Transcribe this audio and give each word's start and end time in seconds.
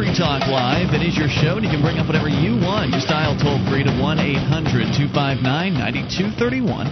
Free 0.00 0.16
Talk 0.16 0.48
Live. 0.48 0.94
It 0.94 1.02
is 1.06 1.14
your 1.14 1.28
show, 1.28 1.58
and 1.58 1.64
you 1.64 1.70
can 1.70 1.82
bring 1.82 1.98
up 1.98 2.06
whatever 2.06 2.26
you 2.26 2.56
want. 2.56 2.90
Just 2.90 3.08
dial 3.08 3.36
toll 3.36 3.62
free 3.68 3.84
to 3.84 3.90
1 4.00 4.18
800 4.18 4.96
259 4.96 5.44
9231. 5.44 6.86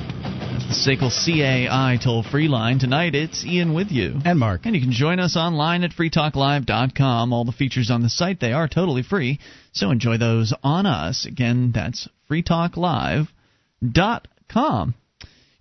That's 0.53 0.69
the 0.69 0.77
SACL 0.77 1.09
CAI 1.09 1.97
toll 2.05 2.23
free 2.23 2.49
line. 2.49 2.79
Tonight, 2.79 3.15
it's 3.15 3.47
Ian 3.47 3.73
with 3.73 3.91
you. 3.91 4.21
And 4.27 4.39
Mark. 4.39 4.67
And 4.67 4.75
you 4.75 4.83
can 4.83 4.93
join 4.93 5.21
us 5.21 5.39
online 5.39 5.85
at 5.85 5.93
freetalklive.com. 5.93 7.33
All 7.33 7.47
the 7.47 7.53
features 7.53 7.91
on 7.91 8.03
the 8.03 8.11
site, 8.11 8.41
they 8.41 8.53
are 8.53 8.69
totally 8.69 9.03
free. 9.03 9.41
So 9.73 9.91
enjoy 9.91 10.19
those 10.19 10.53
on 10.63 10.85
us. 10.85 11.25
Again, 11.25 11.73
that's 11.75 12.11
freetalklive.com. 12.31 14.95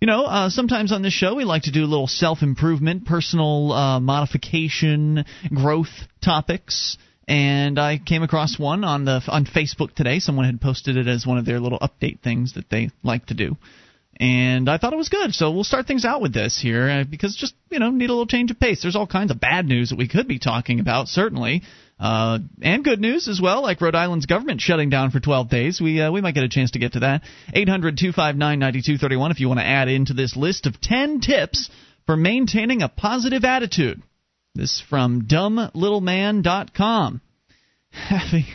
You 0.00 0.06
know, 0.06 0.26
uh, 0.26 0.50
sometimes 0.50 0.92
on 0.92 1.00
this 1.00 1.14
show 1.14 1.34
we 1.34 1.44
like 1.44 1.62
to 1.62 1.72
do 1.72 1.82
a 1.82 1.88
little 1.88 2.08
self 2.08 2.42
improvement, 2.42 3.06
personal 3.06 3.72
uh, 3.72 4.00
modification, 4.00 5.24
growth 5.48 5.88
topics. 6.22 6.98
And 7.28 7.78
I 7.78 7.98
came 7.98 8.22
across 8.22 8.58
one 8.58 8.84
on 8.84 9.04
the 9.04 9.22
on 9.28 9.44
Facebook 9.44 9.94
today. 9.94 10.18
Someone 10.18 10.46
had 10.46 10.62
posted 10.62 10.96
it 10.96 11.06
as 11.06 11.26
one 11.26 11.36
of 11.36 11.44
their 11.44 11.60
little 11.60 11.78
update 11.78 12.20
things 12.20 12.54
that 12.54 12.70
they 12.70 12.88
like 13.02 13.26
to 13.26 13.34
do, 13.34 13.58
and 14.18 14.66
I 14.66 14.78
thought 14.78 14.94
it 14.94 14.96
was 14.96 15.10
good. 15.10 15.34
So 15.34 15.50
we'll 15.50 15.64
start 15.64 15.86
things 15.86 16.06
out 16.06 16.22
with 16.22 16.32
this 16.32 16.58
here 16.58 16.88
uh, 16.88 17.04
because 17.04 17.36
just 17.36 17.52
you 17.68 17.80
know 17.80 17.90
need 17.90 18.08
a 18.08 18.14
little 18.14 18.26
change 18.26 18.50
of 18.50 18.58
pace. 18.58 18.80
There's 18.80 18.96
all 18.96 19.06
kinds 19.06 19.30
of 19.30 19.38
bad 19.38 19.66
news 19.66 19.90
that 19.90 19.98
we 19.98 20.08
could 20.08 20.26
be 20.26 20.38
talking 20.38 20.80
about 20.80 21.08
certainly, 21.08 21.64
uh, 22.00 22.38
and 22.62 22.82
good 22.82 22.98
news 22.98 23.28
as 23.28 23.42
well, 23.42 23.60
like 23.60 23.82
Rhode 23.82 23.94
Island's 23.94 24.24
government 24.24 24.62
shutting 24.62 24.88
down 24.88 25.10
for 25.10 25.20
12 25.20 25.50
days. 25.50 25.82
We 25.82 26.00
uh, 26.00 26.10
we 26.10 26.22
might 26.22 26.34
get 26.34 26.44
a 26.44 26.48
chance 26.48 26.70
to 26.70 26.78
get 26.78 26.94
to 26.94 27.00
that. 27.00 27.24
800-259-9231 27.54 29.30
if 29.32 29.40
you 29.40 29.48
want 29.48 29.60
to 29.60 29.66
add 29.66 29.88
into 29.88 30.14
this 30.14 30.34
list 30.34 30.64
of 30.64 30.80
10 30.80 31.20
tips 31.20 31.68
for 32.06 32.16
maintaining 32.16 32.80
a 32.80 32.88
positive 32.88 33.44
attitude. 33.44 34.02
This 34.54 34.82
from 34.88 35.22
dumblittleman.com. 35.22 37.20
Having 37.90 38.46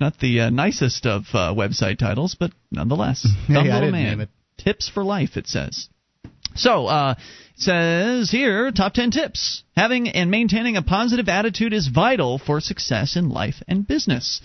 not 0.00 0.18
the 0.18 0.40
uh, 0.40 0.50
nicest 0.50 1.06
of 1.06 1.22
uh, 1.32 1.54
website 1.54 1.98
titles, 1.98 2.36
but 2.38 2.52
nonetheless, 2.70 3.26
Dumb 3.48 3.68
Little 3.68 3.92
Man. 3.92 4.28
Tips 4.58 4.88
for 4.88 5.04
life, 5.04 5.36
it 5.36 5.46
says. 5.46 5.88
So, 6.54 6.86
uh, 6.86 7.14
it 7.18 7.60
says 7.60 8.30
here, 8.30 8.70
top 8.72 8.94
10 8.94 9.10
tips. 9.10 9.62
Having 9.76 10.08
and 10.08 10.30
maintaining 10.30 10.76
a 10.76 10.82
positive 10.82 11.28
attitude 11.28 11.72
is 11.72 11.88
vital 11.88 12.38
for 12.38 12.60
success 12.60 13.16
in 13.16 13.28
life 13.28 13.62
and 13.68 13.86
business. 13.86 14.40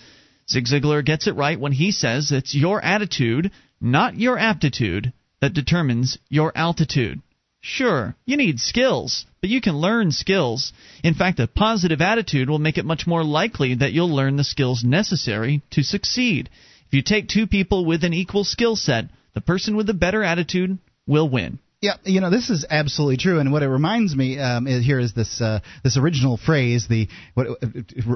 Zig 0.48 0.66
Ziglar 0.66 1.04
gets 1.04 1.26
it 1.26 1.36
right 1.36 1.58
when 1.58 1.72
he 1.72 1.92
says 1.92 2.30
it's 2.30 2.54
your 2.54 2.82
attitude, 2.84 3.50
not 3.80 4.18
your 4.18 4.38
aptitude, 4.38 5.12
that 5.40 5.54
determines 5.54 6.18
your 6.28 6.52
altitude. 6.54 7.20
Sure, 7.64 8.16
you 8.26 8.36
need 8.36 8.58
skills, 8.58 9.24
but 9.40 9.48
you 9.48 9.60
can 9.60 9.76
learn 9.76 10.10
skills. 10.10 10.72
In 11.04 11.14
fact, 11.14 11.38
a 11.38 11.46
positive 11.46 12.00
attitude 12.00 12.50
will 12.50 12.58
make 12.58 12.76
it 12.76 12.84
much 12.84 13.06
more 13.06 13.22
likely 13.22 13.74
that 13.74 13.92
you'll 13.92 14.12
learn 14.12 14.34
the 14.34 14.42
skills 14.42 14.82
necessary 14.82 15.62
to 15.70 15.84
succeed. 15.84 16.50
If 16.88 16.94
you 16.94 17.02
take 17.02 17.28
two 17.28 17.46
people 17.46 17.84
with 17.84 18.02
an 18.02 18.12
equal 18.12 18.42
skill 18.42 18.74
set, 18.74 19.04
the 19.34 19.40
person 19.40 19.76
with 19.76 19.86
the 19.86 19.94
better 19.94 20.24
attitude 20.24 20.76
will 21.06 21.28
win. 21.28 21.60
Yeah, 21.82 21.94
you 22.04 22.20
know 22.20 22.30
this 22.30 22.48
is 22.48 22.64
absolutely 22.70 23.16
true, 23.16 23.40
and 23.40 23.50
what 23.50 23.64
it 23.64 23.68
reminds 23.68 24.14
me 24.14 24.38
um, 24.38 24.68
is, 24.68 24.86
here 24.86 25.00
is 25.00 25.14
this 25.14 25.40
uh, 25.40 25.58
this 25.82 25.96
original 25.96 26.36
phrase. 26.36 26.86
The 26.88 27.08
what 27.34 27.48
uh, 27.48 27.66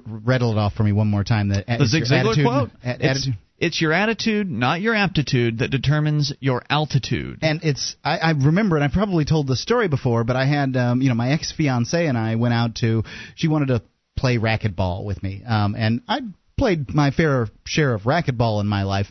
rattle 0.06 0.53
it 0.53 0.59
off 0.59 0.75
for 0.75 0.84
me 0.84 0.92
one 0.92 1.09
more 1.09 1.25
time. 1.25 1.48
The, 1.48 1.64
The 1.67 1.87
Zig 1.87 2.05
Ziglar 2.05 2.41
quote. 2.44 2.70
attitude. 2.84 3.34
it's 3.59 3.81
your 3.81 3.92
attitude, 3.92 4.48
not 4.48 4.81
your 4.81 4.94
aptitude, 4.94 5.59
that 5.59 5.72
determines 5.72 6.33
your 6.39 6.62
altitude. 6.70 7.41
And 7.42 7.59
it's 7.64 7.97
I, 8.05 8.19
I 8.19 8.31
remember, 8.31 8.77
and 8.77 8.84
I 8.84 8.89
probably 8.89 9.25
told 9.25 9.48
the 9.48 9.56
story 9.56 9.89
before, 9.89 10.22
but 10.22 10.37
I 10.37 10.47
had 10.47 10.77
um, 10.77 11.03
you 11.03 11.09
know 11.09 11.17
my 11.17 11.33
ex 11.33 11.50
fiance 11.50 12.06
and 12.06 12.17
I 12.17 12.37
went 12.37 12.55
out 12.55 12.77
to. 12.77 13.03
She 13.34 13.48
wanted 13.48 13.67
to 13.67 13.83
play 14.17 14.39
racquetball 14.39 15.05
with 15.05 15.20
me, 15.25 15.42
um, 15.44 15.75
and 15.77 16.03
I 16.06 16.20
played 16.56 16.94
my 16.94 17.11
fair 17.11 17.48
share 17.64 17.94
of 17.94 18.03
racquetball 18.03 18.61
in 18.61 18.69
my 18.69 18.84
life. 18.84 19.09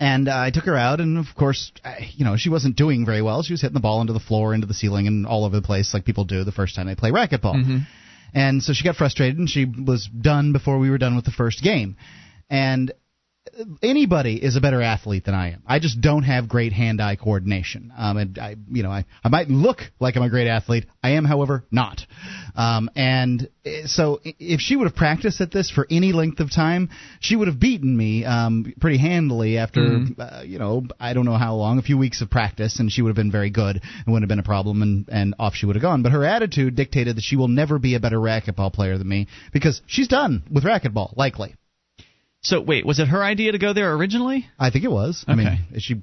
And 0.00 0.28
uh, 0.28 0.36
I 0.36 0.50
took 0.50 0.64
her 0.64 0.76
out, 0.76 1.00
and 1.00 1.18
of 1.18 1.26
course, 1.36 1.72
I, 1.84 2.10
you 2.14 2.24
know, 2.24 2.36
she 2.36 2.50
wasn't 2.50 2.76
doing 2.76 3.04
very 3.04 3.20
well. 3.20 3.42
She 3.42 3.52
was 3.52 3.60
hitting 3.62 3.74
the 3.74 3.80
ball 3.80 4.00
into 4.00 4.12
the 4.12 4.20
floor, 4.20 4.54
into 4.54 4.66
the 4.66 4.74
ceiling, 4.74 5.08
and 5.08 5.26
all 5.26 5.44
over 5.44 5.56
the 5.56 5.66
place, 5.66 5.92
like 5.92 6.04
people 6.04 6.24
do 6.24 6.44
the 6.44 6.52
first 6.52 6.76
time 6.76 6.86
they 6.86 6.94
play 6.94 7.10
racquetball. 7.10 7.54
And 8.32 8.62
so 8.62 8.72
she 8.74 8.84
got 8.84 8.94
frustrated, 8.96 9.38
and 9.38 9.48
she 9.50 9.64
was 9.64 10.06
done 10.06 10.52
before 10.52 10.78
we 10.78 10.90
were 10.90 10.98
done 10.98 11.16
with 11.16 11.24
the 11.24 11.32
first 11.32 11.62
game. 11.62 11.96
And 12.48 12.92
anybody 13.82 14.42
is 14.42 14.56
a 14.56 14.60
better 14.60 14.82
athlete 14.82 15.24
than 15.24 15.34
I 15.34 15.52
am. 15.52 15.62
I 15.66 15.78
just 15.78 16.00
don't 16.00 16.22
have 16.22 16.48
great 16.48 16.72
hand-eye 16.72 17.16
coordination. 17.16 17.92
Um, 17.96 18.16
and 18.16 18.38
I, 18.38 18.56
you 18.70 18.82
know, 18.82 18.90
I, 18.90 19.04
I 19.22 19.28
might 19.28 19.48
look 19.48 19.80
like 20.00 20.16
I'm 20.16 20.22
a 20.22 20.30
great 20.30 20.48
athlete. 20.48 20.86
I 21.02 21.10
am, 21.10 21.24
however, 21.24 21.64
not. 21.70 22.00
Um, 22.56 22.90
and 22.96 23.48
eh, 23.64 23.82
so 23.86 24.20
if 24.24 24.60
she 24.60 24.76
would 24.76 24.86
have 24.86 24.96
practiced 24.96 25.40
at 25.40 25.52
this 25.52 25.70
for 25.70 25.86
any 25.90 26.12
length 26.12 26.40
of 26.40 26.52
time, 26.52 26.90
she 27.20 27.36
would 27.36 27.48
have 27.48 27.60
beaten 27.60 27.96
me 27.96 28.24
um, 28.24 28.72
pretty 28.80 28.98
handily 28.98 29.58
after, 29.58 30.00
uh, 30.18 30.42
you 30.44 30.58
know, 30.58 30.86
I 30.98 31.14
don't 31.14 31.24
know 31.24 31.36
how 31.36 31.54
long, 31.54 31.78
a 31.78 31.82
few 31.82 31.98
weeks 31.98 32.20
of 32.20 32.30
practice, 32.30 32.80
and 32.80 32.90
she 32.90 33.02
would 33.02 33.10
have 33.10 33.16
been 33.16 33.32
very 33.32 33.50
good. 33.50 33.76
It 33.76 33.82
wouldn't 34.06 34.22
have 34.22 34.28
been 34.28 34.38
a 34.38 34.42
problem, 34.42 34.82
and, 34.82 35.08
and 35.08 35.34
off 35.38 35.54
she 35.54 35.66
would 35.66 35.76
have 35.76 35.82
gone. 35.82 36.02
But 36.02 36.12
her 36.12 36.24
attitude 36.24 36.76
dictated 36.76 37.16
that 37.16 37.22
she 37.22 37.36
will 37.36 37.48
never 37.48 37.78
be 37.78 37.94
a 37.94 38.00
better 38.00 38.18
racquetball 38.18 38.72
player 38.72 38.98
than 38.98 39.08
me 39.08 39.28
because 39.52 39.80
she's 39.86 40.08
done 40.08 40.42
with 40.50 40.64
racquetball, 40.64 41.16
likely. 41.16 41.54
So, 42.48 42.60
wait, 42.62 42.86
was 42.86 42.98
it 42.98 43.08
her 43.08 43.22
idea 43.22 43.52
to 43.52 43.58
go 43.58 43.72
there 43.74 43.92
originally? 43.94 44.46
I 44.58 44.70
think 44.70 44.84
it 44.84 44.90
was. 44.90 45.22
I 45.28 45.34
mean, 45.34 45.58
she 45.78 45.96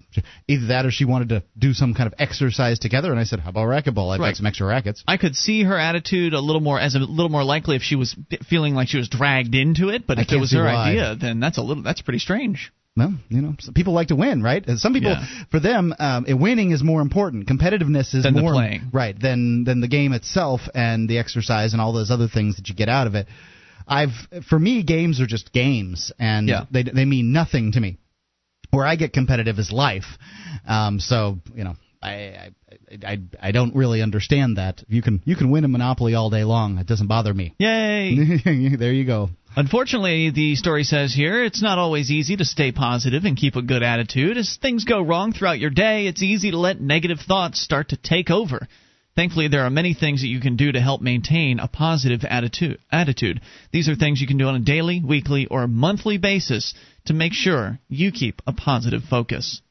either 0.48 0.68
that 0.68 0.86
or 0.86 0.92
she 0.92 1.04
wanted 1.06 1.30
to 1.30 1.44
do 1.58 1.74
some 1.74 1.94
kind 1.96 2.06
of 2.08 2.14
exercise 2.20 2.78
together, 2.78 3.10
and 3.10 3.20
I 3.20 3.24
said, 3.24 3.40
"How 3.40 3.50
about 3.50 3.66
racquetball? 3.68 4.14
I've 4.14 4.20
Right. 4.20 4.30
got 4.30 4.38
some 4.38 4.46
extra 4.46 4.68
rackets." 4.68 5.04
I 5.08 5.18
could 5.18 5.36
see 5.36 5.64
her 5.64 5.78
attitude 5.78 6.34
a 6.34 6.40
little 6.40 6.62
more 6.62 6.80
as 6.80 6.94
a 6.96 7.00
little 7.00 7.30
more 7.30 7.44
likely 7.44 7.76
if 7.76 7.82
she 7.82 7.96
was 7.96 8.16
feeling 8.48 8.76
like 8.76 8.90
she 8.90 8.98
was 8.98 9.10
dragged 9.10 9.56
into 9.56 9.90
it. 9.90 10.06
But 10.06 10.20
I 10.20 10.22
if 10.22 10.32
it 10.34 10.40
was 10.40 10.52
her 10.52 10.64
why. 10.66 10.90
idea, 10.90 11.16
then 11.16 11.40
that's 11.40 11.58
a 11.58 11.62
little 11.64 11.82
that's 11.84 12.02
pretty 12.02 12.20
strange. 12.20 12.72
Well, 12.98 13.14
you 13.28 13.42
know, 13.42 13.56
people 13.74 13.92
like 13.94 14.08
to 14.08 14.16
win, 14.16 14.42
right? 14.42 14.64
Some 14.78 14.94
people, 14.94 15.12
Yeah. 15.12 15.26
for 15.52 15.60
them, 15.60 15.94
um, 16.00 16.26
winning 16.30 16.72
is 16.72 16.82
more 16.82 17.02
important. 17.02 17.46
Competitiveness 17.46 18.16
is 18.16 18.24
Than 18.24 18.36
more 18.36 18.54
playing. 18.54 18.84
right 18.94 19.20
than 19.20 19.66
than 19.66 19.82
the 19.82 19.90
game 19.90 20.14
itself 20.14 20.62
and 20.74 21.10
the 21.10 21.18
exercise 21.18 21.74
and 21.74 21.82
all 21.82 21.92
those 21.92 22.10
other 22.12 22.28
things 22.30 22.56
that 22.58 22.70
you 22.70 22.76
get 22.76 22.88
out 22.88 23.08
of 23.08 23.16
it. 23.16 23.28
I've 23.88 24.44
for 24.50 24.60
me, 24.60 24.84
games 24.84 25.20
are 25.22 25.28
just 25.28 25.52
games, 25.54 26.12
and 26.20 26.48
Yeah. 26.48 26.66
they 26.72 26.84
they 26.84 27.06
mean 27.06 27.32
nothing 27.34 27.72
to 27.74 27.80
me. 27.80 27.98
Where 28.72 28.86
I 28.86 28.96
get 28.96 29.14
competitive 29.14 29.60
is 29.60 29.72
life. 29.72 30.06
Um, 30.68 31.00
so 31.00 31.40
you 31.56 31.64
know, 31.64 31.76
I, 32.02 32.10
I 32.12 32.50
I 33.06 33.18
I 33.42 33.52
don't 33.52 33.76
really 33.76 34.02
understand 34.02 34.58
that. 34.58 34.84
You 34.88 35.02
can 35.02 35.22
you 35.26 35.36
can 35.36 35.50
win 35.52 35.64
a 35.66 35.68
monopoly 35.68 36.16
all 36.16 36.30
day 36.30 36.44
long. 36.44 36.78
It 36.80 36.88
doesn't 36.88 37.08
bother 37.08 37.34
me. 37.34 37.54
Yay! 37.60 38.76
there 38.78 38.92
you 38.94 39.06
go. 39.06 39.30
Unfortunately, 39.58 40.32
the 40.32 40.56
story 40.56 40.84
says 40.84 41.14
here 41.14 41.44
it's 41.46 41.62
not 41.62 41.78
always 41.78 42.12
easy 42.12 42.36
to 42.36 42.44
stay 42.44 42.74
positive 42.74 43.24
and 43.24 43.38
keep 43.38 43.56
a 43.56 43.62
good 43.62 43.84
attitude. 43.84 44.38
As 44.38 44.58
things 44.62 44.84
go 44.84 45.02
wrong 45.02 45.32
throughout 45.32 45.60
your 45.60 45.70
day, 45.70 46.08
it's 46.08 46.22
easy 46.22 46.52
to 46.52 46.58
let 46.60 46.82
negative 46.82 47.20
thoughts 47.26 47.62
start 47.62 47.90
to 47.90 47.98
take 47.98 48.30
over. 48.30 48.68
Thankfully, 49.16 49.48
there 49.48 49.64
are 49.64 49.70
many 49.70 49.94
things 49.94 50.22
that 50.22 50.28
you 50.28 50.42
can 50.42 50.58
do 50.58 50.74
to 50.74 50.82
help 50.82 51.02
maintain 51.02 51.60
a 51.60 51.70
positive 51.70 52.26
attitude. 52.26 53.42
These 53.72 53.88
are 53.88 53.96
things 53.96 54.20
you 54.20 54.28
can 54.28 54.38
do 54.38 54.48
on 54.48 54.56
a 54.56 54.60
daily, 54.60 55.02
weekly, 55.02 55.48
or 55.50 55.68
monthly 55.68 56.18
basis 56.18 56.74
to 57.06 57.14
make 57.14 57.32
sure 57.32 57.80
you 57.88 58.12
keep 58.12 58.42
a 58.46 58.52
positive 58.52 59.04
focus. 59.10 59.62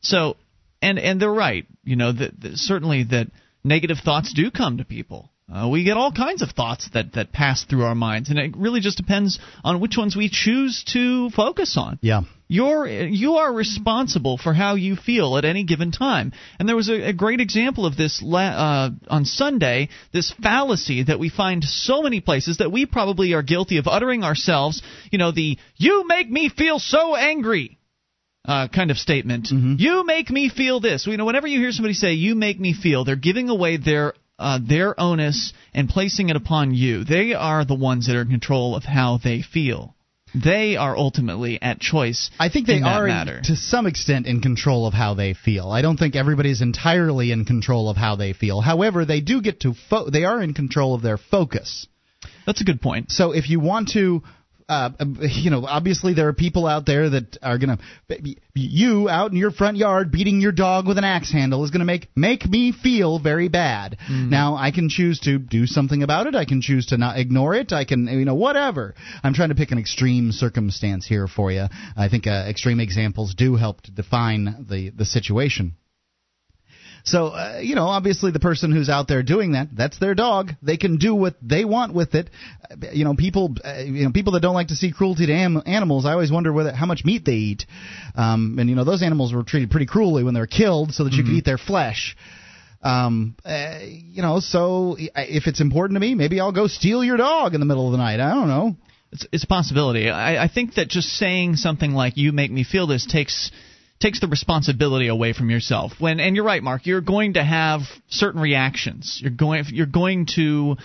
So, 0.00 0.36
and 0.80 0.98
and 0.98 1.20
they're 1.20 1.30
right. 1.30 1.66
You 1.84 1.96
know, 1.96 2.12
that, 2.12 2.40
that 2.40 2.56
certainly 2.56 3.04
that 3.04 3.28
negative 3.62 3.98
thoughts 4.02 4.32
do 4.32 4.50
come 4.50 4.78
to 4.78 4.84
people. 4.84 5.30
Uh, 5.52 5.68
we 5.68 5.84
get 5.84 5.96
all 5.96 6.10
kinds 6.10 6.42
of 6.42 6.50
thoughts 6.50 6.90
that 6.92 7.12
that 7.12 7.32
pass 7.32 7.64
through 7.64 7.84
our 7.84 7.94
minds, 7.94 8.30
and 8.30 8.38
it 8.38 8.56
really 8.56 8.80
just 8.80 8.96
depends 8.96 9.38
on 9.62 9.78
which 9.80 9.96
ones 9.96 10.16
we 10.16 10.28
choose 10.28 10.82
to 10.92 11.30
focus 11.30 11.76
on. 11.76 11.98
Yeah. 12.02 12.22
You're 12.48 12.86
you 12.88 13.36
are 13.36 13.52
responsible 13.52 14.38
for 14.38 14.52
how 14.52 14.74
you 14.74 14.96
feel 14.96 15.36
at 15.36 15.44
any 15.44 15.62
given 15.62 15.92
time. 15.92 16.32
And 16.58 16.68
there 16.68 16.74
was 16.74 16.88
a, 16.88 17.10
a 17.10 17.12
great 17.12 17.40
example 17.40 17.86
of 17.86 17.96
this 17.96 18.22
la- 18.22 18.40
uh, 18.40 18.90
on 19.08 19.24
Sunday. 19.24 19.88
This 20.12 20.32
fallacy 20.42 21.04
that 21.04 21.20
we 21.20 21.28
find 21.28 21.62
so 21.62 22.02
many 22.02 22.20
places 22.20 22.58
that 22.58 22.72
we 22.72 22.84
probably 22.86 23.32
are 23.34 23.42
guilty 23.42 23.78
of 23.78 23.86
uttering 23.86 24.24
ourselves. 24.24 24.82
You 25.12 25.18
know, 25.18 25.30
the 25.30 25.58
"you 25.76 26.06
make 26.08 26.28
me 26.28 26.48
feel 26.48 26.80
so 26.80 27.14
angry." 27.14 27.78
Uh, 28.44 28.68
kind 28.68 28.92
of 28.92 28.96
statement. 28.96 29.48
You 29.80 30.04
make 30.04 30.30
me 30.30 30.48
feel 30.48 30.78
this. 30.78 31.04
You 31.04 31.16
know, 31.16 31.24
whenever 31.24 31.48
you 31.48 31.58
hear 31.58 31.72
somebody 31.72 31.94
say 31.94 32.12
"you 32.12 32.34
make 32.36 32.60
me 32.60 32.74
feel," 32.74 33.04
they're 33.04 33.16
giving 33.16 33.48
away 33.48 33.76
their 33.76 34.14
uh, 34.38 34.58
their 34.62 34.98
onus 35.00 35.52
and 35.74 35.88
placing 35.88 36.28
it 36.28 36.36
upon 36.36 36.74
you. 36.74 37.04
They 37.04 37.34
are 37.34 37.64
the 37.64 37.74
ones 37.74 38.06
that 38.06 38.16
are 38.16 38.22
in 38.22 38.28
control 38.28 38.76
of 38.76 38.84
how 38.84 39.18
they 39.22 39.42
feel. 39.42 39.94
They 40.34 40.76
are 40.76 40.96
ultimately 40.96 41.60
at 41.62 41.80
choice. 41.80 42.30
I 42.38 42.50
think 42.50 42.66
they 42.66 42.82
are 42.82 43.06
matter. 43.06 43.40
to 43.44 43.56
some 43.56 43.86
extent 43.86 44.26
in 44.26 44.40
control 44.40 44.86
of 44.86 44.92
how 44.92 45.14
they 45.14 45.32
feel. 45.32 45.70
I 45.70 45.80
don't 45.80 45.96
think 45.96 46.14
everybody's 46.14 46.60
entirely 46.60 47.30
in 47.32 47.44
control 47.44 47.88
of 47.88 47.96
how 47.96 48.16
they 48.16 48.32
feel. 48.34 48.60
However, 48.60 49.04
they 49.04 49.20
do 49.20 49.40
get 49.40 49.60
to 49.60 49.72
fo- 49.88 50.10
they 50.10 50.24
are 50.24 50.42
in 50.42 50.52
control 50.52 50.94
of 50.94 51.00
their 51.02 51.16
focus. 51.16 51.86
That's 52.44 52.60
a 52.60 52.64
good 52.64 52.82
point. 52.82 53.12
So 53.12 53.32
if 53.32 53.48
you 53.48 53.60
want 53.60 53.90
to 53.90 54.22
uh, 54.68 54.90
you 55.20 55.50
know, 55.50 55.64
obviously 55.64 56.14
there 56.14 56.28
are 56.28 56.32
people 56.32 56.66
out 56.66 56.86
there 56.86 57.10
that 57.10 57.38
are 57.42 57.58
gonna 57.58 57.78
you 58.54 59.08
out 59.08 59.30
in 59.30 59.36
your 59.36 59.50
front 59.50 59.76
yard 59.76 60.10
beating 60.10 60.40
your 60.40 60.52
dog 60.52 60.88
with 60.88 60.98
an 60.98 61.04
axe 61.04 61.32
handle 61.32 61.64
is 61.64 61.70
gonna 61.70 61.84
make 61.84 62.08
make 62.16 62.48
me 62.48 62.72
feel 62.72 63.18
very 63.18 63.48
bad. 63.48 63.96
Mm. 64.10 64.30
Now 64.30 64.56
I 64.56 64.72
can 64.72 64.88
choose 64.88 65.20
to 65.20 65.38
do 65.38 65.66
something 65.66 66.02
about 66.02 66.26
it. 66.26 66.34
I 66.34 66.44
can 66.44 66.60
choose 66.60 66.86
to 66.86 66.96
not 66.96 67.18
ignore 67.18 67.54
it. 67.54 67.72
I 67.72 67.84
can 67.84 68.06
you 68.06 68.24
know 68.24 68.34
whatever. 68.34 68.94
I'm 69.22 69.34
trying 69.34 69.50
to 69.50 69.54
pick 69.54 69.70
an 69.70 69.78
extreme 69.78 70.32
circumstance 70.32 71.06
here 71.06 71.28
for 71.28 71.52
you. 71.52 71.66
I 71.96 72.08
think 72.08 72.26
uh, 72.26 72.46
extreme 72.48 72.80
examples 72.80 73.34
do 73.34 73.54
help 73.56 73.82
to 73.82 73.92
define 73.92 74.66
the 74.68 74.90
the 74.90 75.04
situation. 75.04 75.74
So, 77.06 77.28
uh, 77.28 77.60
you 77.62 77.76
know, 77.76 77.86
obviously 77.86 78.32
the 78.32 78.40
person 78.40 78.72
who's 78.72 78.88
out 78.88 79.06
there 79.06 79.22
doing 79.22 79.52
that, 79.52 79.68
that's 79.72 79.96
their 80.00 80.16
dog. 80.16 80.50
They 80.60 80.76
can 80.76 80.96
do 80.96 81.14
what 81.14 81.36
they 81.40 81.64
want 81.64 81.94
with 81.94 82.16
it. 82.16 82.30
You 82.92 83.04
know, 83.04 83.14
people, 83.14 83.54
uh, 83.64 83.78
you 83.78 84.04
know, 84.04 84.10
people 84.10 84.32
that 84.32 84.40
don't 84.40 84.54
like 84.54 84.68
to 84.68 84.74
see 84.74 84.90
cruelty 84.90 85.26
to 85.26 85.32
am- 85.32 85.62
animals, 85.66 86.04
I 86.04 86.12
always 86.12 86.32
wonder 86.32 86.52
whether 86.52 86.72
how 86.72 86.86
much 86.86 87.04
meat 87.04 87.24
they 87.24 87.32
eat. 87.32 87.66
Um, 88.16 88.56
and 88.58 88.68
you 88.68 88.74
know, 88.74 88.82
those 88.82 89.04
animals 89.04 89.32
were 89.32 89.44
treated 89.44 89.70
pretty 89.70 89.86
cruelly 89.86 90.24
when 90.24 90.34
they 90.34 90.40
were 90.40 90.48
killed 90.48 90.92
so 90.92 91.04
that 91.04 91.12
you 91.12 91.22
mm-hmm. 91.22 91.30
could 91.30 91.38
eat 91.38 91.44
their 91.44 91.58
flesh. 91.58 92.16
Um, 92.82 93.36
uh, 93.44 93.78
you 93.82 94.22
know, 94.22 94.40
so 94.40 94.96
if 94.98 95.46
it's 95.46 95.60
important 95.60 95.96
to 95.96 96.00
me, 96.00 96.16
maybe 96.16 96.40
I'll 96.40 96.52
go 96.52 96.66
steal 96.66 97.04
your 97.04 97.16
dog 97.16 97.54
in 97.54 97.60
the 97.60 97.66
middle 97.66 97.86
of 97.86 97.92
the 97.92 97.98
night. 97.98 98.18
I 98.18 98.34
don't 98.34 98.48
know. 98.48 98.76
It's, 99.12 99.26
it's 99.30 99.44
a 99.44 99.46
possibility. 99.46 100.10
I, 100.10 100.42
I 100.44 100.48
think 100.48 100.74
that 100.74 100.88
just 100.88 101.08
saying 101.10 101.54
something 101.56 101.92
like 101.92 102.16
"you 102.16 102.32
make 102.32 102.50
me 102.50 102.64
feel 102.64 102.88
this" 102.88 103.06
takes 103.06 103.52
takes 104.00 104.20
the 104.20 104.28
responsibility 104.28 105.08
away 105.08 105.32
from 105.32 105.50
yourself. 105.50 105.92
When 105.98 106.20
and 106.20 106.36
you're 106.36 106.44
right, 106.44 106.62
Mark, 106.62 106.86
you're 106.86 107.00
going 107.00 107.34
to 107.34 107.44
have 107.44 107.80
certain 108.08 108.40
reactions. 108.40 109.18
You're 109.22 109.30
going 109.30 109.64
you're 109.68 109.86
going 109.86 110.26
to 110.36 110.76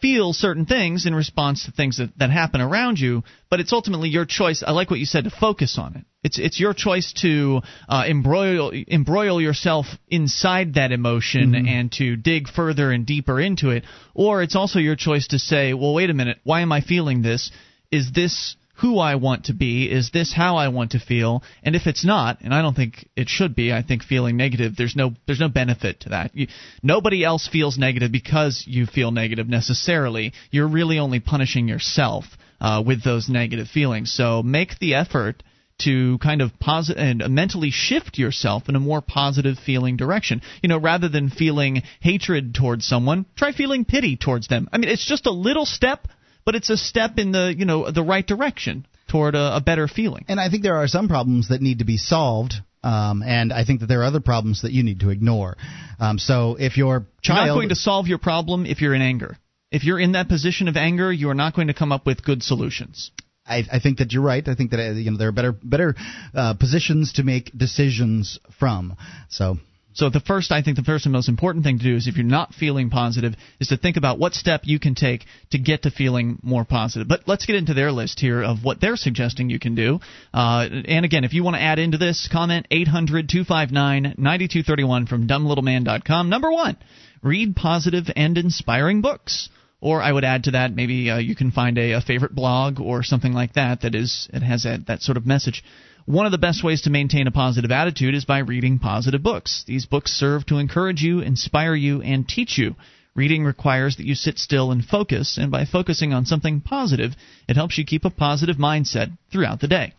feel 0.00 0.32
certain 0.32 0.64
things 0.64 1.04
in 1.06 1.14
response 1.14 1.66
to 1.66 1.72
things 1.72 1.98
that, 1.98 2.10
that 2.18 2.30
happen 2.30 2.60
around 2.60 2.98
you, 2.98 3.22
but 3.50 3.60
it's 3.60 3.72
ultimately 3.72 4.08
your 4.08 4.24
choice. 4.24 4.64
I 4.66 4.72
like 4.72 4.90
what 4.90 4.98
you 4.98 5.04
said 5.04 5.24
to 5.24 5.30
focus 5.30 5.76
on 5.78 5.96
it. 5.96 6.04
It's 6.22 6.38
it's 6.38 6.60
your 6.60 6.74
choice 6.74 7.12
to 7.22 7.60
uh, 7.88 8.04
embroil 8.08 8.72
embroil 8.88 9.40
yourself 9.40 9.86
inside 10.08 10.74
that 10.74 10.92
emotion 10.92 11.52
mm-hmm. 11.52 11.66
and 11.66 11.92
to 11.92 12.16
dig 12.16 12.48
further 12.48 12.90
and 12.90 13.06
deeper 13.06 13.40
into 13.40 13.70
it, 13.70 13.84
or 14.14 14.42
it's 14.42 14.56
also 14.56 14.78
your 14.78 14.96
choice 14.96 15.28
to 15.28 15.38
say, 15.38 15.74
well, 15.74 15.94
wait 15.94 16.10
a 16.10 16.14
minute, 16.14 16.38
why 16.44 16.60
am 16.60 16.72
I 16.72 16.80
feeling 16.80 17.22
this? 17.22 17.50
Is 17.90 18.12
this 18.12 18.56
who 18.80 18.98
I 18.98 19.16
want 19.16 19.44
to 19.44 19.52
be? 19.52 19.90
Is 19.90 20.10
this 20.10 20.32
how 20.32 20.56
I 20.56 20.68
want 20.68 20.92
to 20.92 20.98
feel? 20.98 21.42
And 21.62 21.76
if 21.76 21.86
it's 21.86 22.04
not, 22.04 22.40
and 22.40 22.54
I 22.54 22.62
don't 22.62 22.74
think 22.74 23.08
it 23.16 23.28
should 23.28 23.54
be, 23.54 23.72
I 23.72 23.82
think 23.82 24.02
feeling 24.02 24.36
negative 24.36 24.74
there's 24.76 24.96
no 24.96 25.12
there's 25.26 25.40
no 25.40 25.48
benefit 25.48 26.00
to 26.00 26.08
that. 26.10 26.30
You, 26.34 26.48
nobody 26.82 27.24
else 27.24 27.46
feels 27.46 27.78
negative 27.78 28.10
because 28.10 28.64
you 28.66 28.86
feel 28.86 29.10
negative 29.10 29.48
necessarily. 29.48 30.32
You're 30.50 30.68
really 30.68 30.98
only 30.98 31.20
punishing 31.20 31.68
yourself 31.68 32.24
uh, 32.60 32.82
with 32.84 33.04
those 33.04 33.28
negative 33.28 33.68
feelings. 33.68 34.12
So 34.12 34.42
make 34.42 34.78
the 34.78 34.94
effort 34.94 35.42
to 35.80 36.18
kind 36.18 36.42
of 36.42 36.52
and 36.96 37.22
mentally 37.28 37.70
shift 37.70 38.18
yourself 38.18 38.68
in 38.68 38.76
a 38.76 38.80
more 38.80 39.00
positive 39.00 39.58
feeling 39.58 39.96
direction. 39.96 40.42
You 40.62 40.68
know, 40.68 40.78
rather 40.78 41.08
than 41.08 41.30
feeling 41.30 41.82
hatred 42.00 42.54
towards 42.54 42.86
someone, 42.86 43.26
try 43.36 43.52
feeling 43.52 43.84
pity 43.84 44.16
towards 44.16 44.48
them. 44.48 44.68
I 44.72 44.78
mean, 44.78 44.90
it's 44.90 45.06
just 45.06 45.26
a 45.26 45.30
little 45.32 45.66
step 45.66 46.06
but 46.50 46.56
it's 46.56 46.68
a 46.68 46.76
step 46.76 47.12
in 47.18 47.30
the 47.30 47.54
you 47.56 47.64
know 47.64 47.92
the 47.92 48.02
right 48.02 48.26
direction 48.26 48.84
toward 49.06 49.36
a, 49.36 49.58
a 49.58 49.60
better 49.60 49.86
feeling. 49.86 50.24
And 50.26 50.40
I 50.40 50.50
think 50.50 50.64
there 50.64 50.74
are 50.74 50.88
some 50.88 51.06
problems 51.06 51.50
that 51.50 51.62
need 51.62 51.78
to 51.78 51.84
be 51.84 51.96
solved. 51.96 52.54
Um, 52.82 53.22
and 53.22 53.52
I 53.52 53.64
think 53.64 53.80
that 53.80 53.86
there 53.86 54.00
are 54.00 54.04
other 54.04 54.18
problems 54.18 54.62
that 54.62 54.72
you 54.72 54.82
need 54.82 54.98
to 55.00 55.10
ignore. 55.10 55.56
Um, 56.00 56.18
so 56.18 56.56
if 56.58 56.76
your 56.76 57.06
child, 57.22 57.38
you're 57.38 57.46
not 57.46 57.54
going 57.54 57.68
to 57.68 57.76
solve 57.76 58.08
your 58.08 58.18
problem 58.18 58.66
if 58.66 58.80
you're 58.80 58.94
in 58.94 59.02
anger. 59.02 59.36
If 59.70 59.84
you're 59.84 60.00
in 60.00 60.12
that 60.12 60.28
position 60.28 60.66
of 60.66 60.76
anger, 60.76 61.12
you 61.12 61.30
are 61.30 61.34
not 61.34 61.54
going 61.54 61.68
to 61.68 61.74
come 61.74 61.92
up 61.92 62.04
with 62.04 62.24
good 62.24 62.42
solutions. 62.42 63.12
I, 63.46 63.62
I 63.70 63.78
think 63.78 63.98
that 63.98 64.10
you're 64.10 64.24
right. 64.24 64.42
I 64.48 64.56
think 64.56 64.72
that 64.72 64.80
uh, 64.80 64.92
you 64.94 65.12
know 65.12 65.18
there 65.18 65.28
are 65.28 65.32
better 65.32 65.52
better 65.52 65.94
uh, 66.34 66.54
positions 66.54 67.12
to 67.12 67.22
make 67.22 67.56
decisions 67.56 68.40
from. 68.58 68.96
So 69.28 69.58
so 69.92 70.08
the 70.08 70.20
first, 70.20 70.52
I 70.52 70.62
think, 70.62 70.76
the 70.76 70.84
first 70.84 71.06
and 71.06 71.12
most 71.12 71.28
important 71.28 71.64
thing 71.64 71.78
to 71.78 71.84
do 71.84 71.96
is 71.96 72.06
if 72.06 72.16
you're 72.16 72.24
not 72.24 72.54
feeling 72.54 72.90
positive, 72.90 73.34
is 73.58 73.66
to 73.68 73.76
think 73.76 73.96
about 73.96 74.18
what 74.18 74.34
step 74.34 74.60
you 74.64 74.78
can 74.78 74.94
take 74.94 75.24
to 75.50 75.58
get 75.58 75.82
to 75.82 75.90
feeling 75.90 76.38
more 76.42 76.64
positive. 76.64 77.08
But 77.08 77.26
let's 77.26 77.44
get 77.44 77.56
into 77.56 77.74
their 77.74 77.90
list 77.90 78.20
here 78.20 78.40
of 78.42 78.62
what 78.62 78.80
they're 78.80 78.94
suggesting 78.96 79.50
you 79.50 79.58
can 79.58 79.74
do. 79.74 79.98
Uh, 80.32 80.68
and 80.86 81.04
again, 81.04 81.24
if 81.24 81.34
you 81.34 81.42
want 81.42 81.56
to 81.56 81.62
add 81.62 81.80
into 81.80 81.98
this, 81.98 82.28
comment 82.30 82.68
800-259-9231 82.70 85.08
from 85.08 85.26
dumblittleman.com. 85.26 86.28
Number 86.28 86.52
one, 86.52 86.76
read 87.22 87.56
positive 87.56 88.04
and 88.14 88.38
inspiring 88.38 89.02
books. 89.02 89.48
Or 89.82 90.02
I 90.02 90.12
would 90.12 90.24
add 90.24 90.44
to 90.44 90.50
that, 90.52 90.72
maybe 90.74 91.10
uh, 91.10 91.18
you 91.18 91.34
can 91.34 91.50
find 91.52 91.78
a, 91.78 91.92
a, 91.92 92.02
favorite 92.02 92.34
blog 92.34 92.80
or 92.80 93.02
something 93.02 93.32
like 93.32 93.54
that 93.54 93.80
that 93.80 93.94
is 93.94 94.28
it 94.30 94.42
has 94.42 94.66
a, 94.66 94.76
that 94.88 95.00
sort 95.00 95.16
of 95.16 95.24
message. 95.24 95.64
One 96.10 96.26
of 96.26 96.32
the 96.32 96.38
best 96.38 96.64
ways 96.64 96.82
to 96.82 96.90
maintain 96.90 97.28
a 97.28 97.30
positive 97.30 97.70
attitude 97.70 98.16
is 98.16 98.24
by 98.24 98.38
reading 98.38 98.80
positive 98.80 99.22
books. 99.22 99.62
These 99.68 99.86
books 99.86 100.10
serve 100.10 100.44
to 100.46 100.58
encourage 100.58 101.02
you, 101.02 101.20
inspire 101.20 101.76
you, 101.76 102.02
and 102.02 102.26
teach 102.26 102.58
you. 102.58 102.74
Reading 103.14 103.44
requires 103.44 103.94
that 103.94 104.06
you 104.06 104.16
sit 104.16 104.36
still 104.36 104.72
and 104.72 104.84
focus, 104.84 105.38
and 105.38 105.52
by 105.52 105.66
focusing 105.66 106.12
on 106.12 106.26
something 106.26 106.62
positive, 106.62 107.14
it 107.46 107.54
helps 107.54 107.78
you 107.78 107.84
keep 107.84 108.04
a 108.04 108.10
positive 108.10 108.56
mindset 108.56 109.16
throughout 109.30 109.60
the 109.60 109.68
day. 109.68 109.92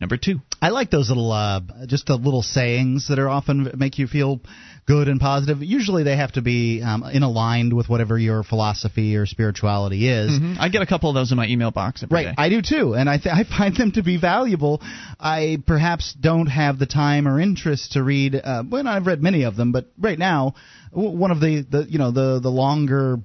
Number 0.00 0.16
two. 0.16 0.40
I 0.62 0.70
like 0.70 0.90
those 0.90 1.08
little, 1.08 1.30
uh, 1.30 1.60
just 1.86 2.06
the 2.06 2.16
little 2.16 2.42
sayings 2.42 3.08
that 3.08 3.18
are 3.18 3.28
often 3.28 3.70
make 3.76 3.98
you 3.98 4.06
feel 4.06 4.40
good 4.86 5.08
and 5.08 5.20
positive. 5.20 5.62
Usually 5.62 6.02
they 6.02 6.16
have 6.16 6.32
to 6.32 6.42
be 6.42 6.82
um, 6.82 7.04
in 7.04 7.22
aligned 7.22 7.74
with 7.74 7.88
whatever 7.88 8.18
your 8.18 8.42
philosophy 8.42 9.16
or 9.16 9.26
spirituality 9.26 10.08
is. 10.08 10.30
Mm-hmm. 10.30 10.54
I 10.58 10.70
get 10.70 10.82
a 10.82 10.86
couple 10.86 11.10
of 11.10 11.14
those 11.14 11.30
in 11.30 11.36
my 11.36 11.46
email 11.46 11.70
box 11.70 12.02
right, 12.10 12.24
day. 12.28 12.34
I 12.36 12.48
do 12.48 12.62
too, 12.62 12.94
and 12.94 13.08
I 13.08 13.18
th- 13.18 13.34
I 13.34 13.44
find 13.44 13.76
them 13.76 13.92
to 13.92 14.02
be 14.02 14.16
valuable. 14.16 14.80
I 15.18 15.58
perhaps 15.66 16.14
don't 16.18 16.46
have 16.46 16.78
the 16.78 16.86
time 16.86 17.28
or 17.28 17.38
interest 17.38 17.92
to 17.92 18.02
read. 18.02 18.34
Uh, 18.34 18.64
well, 18.68 18.88
I've 18.88 19.06
read 19.06 19.22
many 19.22 19.44
of 19.44 19.54
them, 19.54 19.70
but 19.70 19.86
right 19.98 20.18
now, 20.18 20.54
one 20.92 21.30
of 21.30 21.40
the, 21.40 21.64
the 21.68 21.86
you 21.88 21.98
know 21.98 22.10
the 22.10 22.40
the 22.40 22.50
longer 22.50 23.18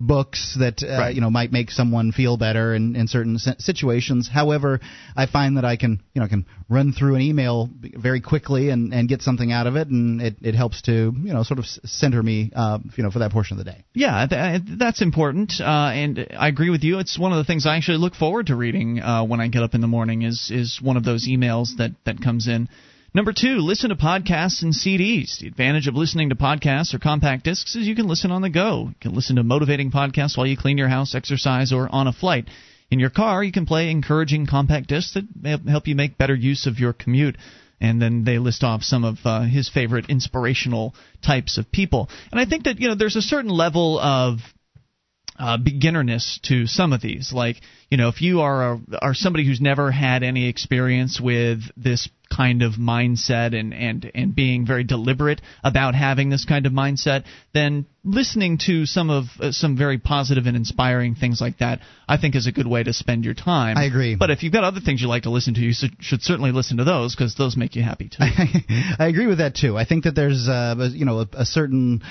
books 0.00 0.56
that 0.60 0.82
uh, 0.82 0.86
right. 0.86 1.14
you 1.14 1.20
know 1.20 1.30
might 1.30 1.50
make 1.50 1.70
someone 1.70 2.12
feel 2.12 2.36
better 2.36 2.74
in, 2.74 2.94
in 2.94 3.08
certain 3.08 3.36
situations. 3.38 4.28
However, 4.32 4.80
I 5.16 5.26
find 5.26 5.56
that 5.56 5.64
I 5.64 5.76
can 5.76 6.00
you 6.14 6.20
know 6.20 6.28
can 6.28 6.46
run 6.68 6.92
through 6.92 7.16
an 7.16 7.20
email 7.20 7.68
very 7.72 8.20
quickly 8.20 8.70
and, 8.70 8.94
and 8.94 9.08
get 9.08 9.22
something 9.22 9.50
out 9.50 9.66
of 9.66 9.76
it, 9.76 9.88
and 9.88 10.20
it, 10.22 10.36
it 10.40 10.54
helps 10.54 10.82
to 10.82 11.12
you 11.14 11.32
know 11.32 11.42
sort 11.42 11.58
of 11.58 11.66
center 11.66 12.22
me 12.22 12.52
uh, 12.54 12.78
you 12.96 13.02
know 13.02 13.10
for 13.10 13.20
that 13.20 13.32
portion 13.32 13.58
of 13.58 13.64
the 13.64 13.70
day. 13.72 13.84
Yeah, 13.92 14.26
th- 14.26 14.62
that's 14.78 15.02
important, 15.02 15.54
uh, 15.60 15.64
and 15.64 16.28
I 16.38 16.48
agree 16.48 16.70
with 16.70 16.84
you. 16.84 17.00
It's 17.00 17.18
one 17.18 17.32
of 17.32 17.38
the 17.38 17.44
things 17.44 17.66
I 17.66 17.76
actually 17.76 17.98
look 17.98 18.14
forward 18.14 18.46
to 18.46 18.56
reading 18.56 19.00
uh, 19.00 19.24
when 19.24 19.40
I 19.40 19.48
get 19.48 19.62
up 19.62 19.74
in 19.74 19.80
the 19.80 19.88
morning. 19.88 20.22
Is 20.22 20.50
is 20.54 20.80
one 20.80 20.96
of 20.96 21.04
those 21.04 21.26
emails 21.28 21.76
that 21.78 21.92
that 22.04 22.22
comes 22.22 22.46
in. 22.46 22.68
Number 23.14 23.32
two, 23.32 23.58
listen 23.58 23.88
to 23.88 23.96
podcasts 23.96 24.62
and 24.62 24.74
CDs. 24.74 25.38
The 25.38 25.48
advantage 25.48 25.86
of 25.86 25.94
listening 25.94 26.28
to 26.28 26.34
podcasts 26.34 26.92
or 26.92 26.98
compact 26.98 27.44
discs 27.44 27.74
is 27.74 27.86
you 27.86 27.96
can 27.96 28.06
listen 28.06 28.30
on 28.30 28.42
the 28.42 28.50
go. 28.50 28.88
You 28.88 28.94
can 29.00 29.14
listen 29.14 29.36
to 29.36 29.42
motivating 29.42 29.90
podcasts 29.90 30.36
while 30.36 30.46
you 30.46 30.58
clean 30.58 30.76
your 30.76 30.88
house, 30.88 31.14
exercise, 31.14 31.72
or 31.72 31.88
on 31.90 32.06
a 32.06 32.12
flight. 32.12 32.48
In 32.90 33.00
your 33.00 33.10
car, 33.10 33.42
you 33.42 33.52
can 33.52 33.64
play 33.64 33.90
encouraging 33.90 34.46
compact 34.46 34.88
discs 34.88 35.16
that 35.42 35.60
help 35.66 35.88
you 35.88 35.94
make 35.94 36.18
better 36.18 36.34
use 36.34 36.66
of 36.66 36.78
your 36.78 36.92
commute. 36.92 37.36
And 37.80 38.00
then 38.02 38.24
they 38.24 38.38
list 38.38 38.62
off 38.62 38.82
some 38.82 39.04
of 39.04 39.18
uh, 39.24 39.42
his 39.42 39.70
favorite 39.70 40.10
inspirational 40.10 40.94
types 41.24 41.56
of 41.56 41.70
people. 41.72 42.10
And 42.30 42.40
I 42.40 42.44
think 42.44 42.64
that 42.64 42.80
you 42.80 42.88
know 42.88 42.94
there's 42.94 43.16
a 43.16 43.22
certain 43.22 43.50
level 43.50 43.98
of 44.00 44.38
uh, 45.38 45.56
beginnerness 45.56 46.40
to 46.44 46.66
some 46.66 46.92
of 46.92 47.00
these. 47.00 47.32
Like, 47.32 47.60
you 47.90 47.96
know, 47.96 48.08
if 48.08 48.20
you 48.20 48.40
are 48.40 48.72
a, 48.72 48.80
are 49.00 49.14
somebody 49.14 49.46
who's 49.46 49.60
never 49.60 49.90
had 49.90 50.22
any 50.22 50.48
experience 50.48 51.20
with 51.20 51.60
this 51.76 52.08
kind 52.34 52.62
of 52.62 52.74
mindset 52.74 53.58
and 53.58 53.72
and 53.74 54.10
and 54.14 54.34
being 54.34 54.66
very 54.66 54.84
deliberate 54.84 55.40
about 55.64 55.94
having 55.94 56.30
this 56.30 56.44
kind 56.44 56.66
of 56.66 56.72
mindset, 56.72 57.24
then 57.54 57.86
listening 58.04 58.58
to 58.66 58.86
some 58.86 59.10
of 59.10 59.24
uh, 59.40 59.52
some 59.52 59.76
very 59.76 59.98
positive 59.98 60.46
and 60.46 60.56
inspiring 60.56 61.14
things 61.14 61.40
like 61.40 61.58
that, 61.58 61.80
I 62.08 62.16
think 62.16 62.34
is 62.34 62.46
a 62.46 62.52
good 62.52 62.66
way 62.66 62.82
to 62.82 62.92
spend 62.92 63.24
your 63.24 63.34
time. 63.34 63.76
I 63.76 63.84
agree. 63.84 64.16
But 64.16 64.30
if 64.30 64.42
you've 64.42 64.52
got 64.52 64.64
other 64.64 64.80
things 64.80 65.00
you 65.00 65.08
like 65.08 65.24
to 65.24 65.30
listen 65.30 65.54
to, 65.54 65.60
you 65.60 65.72
should 65.72 66.22
certainly 66.22 66.52
listen 66.52 66.78
to 66.78 66.84
those 66.84 67.14
because 67.14 67.34
those 67.34 67.56
make 67.56 67.76
you 67.76 67.82
happy 67.82 68.08
too. 68.08 68.18
I 68.20 69.06
agree 69.06 69.26
with 69.26 69.38
that 69.38 69.54
too. 69.54 69.76
I 69.76 69.84
think 69.84 70.04
that 70.04 70.14
there's 70.14 70.48
uh, 70.48 70.88
you 70.92 71.04
know 71.04 71.20
a, 71.20 71.28
a 71.32 71.44
certain 71.44 72.02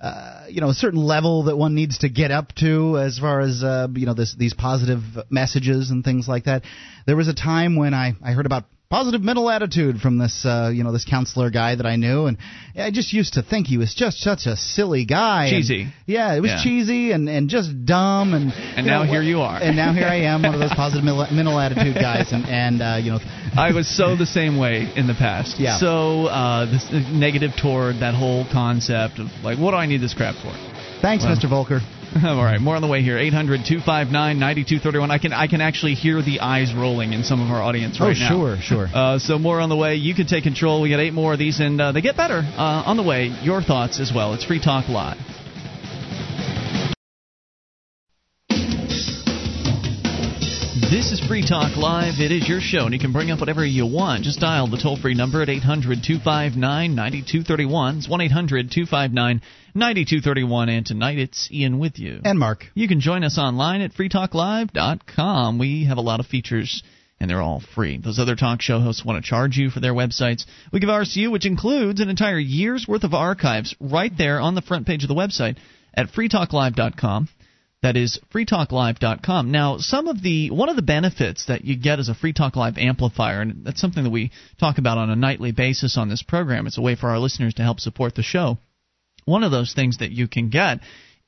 uh, 0.00 0.46
you 0.48 0.60
know 0.60 0.68
a 0.68 0.74
certain 0.74 1.00
level 1.00 1.44
that 1.44 1.56
one 1.56 1.74
needs 1.74 1.98
to 1.98 2.08
get 2.08 2.32
up 2.32 2.52
to 2.56 2.98
as 2.98 3.18
far 3.18 3.40
as 3.40 3.62
uh, 3.62 3.86
you 3.94 4.04
know 4.04 4.14
this, 4.14 4.34
these 4.36 4.52
positive 4.52 5.00
messages 5.30 5.90
and 5.90 6.04
things 6.04 6.26
like 6.26 6.44
that. 6.44 6.62
There 7.06 7.16
was 7.16 7.28
a 7.28 7.34
time 7.34 7.76
when 7.76 7.94
I 7.94 8.14
I 8.22 8.32
heard 8.32 8.46
about 8.46 8.64
positive 8.92 9.22
mental 9.22 9.48
attitude 9.48 9.98
from 10.02 10.18
this 10.18 10.44
uh, 10.44 10.70
you 10.72 10.84
know 10.84 10.92
this 10.92 11.06
counselor 11.06 11.48
guy 11.48 11.74
that 11.74 11.86
I 11.86 11.96
knew, 11.96 12.26
and 12.26 12.36
I 12.76 12.90
just 12.90 13.14
used 13.14 13.34
to 13.34 13.42
think 13.42 13.66
he 13.66 13.78
was 13.78 13.94
just 13.94 14.18
such 14.18 14.44
a 14.44 14.54
silly 14.54 15.06
guy. 15.06 15.48
Cheesy. 15.48 15.82
And, 15.84 15.92
yeah, 16.04 16.34
it 16.34 16.40
was 16.40 16.50
yeah. 16.50 16.62
cheesy 16.62 17.10
and 17.12 17.26
and 17.26 17.48
just 17.48 17.86
dumb 17.86 18.34
and. 18.34 18.52
And 18.52 18.86
now 18.86 19.04
know, 19.04 19.10
here 19.10 19.22
you 19.22 19.40
are. 19.40 19.58
And 19.60 19.76
now 19.76 19.94
here 19.94 20.06
I 20.06 20.26
am, 20.32 20.42
one 20.42 20.52
of 20.52 20.60
those 20.60 20.74
positive 20.76 21.04
mental 21.04 21.58
attitude 21.58 21.94
guys, 21.94 22.32
and 22.32 22.44
and 22.44 22.82
uh, 22.82 22.98
you 23.02 23.12
know. 23.12 23.18
I 23.54 23.72
was 23.72 23.88
so 23.88 24.16
the 24.16 24.26
same 24.26 24.58
way 24.58 24.92
in 24.94 25.06
the 25.06 25.14
past. 25.14 25.58
Yeah. 25.58 25.78
So 25.78 26.26
uh, 26.26 26.70
this 26.70 26.86
negative 27.12 27.52
toward 27.60 27.96
that 28.00 28.14
whole 28.14 28.46
concept 28.52 29.18
of 29.18 29.28
like, 29.42 29.58
what 29.58 29.72
do 29.72 29.76
I 29.78 29.86
need 29.86 30.00
this 30.00 30.14
crap 30.14 30.36
for? 30.36 30.52
Thanks, 31.00 31.24
well, 31.24 31.36
Mr. 31.36 31.48
Volker. 31.48 31.80
All 32.24 32.44
right, 32.44 32.60
more 32.60 32.76
on 32.76 32.82
the 32.82 32.88
way 32.88 33.02
here. 33.02 33.16
800-259-9231. 33.16 35.10
I 35.10 35.18
can 35.18 35.32
I 35.32 35.46
can 35.46 35.62
actually 35.62 35.94
hear 35.94 36.20
the 36.20 36.40
eyes 36.40 36.74
rolling 36.74 37.14
in 37.14 37.24
some 37.24 37.40
of 37.40 37.50
our 37.50 37.62
audience 37.62 37.98
right 38.00 38.16
now. 38.16 38.34
oh, 38.34 38.36
now. 38.36 38.56
sure, 38.56 38.86
sure. 38.86 38.88
Uh, 39.02 39.18
so 39.18 39.38
more 39.38 39.60
on 39.60 39.68
the 39.68 39.76
way. 39.76 39.94
You 39.94 40.14
can 40.14 40.26
take 40.26 40.44
control. 40.44 40.82
We 40.82 40.90
got 40.90 41.00
eight 41.00 41.14
more 41.14 41.32
of 41.32 41.38
these, 41.38 41.60
and 41.60 41.80
uh, 41.80 41.92
they 41.92 42.02
get 42.02 42.16
better 42.16 42.38
uh, 42.38 42.82
on 42.86 42.96
the 42.96 43.02
way. 43.02 43.34
Your 43.42 43.62
thoughts 43.62 43.98
as 44.00 44.12
well. 44.14 44.34
It's 44.34 44.44
Free 44.44 44.60
Talk 44.60 44.88
Live. 44.88 45.31
This 50.92 51.10
is 51.10 51.26
Free 51.26 51.40
Talk 51.40 51.78
Live. 51.78 52.20
It 52.20 52.30
is 52.30 52.46
your 52.46 52.60
show, 52.60 52.84
and 52.84 52.92
you 52.92 53.00
can 53.00 53.12
bring 53.12 53.30
up 53.30 53.40
whatever 53.40 53.64
you 53.64 53.86
want. 53.86 54.24
Just 54.24 54.40
dial 54.40 54.68
the 54.68 54.76
toll 54.76 54.98
free 54.98 55.14
number 55.14 55.40
at 55.40 55.48
800 55.48 56.02
259 56.04 56.60
9231. 56.94 57.96
It's 57.96 58.08
1 58.10 58.20
800 58.20 58.70
259 58.70 59.40
9231. 59.74 60.68
And 60.68 60.84
tonight 60.84 61.16
it's 61.16 61.50
Ian 61.50 61.78
with 61.78 61.98
you. 61.98 62.20
And 62.26 62.38
Mark. 62.38 62.66
You 62.74 62.88
can 62.88 63.00
join 63.00 63.24
us 63.24 63.38
online 63.38 63.80
at 63.80 63.94
freetalklive.com. 63.94 65.58
We 65.58 65.86
have 65.86 65.96
a 65.96 66.02
lot 66.02 66.20
of 66.20 66.26
features 66.26 66.82
and 67.18 67.30
they're 67.30 67.40
all 67.40 67.62
free. 67.74 67.96
Those 67.96 68.18
other 68.18 68.36
talk 68.36 68.60
show 68.60 68.78
hosts 68.78 69.02
want 69.02 69.24
to 69.24 69.26
charge 69.26 69.56
you 69.56 69.70
for 69.70 69.80
their 69.80 69.94
websites. 69.94 70.44
We 70.74 70.80
give 70.80 70.90
ours 70.90 71.14
to 71.14 71.20
you, 71.20 71.30
which 71.30 71.46
includes 71.46 72.00
an 72.00 72.10
entire 72.10 72.38
year's 72.38 72.86
worth 72.86 73.04
of 73.04 73.14
archives 73.14 73.74
right 73.80 74.12
there 74.14 74.40
on 74.40 74.54
the 74.54 74.60
front 74.60 74.86
page 74.86 75.04
of 75.04 75.08
the 75.08 75.14
website 75.14 75.56
at 75.94 76.08
freetalklive.com. 76.12 77.28
That 77.82 77.96
is 77.96 78.20
freetalklive.com. 78.32 79.50
Now, 79.50 79.78
some 79.78 80.06
of 80.06 80.22
the 80.22 80.50
one 80.50 80.68
of 80.68 80.76
the 80.76 80.82
benefits 80.82 81.46
that 81.46 81.64
you 81.64 81.76
get 81.76 81.98
as 81.98 82.08
a 82.08 82.14
Free 82.14 82.32
Talk 82.32 82.54
Live 82.54 82.78
amplifier, 82.78 83.40
and 83.40 83.64
that's 83.64 83.80
something 83.80 84.04
that 84.04 84.10
we 84.10 84.30
talk 84.60 84.78
about 84.78 84.98
on 84.98 85.10
a 85.10 85.16
nightly 85.16 85.50
basis 85.50 85.98
on 85.98 86.08
this 86.08 86.22
program. 86.22 86.66
It's 86.68 86.78
a 86.78 86.82
way 86.82 86.94
for 86.94 87.10
our 87.10 87.18
listeners 87.18 87.54
to 87.54 87.62
help 87.62 87.80
support 87.80 88.14
the 88.14 88.22
show. 88.22 88.58
One 89.24 89.42
of 89.42 89.50
those 89.50 89.74
things 89.74 89.98
that 89.98 90.12
you 90.12 90.28
can 90.28 90.48
get 90.48 90.78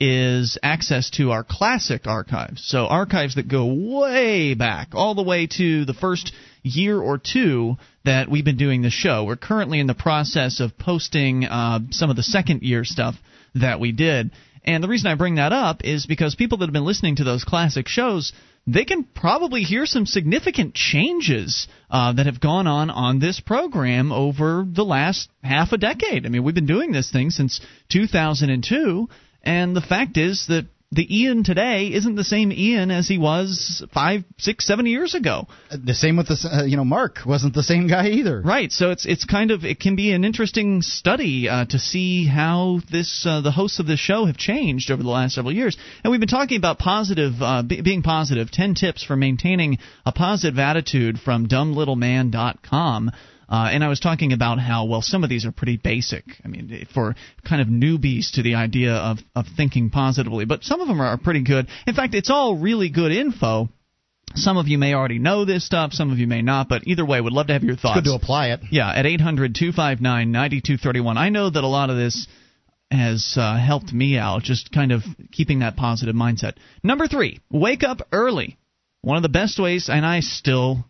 is 0.01 0.59
access 0.63 1.11
to 1.11 1.31
our 1.31 1.45
classic 1.45 2.07
archives. 2.07 2.65
So 2.67 2.87
archives 2.87 3.37
that 3.37 3.49
go 3.49 3.67
way 4.01 4.55
back, 4.55 4.89
all 4.93 5.15
the 5.15 5.23
way 5.23 5.47
to 5.59 5.85
the 5.85 5.95
first 5.95 6.33
year 6.63 7.01
or 7.01 7.19
two 7.19 7.77
that 8.05 8.29
we've 8.29 8.45
been 8.45 8.57
doing 8.57 8.83
the 8.83 8.91
show. 8.91 9.25
We're 9.25 9.37
currently 9.37 9.81
in 9.81 9.87
the 9.87 9.95
process 9.95 10.61
of 10.61 10.77
posting 10.79 11.45
uh, 11.45 11.81
some 11.91 12.11
of 12.11 12.17
the 12.17 12.23
second 12.23 12.63
year 12.63 12.85
stuff 12.85 13.15
that 13.55 13.79
we 13.81 13.93
did. 13.93 14.33
And 14.65 14.83
the 14.83 14.89
reason 14.89 15.11
I 15.11 15.15
bring 15.15 15.35
that 15.35 15.53
up 15.53 15.85
is 15.85 16.07
because 16.07 16.35
people 16.35 16.59
that 16.59 16.67
have 16.67 16.73
been 16.73 16.87
listening 16.87 17.17
to 17.17 17.25
those 17.25 17.45
classic 17.45 17.87
shows, 17.87 18.33
they 18.67 18.85
can 18.85 19.05
probably 19.05 19.63
hear 19.63 19.85
some 19.85 20.07
significant 20.07 20.75
changes 20.75 21.69
uh, 21.91 22.15
that 22.15 22.27
have 22.27 22.41
gone 22.41 22.67
on 22.67 22.89
on 22.89 23.19
this 23.19 23.41
program 23.41 24.11
over 24.11 24.67
the 24.67 24.85
last 24.85 25.29
half 25.43 25.73
a 25.73 25.77
decade. 25.77 26.25
I 26.25 26.31
mean, 26.31 26.45
we've 26.45 26.55
been 26.55 26.67
doing 26.67 26.93
this 26.93 27.11
thing 27.11 27.31
since 27.31 27.61
2002, 27.91 29.09
and 29.43 29.77
the 29.77 29.83
fact 29.83 30.17
is 30.17 30.47
that 30.49 30.67
the 30.93 31.23
Ian 31.23 31.43
today 31.43 31.89
isn't 31.93 32.15
the 32.15 32.25
same 32.25 32.53
Ian 32.53 32.91
as 32.91 33.09
he 33.09 33.19
was 33.19 33.85
five, 33.93 34.25
six, 34.39 34.67
seven 34.67 34.87
years 34.87 35.15
ago. 35.15 35.49
The 35.71 35.95
same 35.95 36.17
with 36.17 36.29
the 36.29 36.49
uh, 36.51 36.65
you 36.65 36.77
know 36.77 36.85
Mark 36.85 37.19
wasn't 37.27 37.55
the 37.55 37.63
same 37.63 37.89
guy 37.89 38.09
either. 38.09 38.41
Right. 38.41 38.71
So 38.71 38.91
it's 38.91 39.05
it's 39.05 39.25
kind 39.25 39.51
of 39.51 39.65
it 39.65 39.81
can 39.81 39.97
be 39.97 40.13
an 40.13 40.25
interesting 40.25 40.83
study 40.83 41.49
uh, 41.49 41.65
to 41.67 41.79
see 41.79 42.27
how 42.27 42.81
this 42.91 43.27
uh, 43.27 43.41
the 43.41 43.51
hosts 43.51 43.81
of 43.81 43.87
this 43.87 44.01
show 44.01 44.27
have 44.27 44.37
changed 44.37 44.91
over 44.91 45.03
the 45.03 45.09
last 45.09 45.35
several 45.35 45.53
years. 45.53 45.77
And 46.03 46.11
we've 46.11 46.21
been 46.21 46.29
talking 46.29 46.59
about 46.59 46.79
positive 46.79 47.35
uh, 47.41 47.63
b- 47.63 47.83
being 47.83 48.03
positive. 48.03 48.51
Ten 48.51 48.75
tips 48.75 49.03
for 49.03 49.17
maintaining 49.17 49.79
a 50.07 50.13
positive 50.13 50.59
attitude 50.59 51.19
from 51.19 51.49
dumblittleman.com. 51.49 53.11
Uh, 53.49 53.69
and 53.71 53.85
I 53.85 53.89
was 53.89 54.01
talking 54.01 54.33
about 54.33 54.59
how 54.59 54.87
well 54.87 55.03
some 55.03 55.25
of 55.25 55.31
these 55.31 55.45
are 55.45 55.53
pretty 55.53 55.77
basic. 55.77 56.25
I 56.45 56.49
mean, 56.49 56.87
for 56.93 57.15
kind 57.47 57.61
of 57.61 57.69
newbies 57.69 58.33
to 58.33 58.43
the 58.43 58.55
idea 58.55 58.95
of 58.95 59.19
of 59.35 59.47
thinking 59.57 59.91
positively, 59.91 60.45
but 60.45 60.65
some 60.65 60.81
of 60.81 60.89
them 60.89 61.01
are 61.01 61.17
pretty 61.19 61.43
good. 61.43 61.69
In 61.87 61.95
fact, 61.95 62.15
it's 62.15 62.31
all 62.31 62.57
really 62.57 62.89
good 62.89 63.13
info. 63.13 63.69
Some 64.37 64.57
of 64.57 64.67
you 64.67 64.79
may 64.79 64.95
already 64.95 65.19
know 65.19 65.45
this 65.45 65.65
stuff, 65.65 65.93
some 65.93 66.11
of 66.11 66.19
you 66.19 66.27
may 66.27 66.43
not, 66.43 66.69
but 66.69 66.87
either 66.87 67.05
way, 67.05 67.21
would 67.21 67.33
love 67.33 67.47
to 67.49 67.53
have 67.53 67.63
your 67.63 67.77
thoughts. 67.77 67.99
It's 67.99 68.07
good 68.07 68.19
to 68.19 68.23
apply 68.23 68.49
it. 68.49 68.61
Yeah, 68.71 68.91
at 68.91 69.07
800 69.07 69.55
259 69.55 70.33
9231. 70.33 71.17
I 71.17 71.29
know 71.29 71.51
that 71.51 71.63
a 71.63 71.69
lot 71.69 71.91
of 71.91 71.97
this 71.97 72.27
has 72.91 73.35
uh, 73.37 73.57
helped 73.57 73.93
me 73.93 74.17
out, 74.19 74.43
just 74.43 74.73
kind 74.73 74.93
of 74.93 75.03
keeping 75.31 75.61
that 75.61 75.77
positive 75.77 76.15
mindset. 76.15 76.55
Number 76.83 77.07
three, 77.07 77.41
wake 77.51 77.85
up 77.85 78.03
early. 78.13 78.59
One 79.03 79.17
of 79.17 79.23
the 79.23 79.29
best 79.29 79.59
ways, 79.59 79.89
and 79.89 80.05
I 80.05 80.21
still 80.21 80.85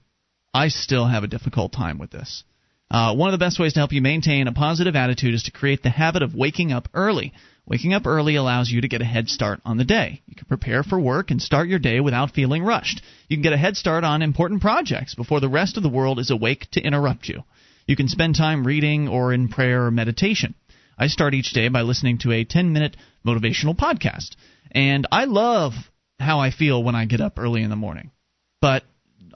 I 0.55 0.69
still 0.69 1.07
have 1.07 1.25
a 1.25 1.29
difficult 1.29 1.73
time 1.73 1.99
with 1.99 2.11
this. 2.11 2.45
Uh, 2.89 3.13
one 3.15 3.29
of 3.29 3.33
the 3.33 3.45
best 3.45 3.59
ways 3.59 3.73
to 3.73 3.81
help 3.81 3.93
you 3.93 4.01
maintain 4.01 4.47
a 4.47 4.53
positive 4.53 4.95
attitude 4.95 5.35
is 5.35 5.43
to 5.43 5.51
create 5.51 5.83
the 5.83 5.91
habit 5.91 6.23
of 6.23 6.35
waking 6.35 6.71
up 6.71 6.89
early. 6.95 7.33
Waking 7.67 7.93
up 7.93 8.07
early 8.07 8.37
allows 8.37 8.71
you 8.71 8.83
to 8.83 8.89
get 8.89 9.03
a 9.03 9.07
head 9.07 9.29
start 9.29 9.61
on 9.65 9.79
the 9.79 9.85
day. 9.85 10.23
You 10.27 10.37
can 10.37 10.47
prepare 10.47 10.85
for 10.85 11.01
work 11.01 11.33
and 11.33 11.43
start 11.43 11.69
your 11.69 11.81
day 11.81 11.99
without 11.99 12.35
feeling 12.35 12.63
rushed. 12.63 13.03
You 13.29 13.37
can 13.37 13.43
get 13.43 13.53
a 13.53 13.59
head 13.59 13.77
start 13.77 14.05
on 14.05 14.23
important 14.23 14.61
projects 14.61 15.17
before 15.17 15.41
the 15.41 15.49
rest 15.49 15.77
of 15.77 15.83
the 15.83 15.89
world 15.89 16.21
is 16.21 16.31
awake 16.31 16.69
to 16.73 16.81
interrupt 16.81 17.29
you. 17.29 17.43
You 17.87 17.97
can 17.97 18.09
spend 18.09 18.37
time 18.37 18.67
reading 18.67 19.09
or 19.09 19.33
in 19.33 19.49
prayer 19.49 19.87
or 19.87 19.91
meditation. 19.91 20.55
I 20.97 21.09
start 21.09 21.35
each 21.35 21.53
day 21.53 21.69
by 21.69 21.83
listening 21.83 22.19
to 22.19 22.33
a 22.33 22.45
10 22.45 22.73
minute 22.73 22.97
motivational 23.27 23.77
podcast. 23.77 24.37
And 24.71 25.07
I 25.11 25.25
love 25.25 25.73
how 26.21 26.39
I 26.39 26.51
feel 26.51 26.83
when 26.83 26.95
I 26.95 27.07
get 27.07 27.21
up 27.21 27.39
early 27.39 27.63
in 27.63 27.71
the 27.71 27.77
morning. 27.77 28.13
But 28.61 28.85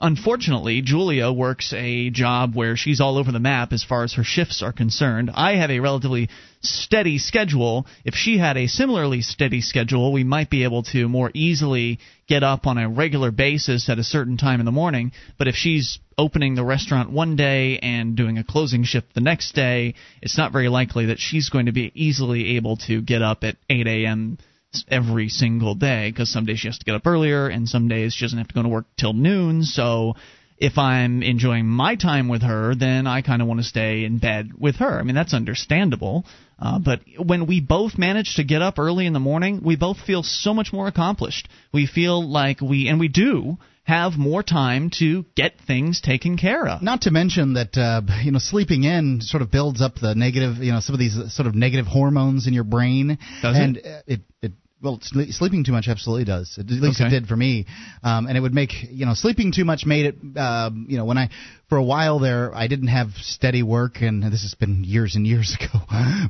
unfortunately, 0.01 0.81
Julia 0.81 1.31
works 1.31 1.73
a 1.73 2.09
job 2.09 2.55
where 2.55 2.75
she's 2.75 3.01
all 3.01 3.17
over 3.17 3.31
the 3.31 3.39
map 3.39 3.73
as 3.73 3.83
far 3.83 4.03
as 4.03 4.13
her 4.13 4.23
shifts 4.23 4.61
are 4.61 4.71
concerned. 4.71 5.31
I 5.33 5.55
have 5.55 5.69
a 5.69 5.79
relatively 5.79 6.29
steady 6.61 7.17
schedule. 7.17 7.85
If 8.03 8.15
she 8.15 8.37
had 8.37 8.57
a 8.57 8.67
similarly 8.67 9.21
steady 9.21 9.61
schedule, 9.61 10.11
we 10.11 10.23
might 10.23 10.49
be 10.49 10.63
able 10.63 10.83
to 10.83 11.07
more 11.07 11.31
easily 11.33 11.99
get 12.27 12.43
up 12.43 12.67
on 12.67 12.77
a 12.77 12.89
regular 12.89 13.31
basis 13.31 13.89
at 13.89 13.99
a 13.99 14.03
certain 14.03 14.37
time 14.37 14.59
in 14.59 14.65
the 14.65 14.71
morning. 14.71 15.11
But 15.37 15.47
if 15.47 15.55
she's 15.55 15.99
opening 16.17 16.55
the 16.55 16.65
restaurant 16.65 17.11
one 17.11 17.35
day 17.35 17.79
and 17.79 18.15
doing 18.15 18.37
a 18.37 18.43
closing 18.43 18.83
shift 18.83 19.13
the 19.13 19.21
next 19.21 19.53
day, 19.53 19.95
it's 20.21 20.37
not 20.37 20.51
very 20.51 20.69
likely 20.69 21.07
that 21.07 21.19
she's 21.19 21.49
going 21.49 21.67
to 21.67 21.71
be 21.71 21.91
easily 21.95 22.57
able 22.57 22.77
to 22.87 23.01
get 23.01 23.21
up 23.21 23.43
at 23.43 23.57
8 23.69 23.87
a.m 23.87 24.37
every 24.87 25.29
single 25.29 25.75
day 25.75 26.11
because 26.11 26.31
some 26.31 26.45
days 26.45 26.59
she 26.59 26.67
has 26.67 26.77
to 26.77 26.85
get 26.85 26.95
up 26.95 27.07
earlier 27.07 27.47
and 27.47 27.67
some 27.67 27.87
days 27.87 28.13
she 28.13 28.25
doesn't 28.25 28.37
have 28.37 28.47
to 28.47 28.53
go 28.53 28.63
to 28.63 28.69
work 28.69 28.85
till 28.97 29.13
noon. 29.13 29.63
So 29.63 30.13
if 30.57 30.77
I'm 30.77 31.23
enjoying 31.23 31.65
my 31.65 31.95
time 31.95 32.27
with 32.27 32.43
her, 32.43 32.75
then 32.75 33.07
I 33.07 33.21
kind 33.21 33.41
of 33.41 33.47
want 33.47 33.61
to 33.61 33.63
stay 33.63 34.03
in 34.03 34.19
bed 34.19 34.51
with 34.57 34.75
her. 34.77 34.99
I 34.99 35.03
mean, 35.03 35.15
that's 35.15 35.33
understandable. 35.33 36.25
Uh, 36.59 36.79
but 36.79 36.99
when 37.17 37.47
we 37.47 37.61
both 37.61 37.97
manage 37.97 38.35
to 38.35 38.43
get 38.43 38.61
up 38.61 38.77
early 38.77 39.05
in 39.05 39.13
the 39.13 39.19
morning, 39.19 39.61
we 39.63 39.77
both 39.77 39.97
feel 40.01 40.21
so 40.21 40.53
much 40.53 40.73
more 40.73 40.87
accomplished. 40.87 41.47
We 41.73 41.87
feel 41.87 42.29
like 42.29 42.59
we, 42.61 42.89
and 42.89 42.99
we 42.99 43.07
do, 43.07 43.57
have 43.89 44.13
more 44.17 44.43
time 44.43 44.91
to 44.99 45.25
get 45.35 45.53
things 45.65 45.99
taken 45.99 46.37
care 46.37 46.67
of. 46.67 46.83
Not 46.83 47.01
to 47.01 47.11
mention 47.11 47.53
that 47.55 47.75
uh, 47.75 48.01
you 48.23 48.31
know 48.31 48.39
sleeping 48.39 48.83
in 48.83 49.19
sort 49.21 49.41
of 49.41 49.49
builds 49.49 49.81
up 49.81 49.95
the 49.95 50.13
negative, 50.13 50.57
you 50.57 50.71
know, 50.71 50.79
some 50.79 50.93
of 50.93 50.99
these 50.99 51.17
sort 51.33 51.47
of 51.47 51.55
negative 51.55 51.87
hormones 51.87 52.45
in 52.47 52.53
your 52.53 52.63
brain, 52.63 53.17
Does 53.41 53.57
and 53.57 53.77
it? 53.77 54.03
it 54.07 54.19
it 54.41 54.51
well, 54.81 54.99
sleeping 55.01 55.65
too 55.65 55.73
much 55.73 55.87
absolutely 55.89 56.23
does. 56.23 56.57
At 56.57 56.67
least 56.67 57.01
Okay. 57.01 57.07
it 57.07 57.09
did 57.09 57.27
for 57.27 57.35
me, 57.35 57.65
um, 58.01 58.27
and 58.27 58.37
it 58.37 58.39
would 58.39 58.53
make 58.53 58.71
you 58.89 59.05
know 59.05 59.13
sleeping 59.13 59.51
too 59.51 59.65
much 59.65 59.85
made 59.85 60.05
it. 60.05 60.37
Um, 60.37 60.85
you 60.87 60.97
know, 60.97 61.05
when 61.05 61.17
I 61.17 61.29
for 61.69 61.77
a 61.77 61.83
while 61.83 62.17
there, 62.19 62.53
I 62.53 62.67
didn't 62.67 62.87
have 62.87 63.09
steady 63.21 63.61
work, 63.63 64.01
and 64.01 64.23
this 64.23 64.41
has 64.41 64.55
been 64.55 64.83
years 64.83 65.15
and 65.15 65.25
years 65.25 65.55
ago. 65.61 65.79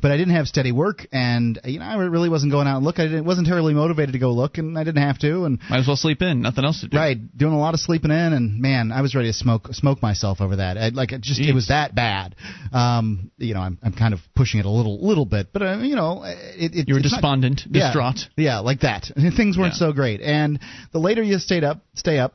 but 0.01 0.12
I 0.12 0.17
didn't 0.17 0.36
have 0.36 0.48
steady 0.48 0.72
work, 0.74 1.08
and 1.13 1.60
you 1.63 1.79
know, 1.79 1.86
I 1.86 1.96
really 1.96 2.29
wasn't 2.29 2.51
going 2.51 2.67
out 2.67 2.77
and 2.77 2.86
look. 2.86 3.00
I 3.00 3.03
didn't, 3.03 3.25
wasn't 3.25 3.48
terribly 3.48 3.74
motivated 3.74 4.13
to 4.13 4.19
go 4.19 4.31
look, 4.31 4.58
and 4.58 4.77
I 4.77 4.84
didn't 4.84 5.01
have 5.01 5.17
to, 5.19 5.46
and 5.46 5.60
Might 5.69 5.79
as 5.79 5.88
well 5.88 5.96
sleep 5.96 6.22
in. 6.22 6.41
Nothing 6.41 6.65
else 6.65 6.81
to 6.81 6.88
do. 6.89 6.98
Right, 6.98 7.17
doing 7.38 7.53
a 7.53 7.60
lot 7.60 7.74
of 7.74 7.79
sleeping 7.79 8.12
in, 8.12 8.34
and 8.34 8.60
man, 8.62 8.91
I 8.91 9.01
was 9.01 9.15
ready 9.15 9.29
to 9.29 9.34
smoke 9.34 9.67
smoke 9.72 10.01
myself 10.01 10.41
over 10.41 10.58
that. 10.58 10.77
I, 10.77 10.89
like 10.89 11.13
it 11.13 11.22
just 11.22 11.39
it 11.39 11.53
was 11.55 11.69
that 11.69 11.96
bad. 11.96 12.36
Um, 12.74 13.31
you 13.38 13.53
know, 13.53 13.62
I'm 13.62 13.77
I'm 13.81 13.93
kind 13.93 14.13
of 14.13 14.19
pushing 14.36 14.60
it 14.60 14.65
a 14.65 14.69
little 14.69 15.05
little 15.08 15.25
bit, 15.25 15.48
but 15.53 15.62
uh, 15.62 15.77
you 15.77 15.96
know, 15.96 16.24
it, 16.25 16.75
it 16.75 16.88
You 16.88 16.96
were 16.96 17.00
it's 17.00 17.12
not- 17.12 17.17
despondent, 17.17 17.62
yeah, 17.69 17.86
distraught. 17.88 18.19
yeah, 18.36 18.60
like 18.60 18.81
that. 18.81 19.05
Things 19.38 19.58
weren't 19.58 19.74
Yeah. 19.74 19.88
so 19.88 19.93
great, 19.93 20.22
and 20.22 20.60
the 20.91 21.00
later 21.00 21.24
you 21.24 21.38
stayed 21.39 21.63
up, 21.63 21.81
stay 21.96 22.19
up. 22.19 22.34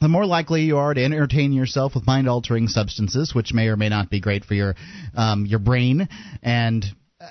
The 0.00 0.08
more 0.08 0.26
likely 0.26 0.62
you 0.62 0.76
are 0.76 0.92
to 0.92 1.02
entertain 1.02 1.52
yourself 1.52 1.94
with 1.94 2.06
mind-altering 2.06 2.68
substances, 2.68 3.34
which 3.34 3.54
may 3.54 3.68
or 3.68 3.76
may 3.76 3.88
not 3.88 4.10
be 4.10 4.20
great 4.20 4.44
for 4.44 4.52
your 4.54 4.74
um, 5.14 5.46
your 5.46 5.58
brain, 5.58 6.08
and 6.42 6.84
uh, 7.18 7.28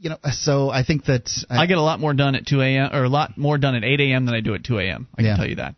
you 0.00 0.08
know. 0.10 0.16
So 0.32 0.70
I 0.70 0.82
think 0.82 1.04
that 1.04 1.30
uh, 1.50 1.54
I 1.54 1.66
get 1.66 1.76
a 1.76 1.82
lot 1.82 2.00
more 2.00 2.14
done 2.14 2.34
at 2.34 2.46
2 2.46 2.60
a.m. 2.62 2.90
or 2.94 3.04
a 3.04 3.08
lot 3.10 3.36
more 3.36 3.58
done 3.58 3.74
at 3.74 3.84
8 3.84 4.00
a.m. 4.00 4.24
than 4.24 4.34
I 4.34 4.40
do 4.40 4.54
at 4.54 4.64
2 4.64 4.78
a.m. 4.78 5.08
I 5.14 5.16
can 5.18 5.26
Yeah. 5.26 5.36
tell 5.36 5.46
you 5.48 5.56
that. 5.56 5.74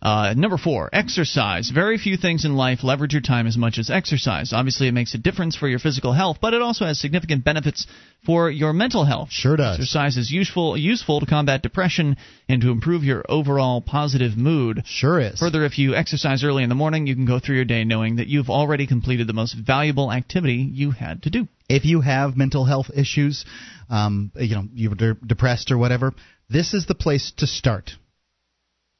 Uh, 0.00 0.32
number 0.36 0.56
four, 0.56 0.88
exercise. 0.92 1.70
Very 1.70 1.98
few 1.98 2.16
things 2.16 2.44
in 2.44 2.54
life 2.54 2.84
leverage 2.84 3.14
your 3.14 3.22
time 3.22 3.48
as 3.48 3.56
much 3.56 3.78
as 3.78 3.90
exercise. 3.90 4.52
Obviously, 4.52 4.86
it 4.86 4.92
makes 4.92 5.14
a 5.14 5.18
difference 5.18 5.56
for 5.56 5.66
your 5.66 5.80
physical 5.80 6.12
health, 6.12 6.38
but 6.40 6.54
it 6.54 6.62
also 6.62 6.84
has 6.84 7.00
significant 7.00 7.44
benefits 7.44 7.86
for 8.24 8.48
your 8.48 8.72
mental 8.72 9.04
health. 9.04 9.30
Sure 9.32 9.56
does. 9.56 9.74
Exercise 9.74 10.16
is 10.16 10.30
useful 10.30 10.76
useful 10.76 11.18
to 11.18 11.26
combat 11.26 11.62
depression 11.62 12.16
and 12.48 12.62
to 12.62 12.70
improve 12.70 13.02
your 13.02 13.24
overall 13.28 13.80
positive 13.80 14.36
mood. 14.36 14.82
Sure 14.86 15.18
is. 15.18 15.40
Further, 15.40 15.64
if 15.64 15.78
you 15.78 15.96
exercise 15.96 16.44
early 16.44 16.62
in 16.62 16.68
the 16.68 16.76
morning, 16.76 17.08
you 17.08 17.16
can 17.16 17.26
go 17.26 17.40
through 17.40 17.56
your 17.56 17.64
day 17.64 17.82
knowing 17.82 18.16
that 18.16 18.28
you've 18.28 18.50
already 18.50 18.86
completed 18.86 19.26
the 19.26 19.32
most 19.32 19.54
valuable 19.54 20.12
activity 20.12 20.70
you 20.72 20.92
had 20.92 21.24
to 21.24 21.30
do. 21.30 21.48
If 21.68 21.84
you 21.84 22.02
have 22.02 22.36
mental 22.36 22.64
health 22.64 22.90
issues, 22.94 23.44
um, 23.90 24.30
you 24.36 24.54
know, 24.54 24.68
you're 24.74 24.94
de- 24.94 25.14
depressed 25.14 25.72
or 25.72 25.78
whatever, 25.78 26.14
this 26.48 26.72
is 26.72 26.86
the 26.86 26.94
place 26.94 27.32
to 27.38 27.48
start. 27.48 27.90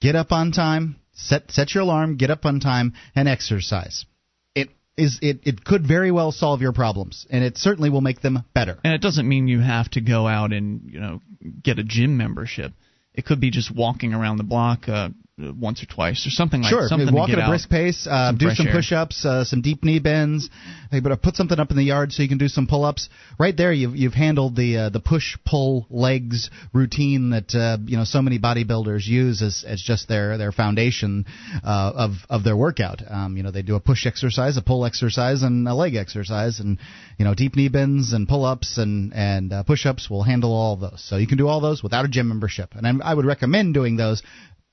Get 0.01 0.15
up 0.15 0.33
on 0.33 0.53
time, 0.53 0.97
set 1.13 1.51
set 1.51 1.75
your 1.75 1.83
alarm, 1.83 2.17
get 2.17 2.31
up 2.31 2.45
on 2.45 2.61
time, 2.61 2.95
and 3.17 3.29
exercise. 3.29 4.07
It 4.55 4.71
is 4.97 5.19
it, 5.23 5.41
it 5.45 5.65
could 5.65 5.87
very 5.87 6.13
well 6.13 6.31
solve 6.31 6.61
your 6.61 6.73
problems, 6.73 7.27
and 7.31 7.43
it 7.43 7.59
certainly 7.59 7.91
will 7.91 8.01
make 8.01 8.21
them 8.21 8.45
better. 8.55 8.79
And 8.85 8.93
it 8.93 9.01
doesn't 9.01 9.29
mean 9.29 9.49
you 9.49 9.61
have 9.61 9.91
to 9.91 10.01
go 10.01 10.29
out 10.29 10.53
and 10.53 10.83
you 10.91 11.01
know 11.01 11.21
get 11.63 11.79
a 11.79 11.85
gym 11.85 12.17
membership. 12.17 12.73
It 13.13 13.25
could 13.25 13.41
be 13.41 13.51
just 13.51 13.75
walking 13.75 14.15
around 14.15 14.37
the 14.37 14.45
block 14.45 14.89
uh, 14.89 15.09
once 15.39 15.83
or 15.83 15.87
twice 15.87 16.27
or 16.27 16.31
something 16.31 16.63
like 16.63 16.71
sure. 16.71 16.89
something 16.89 17.15
walk 17.15 17.29
to 17.29 17.33
get 17.33 17.39
at 17.39 17.43
a 17.43 17.47
out. 17.47 17.51
brisk 17.51 17.71
pace, 17.71 18.07
uh, 18.07 18.31
some 18.31 18.39
do 18.39 18.51
some 18.51 18.67
push-ups, 18.67 19.25
uh, 19.25 19.45
some 19.45 19.63
deep 19.63 19.85
knee 19.85 19.99
bends. 19.99 20.51
Hey, 20.91 21.01
but 21.01 21.21
put 21.23 21.37
something 21.37 21.59
up 21.59 21.71
in 21.71 21.77
the 21.77 21.85
yard 21.85 22.13
so 22.13 22.23
you 22.23 22.29
can 22.29 22.39
do 22.39 22.49
some 22.49 22.67
pull-ups. 22.67 23.09
Right 23.39 23.57
there, 23.57 23.73
you've 23.73 23.95
you've 23.95 24.15
handled 24.15 24.57
the 24.57 24.77
uh, 24.77 24.89
the 24.89 25.01
push-pull 25.01 25.87
legs 25.91 26.51
routine 26.73 27.31
that 27.31 27.55
uh, 27.55 27.79
you 27.85 27.97
know 27.97 28.05
so 28.05 28.21
many 28.21 28.39
bodybuilders 28.39 29.07
use 29.07 29.43
as 29.43 29.65
as 29.67 29.81
just 29.81 30.09
their 30.09 30.39
their 30.39 30.53
foundation 30.53 31.27
uh, 31.65 31.93
of 31.95 32.13
of 32.29 32.43
their 32.45 32.57
workout. 32.57 33.03
Um, 33.09 33.37
you 33.37 33.43
know, 33.43 33.51
they 33.51 33.63
do 33.63 33.77
a 33.77 33.81
push 33.81 34.07
exercise, 34.07 34.57
a 34.57 34.63
pull 34.63 34.85
exercise, 34.85 35.43
and 35.43 35.69
a 35.69 35.75
leg 35.75 35.95
exercise, 35.95 36.59
and 36.59 36.79
you 37.19 37.25
know, 37.25 37.35
deep 37.35 37.55
knee 37.55 37.69
bends 37.69 38.13
and 38.13 38.29
pull-ups 38.29 38.79
and 38.79 39.13
and 39.15 39.53
uh, 39.53 39.63
push-ups 39.63 40.11
will 40.11 40.23
handle 40.23 40.53
all 40.53 40.75
of 40.75 40.81
those. 40.81 41.05
So 41.05 41.17
you 41.17 41.27
can 41.27 41.39
do 41.39 41.47
all 41.47 41.61
those 41.61 41.83
without 41.83 42.05
a 42.05 42.09
gym 42.09 42.29
membership, 42.29 42.75
and 42.75 42.87
I'm, 42.87 43.03
I 43.03 43.15
would 43.15 43.27
recommend 43.27 43.75
doing 43.75 43.97
those 43.97 44.23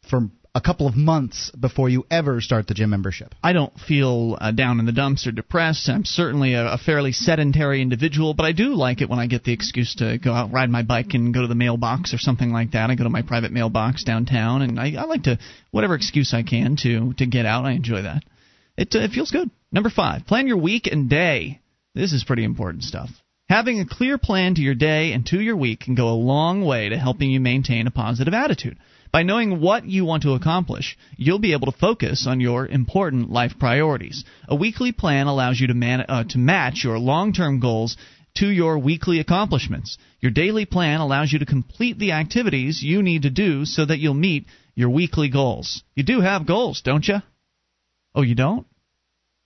for 0.09 0.29
a 0.55 0.61
couple 0.61 0.87
of 0.87 0.95
months 0.95 1.51
before 1.51 1.89
you 1.89 2.05
ever 2.09 2.39
start 2.39 2.65
the 2.65 2.73
gym 2.73 2.89
membership. 2.89 3.35
I 3.43 3.51
don't 3.51 3.77
feel 3.77 4.37
uh, 4.39 4.51
down 4.51 4.79
in 4.79 4.85
the 4.85 4.93
dumps 4.93 5.27
or 5.27 5.33
depressed. 5.33 5.89
I'm 5.89 6.05
certainly 6.05 6.53
a, 6.53 6.65
a 6.65 6.77
fairly 6.77 7.11
sedentary 7.11 7.81
individual, 7.81 8.33
but 8.33 8.45
I 8.45 8.53
do 8.53 8.73
like 8.73 9.01
it 9.01 9.09
when 9.09 9.19
I 9.19 9.27
get 9.27 9.43
the 9.43 9.51
excuse 9.51 9.95
to 9.95 10.17
go 10.17 10.31
out, 10.31 10.53
ride 10.53 10.69
my 10.69 10.81
bike, 10.81 11.13
and 11.13 11.33
go 11.33 11.41
to 11.41 11.47
the 11.47 11.55
mailbox 11.55 12.13
or 12.13 12.17
something 12.17 12.51
like 12.51 12.71
that. 12.71 12.89
I 12.89 12.95
go 12.95 13.03
to 13.03 13.09
my 13.09 13.21
private 13.21 13.51
mailbox 13.51 14.05
downtown, 14.05 14.61
and 14.61 14.79
I, 14.79 14.93
I 14.97 15.03
like 15.03 15.23
to 15.23 15.37
whatever 15.71 15.93
excuse 15.93 16.33
I 16.33 16.43
can 16.43 16.77
to 16.83 17.13
to 17.15 17.25
get 17.25 17.45
out. 17.45 17.65
I 17.65 17.73
enjoy 17.73 18.03
that. 18.03 18.23
It 18.77 18.95
uh, 18.95 18.99
it 18.99 19.11
feels 19.11 19.31
good. 19.31 19.51
Number 19.73 19.89
five, 19.89 20.25
plan 20.25 20.47
your 20.47 20.57
week 20.57 20.87
and 20.87 21.09
day. 21.09 21.59
This 21.93 22.13
is 22.13 22.23
pretty 22.23 22.45
important 22.45 22.83
stuff. 22.83 23.09
Having 23.49 23.81
a 23.81 23.85
clear 23.85 24.17
plan 24.17 24.55
to 24.55 24.61
your 24.61 24.73
day 24.73 25.11
and 25.11 25.25
to 25.27 25.39
your 25.39 25.55
week 25.57 25.81
can 25.81 25.95
go 25.95 26.07
a 26.07 26.15
long 26.15 26.65
way 26.65 26.89
to 26.89 26.97
helping 26.97 27.29
you 27.29 27.39
maintain 27.41 27.87
a 27.87 27.91
positive 27.91 28.33
attitude. 28.33 28.77
By 29.15 29.23
knowing 29.23 29.61
what 29.61 29.85
you 29.85 30.03
want 30.03 30.23
to 30.23 30.33
accomplish, 30.33 30.97
you'll 31.15 31.39
be 31.39 31.53
able 31.53 31.71
to 31.71 31.77
focus 31.77 32.27
on 32.27 32.41
your 32.41 32.67
important 32.67 33.31
life 33.31 33.53
priorities. 33.57 34.25
A 34.49 34.57
weekly 34.57 34.91
plan 34.91 35.27
allows 35.27 35.57
you 35.57 35.67
to, 35.67 35.73
man- 35.73 36.03
uh, 36.09 36.25
to 36.31 36.37
match 36.37 36.83
your 36.83 36.99
long 36.99 37.31
term 37.31 37.61
goals 37.61 37.95
to 38.39 38.45
your 38.45 38.77
weekly 38.77 39.21
accomplishments. 39.21 39.97
Your 40.19 40.33
daily 40.33 40.65
plan 40.65 40.99
allows 40.99 41.31
you 41.31 41.39
to 41.39 41.45
complete 41.45 41.97
the 41.97 42.11
activities 42.11 42.83
you 42.83 43.01
need 43.01 43.21
to 43.21 43.29
do 43.29 43.63
so 43.63 43.85
that 43.85 43.99
you'll 43.99 44.15
meet 44.15 44.47
your 44.73 44.89
weekly 44.89 45.29
goals. 45.29 45.81
You 45.95 46.03
do 46.03 46.19
have 46.19 46.45
goals, 46.45 46.81
don't 46.81 47.07
you? 47.07 47.19
Oh, 48.15 48.21
you 48.21 48.35
don't? 48.35 48.67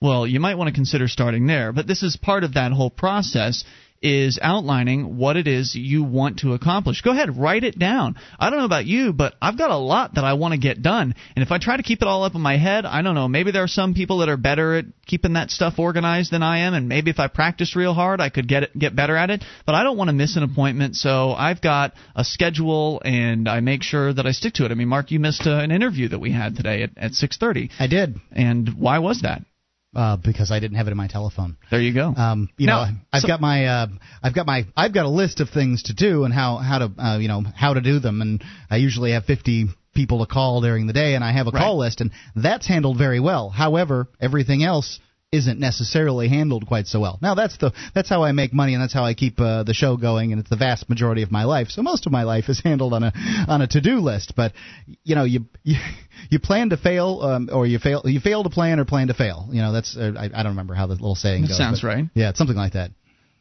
Well, 0.02 0.26
you 0.26 0.40
might 0.40 0.58
want 0.58 0.70
to 0.70 0.74
consider 0.74 1.08
starting 1.08 1.46
there, 1.46 1.74
but 1.74 1.86
this 1.86 2.02
is 2.02 2.18
part 2.18 2.44
of 2.44 2.56
that 2.56 2.72
whole 2.72 2.90
process 2.90 3.66
is 4.02 4.40
outlining 4.42 5.18
what 5.18 5.38
it 5.38 5.48
is 5.48 5.76
you 5.76 6.04
want 6.04 6.40
to 6.40 6.54
accomplish. 6.54 7.02
Go 7.02 7.12
ahead, 7.12 7.38
write 7.38 7.64
it 7.64 7.78
down. 7.78 8.16
I 8.40 8.50
don't 8.50 8.60
know 8.60 8.66
about 8.66 8.86
you, 8.86 9.14
but 9.14 9.36
I've 9.42 9.58
got 9.58 9.72
a 9.72 9.78
lot 9.78 10.16
that 10.16 10.24
I 10.24 10.34
want 10.34 10.54
to 10.54 10.60
get 10.60 10.82
done. 10.82 11.16
And 11.36 11.44
if 11.44 11.52
I 11.52 11.58
try 11.58 11.78
to 11.78 11.84
keep 11.84 12.02
it 12.02 12.08
all 12.08 12.24
up 12.24 12.36
in 12.36 12.42
my 12.42 12.58
head, 12.58 12.86
I 12.86 13.02
don't 13.02 13.16
know, 13.16 13.28
maybe 13.28 13.52
there 13.52 13.64
are 13.64 13.68
some 13.68 13.94
people 13.94 14.20
that 14.20 14.30
are 14.30 14.38
better 14.38 14.78
at 14.78 14.86
keeping 15.06 15.34
that 15.34 15.52
stuff 15.52 15.80
organized 15.80 16.32
than 16.32 16.44
I 16.44 16.60
am, 16.60 16.74
and 16.74 16.88
maybe 16.88 17.12
if 17.12 17.20
I 17.20 17.28
practice 17.28 17.76
real 17.76 17.94
hard, 17.94 18.22
I 18.22 18.30
could 18.30 18.48
get 18.48 18.64
it, 18.64 18.78
get 18.78 18.96
better 18.96 19.16
at 19.16 19.30
it. 19.30 19.44
But 19.66 19.76
I 19.76 19.84
don't 19.84 19.98
want 19.98 20.10
to 20.10 20.14
miss 20.14 20.38
an 20.38 20.44
appointment, 20.44 20.96
so 20.96 21.32
I've 21.32 21.62
got 21.62 21.94
a 22.16 22.24
schedule 22.24 23.02
and 23.04 23.48
I 23.50 23.60
make 23.60 23.84
sure 23.84 24.14
that 24.14 24.26
I 24.26 24.32
stick 24.32 24.54
to 24.56 24.66
it. 24.66 24.72
I 24.72 24.76
mean, 24.76 24.88
Mark, 24.88 25.12
you 25.12 25.20
missed 25.20 25.46
uh, 25.46 25.58
an 25.58 25.72
interview 25.72 26.10
that 26.10 26.20
we 26.20 26.32
had 26.32 26.56
today 26.56 26.84
at, 26.84 26.92
at 26.98 27.12
6:30. 27.12 27.72
I 27.80 27.88
did 27.88 28.20
And 28.32 28.76
why 28.80 29.00
was 29.00 29.22
that? 29.22 29.42
Uh, 29.96 30.18
because 30.18 30.52
I 30.52 30.60
didn't 30.60 30.78
have 30.78 30.88
it 30.88 30.92
in 30.92 30.98
my 30.98 31.08
telephone. 31.08 31.58
There 31.72 31.82
you 31.82 31.94
go. 31.94 32.14
Um, 32.16 32.50
you 32.58 32.68
Now, 32.68 32.86
know, 32.86 32.92
I've 33.12 33.22
so- 33.22 33.28
got 33.28 33.42
my 33.42 33.66
uh, 33.66 33.88
I've 34.22 34.36
got 34.36 34.46
my 34.46 34.66
I've 34.76 34.94
got 34.94 35.06
a 35.06 35.10
list 35.10 35.40
of 35.40 35.50
things 35.50 35.84
to 35.84 35.94
do 35.94 36.24
and 36.26 36.34
how 36.34 36.58
how 36.58 36.80
to 36.80 36.92
uh, 36.98 37.18
you 37.20 37.28
know 37.28 37.44
how 37.56 37.74
to 37.74 37.82
do 37.82 38.00
them, 38.00 38.22
and 38.22 38.44
I 38.70 38.78
usually 38.78 39.12
have 39.14 39.26
50 39.26 39.68
people 39.96 40.20
to 40.26 40.32
call 40.32 40.62
during 40.62 40.88
the 40.88 40.94
day, 40.94 41.16
and 41.16 41.24
I 41.24 41.32
have 41.32 41.48
a 41.48 41.52
Right. 41.52 41.62
call 41.62 41.80
list, 41.80 42.02
and 42.02 42.12
that's 42.36 42.68
handled 42.68 42.98
very 42.98 43.20
well. 43.20 43.50
However, 43.50 44.08
everything 44.22 44.64
else 44.64 45.00
isn't 45.32 45.60
necessarily 45.60 46.28
handled 46.28 46.66
quite 46.68 46.88
so 46.88 47.00
well. 47.00 47.20
Now 47.22 47.36
that's 47.36 47.58
the 47.58 47.72
that's 47.94 48.10
how 48.10 48.24
I 48.24 48.32
make 48.32 48.52
money 48.52 48.74
and 48.74 48.82
that's 48.82 48.94
how 48.94 49.04
I 49.04 49.14
keep 49.14 49.40
uh, 49.40 49.62
the 49.64 49.76
show 49.76 49.96
going 49.96 50.32
and 50.32 50.40
it's 50.42 50.50
the 50.50 50.56
vast 50.56 50.90
majority 50.90 51.22
of 51.22 51.32
my 51.32 51.44
life. 51.44 51.68
So 51.70 51.84
most 51.84 52.08
of 52.08 52.12
my 52.12 52.24
life 52.24 52.50
is 52.50 52.60
handled 52.64 52.94
on 52.94 53.04
a 53.04 53.14
on 53.48 53.62
a 53.62 53.68
to-do 53.68 54.00
list, 54.00 54.34
but 54.36 54.54
you 55.04 55.16
know, 55.16 55.24
you 55.26 55.46
you, 55.64 55.76
you 56.32 56.40
plan 56.40 56.72
to 56.72 56.78
fail 56.78 57.22
um, 57.22 57.50
or 57.52 57.68
you 57.68 57.78
fail 57.78 58.02
you 58.06 58.20
fail 58.20 58.44
to 58.44 58.50
plan 58.50 58.80
or 58.80 58.86
plan 58.86 59.08
to 59.08 59.14
fail. 59.14 59.48
You 59.52 59.62
know, 59.62 59.72
that's 59.72 59.96
uh, 59.96 60.14
I, 60.18 60.26
I 60.26 60.44
don't 60.44 60.54
remember 60.54 60.74
how 60.74 60.88
the 60.88 60.94
little 60.94 61.16
saying 61.16 61.44
That 61.44 61.50
goes. 61.50 61.58
sounds 61.58 61.82
but- 61.82 61.88
right. 61.88 62.06
Yeah, 62.16 62.30
it's 62.30 62.38
something 62.40 62.58
like 62.58 62.74
that. 62.74 62.92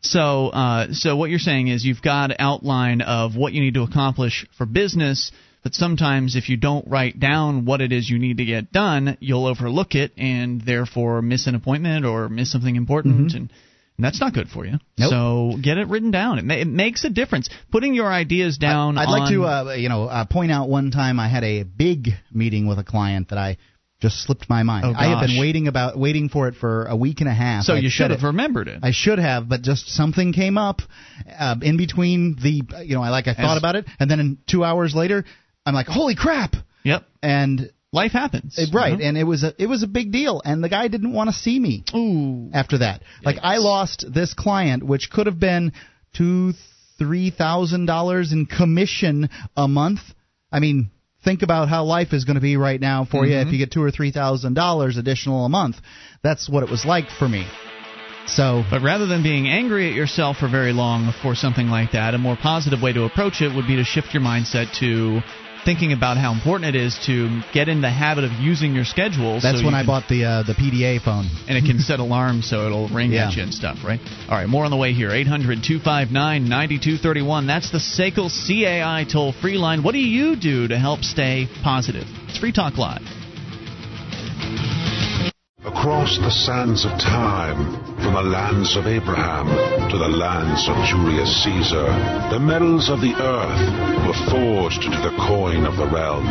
So, 0.00 0.48
uh, 0.50 0.92
so 0.92 1.16
what 1.16 1.28
you're 1.28 1.40
saying 1.40 1.66
is 1.66 1.84
you've 1.84 2.02
got 2.02 2.30
an 2.30 2.36
outline 2.38 3.00
of 3.00 3.34
what 3.34 3.52
you 3.52 3.60
need 3.60 3.74
to 3.74 3.82
accomplish 3.82 4.46
for 4.56 4.64
business, 4.64 5.32
but 5.62 5.74
sometimes 5.74 6.36
if 6.36 6.48
you 6.48 6.56
don't 6.56 6.86
write 6.88 7.18
down 7.18 7.64
what 7.64 7.80
it 7.80 7.92
is 7.92 8.08
you 8.08 8.18
need 8.18 8.38
to 8.38 8.44
get 8.44 8.72
done, 8.72 9.16
you'll 9.20 9.46
overlook 9.46 9.94
it 9.94 10.12
and 10.16 10.60
therefore 10.60 11.22
miss 11.22 11.46
an 11.46 11.54
appointment 11.54 12.04
or 12.04 12.28
miss 12.28 12.50
something 12.52 12.76
important, 12.76 13.32
and, 13.32 13.50
and 13.96 14.04
that's 14.04 14.20
not 14.20 14.32
good 14.32 14.48
for 14.48 14.64
you. 14.64 14.72
Mm-hmm. 14.72 15.02
Nope. 15.02 15.10
So 15.10 15.58
get 15.60 15.78
it 15.78 15.88
written 15.88 16.10
down. 16.10 16.38
It, 16.38 16.44
ma- 16.44 16.54
it 16.54 16.68
makes 16.68 17.04
a 17.04 17.10
difference. 17.10 17.50
Putting 17.70 17.94
your 17.94 18.12
ideas 18.12 18.56
down. 18.58 18.96
I'd 18.98 19.08
like 19.08 19.30
to, 19.32 19.44
uh, 19.44 19.74
you 19.74 19.88
know, 19.88 20.04
uh, 20.04 20.24
point 20.24 20.52
out 20.52 20.68
one 20.68 20.90
time 20.90 21.18
I 21.18 21.28
had 21.28 21.44
a 21.44 21.64
big 21.64 22.10
meeting 22.32 22.66
with 22.66 22.78
a 22.78 22.84
client 22.84 23.30
that 23.30 23.38
I 23.38 23.58
just 24.00 24.22
slipped 24.24 24.48
my 24.48 24.62
mind. 24.62 24.84
Oh, 24.86 24.94
I 24.96 25.08
have 25.08 25.26
been 25.26 25.40
waiting 25.40 25.66
about 25.66 25.98
waiting 25.98 26.28
for 26.28 26.46
it 26.46 26.54
for 26.54 26.84
a 26.84 26.94
week 26.94 27.20
and 27.20 27.28
a 27.28 27.34
half. 27.34 27.64
so 27.64 27.74
I 27.74 27.78
you 27.78 27.90
should 27.90 28.12
have 28.12 28.22
remembered 28.22 28.68
it. 28.68 28.78
I 28.82 28.92
should 28.92 29.18
have, 29.18 29.48
but 29.48 29.62
just 29.62 29.88
something 29.88 30.32
came 30.32 30.56
up 30.56 30.80
uh, 31.36 31.56
in 31.60 31.76
between 31.76 32.36
the, 32.40 32.62
you 32.84 32.94
know, 32.94 33.02
I 33.02 33.10
like 33.10 33.26
I 33.26 33.34
thought 33.34 33.56
As- 33.56 33.58
about 33.58 33.74
it, 33.74 33.86
and 33.98 34.08
then 34.08 34.20
in 34.20 34.38
two 34.48 34.62
hours 34.62 34.94
later, 34.94 35.24
I'm 35.68 35.74
like, 35.74 35.86
holy 35.86 36.14
crap! 36.16 36.54
yep. 36.82 37.04
And 37.22 37.70
Life 37.90 38.12
happens. 38.12 38.58
right, 38.74 38.92
you 38.92 38.98
know? 38.98 39.04
and 39.04 39.16
it 39.16 39.24
was 39.24 39.42
a 39.44 39.54
it 39.58 39.66
was 39.66 39.82
a 39.82 39.86
big 39.86 40.12
deal, 40.12 40.42
and 40.44 40.62
the 40.62 40.68
guy 40.68 40.88
didn't 40.88 41.12
want 41.14 41.30
to 41.30 41.34
see 41.34 41.58
me 41.58 41.84
Ooh. 41.94 42.50
after 42.52 42.78
that. 42.78 43.02
Like 43.24 43.36
I 43.42 43.56
lost 43.58 44.04
this 44.12 44.34
client, 44.34 44.82
which 44.82 45.10
could 45.10 45.26
have 45.26 45.40
been 45.40 45.72
two, 46.14 46.52
three 46.98 47.30
thousand 47.30 47.86
dollars 47.86 48.32
in 48.32 48.44
commission 48.44 49.30
a 49.56 49.66
month. 49.66 50.00
I 50.52 50.60
mean, 50.60 50.90
think 51.24 51.40
about 51.42 51.70
how 51.70 51.84
life 51.84 52.12
is 52.12 52.24
going 52.26 52.34
to 52.34 52.42
be 52.42 52.58
right 52.58 52.78
now 52.80 53.06
for 53.10 53.24
you 53.24 53.32
Mm-hmm. 53.36 53.48
if 53.48 53.52
you 53.54 53.58
get 53.58 53.70
two 53.72 53.82
or 53.82 53.90
three 53.90 54.12
thousand 54.12 54.52
dollars 54.52 54.98
additional 54.98 55.46
a 55.46 55.48
month. 55.48 55.76
That's 56.22 56.46
what 56.48 56.62
it 56.62 56.70
was 56.70 56.84
like 56.84 57.08
for 57.18 57.26
me. 57.28 57.46
So 58.26 58.62
But 58.70 58.82
rather 58.82 59.06
than 59.06 59.22
being 59.22 59.48
angry 59.48 59.88
at 59.88 59.94
yourself 59.94 60.36
for 60.36 60.48
very 60.50 60.74
long 60.74 61.14
for 61.22 61.34
something 61.34 61.68
like 61.68 61.92
that, 61.92 62.12
a 62.12 62.18
more 62.18 62.36
positive 62.36 62.82
way 62.82 62.92
to 62.92 63.04
approach 63.04 63.40
it 63.40 63.54
would 63.56 63.66
be 63.66 63.76
to 63.76 63.84
shift 63.84 64.12
your 64.12 64.22
mindset 64.22 64.78
to 64.80 65.20
thinking 65.64 65.92
about 65.92 66.16
how 66.16 66.32
important 66.32 66.74
it 66.74 66.80
is 66.80 66.98
to 67.06 67.40
get 67.52 67.68
in 67.68 67.80
the 67.80 67.90
habit 67.90 68.24
of 68.24 68.32
using 68.32 68.74
your 68.74 68.84
schedule. 68.84 69.40
that's 69.40 69.60
so 69.60 69.64
when 69.64 69.74
I 69.74 69.84
bought 69.84 70.08
the 70.08 70.24
uh, 70.24 70.42
the 70.42 70.54
PDA 70.54 71.00
phone. 71.02 71.26
And 71.48 71.58
it 71.58 71.64
can 71.68 71.78
set 71.90 72.00
alarms 72.00 72.48
so 72.48 72.66
it'll 72.66 72.88
ring 72.88 73.12
Yeah. 73.12 73.28
at 73.28 73.36
you 73.36 73.42
and 73.42 73.52
stuff, 73.54 73.78
right? 73.84 74.00
All 74.28 74.36
right, 74.36 74.48
more 74.48 74.64
on 74.64 74.70
the 74.70 74.76
way 74.76 74.92
here. 74.92 75.10
800 75.10 75.62
259 75.62 76.48
9231. 76.48 77.46
That's 77.46 77.70
the 77.70 77.78
SACL 77.78 78.28
CAI 78.30 79.04
toll 79.10 79.32
free 79.32 79.58
line. 79.58 79.82
What 79.82 79.92
do 79.92 79.98
you 80.00 80.36
do 80.36 80.68
to 80.68 80.78
help 80.78 81.00
stay 81.02 81.46
positive? 81.62 82.04
It's 82.28 82.38
Free 82.38 82.52
Talk 82.52 82.78
Live. 82.78 83.02
Across 85.64 86.18
the 86.18 86.30
sands 86.30 86.84
of 86.84 86.92
time, 87.00 87.82
from 87.98 88.14
the 88.14 88.22
lands 88.22 88.76
of 88.76 88.86
Abraham 88.86 89.48
to 89.90 89.98
the 89.98 90.06
lands 90.06 90.68
of 90.68 90.76
Julius 90.86 91.42
Caesar, 91.42 91.82
the 92.30 92.38
metals 92.38 92.88
of 92.88 93.00
the 93.00 93.12
earth 93.18 94.06
were 94.06 94.30
forged 94.30 94.84
into 94.84 94.98
the 94.98 95.16
coin 95.26 95.66
of 95.66 95.76
the 95.76 95.88
realm. 95.90 96.26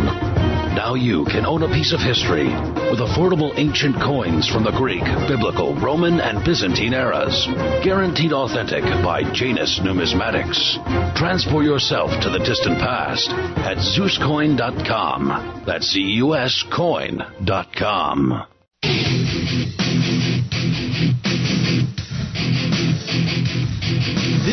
Now 0.79 0.93
you 0.95 1.25
can 1.25 1.45
own 1.45 1.63
a 1.63 1.67
piece 1.67 1.91
of 1.91 1.99
history 1.99 2.47
with 2.89 3.03
affordable 3.03 3.51
ancient 3.57 3.99
coins 3.99 4.47
from 4.47 4.63
the 4.63 4.71
Greek, 4.71 5.03
Biblical, 5.27 5.75
Roman, 5.75 6.21
and 6.21 6.45
Byzantine 6.45 6.93
eras. 6.93 7.47
Guaranteed 7.83 8.31
authentic 8.31 8.83
by 9.03 9.23
Janus 9.33 9.81
Numismatics. 9.83 10.79
Transport 11.17 11.65
yourself 11.65 12.11
to 12.21 12.29
the 12.29 12.39
distant 12.39 12.79
past 12.79 13.29
at 13.67 13.75
ZeusCoin.com. 13.75 15.63
That's 15.65 15.91
Z-U-S 15.91 16.63
coin.com. 16.71 18.47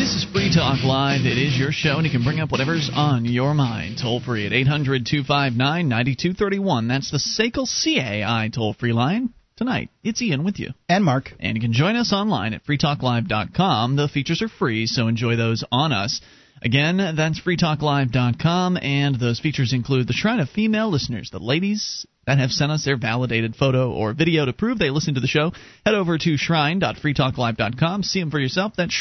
This 0.05 0.23
is 0.23 0.31
Free 0.31 0.53
Talk 0.53 0.83
Live. 0.83 1.25
It 1.25 1.39
is 1.39 1.57
your 1.57 1.71
show, 1.71 1.95
and 1.97 2.05
you 2.05 2.11
can 2.11 2.23
bring 2.23 2.39
up 2.39 2.51
whatever's 2.51 2.91
on 2.93 3.25
your 3.25 3.55
mind. 3.55 3.97
Toll 3.99 4.19
free 4.19 4.45
at 4.45 4.53
800 4.53 5.03
259 5.03 5.57
9231. 5.57 6.87
That's 6.87 7.09
the 7.09 7.17
SACL 7.17 7.65
CAI 7.65 8.51
toll 8.53 8.73
free 8.73 8.93
line. 8.93 9.33
Tonight, 9.57 9.89
it's 10.03 10.21
Ian 10.21 10.43
with 10.43 10.59
you. 10.59 10.73
And 10.87 11.03
Mark. 11.03 11.31
And 11.39 11.57
you 11.57 11.61
can 11.61 11.73
join 11.73 11.95
us 11.95 12.13
online 12.13 12.53
at 12.53 12.63
freetalklive.com. 12.65 13.95
The 13.95 14.07
features 14.07 14.43
are 14.43 14.47
free, 14.47 14.85
so 14.85 15.07
enjoy 15.07 15.37
those 15.37 15.63
on 15.71 15.91
us. 15.91 16.21
Again, 16.61 16.97
that's 16.97 17.41
freetalklive.com, 17.41 18.77
and 18.77 19.19
those 19.19 19.39
features 19.39 19.73
include 19.73 20.07
the 20.07 20.13
Shrine 20.13 20.39
of 20.39 20.49
Female 20.49 20.91
Listeners, 20.91 21.31
the 21.31 21.39
ladies 21.39 22.05
that 22.27 22.37
have 22.37 22.51
sent 22.51 22.71
us 22.71 22.85
their 22.85 22.97
validated 22.97 23.55
photo 23.55 23.91
or 23.91 24.13
video 24.13 24.45
to 24.45 24.53
prove 24.53 24.77
they 24.77 24.91
listen 24.91 25.15
to 25.15 25.19
the 25.19 25.27
show. 25.27 25.51
Head 25.83 25.95
over 25.95 26.19
to 26.19 26.37
shrine.freetalklive.com. 26.37 28.03
See 28.03 28.19
them 28.19 28.29
for 28.29 28.39
yourself. 28.39 28.73
That's 28.77 28.93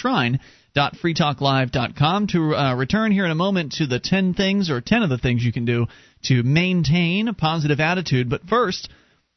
shrine.freetalklive.com. 0.75 2.27
To 2.29 2.55
uh, 2.55 2.75
return 2.75 3.13
here 3.13 3.25
in 3.25 3.31
a 3.31 3.37
moment 3.37 3.73
to 3.75 3.87
the 3.87 4.01
10 4.01 4.35
things 4.35 4.71
or 4.71 4.81
10 4.81 5.03
of 5.03 5.11
the 5.11 5.19
things 5.19 5.45
you 5.45 5.53
can 5.53 5.65
do 5.65 5.87
to 6.25 6.43
maintain 6.43 7.29
a 7.29 7.35
positive 7.35 7.81
attitude. 7.81 8.29
But 8.29 8.43
first, 8.43 8.89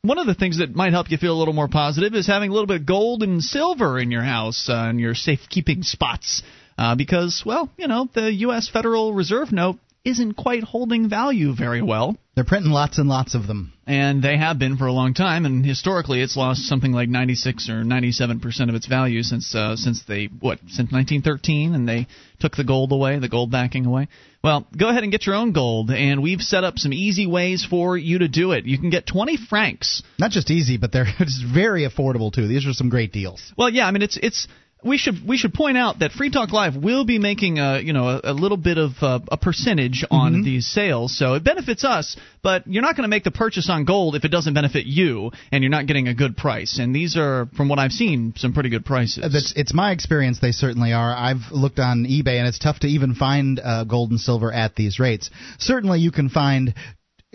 one 0.02 0.18
of 0.18 0.28
the 0.28 0.34
things 0.34 0.60
that 0.60 0.76
might 0.76 0.94
help 0.94 1.12
you 1.12 1.18
feel 1.18 1.34
a 1.34 1.40
little 1.40 1.54
more 1.54 1.68
positive 1.68 2.14
is 2.14 2.28
having 2.28 2.50
a 2.50 2.54
little 2.54 2.68
bit 2.68 2.82
of 2.82 2.86
gold 2.86 3.24
and 3.24 3.44
silver 3.44 4.00
in 4.00 4.12
your 4.12 4.24
house 4.24 4.68
uh, 4.70 4.88
in 4.90 5.00
your 5.00 5.14
safekeeping 5.14 5.84
spots. 5.84 6.44
Uh, 6.78 6.96
because, 6.96 7.42
well, 7.46 7.70
you 7.78 7.88
know, 7.88 8.08
the 8.14 8.32
U.S. 8.34 8.70
Federal 8.70 9.14
Reserve 9.14 9.52
note 9.52 9.78
isn't 10.08 10.36
quite 10.36 10.64
holding 10.64 11.10
value 11.10 11.54
very 11.54 11.82
well. 11.82 12.16
They're 12.34 12.46
printing 12.46 12.72
lots 12.72 12.98
and 12.98 13.10
lots 13.10 13.36
of 13.36 13.46
them. 13.46 13.74
And 13.86 14.24
they 14.24 14.38
have 14.38 14.58
been 14.58 14.78
for 14.78 14.88
a 14.88 14.94
long 14.94 15.14
time, 15.14 15.46
and 15.46 15.66
historically, 15.66 16.22
it's 16.22 16.38
lost 16.38 16.62
something 16.62 16.94
like 16.94 17.10
96 17.10 17.70
or 17.70 17.84
97 17.84 18.40
percent 18.40 18.70
of 18.70 18.76
its 18.76 18.86
value 18.86 19.22
since 19.24 19.54
uh, 19.54 19.76
since 19.76 20.04
they 20.08 20.26
what 20.26 20.60
since 20.68 20.92
1913, 20.92 21.74
and 21.74 21.88
they 21.88 22.08
took 22.40 22.56
the 22.56 22.64
gold 22.64 22.92
away, 22.92 23.20
the 23.20 23.28
gold 23.28 23.52
backing 23.52 23.86
away. 23.86 24.08
Well, 24.44 24.66
go 24.78 24.88
ahead 24.88 25.04
and 25.04 25.12
get 25.12 25.26
your 25.26 25.36
own 25.36 25.52
gold, 25.52 25.92
and 25.92 26.24
we've 26.24 26.42
set 26.42 26.64
up 26.64 26.80
some 26.80 26.94
easy 26.94 27.28
ways 27.28 27.66
for 27.70 27.98
you 27.98 28.20
to 28.20 28.30
do 28.30 28.52
it. 28.54 28.66
You 28.66 28.78
can 28.78 28.90
get 28.90 29.08
20 29.08 29.36
francs. 29.50 30.04
Not 30.20 30.32
just 30.32 30.50
easy, 30.52 30.78
but 30.78 30.94
they're 30.94 31.08
it's 31.20 31.42
very 31.42 31.88
affordable 31.88 32.32
too. 32.32 32.48
These 32.48 32.66
are 32.66 32.74
some 32.74 32.90
great 32.90 33.12
deals. 33.12 33.52
Well, 33.58 33.70
yeah, 33.70 33.88
I 33.88 33.92
mean 33.92 34.04
it's 34.04 34.18
it's 34.22 34.48
we 34.84 34.98
should 34.98 35.28
we 35.28 35.38
should 35.38 35.54
point 35.54 35.78
out 35.78 36.00
that 36.00 36.12
Free 36.12 36.30
Talk 36.30 36.52
Live 36.52 36.76
will 36.76 37.04
be 37.04 37.18
making 37.20 37.58
a 37.60 37.80
you 37.80 37.94
know 37.94 38.08
a, 38.10 38.32
a 38.32 38.34
little 38.34 38.58
bit 38.58 38.78
of 38.78 38.92
uh, 39.02 39.20
a 39.32 39.38
percentage 39.38 40.06
on 40.12 40.36
Mhm. 40.36 40.44
these 40.44 40.68
sales, 40.68 41.18
so 41.18 41.34
it 41.34 41.44
benefits 41.44 41.84
us. 41.84 42.16
But 42.44 42.66
you're 42.68 42.84
not 42.84 42.96
going 42.96 43.04
to 43.04 43.10
make 43.10 43.24
the 43.26 43.32
purchase 43.32 43.70
on 43.70 43.84
gold 43.84 44.16
if 44.16 44.24
it 44.24 44.30
doesn't 44.30 44.54
benefit 44.54 44.86
you, 44.86 45.32
and 45.52 45.64
you're 45.64 45.72
not 45.72 45.86
getting 45.88 46.08
a 46.08 46.14
good 46.14 46.38
price. 46.38 46.78
And 46.80 46.96
these 46.96 47.18
are, 47.18 47.48
from 47.58 47.68
what 47.68 47.78
I've 47.80 47.92
seen, 47.92 48.34
some 48.38 48.54
pretty 48.54 48.70
good 48.70 48.86
prices. 48.86 49.24
Uh, 49.24 49.28
That's, 49.30 49.54
it's 49.58 49.74
my 49.74 49.92
experience. 49.92 50.40
They 50.40 50.52
certainly 50.54 50.94
are. 50.94 51.14
I've 51.14 51.52
looked 51.52 51.80
on 51.80 52.06
eBay, 52.06 52.38
and 52.38 52.48
it's 52.48 52.60
tough 52.60 52.80
to 52.80 52.88
even 52.88 53.16
find 53.16 53.60
uh, 53.60 53.84
gold 53.84 54.12
and 54.12 54.20
silver 54.20 54.54
at 54.54 54.76
these 54.76 55.00
rates. 55.00 55.30
Certainly, 55.58 56.00
you 56.00 56.12
can 56.12 56.30
find. 56.30 56.74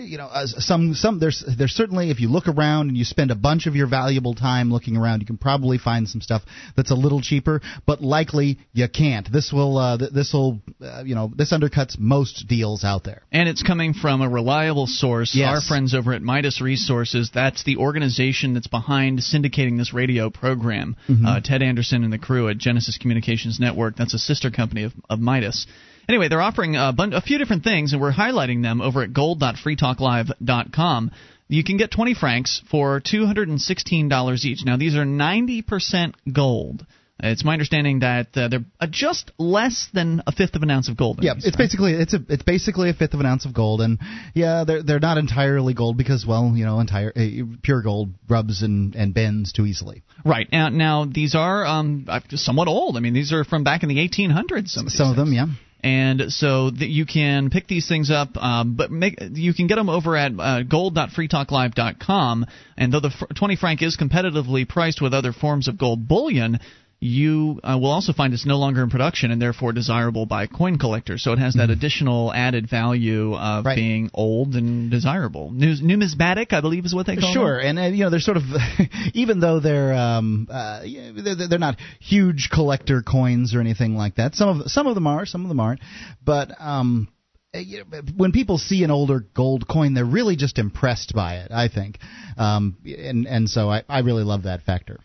You 0.05 0.19
know, 0.19 0.27
uh, 0.27 0.47
some 0.47 0.95
some 0.95 1.19
there's 1.19 1.45
there's 1.59 1.73
certainly 1.73 2.11
if 2.11 2.21
you 2.21 2.29
look 2.29 2.49
around 2.49 2.89
and 2.89 2.97
you 2.97 3.05
spend 3.05 3.31
a 3.31 3.35
bunch 3.35 3.67
of 3.67 3.77
your 3.77 3.87
valuable 3.87 4.35
time 4.35 4.71
looking 4.73 4.97
around, 4.97 5.21
you 5.21 5.27
can 5.27 5.39
probably 5.39 5.79
find 5.79 6.09
some 6.09 6.21
stuff 6.21 6.43
that's 6.77 6.91
a 6.91 6.95
little 6.95 7.21
cheaper, 7.21 7.61
but 7.87 8.01
likely 8.03 8.59
you 8.73 8.89
can't. 8.89 9.31
This 9.31 9.53
will 9.53 9.79
uh, 9.79 9.99
th- 9.99 10.13
this 10.13 10.33
will 10.33 10.61
uh, 10.81 11.03
you 11.05 11.15
know 11.15 11.31
this 11.35 11.53
undercuts 11.53 11.99
most 11.99 12.47
deals 12.49 12.85
out 12.85 13.05
there. 13.05 13.23
And 13.33 13.49
it's 13.49 13.63
coming 13.63 13.95
from 13.95 14.23
a 14.23 14.29
reliable 14.29 14.87
source. 14.87 15.35
Yes. 15.35 15.49
Our 15.49 15.61
friends 15.61 15.95
over 15.95 16.13
at 16.13 16.23
Midas 16.23 16.61
Resources, 16.61 17.31
that's 17.33 17.65
the 17.65 17.77
organization 17.77 18.55
that's 18.55 18.67
behind 18.67 19.21
syndicating 19.21 19.79
this 19.79 19.93
radio 19.93 20.31
program. 20.31 20.97
Mhm. 21.09 21.27
Uh, 21.27 21.41
Ted 21.41 21.63
Anderson 21.63 22.05
and 22.05 22.13
the 22.13 22.19
crew 22.19 22.49
at 22.49 22.59
Genesis 22.59 22.99
Communications 22.99 23.61
Network, 23.61 23.97
that's 23.97 24.15
a 24.15 24.19
sister 24.19 24.51
company 24.51 24.85
of, 24.85 24.93
of 25.09 25.21
Midas. 25.21 25.67
Anyway, 26.09 26.29
they're 26.29 26.43
offering 26.43 26.77
a, 26.77 26.93
bun- 26.93 27.13
a 27.13 27.21
few 27.21 27.39
different 27.39 27.65
things, 27.65 27.93
and 27.93 28.01
we're 28.01 28.13
highlighting 28.13 28.63
them 28.63 28.81
over 28.81 29.03
at 29.03 29.13
gold.freetalklive.com. 29.13 31.11
You 31.49 31.65
can 31.65 31.77
get 31.77 31.91
20 31.91 32.15
francs 32.15 32.63
for 32.71 33.01
$216 33.01 34.45
each. 34.45 34.65
Now, 34.65 34.77
these 34.77 34.95
are 34.97 35.05
90% 35.05 36.15
gold. 36.33 36.87
It's 37.25 37.45
my 37.45 37.53
understanding 37.53 38.01
that 38.01 38.29
uh, 38.35 38.49
they're 38.49 38.65
uh, 38.81 38.89
just 38.91 39.31
less 39.39 39.89
than 39.95 40.23
a 40.27 40.33
fifth 40.33 40.57
of 40.57 40.63
an 40.63 40.71
ounce 40.71 40.89
of 40.89 40.97
gold. 40.97 41.21
Yeah, 41.23 41.35
these, 41.35 41.45
it's 41.47 41.57
right? 41.57 41.65
basically 41.65 41.93
it's 41.93 42.15
a 42.15 42.19
it's 42.29 42.43
basically 42.43 42.91
a 42.91 42.95
fifth 42.95 43.15
of 43.15 43.21
an 43.21 43.27
ounce 43.27 43.45
of 43.45 43.55
gold, 43.55 43.81
and 43.81 44.01
yeah, 44.35 44.65
they're 44.67 44.83
they're 44.83 44.99
not 44.99 45.19
entirely 45.19 45.73
gold 45.73 45.97
because 45.97 46.27
well, 46.27 46.53
you 46.57 46.65
know, 46.65 46.81
entire 46.81 47.13
uh, 47.15 47.45
pure 47.63 47.81
gold 47.81 48.13
rubs 48.29 48.63
and 48.63 48.97
and 48.97 49.15
bends 49.15 49.53
too 49.53 49.67
easily. 49.67 50.03
Right 50.25 50.49
now, 50.51 50.69
now 50.71 51.05
these 51.05 51.37
are 51.37 51.65
um, 51.65 52.09
somewhat 52.31 52.67
old. 52.67 52.97
I 52.97 53.01
mean, 53.01 53.15
these 53.15 53.33
are 53.33 53.45
from 53.45 53.63
back 53.63 53.85
in 53.85 53.89
the 53.89 53.97
1800s. 53.99 54.71
Some 54.71 54.87
of, 54.87 54.93
Some 54.93 55.11
of 55.11 55.17
them, 55.17 55.33
yeah. 55.33 55.47
And 55.83 56.33
so 56.33 56.71
that 56.71 56.89
you 56.89 57.07
can 57.07 57.51
pick 57.51 57.67
these 57.67 57.89
things 57.89 58.09
up, 58.09 58.37
um, 58.37 58.75
but 58.77 58.93
make 58.93 59.17
you 59.33 59.53
can 59.53 59.67
get 59.67 59.75
them 59.77 59.89
over 59.89 60.17
at 60.17 60.33
uh, 60.39 60.63
gold.freetalklive.com. 60.63 62.47
And 62.77 62.93
though 62.93 63.01
the 63.01 63.11
fr- 63.11 63.27
20 63.37 63.57
franc 63.57 63.83
is 63.83 63.97
competitively 63.97 64.69
priced 64.69 65.03
with 65.03 65.13
other 65.13 65.33
forms 65.33 65.67
of 65.67 65.79
gold 65.79 66.07
bullion, 66.07 66.61
you 67.03 67.59
uh, 67.65 67.77
will 67.81 67.91
also 67.91 68.13
find 68.13 68.33
it's 68.33 68.47
no 68.47 68.59
longer 68.59 68.81
in 68.81 68.89
production 68.89 69.33
and 69.33 69.43
therefore 69.43 69.73
desirable 69.73 70.25
by 70.25 70.47
coin 70.47 70.79
collectors. 70.79 71.25
So 71.25 71.33
it 71.33 71.41
has 71.41 71.55
that 71.55 71.69
additional 71.69 72.33
added 72.33 72.71
value 72.71 73.35
of 73.35 73.65
Right. 73.65 73.75
being 73.75 74.09
old 74.15 74.55
and 74.55 74.89
desirable. 74.89 75.51
Numismatic, 75.51 76.53
I 76.53 76.61
believe, 76.61 76.85
is 76.85 76.95
what 76.95 77.07
they 77.07 77.17
call 77.17 77.31
it. 77.31 77.33
Sure, 77.33 77.59
and 77.59 77.77
uh, 77.77 77.83
you 77.83 78.05
know 78.05 78.11
they're 78.11 78.21
sort 78.21 78.37
of, 78.37 78.45
even 79.15 79.41
though 79.41 79.59
they're 79.59 79.93
um, 79.95 80.47
uh, 80.49 80.83
they're, 80.83 81.49
they're 81.49 81.59
not 81.59 81.77
huge 81.99 82.51
collector 82.53 83.03
coins 83.03 83.53
or 83.53 83.61
anything 83.61 83.97
like 83.97 84.15
that. 84.17 84.37
Some 84.37 84.61
of 84.61 84.71
some 84.71 84.87
of 84.87 84.95
them 84.95 85.09
are, 85.09 85.27
some 85.27 85.43
of 85.43 85.49
them 85.49 85.59
aren't. 85.59 85.81
But 86.25 86.53
um, 86.61 87.09
know, 87.53 88.01
when 88.17 88.31
people 88.31 88.59
see 88.59 88.85
an 88.85 88.93
older 88.93 89.27
gold 89.35 89.67
coin, 89.67 89.95
they're 89.95 90.05
really 90.05 90.37
just 90.37 90.57
impressed 90.57 91.15
by 91.17 91.39
it. 91.39 91.51
I 91.51 91.67
think, 91.67 91.99
um, 92.39 92.77
and 92.85 93.27
and 93.27 93.49
so 93.49 93.69
I, 93.71 93.83
I 93.89 94.01
really 94.01 94.23
love 94.23 94.45
that 94.45 94.63
factor. 94.63 95.01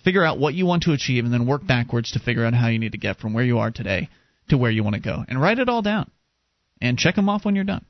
figure 0.06 0.24
out 0.24 0.40
what 0.40 0.54
you 0.54 0.66
want 0.66 0.84
to 0.84 0.94
achieve 0.94 1.26
and 1.26 1.34
then 1.34 1.48
work 1.48 1.66
backwards 1.68 2.12
to 2.12 2.20
figure 2.20 2.46
out 2.46 2.54
how 2.54 2.68
you 2.68 2.80
need 2.80 2.94
to 2.94 2.98
get 2.98 3.18
from 3.18 3.34
where 3.34 3.44
you 3.44 3.58
are 3.58 3.72
today 3.72 4.08
to 4.48 4.58
where 4.58 4.72
you 4.72 4.84
want 4.84 4.94
to 4.94 5.02
go. 5.02 5.26
And 5.28 5.42
write 5.42 5.60
it 5.60 5.68
all 5.68 5.82
down. 5.82 6.12
And 6.80 6.98
check 6.98 7.16
them 7.16 7.28
off 7.28 7.44
when 7.44 7.56
you're 7.56 7.64
done. 7.64 7.84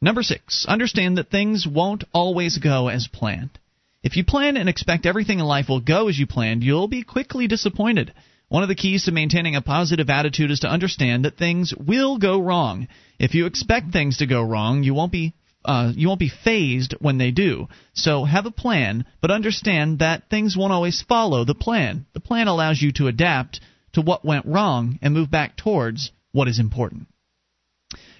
Number 0.00 0.22
six 0.22 0.66
understand 0.66 1.18
that 1.18 1.30
things 1.30 1.66
won't 1.66 2.04
always 2.12 2.58
go 2.58 2.88
as 2.88 3.06
planned. 3.08 3.58
If 4.02 4.16
you 4.16 4.24
plan 4.24 4.56
and 4.56 4.68
expect 4.68 5.06
everything 5.06 5.38
in 5.38 5.44
life 5.44 5.68
will 5.68 5.80
go 5.80 6.08
as 6.08 6.18
you 6.18 6.26
planned 6.26 6.62
you'll 6.62 6.88
be 6.88 7.02
quickly 7.02 7.46
disappointed. 7.46 8.12
One 8.48 8.62
of 8.62 8.68
the 8.68 8.74
keys 8.74 9.04
to 9.04 9.12
maintaining 9.12 9.56
a 9.56 9.62
positive 9.62 10.08
attitude 10.08 10.50
is 10.50 10.60
to 10.60 10.70
understand 10.70 11.24
that 11.24 11.36
things 11.36 11.74
will 11.74 12.18
go 12.18 12.40
wrong. 12.40 12.88
If 13.18 13.34
you 13.34 13.46
expect 13.46 13.92
things 13.92 14.18
to 14.18 14.26
go 14.26 14.42
wrong 14.42 14.82
you 14.82 14.94
won't 14.94 15.12
be 15.12 15.34
uh, 15.66 15.92
you 15.94 16.08
won't 16.08 16.20
be 16.20 16.32
fazed 16.44 16.94
when 17.00 17.18
they 17.18 17.30
do. 17.30 17.68
So 17.92 18.24
have 18.24 18.46
a 18.46 18.50
plan, 18.50 19.04
but 19.20 19.30
understand 19.30 19.98
that 19.98 20.30
things 20.30 20.56
won't 20.56 20.72
always 20.72 21.02
follow 21.02 21.44
the 21.44 21.54
plan. 21.54 22.06
The 22.14 22.20
plan 22.20 22.48
allows 22.48 22.80
you 22.80 22.92
to 22.92 23.08
adapt 23.08 23.60
to 23.92 24.00
what 24.00 24.24
went 24.24 24.46
wrong 24.46 24.98
and 25.02 25.12
move 25.12 25.30
back 25.30 25.56
towards 25.56 26.12
what 26.32 26.48
is 26.48 26.58
important. 26.58 27.08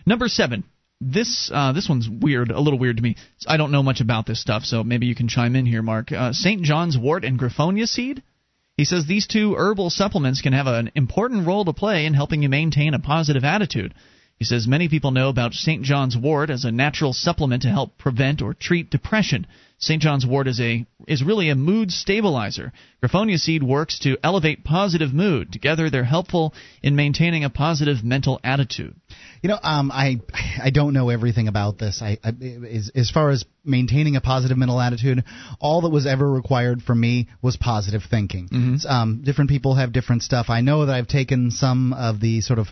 Number 0.04 0.28
seven. 0.28 0.64
This 0.98 1.50
uh, 1.52 1.72
this 1.72 1.90
one's 1.90 2.09
weird, 2.09 2.50
a 2.50 2.59
little 2.59 2.78
weird 2.78 2.96
to 2.96 3.02
me. 3.02 3.16
I 3.46 3.59
don't 3.59 3.70
know 3.70 3.82
much 3.82 4.00
about 4.00 4.24
this 4.24 4.40
stuff, 4.40 4.64
so 4.64 4.82
maybe 4.82 5.04
you 5.04 5.14
can 5.14 5.28
chime 5.28 5.54
in 5.54 5.66
here, 5.66 5.82
Mark. 5.82 6.11
Uh, 6.11 6.32
St. 6.32 6.62
John's 6.62 6.96
wort 6.96 7.22
and 7.22 7.38
Griffonia 7.38 7.87
seed. 7.87 8.22
He 8.78 8.87
says 8.87 9.04
these 9.04 9.26
two 9.26 9.54
herbal 9.54 9.90
supplements 9.90 10.40
can 10.40 10.54
have 10.54 10.66
an 10.66 10.90
important 10.94 11.46
role 11.46 11.66
to 11.66 11.74
play 11.74 12.06
in 12.06 12.14
helping 12.14 12.42
you 12.42 12.48
maintain 12.48 12.94
a 12.94 12.98
positive 12.98 13.44
attitude. 13.44 13.92
He 14.38 14.44
says 14.44 14.66
many 14.66 14.88
people 14.88 15.12
know 15.12 15.31
about 15.31 15.55
St. 15.55 15.83
John's 15.83 16.16
wort 16.16 16.51
as 16.51 16.64
a 16.64 16.70
natural 16.70 17.14
supplement 17.14 17.62
to 17.62 17.70
help 17.70 17.96
prevent 17.96 18.42
or 18.42 18.53
treat 18.53 18.90
depression. 18.90 19.46
St. 19.79 20.03
John's 20.03 20.27
wort 20.27 20.46
is 20.46 20.61
a 20.61 20.87
is 21.07 21.22
really 21.22 21.49
a 21.49 21.55
mood 21.55 21.90
stabilizer. 21.90 22.72
Griffonia 23.03 23.38
seed 23.38 23.62
works 23.62 23.99
to 24.01 24.18
elevate 24.22 24.64
positive 24.64 25.14
mood. 25.14 25.53
Together, 25.53 25.88
they're 25.88 26.05
helpful 26.05 26.55
in 26.83 26.96
maintaining 26.96 27.44
a 27.44 27.51
positive 27.51 28.05
mental 28.05 28.38
attitude. 28.44 28.94
You 29.42 29.49
know, 29.51 29.59
um, 29.62 29.90
I 29.92 30.20
I 30.62 30.70
don't 30.70 30.92
know 30.92 31.09
everything 31.11 31.49
about 31.49 31.79
this. 31.79 32.01
I, 32.03 32.18
I 32.25 32.29
as, 32.31 32.90
as 32.94 33.11
far 33.11 33.31
as 33.31 33.44
maintaining 33.64 34.16
a 34.16 34.20
positive 34.20 34.57
mental 34.57 34.81
attitude, 34.81 35.25
all 35.61 35.83
that 35.83 35.90
was 35.90 36.07
ever 36.07 36.31
required 36.31 36.83
from 36.83 37.01
me 37.01 37.29
was 37.42 37.57
positive 37.57 38.03
thinking. 38.09 38.49
Mm-hmm. 38.49 38.87
Um, 38.87 39.22
different 39.25 39.51
people 39.51 39.75
have 39.75 39.92
different 39.92 40.22
stuff. 40.22 40.46
I 40.49 40.61
know 40.61 40.87
that 40.87 40.94
I've 40.94 41.09
taken 41.09 41.51
some 41.51 41.92
of 41.92 42.20
the 42.20 42.40
sort 42.40 42.59
of, 42.59 42.68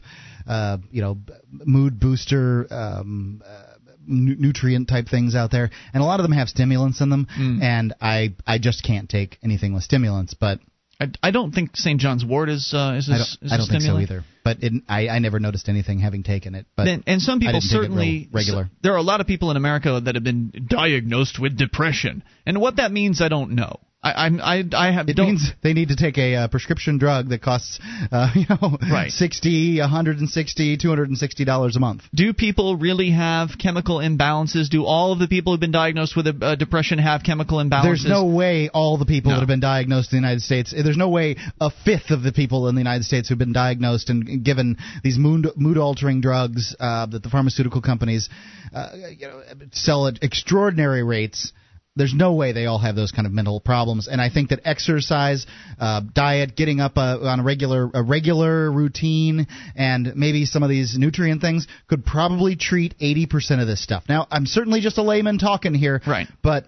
uh, 0.46 0.78
you 0.90 1.02
know, 1.02 1.18
mood 1.50 2.00
booster. 2.00 2.66
Um, 2.70 3.42
uh, 3.46 3.62
nutrient 4.06 4.86
type 4.86 5.08
things 5.08 5.34
out 5.34 5.50
there, 5.50 5.70
and 5.94 6.02
a 6.02 6.06
lot 6.06 6.20
of 6.20 6.24
them 6.24 6.32
have 6.32 6.48
stimulants 6.48 7.00
in 7.00 7.08
them, 7.08 7.26
Mm. 7.38 7.62
and 7.62 7.94
I 8.02 8.34
I 8.46 8.58
just 8.58 8.84
can't 8.84 9.08
take 9.08 9.38
anything 9.42 9.72
with 9.72 9.82
stimulants. 9.82 10.34
But 10.34 10.60
I, 11.00 11.06
I 11.22 11.30
don't 11.30 11.52
think 11.52 11.76
St. 11.76 12.00
John's 12.00 12.24
wort 12.24 12.48
is 12.48 12.72
uh, 12.72 12.94
is 12.96 13.08
a, 13.08 13.12
I 13.12 13.16
don't, 13.18 13.26
is 13.42 13.52
I 13.52 13.56
don't 13.56 13.66
think 13.66 13.82
so 13.82 13.98
either. 13.98 14.24
But 14.44 14.58
it, 14.62 14.72
I 14.88 15.08
I 15.08 15.18
never 15.18 15.40
noticed 15.40 15.68
anything 15.68 15.98
having 15.98 16.22
taken 16.22 16.54
it. 16.54 16.66
But 16.76 16.88
and, 16.88 17.02
and 17.06 17.20
some 17.20 17.40
people 17.40 17.60
didn't 17.60 17.62
take 17.62 17.70
it 17.70 17.82
certainly 17.82 18.28
regular. 18.32 18.70
there 18.82 18.92
are 18.92 18.98
a 18.98 19.02
lot 19.02 19.20
of 19.20 19.26
people 19.26 19.50
in 19.50 19.56
America 19.56 20.00
that 20.04 20.14
have 20.14 20.24
been 20.24 20.52
diagnosed 20.68 21.38
with 21.40 21.56
depression, 21.56 22.22
and 22.46 22.60
what 22.60 22.76
that 22.76 22.92
means 22.92 23.20
I 23.20 23.28
don't 23.28 23.52
know. 23.52 23.80
I 24.04 24.10
I'm- 24.24 24.40
I 24.42 24.64
I 24.76 24.90
have 24.92 25.08
It 25.08 25.16
means 25.18 25.50
they 25.62 25.72
need 25.72 25.88
to 25.88 25.96
take 25.96 26.18
a 26.18 26.34
uh, 26.36 26.48
prescription 26.48 26.98
drug 26.98 27.30
that 27.30 27.40
costs, 27.40 27.78
uh, 28.12 28.30
you 28.34 28.44
know, 28.50 28.76
Right. 28.82 29.10
sixty, 29.10 29.80
one 29.80 29.88
hundred 29.88 30.18
and 30.18 30.28
sixty, 30.28 30.76
two 30.76 30.90
hundred 30.90 31.08
and 31.08 31.16
sixty 31.18 31.44
dollars 31.44 31.74
a 31.76 31.80
month. 31.80 32.02
do 32.14 32.32
people 32.34 32.76
really 32.76 33.10
have 33.10 33.56
chemical 33.58 33.96
imbalances? 33.98 34.68
Do 34.68 34.84
all 34.84 35.12
of 35.12 35.18
the 35.18 35.26
people 35.28 35.52
who've 35.52 35.60
been 35.68 35.72
diagnosed 35.72 36.14
with 36.16 36.26
a, 36.26 36.36
uh, 36.42 36.54
depression 36.54 36.98
have 36.98 37.22
chemical 37.22 37.58
imbalances? 37.58 37.82
There's 38.02 38.04
no 38.06 38.26
way 38.26 38.68
all 38.68 38.98
the 38.98 39.06
people 39.06 39.30
No. 39.30 39.36
that 39.36 39.40
have 39.40 39.48
been 39.48 39.60
diagnosed 39.60 40.12
in 40.12 40.18
the 40.18 40.20
United 40.26 40.42
States. 40.42 40.72
There's 40.76 40.98
no 40.98 41.08
way 41.08 41.36
a 41.60 41.70
fifth 41.70 42.10
of 42.10 42.22
the 42.22 42.32
people 42.32 42.68
in 42.68 42.74
the 42.74 42.80
United 42.82 43.04
States 43.04 43.28
who've 43.30 43.38
been 43.38 43.52
diagnosed 43.54 44.10
and 44.10 44.44
given 44.44 44.76
these 45.02 45.16
mood 45.16 45.48
mood 45.56 45.78
altering 45.78 46.20
drugs 46.20 46.76
uh, 46.78 47.06
that 47.06 47.22
the 47.22 47.30
pharmaceutical 47.30 47.80
companies, 47.80 48.28
uh, 48.74 48.90
you 49.18 49.28
know, 49.28 49.40
sell 49.72 50.06
at 50.08 50.22
extraordinary 50.22 51.02
rates. 51.02 51.52
There's 51.96 52.14
no 52.14 52.32
way 52.34 52.52
they 52.52 52.66
all 52.66 52.78
have 52.78 52.96
those 52.96 53.12
kind 53.12 53.24
of 53.24 53.32
mental 53.32 53.60
problems, 53.60 54.08
and 54.08 54.20
I 54.20 54.28
think 54.28 54.48
that 54.48 54.60
exercise, 54.64 55.46
uh, 55.78 56.00
diet, 56.12 56.56
getting 56.56 56.80
up 56.80 56.96
uh, 56.96 57.18
on 57.22 57.40
a 57.40 57.42
regular 57.44 57.88
a 57.94 58.02
regular 58.02 58.70
routine, 58.70 59.46
and 59.76 60.12
maybe 60.16 60.44
some 60.44 60.64
of 60.64 60.68
these 60.68 60.96
nutrient 60.98 61.40
things 61.40 61.68
could 61.88 62.04
probably 62.04 62.56
treat 62.56 62.98
80% 62.98 63.60
of 63.60 63.68
this 63.68 63.82
stuff. 63.82 64.04
Now, 64.08 64.26
I'm 64.30 64.46
certainly 64.46 64.80
just 64.80 64.98
a 64.98 65.02
layman 65.02 65.38
talking 65.38 65.74
here, 65.74 66.00
Right. 66.04 66.26
But 66.42 66.66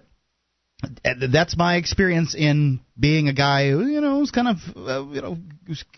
that's 1.03 1.57
my 1.57 1.75
experience 1.77 2.35
in 2.35 2.79
being 2.99 3.27
a 3.27 3.33
guy 3.33 3.71
who 3.71 3.85
you 3.87 3.99
know 3.99 4.19
was 4.19 4.31
kind 4.31 4.47
of 4.47 4.57
uh, 4.77 5.09
you 5.11 5.21
know 5.21 5.37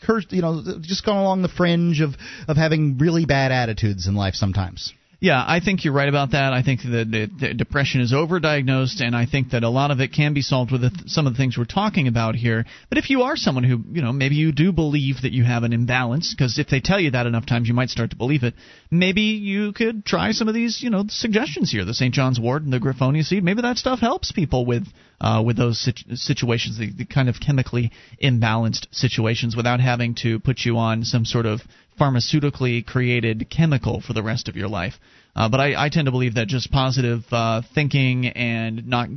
cursed 0.06 0.32
you 0.32 0.42
know 0.42 0.64
just 0.82 1.06
going 1.06 1.18
along 1.18 1.42
the 1.42 1.50
fringe 1.50 2.00
of 2.00 2.16
of 2.48 2.56
having 2.56 2.98
really 2.98 3.26
bad 3.26 3.52
attitudes 3.52 4.08
in 4.08 4.16
life 4.16 4.36
sometimes 4.36 4.94
Yeah, 5.22 5.44
I 5.46 5.60
think 5.60 5.84
you're 5.84 5.94
right 5.94 6.08
about 6.08 6.32
that. 6.32 6.54
I 6.54 6.64
think 6.64 6.80
that 6.84 7.08
the, 7.12 7.30
the 7.48 7.54
depression 7.54 8.00
is 8.00 8.14
overdiagnosed, 8.14 9.02
and 9.02 9.14
I 9.14 9.26
think 9.26 9.50
that 9.50 9.64
a 9.64 9.70
lot 9.70 9.92
of 9.92 10.00
it 10.00 10.14
can 10.14 10.34
be 10.34 10.42
solved 10.42 10.72
with 10.72 10.80
the, 10.80 10.92
some 11.08 11.28
of 11.28 11.34
the 11.34 11.38
things 11.38 11.58
we're 11.58 11.66
talking 11.66 12.08
about 12.08 12.36
here. 12.36 12.64
But 12.88 13.00
if 13.00 13.10
you 13.10 13.24
are 13.24 13.36
someone 13.36 13.66
who, 13.66 13.84
you 13.92 14.02
know, 14.02 14.14
maybe 14.14 14.36
you 14.36 14.54
do 14.54 14.72
believe 14.72 15.24
that 15.24 15.34
you 15.34 15.44
have 15.44 15.64
an 15.64 15.74
imbalance, 15.74 16.34
because 16.34 16.58
if 16.58 16.70
they 16.70 16.80
tell 16.80 17.02
you 17.02 17.12
that 17.12 17.26
enough 17.26 17.46
times, 17.46 17.68
you 17.68 17.74
might 17.74 17.90
start 17.90 18.12
to 18.12 18.16
believe 18.16 18.44
it. 18.44 18.54
Maybe 18.90 19.22
you 19.22 19.74
could 19.74 20.06
try 20.06 20.32
some 20.32 20.48
of 20.48 20.54
these, 20.54 20.82
you 20.82 20.90
know, 20.90 21.04
suggestions 21.10 21.70
here. 21.70 21.84
The 21.84 21.94
St. 21.94 22.14
John's 22.14 22.40
Wort 22.40 22.64
and 22.64 22.72
the 22.72 22.80
Griffonia 22.80 23.24
seed. 23.24 23.44
Maybe 23.44 23.62
that 23.62 23.78
stuff 23.78 24.00
helps 24.00 24.32
people 24.32 24.66
with 24.66 24.88
uh, 25.20 25.44
with 25.46 25.58
those 25.58 25.82
situ- 25.82 26.16
situations, 26.16 26.78
the, 26.78 26.94
the 26.94 27.06
kind 27.06 27.28
of 27.28 27.42
chemically 27.46 27.92
imbalanced 28.24 28.88
situations, 28.92 29.54
without 29.54 29.82
having 29.82 30.16
to 30.16 30.40
put 30.40 30.62
you 30.62 30.78
on 30.78 31.04
some 31.04 31.26
sort 31.26 31.46
of 31.46 31.60
pharmaceutically 32.00 32.86
created 32.86 33.50
chemical 33.50 34.02
for 34.02 34.14
the 34.14 34.24
rest 34.24 34.48
of 34.48 34.56
your 34.56 34.68
life. 34.68 34.94
Uh, 35.36 35.48
but 35.48 35.60
I, 35.60 35.86
I 35.86 35.90
tend 35.90 36.06
to 36.06 36.12
believe 36.12 36.36
that 36.36 36.48
just 36.48 36.72
positive 36.72 37.22
uh, 37.32 37.62
thinking 37.76 38.28
and 38.28 38.88
not 38.88 39.10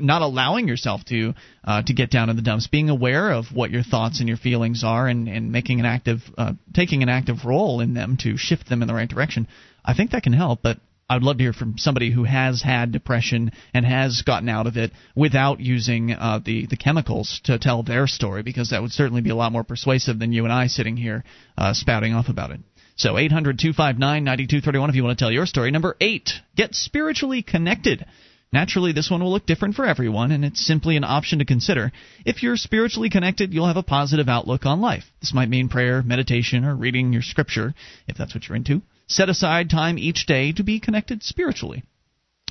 not 0.00 0.22
allowing 0.22 0.66
yourself 0.66 1.04
to 1.06 1.34
uh, 1.64 1.82
to 1.82 1.92
get 1.92 2.10
down 2.10 2.30
in 2.30 2.36
the 2.36 2.42
dumps, 2.42 2.66
being 2.66 2.88
aware 2.88 3.30
of 3.30 3.46
what 3.52 3.70
your 3.70 3.82
thoughts 3.82 4.20
and 4.20 4.28
your 4.28 4.38
feelings 4.38 4.82
are, 4.82 5.06
and, 5.06 5.28
and 5.28 5.52
making 5.52 5.78
an 5.78 5.86
active 5.86 6.20
uh, 6.38 6.52
taking 6.74 7.02
an 7.02 7.08
active 7.08 7.44
role 7.44 7.80
in 7.80 7.94
them 7.94 8.16
to 8.22 8.36
shift 8.36 8.68
them 8.68 8.82
in 8.82 8.88
the 8.88 8.94
right 8.94 9.08
direction, 9.08 9.46
I 9.84 9.94
think 9.94 10.12
that 10.12 10.22
can 10.22 10.32
help. 10.32 10.60
But 10.62 10.78
I'd 11.10 11.22
love 11.22 11.38
to 11.38 11.42
hear 11.42 11.54
from 11.54 11.78
somebody 11.78 12.10
who 12.10 12.24
has 12.24 12.60
had 12.60 12.92
depression 12.92 13.52
and 13.72 13.86
has 13.86 14.22
gotten 14.22 14.48
out 14.48 14.66
of 14.66 14.76
it 14.76 14.92
without 15.16 15.58
using 15.58 16.12
uh, 16.12 16.40
the 16.44 16.66
the 16.66 16.76
chemicals 16.76 17.40
to 17.44 17.58
tell 17.58 17.82
their 17.82 18.06
story, 18.06 18.42
because 18.42 18.70
that 18.70 18.82
would 18.82 18.92
certainly 18.92 19.22
be 19.22 19.30
a 19.30 19.34
lot 19.34 19.52
more 19.52 19.64
persuasive 19.64 20.18
than 20.18 20.32
you 20.32 20.44
and 20.44 20.52
I 20.52 20.66
sitting 20.66 20.98
here 20.98 21.24
uh, 21.56 21.72
spouting 21.72 22.12
off 22.12 22.28
about 22.28 22.50
it. 22.50 22.60
So 22.96 23.16
800 23.16 23.58
259 23.58 24.24
9231 24.24 24.90
if 24.90 24.96
you 24.96 25.04
want 25.04 25.18
to 25.18 25.22
tell 25.22 25.32
your 25.32 25.46
story. 25.46 25.70
Number 25.70 25.96
eight, 26.00 26.30
get 26.56 26.74
spiritually 26.74 27.42
connected. 27.42 28.04
Naturally, 28.52 28.92
this 28.92 29.10
one 29.10 29.22
will 29.22 29.30
look 29.30 29.46
different 29.46 29.76
for 29.76 29.86
everyone, 29.86 30.32
and 30.32 30.44
it's 30.44 30.66
simply 30.66 30.96
an 30.96 31.04
option 31.04 31.38
to 31.38 31.44
consider. 31.44 31.92
If 32.24 32.42
you're 32.42 32.56
spiritually 32.56 33.08
connected, 33.08 33.54
you'll 33.54 33.66
have 33.66 33.76
a 33.76 33.82
positive 33.82 34.28
outlook 34.28 34.66
on 34.66 34.80
life. 34.80 35.04
This 35.20 35.34
might 35.34 35.50
mean 35.50 35.68
prayer, 35.68 36.02
meditation, 36.02 36.64
or 36.64 36.74
reading 36.74 37.12
your 37.12 37.22
scripture, 37.22 37.74
if 38.06 38.16
that's 38.16 38.34
what 38.34 38.48
you're 38.48 38.56
into. 38.56 38.82
Set 39.08 39.28
aside 39.28 39.70
time 39.70 39.98
each 39.98 40.26
day 40.26 40.52
to 40.52 40.62
be 40.62 40.80
connected 40.80 41.22
spiritually. 41.22 41.82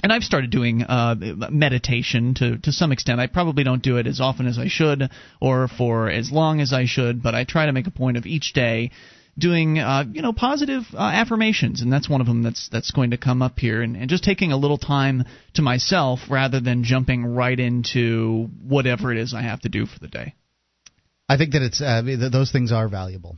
And 0.04 0.14
I've 0.14 0.24
started 0.24 0.52
doing 0.52 0.84
uh, 0.84 1.16
meditation 1.50 2.34
to 2.36 2.58
to 2.60 2.72
some 2.72 2.92
extent. 2.92 3.20
I 3.20 3.28
probably 3.28 3.64
don't 3.64 3.82
do 3.82 3.98
it 3.98 4.08
as 4.08 4.22
often 4.22 4.46
as 4.46 4.60
I 4.60 4.68
should, 4.68 5.10
or 5.42 5.68
for 5.68 6.10
as 6.10 6.32
long 6.32 6.62
as 6.62 6.72
I 6.72 6.86
should, 6.86 7.24
but 7.24 7.34
I 7.34 7.44
try 7.44 7.66
to 7.66 7.72
make 7.72 7.88
a 7.88 7.92
point 7.92 8.18
of 8.18 8.26
each 8.26 8.54
day 8.54 8.92
doing 9.38 9.80
uh, 9.80 10.04
you 10.12 10.22
know 10.22 10.34
positive 10.34 10.84
uh, 10.94 11.00
affirmations, 11.00 11.82
and 11.82 11.92
that's 11.92 12.10
one 12.10 12.22
of 12.22 12.28
them 12.28 12.44
that's 12.44 12.70
that's 12.70 12.92
going 12.92 13.12
to 13.12 13.18
come 13.18 13.42
up 13.42 13.58
here, 13.60 13.82
and, 13.82 13.96
and 13.96 14.10
just 14.10 14.24
taking 14.24 14.52
a 14.52 14.58
little 14.58 14.78
time 14.78 15.26
to 15.56 15.62
myself 15.62 16.20
rather 16.30 16.60
than 16.60 16.84
jumping 16.84 17.26
right 17.26 17.60
into 17.60 18.50
whatever 18.64 19.12
it 19.12 19.18
is 19.18 19.34
I 19.34 19.42
have 19.42 19.62
to 19.62 19.70
do 19.70 19.86
for 19.86 20.00
the 20.00 20.08
day. 20.08 20.34
i 21.30 21.38
think 21.38 21.52
that 21.54 21.62
it's 21.62 21.82
uh, 21.82 22.02
those 22.32 22.52
things 22.52 22.72
are 22.72 22.88
valuable 22.88 23.38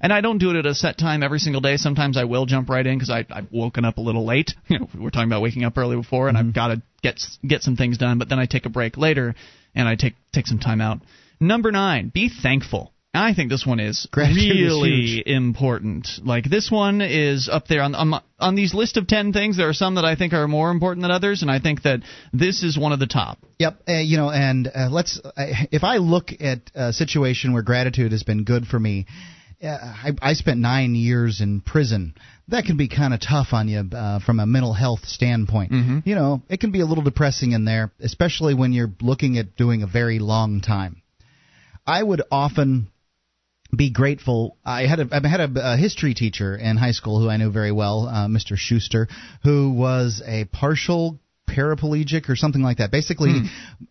And 0.00 0.12
I 0.12 0.20
don't 0.20 0.38
do 0.38 0.50
it 0.50 0.56
at 0.56 0.66
a 0.66 0.74
set 0.74 0.98
time 0.98 1.22
every 1.22 1.38
single 1.38 1.60
day. 1.60 1.76
Sometimes 1.76 2.16
I 2.16 2.24
will 2.24 2.46
jump 2.46 2.68
right 2.70 2.86
in 2.86 2.96
because 2.98 3.10
I've 3.10 3.46
woken 3.50 3.84
up 3.84 3.98
a 3.98 4.00
little 4.00 4.24
late. 4.24 4.52
You 4.68 4.78
know, 4.78 4.88
we 4.94 5.00
we're 5.00 5.10
talking 5.10 5.28
about 5.28 5.42
waking 5.42 5.64
up 5.64 5.76
early 5.76 5.96
before, 5.96 6.28
and 6.28 6.38
I've 6.38 6.54
got 6.54 6.68
to 6.68 6.82
get 7.02 7.20
get 7.46 7.62
some 7.62 7.76
things 7.76 7.98
done. 7.98 8.18
But 8.18 8.28
then 8.28 8.38
I 8.38 8.46
take 8.46 8.66
a 8.66 8.70
break 8.70 8.96
later, 8.96 9.34
and 9.74 9.88
I 9.88 9.96
take 9.96 10.14
take 10.32 10.46
some 10.46 10.58
time 10.58 10.80
out. 10.80 11.00
Number 11.40 11.72
nine, 11.72 12.10
be 12.14 12.28
thankful. 12.28 12.92
I 13.12 13.34
think 13.34 13.50
this 13.50 13.66
one 13.66 13.80
is 13.80 14.06
Gratitude 14.12 14.52
really 14.56 14.90
huge. 14.90 15.26
important. 15.26 16.06
Like 16.22 16.44
this 16.48 16.70
one 16.70 17.00
is 17.00 17.48
up 17.50 17.66
there 17.66 17.82
on, 17.82 17.94
on 17.96 18.22
on 18.38 18.54
these 18.54 18.72
list 18.72 18.96
of 18.96 19.08
ten 19.08 19.32
things. 19.32 19.56
There 19.56 19.68
are 19.68 19.72
some 19.74 19.96
that 19.96 20.04
I 20.04 20.14
think 20.14 20.32
are 20.32 20.46
more 20.46 20.70
important 20.70 21.02
than 21.02 21.10
others, 21.10 21.42
and 21.42 21.50
I 21.50 21.58
think 21.58 21.82
that 21.82 22.00
this 22.32 22.62
is 22.62 22.78
one 22.78 22.92
of 22.92 23.00
the 23.00 23.08
top. 23.08 23.38
Yep, 23.58 23.82
uh, 23.88 23.92
you 23.94 24.16
know, 24.16 24.30
and 24.30 24.68
uh, 24.68 24.88
let's. 24.90 25.18
Uh, 25.24 25.30
if 25.72 25.82
I 25.82 25.96
look 25.96 26.30
at 26.40 26.60
a 26.74 26.92
situation 26.92 27.52
where 27.52 27.62
gratitude 27.62 28.12
has 28.12 28.22
been 28.22 28.44
good 28.44 28.66
for 28.66 28.78
me, 28.78 29.06
I, 29.62 30.12
I 30.22 30.32
spent 30.34 30.60
nine 30.60 30.94
years 30.94 31.40
in 31.40 31.60
prison. 31.60 32.14
That 32.48 32.64
can 32.64 32.76
be 32.76 32.88
kind 32.88 33.12
of 33.12 33.20
tough 33.20 33.48
on 33.52 33.68
you 33.68 33.80
uh, 33.92 34.20
from 34.20 34.40
a 34.40 34.46
mental 34.46 34.72
health 34.72 35.06
standpoint. 35.06 35.72
Mhm. 35.72 36.06
You 36.06 36.14
know, 36.14 36.42
it 36.48 36.60
can 36.60 36.70
be 36.70 36.80
a 36.80 36.86
little 36.86 37.04
depressing 37.04 37.52
in 37.52 37.64
there, 37.64 37.92
especially 38.00 38.54
when 38.54 38.72
you're 38.72 38.92
looking 39.00 39.38
at 39.38 39.56
doing 39.56 39.82
a 39.82 39.86
very 39.86 40.18
long 40.18 40.60
time. 40.60 41.02
I 41.86 42.02
would 42.02 42.22
often 42.30 42.88
be 43.74 43.90
grateful. 43.90 44.56
I 44.64 44.86
had 44.86 45.00
a 45.00 45.08
I 45.12 45.28
had 45.28 45.40
a, 45.40 45.72
a 45.74 45.76
history 45.76 46.14
teacher 46.14 46.56
in 46.56 46.76
high 46.76 46.92
school 46.92 47.20
who 47.20 47.28
I 47.28 47.36
knew 47.36 47.50
very 47.50 47.72
well, 47.72 48.08
uh, 48.08 48.26
Mr. 48.26 48.56
Schuster, 48.56 49.08
who 49.44 49.70
was 49.70 50.22
a 50.26 50.44
partial 50.46 51.18
paraplegic 51.48 52.28
or 52.28 52.36
something 52.36 52.62
like 52.62 52.78
that. 52.78 52.90
Basically, 52.90 53.42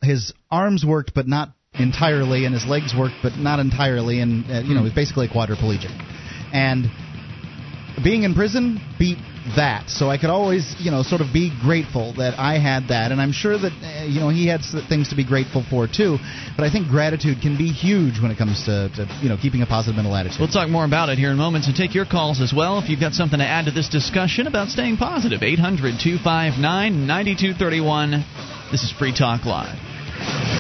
his 0.01 0.33
arms 0.49 0.85
worked 0.85 1.13
but 1.13 1.27
not 1.27 1.53
entirely, 1.79 2.45
and 2.45 2.53
his 2.53 2.65
legs 2.65 2.93
worked 2.97 3.15
but 3.23 3.37
not 3.37 3.59
entirely, 3.59 4.21
and 4.21 4.49
uh, 4.49 4.59
you 4.61 4.73
know, 4.73 4.81
he 4.81 4.85
was 4.85 4.93
basically 4.93 5.27
a 5.27 5.29
quadriplegic. 5.29 5.91
And 6.51 6.89
being 8.03 8.23
in 8.23 8.33
prison 8.33 8.79
beat 8.97 9.17
that. 9.55 9.89
So 9.89 10.09
I 10.09 10.17
could 10.17 10.29
always, 10.29 10.75
you 10.79 10.91
know, 10.91 11.03
sort 11.03 11.21
of 11.21 11.33
be 11.33 11.51
grateful 11.61 12.13
that 12.17 12.37
I 12.37 12.59
had 12.59 12.89
that, 12.89 13.11
and 13.11 13.21
I'm 13.21 13.31
sure 13.31 13.57
that 13.57 13.71
uh, 13.71 14.05
you 14.05 14.19
know 14.19 14.29
he 14.29 14.47
had 14.47 14.61
things 14.87 15.09
to 15.09 15.15
be 15.15 15.25
grateful 15.25 15.63
for 15.69 15.87
too. 15.87 16.17
But 16.55 16.65
I 16.65 16.71
think 16.71 16.87
gratitude 16.87 17.41
can 17.41 17.57
be 17.57 17.71
huge 17.71 18.21
when 18.21 18.31
it 18.31 18.37
comes 18.37 18.65
to, 18.65 18.89
to 18.95 19.19
you 19.21 19.29
know 19.29 19.37
keeping 19.37 19.61
a 19.61 19.65
positive 19.65 19.95
mental 19.95 20.15
attitude. 20.15 20.39
We'll 20.39 20.49
talk 20.49 20.69
more 20.69 20.85
about 20.85 21.09
it 21.09 21.17
here 21.17 21.31
in 21.31 21.37
moments 21.37 21.67
and 21.67 21.75
take 21.75 21.95
your 21.95 22.05
calls 22.05 22.41
as 22.41 22.53
well 22.55 22.79
if 22.79 22.89
you've 22.89 22.99
got 22.99 23.13
something 23.13 23.39
to 23.39 23.45
add 23.45 23.65
to 23.65 23.71
this 23.71 23.89
discussion 23.89 24.47
about 24.47 24.69
staying 24.69 24.97
positive. 24.97 25.41
800 25.41 25.99
259 25.99 27.07
9231. 27.07 28.23
This 28.71 28.83
is 28.83 28.91
Free 28.91 29.15
Talk 29.15 29.45
Live. 29.45 30.58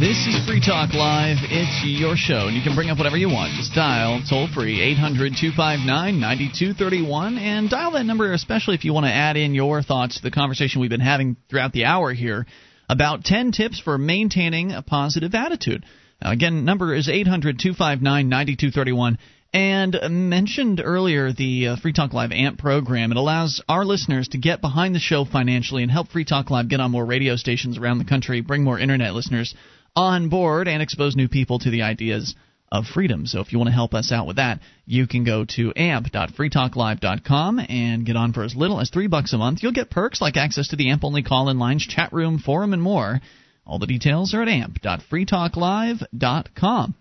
This 0.00 0.26
is 0.26 0.44
Free 0.44 0.58
Talk 0.60 0.92
Live. 0.92 1.36
It's 1.42 1.84
your 1.86 2.16
show, 2.16 2.48
and 2.48 2.56
you 2.56 2.62
can 2.62 2.74
bring 2.74 2.90
up 2.90 2.98
whatever 2.98 3.16
you 3.16 3.28
want. 3.28 3.52
Just 3.54 3.74
dial 3.74 4.20
toll 4.28 4.48
free 4.52 4.82
800 4.82 5.34
259 5.38 5.86
9231 6.18 7.38
and 7.38 7.70
dial 7.70 7.92
that 7.92 8.02
number, 8.02 8.32
especially 8.32 8.74
if 8.74 8.84
you 8.84 8.92
want 8.92 9.06
to 9.06 9.12
add 9.12 9.36
in 9.36 9.54
your 9.54 9.82
thoughts 9.82 10.16
to 10.16 10.22
the 10.22 10.32
conversation 10.32 10.80
we've 10.80 10.90
been 10.90 10.98
having 10.98 11.36
throughout 11.48 11.72
the 11.72 11.84
hour 11.84 12.12
here 12.12 12.44
about 12.88 13.22
10 13.22 13.52
tips 13.52 13.78
for 13.78 13.96
maintaining 13.96 14.72
a 14.72 14.82
positive 14.82 15.32
attitude. 15.32 15.84
Now, 16.20 16.32
again, 16.32 16.64
number 16.64 16.92
is 16.92 17.08
800 17.08 17.60
259 17.60 18.28
9231. 18.28 19.18
And 19.52 19.96
mentioned 20.28 20.82
earlier 20.84 21.32
the 21.32 21.68
uh, 21.68 21.76
Free 21.76 21.92
Talk 21.92 22.12
Live 22.12 22.32
AMP 22.32 22.58
program. 22.58 23.12
It 23.12 23.16
allows 23.16 23.62
our 23.68 23.84
listeners 23.84 24.26
to 24.28 24.38
get 24.38 24.60
behind 24.60 24.96
the 24.96 24.98
show 24.98 25.24
financially 25.24 25.84
and 25.84 25.92
help 25.92 26.08
Free 26.08 26.24
Talk 26.24 26.50
Live 26.50 26.68
get 26.68 26.80
on 26.80 26.90
more 26.90 27.06
radio 27.06 27.36
stations 27.36 27.78
around 27.78 27.98
the 27.98 28.04
country, 28.04 28.40
bring 28.40 28.64
more 28.64 28.76
internet 28.76 29.14
listeners 29.14 29.54
on 29.96 30.28
board 30.28 30.68
and 30.68 30.82
expose 30.82 31.16
new 31.16 31.28
people 31.28 31.58
to 31.60 31.70
the 31.70 31.82
ideas 31.82 32.34
of 32.72 32.86
freedom. 32.86 33.26
So 33.26 33.40
if 33.40 33.52
you 33.52 33.58
want 33.58 33.68
to 33.68 33.74
help 33.74 33.92
us 33.94 34.10
out 34.10 34.26
with 34.26 34.36
that, 34.36 34.60
you 34.84 35.06
can 35.06 35.24
go 35.24 35.44
to 35.56 35.72
amp.freetalklive.com 35.76 37.60
and 37.60 38.04
get 38.04 38.16
on 38.16 38.32
for 38.32 38.42
as 38.42 38.56
little 38.56 38.80
as 38.80 38.90
three 38.90 39.06
bucks 39.06 39.32
a 39.32 39.38
month. 39.38 39.62
You'll 39.62 39.72
get 39.72 39.90
perks 39.90 40.20
like 40.20 40.36
access 40.36 40.68
to 40.68 40.76
the 40.76 40.90
AMP 40.90 41.04
only 41.04 41.22
call 41.22 41.48
in 41.48 41.58
lines, 41.58 41.86
chat 41.86 42.12
room, 42.12 42.38
forum, 42.38 42.72
and 42.72 42.82
more. 42.82 43.20
All 43.66 43.78
the 43.78 43.86
details 43.86 44.34
are 44.34 44.42
at 44.42 44.48
amp.freetalklive.com. 44.48 46.94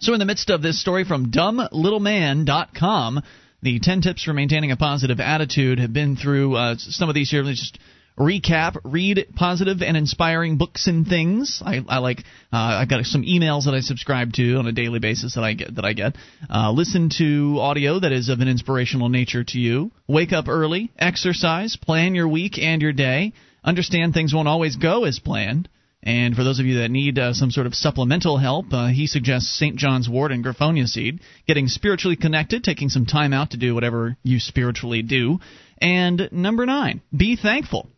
So 0.00 0.12
in 0.12 0.18
the 0.18 0.24
midst 0.24 0.50
of 0.50 0.62
this 0.62 0.80
story 0.80 1.04
from 1.04 1.30
dumblittleman.com, 1.30 3.22
the 3.62 3.78
10 3.80 4.02
tips 4.02 4.24
for 4.24 4.32
maintaining 4.32 4.70
a 4.70 4.76
positive 4.76 5.20
attitude 5.20 5.78
have 5.78 5.92
been 5.92 6.16
through 6.16 6.56
uh, 6.56 6.74
some 6.78 7.08
of 7.08 7.14
these 7.14 7.30
here. 7.30 7.42
Just 7.44 7.78
recap, 8.18 8.76
read 8.84 9.26
positive 9.34 9.82
and 9.82 9.96
inspiring 9.96 10.56
books 10.56 10.86
and 10.86 11.06
things. 11.06 11.62
I, 11.64 11.84
I 11.88 11.98
like. 11.98 12.20
Uh, 12.52 12.80
I've 12.80 12.88
got 12.88 13.04
some 13.04 13.22
emails 13.22 13.64
that 13.64 13.74
I 13.74 13.80
subscribe 13.80 14.32
to 14.34 14.56
on 14.56 14.66
a 14.66 14.72
daily 14.72 14.98
basis 14.98 15.34
that 15.34 15.44
I 15.44 15.54
get. 15.54 15.74
That 15.76 15.84
I 15.84 15.92
get. 15.92 16.16
Uh, 16.48 16.72
listen 16.72 17.10
to 17.18 17.58
audio 17.60 18.00
that 18.00 18.12
is 18.12 18.28
of 18.28 18.40
an 18.40 18.48
inspirational 18.48 19.08
nature 19.08 19.44
to 19.44 19.58
you. 19.58 19.90
Wake 20.06 20.32
up 20.32 20.48
early. 20.48 20.90
Exercise. 20.98 21.76
Plan 21.76 22.14
your 22.14 22.28
week 22.28 22.58
and 22.58 22.82
your 22.82 22.92
day. 22.92 23.32
Understand 23.62 24.14
things 24.14 24.32
won't 24.32 24.48
always 24.48 24.76
go 24.76 25.04
as 25.04 25.18
planned. 25.18 25.68
And 26.02 26.36
for 26.36 26.44
those 26.44 26.60
of 26.60 26.66
you 26.66 26.78
that 26.78 26.90
need 26.90 27.18
uh, 27.18 27.32
some 27.32 27.50
sort 27.50 27.66
of 27.66 27.74
supplemental 27.74 28.38
help, 28.38 28.66
uh, 28.72 28.86
he 28.88 29.08
suggests 29.08 29.58
St. 29.58 29.74
John's 29.74 30.08
wort 30.08 30.30
and 30.30 30.44
Griffonia 30.44 30.86
seed, 30.86 31.18
getting 31.48 31.66
spiritually 31.66 32.14
connected, 32.14 32.62
taking 32.62 32.88
some 32.90 33.06
time 33.06 33.32
out 33.32 33.50
to 33.50 33.56
do 33.56 33.74
whatever 33.74 34.16
you 34.22 34.38
spiritually 34.38 35.02
do. 35.02 35.40
And 35.78 36.28
number 36.30 36.64
nine, 36.64 37.02
be 37.14 37.34
thankful. 37.34 37.88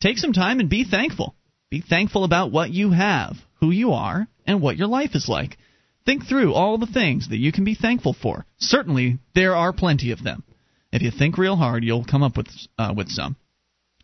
Take 0.00 0.18
some 0.18 0.32
time 0.32 0.60
and 0.60 0.68
be 0.68 0.84
thankful. 0.84 1.34
Be 1.70 1.80
thankful 1.80 2.24
about 2.24 2.50
what 2.50 2.70
you 2.70 2.90
have, 2.90 3.36
who 3.60 3.70
you 3.70 3.92
are, 3.92 4.26
and 4.46 4.60
what 4.60 4.76
your 4.76 4.88
life 4.88 5.14
is 5.14 5.28
like. 5.28 5.58
Think 6.06 6.26
through 6.26 6.54
all 6.54 6.78
the 6.78 6.86
things 6.86 7.28
that 7.28 7.38
you 7.38 7.52
can 7.52 7.64
be 7.64 7.74
thankful 7.74 8.14
for. 8.14 8.46
Certainly, 8.58 9.18
there 9.34 9.54
are 9.54 9.72
plenty 9.72 10.10
of 10.10 10.24
them. 10.24 10.42
If 10.90 11.02
you 11.02 11.10
think 11.10 11.36
real 11.36 11.56
hard, 11.56 11.84
you'll 11.84 12.04
come 12.04 12.22
up 12.22 12.36
with 12.36 12.48
uh, 12.78 12.94
with 12.96 13.10
some. 13.10 13.36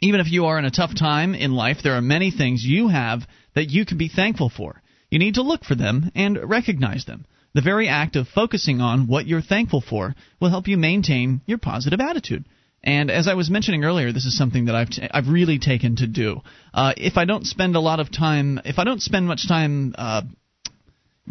Even 0.01 0.21
if 0.21 0.31
you 0.31 0.45
are 0.45 0.59
in 0.59 0.67
a 0.67 0.71
tough 0.71 0.95
time 0.95 1.35
in 1.35 1.55
life, 1.55 1.79
there 1.83 1.95
are 1.95 2.03
many 2.03 2.31
things 2.31 2.63
you 2.63 2.89
have 2.89 3.27
that 3.55 3.71
you 3.71 3.87
can 3.87 3.97
be 3.97 4.09
thankful 4.09 4.51
for. 4.51 4.83
You 5.11 5.19
need 5.19 5.35
to 5.35 5.43
look 5.43 5.65
for 5.65 5.75
them 5.75 6.13
and 6.15 6.39
recognize 6.49 7.07
them. 7.07 7.25
The 7.55 7.63
very 7.63 7.89
act 7.89 8.17
of 8.17 8.29
focusing 8.29 8.83
on 8.83 9.07
what 9.07 9.27
you're 9.27 9.41
thankful 9.41 9.81
for 9.81 10.15
will 10.39 10.51
help 10.51 10.69
you 10.69 10.77
maintain 10.77 11.41
your 11.47 11.59
positive 11.59 12.01
attitude. 12.01 12.45
And 12.87 13.11
as 13.11 13.27
I 13.29 13.35
was 13.35 13.51
mentioning 13.51 13.85
earlier, 13.85 14.13
this 14.13 14.25
is 14.25 14.39
something 14.39 14.67
that 14.67 14.75
I've 14.77 14.91
t- 14.91 15.09
I've 15.11 15.29
really 15.29 15.59
taken 15.59 15.97
to 15.97 16.07
do. 16.07 16.41
Uh, 16.73 16.93
if 16.97 17.17
I 17.19 17.25
don't 17.25 17.45
spend 17.45 17.75
a 17.77 17.81
lot 17.81 17.99
of 18.01 18.13
time, 18.13 18.61
if 18.65 18.79
I 18.79 18.85
don't 18.85 19.03
spend 19.03 19.27
much 19.27 19.49
time 19.49 19.95
uh, 19.99 20.23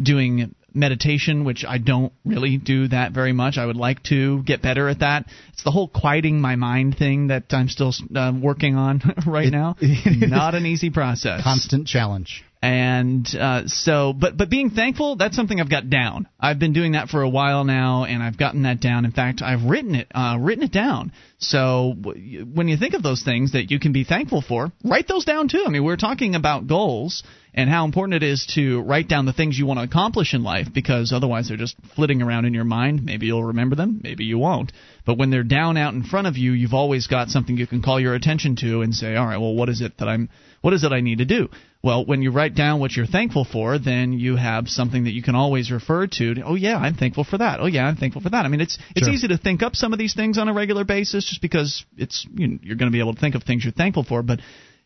doing 0.00 0.54
meditation, 0.74 1.44
which 1.44 1.64
I 1.66 1.78
don't 1.78 2.12
really 2.24 2.58
do 2.58 2.88
that 2.88 3.12
very 3.12 3.32
much. 3.32 3.56
I 3.56 3.64
would 3.64 3.76
like 3.76 4.02
to 4.04 4.42
get 4.42 4.60
better 4.60 4.88
at 4.90 4.98
that. 5.00 5.24
It's 5.54 5.64
the 5.64 5.70
whole 5.70 5.88
quieting 5.88 6.38
my 6.40 6.56
mind 6.56 6.98
thing 6.98 7.28
that 7.28 7.44
I'm 7.50 7.68
still 7.68 7.94
uh, 8.14 8.32
working 8.38 8.76
on 8.76 9.00
right 9.26 9.46
It- 9.46 9.52
now. 9.52 9.76
Not 10.06 10.54
an 10.54 10.66
easy 10.66 10.90
process. 10.90 11.42
Constant 11.42 11.86
challenge. 11.86 12.44
And 12.62 13.26
uh, 13.38 13.66
so, 13.66 14.12
but 14.12 14.36
but 14.36 14.48
being 14.48 14.70
thankful, 14.70 15.16
that's 15.16 15.36
something 15.36 15.60
I've 15.60 15.70
got 15.70 15.90
down. 15.90 16.26
I've 16.40 16.58
been 16.58 16.72
doing 16.72 16.92
that 16.92 17.08
for 17.08 17.22
a 17.22 17.28
while 17.28 17.64
now, 17.64 18.04
and 18.04 18.22
I've 18.22 18.38
gotten 18.38 18.62
that 18.62 18.80
down. 18.80 19.04
In 19.04 19.12
fact, 19.12 19.42
I've 19.42 19.64
written 19.64 19.94
it 19.94 20.08
uh, 20.14 20.38
written 20.40 20.64
it 20.64 20.72
down. 20.72 21.12
So 21.38 21.94
w- 22.00 22.46
when 22.46 22.66
you 22.68 22.78
think 22.78 22.94
of 22.94 23.02
those 23.02 23.22
things 23.22 23.52
that 23.52 23.70
you 23.70 23.78
can 23.78 23.92
be 23.92 24.04
thankful 24.04 24.40
for, 24.40 24.72
write 24.82 25.06
those 25.06 25.26
down 25.26 25.48
too. 25.48 25.64
I 25.66 25.70
mean, 25.70 25.84
we're 25.84 25.96
talking 25.96 26.34
about 26.34 26.66
goals 26.66 27.22
and 27.56 27.70
how 27.70 27.84
important 27.84 28.22
it 28.22 28.26
is 28.26 28.46
to 28.54 28.80
write 28.82 29.08
down 29.08 29.24
the 29.24 29.32
things 29.32 29.58
you 29.58 29.66
want 29.66 29.78
to 29.80 29.84
accomplish 29.84 30.34
in 30.34 30.42
life 30.42 30.68
because 30.72 31.12
otherwise 31.12 31.48
they're 31.48 31.56
just 31.56 31.76
flitting 31.94 32.20
around 32.20 32.44
in 32.44 32.54
your 32.54 32.64
mind. 32.64 33.04
Maybe 33.04 33.26
you'll 33.26 33.44
remember 33.44 33.76
them, 33.76 34.00
maybe 34.02 34.24
you 34.24 34.38
won't. 34.38 34.72
But 35.06 35.18
when 35.18 35.30
they're 35.30 35.42
down 35.42 35.76
out 35.76 35.94
in 35.94 36.04
front 36.04 36.26
of 36.26 36.36
you, 36.36 36.52
you've 36.52 36.74
always 36.74 37.06
got 37.06 37.28
something 37.28 37.56
you 37.56 37.66
can 37.66 37.82
call 37.82 38.00
your 38.00 38.14
attention 38.14 38.56
to 38.56 38.82
and 38.82 38.94
say, 38.94 39.14
"All 39.16 39.26
right, 39.26 39.38
well, 39.38 39.54
what 39.54 39.68
is 39.68 39.80
it 39.80 39.98
that 39.98 40.08
I'm 40.08 40.28
what 40.60 40.74
is 40.74 40.84
it 40.84 40.92
I 40.92 41.00
need 41.00 41.18
to 41.18 41.24
do?" 41.24 41.48
Well, 41.86 42.04
when 42.04 42.20
you 42.20 42.32
write 42.32 42.56
down 42.56 42.80
what 42.80 42.96
you're 42.96 43.06
thankful 43.06 43.44
for, 43.44 43.78
then 43.78 44.12
you 44.12 44.34
have 44.34 44.66
something 44.66 45.04
that 45.04 45.12
you 45.12 45.22
can 45.22 45.36
always 45.36 45.70
refer 45.70 46.08
to. 46.18 46.34
Oh 46.44 46.56
yeah, 46.56 46.76
I'm 46.76 46.94
thankful 46.94 47.22
for 47.22 47.38
that. 47.38 47.60
Oh 47.60 47.66
yeah, 47.66 47.86
I'm 47.86 47.94
thankful 47.94 48.20
for 48.22 48.30
that. 48.30 48.44
I 48.44 48.48
mean, 48.48 48.60
it's 48.60 48.76
it's 48.96 49.06
Sure. 49.06 49.14
easy 49.14 49.28
to 49.28 49.38
think 49.38 49.62
up 49.62 49.76
some 49.76 49.92
of 49.92 49.98
these 50.00 50.12
things 50.12 50.36
on 50.36 50.48
a 50.48 50.52
regular 50.52 50.82
basis 50.82 51.24
just 51.28 51.40
because 51.40 51.84
it's 51.96 52.26
you 52.34 52.48
know, 52.48 52.58
you're 52.60 52.74
going 52.74 52.90
to 52.90 52.92
be 52.92 52.98
able 52.98 53.14
to 53.14 53.20
think 53.20 53.36
of 53.36 53.44
things 53.44 53.62
you're 53.64 53.72
thankful 53.72 54.02
for, 54.02 54.24
but 54.24 54.40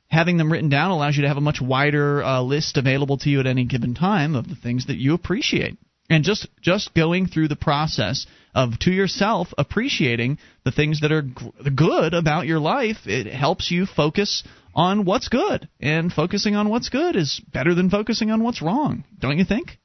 having 0.08 0.36
them 0.36 0.52
written 0.52 0.68
down 0.68 0.90
allows 0.90 1.16
you 1.16 1.22
to 1.22 1.28
have 1.28 1.38
a 1.38 1.40
much 1.50 1.62
wider 1.62 2.22
uh, 2.22 2.42
list 2.42 2.76
available 2.76 3.16
to 3.16 3.30
you 3.30 3.40
at 3.40 3.46
any 3.46 3.64
given 3.64 3.94
time 3.94 4.34
of 4.34 4.46
the 4.50 4.54
things 4.56 4.86
that 4.88 4.96
you 4.98 5.14
appreciate 5.14 5.78
and 6.10 6.22
just 6.22 6.48
just 6.60 6.92
going 6.92 7.26
through 7.26 7.48
the 7.48 7.56
process 7.56 8.26
of 8.54 8.78
to 8.80 8.90
yourself 8.90 9.48
appreciating 9.56 10.36
the 10.64 10.72
things 10.72 11.00
that 11.00 11.12
are 11.12 11.22
g- 11.22 11.52
good 11.74 12.12
about 12.12 12.46
your 12.46 12.58
life 12.58 12.98
it 13.06 13.26
helps 13.32 13.70
you 13.70 13.86
focus 13.86 14.42
on 14.74 15.04
what's 15.04 15.28
good 15.28 15.68
and 15.80 16.12
focusing 16.12 16.54
on 16.54 16.68
what's 16.68 16.88
good 16.88 17.16
is 17.16 17.40
better 17.52 17.74
than 17.74 17.90
focusing 17.90 18.30
on 18.30 18.42
what's 18.42 18.62
wrong 18.62 19.04
don't 19.18 19.38
you 19.38 19.44
think 19.44 19.78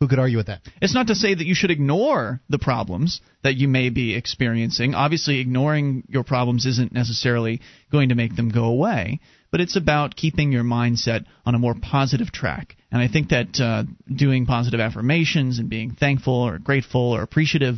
Who 0.00 0.08
could 0.08 0.18
argue 0.18 0.38
with 0.38 0.46
that? 0.46 0.62
it's 0.80 0.94
not 0.94 1.08
to 1.08 1.14
say 1.14 1.34
that 1.34 1.46
you 1.46 1.54
should 1.54 1.70
ignore 1.70 2.40
the 2.48 2.58
problems 2.58 3.20
that 3.42 3.56
you 3.56 3.68
may 3.68 3.90
be 3.90 4.14
experiencing. 4.14 4.94
Obviously, 4.94 5.40
ignoring 5.40 6.04
your 6.08 6.24
problems 6.24 6.64
isn't 6.66 6.92
necessarily 6.92 7.60
going 7.92 8.08
to 8.08 8.14
make 8.14 8.34
them 8.34 8.48
go 8.50 8.64
away, 8.64 9.20
but 9.50 9.60
it's 9.60 9.76
about 9.76 10.16
keeping 10.16 10.52
your 10.52 10.64
mindset 10.64 11.24
on 11.44 11.54
a 11.54 11.58
more 11.58 11.74
positive 11.74 12.32
track. 12.32 12.76
And 12.90 13.00
I 13.02 13.08
think 13.08 13.28
that 13.28 13.60
uh, 13.60 13.84
doing 14.14 14.46
positive 14.46 14.80
affirmations 14.80 15.58
and 15.58 15.68
being 15.68 15.90
thankful 15.92 16.34
or 16.34 16.58
grateful 16.58 17.14
or 17.14 17.22
appreciative 17.22 17.76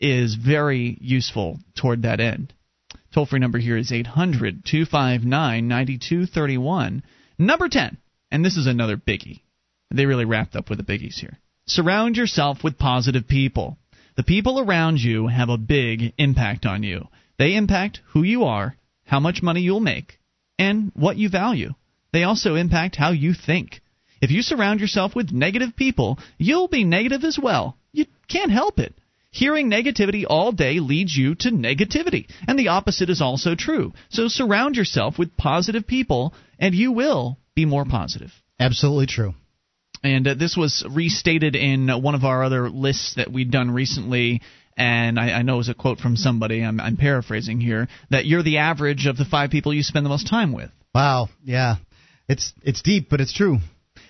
is 0.00 0.34
very 0.34 0.98
useful 1.00 1.58
toward 1.76 2.02
that 2.02 2.20
end. 2.20 2.52
Toll 3.14 3.26
free 3.26 3.38
number 3.38 3.58
here 3.58 3.76
is 3.76 3.92
800 3.92 4.64
259 4.64 5.68
9231. 5.68 7.04
Number 7.38 7.68
10, 7.68 7.96
and 8.32 8.44
this 8.44 8.56
is 8.56 8.66
another 8.66 8.96
biggie. 8.96 9.42
They 9.92 10.06
really 10.06 10.24
wrapped 10.24 10.56
up 10.56 10.68
with 10.68 10.78
the 10.78 10.84
biggies 10.84 11.20
here. 11.20 11.38
Surround 11.64 12.16
yourself 12.16 12.64
with 12.64 12.76
positive 12.76 13.28
people. 13.28 13.78
The 14.16 14.24
people 14.24 14.58
around 14.58 15.00
you 15.00 15.28
have 15.28 15.48
a 15.48 15.56
big 15.56 16.12
impact 16.18 16.66
on 16.66 16.82
you. 16.82 17.06
They 17.38 17.54
impact 17.54 18.00
who 18.06 18.24
you 18.24 18.42
are, 18.42 18.76
how 19.04 19.20
much 19.20 19.44
money 19.44 19.60
you'll 19.60 19.78
make, 19.78 20.18
and 20.58 20.90
what 20.94 21.16
you 21.16 21.28
value. 21.28 21.74
They 22.12 22.24
also 22.24 22.56
impact 22.56 22.96
how 22.96 23.12
you 23.12 23.32
think. 23.32 23.80
If 24.20 24.32
you 24.32 24.42
surround 24.42 24.80
yourself 24.80 25.14
with 25.14 25.30
negative 25.30 25.76
people, 25.76 26.18
you'll 26.36 26.66
be 26.66 26.82
negative 26.82 27.22
as 27.22 27.38
well. 27.38 27.78
You 27.92 28.06
can't 28.26 28.50
help 28.50 28.80
it. 28.80 28.92
Hearing 29.34 29.68
negativity 29.68 30.24
all 30.28 30.52
day 30.52 30.78
leads 30.78 31.12
you 31.16 31.34
to 31.34 31.50
negativity, 31.50 32.28
and 32.46 32.56
the 32.56 32.68
opposite 32.68 33.10
is 33.10 33.20
also 33.20 33.56
true. 33.56 33.92
So 34.08 34.28
surround 34.28 34.76
yourself 34.76 35.18
with 35.18 35.36
positive 35.36 35.88
people, 35.88 36.34
and 36.60 36.72
you 36.72 36.92
will 36.92 37.36
be 37.56 37.64
more 37.64 37.84
positive. 37.84 38.30
Absolutely 38.60 39.06
true. 39.06 39.34
And 40.04 40.28
uh, 40.28 40.34
this 40.34 40.56
was 40.56 40.86
restated 40.88 41.56
in 41.56 41.90
uh, 41.90 41.98
one 41.98 42.14
of 42.14 42.22
our 42.22 42.44
other 42.44 42.70
lists 42.70 43.16
that 43.16 43.32
we'd 43.32 43.50
done 43.50 43.72
recently. 43.72 44.40
And 44.76 45.18
I, 45.18 45.32
I 45.32 45.42
know 45.42 45.54
it 45.54 45.58
was 45.58 45.68
a 45.68 45.74
quote 45.74 45.98
from 45.98 46.14
somebody, 46.14 46.62
I'm, 46.62 46.78
I'm 46.78 46.96
paraphrasing 46.96 47.60
here, 47.60 47.88
that 48.10 48.26
you're 48.26 48.44
the 48.44 48.58
average 48.58 49.06
of 49.06 49.16
the 49.16 49.24
five 49.24 49.50
people 49.50 49.74
you 49.74 49.82
spend 49.82 50.06
the 50.06 50.10
most 50.10 50.28
time 50.28 50.52
with. 50.52 50.70
Wow. 50.94 51.28
Yeah. 51.42 51.76
It's 52.28 52.52
it's 52.62 52.82
deep, 52.82 53.10
but 53.10 53.20
it's 53.20 53.32
true. 53.32 53.58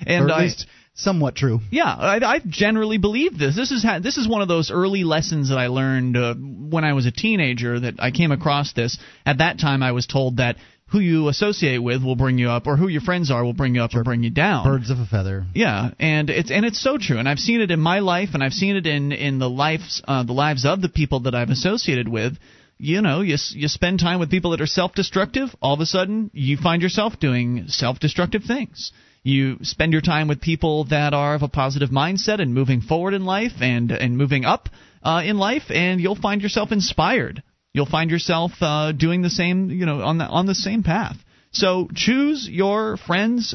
And 0.07 0.27
or 0.27 0.29
at 0.29 0.37
I, 0.37 0.43
least 0.43 0.67
somewhat 0.95 1.35
true. 1.35 1.61
Yeah, 1.71 1.85
I, 1.85 2.17
I 2.25 2.41
generally 2.47 2.99
believe 2.99 3.39
this. 3.39 3.55
This 3.55 3.71
is 3.71 3.83
ha- 3.83 3.99
this 3.99 4.17
is 4.17 4.29
one 4.29 4.43
of 4.43 4.49
those 4.49 4.71
early 4.71 5.05
lessons 5.05 5.51
that 5.51 5.59
I 5.59 5.67
learned 5.67 6.17
uh, 6.17 6.35
when 6.35 6.85
I 6.85 6.93
was 6.95 7.07
a 7.07 7.11
teenager. 7.11 7.79
That 7.79 7.95
I 7.99 8.11
came 8.11 8.33
across 8.33 8.73
this. 8.73 8.99
At 9.27 9.39
that 9.39 9.59
time, 9.59 9.83
I 9.83 9.93
was 9.93 10.07
told 10.07 10.39
that 10.39 10.57
who 10.89 11.01
you 11.01 11.29
associate 11.29 11.79
with 11.79 12.05
will 12.05 12.17
bring 12.17 12.39
you 12.39 12.51
up, 12.51 12.67
or 12.67 12.77
who 12.77 12.89
your 12.89 13.01
friends 13.01 13.31
are 13.31 13.45
will 13.45 13.53
bring 13.53 13.75
you 13.75 13.83
up 13.83 13.95
or 13.95 14.05
bring 14.05 14.23
you 14.23 14.31
down. 14.31 14.65
Birds 14.65 14.91
of 14.91 14.99
a 14.99 15.07
feather. 15.07 15.45
Yeah, 15.55 15.91
and 15.99 16.31
it's 16.31 16.51
and 16.51 16.65
it's 16.65 16.81
so 16.81 16.99
true, 16.99 17.19
and 17.19 17.29
I've 17.29 17.39
seen 17.39 17.61
it 17.61 17.71
in 17.71 17.81
my 17.81 17.99
life, 17.99 18.31
and 18.35 18.43
I've 18.43 18.53
seen 18.53 18.77
it 18.77 18.87
in 18.87 19.13
in 19.13 19.39
the 19.39 19.51
lives 19.51 20.01
uh, 20.07 20.23
the 20.23 20.33
lives 20.33 20.65
of 20.65 20.81
the 20.81 20.89
people 20.89 21.21
that 21.21 21.35
I've 21.35 21.51
associated 21.51 22.09
with. 22.09 22.35
You 22.79 23.03
know, 23.03 23.21
you 23.21 23.37
you 23.51 23.69
spend 23.69 24.01
time 24.01 24.19
with 24.21 24.31
people 24.31 24.51
that 24.51 24.61
are 24.61 24.67
self-destructive. 24.67 25.49
All 25.63 25.75
of 25.75 25.81
a 25.81 25.87
sudden, 25.87 26.31
you 26.33 26.57
find 26.57 26.83
yourself 26.83 27.19
doing 27.21 27.65
self-destructive 27.69 28.43
things. 28.45 28.93
You 29.25 29.59
spend 29.63 29.93
your 29.93 30.03
time 30.03 30.29
with 30.29 30.41
people 30.41 30.85
that 30.85 31.13
are 31.15 31.35
of 31.35 31.43
a 31.43 31.49
positive 31.49 31.91
mindset 31.91 32.41
and 32.41 32.55
moving 32.55 32.81
forward 32.81 33.15
in 33.15 33.25
life 33.25 33.61
and 33.61 33.91
and 33.91 34.17
moving 34.17 34.45
up 34.45 34.69
uh, 35.03 35.23
in 35.25 35.39
life, 35.39 35.65
and 35.71 36.01
you'll 36.01 36.15
find 36.15 36.41
yourself 36.43 36.71
inspired 36.71 37.43
you'll 37.75 37.87
find 37.87 38.11
yourself 38.11 38.53
uh, 38.63 38.93
doing 38.93 39.21
the 39.21 39.29
same, 39.29 39.71
you 39.71 39.85
know, 39.85 40.01
on 40.01 40.17
the 40.17 40.25
on 40.25 40.47
the 40.47 40.55
same 40.55 40.83
path. 40.83 41.17
So 41.51 41.89
choose 41.95 42.49
your 42.49 42.97
friends 42.97 43.55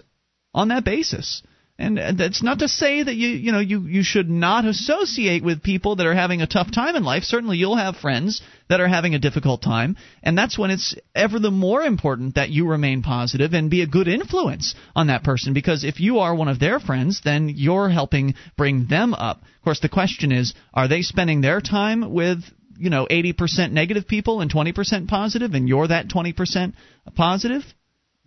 on 0.53 0.67
that 0.67 0.83
basis. 0.85 1.41
And 1.79 1.97
that's 2.19 2.43
not 2.43 2.59
to 2.59 2.67
say 2.67 3.03
that 3.03 3.15
you 3.15 3.29
you 3.29 3.53
know 3.53 3.61
you 3.61 3.87
you 3.87 4.03
should 4.03 4.29
not 4.29 4.65
associate 4.65 5.45
with 5.45 5.63
people 5.63 5.95
that 5.95 6.05
are 6.05 6.13
having 6.13 6.41
a 6.41 6.47
tough 6.47 6.69
time 6.73 6.97
in 6.97 7.05
life. 7.05 7.23
Certainly, 7.23 7.55
you'll 7.55 7.77
have 7.77 7.95
friends 7.95 8.41
that 8.67 8.81
are 8.81 8.87
having 8.89 9.15
a 9.15 9.19
difficult 9.19 9.61
time, 9.61 9.95
and 10.21 10.37
that's 10.37 10.59
when 10.59 10.71
it's 10.71 10.93
ever 11.15 11.39
the 11.39 11.51
more 11.51 11.81
important 11.81 12.35
that 12.35 12.49
you 12.49 12.67
remain 12.67 13.01
positive 13.01 13.53
and 13.53 13.71
be 13.71 13.81
a 13.81 13.87
good 13.87 14.09
influence 14.09 14.75
on 14.93 15.07
that 15.07 15.23
person. 15.23 15.53
Because 15.53 15.85
if 15.85 16.01
you 16.01 16.19
are 16.19 16.35
one 16.35 16.49
of 16.49 16.59
their 16.59 16.81
friends, 16.81 17.21
then 17.23 17.47
you're 17.47 17.87
helping 17.87 18.33
bring 18.57 18.87
them 18.87 19.13
up. 19.13 19.37
Of 19.37 19.63
course, 19.63 19.79
the 19.79 19.87
question 19.87 20.33
is, 20.33 20.53
are 20.73 20.89
they 20.89 21.01
spending 21.01 21.39
their 21.39 21.61
time 21.61 22.11
with 22.13 22.43
you 22.77 22.89
know 22.89 23.07
80% 23.09 23.71
negative 23.71 24.05
people 24.05 24.41
and 24.41 24.51
20% 24.51 25.07
positive 25.07 25.53
and 25.53 25.69
you're 25.69 25.87
that 25.87 26.09
20% 26.09 26.73
positive 27.15 27.63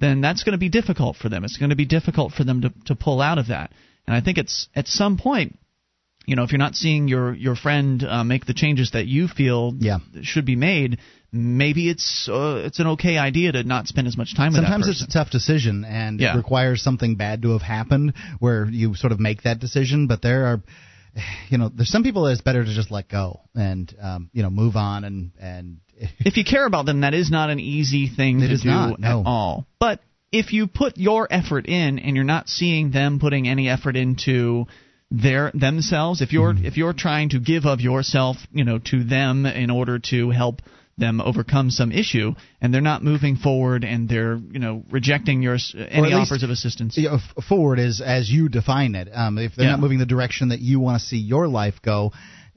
then 0.03 0.21
that's 0.21 0.43
going 0.45 0.53
to 0.53 0.59
be 0.59 0.69
difficult 0.69 1.17
for 1.17 1.29
them 1.29 1.45
it's 1.45 1.57
going 1.57 1.71
to 1.71 1.77
be 1.77 1.85
difficult 1.85 2.33
for 2.33 2.45
them 2.45 2.63
to 2.63 2.73
to 2.87 2.95
pull 2.95 3.21
out 3.21 3.39
of 3.39 3.49
that 3.49 3.73
and 4.07 4.15
i 4.15 4.21
think 4.21 4.39
it's 4.39 4.69
at 4.75 4.87
some 4.87 5.17
point 5.17 5.59
you 6.27 6.37
know 6.37 6.43
if 6.43 6.53
you're 6.53 6.59
not 6.59 6.75
seeing 6.75 7.09
your 7.09 7.35
your 7.35 7.57
friend 7.57 8.05
uh, 8.05 8.25
make 8.25 8.47
the 8.47 8.55
changes 8.55 8.91
that 8.93 9.07
you 9.07 9.29
feel 9.29 9.73
yeah. 9.79 9.99
should 10.23 10.45
be 10.45 10.57
made 10.57 10.99
maybe 11.33 11.89
it's 11.89 12.29
uh, 12.31 12.63
it's 12.65 12.79
an 12.79 12.89
okay 12.89 13.17
idea 13.17 13.53
to 13.53 13.63
not 13.65 13.87
spend 13.87 14.07
as 14.07 14.17
much 14.17 14.37
time 14.37 14.53
with 14.53 14.63
Sometimes 14.63 14.89
it's 14.89 15.03
a 15.03 15.07
tough 15.07 15.31
decision 15.31 15.85
and 15.85 16.21
yeah. 16.21 16.35
it 16.35 16.37
requires 16.37 16.83
something 16.83 17.17
bad 17.17 17.43
to 17.43 17.53
have 17.53 17.63
happened 17.63 18.13
where 18.39 18.67
you 18.67 18.95
sort 18.95 19.13
of 19.13 19.21
make 19.21 19.43
that 19.43 19.59
decision 19.59 20.07
but 20.09 20.21
there 20.21 20.47
are 20.47 20.63
you 21.49 21.59
know, 21.59 21.71
there's 21.75 21.91
some 21.91 22.03
people 22.03 22.25
that 22.25 22.33
it's 22.33 22.41
better 22.41 22.65
to 22.65 22.75
just 22.75 22.91
let 22.91 23.09
go 23.09 23.41
and 23.55 23.95
um, 24.01 24.31
you 24.33 24.43
know 24.43 24.51
move 24.51 24.77
on 24.77 25.05
and 25.05 25.33
and. 25.41 25.81
if 26.21 26.37
you 26.37 26.45
care 26.45 26.67
about 26.67 26.87
them, 26.87 27.01
that 27.01 27.15
is 27.15 27.31
not 27.31 27.51
an 27.51 27.61
easy 27.61 28.09
thing 28.09 28.41
it 28.41 28.49
to 28.49 28.55
is 28.55 28.63
do 28.63 28.69
not, 28.69 29.01
no. 29.01 29.21
at 29.21 29.27
all. 29.27 29.67
But 29.79 30.01
if 30.31 30.53
you 30.53 30.67
put 30.67 30.97
your 30.97 31.29
effort 31.31 31.67
in 31.67 31.99
and 31.99 32.17
you're 32.17 32.25
not 32.25 32.49
seeing 32.49 32.91
them 32.91 33.19
putting 33.21 33.49
any 33.49 33.69
effort 33.69 33.97
into 33.97 34.67
their 35.11 35.51
themselves, 35.55 36.23
if 36.23 36.33
you're 36.33 36.55
Mm-hmm. 36.55 36.65
if 36.67 36.77
you're 36.77 36.95
trying 36.95 37.29
to 37.31 37.39
give 37.39 37.67
of 37.67 37.81
yourself, 37.81 38.37
you 38.53 38.65
know, 38.65 38.79
to 38.91 39.05
them 39.05 39.45
in 39.47 39.71
order 39.71 39.99
to 40.11 40.31
help 40.31 40.63
them 40.99 41.21
overcome 41.23 41.71
some 41.71 41.91
issue 41.91 42.35
and 42.61 42.73
they're 42.73 42.83
not 42.83 43.03
moving 43.03 43.37
forward 43.37 43.83
and 43.83 44.09
they're 44.11 44.37
you 44.53 44.59
know 44.59 44.85
rejecting 44.91 45.43
your 45.43 45.57
any 45.89 46.13
offers 46.13 46.43
of 46.43 46.51
assistance 46.51 46.99
you 46.99 47.09
know, 47.09 47.19
forward 47.49 47.79
is 47.79 48.03
as 48.03 48.31
you 48.31 48.49
define 48.51 48.95
it. 48.95 49.09
Um, 49.13 49.39
if 49.39 49.55
they're 49.57 49.65
Yeah. 49.67 49.73
not 49.73 49.81
moving 49.81 49.99
the 49.99 50.07
direction 50.07 50.49
that 50.51 50.61
you 50.61 50.81
want 50.81 51.01
to 51.01 51.07
see 51.07 51.17
your 51.17 51.49
life 51.49 51.81
go, 51.83 52.13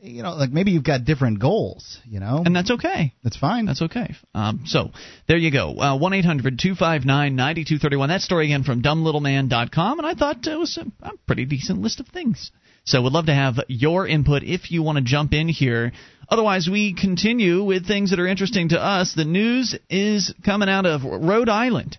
you 0.05 0.23
know, 0.23 0.35
like 0.35 0.51
maybe 0.51 0.71
you've 0.71 0.83
got 0.83 1.05
different 1.05 1.39
goals. 1.39 1.99
You 2.05 2.19
know, 2.19 2.43
and 2.45 2.55
that's 2.55 2.71
okay 2.71 3.13
that's 3.23 3.37
fine. 3.37 3.65
That's 3.65 3.81
okay. 3.81 4.15
Um, 4.33 4.63
so 4.65 4.91
there 5.27 5.37
you 5.37 5.51
go. 5.51 5.79
Uh, 5.79 5.97
One 5.97 6.13
eight 6.13 6.25
hundred 6.25 6.59
two 6.59 6.75
five 6.75 7.05
nine 7.05 7.35
ninety 7.35 7.65
two 7.65 7.77
thirty 7.77 7.95
one. 7.95 8.09
That 8.09 8.21
story 8.21 8.45
again 8.45 8.63
from 8.63 8.81
dumblittleman.com, 8.81 9.99
and 9.99 10.07
I 10.07 10.13
thought 10.13 10.45
it 10.45 10.57
was 10.57 10.77
a, 10.77 10.85
a 11.05 11.11
pretty 11.27 11.45
decent 11.45 11.81
list 11.81 11.99
of 11.99 12.07
things. 12.07 12.51
So 12.83 13.01
we'd 13.01 13.13
love 13.13 13.25
to 13.25 13.33
have 13.33 13.55
your 13.67 14.07
input 14.07 14.43
if 14.43 14.71
you 14.71 14.83
want 14.83 14.97
to 14.99 15.03
jump 15.03 15.33
in 15.33 15.47
here. 15.47 15.91
Otherwise, 16.29 16.69
we 16.71 16.93
continue 16.93 17.63
with 17.63 17.87
things 17.87 18.11
that 18.11 18.19
are 18.19 18.27
interesting 18.27 18.69
to 18.69 18.79
us. 18.79 19.13
The 19.15 19.25
news 19.25 19.75
is 19.89 20.33
coming 20.43 20.69
out 20.69 20.85
of 20.85 21.03
Rhode 21.03 21.49
Island, 21.49 21.97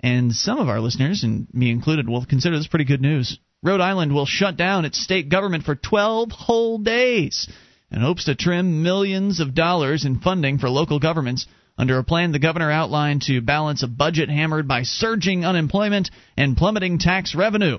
and 0.00 0.32
some 0.32 0.58
of 0.58 0.68
our 0.68 0.80
listeners, 0.80 1.22
and 1.22 1.46
me 1.52 1.70
included, 1.70 2.08
will 2.08 2.24
consider 2.24 2.56
this 2.56 2.66
pretty 2.66 2.86
good 2.86 3.02
news. 3.02 3.38
Rhode 3.62 3.80
Island 3.80 4.14
will 4.14 4.26
shut 4.26 4.56
down 4.56 4.84
its 4.84 5.02
state 5.02 5.28
government 5.28 5.64
for 5.64 5.74
12 5.74 6.30
whole 6.30 6.78
days 6.78 7.48
and 7.90 8.02
hopes 8.02 8.24
to 8.24 8.34
trim 8.34 8.82
millions 8.82 9.40
of 9.40 9.54
dollars 9.54 10.04
in 10.04 10.20
funding 10.20 10.58
for 10.58 10.68
local 10.68 10.98
governments 10.98 11.46
under 11.78 11.98
a 11.98 12.04
plan 12.04 12.32
the 12.32 12.38
governor 12.38 12.70
outlined 12.70 13.22
to 13.22 13.40
balance 13.40 13.82
a 13.82 13.88
budget 13.88 14.28
hammered 14.28 14.66
by 14.66 14.82
surging 14.82 15.44
unemployment 15.44 16.10
and 16.36 16.56
plummeting 16.56 16.98
tax 16.98 17.34
revenue, 17.34 17.78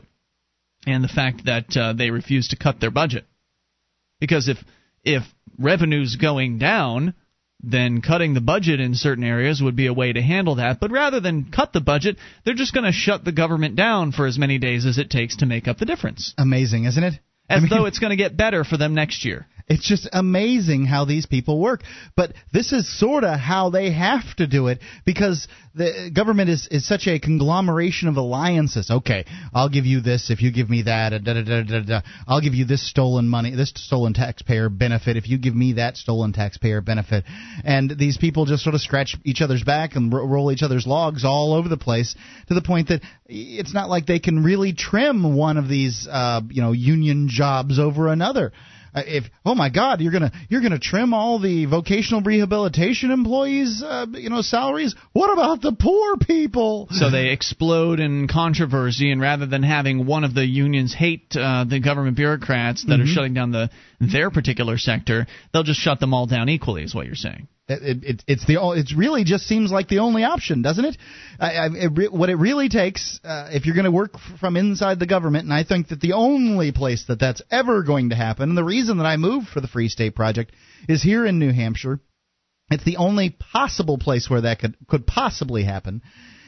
and 0.86 1.04
the 1.04 1.10
fact 1.10 1.46
that 1.46 1.76
uh, 1.76 1.94
they 1.94 2.12
refuse 2.12 2.50
to 2.50 2.56
cut 2.56 2.80
their 2.80 2.92
budget. 2.92 3.26
Because 4.20 4.48
if 4.48 4.58
if 5.04 5.24
revenue's 5.58 6.16
going 6.16 6.60
down, 6.60 7.14
then 7.62 8.02
cutting 8.02 8.34
the 8.34 8.42
budget 8.42 8.80
in 8.80 8.94
certain 8.94 9.24
areas 9.24 9.62
would 9.62 9.76
be 9.76 9.88
a 9.88 9.94
way 9.94 10.14
to 10.14 10.22
handle 10.22 10.56
that. 10.56 10.80
But 10.80 10.92
rather 10.92 11.20
than 11.20 11.52
cut 11.52 11.74
the 11.74 11.82
budget, 11.82 12.18
they're 12.46 12.54
just 12.54 12.74
going 12.74 12.86
to 12.86 12.92
shut 12.92 13.26
the 13.26 13.32
government 13.32 13.76
down 13.76 14.12
for 14.12 14.28
as 14.28 14.38
many 14.38 14.58
days 14.60 14.86
as 14.86 14.98
it 14.98 15.10
takes 15.10 15.38
to 15.38 15.46
make 15.46 15.68
up 15.68 15.78
the 15.78 15.86
difference. 15.86 16.34
Amazing, 16.38 16.86
isn't 16.86 17.04
it? 17.04 17.14
As 17.50 17.58
I 17.58 17.60
mean- 17.62 17.70
though 17.70 17.86
it's 17.86 18.00
going 18.00 18.12
to 18.12 18.16
get 18.16 18.38
better 18.38 18.64
for 18.64 18.78
them 18.78 18.94
next 18.94 19.26
year. 19.26 19.48
It's 19.70 19.86
just 19.86 20.08
amazing 20.14 20.86
how 20.86 21.04
these 21.04 21.26
people 21.26 21.60
work. 21.60 21.82
But 22.16 22.32
this 22.54 22.72
is 22.72 22.88
sort 23.00 23.26
of 23.26 23.38
how 23.38 23.70
they 23.70 23.92
have 23.92 24.24
to 24.38 24.48
do 24.48 24.68
it 24.68 24.80
because 25.06 25.48
the 25.76 26.10
government 26.14 26.50
is, 26.50 26.70
is 26.72 26.88
such 26.88 27.06
a 27.08 27.20
conglomeration 27.20 28.08
of 28.08 28.16
alliances. 28.16 28.90
Okay, 28.90 29.26
I'll 29.54 29.68
give 29.68 29.86
you 29.86 30.00
this 30.00 30.30
if 30.30 30.42
you 30.42 30.54
give 30.54 30.70
me 30.70 30.84
that. 30.84 31.10
Da, 31.10 31.34
da, 31.34 31.44
da, 31.44 31.64
da, 31.64 31.82
da. 31.82 32.02
I'll 32.26 32.40
give 32.40 32.54
you 32.54 32.64
this 32.64 32.90
stolen 32.90 33.28
money, 33.28 33.54
this 33.56 33.74
stolen 33.76 34.14
taxpayer 34.14 34.70
benefit 34.70 35.18
if 35.18 35.28
you 35.28 35.38
give 35.38 35.56
me 35.56 35.74
that 35.74 35.98
stolen 35.98 36.32
taxpayer 36.32 36.80
benefit. 36.80 37.26
And 37.66 37.94
these 37.98 38.18
people 38.18 38.46
just 38.46 38.64
sort 38.64 38.74
of 38.74 38.80
scratch 38.80 39.18
each 39.26 39.42
other's 39.42 39.64
back 39.64 39.98
and 39.98 40.14
ro- 40.14 40.26
roll 40.26 40.52
each 40.52 40.64
other's 40.64 40.88
logs 40.88 41.26
all 41.26 41.54
over 41.54 41.68
the 41.68 41.78
place 41.78 42.16
to 42.48 42.54
the 42.54 42.62
point 42.62 42.88
that 42.88 43.02
it's 43.26 43.74
not 43.74 43.90
like 43.90 44.06
they 44.06 44.20
can 44.20 44.46
really 44.46 44.72
trim 44.72 45.36
one 45.36 45.58
of 45.58 45.68
these, 45.68 46.08
uh, 46.10 46.40
you 46.50 46.62
know, 46.62 46.72
union 46.72 47.28
jobs 47.30 47.80
over 47.80 48.08
another. 48.08 48.54
Uh, 48.94 49.04
if 49.06 49.26
oh 49.46 49.56
my 49.56 49.70
God, 49.70 50.02
you're 50.02 50.12
gonna 50.12 50.32
you're 50.50 50.62
gonna 50.62 50.80
trim 50.80 51.14
all 51.14 51.40
the 51.40 51.66
vocational 51.66 52.22
rehabilitation 52.22 53.12
employees, 53.12 53.84
uh, 53.84 54.06
you 54.14 54.30
know, 54.30 54.42
salaries. 54.42 54.96
What 55.14 55.32
about 55.32 55.62
the 55.62 55.74
poor 55.74 56.18
people? 56.18 56.88
So 56.92 57.10
they 57.10 57.30
explode 57.30 58.00
in 58.00 58.28
controversy, 58.28 59.12
and 59.12 59.22
rather 59.22 59.46
than 59.46 59.64
having 59.64 60.06
one 60.06 60.24
of 60.24 60.34
the 60.34 60.46
unions 60.46 60.94
hate 60.94 61.36
uh, 61.36 61.66
the 61.66 61.80
government 61.80 62.18
bureaucrats 62.18 62.86
that 62.86 63.00
are 63.00 63.06
shutting 63.06 63.34
down 63.34 63.52
the 63.52 63.70
their 64.00 64.30
particular 64.32 64.78
sector, 64.78 65.28
they'll 65.54 65.64
just 65.64 65.80
shut 65.80 66.00
them 66.00 66.14
all 66.14 66.26
down 66.26 66.50
equally. 66.50 66.84
Is 66.84 66.94
what 66.94 67.06
you're 67.06 67.16
saying? 67.16 67.48
It, 67.70 68.04
it, 68.04 68.24
it's 68.28 68.46
the 68.46 68.60
it 68.78 68.96
really 68.96 69.26
just 69.26 69.46
seems 69.46 69.72
like 69.74 69.90
the 69.90 70.00
only 70.00 70.24
option, 70.24 70.62
doesn't 70.62 70.86
it? 70.86 70.98
I, 71.38 71.52
I, 71.52 71.70
it 71.74 72.14
what 72.14 72.30
it 72.30 72.36
really 72.36 72.70
takes, 72.70 73.20
uh, 73.26 73.50
if 73.52 73.66
you're 73.66 73.76
going 73.76 73.84
to 73.84 73.92
work 73.92 74.18
from 74.40 74.56
inside 74.56 75.00
the 75.00 75.06
government, 75.06 75.44
and 75.44 75.54
I 75.54 75.66
think 75.66 75.90
that 75.90 76.00
the 76.00 76.14
only 76.14 76.72
place 76.72 77.04
that 77.10 77.20
that's 77.20 77.42
ever 77.52 77.84
going 77.84 78.12
to 78.12 78.16
happen, 78.16 78.50
and 78.50 78.58
the 78.58 78.64
reason 78.64 79.00
that 79.00 79.06
I 79.06 79.18
moved 79.18 79.50
for 79.50 79.60
the 79.60 79.68
Free 79.68 79.90
State 79.90 80.16
Project 80.16 80.54
is 80.88 81.04
here 81.04 81.26
in 81.26 81.40
New 81.40 81.52
Hampshire. 81.52 82.00
It's 82.70 82.86
the 82.86 82.98
only 82.98 83.32
possible 83.32 83.98
place 83.98 84.30
where 84.30 84.42
that 84.42 84.60
could 84.60 84.76
could 84.88 85.06
possibly 85.06 85.64
happen. 85.64 86.02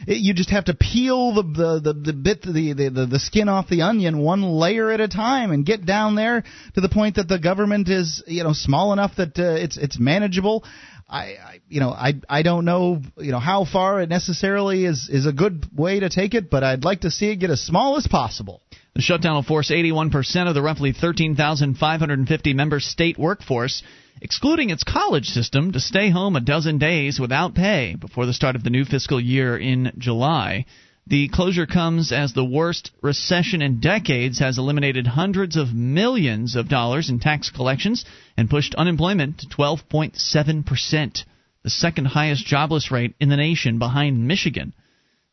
It, 0.08 0.18
you 0.18 0.34
just 0.34 0.52
have 0.52 0.66
to 0.66 0.74
peel 0.74 1.34
the 1.34 1.44
the 1.44 1.80
the, 1.82 1.94
the 1.94 2.14
bit 2.14 2.42
the 2.44 2.74
the 2.74 3.06
the 3.06 3.20
skin 3.20 3.50
off 3.50 3.68
the 3.68 3.82
onion 3.82 4.20
one 4.20 4.42
layer 4.42 4.92
at 4.92 5.02
a 5.02 5.08
time 5.08 5.52
and 5.52 5.66
get 5.66 5.86
down 5.86 6.16
there 6.16 6.44
to 6.76 6.82
the 6.82 6.90
point 6.90 7.16
that 7.16 7.28
the 7.28 7.40
government 7.40 7.90
is 7.90 8.24
you 8.28 8.44
know 8.44 8.54
small 8.54 8.94
enough 8.94 9.16
that 9.18 9.38
uh, 9.38 9.56
it's 9.56 9.78
it's 9.78 10.00
manageable. 10.00 10.64
I, 11.10 11.22
I 11.22 11.60
you 11.68 11.80
know 11.80 11.90
I 11.90 12.14
I 12.30 12.44
don't 12.44 12.66
know 12.66 13.02
you 13.18 13.32
know 13.32 13.40
how 13.40 13.66
far 13.66 14.02
it 14.02 14.10
necessarily 14.10 14.86
is 14.86 15.10
is 15.10 15.26
a 15.26 15.34
good 15.34 15.66
way 15.76 16.00
to 16.00 16.10
take 16.10 16.34
it, 16.36 16.50
but 16.50 16.64
I'd 16.64 16.84
like 16.84 17.02
to 17.02 17.12
see 17.12 17.32
it 17.32 17.38
get 17.38 17.50
as 17.50 17.62
small 17.62 17.98
as 17.98 18.08
possible. 18.08 18.62
The 18.96 19.02
shutdown 19.02 19.36
will 19.36 19.44
force 19.44 19.72
81% 19.72 20.48
of 20.48 20.56
the 20.56 20.62
roughly 20.62 20.92
13,550 20.92 22.54
member 22.54 22.80
state 22.80 23.18
workforce, 23.18 23.82
excluding 24.22 24.72
its 24.72 24.84
college 24.84 25.28
system, 25.28 25.72
to 25.72 25.80
stay 25.80 26.10
home 26.10 26.36
a 26.36 26.42
dozen 26.42 26.80
days 26.80 27.20
without 27.20 27.56
pay 27.56 27.96
before 27.96 28.26
the 28.26 28.34
start 28.34 28.56
of 28.56 28.64
the 28.64 28.70
new 28.70 28.86
fiscal 28.86 29.20
year 29.20 29.58
in 29.58 29.94
July. 29.98 30.66
The 31.10 31.28
closure 31.30 31.66
comes 31.66 32.12
as 32.12 32.34
the 32.34 32.46
worst 32.46 32.92
recession 33.02 33.64
in 33.64 33.80
decades 33.80 34.38
has 34.38 34.60
eliminated 34.60 35.08
hundreds 35.08 35.56
of 35.56 35.74
millions 35.74 36.56
of 36.56 36.70
dollars 36.70 37.10
in 37.10 37.20
tax 37.20 37.50
collections 37.50 38.06
and 38.38 38.48
pushed 38.48 38.76
unemployment 38.76 39.40
to 39.40 39.48
12.7%, 39.48 41.24
the 41.64 41.70
second 41.72 42.06
highest 42.06 42.46
jobless 42.46 42.92
rate 42.92 43.16
in 43.20 43.30
the 43.30 43.38
nation 43.38 43.80
behind 43.80 44.28
Michigan. 44.28 44.72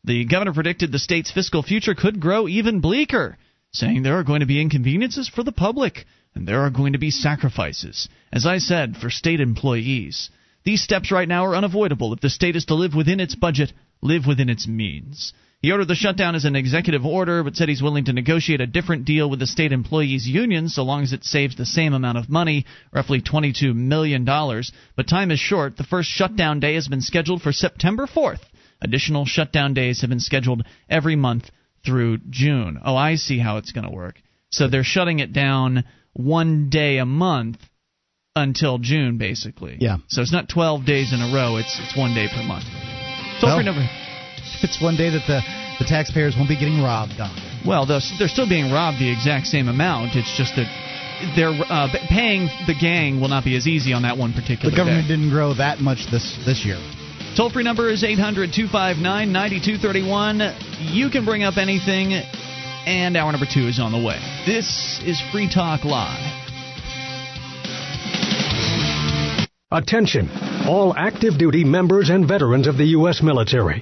The 0.03 0.25
governor 0.25 0.51
predicted 0.51 0.91
the 0.91 0.97
state's 0.97 1.29
fiscal 1.29 1.61
future 1.61 1.93
could 1.93 2.19
grow 2.19 2.47
even 2.47 2.79
bleaker 2.79 3.37
saying 3.71 4.01
there 4.01 4.17
are 4.17 4.23
going 4.23 4.39
to 4.39 4.47
be 4.47 4.59
inconveniences 4.59 5.29
for 5.29 5.43
the 5.43 5.51
public 5.51 6.07
and 6.33 6.47
there 6.47 6.61
are 6.61 6.71
going 6.71 6.93
to 6.93 6.99
be 6.99 7.11
sacrifices, 7.11 8.09
as 8.33 8.47
I 8.47 8.57
said, 8.57 8.97
for 8.97 9.11
state 9.11 9.41
employees. 9.41 10.31
These 10.63 10.81
steps 10.81 11.11
right 11.11 11.27
now 11.27 11.45
are 11.45 11.55
unavoidable 11.55 12.13
if 12.13 12.19
the 12.19 12.31
state 12.31 12.55
is 12.55 12.65
to 12.65 12.73
live 12.73 12.95
within 12.95 13.19
its 13.19 13.35
budget, 13.35 13.73
live 14.01 14.25
within 14.25 14.49
its 14.49 14.67
means. 14.67 15.33
He 15.61 15.71
ordered 15.71 15.87
the 15.87 15.95
shutdown 15.95 16.35
as 16.35 16.45
an 16.45 16.55
executive 16.55 17.03
order, 17.03 17.43
but 17.43 17.55
said 17.55 17.67
he's 17.67 17.81
willing 17.81 18.05
to 18.05 18.13
negotiate 18.13 18.61
a 18.61 18.67
different 18.67 19.05
deal 19.05 19.27
with 19.27 19.39
the 19.39 19.47
state 19.47 19.71
employees 19.71 20.27
union 20.27 20.69
so 20.69 20.83
long 20.83 21.01
as 21.01 21.13
it 21.13 21.23
saves 21.23 21.55
the 21.55 21.65
same 21.65 21.93
amount 21.93 22.19
of 22.19 22.29
money, 22.29 22.65
roughly 22.93 23.21
$22 23.21 23.73
million. 23.75 24.23
But 24.23 25.07
time 25.07 25.31
is 25.31 25.39
short. 25.39 25.75
The 25.75 25.83
first 25.83 26.09
shutdown 26.09 26.59
day 26.59 26.75
has 26.75 26.87
been 26.87 27.01
scheduled 27.01 27.41
for 27.41 27.51
September 27.51 28.05
4th. 28.05 28.41
Additional 28.81 29.25
shutdown 29.25 29.73
days 29.73 30.01
have 30.01 30.11
been 30.11 30.19
scheduled 30.19 30.63
every 30.87 31.15
month 31.15 31.49
through 31.83 32.19
June. 32.29 32.79
Oh, 32.85 32.95
I 32.95 33.15
see 33.15 33.39
how 33.39 33.57
it's 33.57 33.71
going 33.71 33.87
to 33.87 33.93
work. 33.93 34.21
So 34.51 34.67
they're 34.67 34.83
shutting 34.83 35.19
it 35.19 35.33
down 35.33 35.85
one 36.13 36.69
day 36.69 36.99
a 36.99 37.05
month 37.05 37.57
until 38.35 38.77
June, 38.77 39.17
basically. 39.17 39.77
Yeah. 39.79 39.97
So 40.07 40.21
it's 40.21 40.31
not 40.31 40.49
12 40.49 40.85
days 40.85 41.11
in 41.13 41.19
a 41.19 41.33
row, 41.33 41.57
it's, 41.57 41.79
it's 41.81 41.97
one 41.97 42.13
day 42.13 42.27
per 42.27 42.43
month. 42.43 42.65
Toll 43.41 43.57
free 43.57 43.65
Well- 43.65 43.73
number. 43.73 43.89
It's 44.63 44.81
one 44.81 44.95
day 44.95 45.09
that 45.09 45.25
the, 45.27 45.41
the 45.79 45.85
taxpayers 45.85 46.35
won't 46.35 46.49
be 46.49 46.57
getting 46.57 46.81
robbed 46.81 47.19
on. 47.19 47.33
Well, 47.65 47.85
they're, 47.85 48.01
they're 48.19 48.27
still 48.31 48.47
being 48.47 48.71
robbed 48.71 48.99
the 48.99 49.11
exact 49.11 49.47
same 49.47 49.67
amount. 49.67 50.15
It's 50.15 50.35
just 50.37 50.55
that 50.55 50.67
they're 51.35 51.49
uh, 51.49 51.87
paying 52.09 52.47
the 52.67 52.75
gang 52.79 53.19
will 53.19 53.29
not 53.29 53.43
be 53.43 53.55
as 53.57 53.67
easy 53.67 53.93
on 53.93 54.03
that 54.03 54.17
one 54.17 54.33
particular 54.33 54.69
The 54.69 54.77
government 54.77 55.07
day. 55.07 55.15
didn't 55.15 55.31
grow 55.31 55.53
that 55.55 55.79
much 55.79 56.05
this 56.11 56.37
this 56.45 56.63
year. 56.65 56.77
Toll 57.35 57.49
free 57.49 57.63
number 57.63 57.89
is 57.89 58.03
800 58.03 58.53
259 58.53 59.01
9231. 59.31 60.93
You 60.93 61.09
can 61.09 61.25
bring 61.25 61.43
up 61.43 61.57
anything, 61.57 62.13
and 62.85 63.17
hour 63.17 63.31
number 63.31 63.45
two 63.51 63.67
is 63.67 63.79
on 63.79 63.91
the 63.91 64.01
way. 64.01 64.17
This 64.45 65.01
is 65.05 65.21
Free 65.31 65.49
Talk 65.51 65.83
Live. 65.85 66.21
Attention, 69.69 70.29
all 70.65 70.95
active 70.95 71.37
duty 71.37 71.63
members 71.65 72.09
and 72.09 72.25
veterans 72.27 72.67
of 72.67 72.77
the 72.77 72.85
U.S. 72.97 73.21
military. 73.21 73.81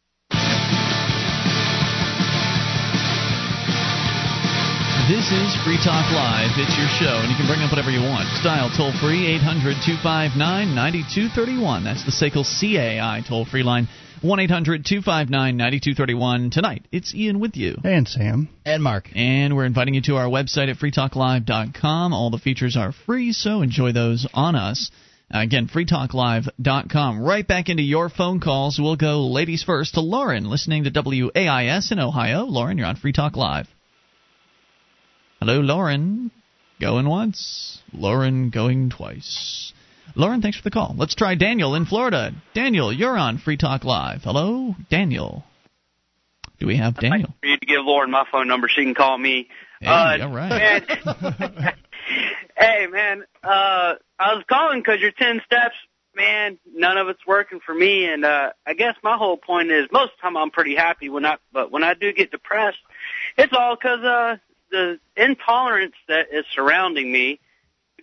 This 5.11 5.29
is 5.29 5.53
Free 5.65 5.75
Talk 5.75 6.07
Live. 6.13 6.51
It's 6.55 6.77
your 6.79 6.87
show, 6.87 7.19
and 7.19 7.29
you 7.29 7.35
can 7.35 7.45
bring 7.45 7.59
up 7.59 7.69
whatever 7.69 7.91
you 7.91 7.99
want. 7.99 8.29
Just 8.29 8.45
dial 8.45 8.71
toll 8.71 8.93
free 8.93 9.27
800 9.35 9.83
259 9.83 10.39
9231. 10.39 11.83
That's 11.83 12.05
the 12.05 12.15
SACL 12.15 12.47
CAI 12.47 13.19
toll 13.27 13.43
free 13.43 13.61
line. 13.61 13.89
1 14.21 14.39
800 14.39 14.85
259 14.85 15.57
9231. 15.57 16.49
Tonight, 16.49 16.85
it's 16.93 17.13
Ian 17.13 17.41
with 17.41 17.57
you. 17.57 17.75
And 17.83 18.07
Sam. 18.07 18.47
And 18.63 18.81
Mark. 18.81 19.09
And 19.13 19.53
we're 19.53 19.65
inviting 19.65 19.95
you 19.95 20.01
to 20.03 20.15
our 20.15 20.27
website 20.27 20.71
at 20.71 20.77
freetalklive.com. 20.77 22.13
All 22.13 22.29
the 22.29 22.37
features 22.37 22.77
are 22.77 22.93
free, 22.93 23.33
so 23.33 23.63
enjoy 23.63 23.91
those 23.91 24.25
on 24.33 24.55
us. 24.55 24.91
Again, 25.29 25.67
freetalklive.com. 25.67 27.21
Right 27.21 27.45
back 27.45 27.67
into 27.67 27.83
your 27.83 28.07
phone 28.07 28.39
calls. 28.39 28.79
We'll 28.79 28.95
go 28.95 29.27
ladies 29.27 29.61
first 29.61 29.95
to 29.95 29.99
Lauren, 29.99 30.49
listening 30.49 30.85
to 30.85 30.89
WAIS 30.89 31.91
in 31.91 31.99
Ohio. 31.99 32.45
Lauren, 32.45 32.77
you're 32.77 32.87
on 32.87 32.95
Free 32.95 33.11
Talk 33.11 33.35
Live. 33.35 33.67
Hello, 35.41 35.59
Lauren. 35.59 36.29
Going 36.79 37.09
once. 37.09 37.81
Lauren 37.93 38.51
going 38.51 38.91
twice. 38.91 39.73
Lauren, 40.15 40.39
thanks 40.39 40.55
for 40.55 40.63
the 40.63 40.69
call. 40.69 40.93
Let's 40.95 41.15
try 41.15 41.33
Daniel 41.33 41.73
in 41.73 41.87
Florida. 41.87 42.31
Daniel, 42.53 42.93
you're 42.93 43.17
on 43.17 43.39
Free 43.39 43.57
Talk 43.57 43.83
Live. 43.83 44.21
Hello, 44.21 44.75
Daniel. 44.91 45.43
Do 46.59 46.67
we 46.67 46.77
have 46.77 46.95
Daniel? 46.95 47.33
for 47.41 47.47
you 47.47 47.57
to 47.57 47.65
give 47.65 47.79
Lauren 47.83 48.11
my 48.11 48.23
phone 48.31 48.47
number. 48.47 48.67
She 48.69 48.83
can 48.83 48.93
call 48.93 49.17
me. 49.17 49.47
Hey, 49.79 49.87
uh, 49.87 50.27
all 50.27 50.31
right. 50.31 50.87
Man, 50.87 51.73
hey, 52.55 52.85
man. 52.85 53.23
Uh, 53.43 53.95
I 54.19 54.35
was 54.35 54.43
calling 54.47 54.79
because 54.79 55.01
your 55.01 55.09
10 55.09 55.41
steps, 55.43 55.73
man, 56.15 56.59
none 56.71 56.99
of 56.99 57.07
it's 57.07 57.25
working 57.25 57.61
for 57.65 57.73
me. 57.73 58.05
And 58.05 58.25
uh, 58.25 58.51
I 58.67 58.75
guess 58.75 58.93
my 59.01 59.17
whole 59.17 59.37
point 59.37 59.71
is 59.71 59.87
most 59.91 60.11
of 60.11 60.17
the 60.17 60.21
time 60.21 60.37
I'm 60.37 60.51
pretty 60.51 60.75
happy 60.75 61.09
when 61.09 61.25
I, 61.25 61.37
but 61.51 61.71
when 61.71 61.83
I 61.83 61.95
do 61.95 62.13
get 62.13 62.29
depressed, 62.29 62.77
it's 63.39 63.53
all 63.57 63.75
because 63.75 64.03
uh, 64.03 64.35
the 64.71 64.99
intolerance 65.15 65.95
that 66.07 66.27
is 66.31 66.45
surrounding 66.55 67.11
me, 67.11 67.39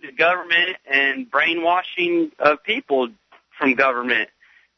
the 0.01 0.11
government 0.11 0.77
and 0.89 1.29
brainwashing 1.29 2.31
of 2.39 2.63
people 2.63 3.09
from 3.57 3.75
government. 3.75 4.29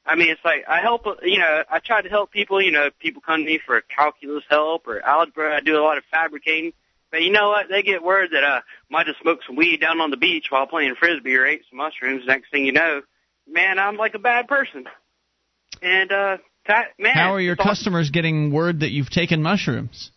I 0.06 0.16
mean, 0.16 0.30
it's 0.30 0.44
like 0.44 0.66
I 0.68 0.80
help, 0.82 1.06
you 1.22 1.38
know, 1.38 1.64
I 1.70 1.80
try 1.80 2.02
to 2.02 2.10
help 2.10 2.32
people. 2.32 2.62
You 2.62 2.72
know, 2.72 2.90
people 3.00 3.22
come 3.22 3.42
to 3.42 3.46
me 3.46 3.60
for 3.64 3.82
calculus 3.82 4.44
help 4.50 4.88
or 4.88 5.00
algebra. 5.02 5.56
I 5.56 5.60
do 5.60 5.78
a 5.78 5.84
lot 5.84 5.98
of 5.98 6.04
fabricating. 6.10 6.74
But 7.12 7.22
you 7.22 7.32
know 7.32 7.50
what? 7.50 7.68
They 7.70 7.84
get 7.84 8.02
word 8.02 8.30
that 8.32 8.44
I 8.44 8.62
might 8.90 9.08
have 9.08 9.18
smoked 9.22 9.44
some 9.46 9.58
weed 9.58 9.82
down 9.82 10.00
on 10.00 10.10
the 10.10 10.18
beach 10.18 10.46
while 10.50 10.66
playing 10.66 10.96
frisbee 10.96 11.36
or 11.36 11.46
ate 11.46 11.64
some 11.70 11.78
mushrooms. 11.78 12.24
Next 12.26 12.50
thing 12.50 12.66
you 12.66 12.72
know, 12.72 13.02
man, 13.48 13.78
I'm 13.78 13.98
like 13.98 14.16
a 14.16 14.20
bad 14.20 14.48
person. 14.48 14.86
And 15.82 16.12
uh, 16.12 16.38
that, 16.68 16.88
man, 16.98 17.14
How 17.14 17.34
are 17.34 17.42
your 17.42 17.56
customers 17.56 18.10
getting 18.12 18.52
word 18.52 18.80
that 18.80 18.92
you've 18.92 19.10
taken 19.10 19.42
mushrooms? 19.42 20.12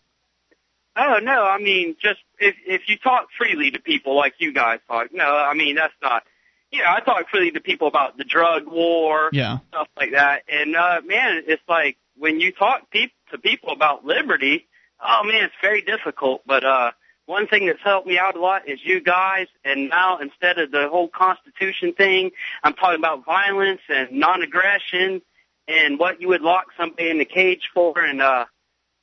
Oh 0.96 1.18
no, 1.22 1.42
I 1.44 1.58
mean 1.58 1.96
just 2.00 2.20
if 2.38 2.54
if 2.66 2.82
you 2.88 2.96
talk 2.98 3.26
freely 3.36 3.70
to 3.72 3.80
people 3.80 4.14
like 4.16 4.34
you 4.38 4.52
guys 4.52 4.78
talk. 4.88 5.08
No, 5.12 5.24
I 5.24 5.54
mean 5.54 5.74
that's 5.76 5.94
not. 6.02 6.22
You 6.70 6.80
know, 6.82 6.86
I 6.88 7.00
talk 7.00 7.28
freely 7.30 7.52
to 7.52 7.60
people 7.60 7.86
about 7.88 8.16
the 8.18 8.24
drug 8.24 8.66
war, 8.66 9.30
Yeah. 9.32 9.58
stuff 9.68 9.88
like 9.96 10.12
that. 10.12 10.42
And 10.48 10.76
uh 10.76 11.00
man, 11.04 11.42
it's 11.46 11.62
like 11.68 11.96
when 12.16 12.40
you 12.40 12.52
talk 12.52 12.90
peop- 12.90 13.12
to 13.32 13.38
people 13.38 13.70
about 13.72 14.04
liberty, 14.04 14.66
oh 15.04 15.22
man, 15.24 15.44
it's 15.44 15.54
very 15.60 15.82
difficult. 15.82 16.42
But 16.46 16.64
uh 16.64 16.90
one 17.26 17.46
thing 17.48 17.66
that's 17.66 17.80
helped 17.82 18.06
me 18.06 18.18
out 18.18 18.36
a 18.36 18.40
lot 18.40 18.68
is 18.68 18.78
you 18.84 19.00
guys. 19.00 19.46
And 19.64 19.88
now 19.88 20.18
instead 20.18 20.58
of 20.58 20.70
the 20.70 20.88
whole 20.90 21.08
Constitution 21.08 21.94
thing, 21.94 22.30
I'm 22.62 22.74
talking 22.74 22.98
about 22.98 23.24
violence 23.24 23.80
and 23.88 24.12
non-aggression 24.12 25.22
and 25.66 25.98
what 25.98 26.20
you 26.20 26.28
would 26.28 26.42
lock 26.42 26.66
somebody 26.78 27.08
in 27.10 27.18
the 27.18 27.24
cage 27.24 27.70
for. 27.74 27.98
And 27.98 28.20
uh 28.22 28.44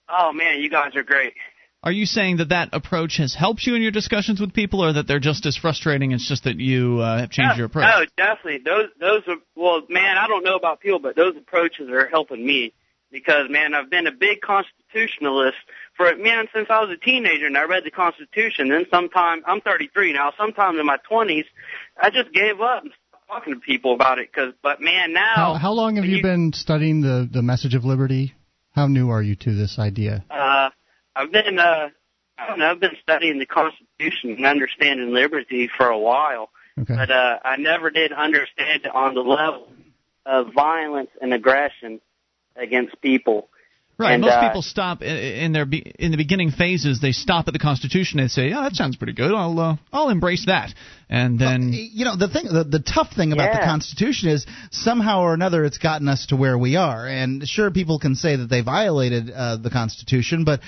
oh 0.09 0.33
man, 0.33 0.59
you 0.61 0.69
guys 0.69 0.95
are 0.95 1.03
great. 1.03 1.33
Are 1.83 1.91
you 1.91 2.05
saying 2.05 2.37
that 2.37 2.49
that 2.49 2.69
approach 2.73 3.17
has 3.17 3.33
helped 3.33 3.65
you 3.65 3.73
in 3.73 3.81
your 3.81 3.91
discussions 3.91 4.39
with 4.39 4.53
people, 4.53 4.83
or 4.83 4.93
that 4.93 5.07
they're 5.07 5.19
just 5.19 5.47
as 5.47 5.57
frustrating? 5.57 6.11
It's 6.11 6.27
just 6.27 6.43
that 6.43 6.57
you 6.57 6.99
uh, 6.99 7.21
have 7.21 7.31
changed 7.31 7.57
your 7.57 7.65
approach. 7.65 7.87
Oh, 7.91 8.05
definitely. 8.15 8.59
Those 8.63 8.89
those 8.99 9.23
are 9.27 9.37
well, 9.55 9.81
man. 9.89 10.17
I 10.17 10.27
don't 10.27 10.43
know 10.43 10.55
about 10.55 10.79
people, 10.79 10.99
but 10.99 11.15
those 11.15 11.35
approaches 11.35 11.89
are 11.89 12.07
helping 12.07 12.45
me 12.45 12.73
because 13.11 13.49
man, 13.49 13.73
I've 13.73 13.89
been 13.89 14.05
a 14.05 14.11
big 14.11 14.41
constitutionalist 14.41 15.57
for 15.97 16.15
man 16.15 16.45
since 16.53 16.67
I 16.69 16.81
was 16.81 16.91
a 16.91 16.97
teenager, 16.97 17.47
and 17.47 17.57
I 17.57 17.63
read 17.63 17.83
the 17.83 17.91
Constitution. 17.91 18.69
Then 18.69 18.85
sometime 18.91 19.41
I'm 19.47 19.61
33 19.61 20.13
now. 20.13 20.33
Sometime 20.37 20.77
in 20.79 20.85
my 20.85 20.97
20s, 21.09 21.45
I 21.99 22.11
just 22.11 22.31
gave 22.31 22.61
up 22.61 22.83
and 22.83 22.91
stopped 23.09 23.27
talking 23.27 23.53
to 23.55 23.59
people 23.59 23.95
about 23.95 24.19
it. 24.19 24.31
Cause, 24.31 24.53
but 24.61 24.81
man, 24.81 25.13
now 25.13 25.33
How, 25.35 25.53
how 25.55 25.71
long 25.71 25.95
have 25.95 26.05
you 26.05 26.21
been 26.21 26.53
studying 26.53 27.01
the, 27.01 27.27
the 27.31 27.41
message 27.41 27.73
of 27.73 27.85
liberty? 27.85 28.35
How 28.73 28.87
new 28.87 29.09
are 29.09 29.21
you 29.21 29.35
to 29.35 29.55
this 29.55 29.79
idea? 29.79 30.23
Uh, 30.29 30.69
I've 31.15 31.31
been, 31.31 31.59
uh, 31.59 31.89
I 32.37 32.47
don't 32.47 32.59
know, 32.59 32.71
I've 32.71 32.79
been 32.79 32.97
studying 33.01 33.39
the 33.39 33.45
Constitution 33.45 34.35
and 34.37 34.45
understanding 34.45 35.13
liberty 35.13 35.69
for 35.77 35.87
a 35.87 35.99
while, 35.99 36.49
Okay. 36.79 36.95
but 36.95 37.11
uh, 37.11 37.39
I 37.43 37.57
never 37.57 37.89
did 37.89 38.13
understand 38.13 38.85
it 38.85 38.95
on 38.95 39.13
the 39.13 39.21
level 39.21 39.67
of 40.25 40.53
violence 40.53 41.09
and 41.21 41.33
aggression 41.33 41.99
against 42.55 42.99
people. 43.01 43.49
Right. 43.97 44.13
And, 44.13 44.21
Most 44.21 44.31
uh, 44.31 44.47
people 44.47 44.61
stop 44.63 45.03
in 45.03 45.51
their 45.51 45.65
be- 45.65 45.93
in 45.99 46.09
the 46.09 46.17
beginning 46.17 46.49
phases. 46.49 46.99
They 47.01 47.11
stop 47.11 47.47
at 47.47 47.53
the 47.53 47.59
Constitution 47.59 48.19
and 48.19 48.31
say, 48.31 48.49
"Yeah, 48.49 48.61
that 48.61 48.73
sounds 48.73 48.95
pretty 48.95 49.13
good. 49.13 49.31
I'll 49.31 49.59
uh, 49.59 49.75
I'll 49.93 50.09
embrace 50.09 50.45
that." 50.47 50.73
And 51.07 51.37
then 51.37 51.71
you 51.73 52.05
know 52.05 52.15
the 52.15 52.27
thing 52.27 52.45
the, 52.45 52.63
the 52.63 52.79
tough 52.79 53.13
thing 53.15 53.31
about 53.31 53.53
the 53.53 53.59
constitution 53.63 54.29
is 54.29 54.47
somehow 54.71 55.21
or 55.21 55.33
another 55.35 55.65
it's 55.65 55.77
gotten 55.77 56.07
us 56.07 56.27
to 56.27 56.35
where 56.35 56.57
we 56.57 56.77
are 56.77 57.05
and 57.05 57.45
sure 57.47 57.69
people 57.69 57.99
can 57.99 58.15
say 58.15 58.37
that 58.37 58.49
they 58.49 58.61
violated 58.61 59.29
uh, 59.29 59.57
the 59.57 59.69
constitution 59.69 60.45
but 60.45 60.61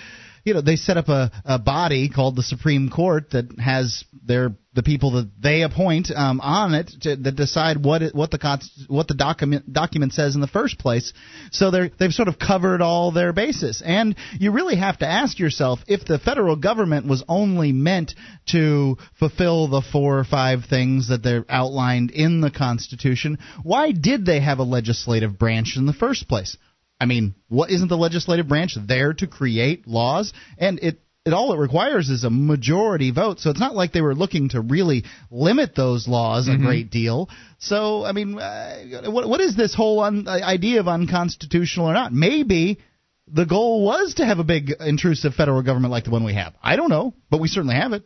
you 0.43 0.53
know 0.53 0.61
they 0.61 0.75
set 0.75 0.97
up 0.97 1.09
a, 1.09 1.31
a 1.45 1.59
body 1.59 2.09
called 2.09 2.35
the 2.35 2.43
supreme 2.43 2.89
court 2.89 3.31
that 3.31 3.57
has 3.59 4.03
their 4.25 4.55
the 4.75 4.83
people 4.83 5.11
that 5.11 5.29
they 5.39 5.61
appoint 5.61 6.09
um, 6.15 6.41
on 6.41 6.73
it 6.73 6.91
to, 7.01 7.15
that 7.15 7.35
decide 7.35 7.83
what 7.83 8.01
it, 8.01 8.15
what 8.15 8.31
the 8.31 8.61
what 8.87 9.07
the 9.07 9.13
document 9.13 9.71
document 9.71 10.13
says 10.13 10.35
in 10.35 10.41
the 10.41 10.47
first 10.47 10.79
place 10.79 11.13
so 11.51 11.71
they 11.71 11.91
they've 11.99 12.11
sort 12.11 12.27
of 12.27 12.39
covered 12.39 12.81
all 12.81 13.11
their 13.11 13.33
bases 13.33 13.81
and 13.85 14.15
you 14.39 14.51
really 14.51 14.75
have 14.75 14.97
to 14.97 15.05
ask 15.05 15.39
yourself 15.39 15.79
if 15.87 16.05
the 16.05 16.19
federal 16.19 16.55
government 16.55 17.07
was 17.07 17.23
only 17.27 17.71
meant 17.71 18.13
to 18.47 18.97
fulfill 19.19 19.67
the 19.67 19.81
four 19.91 20.19
or 20.19 20.23
five 20.23 20.65
things 20.69 21.09
that 21.09 21.23
they're 21.23 21.45
outlined 21.49 22.11
in 22.11 22.41
the 22.41 22.51
Constitution, 22.51 23.37
why 23.63 23.91
did 23.91 24.25
they 24.25 24.39
have 24.39 24.59
a 24.59 24.63
legislative 24.63 25.37
branch 25.37 25.75
in 25.77 25.85
the 25.85 25.93
first 25.93 26.27
place? 26.27 26.57
I 27.03 27.05
mean, 27.05 27.35
what 27.49 27.69
isn't 27.69 27.89
the 27.89 27.97
legislative 27.97 28.47
branch 28.47 28.77
there 28.79 29.13
to 29.15 29.27
create 29.27 29.85
laws? 29.85 30.31
And 30.57 30.79
it 30.79 31.01
it 31.25 31.33
all 31.33 31.51
it 31.51 31.57
requires 31.57 32.09
is 32.09 32.23
a 32.23 32.29
majority 32.29 33.11
vote. 33.11 33.41
So 33.41 33.49
it's 33.49 33.59
not 33.59 33.75
like 33.75 33.91
they 33.91 33.99
were 33.99 34.15
looking 34.15 34.47
to 34.49 34.61
really 34.61 35.03
limit 35.29 35.75
those 35.75 36.07
laws 36.07 36.47
a 36.47 36.57
great 36.57 36.91
deal. 36.91 37.29
So 37.59 38.05
I 38.05 38.13
mean, 38.13 38.39
uh, 38.39 39.01
what 39.11 39.27
what 39.27 39.41
is 39.41 39.57
this 39.57 39.75
whole 39.75 39.99
un, 39.99 40.29
idea 40.29 40.79
of 40.79 40.87
unconstitutional 40.87 41.87
or 41.87 41.93
not? 41.93 42.13
Maybe 42.13 42.79
the 43.27 43.45
goal 43.45 43.83
was 43.83 44.13
to 44.15 44.25
have 44.25 44.39
a 44.39 44.45
big 44.45 44.71
intrusive 44.79 45.33
federal 45.33 45.61
government 45.61 45.91
like 45.91 46.05
the 46.05 46.11
one 46.11 46.23
we 46.23 46.35
have. 46.35 46.53
I 46.63 46.77
don't 46.77 46.89
know, 46.89 47.13
but 47.29 47.41
we 47.41 47.49
certainly 47.49 47.75
have 47.75 47.91
it. 47.91 48.05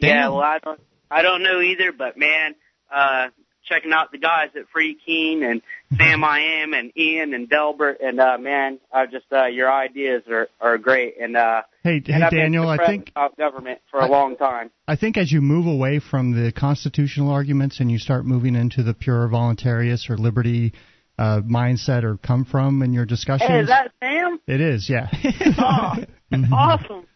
Yeah, 0.00 0.28
well, 0.28 0.42
I 0.42 0.58
don't, 0.58 0.80
I 1.10 1.22
don't 1.22 1.42
know 1.42 1.62
either, 1.62 1.92
but 1.92 2.18
man, 2.18 2.56
uh, 2.94 3.28
checking 3.64 3.92
out 3.92 4.12
the 4.12 4.18
guys 4.18 4.50
at 4.54 4.68
Free 4.72 4.98
Keene 5.06 5.42
and 5.42 5.62
Sam 5.98 6.24
I 6.24 6.40
Am 6.62 6.72
and 6.74 6.92
Ian 6.96 7.34
and 7.34 7.48
Delbert 7.48 7.98
and 8.00 8.20
uh, 8.20 8.38
man, 8.38 8.78
I 8.92 9.06
just 9.06 9.26
uh, 9.32 9.46
your 9.46 9.70
ideas 9.72 10.22
are 10.30 10.48
are 10.60 10.78
great 10.78 11.14
and 11.20 11.36
uh, 11.36 11.62
Hey, 11.82 11.96
and 11.96 12.06
hey 12.06 12.22
I've 12.22 12.30
Daniel, 12.30 12.64
been 12.64 12.80
I 12.80 12.86
think 12.86 13.10
about 13.10 13.36
government 13.36 13.80
for 13.90 14.00
a 14.00 14.04
I- 14.04 14.08
long 14.08 14.36
time. 14.36 14.70
I 14.88 14.96
think 14.96 15.16
as 15.16 15.30
you 15.32 15.40
move 15.40 15.66
away 15.66 15.98
from 16.00 16.32
the 16.32 16.52
constitutional 16.52 17.30
arguments 17.30 17.80
and 17.80 17.90
you 17.90 17.98
start 17.98 18.24
moving 18.24 18.54
into 18.54 18.82
the 18.82 18.94
pure 18.94 19.28
voluntarist 19.28 20.10
or 20.10 20.16
liberty 20.16 20.72
uh, 21.18 21.40
mindset 21.40 22.04
or 22.04 22.16
come 22.16 22.44
from 22.44 22.82
in 22.82 22.92
your 22.92 23.04
discussions, 23.06 23.48
Hey, 23.50 23.60
is 23.60 23.68
that 23.68 23.92
Sam? 24.00 24.38
it 24.46 24.60
is, 24.60 24.88
yeah. 24.90 25.08
Oh, 25.58 25.94
awesome. 26.52 27.06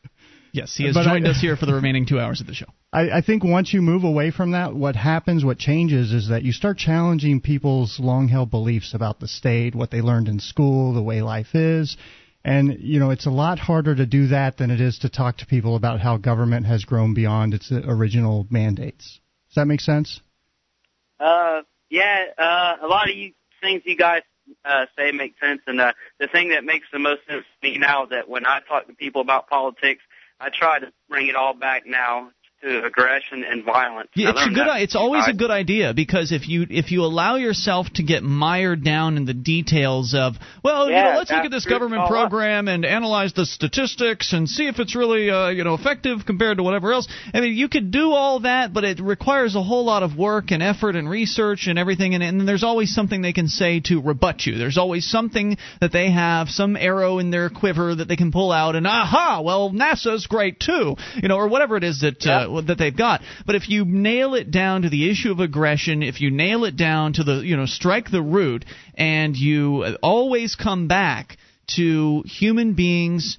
Yes, 0.56 0.74
he 0.76 0.84
has 0.86 0.94
But 0.94 1.06
I- 1.06 1.10
joined 1.12 1.26
us 1.28 1.40
here 1.40 1.56
for 1.56 1.66
the 1.66 1.74
remaining 1.74 2.06
two 2.06 2.18
hours 2.18 2.40
of 2.40 2.46
the 2.46 2.54
show. 2.54 2.66
I, 2.92 3.18
I 3.18 3.20
think 3.20 3.44
once 3.44 3.72
you 3.74 3.82
move 3.82 4.04
away 4.04 4.30
from 4.30 4.52
that, 4.52 4.74
what 4.74 4.96
happens, 4.96 5.44
what 5.44 5.58
changes, 5.58 6.12
is 6.12 6.28
that 6.28 6.42
you 6.42 6.52
start 6.52 6.78
challenging 6.78 7.40
people's 7.40 8.00
long-held 8.00 8.50
beliefs 8.50 8.94
about 8.94 9.20
the 9.20 9.28
state, 9.28 9.74
what 9.74 9.90
they 9.90 10.00
learned 10.00 10.28
in 10.28 10.40
school, 10.40 10.94
the 10.94 11.02
way 11.02 11.20
life 11.22 11.54
is, 11.54 11.96
and 12.44 12.78
you 12.80 12.98
know 13.00 13.10
it's 13.10 13.26
a 13.26 13.30
lot 13.30 13.58
harder 13.58 13.94
to 13.94 14.06
do 14.06 14.28
that 14.28 14.56
than 14.56 14.70
it 14.70 14.80
is 14.80 14.98
to 15.00 15.08
talk 15.08 15.36
to 15.38 15.46
people 15.46 15.76
about 15.76 16.00
how 16.00 16.16
government 16.16 16.64
has 16.66 16.84
grown 16.84 17.12
beyond 17.12 17.52
its 17.54 17.70
original 17.72 18.46
mandates. 18.50 19.20
Does 19.48 19.56
that 19.56 19.66
make 19.66 19.80
sense? 19.80 20.20
Uh, 21.18 21.62
yeah, 21.90 22.24
uh, 22.38 22.76
a 22.82 22.86
lot 22.86 23.08
of 23.10 23.16
you 23.16 23.32
things 23.60 23.82
you 23.84 23.96
guys 23.96 24.22
uh, 24.64 24.86
say 24.96 25.10
make 25.12 25.34
sense, 25.40 25.60
and 25.66 25.80
uh, 25.80 25.92
the 26.20 26.28
thing 26.28 26.50
that 26.50 26.64
makes 26.64 26.86
the 26.92 26.98
most 26.98 27.20
sense 27.28 27.44
to 27.60 27.68
me 27.68 27.78
now 27.78 28.06
that 28.06 28.28
when 28.28 28.46
I 28.46 28.60
talk 28.68 28.86
to 28.86 28.92
people 28.92 29.20
about 29.22 29.48
politics, 29.48 30.02
I 30.40 30.50
try 30.50 30.78
to 30.78 30.92
bring 31.08 31.28
it 31.28 31.36
all 31.36 31.54
back 31.54 31.84
now 31.86 32.30
to 32.62 32.84
aggression 32.84 33.44
and 33.44 33.64
violence. 33.64 34.08
Yeah, 34.14 34.30
it's 34.30 34.46
a 34.46 34.50
good. 34.50 34.66
It's 34.82 34.96
always 34.96 35.24
I- 35.26 35.30
a 35.30 35.34
good 35.34 35.50
idea 35.50 35.92
because 35.94 36.32
if 36.32 36.48
you 36.48 36.66
if 36.70 36.90
you 36.90 37.02
allow 37.02 37.36
yourself 37.36 37.86
to 37.94 38.02
get 38.02 38.22
mired 38.22 38.82
down 38.82 39.16
in 39.16 39.26
the 39.26 39.34
details 39.34 40.14
of 40.14 40.34
well, 40.64 40.88
you 40.88 40.94
know, 40.96 41.14
let's 41.16 41.30
look 41.30 41.44
at 41.44 41.50
this 41.50 41.66
government 41.66 42.00
all 42.02 42.06
up. 42.06 42.30
program 42.30 42.68
and 42.68 42.84
analyze 42.84 43.34
the 43.34 43.44
statistics 43.44 44.32
and 44.32 44.48
see 44.48 44.66
if 44.68 44.78
it's 44.78 44.96
really 44.96 45.30
uh, 45.30 45.48
you 45.48 45.64
know 45.64 45.74
effective 45.74 46.24
compared 46.26 46.56
to 46.56 46.62
whatever 46.62 46.92
else. 46.92 47.08
I 47.34 47.40
mean, 47.40 47.54
you 47.54 47.68
could 47.68 47.90
do 47.90 48.12
all 48.12 48.40
that, 48.40 48.72
but 48.72 48.84
it 48.84 49.00
requires 49.00 49.54
a 49.54 49.62
whole 49.62 49.84
lot 49.84 50.02
of 50.02 50.16
work 50.16 50.50
and 50.50 50.62
effort 50.62 50.96
and 50.96 51.08
research 51.08 51.66
and 51.66 51.78
everything. 51.78 52.14
And, 52.14 52.22
and 52.22 52.48
there's 52.48 52.64
always 52.64 52.94
something 52.94 53.20
they 53.20 53.32
can 53.34 53.48
say 53.48 53.80
to 53.80 54.00
rebut 54.00 54.46
you. 54.46 54.56
There's 54.56 54.78
always 54.78 55.08
something 55.08 55.58
that 55.80 55.92
they 55.92 56.10
have, 56.10 56.48
some 56.48 56.76
arrow 56.76 57.18
in 57.18 57.30
their 57.30 57.50
quiver 57.50 57.94
that 57.94 58.08
they 58.08 58.16
can 58.16 58.32
pull 58.32 58.50
out, 58.50 58.76
and 58.76 58.86
aha, 58.86 59.42
well, 59.44 59.70
NASA's 59.70 60.26
great 60.26 60.58
too, 60.58 60.96
you 61.16 61.28
know, 61.28 61.36
or 61.36 61.48
whatever 61.48 61.76
it 61.76 61.84
is 61.84 62.00
that 62.00 62.24
uh, 62.26 62.45
that 62.66 62.78
they've 62.78 62.96
got. 62.96 63.22
But 63.46 63.54
if 63.54 63.68
you 63.68 63.84
nail 63.84 64.34
it 64.34 64.50
down 64.50 64.82
to 64.82 64.88
the 64.88 65.10
issue 65.10 65.30
of 65.30 65.40
aggression, 65.40 66.02
if 66.02 66.20
you 66.20 66.30
nail 66.30 66.64
it 66.64 66.76
down 66.76 67.14
to 67.14 67.24
the, 67.24 67.34
you 67.40 67.56
know, 67.56 67.66
strike 67.66 68.10
the 68.10 68.22
root, 68.22 68.64
and 68.94 69.36
you 69.36 69.96
always 70.02 70.54
come 70.54 70.88
back 70.88 71.36
to 71.76 72.22
human 72.26 72.74
beings 72.74 73.38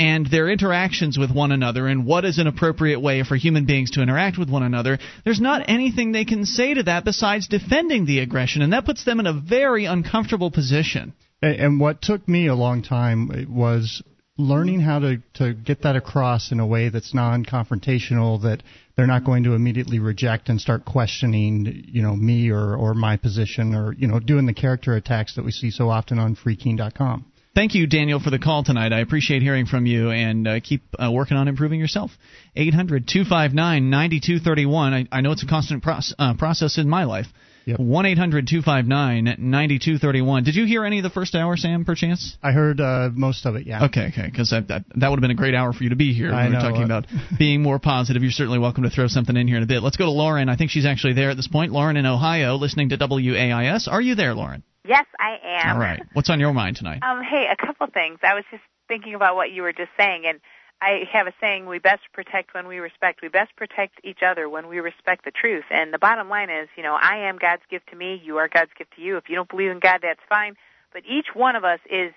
and 0.00 0.26
their 0.26 0.48
interactions 0.48 1.18
with 1.18 1.32
one 1.32 1.50
another 1.50 1.88
and 1.88 2.06
what 2.06 2.24
is 2.24 2.38
an 2.38 2.46
appropriate 2.46 3.00
way 3.00 3.24
for 3.24 3.34
human 3.34 3.66
beings 3.66 3.92
to 3.92 4.02
interact 4.02 4.38
with 4.38 4.48
one 4.48 4.62
another, 4.62 4.98
there's 5.24 5.40
not 5.40 5.68
anything 5.68 6.12
they 6.12 6.24
can 6.24 6.44
say 6.44 6.74
to 6.74 6.84
that 6.84 7.04
besides 7.04 7.48
defending 7.48 8.06
the 8.06 8.20
aggression, 8.20 8.62
and 8.62 8.72
that 8.72 8.84
puts 8.84 9.04
them 9.04 9.18
in 9.18 9.26
a 9.26 9.32
very 9.32 9.86
uncomfortable 9.86 10.50
position. 10.50 11.14
And 11.42 11.80
what 11.80 12.02
took 12.02 12.28
me 12.28 12.46
a 12.46 12.54
long 12.54 12.82
time 12.82 13.46
was 13.48 14.02
learning 14.38 14.80
how 14.80 15.00
to, 15.00 15.16
to 15.34 15.52
get 15.52 15.82
that 15.82 15.96
across 15.96 16.52
in 16.52 16.60
a 16.60 16.66
way 16.66 16.88
that's 16.88 17.12
non-confrontational 17.12 18.40
that 18.42 18.62
they're 18.96 19.06
not 19.06 19.24
going 19.24 19.44
to 19.44 19.52
immediately 19.52 19.98
reject 19.98 20.48
and 20.48 20.60
start 20.60 20.84
questioning 20.84 21.84
you 21.88 22.00
know 22.00 22.14
me 22.16 22.48
or, 22.50 22.76
or 22.76 22.94
my 22.94 23.16
position 23.16 23.74
or 23.74 23.92
you 23.94 24.06
know 24.06 24.20
doing 24.20 24.46
the 24.46 24.54
character 24.54 24.94
attacks 24.94 25.34
that 25.34 25.44
we 25.44 25.50
see 25.50 25.70
so 25.70 25.90
often 25.90 26.18
on 26.18 26.36
freekeene.com 26.36 27.24
Thank 27.54 27.74
you, 27.74 27.88
Daniel, 27.88 28.20
for 28.20 28.30
the 28.30 28.38
call 28.38 28.62
tonight. 28.62 28.92
I 28.92 29.00
appreciate 29.00 29.42
hearing 29.42 29.66
from 29.66 29.84
you 29.84 30.10
and 30.10 30.46
uh, 30.46 30.60
keep 30.60 30.82
uh, 30.96 31.10
working 31.10 31.36
on 31.36 31.48
improving 31.48 31.80
yourself. 31.80 32.12
800 32.54 33.08
259 33.08 33.90
9231. 33.90 35.08
I 35.10 35.20
know 35.22 35.32
it's 35.32 35.42
a 35.42 35.46
constant 35.46 35.82
proce- 35.82 36.12
uh, 36.20 36.34
process 36.34 36.78
in 36.78 36.88
my 36.88 37.02
life. 37.02 37.26
Yep. 37.68 37.80
1 37.80 38.06
800 38.06 38.46
259 38.46 39.24
9231. 39.24 40.44
Did 40.44 40.54
you 40.54 40.64
hear 40.64 40.86
any 40.86 41.00
of 41.00 41.02
the 41.02 41.10
first 41.10 41.34
hour, 41.34 41.54
Sam, 41.58 41.84
perchance? 41.84 42.38
i 42.42 42.50
heard 42.50 42.80
uh, 42.80 43.10
most 43.12 43.44
of 43.44 43.56
it 43.56 43.66
yeah 43.66 43.84
Okay, 43.84 44.08
okay, 44.08 44.24
because 44.24 44.48
that, 44.50 44.68
that, 44.68 44.84
that 44.96 45.10
would 45.10 45.18
have 45.18 45.20
been 45.20 45.32
a 45.32 45.34
great 45.34 45.54
hour 45.54 45.74
for 45.74 45.84
you 45.84 45.90
to 45.90 45.96
be 45.96 46.14
here. 46.14 46.32
I 46.32 46.46
we 46.46 46.54
were 46.54 46.62
know. 46.62 46.70
talking 46.70 46.84
about 46.84 47.04
being 47.38 47.62
more 47.62 47.78
positive. 47.78 48.22
You're 48.22 48.32
certainly 48.32 48.58
welcome 48.58 48.84
to 48.84 48.90
throw 48.90 49.06
something 49.06 49.36
in 49.36 49.46
here 49.46 49.58
in 49.58 49.62
a 49.62 49.66
bit. 49.66 49.82
Let's 49.82 49.98
go 49.98 50.06
to 50.06 50.10
Lauren. 50.10 50.48
I 50.48 50.56
think 50.56 50.70
she's 50.70 50.86
actually 50.86 51.12
there 51.12 51.28
at 51.28 51.36
this 51.36 51.46
point. 51.46 51.70
Lauren 51.72 51.98
in 51.98 52.06
Ohio, 52.06 52.54
listening 52.56 52.88
to 52.88 52.96
WAIS. 52.96 53.86
Are 53.86 54.00
you 54.00 54.14
there, 54.14 54.34
Lauren? 54.34 54.62
Yes, 54.86 55.04
I 55.20 55.36
am. 55.62 55.76
All 55.76 55.78
right. 55.78 56.00
What's 56.14 56.30
on 56.30 56.40
your 56.40 56.54
mind 56.54 56.76
tonight? 56.76 57.02
Um, 57.02 57.20
hey, 57.22 57.44
a 57.52 57.66
couple 57.66 57.86
things. 57.92 58.18
I 58.22 58.32
was 58.32 58.44
just 58.50 58.62
thinking 58.88 59.14
about 59.14 59.36
what 59.36 59.50
you 59.50 59.60
were 59.60 59.74
just 59.74 59.90
saying, 59.98 60.22
and 60.26 60.40
I 60.80 61.02
have 61.12 61.26
a 61.26 61.32
saying: 61.40 61.66
we 61.66 61.78
best 61.78 62.02
protect 62.12 62.54
when 62.54 62.68
we 62.68 62.78
respect. 62.78 63.20
We 63.22 63.28
best 63.28 63.54
protect 63.56 64.00
each 64.04 64.20
other 64.24 64.48
when 64.48 64.68
we 64.68 64.78
respect 64.80 65.24
the 65.24 65.30
truth. 65.30 65.64
And 65.70 65.92
the 65.92 65.98
bottom 65.98 66.28
line 66.28 66.50
is, 66.50 66.68
you 66.76 66.82
know, 66.82 66.96
I 67.00 67.28
am 67.28 67.38
God's 67.38 67.62
gift 67.70 67.88
to 67.90 67.96
me. 67.96 68.20
You 68.22 68.38
are 68.38 68.48
God's 68.48 68.70
gift 68.78 68.94
to 68.96 69.02
you. 69.02 69.16
If 69.16 69.28
you 69.28 69.34
don't 69.34 69.48
believe 69.48 69.70
in 69.70 69.80
God, 69.80 70.00
that's 70.02 70.20
fine. 70.28 70.54
But 70.92 71.02
each 71.08 71.26
one 71.34 71.56
of 71.56 71.64
us 71.64 71.80
is 71.90 72.12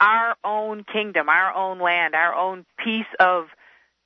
our 0.00 0.34
own 0.44 0.84
kingdom, 0.84 1.28
our 1.28 1.52
own 1.54 1.78
land, 1.78 2.14
our 2.14 2.34
own 2.34 2.64
piece 2.82 3.06
of 3.20 3.46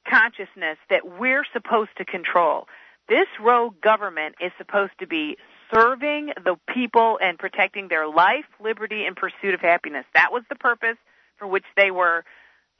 consciousness 0.08 0.78
that 0.88 1.06
we're 1.18 1.44
supposed 1.52 1.90
to 1.98 2.04
control. 2.04 2.66
This 3.08 3.26
rogue 3.40 3.80
government 3.80 4.36
is 4.40 4.52
supposed 4.58 4.92
to 5.00 5.06
be 5.06 5.36
serving 5.72 6.32
the 6.44 6.56
people 6.72 7.18
and 7.22 7.38
protecting 7.38 7.88
their 7.88 8.08
life, 8.08 8.44
liberty, 8.62 9.04
and 9.04 9.16
pursuit 9.16 9.54
of 9.54 9.60
happiness. 9.60 10.04
That 10.14 10.32
was 10.32 10.42
the 10.48 10.56
purpose 10.56 10.96
for 11.36 11.46
which 11.46 11.64
they 11.76 11.90
were 11.90 12.24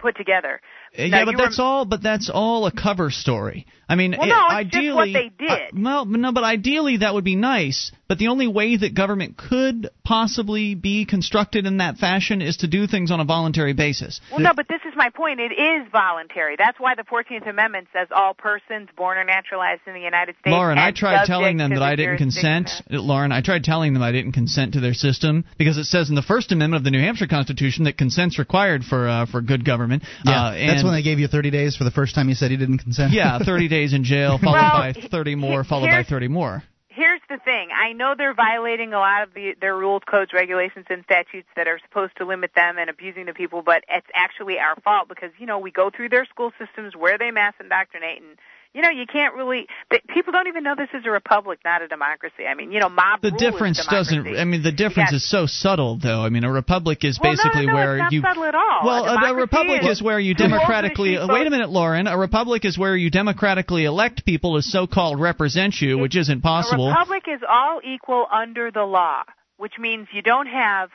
put 0.00 0.16
together. 0.16 0.60
Now, 0.98 1.04
yeah, 1.04 1.24
but 1.24 1.36
that's 1.36 1.58
rem- 1.58 1.66
all. 1.66 1.84
But 1.84 2.02
that's 2.02 2.30
all 2.32 2.66
a 2.66 2.72
cover 2.72 3.10
story. 3.10 3.66
I 3.88 3.96
mean, 3.96 4.14
Well, 4.16 4.28
no, 4.28 4.58
it's 4.58 4.70
just 4.70 4.76
ideally, 4.76 4.94
what 4.94 5.12
they 5.12 5.30
did. 5.36 5.50
uh, 5.50 5.66
well, 5.74 6.04
no, 6.04 6.32
but 6.32 6.44
ideally 6.44 6.98
that 6.98 7.12
would 7.14 7.24
be 7.24 7.34
nice. 7.34 7.90
But 8.06 8.18
the 8.18 8.28
only 8.28 8.46
way 8.46 8.76
that 8.76 8.94
government 8.94 9.36
could 9.36 9.88
possibly 10.04 10.74
be 10.76 11.04
constructed 11.04 11.66
in 11.66 11.78
that 11.78 11.96
fashion 11.98 12.40
is 12.42 12.58
to 12.58 12.68
do 12.68 12.86
things 12.86 13.10
on 13.10 13.20
a 13.20 13.24
voluntary 13.24 13.72
basis. 13.72 14.20
Well, 14.30 14.40
no, 14.40 14.50
but 14.54 14.66
this 14.68 14.80
is 14.86 14.94
my 14.96 15.10
point. 15.10 15.40
It 15.40 15.52
is 15.52 15.88
voluntary. 15.92 16.56
That's 16.56 16.78
why 16.78 16.94
the 16.94 17.02
14th 17.02 17.48
Amendment 17.48 17.88
says 17.92 18.08
all 18.14 18.34
persons 18.34 18.88
born 18.96 19.18
or 19.18 19.24
naturalized 19.24 19.82
in 19.86 19.94
the 19.94 20.00
United 20.00 20.36
States. 20.40 20.52
Lauren, 20.52 20.78
I 20.78 20.92
tried 20.92 21.26
telling 21.26 21.56
them 21.56 21.70
that 21.70 21.82
I 21.82 21.96
didn't 21.96 22.18
consent. 22.18 22.70
Uh, 22.90 23.00
Lauren, 23.00 23.32
I 23.32 23.42
tried 23.42 23.64
telling 23.64 23.92
them 23.94 24.02
I 24.02 24.12
didn't 24.12 24.32
consent 24.32 24.74
to 24.74 24.80
their 24.80 24.94
system 24.94 25.44
because 25.58 25.78
it 25.78 25.84
says 25.84 26.08
in 26.08 26.14
the 26.14 26.22
First 26.22 26.52
Amendment 26.52 26.80
of 26.80 26.84
the 26.84 26.90
New 26.90 27.00
Hampshire 27.00 27.26
Constitution 27.28 27.84
that 27.84 27.98
consent's 27.98 28.38
required 28.38 28.84
for 28.84 29.08
uh, 29.08 29.26
for 29.26 29.40
good 29.40 29.64
government. 29.64 29.89
Yeah, 30.24 30.46
uh, 30.46 30.50
that's 30.52 30.84
when 30.84 30.92
they 30.92 31.02
gave 31.02 31.18
you 31.18 31.26
30 31.28 31.50
days 31.50 31.76
for 31.76 31.84
the 31.84 31.90
first 31.90 32.14
time 32.14 32.28
you 32.28 32.34
said 32.34 32.50
you 32.50 32.56
didn't 32.56 32.78
consent. 32.78 33.12
Yeah, 33.12 33.38
30 33.38 33.68
days 33.68 33.92
in 33.92 34.04
jail, 34.04 34.38
followed 34.42 34.56
Well, 34.56 34.92
by 34.92 34.92
30 34.92 35.34
more, 35.34 35.64
followed 35.64 35.90
by 35.90 36.04
30 36.04 36.28
more. 36.28 36.62
here's 36.88 37.20
the 37.28 37.38
thing. 37.44 37.68
I 37.74 37.92
know 37.92 38.14
they're 38.16 38.34
violating 38.34 38.92
a 38.92 38.98
lot 38.98 39.22
of 39.22 39.34
the, 39.34 39.54
their 39.60 39.76
rules, 39.76 40.02
codes, 40.10 40.32
regulations, 40.34 40.86
and 40.90 41.02
statutes 41.04 41.48
that 41.56 41.66
are 41.68 41.78
supposed 41.88 42.16
to 42.18 42.26
limit 42.26 42.50
them 42.54 42.76
and 42.78 42.90
abusing 42.90 43.26
the 43.26 43.32
people, 43.32 43.62
but 43.62 43.84
it's 43.88 44.06
actually 44.14 44.58
our 44.58 44.74
fault 44.82 45.08
because, 45.08 45.30
you 45.38 45.46
know, 45.46 45.58
we 45.58 45.70
go 45.70 45.90
through 45.94 46.08
their 46.10 46.26
school 46.26 46.50
systems 46.58 46.94
where 46.96 47.16
they 47.18 47.30
mass 47.30 47.54
indoctrinate 47.60 48.20
and 48.22 48.36
you 48.74 48.82
know, 48.82 48.90
you 48.90 49.04
can't 49.06 49.34
really. 49.34 49.66
People 50.14 50.32
don't 50.32 50.46
even 50.46 50.62
know 50.62 50.74
this 50.76 50.88
is 50.94 51.04
a 51.04 51.10
republic, 51.10 51.58
not 51.64 51.82
a 51.82 51.88
democracy. 51.88 52.46
I 52.48 52.54
mean, 52.54 52.70
you 52.70 52.78
know, 52.78 52.88
mob. 52.88 53.20
The 53.20 53.32
difference 53.32 53.84
doesn't. 53.84 54.36
I 54.36 54.44
mean, 54.44 54.62
the 54.62 54.70
difference 54.70 55.12
is 55.12 55.28
so 55.28 55.46
subtle, 55.46 55.98
though. 56.00 56.24
I 56.24 56.28
mean, 56.28 56.44
a 56.44 56.52
republic 56.52 57.04
is 57.04 57.18
well, 57.20 57.32
basically 57.32 57.66
no, 57.66 57.72
no, 57.72 57.74
where 57.74 57.94
it's 57.96 58.02
not 58.02 58.12
you. 58.12 58.20
subtle 58.22 58.44
at 58.44 58.54
all. 58.54 58.80
Well, 58.84 59.04
a, 59.06 59.32
a, 59.32 59.34
republic 59.34 59.82
is, 59.82 59.98
is 59.98 60.02
where 60.02 60.20
you 60.20 60.34
democratically. 60.34 61.18
Wait 61.18 61.46
a 61.46 61.50
minute, 61.50 61.70
Lauren. 61.70 62.06
A 62.06 62.16
republic 62.16 62.64
is 62.64 62.78
where 62.78 62.94
you 62.94 63.10
democratically 63.10 63.84
elect 63.84 64.24
people 64.24 64.54
to 64.54 64.62
so-called 64.62 65.20
represent 65.20 65.80
you, 65.80 65.98
which 65.98 66.16
isn't 66.16 66.42
possible. 66.42 66.86
A 66.86 66.90
republic 66.90 67.24
is 67.26 67.40
all 67.48 67.80
equal 67.84 68.26
under 68.32 68.70
the 68.70 68.84
law, 68.84 69.24
which 69.56 69.74
means 69.80 70.06
you 70.12 70.22
don't 70.22 70.46
have 70.46 70.90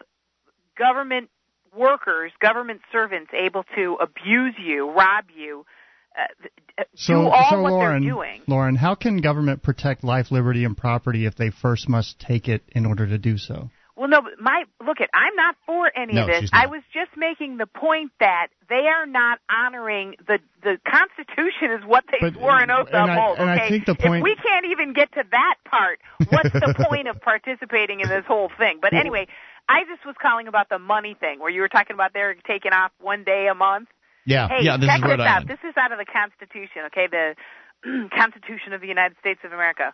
government 0.78 1.30
workers, 1.76 2.32
government 2.39 2.80
servants 2.89 3.32
able 3.34 3.65
to 3.76 3.97
abuse 3.99 4.55
you, 4.57 4.89
rob 4.91 5.26
you 5.36 5.65
uh, 6.17 6.47
so, 6.95 7.32
so 7.49 7.61
what 7.61 7.71
Lauren, 7.71 8.03
they're 8.03 8.11
doing. 8.11 8.41
Lauren, 8.47 8.76
how 8.76 8.95
can 8.95 9.17
government 9.17 9.63
protect 9.63 10.03
life, 10.03 10.32
liberty, 10.32 10.63
and 10.65 10.76
property 10.78 11.26
if 11.26 11.36
they 11.36 11.49
first 11.49 11.88
must 11.89 12.19
take 12.19 12.47
it 12.47 12.63
in 12.69 12.86
order 12.86 13.07
to 13.07 13.17
do 13.17 13.38
so? 13.38 13.69
Well, 13.97 14.09
no, 14.09 14.21
my 14.41 14.65
look 14.86 14.99
at 14.99 15.09
I'm 15.13 15.36
not 15.38 15.55
for 15.65 15.89
any 15.97 16.15
No, 16.15 16.23
of 16.23 16.28
this. 16.28 16.49
I 16.51 16.67
was 16.67 16.82
just 16.93 17.11
making 17.15 17.55
the 17.57 17.65
point 17.65 18.11
that 18.19 18.47
they 18.67 18.88
are 18.93 19.05
not 19.05 19.39
honoring 19.49 20.15
the 20.28 20.39
the 20.63 20.78
Constitution 20.86 21.71
is 21.80 21.86
what 21.86 22.03
they 22.11 22.17
But- 22.19 22.34
swore 22.34 22.59
an 22.59 22.69
oath 22.71 22.89
I- 22.93 23.07
uphold. 23.13 23.39
and 23.39 23.49
I 23.49 23.55
okay, 23.55 23.69
think 23.69 23.86
the 23.86 23.95
point- 23.95 24.17
if 24.17 24.23
we 24.23 24.36
can't 24.36 24.65
even 24.69 24.91
get 24.91 25.13
to 25.13 25.23
that 25.32 25.55
part, 25.63 26.01
what's 26.30 26.51
the 26.51 26.76
point 26.89 27.07
of 27.07 27.21
participating 27.21 28.01
in 28.01 28.09
this 28.09 28.26
whole 28.28 28.51
thing? 28.57 28.80
But 28.82 28.93
anyway, 28.93 29.28
I 29.69 29.86
just 29.86 30.05
was 30.05 30.15
calling 30.21 30.49
about 30.49 30.67
the 30.67 30.78
money 30.78 31.13
thing 31.17 31.39
where 31.39 31.49
you 31.49 31.61
were 31.61 31.69
talking 31.69 31.93
about 31.93 32.11
they're 32.13 32.36
taking 32.45 32.73
off 32.73 32.91
one 32.99 33.23
day 33.23 33.47
a 33.49 33.55
month. 33.55 33.88
Yeah. 34.26 34.47
Hey, 34.47 34.63
Yeah, 34.63 34.78
this 34.78 34.88
check 34.88 34.99
is 34.99 35.03
Rhode 35.03 35.19
this 35.19 35.28
out. 35.28 35.47
This 35.47 35.59
is 35.63 35.78
out 35.78 35.91
of 35.91 35.99
the 35.99 36.05
Constitution, 36.05 36.88
okay? 36.88 37.07
The 37.07 37.36
Constitution 38.15 38.73
of 38.73 38.82
the 38.82 38.88
United 38.88 39.17
States 39.19 39.39
of 39.43 39.53
America. 39.53 39.93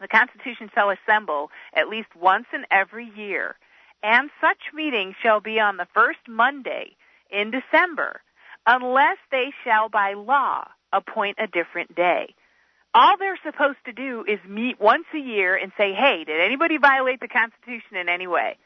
The 0.00 0.08
Constitution 0.08 0.70
shall 0.74 0.90
assemble 0.90 1.50
at 1.74 1.88
least 1.88 2.08
once 2.16 2.46
in 2.54 2.64
every 2.70 3.10
year, 3.14 3.56
and 4.02 4.30
such 4.40 4.72
meeting 4.74 5.14
shall 5.22 5.40
be 5.40 5.60
on 5.60 5.76
the 5.76 5.86
first 5.92 6.20
Monday 6.26 6.96
in 7.30 7.50
December, 7.50 8.22
unless 8.66 9.18
they 9.30 9.52
shall 9.62 9.90
by 9.90 10.14
law 10.14 10.66
appoint 10.92 11.36
a 11.38 11.46
different 11.46 11.94
day. 11.94 12.34
All 12.94 13.16
they're 13.18 13.38
supposed 13.44 13.78
to 13.84 13.92
do 13.92 14.24
is 14.26 14.40
meet 14.48 14.80
once 14.80 15.04
a 15.14 15.18
year 15.18 15.54
and 15.54 15.70
say, 15.76 15.92
hey, 15.92 16.24
did 16.24 16.40
anybody 16.40 16.78
violate 16.78 17.20
the 17.20 17.28
Constitution 17.28 17.96
in 18.00 18.08
any 18.08 18.26
way? 18.26 18.56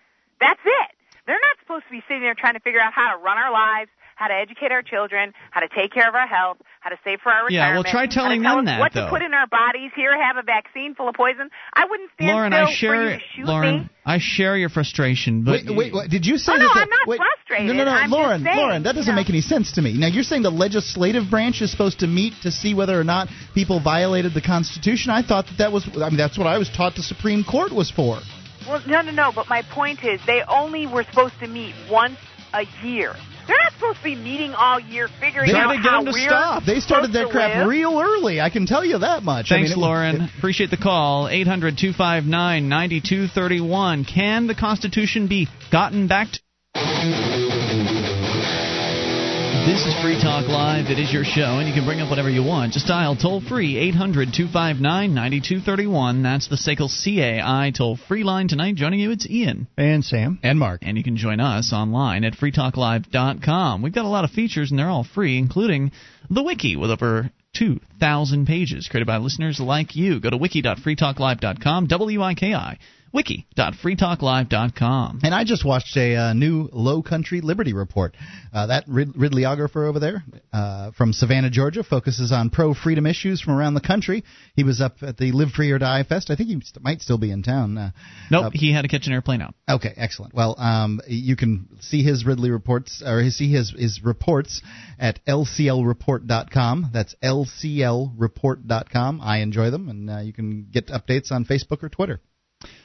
That's 0.40 0.62
it. 0.64 0.90
They're 1.26 1.40
not 1.40 1.58
supposed 1.60 1.84
to 1.86 1.90
be 1.90 2.02
sitting 2.06 2.22
there 2.22 2.34
trying 2.34 2.54
to 2.54 2.60
figure 2.60 2.80
out 2.80 2.92
how 2.94 3.16
to 3.16 3.22
run 3.22 3.36
our 3.38 3.52
lives, 3.52 3.90
how 4.16 4.28
to 4.28 4.34
educate 4.34 4.70
our 4.72 4.82
children, 4.82 5.32
how 5.50 5.60
to 5.60 5.68
take 5.68 5.92
care 5.92 6.08
of 6.08 6.14
our 6.14 6.26
health, 6.26 6.58
how 6.80 6.90
to 6.90 6.96
save 7.04 7.20
for 7.20 7.30
our 7.32 7.46
retirement. 7.46 7.54
Yeah, 7.54 7.74
well, 7.74 7.82
retirement. 7.82 8.12
try 8.12 8.22
telling 8.22 8.42
tell 8.42 8.56
them 8.56 8.66
us 8.66 8.72
that, 8.74 8.80
What 8.80 8.92
though. 8.92 9.04
to 9.06 9.10
put 9.10 9.22
in 9.22 9.34
our 9.34 9.46
bodies. 9.46 9.90
Here, 9.96 10.12
have 10.20 10.36
a 10.36 10.42
vaccine 10.42 10.94
full 10.94 11.08
of 11.08 11.14
poison. 11.14 11.50
I 11.72 11.86
wouldn't 11.86 12.10
stand 12.14 12.30
Lauren, 12.32 12.52
still 12.52 12.66
I 12.66 12.72
share 12.72 12.90
for 12.94 13.02
you 13.04 13.10
to 13.16 13.22
shoot 13.36 13.46
Lauren, 13.46 13.76
me. 13.80 13.88
I 14.06 14.18
share 14.20 14.56
your 14.56 14.68
frustration, 14.68 15.44
but 15.44 15.64
Wait, 15.64 15.76
wait, 15.76 15.94
wait, 15.94 16.10
did 16.10 16.26
you 16.26 16.36
say 16.38 16.52
Oh, 16.52 16.58
that? 16.58 16.62
no, 16.62 16.74
the- 16.74 16.80
I'm 16.80 16.88
not 16.90 17.08
wait, 17.08 17.20
frustrated. 17.20 17.66
No, 17.66 17.72
no, 17.72 17.84
no, 17.84 17.90
I'm 17.96 18.10
Lauren, 18.10 18.42
saying, 18.44 18.56
Lauren, 18.56 18.82
that 18.84 18.94
doesn't 18.94 19.14
know. 19.14 19.20
make 19.20 19.30
any 19.30 19.40
sense 19.40 19.72
to 19.72 19.82
me. 19.82 19.94
Now 19.96 20.08
you're 20.08 20.22
saying 20.24 20.42
the 20.42 20.50
legislative 20.50 21.30
branch 21.30 21.62
is 21.62 21.70
supposed 21.70 22.00
to 22.00 22.06
meet 22.06 22.34
to 22.42 22.50
see 22.50 22.74
whether 22.74 22.98
or 22.98 23.04
not 23.04 23.28
people 23.54 23.80
violated 23.80 24.34
the 24.34 24.42
Constitution. 24.42 25.10
I 25.10 25.22
thought 25.22 25.46
that 25.46 25.58
that 25.58 25.72
was. 25.72 25.88
I 25.96 26.08
mean, 26.08 26.16
that's 26.18 26.36
what 26.38 26.46
I 26.46 26.58
was 26.58 26.68
taught 26.70 26.94
the 26.96 27.02
Supreme 27.02 27.44
Court 27.44 27.72
was 27.72 27.90
for. 27.90 28.18
Well, 28.68 28.82
no, 28.86 29.00
no, 29.02 29.10
no. 29.10 29.32
But 29.34 29.48
my 29.48 29.62
point 29.62 30.04
is, 30.04 30.20
they 30.26 30.42
only 30.48 30.86
were 30.86 31.04
supposed 31.04 31.38
to 31.40 31.46
meet 31.46 31.74
once 31.90 32.16
a 32.52 32.64
year. 32.82 33.14
They're 33.46 33.56
not 33.62 33.72
supposed 33.74 33.98
to 33.98 34.04
be 34.04 34.14
meeting 34.16 34.54
all 34.54 34.80
year, 34.80 35.08
figuring 35.20 35.50
They- 35.52 35.56
out 35.58 35.64
Try 35.64 35.76
to 35.76 35.82
get 35.82 35.90
how 35.90 35.96
them 36.02 36.06
to 36.06 36.12
we're 36.12 36.28
stop. 36.28 36.64
They 36.64 36.80
started 36.80 37.12
supposed 37.12 37.12
their 37.14 37.28
crap 37.28 37.56
live. 37.56 37.66
real 37.66 38.00
early. 38.00 38.40
I 38.40 38.48
can 38.50 38.66
tell 38.66 38.84
you 38.84 38.98
that 38.98 39.22
much. 39.22 39.52
I 39.52 39.56
Thanks, 39.56 39.70
mean, 39.70 39.78
it- 39.78 39.82
Lauren. 39.82 40.20
it- 40.22 40.30
Appreciate 40.38 40.70
the 40.70 40.76
call. 40.78 41.28
800 41.28 41.76
259 41.76 42.68
9231. 42.68 44.04
Can 44.04 44.46
the 44.46 44.54
Constitution 44.54 45.26
be 45.26 45.48
gotten 45.70 46.06
back 46.06 46.28
to. 46.32 46.40
This 49.66 49.86
is 49.86 49.98
Free 50.02 50.20
Talk 50.20 50.46
Live. 50.46 50.90
It 50.90 50.98
is 50.98 51.10
your 51.10 51.24
show, 51.24 51.56
and 51.58 51.66
you 51.66 51.72
can 51.72 51.86
bring 51.86 51.98
up 52.00 52.10
whatever 52.10 52.28
you 52.28 52.44
want. 52.44 52.74
Just 52.74 52.86
dial 52.86 53.16
toll 53.16 53.40
free 53.40 53.78
800 53.78 54.28
259 54.34 55.14
9231. 55.14 56.22
That's 56.22 56.48
the 56.48 56.56
SACL 56.56 56.90
CAI 56.92 57.72
toll 57.74 57.96
free 57.96 58.24
line 58.24 58.46
tonight. 58.46 58.74
Joining 58.74 59.00
you, 59.00 59.10
it's 59.10 59.26
Ian. 59.26 59.66
And 59.78 60.04
Sam. 60.04 60.38
and 60.42 60.58
Mark. 60.58 60.82
And 60.82 60.98
you 60.98 61.02
can 61.02 61.16
join 61.16 61.40
us 61.40 61.72
online 61.72 62.24
at 62.24 62.34
freetalklive.com. 62.34 63.80
We've 63.80 63.94
got 63.94 64.04
a 64.04 64.08
lot 64.08 64.24
of 64.24 64.32
features, 64.32 64.70
and 64.70 64.78
they're 64.78 64.90
all 64.90 65.02
free, 65.02 65.38
including 65.38 65.92
the 66.28 66.42
wiki 66.42 66.76
with 66.76 66.90
over 66.90 67.30
2,000 67.54 68.46
pages 68.46 68.86
created 68.90 69.06
by 69.06 69.16
listeners 69.16 69.60
like 69.60 69.96
you. 69.96 70.20
Go 70.20 70.28
to 70.28 70.36
wiki.freetalklive.com, 70.36 71.86
W-I-K-I, 71.86 72.78
wiki.freetalklive.com. 73.14 75.20
And 75.22 75.34
I 75.34 75.44
just 75.44 75.64
watched 75.64 75.96
a 75.96 76.16
uh, 76.16 76.32
new 76.34 76.68
Low 76.72 77.00
Country 77.02 77.40
Liberty 77.40 77.72
report. 77.72 78.16
Uh, 78.52 78.66
that 78.66 78.84
Rid- 78.88 79.14
Ridleyographer 79.14 79.88
over 79.88 80.00
there 80.00 80.24
uh, 80.52 80.90
from 80.98 81.12
Savannah, 81.12 81.50
Georgia, 81.50 81.84
focuses 81.84 82.32
on 82.32 82.50
pro 82.50 82.74
freedom 82.74 83.06
issues 83.06 83.40
from 83.40 83.54
around 83.54 83.74
the 83.74 83.80
country. 83.80 84.24
He 84.56 84.64
was 84.64 84.80
up 84.80 84.96
at 85.02 85.16
the 85.16 85.30
Live 85.32 85.52
Free 85.52 85.70
or 85.70 85.78
Die 85.78 86.02
Fest. 86.02 86.30
I 86.30 86.36
think 86.36 86.48
he 86.48 86.60
st- 86.60 86.82
might 86.82 87.00
still 87.00 87.18
be 87.18 87.30
in 87.30 87.44
town. 87.44 87.78
Uh, 87.78 87.90
Nope, 88.30 88.52
he 88.52 88.72
had 88.72 88.82
to 88.82 88.88
catch 88.88 89.06
an 89.06 89.12
airplane 89.12 89.40
out. 89.40 89.54
Okay, 89.68 89.92
excellent. 89.96 90.34
Well, 90.34 90.56
um, 90.58 91.00
you 91.06 91.36
can 91.36 91.68
see 91.80 92.02
his 92.02 92.26
Ridley 92.26 92.50
reports 92.50 93.00
or 93.04 93.22
see 93.30 93.48
his 93.50 93.70
his 93.70 94.02
reports 94.02 94.60
at 94.98 95.24
lclreport.com. 95.26 96.90
That's 96.92 97.14
lclreport.com. 97.22 99.20
I 99.22 99.38
enjoy 99.38 99.70
them, 99.70 99.88
and 99.88 100.10
uh, 100.10 100.18
you 100.18 100.32
can 100.32 100.66
get 100.72 100.88
updates 100.88 101.30
on 101.30 101.44
Facebook 101.44 101.84
or 101.84 101.88
Twitter. 101.88 102.20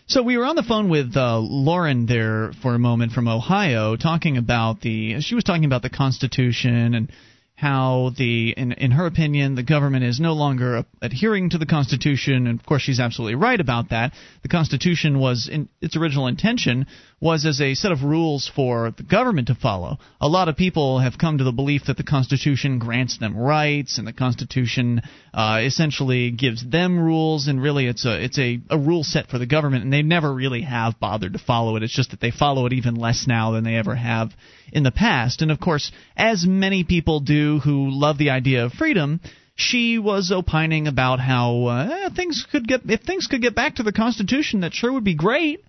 So 0.07 0.23
we 0.23 0.37
were 0.37 0.45
on 0.45 0.55
the 0.55 0.63
phone 0.63 0.89
with 0.89 1.15
uh, 1.15 1.37
Lauren 1.37 2.05
there 2.05 2.51
for 2.61 2.73
a 2.73 2.79
moment 2.79 3.11
from 3.11 3.27
Ohio, 3.27 3.95
talking 3.95 4.37
about 4.37 4.81
the. 4.81 5.21
She 5.21 5.35
was 5.35 5.43
talking 5.43 5.65
about 5.65 5.83
the 5.83 5.89
Constitution 5.89 6.95
and 6.95 7.11
how 7.59 8.11
the, 8.17 8.53
in 8.55 8.71
in 8.71 8.91
her 8.91 9.05
opinion, 9.05 9.55
the 9.55 9.63
government 9.63 10.05
is 10.05 10.17
no 10.17 10.31
longer 10.31 10.85
adhering 11.01 11.49
to 11.49 11.57
the 11.57 11.65
Constitution. 11.65 12.47
And 12.47 12.57
of 12.57 12.65
course, 12.65 12.83
she's 12.83 13.01
absolutely 13.01 13.35
right 13.35 13.59
about 13.59 13.89
that. 13.89 14.13
The 14.43 14.47
Constitution 14.47 15.19
was, 15.19 15.49
in 15.51 15.67
its 15.81 15.97
original 15.97 16.27
intention, 16.27 16.85
was 17.19 17.45
as 17.45 17.59
a 17.59 17.73
set 17.73 17.91
of 17.91 18.01
rules 18.01 18.49
for 18.55 18.91
the 18.95 19.03
government 19.03 19.47
to 19.47 19.55
follow. 19.55 19.97
A 20.21 20.29
lot 20.29 20.47
of 20.47 20.55
people 20.55 20.99
have 20.99 21.17
come 21.17 21.37
to 21.39 21.43
the 21.43 21.51
belief 21.51 21.81
that 21.87 21.97
the 21.97 22.03
Constitution 22.03 22.79
grants 22.79 23.17
them 23.17 23.35
rights, 23.35 23.97
and 23.97 24.07
the 24.07 24.13
Constitution 24.13 25.01
uh, 25.33 25.59
essentially 25.61 26.31
gives 26.31 26.65
them 26.65 26.97
rules, 26.97 27.49
and 27.49 27.61
really 27.61 27.87
it's 27.87 28.05
a 28.05 28.23
it's 28.23 28.39
a, 28.39 28.61
a 28.69 28.77
rule 28.77 29.03
set 29.03 29.27
for 29.27 29.37
the 29.37 29.45
government, 29.45 29.83
and 29.83 29.91
they 29.91 30.01
never 30.01 30.33
really 30.33 30.61
have 30.61 30.97
bothered 30.97 31.33
to 31.33 31.39
follow 31.39 31.75
it. 31.75 31.83
It's 31.83 31.93
just 31.93 32.11
that 32.11 32.21
they 32.21 32.31
follow 32.31 32.67
it 32.67 32.73
even 32.73 32.95
less 32.95 33.25
now 33.27 33.51
than 33.51 33.65
they 33.65 33.75
ever 33.75 33.95
have 33.95 34.31
in 34.71 34.83
the 34.83 34.91
past. 34.91 35.41
And 35.41 35.51
of 35.51 35.59
course, 35.59 35.91
as 36.15 36.45
many 36.47 36.85
people 36.85 37.19
do 37.19 37.48
who 37.57 37.89
love 37.89 38.19
the 38.19 38.29
idea 38.29 38.65
of 38.65 38.73
freedom, 38.73 39.21
she 39.55 39.97
was 39.97 40.31
opining 40.31 40.87
about 40.87 41.19
how 41.19 41.65
uh, 41.65 42.09
things 42.15 42.45
could 42.51 42.67
get 42.67 42.81
if 42.87 43.01
things 43.01 43.25
could 43.25 43.41
get 43.41 43.55
back 43.55 43.75
to 43.75 43.83
the 43.83 43.91
Constitution, 43.91 44.59
that 44.59 44.73
sure 44.73 44.93
would 44.93 45.03
be 45.03 45.15
great. 45.15 45.63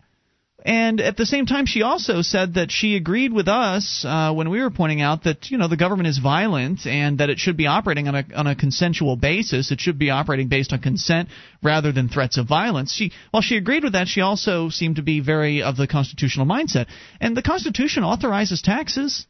And 0.65 1.01
at 1.01 1.17
the 1.17 1.25
same 1.25 1.47
time, 1.47 1.65
she 1.65 1.83
also 1.83 2.21
said 2.21 2.55
that 2.55 2.71
she 2.71 2.95
agreed 2.95 3.33
with 3.33 3.49
us 3.49 4.05
uh, 4.07 4.33
when 4.35 4.51
we 4.51 4.61
were 4.61 4.71
pointing 4.71 5.01
out 5.01 5.25
that 5.25 5.51
you 5.51 5.57
know 5.57 5.69
the 5.69 5.77
government 5.77 6.09
is 6.09 6.19
violent 6.19 6.87
and 6.87 7.19
that 7.19 7.31
it 7.31 7.39
should 7.39 7.57
be 7.57 7.67
operating 7.67 8.09
on 8.09 8.15
a 8.15 8.25
on 8.37 8.47
a 8.47 8.55
consensual 8.55 9.17
basis. 9.17 9.71
It 9.71 9.81
should 9.81 9.99
be 9.99 10.11
operating 10.11 10.49
based 10.49 10.73
on 10.73 10.81
consent 10.81 11.31
rather 11.63 11.93
than 11.93 12.09
threats 12.09 12.37
of 12.37 12.47
violence. 12.47 12.93
She 12.93 13.13
while 13.31 13.43
she 13.43 13.57
agreed 13.57 13.85
with 13.85 13.95
that, 13.95 14.09
she 14.09 14.21
also 14.21 14.69
seemed 14.69 14.97
to 14.97 15.03
be 15.03 15.21
very 15.21 15.63
of 15.63 15.77
the 15.77 15.87
constitutional 15.87 16.47
mindset. 16.47 16.87
And 17.21 17.37
the 17.37 17.43
Constitution 17.43 18.05
authorizes 18.05 18.61
taxes. 18.61 19.27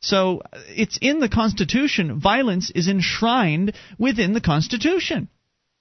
So 0.00 0.42
it's 0.68 0.98
in 1.00 1.20
the 1.20 1.28
Constitution. 1.28 2.20
Violence 2.20 2.70
is 2.70 2.88
enshrined 2.88 3.74
within 3.98 4.32
the 4.32 4.40
Constitution. 4.40 5.28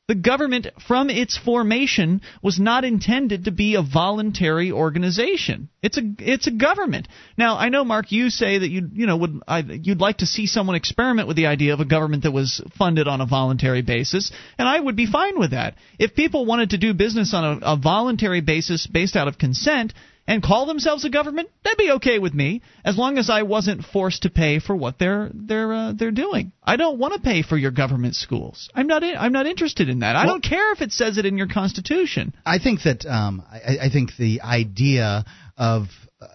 The 0.09 0.15
government, 0.15 0.65
from 0.87 1.11
its 1.11 1.37
formation, 1.37 2.21
was 2.41 2.59
not 2.59 2.83
intended 2.83 3.45
to 3.45 3.51
be 3.51 3.75
a 3.75 3.83
voluntary 3.83 4.71
organization. 4.71 5.69
It's 5.83 5.99
a 5.99 6.01
it's 6.17 6.47
a 6.47 6.51
government. 6.51 7.07
Now, 7.37 7.59
I 7.59 7.69
know, 7.69 7.85
Mark, 7.85 8.11
you 8.11 8.31
say 8.31 8.57
that 8.57 8.69
you 8.69 8.89
you 8.91 9.05
know 9.05 9.17
would 9.17 9.43
I, 9.47 9.59
you'd 9.59 10.01
like 10.01 10.17
to 10.17 10.25
see 10.25 10.47
someone 10.47 10.75
experiment 10.75 11.27
with 11.27 11.37
the 11.37 11.45
idea 11.45 11.73
of 11.73 11.79
a 11.79 11.85
government 11.85 12.23
that 12.23 12.31
was 12.31 12.59
funded 12.75 13.07
on 13.07 13.21
a 13.21 13.27
voluntary 13.27 13.83
basis, 13.83 14.31
and 14.57 14.67
I 14.67 14.79
would 14.79 14.95
be 14.95 15.05
fine 15.05 15.37
with 15.37 15.51
that. 15.51 15.75
If 15.99 16.15
people 16.15 16.47
wanted 16.47 16.71
to 16.71 16.79
do 16.79 16.95
business 16.95 17.35
on 17.35 17.61
a, 17.61 17.73
a 17.73 17.77
voluntary 17.77 18.41
basis 18.41 18.87
based 18.87 19.15
out 19.15 19.27
of 19.27 19.37
consent, 19.37 19.93
and 20.29 20.43
call 20.43 20.67
themselves 20.67 21.03
a 21.05 21.09
government, 21.09 21.49
that'd 21.63 21.77
be 21.79 21.89
okay 21.93 22.19
with 22.19 22.35
me, 22.35 22.61
as 22.85 22.95
long 22.95 23.17
as 23.17 23.31
I 23.31 23.41
wasn't 23.41 23.83
forced 23.83 24.21
to 24.23 24.29
pay 24.29 24.59
for 24.59 24.75
what 24.75 24.99
they're 24.99 25.31
they're 25.33 25.73
uh, 25.73 25.93
they're 25.93 26.11
doing. 26.11 26.51
I 26.63 26.75
don't 26.77 26.99
want 26.99 27.15
to 27.15 27.19
pay 27.19 27.41
for 27.41 27.57
your 27.57 27.71
government 27.71 28.15
schools. 28.15 28.69
I'm 28.75 28.85
not 28.85 29.01
in, 29.01 29.17
I'm 29.17 29.31
not 29.33 29.47
interested 29.47 29.89
in 29.89 29.99
that. 29.99 30.15
I 30.15 30.25
Well- 30.25 30.35
don't 30.35 30.43
care 30.43 30.71
if 30.71 30.81
it 30.81 30.91
says 30.91 31.17
it 31.17 31.25
in 31.25 31.35
your 31.37 31.47
constitution. 31.47 32.35
I 32.45 32.59
think 32.59 32.83
that 32.83 33.07
um, 33.07 33.43
I, 33.51 33.87
I 33.87 33.89
think 33.89 34.11
the 34.17 34.41
idea 34.41 35.25
of 35.57 35.87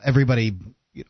everybody 0.04 0.52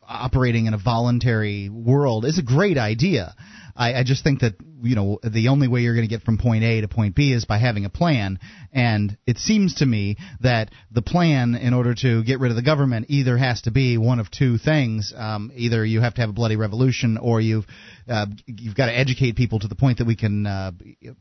operating 0.07 0.67
in 0.67 0.75
a 0.75 0.77
voluntary 0.77 1.69
world 1.69 2.23
is 2.23 2.37
a 2.37 2.43
great 2.43 2.77
idea. 2.77 3.33
I, 3.75 3.95
I 3.95 4.03
just 4.03 4.23
think 4.23 4.39
that 4.39 4.53
you 4.81 4.95
know 4.95 5.19
the 5.23 5.49
only 5.49 5.67
way 5.67 5.81
you're 5.81 5.95
going 5.95 6.07
to 6.07 6.13
get 6.13 6.23
from 6.23 6.37
point 6.37 6.63
A 6.63 6.81
to 6.81 6.87
point 6.87 7.15
B 7.15 7.33
is 7.33 7.45
by 7.45 7.57
having 7.57 7.85
a 7.85 7.89
plan, 7.89 8.39
and 8.71 9.17
it 9.27 9.37
seems 9.37 9.75
to 9.75 9.85
me 9.85 10.17
that 10.41 10.71
the 10.91 11.01
plan, 11.01 11.55
in 11.55 11.73
order 11.73 11.93
to 11.95 12.23
get 12.23 12.39
rid 12.39 12.51
of 12.51 12.55
the 12.55 12.61
government, 12.61 13.07
either 13.09 13.37
has 13.37 13.63
to 13.63 13.71
be 13.71 13.97
one 13.97 14.19
of 14.19 14.31
two 14.31 14.57
things: 14.57 15.13
um, 15.15 15.51
either 15.55 15.85
you 15.85 16.01
have 16.01 16.13
to 16.15 16.21
have 16.21 16.29
a 16.29 16.33
bloody 16.33 16.55
revolution, 16.55 17.17
or 17.17 17.41
you've 17.41 17.65
uh, 18.07 18.27
you've 18.45 18.75
got 18.75 18.85
to 18.85 18.97
educate 18.97 19.35
people 19.35 19.59
to 19.59 19.67
the 19.67 19.75
point 19.75 19.97
that 19.97 20.07
we 20.07 20.15
can 20.15 20.45
uh, 20.45 20.71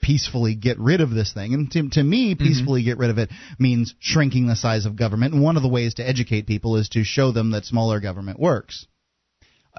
peacefully 0.01 0.55
get 0.55 0.79
rid 0.79 1.01
of 1.01 1.11
this 1.11 1.33
thing. 1.33 1.55
And 1.55 1.71
to, 1.73 1.89
to 1.91 2.03
me, 2.03 2.35
peacefully 2.35 2.85
get 2.85 2.99
rid 2.99 3.11
of 3.11 3.19
it 3.19 3.31
means 3.59 3.95
shrinking 3.99 4.47
the 4.47 4.57
size 4.57 4.87
of 4.87 4.97
government. 4.97 5.35
And 5.35 5.43
one 5.43 5.57
of 5.57 5.63
the 5.63 5.69
ways 5.69 5.95
to 5.95 6.09
educate 6.09 6.47
people 6.47 6.77
is 6.77 6.89
to 6.91 7.03
show 7.03 7.33
them 7.33 7.51
that 7.53 7.65
smaller 7.65 8.01
government 8.01 8.39
works. 8.39 8.87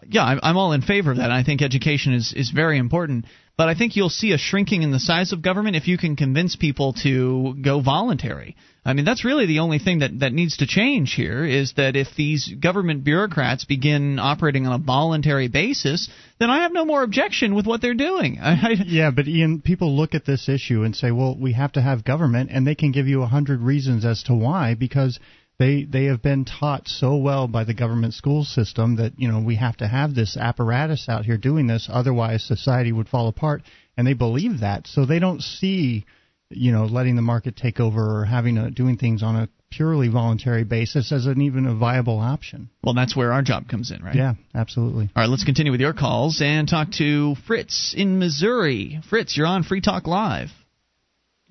Yeah, 0.07 0.23
I'm, 0.23 0.39
I'm 0.43 0.57
all 0.57 0.73
in 0.73 0.81
favor 0.81 1.11
of 1.11 1.17
that. 1.17 1.31
I 1.31 1.43
think 1.43 1.61
education 1.61 2.13
is, 2.13 2.33
is 2.35 2.49
very 2.49 2.77
important. 2.77 3.25
But 3.57 3.69
I 3.69 3.75
think 3.75 3.95
you'll 3.95 4.09
see 4.09 4.33
a 4.33 4.37
shrinking 4.37 4.81
in 4.81 4.91
the 4.91 4.99
size 4.99 5.31
of 5.31 5.41
government 5.41 5.77
if 5.77 5.87
you 5.87 5.97
can 5.97 6.17
convince 6.17 6.57
people 6.57 6.91
to 7.03 7.55
go 7.61 7.79
voluntary. 7.79 8.57
I 8.83 8.91
mean, 8.93 9.05
that's 9.05 9.23
really 9.23 9.45
the 9.45 9.59
only 9.59 9.79
thing 9.79 9.99
that, 9.99 10.19
that 10.19 10.33
needs 10.33 10.57
to 10.57 10.67
change 10.67 11.13
here 11.13 11.45
is 11.45 11.73
that 11.77 11.95
if 11.95 12.09
these 12.15 12.53
government 12.59 13.05
bureaucrats 13.05 13.63
begin 13.63 14.19
operating 14.19 14.67
on 14.67 14.73
a 14.73 14.83
voluntary 14.83 15.47
basis, 15.47 16.09
then 16.37 16.49
I 16.49 16.63
have 16.63 16.73
no 16.73 16.83
more 16.83 17.01
objection 17.01 17.55
with 17.55 17.65
what 17.65 17.81
they're 17.81 17.93
doing. 17.93 18.39
I, 18.41 18.75
Yeah, 18.85 19.11
but 19.11 19.27
Ian, 19.27 19.61
people 19.61 19.95
look 19.95 20.13
at 20.13 20.25
this 20.25 20.49
issue 20.49 20.83
and 20.83 20.93
say, 20.93 21.11
"Well, 21.11 21.37
we 21.39 21.53
have 21.53 21.71
to 21.73 21.81
have 21.81 22.03
government," 22.03 22.49
and 22.51 22.67
they 22.67 22.75
can 22.75 22.91
give 22.91 23.07
you 23.07 23.23
a 23.23 23.27
hundred 23.27 23.61
reasons 23.61 24.03
as 24.05 24.21
to 24.23 24.35
why 24.35 24.75
because 24.75 25.17
they 25.58 25.84
they 25.84 26.06
have 26.06 26.22
been 26.22 26.45
taught 26.45 26.88
so 26.88 27.16
well 27.16 27.47
by 27.47 27.64
the 27.64 27.74
government 27.74 28.14
school 28.14 28.43
system 28.43 28.97
that 28.97 29.14
you 29.18 29.28
know 29.28 29.39
we 29.39 29.56
have 29.56 29.78
to 29.78 29.88
have 29.88 30.14
this 30.14 30.38
apparatus 30.38 31.08
out 31.10 31.26
here 31.26 31.38
doing 31.38 31.68
this, 31.68 31.88
otherwise 31.91 32.43
society 32.43 32.91
would 32.91 33.08
fall 33.08 33.28
apart, 33.28 33.62
and 33.97 34.06
they 34.06 34.14
believe 34.14 34.60
that, 34.60 34.88
so 34.88 35.06
they 35.06 35.20
don't 35.20 35.41
see 35.41 36.06
you 36.49 36.72
know 36.72 36.86
letting 36.86 37.16
the 37.16 37.22
market 37.22 37.56
take 37.56 37.80
over 37.80 38.22
or 38.22 38.26
having 38.26 38.58
a, 38.58 38.70
doing 38.70 38.97
things 38.97 39.24
on 39.24 39.36
a 39.36 39.49
purely 39.72 40.08
voluntary 40.08 40.64
basis 40.64 41.12
as 41.12 41.26
an 41.26 41.41
even 41.41 41.66
a 41.66 41.76
viable 41.76 42.20
option. 42.20 42.70
well, 42.84 42.93
that's 42.93 43.16
where 43.16 43.34
our 43.34 43.41
job 43.41 43.68
comes 43.68 43.91
in, 43.91 44.01
right? 44.01 44.16
Yeah, 44.16 44.36
absolutely. 44.53 45.10
All 45.16 45.24
right, 45.24 45.30
let's 45.30 45.43
continue 45.43 45.72
with 45.72 45.82
your 45.82 45.93
calls 45.93 46.41
and 46.41 46.68
talk 46.68 46.91
to 46.93 47.36
Fritz 47.47 47.93
in 47.97 48.20
Missouri. 48.20 49.01
Fritz, 49.10 49.36
you're 49.36 49.47
on 49.47 49.64
Free 49.64 49.82
Talk 49.82 50.08
Live. 50.08 50.49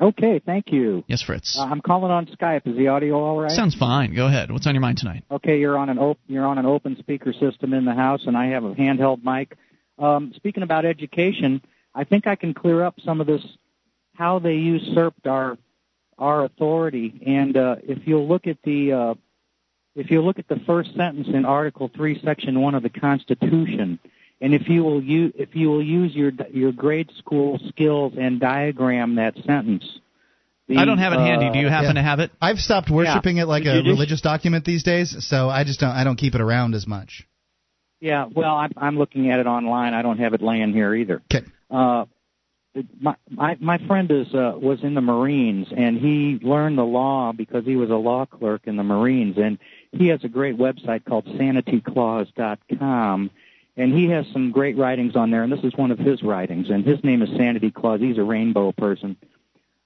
Okay, 0.01 0.41
thank 0.45 0.73
you. 0.73 1.05
Yes, 1.07 1.23
Fritz. 1.23 1.57
Uh, 1.59 1.63
I'm 1.63 1.81
calling 1.81 2.11
on 2.11 2.27
Skype. 2.27 2.67
Is 2.67 2.77
the 2.77 2.89
audio 2.89 3.15
all 3.17 3.41
right? 3.41 3.51
Sounds 3.53 3.77
fine. 3.77 4.15
Go 4.15 4.27
ahead. 4.27 4.51
What's 4.51 4.67
on 4.67 4.75
your 4.75 4.81
mind 4.81 4.99
tonight? 4.99 5.25
okay. 5.31 5.61
You're 5.61 5.79
on 5.79 5.89
an 5.89 5.99
op- 5.99 6.19
you're 6.27 6.47
on 6.47 6.59
an 6.59 6.67
open 6.67 6.97
speaker 6.99 7.33
system 7.33 7.73
in 7.73 7.85
the 7.85 7.95
house, 7.95 8.23
and 8.27 8.37
I 8.37 8.47
have 8.47 8.65
a 8.65 8.75
handheld 8.75 9.23
mic. 9.25 9.57
Um, 9.99 10.33
speaking 10.35 10.65
about 10.65 10.85
education, 10.85 11.63
I 11.95 12.03
think 12.05 12.27
I 12.27 12.35
can 12.35 12.55
clear 12.55 12.83
up 12.83 12.97
some 13.05 13.21
of 13.21 13.27
this 13.29 13.43
how 14.15 14.41
they 14.41 14.55
usurped 14.55 15.27
our 15.27 15.59
our 16.19 16.45
authority. 16.45 17.23
And 17.27 17.57
uh, 17.57 17.77
if 17.83 18.07
you'll 18.07 18.27
look 18.29 18.49
at 18.49 18.59
the 18.65 18.93
uh, 18.93 19.15
if 19.95 20.11
you 20.11 20.23
look 20.23 20.41
at 20.41 20.49
the 20.49 20.61
first 20.67 20.95
sentence 20.97 21.29
in 21.33 21.45
Article 21.45 21.89
Three, 21.95 22.21
Section 22.25 22.61
One 22.61 22.75
of 22.75 22.83
the 22.83 22.91
Constitution, 22.91 24.01
and 24.45 24.53
if 24.53 24.69
you 24.69 24.85
will 24.85 25.03
use 25.03 25.33
if 25.37 25.57
you 25.57 25.71
will 25.71 25.83
use 25.83 26.15
your 26.15 26.31
your 26.53 26.71
grade 26.71 27.11
school 27.19 27.59
skills 27.71 28.13
and 28.19 28.39
diagram 28.39 29.15
that 29.15 29.35
sentence. 29.47 29.85
the, 30.69 30.77
I 30.77 30.85
don't 30.85 30.99
have 30.99 31.15
it 31.15 31.19
handy. 31.19 31.51
Do 31.51 31.59
you 31.59 31.69
uh, 31.69 31.71
happen 31.71 31.97
yeah. 31.97 32.03
to 32.03 32.03
have 32.03 32.21
it? 32.21 32.31
I've 32.43 32.59
stopped 32.59 32.91
worshiping 32.91 33.39
it 33.39 33.47
like 33.47 33.63
a 33.63 33.73
judici- 33.73 33.89
religious 33.89 34.21
document 34.21 34.67
these 34.67 34.83
days, 34.83 35.17
so 35.27 35.49
I 35.49 35.65
just 35.65 35.81
don't 35.81 35.93
I 35.93 36.05
don't 36.05 36.17
keep 36.17 36.35
it 36.35 36.43
around 36.43 36.75
as 36.75 36.87
much. 36.87 37.27
Yeah, 38.01 38.27
well, 38.31 38.55
I'm, 38.55 38.73
I'm 38.77 38.99
looking 38.99 39.31
at 39.31 39.41
it 39.41 39.47
online. 39.47 39.95
I 39.95 40.03
don't 40.03 40.19
have 40.19 40.35
it 40.35 40.43
laying 40.43 40.75
here 40.75 40.95
either. 40.95 41.23
Okay. 41.33 41.47
Uh, 41.71 42.05
my 43.01 43.17
my 43.31 43.57
my 43.61 43.79
friend 43.87 44.11
is 44.11 44.27
uh, 44.35 44.59
was 44.61 44.81
in 44.83 44.93
the 44.93 45.01
Marines, 45.01 45.69
and 45.75 45.97
he 45.97 46.39
learned 46.43 46.77
the 46.77 46.85
law 46.85 47.33
because 47.33 47.65
he 47.65 47.77
was 47.77 47.89
a 47.89 47.97
law 47.97 48.27
clerk 48.27 48.67
in 48.67 48.77
the 48.77 48.83
Marines, 48.83 49.39
and 49.39 49.59
he 49.93 50.09
has 50.09 50.23
a 50.23 50.29
great 50.29 50.59
website 50.59 51.07
called 51.07 51.25
SanityClause.com, 51.25 53.31
and 53.77 53.93
he 53.93 54.09
has 54.09 54.27
some 54.33 54.51
great 54.51 54.77
writings 54.77 55.17
on 55.17 55.31
there, 55.31 55.43
and 55.43 55.53
this 55.53 55.65
is 55.65 55.75
one 55.75 55.91
of 55.91 55.99
his 55.99 56.23
writings, 56.23 56.71
and 56.71 56.85
his 56.85 57.03
name 57.03 57.23
is 57.23 57.31
Sanity 57.31 57.71
Clause. 57.71 58.01
He's 58.01 58.19
a 58.19 58.23
rainbow 58.23 58.73
person. 58.73 59.17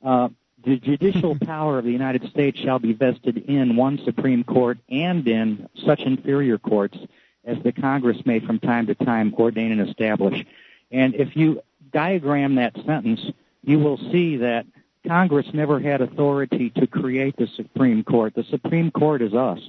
Uh, 0.05 0.29
the 0.65 0.77
judicial 0.77 1.39
power 1.45 1.79
of 1.79 1.85
the 1.85 1.93
United 1.93 2.29
States 2.31 2.59
shall 2.59 2.79
be 2.79 2.93
vested 2.93 3.39
in 3.49 3.77
one 3.77 3.99
Supreme 4.05 4.45
Court 4.45 4.79
and 4.89 5.27
in 5.27 5.69
such 5.87 6.01
inferior 6.01 6.59
courts 6.59 6.99
as 7.45 7.57
the 7.63 7.73
Congress 7.73 8.19
may 8.27 8.41
from 8.41 8.59
time 8.59 8.87
to 8.87 8.95
time 8.95 9.33
ordain 9.39 9.73
and 9.73 9.89
establish. 9.89 10.45
And 10.91 11.15
if 11.15 11.37
you 11.37 11.63
diagram 11.93 12.57
that 12.57 12.75
sentence, 12.85 13.21
you 13.63 13.79
will 13.79 13.97
see 13.97 14.39
that 14.39 14.67
Congress 15.07 15.47
never 15.55 15.81
had 15.81 16.03
authority 16.03 16.71
to 16.71 16.87
create 16.87 17.37
the 17.37 17.47
Supreme 17.57 18.05
Court. 18.05 18.35
The 18.35 18.45
Supreme 18.45 18.91
Court 18.91 19.23
is 19.23 19.33
us. 19.33 19.61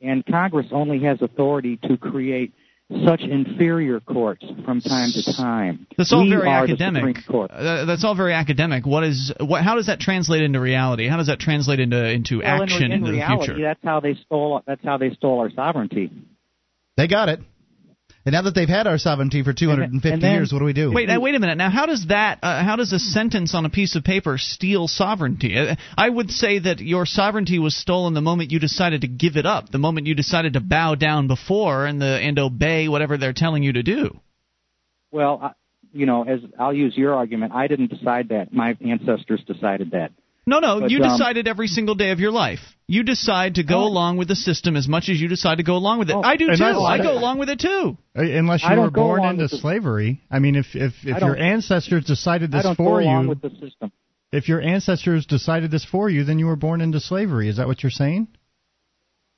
And 0.00 0.24
Congress 0.24 0.66
only 0.70 1.00
has 1.00 1.20
authority 1.20 1.76
to 1.78 1.96
create 1.96 2.52
such 3.04 3.20
inferior 3.22 4.00
courts 4.00 4.44
from 4.64 4.80
time 4.80 5.10
to 5.12 5.36
time. 5.36 5.86
That's 5.96 6.12
all 6.12 6.22
we 6.22 6.30
very 6.30 6.48
academic. 6.48 7.16
Court. 7.28 7.50
Uh, 7.50 7.84
that's 7.84 8.04
all 8.04 8.14
very 8.16 8.32
academic. 8.32 8.84
What 8.86 9.04
is 9.04 9.32
what? 9.40 9.62
How 9.62 9.76
does 9.76 9.86
that 9.86 10.00
translate 10.00 10.42
into 10.42 10.60
reality? 10.60 11.06
How 11.08 11.16
does 11.16 11.28
that 11.28 11.38
translate 11.38 11.78
into 11.80 12.04
into 12.04 12.38
Well, 12.38 12.56
in- 12.56 12.62
action 12.62 12.84
in, 12.84 12.92
into 12.92 13.12
reality, 13.12 13.38
the 13.38 13.44
future? 13.54 13.62
that's 13.62 13.80
how 13.84 14.00
they 14.00 14.14
stole. 14.26 14.62
That's 14.66 14.84
how 14.84 14.98
they 14.98 15.10
stole 15.14 15.38
our 15.40 15.50
sovereignty. 15.50 16.10
They 16.96 17.06
got 17.06 17.28
it. 17.28 17.40
And 18.30 18.34
now 18.34 18.42
that 18.42 18.54
they've 18.54 18.68
had 18.68 18.86
our 18.86 18.96
sovereignty 18.96 19.42
for 19.42 19.52
250 19.52 20.08
and 20.08 20.22
then- 20.22 20.32
years, 20.34 20.52
what 20.52 20.60
do 20.60 20.64
we 20.64 20.72
do? 20.72 20.92
Wait, 20.92 21.08
now, 21.08 21.18
wait 21.18 21.34
a 21.34 21.40
minute. 21.40 21.58
Now, 21.58 21.68
how 21.68 21.86
does 21.86 22.06
that? 22.06 22.38
Uh, 22.44 22.62
how 22.62 22.76
does 22.76 22.92
a 22.92 23.00
sentence 23.00 23.56
on 23.56 23.66
a 23.66 23.68
piece 23.68 23.96
of 23.96 24.04
paper 24.04 24.38
steal 24.38 24.86
sovereignty? 24.86 25.58
Uh, 25.58 25.74
I 25.98 26.08
would 26.08 26.30
say 26.30 26.60
that 26.60 26.78
your 26.78 27.06
sovereignty 27.06 27.58
was 27.58 27.74
stolen 27.74 28.14
the 28.14 28.20
moment 28.20 28.52
you 28.52 28.60
decided 28.60 29.00
to 29.00 29.08
give 29.08 29.36
it 29.36 29.46
up, 29.46 29.70
the 29.70 29.78
moment 29.78 30.06
you 30.06 30.14
decided 30.14 30.52
to 30.52 30.60
bow 30.60 30.94
down 30.94 31.26
before 31.26 31.86
and 31.86 32.00
the 32.00 32.06
and 32.06 32.38
obey 32.38 32.86
whatever 32.86 33.18
they're 33.18 33.32
telling 33.32 33.64
you 33.64 33.72
to 33.72 33.82
do. 33.82 34.20
Well, 35.10 35.40
I, 35.42 35.50
you 35.92 36.06
know, 36.06 36.22
as 36.22 36.38
I'll 36.56 36.72
use 36.72 36.96
your 36.96 37.16
argument, 37.16 37.52
I 37.52 37.66
didn't 37.66 37.88
decide 37.88 38.28
that. 38.28 38.52
My 38.52 38.76
ancestors 38.80 39.42
decided 39.44 39.90
that. 39.90 40.12
No, 40.50 40.58
no, 40.58 40.80
But, 40.80 40.90
you 40.90 41.00
um, 41.02 41.08
decided 41.10 41.46
every 41.46 41.68
single 41.68 41.94
day 41.94 42.10
of 42.10 42.18
your 42.18 42.32
life. 42.32 42.58
You 42.88 43.04
decide 43.04 43.54
to 43.54 43.62
go 43.62 43.82
Oh. 43.82 43.86
along 43.86 44.16
with 44.16 44.26
the 44.26 44.34
system 44.34 44.74
as 44.76 44.88
much 44.88 45.08
as 45.08 45.20
you 45.20 45.28
decide 45.28 45.58
to 45.58 45.62
go 45.62 45.76
along 45.76 46.00
with 46.00 46.10
it. 46.10 46.16
Oh, 46.16 46.22
I 46.22 46.34
do 46.36 46.46
too. 46.46 46.56
that's- 46.56 46.76
I 46.94 46.98
go 46.98 47.12
along 47.16 47.38
with 47.38 47.50
it 47.50 47.60
too. 47.60 47.96
Uh, 48.18 48.22
Unless 48.22 48.64
you 48.68 48.80
were 48.80 48.90
born 48.90 49.24
into 49.24 49.42
with 49.44 49.52
the- 49.52 49.58
slavery. 49.58 50.20
I 50.28 50.40
mean, 50.40 50.56
if 50.56 50.74
if 50.74 50.92
if 51.06 51.20
your 51.20 51.36
don't- 51.36 51.38
ancestors 51.38 52.04
decided 52.04 52.52
I 52.52 52.58
this 52.58 52.64
don't 52.64 52.74
for 52.74 52.98
go 53.00 53.04
along 53.06 53.22
you, 53.24 53.28
with 53.28 53.42
the 53.42 53.50
system. 53.64 53.92
if 54.32 54.48
your 54.48 54.60
ancestors 54.60 55.24
decided 55.24 55.70
this 55.70 55.84
for 55.84 56.10
you, 56.10 56.24
then 56.24 56.40
you 56.40 56.46
were 56.46 56.56
born 56.66 56.80
into 56.80 56.98
slavery. 56.98 57.46
Is 57.48 57.56
that 57.58 57.68
what 57.68 57.82
you're 57.84 57.90
saying? 58.04 58.26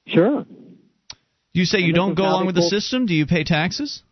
Sure, 0.07 0.47
You 1.55 1.67
say 1.67 1.79
And 1.79 1.87
you 1.89 1.93
don't 1.93 2.15
go 2.15 2.25
along 2.25 2.41
they 2.45 2.47
with 2.47 2.55
the 2.55 2.63
system. 2.63 3.05
Do 3.05 3.15
you 3.15 3.27
pay 3.27 3.45
taxes? 3.45 4.03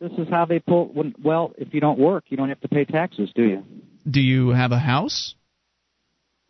this 0.00 0.12
is 0.18 0.28
how 0.28 0.44
they 0.44 0.58
pull. 0.58 0.84
When, 0.92 1.14
well, 1.22 1.52
if 1.56 1.72
you 1.74 1.80
don't 1.80 1.98
work, 1.98 2.24
you 2.28 2.36
don't 2.36 2.50
have 2.50 2.60
to 2.60 2.68
pay 2.68 2.84
taxes, 2.84 3.30
do 3.34 3.42
you? 3.42 3.64
Do 4.10 4.20
you 4.20 4.50
have 4.50 4.72
a 4.72 4.78
house? 4.78 5.34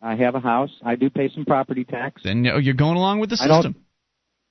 I 0.01 0.15
have 0.15 0.35
a 0.35 0.39
house. 0.39 0.71
I 0.83 0.95
do 0.95 1.09
pay 1.09 1.29
some 1.33 1.45
property 1.45 1.83
tax. 1.83 2.23
Then 2.23 2.43
you're 2.43 2.73
going 2.73 2.97
along 2.97 3.19
with 3.19 3.29
the 3.29 3.37
I 3.39 3.47
system. 3.47 3.75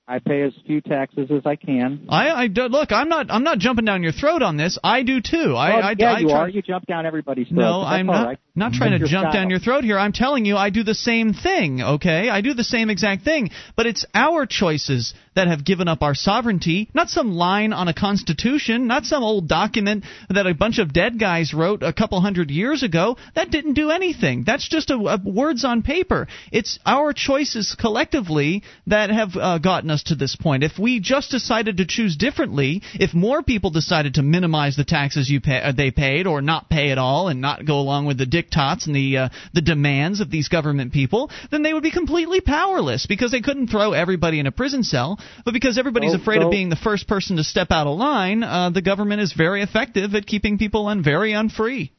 I 0.07 0.19
pay 0.19 0.41
as 0.41 0.51
few 0.65 0.81
taxes 0.81 1.29
as 1.31 1.45
I 1.45 1.55
can. 1.55 2.07
I, 2.09 2.31
I 2.31 2.47
do, 2.47 2.63
look. 2.63 2.91
I'm 2.91 3.07
not. 3.07 3.27
I'm 3.29 3.43
not 3.43 3.59
jumping 3.59 3.85
down 3.85 4.03
your 4.03 4.11
throat 4.11 4.41
on 4.41 4.57
this. 4.57 4.77
I 4.83 5.03
do 5.03 5.21
too. 5.21 5.55
I, 5.55 5.71
oh, 5.71 5.79
I, 5.79 5.95
yeah, 5.97 6.13
I 6.13 6.19
you 6.19 6.27
try, 6.27 6.37
are. 6.37 6.49
You 6.49 6.61
jump 6.61 6.85
down 6.85 7.05
everybody's 7.05 7.47
throat. 7.47 7.59
No, 7.59 7.81
I'm 7.81 8.07
not. 8.07 8.25
right. 8.27 8.39
Not 8.53 8.73
trying 8.73 8.99
to 8.99 9.07
jump 9.07 9.29
style. 9.29 9.33
down 9.33 9.49
your 9.49 9.59
throat 9.59 9.85
here. 9.85 9.97
I'm 9.97 10.11
telling 10.11 10.43
you, 10.43 10.57
I 10.57 10.71
do 10.71 10.83
the 10.83 10.93
same 10.93 11.33
thing. 11.33 11.81
Okay, 11.81 12.27
I 12.27 12.41
do 12.41 12.53
the 12.53 12.65
same 12.65 12.89
exact 12.89 13.23
thing. 13.23 13.49
But 13.77 13.85
it's 13.85 14.05
our 14.13 14.45
choices 14.45 15.13
that 15.35 15.47
have 15.47 15.63
given 15.63 15.87
up 15.87 16.01
our 16.01 16.13
sovereignty, 16.13 16.89
not 16.93 17.09
some 17.09 17.31
line 17.31 17.71
on 17.71 17.87
a 17.87 17.93
constitution, 17.93 18.87
not 18.87 19.05
some 19.05 19.23
old 19.23 19.47
document 19.47 20.03
that 20.29 20.45
a 20.45 20.53
bunch 20.53 20.79
of 20.79 20.91
dead 20.91 21.17
guys 21.17 21.53
wrote 21.53 21.81
a 21.81 21.93
couple 21.93 22.19
hundred 22.19 22.51
years 22.51 22.83
ago. 22.83 23.15
That 23.35 23.51
didn't 23.51 23.75
do 23.75 23.89
anything. 23.89 24.43
That's 24.45 24.67
just 24.67 24.89
a, 24.89 24.95
a 24.95 25.17
words 25.23 25.63
on 25.63 25.81
paper. 25.81 26.27
It's 26.51 26.77
our 26.85 27.13
choices 27.13 27.77
collectively 27.79 28.63
that 28.87 29.11
have 29.11 29.37
uh, 29.37 29.59
gotten 29.59 29.89
us 29.89 30.03
to 30.03 30.15
this 30.15 30.35
point. 30.35 30.65
If 30.65 30.77
we 30.77 30.99
just 30.99 31.31
decided 31.31 31.77
to 31.77 31.85
choose 31.85 32.17
differently, 32.17 32.81
if 32.95 33.13
more 33.13 33.43
people 33.43 33.69
decided 33.69 34.15
to 34.15 34.23
minimize 34.23 34.75
the 34.75 34.83
taxes 34.83 35.29
you 35.29 35.39
pay, 35.39 35.61
uh, 35.61 35.71
they 35.71 35.91
paid 35.91 36.27
or 36.27 36.41
not 36.41 36.69
pay 36.69 36.91
at 36.91 36.97
all 36.97 37.29
and 37.29 37.39
not 37.39 37.65
go 37.65 37.79
along 37.79 38.07
with 38.07 38.17
the 38.17 38.25
dic- 38.25 38.50
diktats 38.51 38.87
and 38.87 38.95
the 38.95 39.17
uh, 39.17 39.29
the 39.53 39.61
demands 39.61 40.19
of 40.19 40.29
these 40.29 40.47
government 40.47 40.93
people, 40.93 41.29
then 41.51 41.63
they 41.63 41.73
would 41.73 41.83
be 41.83 41.91
completely 41.91 42.41
powerless 42.41 43.05
because 43.05 43.31
they 43.31 43.41
couldn't 43.41 43.67
throw 43.67 43.93
everybody 43.93 44.39
in 44.39 44.47
a 44.47 44.51
prison 44.51 44.83
cell. 44.83 45.19
But 45.45 45.53
because 45.53 45.77
everybody's 45.77 46.11
So- 46.11 46.19
afraid 46.19 46.41
so- 46.41 46.47
of 46.47 46.51
being 46.51 46.69
the 46.69 46.75
first 46.75 47.07
person 47.07 47.37
to 47.37 47.43
step 47.43 47.71
out 47.71 47.87
of 47.87 47.97
line, 47.97 48.43
uh, 48.43 48.69
the 48.69 48.81
government 48.81 49.21
is 49.21 49.33
very 49.33 49.61
effective 49.61 50.15
at 50.15 50.25
keeping 50.25 50.57
people 50.57 50.87
un- 50.87 51.03
very 51.03 51.33
unfree. 51.33 51.91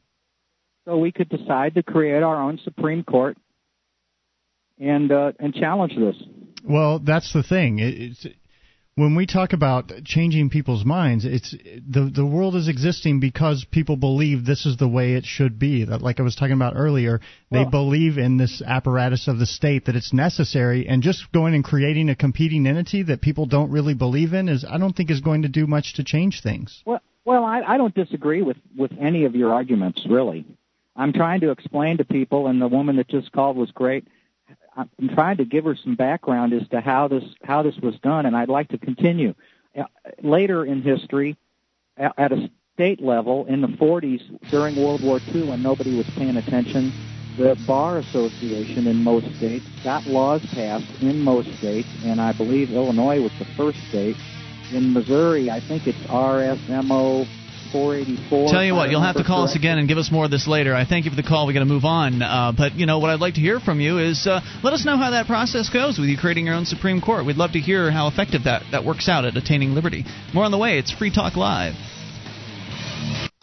So 0.85 0.97
we 0.97 1.11
could 1.11 1.29
decide 1.29 1.75
to 1.75 1.83
create 1.83 2.23
our 2.23 2.41
own 2.41 2.59
Supreme 2.63 3.03
Court 3.03 3.37
and 4.79 5.11
uh, 5.11 5.31
and 5.39 5.53
challenge 5.53 5.93
this. 5.95 6.15
Well, 6.63 6.99
that's 6.99 7.31
the 7.33 7.43
thing. 7.43 7.79
It, 7.79 7.93
it's 7.97 8.25
when 8.95 9.15
we 9.15 9.25
talk 9.25 9.53
about 9.53 9.91
changing 10.05 10.49
people's 10.49 10.85
minds, 10.85 11.25
it's 11.25 11.51
the 11.51 12.11
the 12.13 12.25
world 12.25 12.55
is 12.55 12.67
existing 12.67 13.19
because 13.19 13.65
people 13.71 13.95
believe 13.95 14.45
this 14.45 14.65
is 14.65 14.77
the 14.77 14.87
way 14.87 15.13
it 15.13 15.25
should 15.25 15.57
be. 15.57 15.85
That, 15.85 16.01
like 16.01 16.19
I 16.19 16.23
was 16.23 16.35
talking 16.35 16.53
about 16.53 16.73
earlier, 16.75 17.19
they 17.49 17.61
Well- 17.61 17.71
believe 17.71 18.17
in 18.17 18.37
this 18.37 18.61
apparatus 18.61 19.27
of 19.27 19.39
the 19.39 19.47
state 19.47 19.85
that 19.85 19.95
it's 19.95 20.13
necessary, 20.13 20.87
and 20.87 21.01
just 21.01 21.31
going 21.31 21.55
and 21.55 21.63
creating 21.63 22.09
a 22.09 22.15
competing 22.15 22.67
entity 22.67 23.01
that 23.03 23.21
people 23.21 23.47
don't 23.47 23.71
really 23.71 23.95
believe 23.95 24.33
in 24.33 24.47
is, 24.47 24.63
I 24.63 24.77
don't 24.77 24.95
think, 24.95 25.09
is 25.09 25.21
going 25.21 25.41
to 25.41 25.49
do 25.49 25.65
much 25.65 25.93
to 25.95 26.03
change 26.03 26.41
things. 26.41 26.83
Well, 26.85 27.01
well, 27.25 27.45
I, 27.45 27.61
I 27.61 27.77
don't 27.77 27.95
disagree 27.95 28.43
with 28.43 28.57
with 28.77 28.91
any 28.99 29.25
of 29.25 29.35
your 29.35 29.51
arguments, 29.53 30.05
really. 30.07 30.45
I'm 30.95 31.13
trying 31.13 31.41
to 31.41 31.49
explain 31.49 31.97
to 31.97 32.05
people, 32.05 32.45
and 32.45 32.61
the 32.61 32.67
woman 32.67 32.97
that 32.97 33.07
just 33.07 33.31
called 33.31 33.57
was 33.57 33.71
great. 33.71 34.05
I'm 34.75 35.09
trying 35.13 35.37
to 35.37 35.45
give 35.45 35.65
her 35.65 35.75
some 35.75 35.95
background 35.95 36.53
as 36.53 36.67
to 36.69 36.81
how 36.81 37.07
this 37.07 37.23
how 37.43 37.61
this 37.61 37.77
was 37.77 37.95
done, 38.01 38.25
and 38.25 38.35
I'd 38.35 38.49
like 38.49 38.69
to 38.69 38.77
continue. 38.77 39.33
Uh, 39.77 39.83
Later 40.21 40.65
in 40.65 40.81
history, 40.81 41.37
at 41.97 42.31
a 42.31 42.49
state 42.73 43.01
level, 43.01 43.45
in 43.45 43.61
the 43.61 43.67
40s 43.67 44.21
during 44.49 44.75
World 44.75 45.03
War 45.03 45.19
II, 45.33 45.43
when 45.43 45.61
nobody 45.61 45.95
was 45.95 46.05
paying 46.17 46.37
attention, 46.37 46.91
the 47.37 47.55
Bar 47.67 47.99
Association 47.99 48.87
in 48.87 48.97
most 49.03 49.25
states 49.37 49.65
got 49.83 50.07
laws 50.07 50.41
passed 50.53 50.89
in 51.01 51.19
most 51.19 51.49
states, 51.57 51.87
and 52.03 52.19
I 52.19 52.31
believe 52.33 52.71
Illinois 52.71 53.21
was 53.21 53.31
the 53.39 53.45
first 53.55 53.79
state. 53.89 54.17
In 54.71 54.93
Missouri, 54.93 55.51
I 55.51 55.59
think 55.59 55.85
it's 55.87 55.97
RSMO 56.07 57.27
484. 57.73 58.49
Tell 58.49 58.63
you 58.63 58.75
what, 58.75 58.91
you'll 58.91 59.01
have 59.01 59.17
to 59.17 59.23
call 59.23 59.43
us 59.43 59.55
again 59.55 59.79
and 59.79 59.87
give 59.87 59.97
us 59.97 60.11
more 60.11 60.25
of 60.25 60.31
this 60.31 60.47
later. 60.47 60.75
I 60.75 60.85
thank 60.85 61.05
you 61.05 61.11
for 61.11 61.17
the 61.17 61.27
call. 61.27 61.47
We 61.47 61.53
got 61.53 61.61
to 61.61 61.65
move 61.65 61.85
on. 61.85 62.21
Uh, 62.21 62.53
but 62.55 62.75
you 62.75 62.85
know 62.85 62.99
what 62.99 63.09
I'd 63.09 63.19
like 63.19 63.33
to 63.33 63.41
hear 63.41 63.59
from 63.59 63.81
you 63.81 63.97
is 63.97 64.27
uh, 64.27 64.41
let 64.63 64.73
us 64.73 64.85
know 64.85 64.95
how 64.95 65.09
that 65.11 65.25
process 65.25 65.69
goes 65.69 65.97
with 65.97 66.07
you 66.07 66.17
creating 66.17 66.45
your 66.45 66.55
own 66.55 66.65
Supreme 66.65 67.01
Court. 67.01 67.25
We'd 67.25 67.35
love 67.35 67.53
to 67.53 67.59
hear 67.59 67.91
how 67.91 68.07
effective 68.07 68.43
that 68.45 68.63
that 68.71 68.85
works 68.85 69.09
out 69.09 69.25
at 69.25 69.35
attaining 69.35 69.73
liberty. 69.73 70.05
More 70.33 70.45
on 70.45 70.51
the 70.51 70.57
way. 70.57 70.77
It's 70.77 70.91
Free 70.91 71.11
Talk 71.11 71.35
Live. 71.35 71.73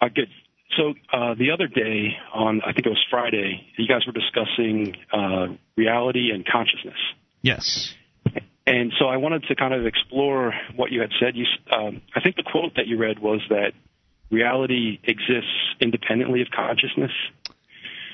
Uh, 0.00 0.06
good. 0.14 0.28
So 0.76 0.94
uh, 1.12 1.34
the 1.34 1.50
other 1.50 1.66
day, 1.66 2.16
on 2.32 2.60
I 2.62 2.72
think 2.72 2.86
it 2.86 2.90
was 2.90 3.04
Friday, 3.10 3.66
you 3.76 3.88
guys 3.88 4.06
were 4.06 4.12
discussing 4.12 4.96
uh, 5.12 5.48
reality 5.76 6.30
and 6.32 6.46
consciousness. 6.46 6.98
Yes. 7.42 7.94
And 8.66 8.92
so 8.98 9.06
I 9.06 9.16
wanted 9.16 9.44
to 9.44 9.54
kind 9.54 9.72
of 9.72 9.86
explore 9.86 10.52
what 10.76 10.92
you 10.92 11.00
had 11.00 11.10
said. 11.18 11.36
You, 11.36 11.46
um, 11.72 12.02
I 12.14 12.20
think 12.20 12.36
the 12.36 12.42
quote 12.42 12.74
that 12.76 12.86
you 12.86 12.98
read 12.98 13.18
was 13.18 13.40
that 13.48 13.72
reality 14.30 14.98
exists 15.04 15.74
independently 15.80 16.42
of 16.42 16.48
consciousness. 16.54 17.12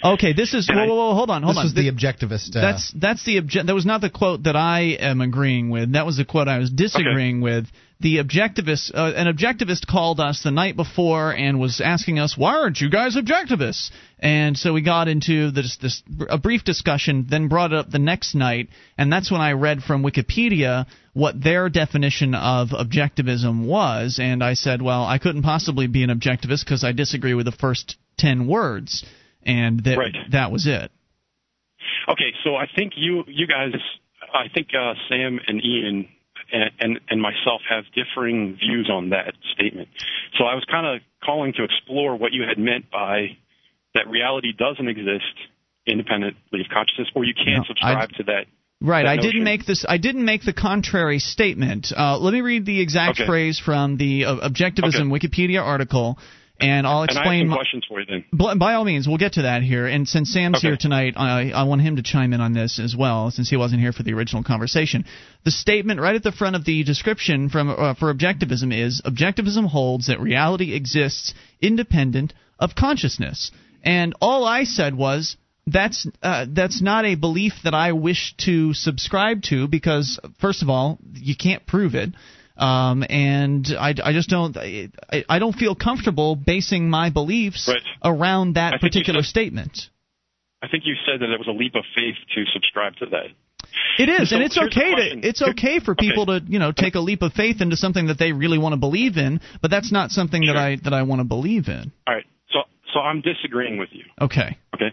Okay, 0.05 0.35
this 0.35 0.53
is. 0.53 0.69
Whoa, 0.69 0.87
whoa, 0.87 0.95
whoa, 0.95 1.15
hold 1.15 1.31
on, 1.31 1.43
hold 1.43 1.55
this 1.57 1.61
on. 1.61 1.65
was 1.65 1.75
the 1.75 1.91
objectivist. 1.91 2.55
Uh, 2.55 2.61
That's 2.61 2.93
that's 2.93 3.25
the 3.25 3.41
obje- 3.41 3.65
that 3.65 3.75
was 3.75 3.87
not 3.87 4.03
the 4.03 4.11
quote 4.11 4.43
that 4.43 4.55
I 4.55 4.99
am 5.01 5.23
agreeing 5.23 5.71
with. 5.71 5.93
That 5.93 6.05
was 6.05 6.19
the 6.19 6.27
quote 6.27 6.47
I 6.47 6.59
was 6.59 6.71
disagreeing 6.71 7.41
with. 7.41 7.67
The 8.01 8.17
objectivist, 8.19 8.91
uh, 8.95 9.13
an 9.17 9.35
objectivist 9.35 9.87
called 9.87 10.21
us 10.21 10.43
the 10.43 10.51
night 10.51 10.77
before 10.77 11.31
and 11.33 11.59
was 11.59 11.81
asking 11.81 12.19
us, 12.19 12.37
"Why 12.37 12.55
aren't 12.55 12.81
you 12.83 12.91
guys 12.91 13.17
objectivists?" 13.17 13.91
And 14.19 14.59
so 14.59 14.75
we 14.75 14.83
got 14.83 15.09
into 15.09 15.51
this 15.53 15.79
this 15.79 16.03
a 16.29 16.37
brief 16.37 16.65
discussion, 16.65 17.25
then 17.31 17.49
brought 17.49 17.73
it 17.73 17.79
up 17.79 17.91
the 17.91 17.99
next 17.99 18.35
night, 18.35 18.69
and 18.99 19.11
that's 19.11 19.31
when 19.31 19.41
I 19.41 19.53
read 19.53 19.83
from 19.83 20.03
Wikipedia 20.03 20.85
what 21.15 21.41
their 21.41 21.71
definition 21.71 22.35
of 22.35 22.71
objectivism 22.71 23.65
was, 23.65 24.19
and 24.19 24.45
I 24.45 24.53
said, 24.53 24.83
"Well, 24.83 25.07
I 25.07 25.17
couldn't 25.17 25.43
possibly 25.43 25.87
be 25.87 26.03
an 26.03 26.11
objectivist 26.11 26.65
because 26.65 26.85
I 26.85 26.93
disagree 26.93 27.33
with 27.33 27.47
the 27.47 27.53
first 27.53 27.97
ten 28.19 28.47
words." 28.47 29.03
And 29.47 29.81
that 29.85 29.99
Right. 29.99 30.15
that 30.31 30.51
was 30.51 30.67
it. 30.67 30.91
Okay, 32.09 32.33
so 32.45 32.55
I 32.57 32.67
think 32.75 32.93
you 32.97 33.25
you 33.27 33.47
guys, 33.47 33.73
I 34.33 34.49
think 34.53 34.69
uh, 34.75 34.95
Sam 35.09 35.41
and 35.47 35.63
Ian 35.65 36.09
and, 36.53 36.71
and 36.81 37.01
and 37.09 37.21
myself 37.23 37.61
have 37.69 37.85
differing 37.95 38.57
views 38.57 38.91
on 38.93 39.11
that 39.11 39.35
statement. 39.55 39.89
So 40.39 40.45
I 40.45 40.55
was 40.55 40.65
kind 40.71 40.87
of 40.87 41.03
calling 41.25 41.53
to 41.55 41.65
explore 41.65 42.17
what 42.17 42.33
you 42.33 42.43
had 42.49 42.59
meant 42.59 42.91
by 42.91 43.37
that 43.95 44.09
reality 44.09 44.53
doesn't 44.53 44.89
exist 44.89 45.35
independently 45.87 46.61
of 46.61 46.67
consciousness, 46.73 47.09
or 47.15 47.25
you 47.25 47.35
can't 47.35 47.59
No, 47.59 47.65
subscribe 47.69 48.11
to 48.17 48.23
that. 48.25 48.47
Right, 48.81 49.05
that 49.05 49.13
I 49.13 49.17
didn't 49.17 49.45
make 49.45 49.65
this. 49.65 49.85
I 49.89 49.99
didn't 49.99 50.25
make 50.25 50.43
the 50.45 50.53
contrary 50.53 51.19
statement. 51.19 51.93
Uh, 51.97 52.19
let 52.19 52.35
me 52.35 52.41
read 52.43 52.67
the 52.67 52.81
exact 52.81 53.21
Okay. 53.21 53.27
phrase 53.27 53.59
from 53.59 53.97
the 53.97 54.27
uh, 54.27 54.49
Objectivism 54.49 55.09
Wikipedia 55.11 55.63
article, 55.63 56.19
and 56.61 56.87
I'll 56.87 57.03
And 57.03 57.11
I 57.11 57.15
have 57.15 57.21
explain. 57.23 57.51
questions 57.53 57.85
for 57.89 58.01
you 58.01 58.07
then. 58.07 58.25
By 58.59 58.75
all 58.75 58.85
means, 58.85 59.09
we'll 59.09 59.19
get 59.19 59.35
to 59.35 59.43
that 59.43 59.63
here. 59.63 59.87
And 59.87 60.09
since 60.09 60.33
Sam's 60.33 60.59
Okay. 60.59 60.69
here 60.69 60.77
tonight, 60.77 61.15
I, 61.17 61.51
I 61.51 61.65
want 61.65 61.83
him 61.83 61.97
to 61.97 62.03
chime 62.03 62.33
in 62.33 62.41
on 62.41 62.53
this 62.53 62.79
as 62.79 62.95
well, 62.97 63.31
since 63.31 63.51
he 63.51 63.57
wasn't 63.57 63.81
here 63.81 63.93
for 63.93 64.03
the 64.05 64.13
original 64.13 64.45
conversation. 64.45 65.05
The 65.45 65.51
statement 65.51 66.01
right 66.01 66.15
at 66.15 66.23
the 66.23 66.33
front 66.33 66.55
of 66.57 66.65
the 66.65 66.85
description 66.85 67.49
from 67.49 67.69
uh, 67.71 67.95
for 67.95 68.15
objectivism 68.15 68.73
is: 68.73 69.03
Objectivism 69.05 69.67
holds 69.67 70.07
that 70.07 70.21
reality 70.21 70.75
exists 70.75 71.35
independent 71.61 72.33
of 72.61 72.75
consciousness. 72.77 73.51
And 73.83 74.15
all 74.21 74.45
I 74.47 74.65
said 74.65 74.95
was, 74.95 75.37
that's 75.67 76.07
uh, 76.23 76.47
that's 76.49 76.81
not 76.81 77.05
a 77.05 77.17
belief 77.17 77.55
that 77.65 77.75
I 77.75 77.93
wish 77.93 78.35
to 78.45 78.75
subscribe 78.75 79.43
to 79.51 79.67
because 79.67 80.21
first 80.41 80.63
of 80.63 80.71
all, 80.71 80.99
you 81.15 81.35
can't 81.37 81.67
prove 81.67 81.95
it. 81.95 82.11
Um, 82.57 83.05
and 83.09 83.67
I, 83.79 83.95
I 84.03 84.13
just 84.13 84.29
don't 84.31 84.57
I, 84.57 84.91
I 85.29 85.39
don't 85.41 85.55
feel 85.55 85.75
comfortable 85.75 86.37
basing 86.37 86.89
my 86.89 87.11
beliefs 87.11 87.69
Right. 87.69 87.83
around 88.03 88.55
that 88.55 88.75
I 88.75 88.79
particular 88.79 89.23
said- 89.23 89.29
statement. 89.31 89.79
I 90.63 90.69
think 90.69 90.85
you 90.87 90.95
said 91.05 91.21
that 91.21 91.29
it 91.31 91.39
was 91.39 91.47
a 91.49 91.53
leap 91.53 91.75
of 91.75 91.85
faith 91.95 92.15
to 92.35 92.45
subscribe 92.55 92.97
to 92.97 93.07
that. 93.07 93.27
It 93.99 94.09
is, 94.09 94.31
So 94.31 94.37
and 94.37 94.45
it's 94.45 94.57
okay 94.57 94.95
to 94.95 95.29
it's 95.29 95.43
okay 95.43 95.79
for 95.81 95.95
people 95.95 96.27
to 96.27 96.41
you 96.47 96.59
know 96.59 96.73
take 96.73 96.95
a 96.95 97.01
leap 97.01 97.23
of 97.23 97.33
faith 97.33 97.61
into 97.61 97.77
something 97.77 98.07
that 98.07 98.19
they 98.19 98.33
really 98.33 98.57
want 98.59 98.73
to 98.73 98.79
believe 98.79 99.17
in, 99.19 99.41
but 99.61 99.71
that's 99.71 99.93
not 99.93 100.11
something 100.11 100.47
that 100.47 100.57
I 100.57 100.77
that 100.85 100.95
I 100.95 101.03
want 101.03 101.21
to 101.21 101.25
believe 101.25 101.69
in. 101.69 101.93
All 102.07 102.15
right. 102.15 102.25
So 102.51 102.61
so 102.95 103.01
I'm 103.01 103.21
disagreeing 103.21 103.77
with 103.79 103.91
you. 103.93 104.05
Okay. 104.21 104.57
Okay. 104.75 104.91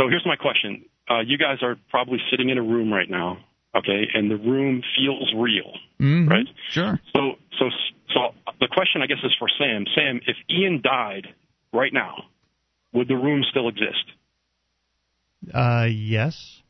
So 0.00 0.08
here's 0.08 0.26
my 0.26 0.36
question. 0.36 0.84
Uh, 1.08 1.20
you 1.20 1.38
guys 1.38 1.58
are 1.62 1.76
probably 1.90 2.18
sitting 2.30 2.48
in 2.48 2.58
a 2.58 2.62
room 2.62 2.92
right 2.92 3.08
now. 3.08 3.38
Okay, 3.76 4.06
and 4.14 4.30
the 4.30 4.36
room 4.36 4.82
feels 4.96 5.32
real. 5.36 5.72
Mhm. 6.00 6.28
Right. 6.30 6.46
Sure. 6.70 7.00
So 7.14 7.36
so 7.58 7.70
so 8.12 8.34
the 8.60 8.68
question 8.70 9.02
I 9.02 9.06
guess 9.06 9.18
is 9.24 9.34
for 9.38 9.48
Sam. 9.58 9.84
Sam, 9.94 10.20
if 10.26 10.36
Ian 10.48 10.80
died 10.82 11.26
right 11.72 11.92
now, 11.92 12.24
would 12.92 13.08
the 13.08 13.16
room 13.16 13.42
still 13.50 13.68
exist? 13.68 14.04
Uh, 15.52 15.86
yes. 15.90 16.60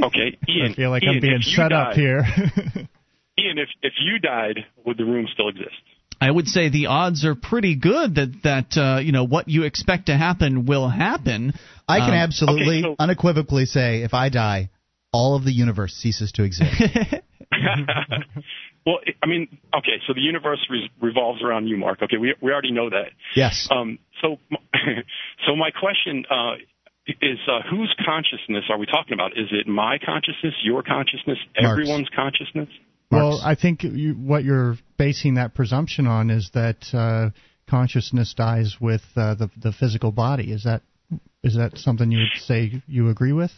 Okay, 0.00 0.38
Ian. 0.48 0.70
I 0.70 0.74
feel 0.74 0.90
like 0.90 1.02
Ian, 1.02 1.14
I'm 1.16 1.20
being 1.20 1.34
if 1.34 1.46
you 1.46 1.52
set 1.54 1.72
up 1.72 1.94
here. 1.94 2.20
Ian, 3.38 3.58
if 3.58 3.68
if 3.82 3.94
you 4.00 4.18
died, 4.20 4.64
would 4.84 4.96
the 4.96 5.04
room 5.04 5.26
still 5.32 5.48
exist? 5.48 5.74
I 6.20 6.30
would 6.30 6.48
say 6.48 6.68
the 6.68 6.86
odds 6.86 7.24
are 7.24 7.34
pretty 7.36 7.76
good 7.76 8.16
that 8.16 8.42
that 8.42 8.76
uh, 8.76 8.98
you 9.00 9.12
know 9.12 9.24
what 9.24 9.48
you 9.48 9.64
expect 9.64 10.06
to 10.06 10.16
happen 10.16 10.66
will 10.66 10.88
happen. 10.88 11.52
I 11.88 11.98
can 11.98 12.10
Um, 12.10 12.14
absolutely, 12.14 12.78
okay, 12.78 12.82
so- 12.82 12.96
unequivocally 12.98 13.66
say 13.66 14.02
if 14.02 14.14
I 14.14 14.28
die, 14.28 14.70
all 15.12 15.36
of 15.36 15.44
the 15.44 15.52
universe 15.52 15.94
ceases 15.94 16.32
to 16.32 16.42
exist. 16.42 16.82
well, 18.86 18.98
I 19.22 19.26
mean, 19.26 19.58
okay, 19.76 20.00
so 20.06 20.14
the 20.14 20.20
universe 20.20 20.64
re- 20.70 20.90
revolves 21.00 21.42
around 21.42 21.66
you, 21.66 21.76
Mark. 21.76 22.02
Okay, 22.02 22.16
we 22.16 22.34
we 22.40 22.52
already 22.52 22.72
know 22.72 22.90
that. 22.90 23.10
yes. 23.34 23.68
Um, 23.70 23.98
so, 24.22 24.36
so 25.46 25.56
my 25.56 25.70
question 25.70 26.24
uh, 26.30 26.54
is, 27.06 27.38
uh, 27.48 27.60
whose 27.70 27.94
consciousness 28.04 28.64
are 28.70 28.78
we 28.78 28.86
talking 28.86 29.14
about? 29.14 29.32
Is 29.32 29.48
it 29.50 29.66
my 29.66 29.98
consciousness, 30.04 30.54
your 30.62 30.82
consciousness, 30.82 31.38
Mark's. 31.60 31.72
everyone's 31.72 32.08
consciousness? 32.14 32.68
Well, 33.10 33.30
Mark's. 33.30 33.44
I 33.44 33.54
think 33.54 33.82
you, 33.82 34.14
what 34.14 34.44
you're 34.44 34.76
basing 34.98 35.34
that 35.34 35.54
presumption 35.54 36.06
on 36.06 36.30
is 36.30 36.50
that 36.54 36.84
uh, 36.92 37.30
consciousness 37.68 38.34
dies 38.34 38.76
with 38.80 39.02
uh, 39.16 39.34
the 39.34 39.50
the 39.56 39.72
physical 39.72 40.12
body. 40.12 40.52
Is 40.52 40.64
that 40.64 40.82
is 41.42 41.56
that 41.56 41.78
something 41.78 42.10
you 42.10 42.18
would 42.18 42.42
say 42.42 42.82
you 42.86 43.08
agree 43.08 43.32
with? 43.32 43.52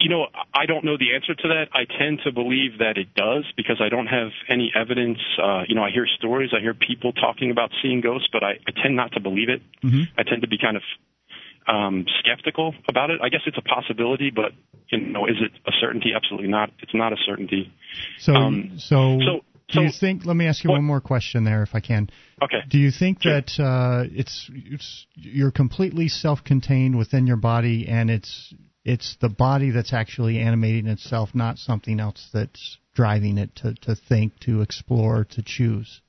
You 0.00 0.08
know, 0.10 0.26
I 0.54 0.66
don't 0.66 0.84
know 0.84 0.96
the 0.96 1.12
answer 1.16 1.34
to 1.34 1.48
that. 1.48 1.70
I 1.74 1.82
tend 1.98 2.20
to 2.24 2.30
believe 2.30 2.78
that 2.78 2.96
it 2.98 3.14
does 3.16 3.44
because 3.56 3.80
I 3.84 3.88
don't 3.88 4.06
have 4.06 4.28
any 4.48 4.70
evidence. 4.74 5.18
Uh, 5.42 5.62
you 5.66 5.74
know, 5.74 5.82
I 5.82 5.90
hear 5.90 6.06
stories, 6.18 6.50
I 6.56 6.60
hear 6.60 6.72
people 6.72 7.12
talking 7.12 7.50
about 7.50 7.70
seeing 7.82 8.00
ghosts, 8.00 8.28
but 8.32 8.44
I, 8.44 8.52
I 8.66 8.70
tend 8.80 8.94
not 8.94 9.10
to 9.14 9.20
believe 9.20 9.48
it. 9.48 9.60
Mhm. 9.82 10.06
I 10.16 10.22
tend 10.22 10.42
to 10.42 10.48
be 10.48 10.56
kind 10.56 10.76
of 10.76 10.82
um, 11.66 12.06
skeptical 12.20 12.74
about 12.88 13.10
it. 13.10 13.20
I 13.22 13.28
guess 13.28 13.40
it's 13.46 13.58
a 13.58 13.62
possibility, 13.62 14.30
but 14.30 14.52
you 14.88 15.00
know, 15.00 15.26
is 15.26 15.36
it 15.40 15.50
a 15.66 15.72
certainty? 15.80 16.10
Absolutely 16.14 16.48
not. 16.48 16.70
It's 16.78 16.94
not 16.94 17.12
a 17.12 17.16
certainty. 17.26 17.72
So 18.18 18.34
Um, 18.34 18.78
so, 18.78 19.18
so- 19.20 19.44
do 19.70 19.82
you 19.82 19.90
so- 19.90 19.98
think? 19.98 20.24
Let 20.24 20.36
me 20.36 20.46
ask 20.46 20.62
you 20.62 20.70
What- 20.70 20.76
one 20.76 20.84
more 20.84 21.00
question 21.00 21.42
there, 21.42 21.64
if 21.64 21.74
I 21.74 21.80
can. 21.80 22.08
Okay. 22.40 22.60
Do 22.68 22.78
you 22.78 22.92
think 22.92 23.20
Sure. 23.22 23.32
that 23.34 23.58
uh, 23.60 24.04
it's 24.14 24.48
it's 24.54 25.06
you're 25.16 25.50
completely 25.50 26.06
self-contained 26.06 26.96
within 26.96 27.26
your 27.26 27.36
body, 27.36 27.86
and 27.88 28.08
it's 28.10 28.54
it's 28.88 29.16
the 29.20 29.28
body 29.28 29.70
that's 29.70 29.92
actually 29.92 30.38
animating 30.38 30.86
itself, 30.86 31.34
not 31.34 31.58
something 31.58 32.00
else 32.00 32.30
that's 32.32 32.78
driving 32.94 33.36
it 33.36 33.54
to, 33.56 33.74
to 33.82 33.94
think, 33.94 34.40
to 34.40 34.62
explore, 34.62 35.26
to 35.32 35.42
choose? 35.44 36.00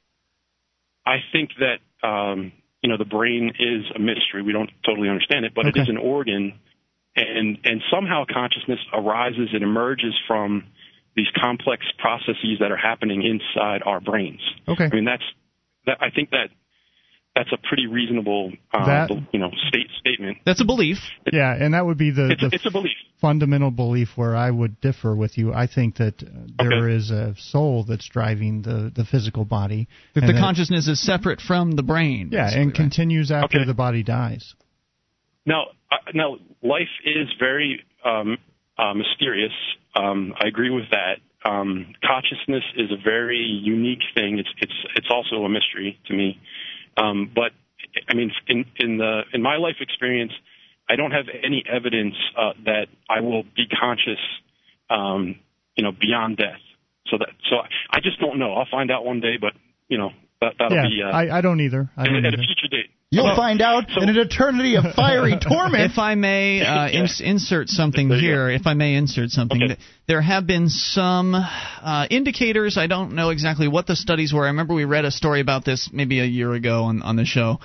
I 1.05 1.17
think 1.33 1.49
that 1.59 2.07
um, 2.07 2.53
you 2.81 2.89
know 2.89 2.97
the 2.97 3.03
brain 3.03 3.51
is 3.59 3.83
a 3.93 3.99
mystery. 3.99 4.43
We 4.43 4.53
don't 4.53 4.69
totally 4.85 5.09
understand 5.09 5.43
it, 5.43 5.51
but 5.53 5.65
Okay. 5.65 5.79
it 5.79 5.83
is 5.83 5.89
an 5.89 5.97
organ, 5.97 6.57
and 7.17 7.57
and 7.65 7.81
somehow 7.93 8.23
consciousness 8.31 8.79
arises 8.93 9.49
and 9.51 9.61
emerges 9.61 10.13
from 10.25 10.63
these 11.17 11.27
complex 11.41 11.85
processes 11.97 12.59
that 12.61 12.71
are 12.71 12.77
happening 12.77 13.23
inside 13.23 13.81
our 13.85 13.99
brains. 13.99 14.41
Okay. 14.69 14.85
I 14.85 14.95
mean 14.95 15.05
that's 15.05 15.23
that. 15.85 15.97
I 15.99 16.11
think 16.11 16.29
that 16.29 16.47
that's 17.39 17.53
a 17.53 17.67
pretty 17.67 17.87
reasonable 17.87 18.51
uh, 18.73 18.85
That- 18.85 19.09
you 19.31 19.39
know 19.39 19.49
state 19.69 19.87
statement. 19.97 20.39
That's 20.45 20.59
a 20.59 20.65
belief. 20.65 20.97
Yeah, 21.31 21.53
and 21.55 21.73
that 21.73 21.85
would 21.85 21.97
be 21.97 22.11
the, 22.11 22.31
It's 22.31 22.41
the 22.41 22.47
a, 22.47 22.49
it's 22.51 22.65
a 22.65 22.71
belief. 22.71 22.97
fundamental 23.21 23.71
belief 23.71 24.09
where 24.17 24.35
I 24.35 24.51
would 24.51 24.81
differ 24.81 25.15
with 25.15 25.37
you. 25.37 25.53
I 25.53 25.65
think 25.67 25.95
that 25.97 26.21
uh, 26.21 26.25
there 26.57 26.83
Okay. 26.89 26.95
is 26.97 27.11
a 27.11 27.35
soul 27.37 27.85
that's 27.87 28.07
driving 28.09 28.61
the, 28.63 28.91
the 28.93 29.05
physical 29.05 29.45
body. 29.45 29.87
That 30.15 30.21
the 30.21 30.33
that- 30.33 30.39
consciousness 30.39 30.87
is 30.89 31.01
separate 31.01 31.39
from 31.39 31.71
the 31.77 31.83
brain. 31.83 32.29
Yeah, 32.33 32.49
and 32.49 32.67
right? 32.67 32.75
continues 32.75 33.31
after 33.31 33.59
Okay. 33.59 33.65
the 33.65 33.73
body 33.73 34.03
dies. 34.03 34.53
Now, 35.45 35.67
uh, 35.91 35.95
now, 36.13 36.37
life 36.61 36.93
is 37.05 37.27
very 37.39 37.83
um, 38.03 38.37
uh, 38.77 38.93
mysterious. 38.93 39.53
Um, 39.95 40.33
I 40.39 40.47
agree 40.47 40.69
with 40.71 40.89
that. 40.91 41.19
Um, 41.49 41.93
consciousness 42.05 42.63
is 42.75 42.91
a 42.91 43.01
very 43.01 43.39
unique 43.39 44.03
thing. 44.13 44.39
It's 44.39 44.49
it's 44.61 44.73
it's 44.97 45.07
also 45.09 45.45
a 45.45 45.49
mystery 45.49 45.97
to 46.07 46.13
me. 46.13 46.37
Um, 46.99 47.31
but 47.33 47.51
I 48.07 48.13
mean, 48.13 48.31
in 48.47 48.65
in 48.77 48.97
the 48.97 49.21
in 49.33 49.41
my 49.41 49.57
life 49.57 49.75
experience, 49.79 50.33
I 50.89 50.95
don't 50.95 51.11
have 51.11 51.25
any 51.43 51.63
evidence 51.71 52.15
uh, 52.37 52.53
that 52.65 52.87
I 53.09 53.21
will 53.21 53.43
be 53.55 53.67
conscious, 53.67 54.19
um, 54.89 55.35
you 55.75 55.83
know, 55.83 55.91
beyond 55.91 56.37
death. 56.37 56.59
So 57.07 57.17
that 57.17 57.29
so 57.49 57.57
I 57.89 57.99
just 58.01 58.19
don't 58.19 58.37
know. 58.39 58.53
I'll 58.53 58.67
find 58.69 58.91
out 58.91 59.05
one 59.05 59.19
day, 59.19 59.37
but 59.39 59.53
you 59.87 59.97
know 59.97 60.11
that 60.41 60.53
that'll 60.57 60.77
yeah, 60.77 60.87
be 60.87 61.01
uh, 61.03 61.07
I, 61.09 61.37
I 61.37 61.41
don't 61.41 61.59
either. 61.61 61.89
I 61.97 62.03
at, 62.03 62.05
don't 62.05 62.25
at 62.25 62.33
a 62.33 62.37
future 62.37 62.67
date. 62.69 62.89
You'll 63.11 63.25
Well, 63.25 63.35
find 63.35 63.59
out 63.61 63.85
so- 63.89 64.01
in 64.03 64.09
an 64.09 64.17
eternity 64.17 64.75
of 64.75 64.83
fiery 64.95 65.35
torment. 65.41 65.91
If 65.91 65.97
I 65.97 66.13
may 66.15 66.61
uh, 66.61 66.89
ins- 66.89 67.21
insert 67.21 67.67
something 67.69 68.07
There 68.07 68.17
you 68.19 68.23
here, 68.29 68.49
if 68.51 68.67
I 68.67 68.75
may 68.75 68.93
insert 68.95 69.31
something, 69.31 69.61
Okay. 69.63 69.77
there 70.07 70.21
have 70.21 70.45
been 70.45 70.69
some 70.69 71.33
uh, 71.33 72.05
indicators. 72.11 72.77
I 72.77 72.85
don't 72.87 73.15
know 73.15 73.29
exactly 73.31 73.67
what 73.67 73.87
the 73.87 73.95
studies 73.95 74.31
were. 74.31 74.43
I 74.45 74.49
remember 74.49 74.75
we 74.75 74.85
read 74.85 75.05
a 75.05 75.11
story 75.11 75.41
about 75.41 75.65
this 75.65 75.89
maybe 75.91 76.19
a 76.19 76.25
year 76.25 76.53
ago 76.53 76.83
on, 76.83 77.01
on 77.01 77.15
the 77.15 77.25
show. 77.25 77.59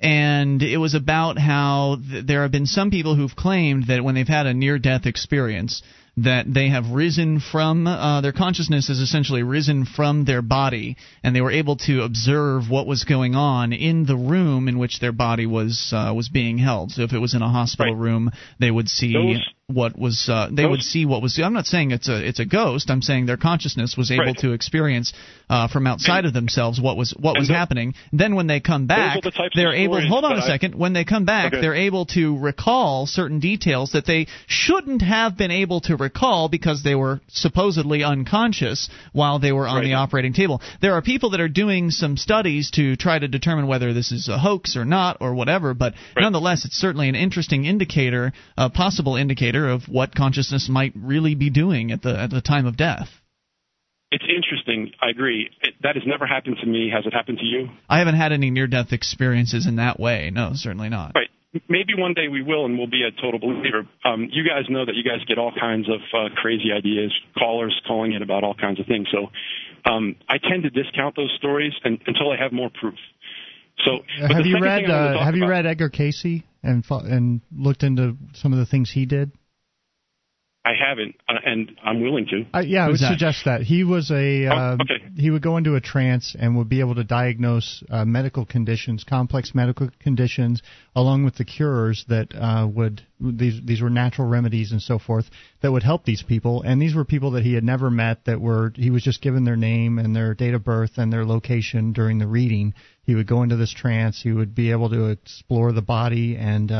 And 0.00 0.62
it 0.62 0.78
was 0.78 0.94
about 0.94 1.38
how 1.38 1.96
th- 2.10 2.26
there 2.26 2.42
have 2.42 2.52
been 2.52 2.66
some 2.66 2.90
people 2.90 3.14
who've 3.16 3.34
claimed 3.36 3.86
that 3.88 4.02
when 4.02 4.14
they've 4.14 4.26
had 4.28 4.46
a 4.46 4.52
near 4.54 4.78
death 4.78 5.06
experience, 5.06 5.82
that 6.18 6.46
they 6.52 6.68
have 6.70 6.90
risen 6.90 7.40
from 7.40 7.86
uh, 7.86 8.20
their 8.22 8.32
consciousness 8.32 8.88
has 8.88 9.00
essentially 9.00 9.42
risen 9.42 9.84
from 9.84 10.24
their 10.24 10.40
body, 10.42 10.96
and 11.22 11.36
they 11.36 11.40
were 11.42 11.50
able 11.50 11.76
to 11.76 12.02
observe 12.02 12.70
what 12.70 12.86
was 12.86 13.04
going 13.04 13.34
on 13.34 13.72
in 13.72 14.06
the 14.06 14.16
room 14.16 14.66
in 14.68 14.78
which 14.78 14.98
their 15.00 15.12
body 15.12 15.44
was 15.46 15.92
uh, 15.94 16.12
was 16.16 16.28
being 16.28 16.56
held. 16.58 16.90
So 16.92 17.02
if 17.02 17.12
it 17.12 17.18
was 17.18 17.34
in 17.34 17.42
a 17.42 17.48
hospital 17.50 17.94
Right. 17.94 18.00
room, 18.02 18.30
they 18.58 18.70
would 18.70 18.88
see 18.88 19.12
Those- 19.12 19.40
what 19.68 19.98
was 19.98 20.28
uh, 20.32 20.48
they 20.52 20.64
would 20.64 20.80
see 20.80 21.06
what 21.06 21.20
was. 21.22 21.40
I'm 21.42 21.52
not 21.52 21.66
saying 21.66 21.90
it's 21.90 22.08
a 22.08 22.24
it's 22.24 22.38
a 22.38 22.44
ghost. 22.44 22.88
I'm 22.88 23.02
saying 23.02 23.26
their 23.26 23.36
consciousness 23.36 23.96
was 23.96 24.12
able 24.12 24.26
Right. 24.26 24.38
to 24.38 24.52
experience 24.52 25.12
uh, 25.50 25.66
from 25.66 25.88
outside 25.88 26.24
of 26.24 26.32
themselves 26.32 26.80
what 26.80 26.96
was 26.96 27.12
what 27.18 27.36
was 27.36 27.48
tho- 27.48 27.54
happening. 27.54 27.94
Then 28.12 28.36
when 28.36 28.46
they 28.46 28.60
come 28.60 28.86
back, 28.86 29.20
the 29.22 29.32
they're 29.56 29.74
able. 29.74 30.00
Hold 30.06 30.24
on 30.24 30.34
a 30.38 30.42
I- 30.44 30.46
second. 30.46 30.76
When 30.76 30.92
they 30.92 31.02
come 31.04 31.24
back, 31.24 31.52
Okay. 31.52 31.60
they're 31.60 31.74
able 31.74 32.06
to 32.06 32.38
recall 32.38 33.06
certain 33.08 33.40
details 33.40 33.90
that 33.90 34.06
they 34.06 34.28
shouldn't 34.46 35.02
have 35.02 35.36
been 35.36 35.50
able 35.50 35.80
to 35.82 35.96
recall 35.96 36.48
because 36.48 36.84
they 36.84 36.94
were 36.94 37.20
supposedly 37.26 38.04
unconscious 38.04 38.88
while 39.12 39.40
they 39.40 39.50
were 39.50 39.66
on 39.66 39.78
Right. 39.78 39.84
the 39.84 39.94
operating 39.94 40.32
table. 40.32 40.62
There 40.80 40.92
are 40.94 41.02
people 41.02 41.30
that 41.30 41.40
are 41.40 41.48
doing 41.48 41.90
some 41.90 42.16
studies 42.16 42.70
to 42.72 42.94
try 42.94 43.18
to 43.18 43.26
determine 43.26 43.66
whether 43.66 43.92
this 43.92 44.12
is 44.12 44.28
a 44.28 44.38
hoax 44.38 44.76
or 44.76 44.84
not 44.84 45.16
or 45.20 45.34
whatever, 45.34 45.74
but 45.74 45.94
Right. 46.14 46.22
nonetheless, 46.22 46.64
it's 46.64 46.76
certainly 46.76 47.08
an 47.08 47.16
interesting 47.16 47.64
indicator, 47.64 48.32
a 48.56 48.70
possible 48.70 49.16
indicator 49.16 49.55
of 49.64 49.88
what 49.88 50.14
consciousness 50.14 50.68
might 50.68 50.92
really 50.94 51.34
be 51.34 51.50
doing 51.50 51.90
at 51.92 52.02
the 52.02 52.18
at 52.18 52.30
the 52.30 52.40
time 52.40 52.66
of 52.66 52.76
death. 52.76 53.08
It's 54.12 54.24
interesting. 54.28 54.92
I 55.02 55.10
agree. 55.10 55.50
It, 55.62 55.74
that 55.82 55.96
has 55.96 56.04
never 56.06 56.26
happened 56.26 56.58
to 56.60 56.66
me. 56.66 56.90
Has 56.94 57.06
it 57.06 57.12
happened 57.12 57.38
to 57.38 57.44
you? 57.44 57.68
I 57.88 57.98
haven't 57.98 58.14
had 58.14 58.32
any 58.32 58.50
near 58.50 58.66
death 58.68 58.92
experiences 58.92 59.66
in 59.66 59.76
that 59.76 59.98
way. 59.98 60.30
No, 60.32 60.50
certainly 60.54 60.88
not. 60.88 61.12
Right. 61.14 61.28
Maybe 61.68 61.94
one 61.96 62.12
day 62.14 62.28
we 62.28 62.42
will, 62.42 62.66
and 62.66 62.76
we'll 62.78 62.86
be 62.86 63.02
a 63.02 63.10
total 63.20 63.40
believer. 63.40 63.88
Um, 64.04 64.28
you 64.30 64.44
guys 64.46 64.64
know 64.68 64.84
that 64.84 64.94
you 64.94 65.02
guys 65.02 65.24
get 65.26 65.38
all 65.38 65.52
kinds 65.58 65.88
of 65.88 66.00
uh, 66.12 66.34
crazy 66.36 66.70
ideas, 66.76 67.12
callers 67.36 67.74
calling 67.86 68.12
in 68.12 68.22
about 68.22 68.44
all 68.44 68.54
kinds 68.54 68.78
of 68.78 68.86
things. 68.86 69.08
So 69.10 69.28
um, 69.90 70.16
I 70.28 70.36
tend 70.38 70.64
to 70.64 70.70
discount 70.70 71.16
those 71.16 71.34
stories 71.38 71.72
and, 71.82 71.98
until 72.06 72.30
I 72.30 72.36
have 72.36 72.52
more 72.52 72.70
proof. 72.78 72.98
So 73.84 73.98
have 74.28 74.46
you 74.46 74.58
read 74.60 74.84
thing 74.84 74.90
I 74.90 75.04
wanna 75.04 75.18
uh, 75.18 75.24
Have 75.24 75.34
you 75.34 75.42
about- 75.44 75.50
read 75.50 75.66
Edgar 75.66 75.88
Cayce 75.88 76.42
and 76.62 76.84
and 76.88 77.40
looked 77.54 77.82
into 77.82 78.16
some 78.34 78.52
of 78.52 78.58
the 78.58 78.66
things 78.66 78.90
he 78.90 79.06
did? 79.06 79.32
I 80.66 80.72
haven't, 80.74 81.14
uh, 81.28 81.34
and 81.44 81.70
I'm 81.84 82.00
willing 82.00 82.26
to. 82.26 82.44
Uh, 82.52 82.60
yeah, 82.60 82.86
I 82.86 82.88
would 82.88 82.98
that? 82.98 83.12
suggest 83.12 83.44
that 83.44 83.62
he 83.62 83.84
was 83.84 84.10
a. 84.10 84.46
Uh, 84.46 84.56
Oh, 84.56 84.72
okay. 84.82 85.04
He 85.16 85.30
would 85.30 85.42
go 85.42 85.58
into 85.58 85.76
a 85.76 85.80
trance 85.80 86.34
and 86.36 86.56
would 86.56 86.68
be 86.68 86.80
able 86.80 86.96
to 86.96 87.04
diagnose 87.04 87.84
uh, 87.88 88.04
medical 88.04 88.44
conditions, 88.44 89.04
complex 89.04 89.54
medical 89.54 89.90
conditions, 90.00 90.62
along 90.96 91.24
with 91.24 91.36
the 91.36 91.44
cures 91.44 92.04
that 92.08 92.34
uh, 92.34 92.66
would 92.66 93.02
these 93.20 93.60
these 93.64 93.80
were 93.80 93.90
natural 93.90 94.26
remedies 94.26 94.72
and 94.72 94.82
so 94.82 94.98
forth 94.98 95.26
that 95.62 95.70
would 95.70 95.84
help 95.84 96.04
these 96.04 96.24
people. 96.24 96.62
And 96.62 96.82
these 96.82 96.96
were 96.96 97.04
people 97.04 97.32
that 97.32 97.44
he 97.44 97.54
had 97.54 97.62
never 97.62 97.88
met. 97.88 98.24
That 98.24 98.40
were 98.40 98.72
he 98.74 98.90
was 98.90 99.04
just 99.04 99.22
given 99.22 99.44
their 99.44 99.56
name 99.56 100.00
and 100.00 100.16
their 100.16 100.34
date 100.34 100.54
of 100.54 100.64
birth 100.64 100.92
and 100.96 101.12
their 101.12 101.24
location 101.24 101.92
during 101.92 102.18
the 102.18 102.26
reading. 102.26 102.74
He 103.04 103.14
would 103.14 103.28
go 103.28 103.44
into 103.44 103.56
this 103.56 103.72
trance. 103.72 104.20
He 104.20 104.32
would 104.32 104.54
be 104.56 104.72
able 104.72 104.90
to 104.90 105.10
explore 105.10 105.70
the 105.70 105.82
body 105.82 106.36
and. 106.36 106.72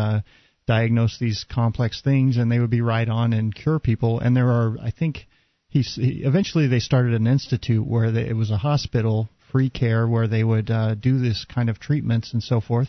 Diagnose 0.67 1.18
these 1.18 1.45
complex 1.49 2.03
things 2.03 2.37
and 2.37 2.51
they 2.51 2.59
would 2.59 2.71
be 2.71 2.80
right 2.80 3.09
on 3.09 3.33
and 3.33 3.55
cure 3.55 3.79
people. 3.79 4.21
And 4.21 4.37
there 4.37 4.49
are 4.49 4.76
i 4.83 4.91
think 4.91 5.26
he, 5.68 5.84
eventually 6.25 6.68
they 6.68 6.79
started 6.79 7.14
an 7.14 7.26
institute 7.26 7.87
where 7.87 8.11
they, 8.11 8.29
it 8.29 8.37
was 8.37 8.51
a 8.51 8.57
hospital 8.57 9.29
free 9.53 9.71
care 9.71 10.07
where 10.07 10.29
they 10.29 10.45
would 10.45 10.71
uh, 10.71 10.95
do 10.95 11.18
this 11.18 11.45
kind 11.45 11.68
of 11.68 11.79
treatments 11.79 12.33
and 12.33 12.43
so 12.43 12.61
forth. 12.61 12.88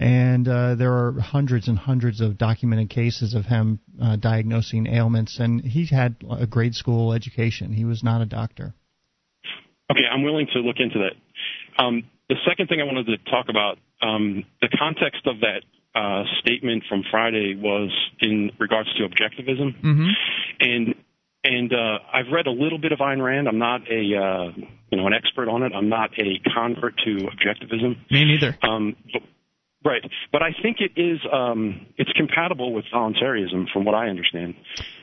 And 0.00 0.48
uh, 0.48 0.74
there 0.74 0.92
are 0.92 1.20
hundreds 1.20 1.68
and 1.68 1.78
hundreds 1.78 2.20
of 2.20 2.36
documented 2.36 2.90
cases 2.90 3.34
of 3.34 3.44
him 3.44 3.78
uh, 4.02 4.16
diagnosing 4.16 4.86
ailments. 4.86 5.38
And 5.38 5.60
he 5.60 5.86
had 5.86 6.16
a 6.28 6.46
grade 6.46 6.74
school 6.74 7.12
education. 7.12 7.72
He 7.72 7.84
was 7.84 8.02
not 8.02 8.20
a 8.20 8.26
doctor. 8.26 8.74
Okay, 9.90 10.04
I'm 10.10 10.22
willing 10.22 10.46
to 10.52 10.60
look 10.60 10.76
into 10.78 10.98
that. 10.98 11.82
Um, 11.82 12.04
the 12.28 12.36
second 12.48 12.68
thing 12.68 12.80
I 12.80 12.84
wanted 12.84 13.06
to 13.06 13.18
talk 13.30 13.46
about, 13.48 13.78
um, 14.02 14.44
the 14.60 14.68
context 14.76 15.26
of 15.26 15.40
that 15.40 15.62
uh, 15.94 16.22
statement 16.40 16.84
from 16.88 17.02
Friday 17.10 17.54
was 17.56 17.90
in 18.20 18.50
regards 18.58 18.88
to 18.94 19.02
objectivism, 19.08 19.74
Mm-hmm. 19.82 20.08
and 20.60 20.94
and 21.46 21.72
uh, 21.74 21.98
I've 22.12 22.32
read 22.32 22.46
a 22.46 22.50
little 22.50 22.78
bit 22.78 22.92
of 22.92 23.00
Ayn 23.00 23.22
Rand. 23.22 23.48
I'm 23.48 23.58
not 23.58 23.82
a 23.90 24.00
uh, 24.16 24.52
you 24.90 24.96
know 24.98 25.06
an 25.06 25.12
expert 25.14 25.48
on 25.48 25.62
it. 25.62 25.72
I'm 25.74 25.88
not 25.88 26.10
a 26.18 26.40
convert 26.54 26.94
to 27.04 27.10
objectivism. 27.28 27.96
Me 28.10 28.24
neither. 28.24 28.56
Um, 28.62 28.96
but, 29.12 29.22
right, 29.84 30.02
but 30.32 30.42
I 30.42 30.50
think 30.62 30.78
it 30.80 30.98
is 30.98 31.20
um, 31.32 31.86
it's 31.98 32.10
compatible 32.12 32.72
with 32.72 32.86
voluntarism, 32.92 33.66
from 33.72 33.84
what 33.84 33.94
I 33.94 34.08
understand. 34.08 34.54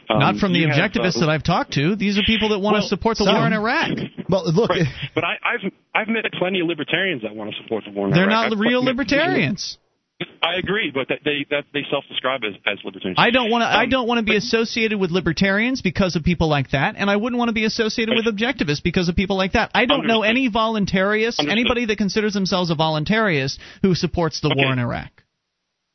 Um, 0.09 0.19
Not 0.19 0.38
from 0.38 0.51
the 0.51 0.59
you 0.59 0.68
have, 0.68 0.76
objectivists 0.91 1.18
uh, 1.18 1.19
that 1.22 1.30
I've 1.30 1.43
talked 1.43 1.73
to. 1.73 1.95
These 1.95 2.18
are 2.18 2.23
people 2.26 2.49
that 2.49 2.59
want 2.59 2.73
Well, 2.73 2.81
to 2.81 2.88
support 2.89 3.18
the 3.18 3.23
some. 3.26 3.35
war 3.35 3.45
in 3.47 3.53
Iraq. 3.53 3.91
Well, 4.27 4.51
look, 4.51 4.69
Right. 4.72 4.88
But 5.15 5.23
I, 5.23 5.35
I've 5.45 5.72
I've 5.95 6.07
met 6.07 6.23
plenty 6.39 6.59
of 6.59 6.68
libertarians 6.68 7.22
that 7.22 7.35
want 7.35 7.51
to 7.51 7.57
support 7.61 7.84
the 7.85 7.91
war 7.91 8.07
in 8.07 8.13
They're 8.13 8.23
Iraq. 8.23 8.49
not 8.49 8.53
I've 8.53 8.59
real 8.59 8.81
met- 8.81 8.91
libertarians. 8.97 9.77
I 10.41 10.56
agree, 10.57 10.91
but 10.93 11.07
that 11.10 11.19
they 11.23 11.45
that 11.49 11.65
they 11.73 11.81
self-describe 11.89 12.41
as, 12.43 12.53
as 12.65 12.77
libertarians. 12.84 13.18
I 13.19 13.30
don't 13.31 13.49
want 13.49 13.61
to. 13.64 13.68
I 13.68 13.84
Um, 13.84 13.89
don't 13.89 14.07
want 14.07 14.19
to 14.19 14.23
be 14.31 14.35
associated 14.38 14.99
with 14.99 15.11
libertarians 15.11 15.81
because 15.81 16.15
of 16.15 16.23
people 16.23 16.48
like 16.49 16.72
that, 16.72 16.95
and 16.98 17.10
I 17.10 17.15
wouldn't 17.15 17.38
want 17.39 17.49
to 17.49 17.53
be 17.53 17.65
associated 17.65 18.15
with 18.15 18.26
objectivists 18.26 18.84
because 18.84 19.10
of 19.10 19.15
people 19.15 19.38
like 19.38 19.53
that. 19.53 19.72
I 19.73 19.85
don't 19.85 20.07
know 20.07 20.23
any 20.23 20.49
voluntarists, 20.49 21.39
Understood. 21.39 21.49
anybody 21.49 21.85
that 21.85 21.98
considers 21.98 22.34
themselves 22.34 22.72
a 22.72 22.76
voluntarist 22.76 23.60
who 23.81 23.95
supports 23.95 24.41
the 24.41 24.53
war 24.56 24.72
in 24.73 24.80
Iraq. 24.80 25.11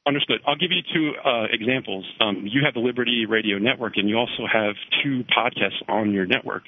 Understood. 0.07 0.39
I'll 0.47 0.57
give 0.57 0.71
you 0.71 0.83
two 0.95 1.13
uh, 1.29 1.47
examples. 1.51 2.05
Um, 2.21 2.47
you 2.47 2.63
have 2.65 2.75
the 2.75 2.81
Liberty 2.81 3.27
Radio 3.29 3.59
Network, 3.59 3.95
and 3.97 4.09
you 4.09 4.17
also 4.17 4.47
have 4.51 4.77
two 5.03 5.25
podcasts 5.37 5.83
on 5.89 6.13
your 6.13 6.27
network. 6.27 6.63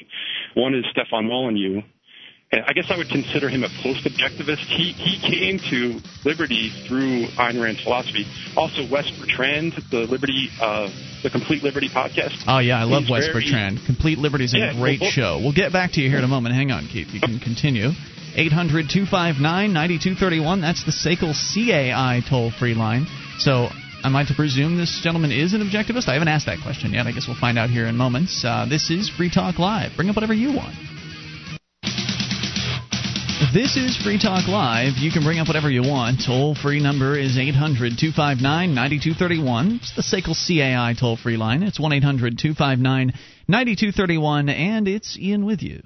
One 0.54 0.74
is 0.74 0.84
Stefan 0.90 1.28
Molyneux. 1.28 1.82
And 2.50 2.62
I 2.66 2.72
guess 2.72 2.86
I 2.90 2.96
would 2.96 3.10
consider 3.10 3.50
him 3.50 3.62
a 3.62 3.68
post-objectivist. 3.82 4.64
He 4.72 4.92
he 4.92 5.18
came 5.20 5.58
to 5.68 6.00
Liberty 6.24 6.70
through 6.88 7.26
Ayn 7.36 7.60
Rand's 7.62 7.82
philosophy. 7.82 8.24
Also, 8.56 8.86
Wes 8.90 9.10
Bertrand, 9.20 9.74
the 9.90 10.06
Liberty, 10.08 10.48
uh, 10.58 10.88
the 11.22 11.28
Complete 11.28 11.62
Liberty 11.62 11.90
podcast. 11.90 12.42
Oh 12.46 12.58
yeah, 12.58 12.80
I 12.80 12.84
love 12.84 13.04
Wes 13.10 13.26
very- 13.26 13.44
Bertrand. 13.44 13.80
Complete 13.84 14.16
Liberty's 14.18 14.54
a 14.54 14.58
Yeah, 14.58 14.72
great 14.72 15.02
well, 15.02 15.10
show. 15.10 15.38
We'll 15.42 15.52
get 15.52 15.72
back 15.74 15.92
to 15.92 16.00
you 16.00 16.08
here 16.08 16.16
in 16.18 16.24
a 16.24 16.28
moment. 16.28 16.54
Hang 16.54 16.72
on, 16.72 16.86
Keith. 16.86 17.12
You 17.12 17.20
can 17.20 17.38
continue. 17.38 17.90
800-259-9231. 18.36 20.60
That's 20.60 20.84
the 20.84 20.92
SACL 20.92 21.32
CAI 21.34 22.20
toll-free 22.28 22.74
line. 22.74 23.06
So 23.38 23.68
am 24.04 24.14
I 24.16 24.24
to 24.24 24.34
presume 24.34 24.76
this 24.78 25.00
gentleman 25.02 25.32
is 25.32 25.52
an 25.54 25.60
objectivist? 25.60 26.08
I 26.08 26.12
haven't 26.14 26.28
asked 26.28 26.46
that 26.46 26.60
question 26.62 26.92
yet. 26.94 27.06
I 27.06 27.12
guess 27.12 27.26
we'll 27.26 27.36
find 27.36 27.58
out 27.58 27.68
here 27.70 27.86
in 27.86 27.96
moments. 27.96 28.42
Uh, 28.44 28.64
this 28.68 28.90
is 28.90 29.08
Free 29.10 29.30
Talk 29.30 29.58
Live. 29.58 29.92
Bring 29.96 30.08
up 30.08 30.16
whatever 30.16 30.34
you 30.34 30.52
want. 30.56 30.74
This 33.54 33.76
is 33.76 33.96
Free 33.96 34.18
Talk 34.18 34.46
Live. 34.46 34.98
You 34.98 35.10
can 35.10 35.24
bring 35.24 35.38
up 35.38 35.46
whatever 35.48 35.70
you 35.70 35.82
want. 35.82 36.20
Toll 36.26 36.54
free 36.54 36.80
number 36.80 37.18
is 37.18 37.38
800 37.38 37.96
259 37.98 38.74
9231. 38.74 39.80
It's 39.82 39.94
the 39.96 40.02
SACL 40.02 40.34
CAI 40.36 40.94
toll 40.98 41.16
free 41.16 41.36
line. 41.38 41.62
It's 41.62 41.80
1 41.80 41.92
800 41.92 42.38
259 42.38 43.12
9231, 43.48 44.48
and 44.50 44.86
it's 44.86 45.16
Ian 45.18 45.46
with 45.46 45.62
you. 45.62 45.80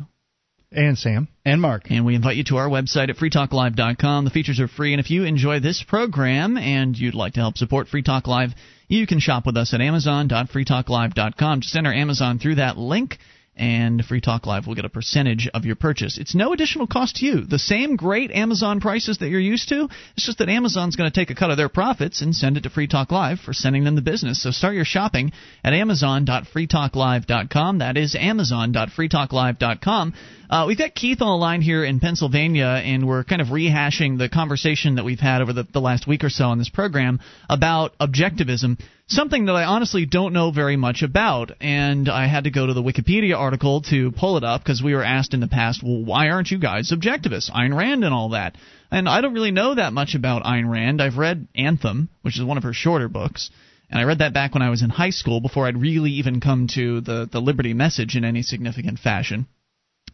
and 0.72 0.98
sam 0.98 1.28
and 1.44 1.60
Mark. 1.60 1.84
And 1.90 2.04
we 2.04 2.16
invite 2.16 2.36
you 2.36 2.44
to 2.44 2.56
our 2.56 2.68
website 2.68 3.10
at 3.10 3.16
freetalklive.com. 3.16 4.24
The 4.24 4.30
features 4.30 4.58
are 4.58 4.68
free, 4.68 4.92
and 4.92 5.00
if 5.00 5.10
you 5.10 5.24
enjoy 5.24 5.60
this 5.60 5.84
program 5.86 6.56
and 6.56 6.96
you'd 6.98 7.14
like 7.14 7.34
to 7.34 7.40
help 7.40 7.56
support 7.58 7.88
Free 7.88 8.02
Talk 8.02 8.26
Live, 8.26 8.50
you 8.88 9.06
can 9.06 9.20
shop 9.20 9.46
with 9.46 9.56
us 9.56 9.72
at 9.72 9.80
amazon.freetalklive.com. 9.80 11.60
Just 11.60 11.76
enter 11.76 11.92
Amazon 11.92 12.38
through 12.40 12.56
that 12.56 12.76
link, 12.76 13.18
and 13.56 14.04
Free 14.04 14.20
Talk 14.20 14.46
Live 14.46 14.66
will 14.66 14.74
get 14.74 14.86
a 14.86 14.90
percentage 14.90 15.48
of 15.52 15.64
your 15.64 15.74
purchase. 15.76 16.18
It's 16.18 16.34
no 16.34 16.52
additional 16.52 16.86
cost 16.86 17.16
to 17.16 17.24
you. 17.26 17.44
The 17.44 17.58
same 17.58 17.96
great 17.96 18.30
Amazon 18.30 18.80
prices 18.80 19.18
that 19.18 19.28
you're 19.28 19.40
used 19.40 19.68
to. 19.68 19.90
It's 20.16 20.24
just 20.24 20.38
that 20.38 20.48
Amazon's 20.48 20.96
going 20.96 21.10
to 21.10 21.14
take 21.14 21.28
a 21.30 21.34
cut 21.34 21.50
of 21.50 21.58
their 21.58 21.68
profits 21.68 22.22
and 22.22 22.34
send 22.34 22.56
it 22.56 22.62
to 22.62 22.70
Free 22.70 22.86
Talk 22.86 23.12
Live 23.12 23.40
for 23.40 23.52
sending 23.52 23.84
them 23.84 23.94
the 23.94 24.00
business. 24.00 24.42
So 24.42 24.52
start 24.52 24.74
your 24.74 24.86
shopping 24.86 25.32
at 25.62 25.74
amazon.freetalklive.com. 25.74 27.78
That 27.78 27.98
is 27.98 28.14
amazon.freetalklive.com. 28.14 30.14
Uh, 30.48 30.64
we've 30.66 30.78
got 30.78 30.94
Keith 30.94 31.20
on 31.22 31.28
the 31.28 31.36
line 31.36 31.62
here 31.62 31.82
in 31.82 31.98
Pennsylvania, 31.98 32.78
and 32.84 33.08
we're 33.08 33.24
kind 33.24 33.40
of 33.40 33.48
rehashing 33.48 34.18
the 34.18 34.28
conversation 34.28 34.96
that 34.96 35.04
we've 35.04 35.18
had 35.18 35.40
over 35.40 35.54
the, 35.54 35.66
the 35.72 35.80
last 35.80 36.06
week 36.06 36.24
or 36.24 36.28
so 36.28 36.44
on 36.44 36.58
this 36.58 36.68
program 36.68 37.20
about 37.48 37.96
objectivism, 37.98 38.78
something 39.14 39.46
that 39.46 39.54
I 39.54 39.64
honestly 39.64 40.06
don't 40.06 40.32
know 40.32 40.50
very 40.50 40.76
much 40.76 41.02
about. 41.02 41.52
And 41.60 42.08
I 42.08 42.26
had 42.26 42.44
to 42.44 42.50
go 42.50 42.66
to 42.66 42.74
the 42.74 42.82
Wikipedia 42.82 43.36
article 43.36 43.82
to 43.82 44.10
pull 44.12 44.36
it 44.36 44.44
up 44.44 44.62
because 44.62 44.82
we 44.82 44.94
were 44.94 45.04
asked 45.04 45.34
in 45.34 45.40
the 45.40 45.48
past, 45.48 45.82
well, 45.82 46.04
why 46.04 46.28
aren't 46.30 46.50
you 46.50 46.58
guys 46.58 46.90
objectivists? 46.90 47.50
Ayn 47.50 47.76
Rand 47.76 48.04
and 48.04 48.14
all 48.14 48.30
that. 48.30 48.56
And 48.90 49.08
I 49.08 49.20
don't 49.20 49.34
really 49.34 49.50
know 49.50 49.74
that 49.74 49.92
much 49.92 50.14
about 50.14 50.44
Ayn 50.44 50.68
Rand. 50.68 51.00
I've 51.00 51.16
read 51.18 51.48
Anthem, 51.54 52.08
which 52.22 52.38
is 52.38 52.44
one 52.44 52.56
of 52.56 52.64
her 52.64 52.72
shorter 52.72 53.08
books. 53.08 53.50
And 53.90 54.00
I 54.00 54.04
read 54.04 54.18
that 54.18 54.34
back 54.34 54.54
when 54.54 54.62
I 54.62 54.70
was 54.70 54.82
in 54.82 54.90
high 54.90 55.10
school 55.10 55.40
before 55.40 55.66
I'd 55.66 55.80
really 55.80 56.12
even 56.12 56.40
come 56.40 56.66
to 56.74 57.00
the, 57.02 57.28
the 57.30 57.40
liberty 57.40 57.74
message 57.74 58.16
in 58.16 58.24
any 58.24 58.42
significant 58.42 58.98
fashion. 58.98 59.46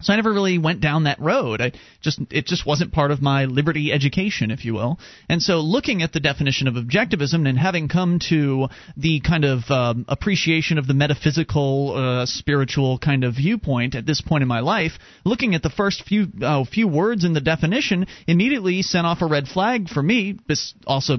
So 0.01 0.13
I 0.13 0.17
never 0.17 0.33
really 0.33 0.59
went 0.59 0.81
down 0.81 1.05
that 1.05 1.21
road. 1.21 1.61
I 1.61 1.73
just 2.01 2.21
it 2.31 2.47
just 2.47 2.65
wasn't 2.65 2.93
part 2.93 3.11
of 3.11 3.21
my 3.21 3.47
liberty 3.47 3.93
education, 3.93 4.51
if 4.51 4.65
you 4.65 4.75
will. 4.75 4.99
And 5.29 5.43
so 5.43 5.61
looking 5.61 6.03
at 6.03 6.13
the 6.13 6.21
definition 6.21 6.69
of 6.69 6.75
objectivism 6.75 7.49
and 7.49 7.59
having 7.59 7.89
come 7.89 8.21
to 8.29 8.69
the 8.97 9.21
kind 9.21 9.45
of 9.45 9.69
um, 9.71 10.05
appreciation 10.09 10.79
of 10.79 10.87
the 10.87 10.95
metaphysical, 10.95 11.95
uh, 11.97 12.27
spiritual 12.27 12.99
kind 12.99 13.25
of 13.25 13.35
viewpoint 13.35 13.95
at 13.95 14.07
this 14.07 14.21
point 14.21 14.43
in 14.43 14.49
my 14.49 14.61
life, 14.61 14.93
looking 15.25 15.55
at 15.55 15.63
the 15.63 15.71
first 15.71 16.05
few 16.05 16.27
uh, 16.43 16.65
few 16.65 16.87
words 16.87 17.25
in 17.25 17.33
the 17.33 17.41
definition 17.41 18.07
immediately 18.27 18.83
sent 18.83 19.07
off 19.07 19.21
a 19.23 19.27
red 19.27 19.49
flag 19.49 19.89
for 19.89 20.03
me. 20.03 20.39
This 20.47 20.75
also, 20.87 21.17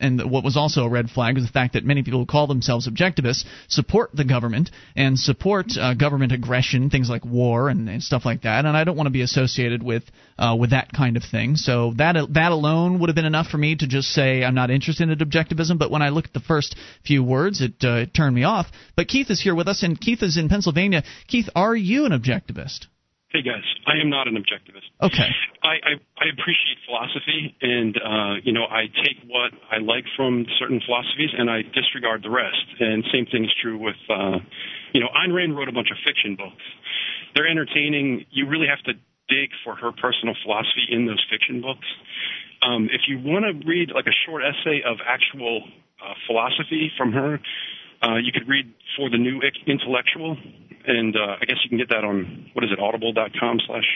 and 0.00 0.30
what 0.30 0.44
was 0.44 0.56
also 0.56 0.84
a 0.84 0.88
red 0.88 1.10
flag 1.10 1.34
was 1.34 1.44
the 1.44 1.52
fact 1.52 1.74
that 1.74 1.84
many 1.84 2.02
people 2.02 2.20
who 2.20 2.26
call 2.26 2.46
themselves 2.46 2.88
objectivists 2.88 3.44
support 3.68 4.10
the 4.14 4.24
government 4.24 4.70
and 4.96 5.18
support 5.18 5.66
uh, 5.78 5.94
government 5.94 6.32
aggression, 6.32 6.88
things 6.88 7.10
like 7.10 7.24
war 7.24 7.68
and, 7.68 7.88
and 7.88 8.02
stuff 8.14 8.24
like 8.24 8.42
that. 8.42 8.64
And 8.64 8.76
I 8.76 8.84
don't 8.84 8.96
want 8.96 9.08
to 9.08 9.12
be 9.12 9.22
associated 9.22 9.82
with 9.82 10.04
uh, 10.38 10.56
with 10.58 10.70
that 10.70 10.92
kind 10.92 11.16
of 11.16 11.24
thing. 11.24 11.56
So 11.56 11.92
that 11.96 12.16
that 12.34 12.52
alone 12.52 13.00
would 13.00 13.08
have 13.08 13.16
been 13.16 13.24
enough 13.24 13.48
for 13.48 13.58
me 13.58 13.74
to 13.76 13.86
just 13.86 14.08
say 14.08 14.44
I'm 14.44 14.54
not 14.54 14.70
interested 14.70 15.08
in 15.08 15.18
objectivism. 15.18 15.78
But 15.78 15.90
when 15.90 16.02
I 16.02 16.10
looked 16.10 16.28
at 16.28 16.34
the 16.34 16.46
first 16.46 16.76
few 17.04 17.24
words, 17.24 17.60
it, 17.60 17.74
uh, 17.82 18.06
it 18.06 18.14
turned 18.14 18.34
me 18.34 18.44
off. 18.44 18.66
But 18.96 19.08
Keith 19.08 19.30
is 19.30 19.40
here 19.40 19.54
with 19.54 19.66
us, 19.66 19.82
and 19.82 20.00
Keith 20.00 20.22
is 20.22 20.36
in 20.36 20.48
Pennsylvania. 20.48 21.02
Keith, 21.26 21.48
are 21.56 21.74
you 21.74 22.06
an 22.06 22.12
objectivist? 22.12 22.86
Hey 23.34 23.42
guys, 23.42 23.66
I 23.84 23.98
am 24.00 24.10
not 24.10 24.28
an 24.28 24.38
objectivist. 24.38 24.86
Okay. 25.02 25.26
I, 25.64 25.74
I, 25.82 25.92
I 26.22 26.26
appreciate 26.30 26.78
philosophy, 26.86 27.56
and 27.60 27.96
uh, 27.98 28.34
you 28.44 28.52
know 28.52 28.62
I 28.62 28.86
take 28.86 29.26
what 29.26 29.50
I 29.72 29.82
like 29.82 30.04
from 30.16 30.46
certain 30.60 30.80
philosophies, 30.86 31.34
and 31.36 31.50
I 31.50 31.62
disregard 31.62 32.22
the 32.22 32.30
rest. 32.30 32.62
And 32.78 33.02
same 33.10 33.26
thing 33.26 33.44
is 33.44 33.50
true 33.60 33.76
with, 33.76 33.98
uh, 34.08 34.38
you 34.92 35.00
know, 35.00 35.08
Ayn 35.10 35.34
Rand 35.34 35.56
wrote 35.58 35.68
a 35.68 35.72
bunch 35.72 35.90
of 35.90 35.96
fiction 36.06 36.36
books. 36.36 36.62
They're 37.34 37.48
entertaining. 37.48 38.26
You 38.30 38.48
really 38.48 38.66
have 38.68 38.82
to 38.84 38.94
dig 39.28 39.50
for 39.64 39.74
her 39.74 39.92
personal 39.92 40.34
philosophy 40.42 40.86
in 40.90 41.06
those 41.06 41.24
fiction 41.30 41.60
books. 41.60 41.86
Um, 42.62 42.88
if 42.92 43.02
you 43.08 43.18
want 43.18 43.44
to 43.44 43.66
read 43.66 43.90
like 43.94 44.06
a 44.06 44.16
short 44.26 44.42
essay 44.42 44.82
of 44.84 44.98
actual 45.04 45.64
uh, 46.00 46.14
philosophy 46.26 46.90
from 46.96 47.12
her, 47.12 47.40
uh, 48.02 48.16
you 48.16 48.32
could 48.32 48.48
read 48.48 48.72
for 48.96 49.10
the 49.10 49.18
new 49.18 49.40
intellectual, 49.66 50.36
and 50.86 51.16
uh, 51.16 51.36
I 51.40 51.44
guess 51.46 51.56
you 51.64 51.68
can 51.68 51.78
get 51.78 51.88
that 51.88 52.04
on 52.04 52.50
what 52.52 52.64
is 52.64 52.70
it, 52.70 52.78
audible.com 52.78 53.58
slash 53.66 53.88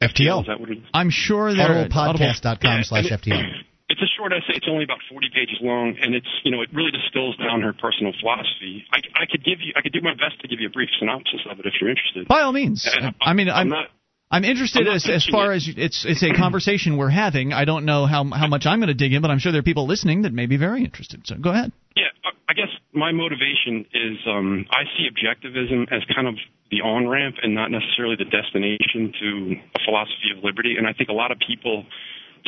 FTL. 0.00 0.40
Is 0.42 0.46
that 0.46 0.60
what 0.60 0.70
it 0.70 0.78
is? 0.78 0.84
I'm 0.92 1.10
sure 1.10 1.54
there 1.54 1.88
Audiblepodcast.com 1.88 2.58
Yeah, 2.62 2.82
slash 2.82 3.06
FTL. 3.10 3.64
It, 3.88 3.92
it's 3.92 4.02
a 4.02 4.10
short 4.16 4.32
essay. 4.32 4.56
It's 4.56 4.66
only 4.68 4.84
about 4.84 4.98
40 5.10 5.28
pages 5.34 5.56
long, 5.60 5.96
and 6.00 6.14
it's 6.14 6.28
you 6.44 6.50
know 6.50 6.62
it 6.62 6.68
really 6.72 6.90
distills 6.90 7.36
down 7.36 7.60
her 7.62 7.72
personal 7.72 8.12
philosophy. 8.20 8.84
I, 8.92 8.98
I 9.14 9.26
could 9.30 9.44
give 9.44 9.60
you, 9.60 9.72
I 9.76 9.82
could 9.82 9.92
do 9.92 10.00
my 10.00 10.14
best 10.14 10.40
to 10.42 10.48
give 10.48 10.60
you 10.60 10.68
a 10.68 10.72
brief 10.72 10.90
synopsis 10.98 11.40
of 11.50 11.58
it 11.60 11.66
if 11.66 11.74
you're 11.80 11.90
interested. 11.90 12.28
By 12.28 12.42
all 12.42 12.52
means. 12.52 12.88
And 12.90 13.14
I 13.20 13.32
mean, 13.34 13.48
I'm, 13.48 13.56
I'm 13.56 13.68
not. 13.68 13.86
I'm 14.30 14.44
interested 14.44 14.88
I'm 14.88 14.96
as, 14.96 15.08
as 15.08 15.26
far 15.26 15.52
it. 15.52 15.56
as 15.56 15.68
it's 15.76 16.04
it's 16.08 16.22
a 16.22 16.32
conversation 16.34 16.96
we're 16.96 17.10
having. 17.10 17.52
I 17.52 17.64
don't 17.64 17.84
know 17.84 18.06
how 18.06 18.24
how 18.24 18.48
much 18.48 18.66
I'm 18.66 18.80
going 18.80 18.88
to 18.88 18.94
dig 18.94 19.12
in, 19.12 19.22
but 19.22 19.30
I'm 19.30 19.38
sure 19.38 19.52
there 19.52 19.60
are 19.60 19.62
people 19.62 19.86
listening 19.86 20.22
that 20.22 20.32
may 20.32 20.46
be 20.46 20.56
very 20.56 20.82
interested. 20.84 21.26
So 21.26 21.36
go 21.36 21.50
ahead. 21.50 21.70
Yeah, 21.94 22.04
I- 22.24 22.30
I 22.46 22.52
guess 22.52 22.68
my 22.92 23.10
motivation 23.12 23.86
is 23.94 24.18
um, 24.28 24.66
I 24.70 24.84
see 24.96 25.08
objectivism 25.08 25.90
as 25.92 26.02
kind 26.14 26.28
of 26.28 26.34
the 26.70 26.82
on 26.82 27.08
ramp 27.08 27.36
and 27.42 27.54
not 27.54 27.70
necessarily 27.70 28.16
the 28.16 28.24
destination 28.26 29.12
to 29.20 29.54
a 29.74 29.80
philosophy 29.84 30.30
of 30.36 30.42
liberty. 30.44 30.74
And 30.76 30.86
I 30.86 30.92
think 30.92 31.08
a 31.08 31.12
lot 31.14 31.30
of 31.32 31.38
people 31.38 31.84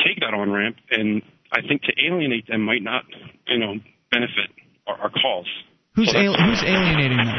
take 0.05 0.19
that 0.21 0.33
on 0.33 0.51
ramp, 0.51 0.77
and 0.91 1.21
I 1.51 1.61
think 1.61 1.81
to 1.83 1.93
alienate 2.05 2.47
them 2.47 2.61
might 2.61 2.83
not, 2.83 3.03
you 3.47 3.57
know, 3.59 3.75
benefit 4.11 4.49
our, 4.87 4.95
our 4.97 5.09
cause. 5.09 5.47
Who's 5.95 6.11
So 6.11 6.17
al- 6.17 6.33
who's 6.35 6.63
alienating 6.63 7.17
them? 7.17 7.35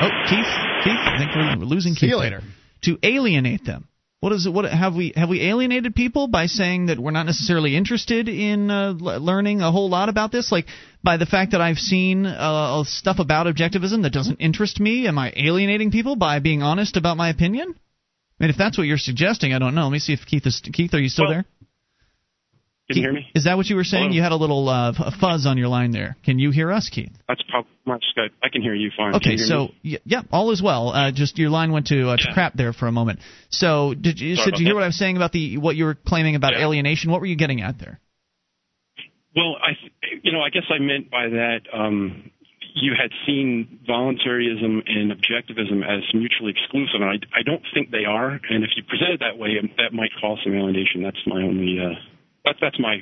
Oh, 0.00 0.10
Keith, 0.28 0.52
Keith, 0.84 0.98
I 0.98 1.16
think 1.18 1.30
we're, 1.34 1.58
we're 1.58 1.70
losing 1.70 1.94
See 1.94 2.00
Keith 2.06 2.10
you 2.10 2.16
later. 2.16 2.42
To 2.82 2.98
alienate 3.02 3.64
them. 3.64 3.88
What 4.20 4.32
is 4.32 4.46
it? 4.46 4.50
What 4.54 4.64
have 4.64 4.94
we 4.94 5.12
have 5.16 5.28
we 5.28 5.42
alienated 5.42 5.94
people 5.94 6.28
by 6.28 6.46
saying 6.46 6.86
that 6.86 6.98
we're 6.98 7.10
not 7.10 7.26
necessarily 7.26 7.76
interested 7.76 8.26
in 8.28 8.70
uh, 8.70 8.94
l- 8.98 9.20
learning 9.20 9.60
a 9.60 9.70
whole 9.70 9.90
lot 9.90 10.08
about 10.08 10.32
this? 10.32 10.50
Like 10.50 10.64
by 11.02 11.18
the 11.18 11.26
fact 11.26 11.52
that 11.52 11.60
I've 11.60 11.76
seen 11.76 12.24
uh, 12.24 12.84
stuff 12.84 13.18
about 13.18 13.46
objectivism 13.46 14.02
that 14.02 14.14
doesn't 14.14 14.36
interest 14.40 14.80
me, 14.80 15.06
am 15.06 15.18
I 15.18 15.30
alienating 15.36 15.90
people 15.90 16.16
by 16.16 16.38
being 16.38 16.62
honest 16.62 16.96
about 16.96 17.18
my 17.18 17.28
opinion? 17.28 17.74
I 18.40 18.44
mean, 18.44 18.50
if 18.50 18.56
that's 18.56 18.78
what 18.78 18.86
you're 18.86 18.96
suggesting, 18.96 19.52
I 19.52 19.58
don't 19.58 19.74
know. 19.74 19.82
Let 19.84 19.92
me 19.92 19.98
see 19.98 20.14
if 20.14 20.20
Keith 20.26 20.46
is 20.46 20.60
Keith. 20.72 20.94
Are 20.94 20.98
you 21.00 21.10
still 21.10 21.26
Well, 21.26 21.34
there? 21.34 21.44
Can 22.94 23.02
you 23.02 23.08
hear 23.08 23.12
me? 23.12 23.26
Is 23.34 23.44
that 23.44 23.56
what 23.56 23.66
you 23.66 23.76
were 23.76 23.84
saying? 23.84 24.04
Hello? 24.04 24.14
You 24.14 24.22
had 24.22 24.32
a 24.32 24.36
little 24.36 24.68
uh, 24.68 24.92
fuzz 25.20 25.46
on 25.46 25.58
your 25.58 25.68
line 25.68 25.90
there. 25.90 26.16
Can 26.24 26.38
you 26.38 26.50
hear 26.50 26.72
us, 26.72 26.88
Keith? 26.92 27.12
That's 27.28 27.42
probably 27.50 27.70
my 27.84 27.98
Skype. 28.16 28.30
I 28.42 28.48
can 28.48 28.62
hear 28.62 28.74
you 28.74 28.90
fine. 28.96 29.14
Okay, 29.16 29.32
you 29.32 29.38
so 29.38 29.68
me? 29.82 29.98
yeah, 30.04 30.22
all 30.32 30.50
is 30.50 30.62
well. 30.62 30.88
Uh, 30.90 31.12
just 31.12 31.38
your 31.38 31.50
line 31.50 31.72
went 31.72 31.86
to, 31.88 32.08
uh, 32.10 32.16
to 32.16 32.24
Yeah. 32.28 32.34
crap 32.34 32.54
there 32.54 32.72
for 32.72 32.86
a 32.86 32.92
moment. 32.92 33.20
So 33.50 33.94
did 33.94 34.20
you? 34.20 34.36
So 34.36 34.46
did 34.46 34.58
you 34.60 34.66
hear 34.66 34.74
that. 34.74 34.76
what 34.76 34.84
I 34.84 34.86
was 34.88 34.98
saying 34.98 35.16
about 35.16 35.32
the 35.32 35.58
what 35.58 35.76
you 35.76 35.84
were 35.84 35.94
claiming 35.94 36.36
about 36.36 36.52
Yeah. 36.54 36.66
alienation? 36.66 37.10
What 37.10 37.20
were 37.20 37.26
you 37.26 37.36
getting 37.36 37.60
at 37.62 37.78
there? 37.78 38.00
Well, 39.36 39.56
I, 39.60 39.72
you 40.22 40.32
know, 40.32 40.40
I 40.40 40.50
guess 40.50 40.62
I 40.70 40.78
meant 40.78 41.10
by 41.10 41.28
that 41.28 41.62
um, 41.72 42.30
you 42.74 42.92
had 43.00 43.10
seen 43.26 43.80
voluntarism 43.86 44.82
and 44.86 45.10
objectivism 45.10 45.82
as 45.82 46.02
mutually 46.14 46.52
exclusive, 46.52 47.00
and 47.00 47.10
I, 47.10 47.14
I 47.34 47.42
don't 47.44 47.62
think 47.72 47.90
they 47.90 48.04
are. 48.04 48.30
And 48.30 48.62
if 48.62 48.70
you 48.76 48.84
present 48.84 49.10
it 49.14 49.20
that 49.20 49.38
way, 49.38 49.56
that 49.78 49.92
might 49.92 50.10
cause 50.20 50.38
some 50.44 50.54
alienation. 50.54 51.02
That's 51.02 51.18
my 51.26 51.42
only. 51.42 51.78
Uh, 51.80 51.94
that, 52.44 52.56
that's 52.60 52.78
my 52.78 52.98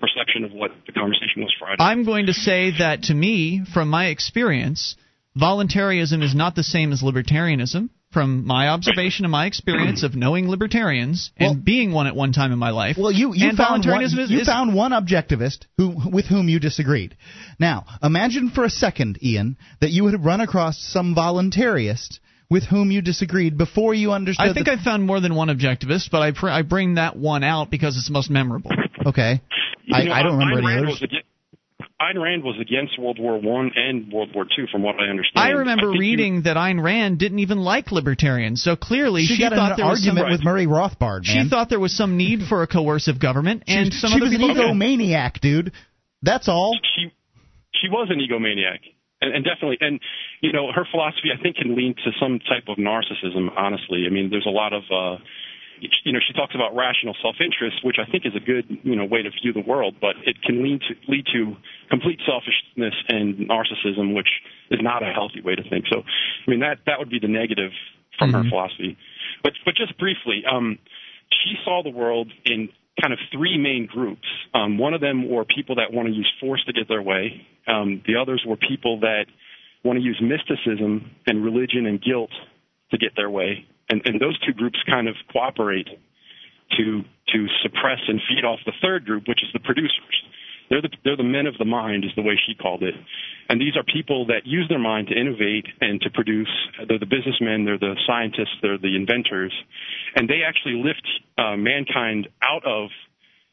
perception 0.00 0.44
of 0.44 0.52
what 0.52 0.70
the 0.86 0.92
conversation 0.92 1.42
was 1.42 1.54
Friday. 1.58 1.76
I'm 1.82 2.04
going 2.04 2.26
to 2.26 2.32
say 2.34 2.72
that 2.78 3.04
to 3.04 3.14
me, 3.14 3.62
from 3.72 3.88
my 3.88 4.06
experience, 4.06 4.96
voluntarism 5.36 6.22
is 6.22 6.34
not 6.34 6.54
the 6.54 6.62
same 6.62 6.92
as 6.92 7.02
libertarianism. 7.02 7.90
From 8.12 8.44
my 8.44 8.66
observation 8.70 9.24
and 9.24 9.30
my 9.30 9.46
experience 9.46 10.02
of 10.02 10.16
knowing 10.16 10.48
libertarians 10.48 11.30
and 11.36 11.64
being 11.64 11.92
one 11.92 12.08
at 12.08 12.16
one 12.16 12.32
time 12.32 12.50
in 12.50 12.58
my 12.58 12.70
life, 12.70 12.96
Well, 12.98 13.12
you 13.12 13.32
you 13.32 13.48
and 13.50 13.56
found 13.56 13.86
one, 13.86 14.02
is, 14.02 14.12
you 14.28 14.40
is- 14.40 14.48
found 14.48 14.74
one 14.74 14.90
objectivist 14.90 15.66
who 15.76 15.94
with 16.10 16.24
whom 16.26 16.48
you 16.48 16.58
disagreed. 16.58 17.16
Now, 17.60 17.84
imagine 18.02 18.50
for 18.50 18.64
a 18.64 18.68
second, 18.70 19.22
Ian, 19.22 19.56
that 19.80 19.90
you 19.92 20.06
had 20.06 20.24
run 20.24 20.40
across 20.40 20.76
some 20.82 21.14
voluntarist 21.14 22.18
with 22.50 22.64
whom 22.64 22.90
you 22.90 23.00
disagreed 23.00 23.56
before 23.56 23.94
you 23.94 24.12
understood. 24.12 24.48
I 24.50 24.52
think 24.52 24.66
that, 24.66 24.78
I 24.80 24.84
found 24.84 25.04
more 25.04 25.20
than 25.20 25.34
one 25.34 25.48
objectivist, 25.48 26.10
but 26.10 26.20
I 26.20 26.32
pr- 26.32 26.48
I 26.50 26.62
bring 26.62 26.94
that 26.96 27.16
one 27.16 27.44
out 27.44 27.70
because 27.70 27.96
it's 27.96 28.10
most 28.10 28.28
memorable. 28.30 28.70
okay. 29.06 29.40
I, 29.92 30.04
know, 30.04 30.12
I 30.12 30.22
don't 30.22 30.38
remember 30.38 30.56
Ayn 30.56 30.58
any 30.58 30.66
Rand 30.66 30.78
others. 30.86 31.00
Was 31.00 31.02
against, 31.02 31.26
Ayn 32.00 32.22
Rand 32.22 32.44
was 32.44 32.56
against 32.60 32.98
World 32.98 33.18
War 33.18 33.38
One 33.40 33.70
and 33.74 34.12
World 34.12 34.30
War 34.34 34.44
Two, 34.44 34.66
from 34.70 34.82
what 34.82 34.96
I 34.96 35.08
understand. 35.10 35.44
I 35.46 35.50
remember 35.50 35.86
think 35.90 35.94
you- 35.94 36.00
reading 36.00 36.42
that 36.42 36.56
Ayn 36.56 36.82
Rand 36.82 37.18
didn't 37.18 37.38
even 37.40 37.58
like 37.58 37.90
libertarians, 37.92 38.62
so 38.62 38.76
clearly 38.76 39.22
She, 39.24 39.34
she, 39.36 39.42
got 39.42 39.52
thought 39.52 39.72
an 39.72 39.76
there 39.78 39.86
was 39.86 40.04
some, 40.04 40.16
argument 40.18 40.32
with 40.38 40.44
Murray 40.44 40.66
Rothbard, 40.66 41.26
man. 41.26 41.44
she 41.44 41.48
thought 41.48 41.68
there 41.70 41.80
was 41.80 41.96
some 41.96 42.16
need 42.16 42.42
for 42.48 42.62
a 42.62 42.66
coercive 42.66 43.18
government, 43.20 43.64
and 43.66 43.92
she, 43.92 43.98
some 43.98 44.10
she 44.10 44.16
other 44.16 44.24
was 44.26 44.34
an 44.34 44.40
people 44.40 44.54
didn't. 44.54 44.76
egomaniac, 44.80 45.40
dude. 45.40 45.72
That's 46.22 46.48
all. 46.48 46.76
she 46.96 47.10
she 47.72 47.88
was 47.88 48.08
an 48.10 48.18
egomaniac 48.20 48.80
and, 49.20 49.34
and 49.34 49.44
definitely 49.44 49.78
and 49.80 50.00
you 50.40 50.52
know 50.52 50.72
her 50.72 50.86
philosophy 50.90 51.28
i 51.36 51.40
think 51.42 51.56
can 51.56 51.76
lead 51.76 51.96
to 51.98 52.10
some 52.20 52.38
type 52.40 52.64
of 52.68 52.76
narcissism 52.76 53.48
honestly. 53.56 54.04
I 54.06 54.10
mean 54.10 54.30
there's 54.30 54.46
a 54.46 54.50
lot 54.50 54.72
of 54.72 54.82
uh 54.90 55.22
you 55.80 56.12
know 56.12 56.20
she 56.26 56.34
talks 56.34 56.54
about 56.54 56.76
rational 56.76 57.16
self-interest 57.22 57.84
which 57.84 57.96
i 57.98 58.10
think 58.10 58.26
is 58.26 58.34
a 58.36 58.40
good 58.40 58.66
you 58.82 58.96
know 58.96 59.04
way 59.04 59.22
to 59.22 59.30
view 59.30 59.52
the 59.52 59.64
world 59.64 59.96
but 60.00 60.14
it 60.24 60.40
can 60.42 60.62
lead 60.62 60.80
to 60.82 60.94
lead 61.08 61.24
to 61.32 61.56
complete 61.88 62.20
selfishness 62.26 62.94
and 63.08 63.48
narcissism 63.48 64.14
which 64.14 64.28
is 64.70 64.80
not 64.82 65.02
a 65.02 65.12
healthy 65.12 65.40
way 65.40 65.54
to 65.54 65.62
think. 65.68 65.86
So 65.90 66.02
i 66.02 66.50
mean 66.50 66.60
that 66.60 66.78
that 66.86 66.98
would 66.98 67.10
be 67.10 67.18
the 67.18 67.28
negative 67.28 67.72
from 68.18 68.32
her 68.34 68.44
philosophy. 68.48 68.98
But 69.42 69.52
but 69.64 69.74
just 69.74 69.96
briefly 69.98 70.44
um 70.50 70.78
she 71.30 71.54
saw 71.64 71.82
the 71.82 71.90
world 71.90 72.30
in 72.44 72.68
kind 73.00 73.12
of 73.12 73.18
three 73.32 73.58
main 73.58 73.86
groups. 73.86 74.26
Um, 74.54 74.78
one 74.78 74.94
of 74.94 75.00
them 75.00 75.28
were 75.28 75.44
people 75.44 75.76
that 75.76 75.92
want 75.92 76.08
to 76.08 76.14
use 76.14 76.30
force 76.40 76.62
to 76.66 76.72
get 76.72 76.88
their 76.88 77.02
way. 77.02 77.46
Um, 77.66 78.02
the 78.06 78.16
others 78.16 78.44
were 78.46 78.56
people 78.56 79.00
that 79.00 79.26
want 79.84 79.98
to 79.98 80.02
use 80.02 80.20
mysticism 80.22 81.10
and 81.26 81.44
religion 81.44 81.86
and 81.86 82.02
guilt 82.02 82.30
to 82.90 82.98
get 82.98 83.12
their 83.16 83.30
way. 83.30 83.66
And, 83.88 84.02
and 84.04 84.20
those 84.20 84.38
two 84.40 84.52
groups 84.52 84.78
kind 84.88 85.08
of 85.08 85.14
cooperate 85.32 85.88
to 86.76 87.02
to 87.32 87.46
suppress 87.62 87.98
and 88.08 88.20
feed 88.28 88.44
off 88.44 88.58
the 88.66 88.72
third 88.82 89.04
group, 89.04 89.24
which 89.28 89.42
is 89.42 89.48
the 89.52 89.60
producers. 89.60 90.22
They're 90.70 90.82
the 90.82 90.90
they're 91.04 91.16
the 91.16 91.26
men 91.26 91.46
of 91.46 91.58
the 91.58 91.64
mind, 91.64 92.04
is 92.04 92.12
the 92.14 92.22
way 92.22 92.38
she 92.46 92.54
called 92.54 92.82
it. 92.84 92.94
And 93.48 93.60
these 93.60 93.76
are 93.76 93.82
people 93.82 94.26
that 94.26 94.46
use 94.46 94.66
their 94.68 94.78
mind 94.78 95.08
to 95.08 95.18
innovate 95.18 95.66
and 95.80 96.00
to 96.02 96.10
produce. 96.10 96.50
They're 96.86 96.98
the 97.00 97.10
businessmen, 97.10 97.64
they're 97.64 97.78
the 97.78 97.96
scientists, 98.06 98.54
they're 98.62 98.78
the 98.78 98.94
inventors, 98.94 99.52
and 100.14 100.30
they 100.30 100.46
actually 100.46 100.80
lift 100.82 101.02
uh, 101.36 101.56
mankind 101.56 102.28
out 102.40 102.64
of 102.64 102.90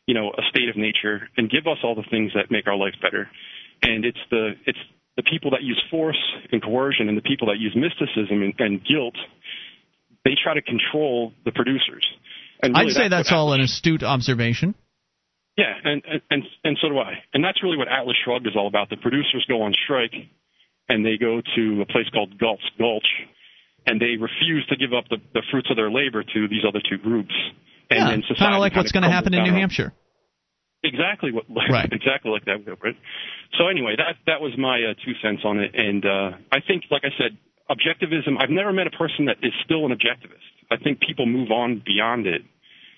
you 0.06 0.14
know 0.14 0.30
a 0.30 0.44
state 0.49 0.69
of 0.69 0.77
nature 0.77 1.27
and 1.35 1.49
give 1.49 1.65
us 1.65 1.80
all 1.84 1.95
the 1.95 2.06
things 2.11 2.31
that 2.35 2.52
make 2.52 2.68
our 2.68 2.77
life 2.77 2.94
better. 3.02 3.27
And 3.81 4.06
it's 4.06 4.22
the 4.30 4.53
it's 4.68 4.80
the 5.18 5.23
people 5.23 5.49
that 5.52 5.64
use 5.64 5.81
force 5.89 6.22
and 6.52 6.61
coercion 6.61 7.10
and 7.10 7.18
the 7.18 7.26
people 7.26 7.48
that 7.48 7.57
use 7.57 7.76
mysticism 7.76 8.44
and, 8.44 8.53
and 8.60 8.85
guilt. 8.85 9.15
They 10.23 10.38
try 10.41 10.53
to 10.53 10.61
control 10.61 11.34
the 11.45 11.52
producers. 11.52 12.06
And 12.61 12.76
really 12.76 12.91
I'd 12.91 12.94
say 12.94 13.10
that's 13.10 13.30
that's 13.30 13.31
all 13.31 13.53
an 13.53 13.61
astute 13.61 14.03
observation. 14.03 14.76
Yeah, 15.57 15.73
and, 15.84 16.03
and 16.29 16.43
and 16.63 16.77
so 16.81 16.89
do 16.89 16.99
I. 16.99 17.23
And 17.34 17.43
that's 17.43 17.63
really 17.63 17.77
what 17.77 17.88
Atlas 17.88 18.15
Shrugged 18.23 18.45
is 18.45 18.53
all 18.55 18.67
about. 18.67 18.89
The 18.89 18.97
producers 18.97 19.43
go 19.49 19.63
on 19.63 19.73
strike, 19.85 20.13
and 20.88 21.03
they 21.03 21.17
go 21.17 21.41
to 21.55 21.81
a 21.81 21.85
place 21.85 22.05
called 22.13 22.38
Galt's 22.38 22.69
Gulch, 22.77 23.07
and 23.88 23.99
they 23.99 24.21
refuse 24.21 24.65
to 24.69 24.75
give 24.77 24.93
up 24.93 25.05
the, 25.09 25.17
the 25.34 25.41
fruits 25.49 25.69
of 25.71 25.75
their 25.75 25.89
labor 25.89 26.21
to 26.23 26.47
these 26.47 26.61
other 26.67 26.79
two 26.88 26.97
groups. 26.97 27.34
And 27.89 27.99
yeah, 27.99 28.09
then 28.11 28.21
society 28.21 28.39
kind 28.39 28.53
of 28.53 28.59
like 28.61 28.75
what's 28.75 28.91
going 28.91 29.03
to 29.03 29.09
happen 29.09 29.34
in 29.34 29.43
New. 29.43 29.53
Hampshire. 29.53 29.93
Exactly 30.84 31.31
what, 31.31 31.45
Right. 31.71 31.89
exactly 31.91 32.29
like 32.29 32.45
that, 32.45 32.61
Wilbert. 32.65 32.95
So 33.57 33.67
anyway, 33.67 33.95
that 33.97 34.21
that 34.27 34.41
was 34.41 34.53
my 34.57 34.77
uh, 34.77 34.93
two 35.03 35.13
cents 35.23 35.41
on 35.43 35.57
it, 35.59 35.73
and 35.73 36.05
uh, 36.05 36.38
I 36.51 36.61
think, 36.61 36.84
like 36.91 37.01
I 37.03 37.09
said, 37.17 37.34
objectivism. 37.65 38.38
I've 38.39 38.53
never 38.53 38.71
met 38.71 38.85
a 38.85 38.95
person 38.95 39.25
that 39.25 39.38
is 39.41 39.53
still 39.65 39.85
an 39.85 39.91
objectivist. 39.91 40.45
I 40.69 40.77
think 40.77 40.99
people 40.99 41.25
move 41.25 41.49
on 41.49 41.81
beyond 41.85 42.27
it. 42.27 42.41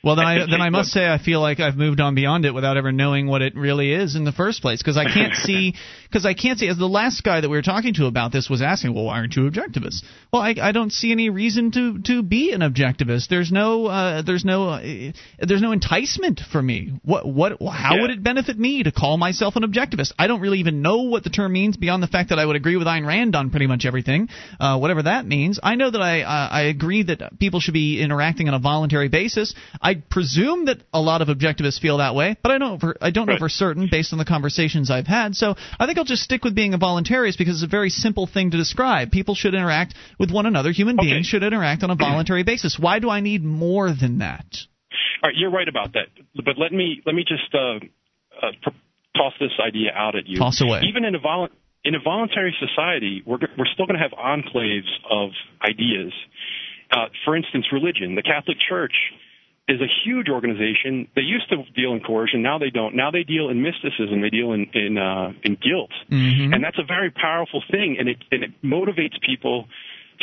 Well, 0.03 0.15
then 0.15 0.25
I 0.25 0.45
then 0.49 0.61
I 0.61 0.69
must 0.69 0.89
say 0.89 1.07
I 1.07 1.17
feel 1.17 1.41
like 1.41 1.59
I've 1.59 1.75
moved 1.75 1.99
on 1.99 2.15
beyond 2.15 2.45
it 2.45 2.53
without 2.53 2.77
ever 2.77 2.91
knowing 2.91 3.27
what 3.27 3.41
it 3.41 3.55
really 3.55 3.91
is 3.91 4.15
in 4.15 4.23
the 4.23 4.31
first 4.31 4.61
place 4.61 4.79
because 4.81 4.97
I 4.97 5.05
can't 5.05 5.33
see 5.35 5.75
because 6.09 6.25
I 6.25 6.33
can't 6.33 6.57
see 6.57 6.67
as 6.67 6.77
the 6.77 6.87
last 6.87 7.23
guy 7.23 7.39
that 7.41 7.49
we 7.49 7.55
were 7.55 7.61
talking 7.61 7.93
to 7.95 8.07
about 8.07 8.31
this 8.31 8.49
was 8.49 8.61
asking, 8.61 8.93
well, 8.95 9.05
why 9.05 9.19
aren't 9.19 9.35
you 9.35 9.49
objectivists? 9.49 10.01
Well, 10.33 10.41
I, 10.41 10.55
I 10.61 10.71
don't 10.71 10.91
see 10.91 11.11
any 11.11 11.29
reason 11.29 11.71
to 11.71 11.99
to 12.03 12.23
be 12.23 12.51
an 12.51 12.61
objectivist. 12.61 13.27
There's 13.27 13.51
no 13.51 13.85
uh, 13.85 14.21
there's 14.23 14.43
no 14.43 14.69
uh, 14.69 15.11
there's 15.39 15.61
no 15.61 15.71
enticement 15.71 16.41
for 16.51 16.61
me. 16.61 16.93
What 17.03 17.27
what 17.27 17.61
how 17.61 17.95
Yeah. 17.95 18.01
would 18.01 18.09
it 18.11 18.23
benefit 18.23 18.57
me 18.57 18.83
to 18.83 18.91
call 18.91 19.17
myself 19.17 19.55
an 19.55 19.63
objectivist? 19.63 20.13
I 20.17 20.27
don't 20.27 20.41
really 20.41 20.59
even 20.59 20.81
know 20.81 21.03
what 21.03 21.23
the 21.23 21.29
term 21.29 21.53
means 21.53 21.77
beyond 21.77 22.01
the 22.01 22.07
fact 22.07 22.29
that 22.29 22.39
I 22.39 22.45
would 22.45 22.55
agree 22.55 22.75
with 22.75 22.87
Ayn 22.87 23.05
Rand 23.05 23.35
on 23.35 23.51
pretty 23.51 23.67
much 23.67 23.85
everything, 23.85 24.29
uh, 24.59 24.77
whatever 24.79 25.03
that 25.03 25.25
means. 25.27 25.59
I 25.61 25.75
know 25.75 25.91
that 25.91 26.01
I 26.01 26.21
uh, 26.21 26.49
I 26.51 26.61
agree 26.63 27.03
that 27.03 27.39
people 27.39 27.59
should 27.59 27.73
be 27.75 28.01
interacting 28.01 28.47
on 28.47 28.55
a 28.55 28.59
voluntary 28.59 29.09
basis. 29.09 29.53
I 29.81 29.95
presume 29.95 30.65
that 30.65 30.77
a 30.93 31.01
lot 31.01 31.21
of 31.21 31.27
objectivists 31.27 31.79
feel 31.79 31.97
that 31.97 32.15
way, 32.15 32.35
but 32.41 32.51
I 32.51 32.57
don't 32.57 32.79
for, 32.79 32.97
I 32.99 33.11
don't 33.11 33.27
know 33.27 33.37
for 33.37 33.49
certain 33.49 33.87
based 33.91 34.11
on 34.11 34.17
the 34.19 34.25
conversations 34.25 34.89
I've 34.89 35.07
had. 35.07 35.35
So 35.35 35.55
I 35.79 35.85
think 35.85 35.98
I'll 35.99 36.05
just 36.05 36.23
stick 36.23 36.43
with 36.43 36.55
being 36.55 36.73
a 36.73 36.79
voluntarist 36.79 37.37
because 37.37 37.55
it's 37.61 37.63
a 37.63 37.67
very 37.67 37.89
simple 37.89 38.25
thing 38.25 38.51
to 38.51 38.57
describe. 38.57 39.11
People 39.11 39.35
should 39.35 39.53
interact 39.53 39.93
with 40.17 40.31
one 40.31 40.45
another. 40.45 40.71
Human 40.71 40.97
Okay. 40.99 41.09
beings 41.09 41.27
should 41.27 41.43
interact 41.43 41.83
on 41.83 41.91
a 41.91 41.95
voluntary 41.95 42.43
basis. 42.43 42.77
Why 42.79 42.99
do 42.99 43.09
I 43.09 43.19
need 43.19 43.43
more 43.43 43.91
than 43.93 44.19
that? 44.19 44.45
All 45.21 45.29
right, 45.29 45.35
you're 45.37 45.51
right 45.51 45.67
about 45.67 45.93
that. 45.93 46.07
But 46.35 46.57
let 46.57 46.71
me 46.71 47.01
let 47.05 47.13
me 47.13 47.23
just 47.27 47.53
uh, 47.53 47.77
uh, 48.41 48.51
toss 49.15 49.33
this 49.39 49.51
idea 49.59 49.91
out 49.93 50.15
at 50.15 50.27
you. 50.27 50.39
Toss 50.39 50.61
away. 50.61 50.81
Even 50.87 51.03
in 51.05 51.13
a 51.15 51.19
vol- 51.19 51.49
in 51.83 51.93
a 51.95 51.99
voluntary 52.03 52.55
society, 52.59 53.21
we're 53.25 53.37
we're 53.57 53.67
still 53.73 53.85
going 53.85 53.99
to 53.99 54.03
have 54.03 54.13
enclaves 54.17 54.89
of 55.09 55.31
ideas. 55.61 56.13
Uh, 56.91 57.05
for 57.25 57.35
instance, 57.35 57.65
religion. 57.71 58.15
The 58.15 58.23
Catholic 58.23 58.57
Church 58.67 58.93
is 59.69 59.79
a 59.81 59.87
huge 60.03 60.27
organization. 60.29 61.07
They 61.15 61.21
used 61.21 61.47
to 61.49 61.57
deal 61.75 61.93
in 61.93 61.99
coercion, 62.01 62.41
now 62.41 62.57
they 62.57 62.71
don't. 62.71 62.95
Now 62.95 63.11
they 63.11 63.23
deal 63.23 63.49
in 63.49 63.61
mysticism. 63.61 64.21
They 64.21 64.29
deal 64.31 64.51
in 64.53 64.65
in, 64.73 64.97
uh, 64.97 65.31
in 65.43 65.55
guilt, 65.55 65.91
Mhm. 66.09 66.53
and 66.53 66.63
that's 66.63 66.79
a 66.79 66.83
very 66.83 67.11
powerful 67.11 67.61
thing. 67.71 67.97
And 67.99 68.09
it 68.09 68.17
and 68.31 68.43
it 68.43 68.51
motivates 68.63 69.19
people 69.21 69.67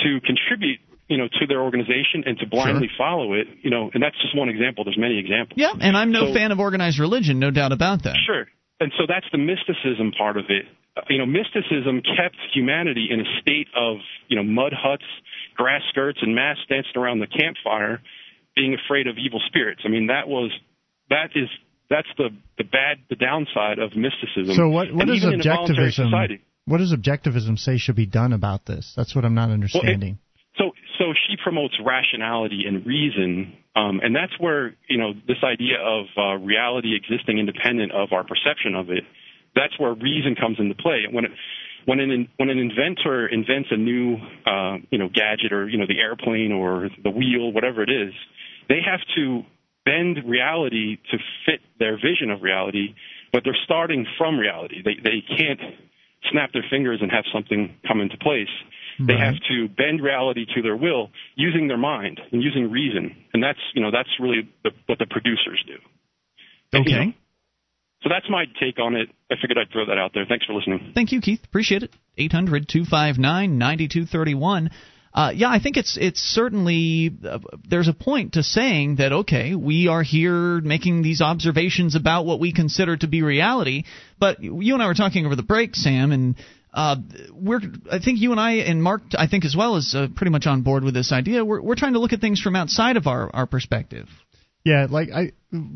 to 0.05 0.21
contribute, 0.21 0.81
you 1.09 1.17
know, 1.17 1.29
to 1.41 1.47
their 1.47 1.63
organization 1.63 2.25
and 2.27 2.39
to 2.41 2.47
blindly 2.47 2.91
follow 2.99 3.35
it. 3.35 3.47
You 3.63 3.71
know, 3.71 3.91
and 3.95 4.03
that's 4.03 4.21
just 4.21 4.35
one 4.37 4.49
example. 4.49 4.85
There's 4.85 4.99
many 4.99 5.19
examples. 5.19 5.57
Yeah, 5.59 5.73
and 5.81 5.97
I'm 5.97 6.11
no 6.11 6.27
So- 6.27 6.35
fan 6.35 6.51
of 6.53 6.59
organized 6.61 6.99
religion, 6.99 7.39
no 7.39 7.51
doubt 7.51 7.73
about 7.73 8.03
that. 8.03 8.17
Sure. 8.27 8.47
And 8.81 8.93
so 8.99 9.07
that's 9.09 9.27
the 9.33 9.39
mysticism 9.39 10.13
part 10.13 10.37
of 10.37 10.51
it. 10.51 10.67
Uh, 10.97 11.03
You 11.09 11.19
know, 11.19 11.27
mysticism 11.27 12.03
kept 12.03 12.37
humanity 12.53 13.09
in 13.11 13.21
a 13.21 13.41
state 13.41 13.69
of, 13.75 13.99
you 14.29 14.37
know, 14.37 14.43
mud 14.43 14.73
huts, 14.75 15.05
grass 15.55 15.83
skirts, 15.89 16.19
and 16.23 16.35
masks 16.35 16.65
dancing 16.69 16.97
around 16.97 17.21
the 17.21 17.27
campfire, 17.27 18.03
being 18.57 18.75
afraid 18.75 19.07
of 19.07 19.17
evil 19.19 19.41
spirits. 19.47 19.83
I 19.85 19.89
mean, 19.89 20.09
that 20.09 20.27
was, 20.27 20.51
that 21.11 21.31
is, 21.37 21.49
that's 21.89 22.09
the, 22.17 22.31
the 22.59 22.65
bad, 22.65 22.99
the 23.09 23.15
downside 23.15 23.79
of 23.79 23.95
mysticism. 23.95 24.57
So 24.57 24.69
what 24.69 24.93
what 24.93 25.09
is 25.09 25.23
even 25.23 25.35
in 25.35 25.41
a 25.41 25.45
voluntary 25.45 25.93
objectivism? 25.93 26.11
society. 26.11 26.41
What 26.65 26.79
does 26.79 26.93
objectivism 26.93 27.59
say 27.59 27.79
should 27.79 27.95
be 27.95 28.07
done 28.07 28.33
about 28.33 28.67
this? 28.67 28.93
That's 28.97 29.15
what 29.15 29.25
I'm 29.25 29.35
not 29.35 29.51
understanding. 29.51 30.19
So, 30.59 30.73
so 30.99 31.13
she 31.29 31.37
promotes 31.43 31.75
rationality 31.85 32.65
and 32.67 32.85
reason, 32.85 33.53
um, 33.77 34.01
and 34.03 34.17
that's 34.17 34.33
where 34.41 34.75
you 34.89 34.99
know 34.99 35.13
this 35.29 35.37
idea 35.45 35.77
of 35.79 36.07
uh, 36.17 36.45
reality 36.45 36.97
existing 36.97 37.39
independent 37.39 37.93
of 37.93 38.09
our 38.13 38.25
perception 38.25 38.75
of 38.75 38.91
it. 38.91 39.05
That's 39.55 39.79
where 39.79 39.93
reason 39.95 40.35
comes 40.35 40.57
into 40.59 40.75
play. 40.75 41.05
When 41.11 41.27
it, 41.27 41.31
when 41.85 42.01
an 42.01 42.29
when 42.37 42.51
an 42.51 42.59
inventor 42.59 43.29
invents 43.29 43.69
a 43.71 43.77
new 43.77 44.17
uh, 44.45 44.79
you 44.91 44.99
know 44.99 45.09
gadget 45.09 45.53
or 45.53 45.69
you 45.69 45.79
know 45.79 45.87
the 45.87 46.01
airplane 46.01 46.53
or 46.53 46.89
the 47.03 47.11
wheel, 47.11 47.53
whatever 47.53 47.83
it 47.83 47.91
is, 47.91 48.13
they 48.69 48.81
have 48.85 49.01
to 49.17 49.43
bend 49.85 50.19
reality 50.27 50.97
to 51.11 51.19
fit 51.45 51.61
their 51.79 51.97
vision 51.97 52.31
of 52.31 52.43
reality, 52.43 52.95
but 53.33 53.43
they're 53.45 53.57
starting 53.65 54.07
from 54.19 54.39
reality. 54.39 54.83
They 54.85 54.95
they 55.03 55.23
can't 55.37 55.61
snap 56.31 56.53
their 56.53 56.65
fingers 56.69 56.99
and 57.03 57.11
have 57.13 57.25
something 57.33 57.75
come 57.87 58.01
into 58.01 58.17
place. 58.19 58.49
They 58.99 59.15
Right. 59.15 59.23
have 59.23 59.35
to 59.49 59.69
bend 59.69 60.03
reality 60.03 60.47
to 60.55 60.63
their 60.63 60.77
will 60.77 61.11
using 61.37 61.69
their 61.69 61.77
mind 61.77 62.21
and 62.33 62.43
using 62.43 62.71
reason, 62.71 63.15
and 63.33 63.43
that's 63.43 63.61
you 63.75 63.83
know 63.83 63.91
that's 63.91 64.09
really 64.19 64.49
the, 64.65 64.71
what 64.87 64.99
the 64.99 65.07
producers 65.07 65.63
do. 65.67 65.77
And, 66.73 66.85
you 66.87 66.97
Okay. 66.97 67.07
know, 67.07 67.13
so 68.03 68.09
that's 68.09 68.29
my 68.29 68.47
take 68.61 68.79
on 68.79 68.95
it. 68.97 69.09
I 69.31 69.35
figured 69.41 69.59
I'd 69.59 69.71
throw 69.71 69.87
that 69.87 69.99
out 69.99 70.13
there. 70.15 70.25
Thanks 70.27 70.47
for 70.47 70.55
listening. 70.55 70.93
Thank 70.95 71.13
you, 71.13 71.21
Keith. 71.21 71.45
Appreciate 71.45 71.83
it. 71.83 71.93
800 72.19 72.69
259 72.69 73.59
9231. 73.59 74.71
Uh, 75.17 75.33
yeah, 75.35 75.49
I 75.49 75.61
think 75.61 75.79
it's 75.79 75.97
it's 75.99 76.21
certainly 76.21 77.11
uh, 77.27 77.39
there's 77.67 77.89
a 77.89 77.95
point 77.95 78.35
to 78.35 78.43
saying 78.43 78.97
that 78.97 79.13
okay, 79.13 79.55
we 79.55 79.89
are 79.89 80.03
here 80.03 80.61
making 80.61 81.01
these 81.01 81.23
observations 81.23 81.95
about 81.95 82.27
what 82.27 82.39
we 82.39 82.53
consider 82.53 82.99
to 82.99 83.07
be 83.07 83.23
reality. 83.23 83.85
But 84.21 84.43
you 84.43 84.75
and 84.75 84.83
I 84.83 84.87
were 84.87 84.95
talking 84.95 85.25
over 85.25 85.35
the 85.35 85.43
break, 85.43 85.75
Sam, 85.75 86.13
and 86.13 86.35
uh, 86.75 86.97
we're 87.33 87.63
I 87.91 87.99
think 87.99 88.21
you 88.21 88.33
and 88.33 88.39
I 88.39 88.57
and 88.57 88.83
Mark 88.83 89.05
I 89.17 89.27
think 89.27 89.47
as 89.47 89.57
well 89.57 89.77
is 89.77 89.95
uh, 89.95 90.09
pretty 90.15 90.33
much 90.33 90.47
on 90.47 90.61
board 90.61 90.85
with 90.85 90.93
this 90.93 91.13
idea. 91.13 91.43
We're 91.43 91.63
we're 91.63 91.77
trying 91.77 91.95
to 91.95 91.99
look 91.99 92.13
at 92.13 92.21
things 92.21 92.43
from 92.43 92.55
outside 92.55 92.99
of 92.99 93.07
our 93.07 93.31
our 93.35 93.47
perspective. 93.47 94.09
Yeah, 94.67 94.87
like 94.91 95.09
I 95.11 95.33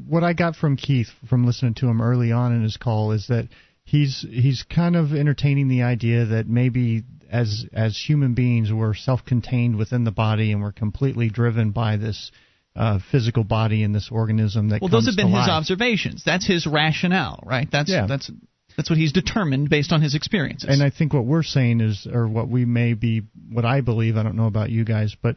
what 0.06 0.22
I 0.22 0.34
got 0.34 0.54
from 0.54 0.76
Keith 0.76 1.08
from 1.30 1.46
listening 1.46 1.74
to 1.76 1.88
him 1.88 2.02
early 2.02 2.30
on 2.30 2.52
in 2.52 2.62
his 2.62 2.76
call 2.76 3.12
is 3.12 3.28
that 3.28 3.48
he's 3.90 4.24
he's 4.30 4.62
kind 4.62 4.94
of 4.94 5.12
entertaining 5.12 5.66
the 5.68 5.82
idea 5.82 6.24
that 6.26 6.46
maybe 6.46 7.02
as 7.30 7.66
as 7.72 7.96
human 7.96 8.34
beings 8.34 8.72
we're 8.72 8.94
self-contained 8.94 9.76
within 9.76 10.04
the 10.04 10.10
body 10.12 10.52
and 10.52 10.62
we're 10.62 10.72
completely 10.72 11.28
driven 11.28 11.70
by 11.72 11.96
this 11.96 12.30
uh, 12.76 13.00
physical 13.10 13.42
body 13.42 13.82
and 13.82 13.92
this 13.92 14.08
organism 14.12 14.68
that 14.68 14.80
Well, 14.80 14.90
those 14.90 15.06
have 15.06 15.16
been 15.16 15.26
his 15.26 15.34
life. 15.34 15.50
observations. 15.50 16.22
That's 16.24 16.46
his 16.46 16.66
rationale, 16.66 17.42
right? 17.44 17.68
That's 17.70 17.90
Yeah. 17.90 18.06
that's 18.06 18.30
that's 18.76 18.88
what 18.88 18.98
he's 18.98 19.12
determined 19.12 19.68
based 19.68 19.90
on 19.92 20.00
his 20.00 20.14
experiences. 20.14 20.70
And 20.70 20.80
I 20.82 20.90
think 20.90 21.12
what 21.12 21.24
we're 21.26 21.42
saying 21.42 21.80
is, 21.80 22.06
or 22.10 22.28
what 22.28 22.48
we 22.48 22.64
may 22.64 22.94
be, 22.94 23.22
what 23.50 23.64
I 23.64 23.80
believe, 23.80 24.16
I 24.16 24.22
don't 24.22 24.36
know 24.36 24.46
about 24.46 24.70
you 24.70 24.84
guys, 24.84 25.16
but 25.20 25.34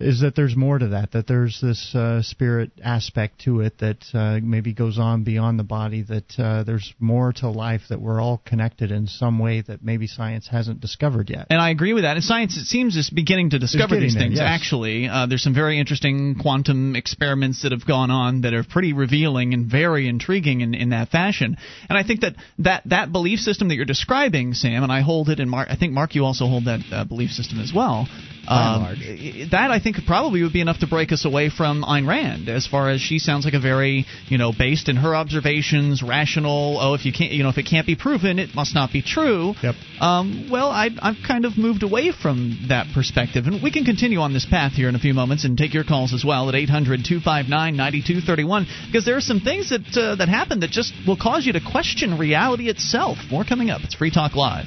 is 0.00 0.20
that 0.20 0.36
there's 0.36 0.54
more 0.54 0.78
to 0.78 0.88
that. 0.88 1.10
That 1.12 1.26
there's 1.26 1.60
this 1.60 1.92
uh, 1.92 2.22
spirit 2.22 2.70
aspect 2.82 3.40
to 3.40 3.60
it 3.62 3.78
that 3.78 4.04
uh, 4.14 4.38
maybe 4.40 4.72
goes 4.72 4.96
on 4.96 5.24
beyond 5.24 5.58
the 5.58 5.64
body. 5.64 6.02
That 6.02 6.38
uh, 6.38 6.62
there's 6.62 6.94
more 7.00 7.32
to 7.34 7.50
life. 7.50 7.82
That 7.88 8.00
we're 8.00 8.20
all 8.20 8.40
connected 8.46 8.92
in 8.92 9.08
some 9.08 9.40
way 9.40 9.62
that 9.62 9.82
maybe 9.82 10.06
science 10.06 10.46
hasn't 10.46 10.80
discovered 10.80 11.30
yet. 11.30 11.48
And 11.50 11.60
I 11.60 11.70
agree 11.70 11.94
with 11.94 12.04
that. 12.04 12.14
And 12.14 12.24
science, 12.24 12.56
it 12.56 12.66
seems, 12.66 12.96
is 12.96 13.10
beginning 13.10 13.50
to 13.50 13.58
discover 13.58 13.98
these 13.98 14.14
things. 14.14 14.34
yes. 14.34 14.42
Actually, 14.44 15.08
uh, 15.08 15.26
there's 15.26 15.42
some 15.42 15.54
very 15.54 15.80
interesting 15.80 16.36
quantum 16.40 16.94
experiments 16.94 17.62
that 17.62 17.72
have 17.72 17.84
gone 17.84 18.12
on 18.12 18.42
that 18.42 18.54
are 18.54 18.62
pretty 18.62 18.92
revealing 18.92 19.52
and 19.52 19.68
very 19.68 20.08
intriguing 20.08 20.60
in, 20.60 20.74
in 20.74 20.90
that 20.90 21.08
fashion. 21.08 21.56
And 21.88 21.98
I 21.98 22.04
think 22.04 22.20
that, 22.20 22.36
that 22.60 22.82
that 22.86 23.10
belief 23.10 23.40
system 23.40 23.66
that 23.68 23.74
you're 23.74 23.84
describing, 23.84 24.54
Sam, 24.54 24.84
and 24.84 24.92
I 24.92 25.00
hold 25.00 25.28
it, 25.28 25.40
and 25.40 25.50
Mark, 25.50 25.68
I 25.68 25.76
think 25.76 25.92
Mark, 25.92 26.14
you 26.14 26.24
also 26.24 26.46
hold 26.46 26.66
that 26.66 26.80
uh, 26.92 27.04
belief 27.04 27.30
system 27.30 27.58
as 27.58 27.72
well. 27.74 28.06
Um, 28.48 28.82
large. 28.82 29.50
that 29.50 29.70
I 29.70 29.78
think 29.78 29.87
probably 30.06 30.42
would 30.42 30.52
be 30.52 30.60
enough 30.60 30.80
to 30.80 30.86
break 30.86 31.12
us 31.12 31.24
away 31.24 31.50
from 31.50 31.82
Ayn 31.82 32.06
Rand, 32.06 32.48
as 32.48 32.66
far 32.66 32.90
as 32.90 33.00
she 33.00 33.18
sounds 33.18 33.44
like 33.44 33.54
a 33.54 33.60
very, 33.60 34.06
you 34.28 34.38
know, 34.38 34.52
based 34.56 34.88
in 34.88 34.96
her 34.96 35.14
observations, 35.14 36.02
rational. 36.02 36.78
Oh, 36.80 36.94
if 36.94 37.04
you 37.04 37.12
can't, 37.12 37.32
you 37.32 37.42
know, 37.42 37.48
if 37.48 37.58
it 37.58 37.64
can't 37.64 37.86
be 37.86 37.96
proven, 37.96 38.38
it 38.38 38.54
must 38.54 38.74
not 38.74 38.92
be 38.92 39.02
true. 39.02 39.54
Yep. 39.62 39.74
Um, 40.00 40.48
well, 40.50 40.70
I, 40.70 40.90
I've 41.00 41.16
kind 41.26 41.44
of 41.44 41.58
moved 41.58 41.82
away 41.82 42.12
from 42.12 42.66
that 42.68 42.86
perspective, 42.94 43.46
and 43.46 43.62
we 43.62 43.70
can 43.70 43.84
continue 43.84 44.20
on 44.20 44.32
this 44.32 44.46
path 44.46 44.72
here 44.72 44.88
in 44.88 44.94
a 44.94 44.98
few 44.98 45.14
moments 45.14 45.44
and 45.44 45.56
take 45.56 45.74
your 45.74 45.84
calls 45.84 46.12
as 46.12 46.24
well 46.24 46.48
at 46.48 46.54
800-259-9231 46.54 48.66
because 48.86 49.04
there 49.04 49.16
are 49.16 49.20
some 49.20 49.40
things 49.40 49.70
that 49.70 49.96
uh, 49.96 50.16
that 50.16 50.28
happen 50.28 50.60
that 50.60 50.70
just 50.70 50.92
will 51.06 51.16
cause 51.16 51.46
you 51.46 51.52
to 51.52 51.60
question 51.60 52.18
reality 52.18 52.68
itself. 52.68 53.18
More 53.30 53.44
coming 53.44 53.70
up. 53.70 53.82
It's 53.82 53.94
Free 53.94 54.10
Talk 54.10 54.34
Live. 54.34 54.66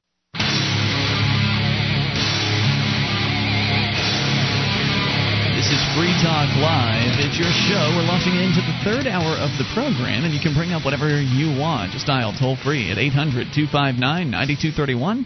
is 5.71 5.79
Free 5.95 6.11
Talk 6.19 6.51
Live. 6.59 7.15
It's 7.23 7.39
your 7.39 7.47
show. 7.47 7.95
We're 7.95 8.03
launching 8.03 8.35
into 8.35 8.59
the 8.59 8.75
third 8.83 9.07
hour 9.07 9.39
of 9.39 9.55
the 9.55 9.63
program, 9.73 10.25
and 10.25 10.33
you 10.33 10.41
can 10.41 10.53
bring 10.53 10.73
up 10.73 10.83
whatever 10.83 11.21
you 11.21 11.57
want. 11.57 11.93
Just 11.93 12.07
dial 12.07 12.33
toll 12.37 12.57
free 12.57 12.91
at 12.91 12.97
800 12.97 13.55
259 13.55 14.29
9231. 14.29 15.25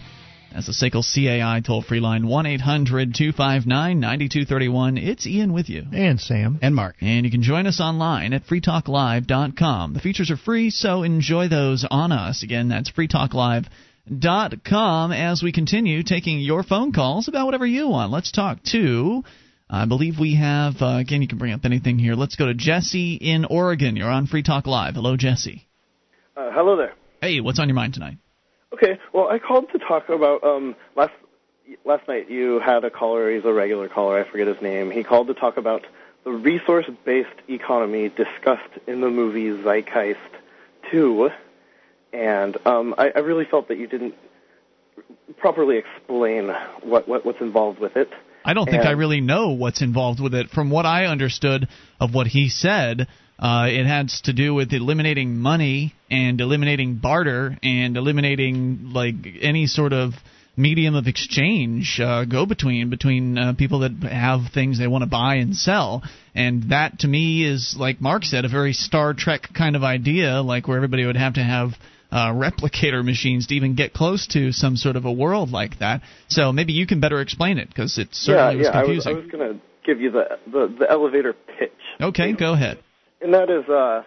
That's 0.52 0.68
the 0.68 0.72
SACL 0.72 1.02
CAI 1.02 1.62
toll 1.66 1.82
free 1.82 1.98
line 1.98 2.28
1 2.28 2.46
800 2.46 3.12
259 3.12 3.98
9231. 3.98 4.98
It's 4.98 5.26
Ian 5.26 5.52
with 5.52 5.68
you. 5.68 5.82
And 5.92 6.20
Sam. 6.20 6.60
And 6.62 6.76
Mark. 6.76 6.94
And 7.00 7.24
you 7.24 7.32
can 7.32 7.42
join 7.42 7.66
us 7.66 7.80
online 7.80 8.32
at 8.32 8.46
freetalklive.com. 8.46 9.94
The 9.94 10.00
features 10.00 10.30
are 10.30 10.36
free, 10.36 10.70
so 10.70 11.02
enjoy 11.02 11.48
those 11.48 11.84
on 11.90 12.12
us. 12.12 12.44
Again, 12.44 12.68
that's 12.68 12.92
freetalklive.com 12.92 15.12
as 15.12 15.42
we 15.42 15.50
continue 15.50 16.04
taking 16.04 16.38
your 16.38 16.62
phone 16.62 16.92
calls 16.92 17.26
about 17.26 17.46
whatever 17.46 17.66
you 17.66 17.88
want. 17.88 18.12
Let's 18.12 18.30
talk 18.30 18.62
to, 18.70 19.24
I 19.68 19.84
believe 19.84 20.18
we 20.20 20.36
have, 20.36 20.80
uh, 20.80 20.98
again, 20.98 21.22
you 21.22 21.28
can 21.28 21.38
bring 21.38 21.52
up 21.52 21.64
anything 21.64 21.98
here. 21.98 22.14
Let's 22.14 22.36
go 22.36 22.46
to 22.46 22.54
Jesse 22.54 23.14
in 23.14 23.44
Oregon. 23.44 23.96
You're 23.96 24.10
on 24.10 24.26
Free 24.26 24.44
Talk 24.44 24.66
Live. 24.66 24.94
Hello, 24.94 25.16
Jesse. 25.16 25.66
Uh, 26.36 26.52
hello 26.52 26.76
there. 26.76 26.94
Hey, 27.20 27.40
what's 27.40 27.58
on 27.58 27.68
your 27.68 27.74
mind 27.74 27.94
tonight? 27.94 28.18
Okay, 28.72 28.98
well, 29.12 29.28
I 29.28 29.40
called 29.40 29.70
to 29.72 29.78
talk 29.78 30.08
about 30.08 30.44
um, 30.44 30.76
last 30.94 31.12
last 31.84 32.06
night. 32.06 32.30
You 32.30 32.60
had 32.60 32.84
a 32.84 32.90
caller. 32.90 33.34
He's 33.34 33.44
a 33.44 33.52
regular 33.52 33.88
caller. 33.88 34.20
I 34.20 34.30
forget 34.30 34.46
his 34.46 34.60
name. 34.62 34.90
He 34.90 35.02
called 35.02 35.28
to 35.28 35.34
talk 35.34 35.56
about 35.56 35.84
the 36.24 36.30
resource-based 36.30 37.48
economy 37.48 38.08
discussed 38.08 38.70
in 38.86 39.00
the 39.00 39.10
movie 39.10 39.50
Zeitgeist 39.62 40.18
2, 40.90 41.30
and 42.12 42.56
um, 42.66 42.94
I, 42.98 43.10
I 43.16 43.18
really 43.20 43.44
felt 43.46 43.68
that 43.68 43.78
you 43.78 43.86
didn't 43.86 44.14
properly 45.38 45.78
explain 45.78 46.50
what, 46.82 47.08
what 47.08 47.24
what's 47.24 47.40
involved 47.40 47.80
with 47.80 47.96
it. 47.96 48.12
I 48.46 48.54
don't 48.54 48.66
think 48.70 48.84
I 48.84 48.92
really 48.92 49.20
know 49.20 49.50
what's 49.50 49.82
involved 49.82 50.20
with 50.20 50.32
it. 50.32 50.50
From 50.50 50.70
what 50.70 50.86
I 50.86 51.06
understood 51.06 51.66
of 52.00 52.14
what 52.14 52.28
he 52.28 52.48
said, 52.48 53.08
uh, 53.40 53.66
it 53.68 53.86
has 53.86 54.20
to 54.26 54.32
do 54.32 54.54
with 54.54 54.72
eliminating 54.72 55.36
money 55.36 55.94
and 56.08 56.40
eliminating 56.40 56.94
barter 56.94 57.58
and 57.60 57.96
eliminating 57.96 58.92
like 58.92 59.16
any 59.40 59.66
sort 59.66 59.92
of 59.92 60.12
medium 60.56 60.94
of 60.94 61.08
exchange, 61.08 62.00
uh, 62.00 62.24
go 62.24 62.46
between 62.46 62.88
between 62.88 63.36
uh, 63.36 63.52
people 63.54 63.80
that 63.80 63.92
have 64.04 64.52
things 64.54 64.78
they 64.78 64.86
want 64.86 65.02
to 65.02 65.10
buy 65.10 65.34
and 65.34 65.56
sell. 65.56 66.04
And 66.32 66.70
that 66.70 67.00
to 67.00 67.08
me 67.08 67.44
is 67.44 67.74
like 67.76 68.00
Mark 68.00 68.22
said, 68.24 68.44
a 68.44 68.48
very 68.48 68.72
Star 68.72 69.12
Trek 69.12 69.48
kind 69.54 69.74
of 69.74 69.82
idea, 69.82 70.40
like 70.40 70.68
where 70.68 70.76
everybody 70.76 71.04
would 71.04 71.16
have 71.16 71.34
to 71.34 71.42
have 71.42 71.72
uh, 72.10 72.32
replicator 72.32 73.04
machines 73.04 73.48
to 73.48 73.54
even 73.54 73.74
get 73.74 73.92
close 73.92 74.26
to 74.28 74.52
some 74.52 74.76
sort 74.76 74.96
of 74.96 75.04
a 75.04 75.12
world 75.12 75.50
like 75.50 75.78
that. 75.80 76.02
So 76.28 76.52
maybe 76.52 76.72
you 76.72 76.86
can 76.86 77.00
better 77.00 77.20
explain 77.20 77.58
it 77.58 77.68
because 77.68 77.98
it 77.98 78.08
certainly 78.12 78.62
yeah, 78.62 78.70
yeah, 78.70 78.76
was 78.80 78.86
confusing. 78.86 79.12
I 79.12 79.14
was, 79.16 79.24
was 79.24 79.32
going 79.32 79.54
to 79.54 79.60
give 79.84 80.00
you 80.00 80.10
the, 80.10 80.38
the 80.46 80.74
the 80.80 80.90
elevator 80.90 81.32
pitch, 81.32 81.72
okay, 82.00 82.32
go 82.32 82.52
ahead. 82.54 82.78
and 83.20 83.34
that 83.34 83.50
is, 83.50 83.68
uh, 83.68 84.02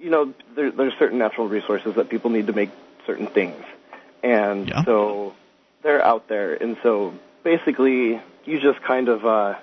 you 0.00 0.10
know, 0.10 0.34
there, 0.54 0.70
there's 0.70 0.92
certain 0.98 1.18
natural 1.18 1.48
resources 1.48 1.94
that 1.96 2.08
people 2.08 2.30
need 2.30 2.46
to 2.48 2.52
make 2.52 2.70
certain 3.06 3.26
things, 3.28 3.62
and 4.22 4.68
Yeah. 4.68 4.84
so 4.84 5.34
they're 5.82 6.04
out 6.04 6.28
there, 6.28 6.54
and 6.54 6.76
so 6.82 7.14
basically 7.44 8.20
you 8.44 8.60
just 8.60 8.82
kind 8.82 9.08
of 9.08 9.24
uh, 9.24 9.54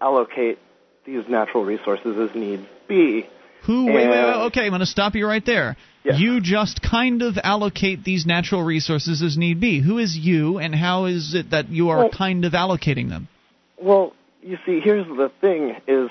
allocate 0.00 0.58
these 1.04 1.28
natural 1.28 1.64
resources 1.64 2.18
as 2.18 2.34
need 2.36 2.66
be. 2.88 3.26
Who? 3.62 3.86
Wait, 3.86 3.94
wait, 3.94 4.08
wait. 4.08 4.46
Okay, 4.46 4.62
I'm 4.64 4.70
going 4.70 4.80
to 4.80 4.86
stop 4.86 5.14
you 5.14 5.26
right 5.26 5.44
there. 5.44 5.76
You 6.16 6.40
just 6.40 6.80
kind 6.82 7.22
of 7.22 7.38
allocate 7.42 8.04
these 8.04 8.24
natural 8.26 8.62
resources 8.62 9.22
as 9.22 9.36
need 9.36 9.60
be. 9.60 9.80
Who 9.80 9.98
is 9.98 10.16
you, 10.16 10.58
and 10.58 10.74
how 10.74 11.04
is 11.04 11.34
it 11.34 11.50
that 11.50 11.68
you 11.68 11.90
are 11.90 11.98
Well- 11.98 12.08
kind 12.10 12.44
of 12.44 12.52
allocating 12.52 13.08
them? 13.08 13.28
Well, 13.76 14.12
you 14.42 14.58
see, 14.64 14.80
here's 14.80 15.06
the 15.06 15.30
thing: 15.40 15.76
is 15.86 16.10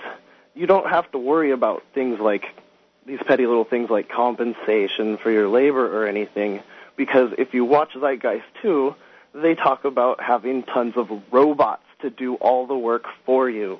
you 0.55 0.67
don't 0.67 0.87
have 0.89 1.11
to 1.11 1.17
worry 1.17 1.51
about 1.51 1.83
things 1.93 2.19
like 2.19 2.45
these 3.05 3.19
petty 3.25 3.47
little 3.47 3.63
things 3.63 3.89
like 3.89 4.09
compensation 4.09 5.17
for 5.17 5.31
your 5.31 5.47
labor 5.47 5.85
or 5.97 6.07
anything, 6.07 6.61
because 6.95 7.31
if 7.37 7.53
you 7.53 7.63
watch 7.63 7.93
Zeitgeist 7.93 8.43
2, 8.61 8.93
they 9.33 9.55
talk 9.55 9.85
about 9.85 10.21
having 10.21 10.63
tons 10.63 10.95
of 10.97 11.09
robots 11.31 11.83
to 12.01 12.09
do 12.09 12.35
all 12.35 12.67
the 12.67 12.77
work 12.77 13.05
for 13.25 13.49
you. 13.49 13.79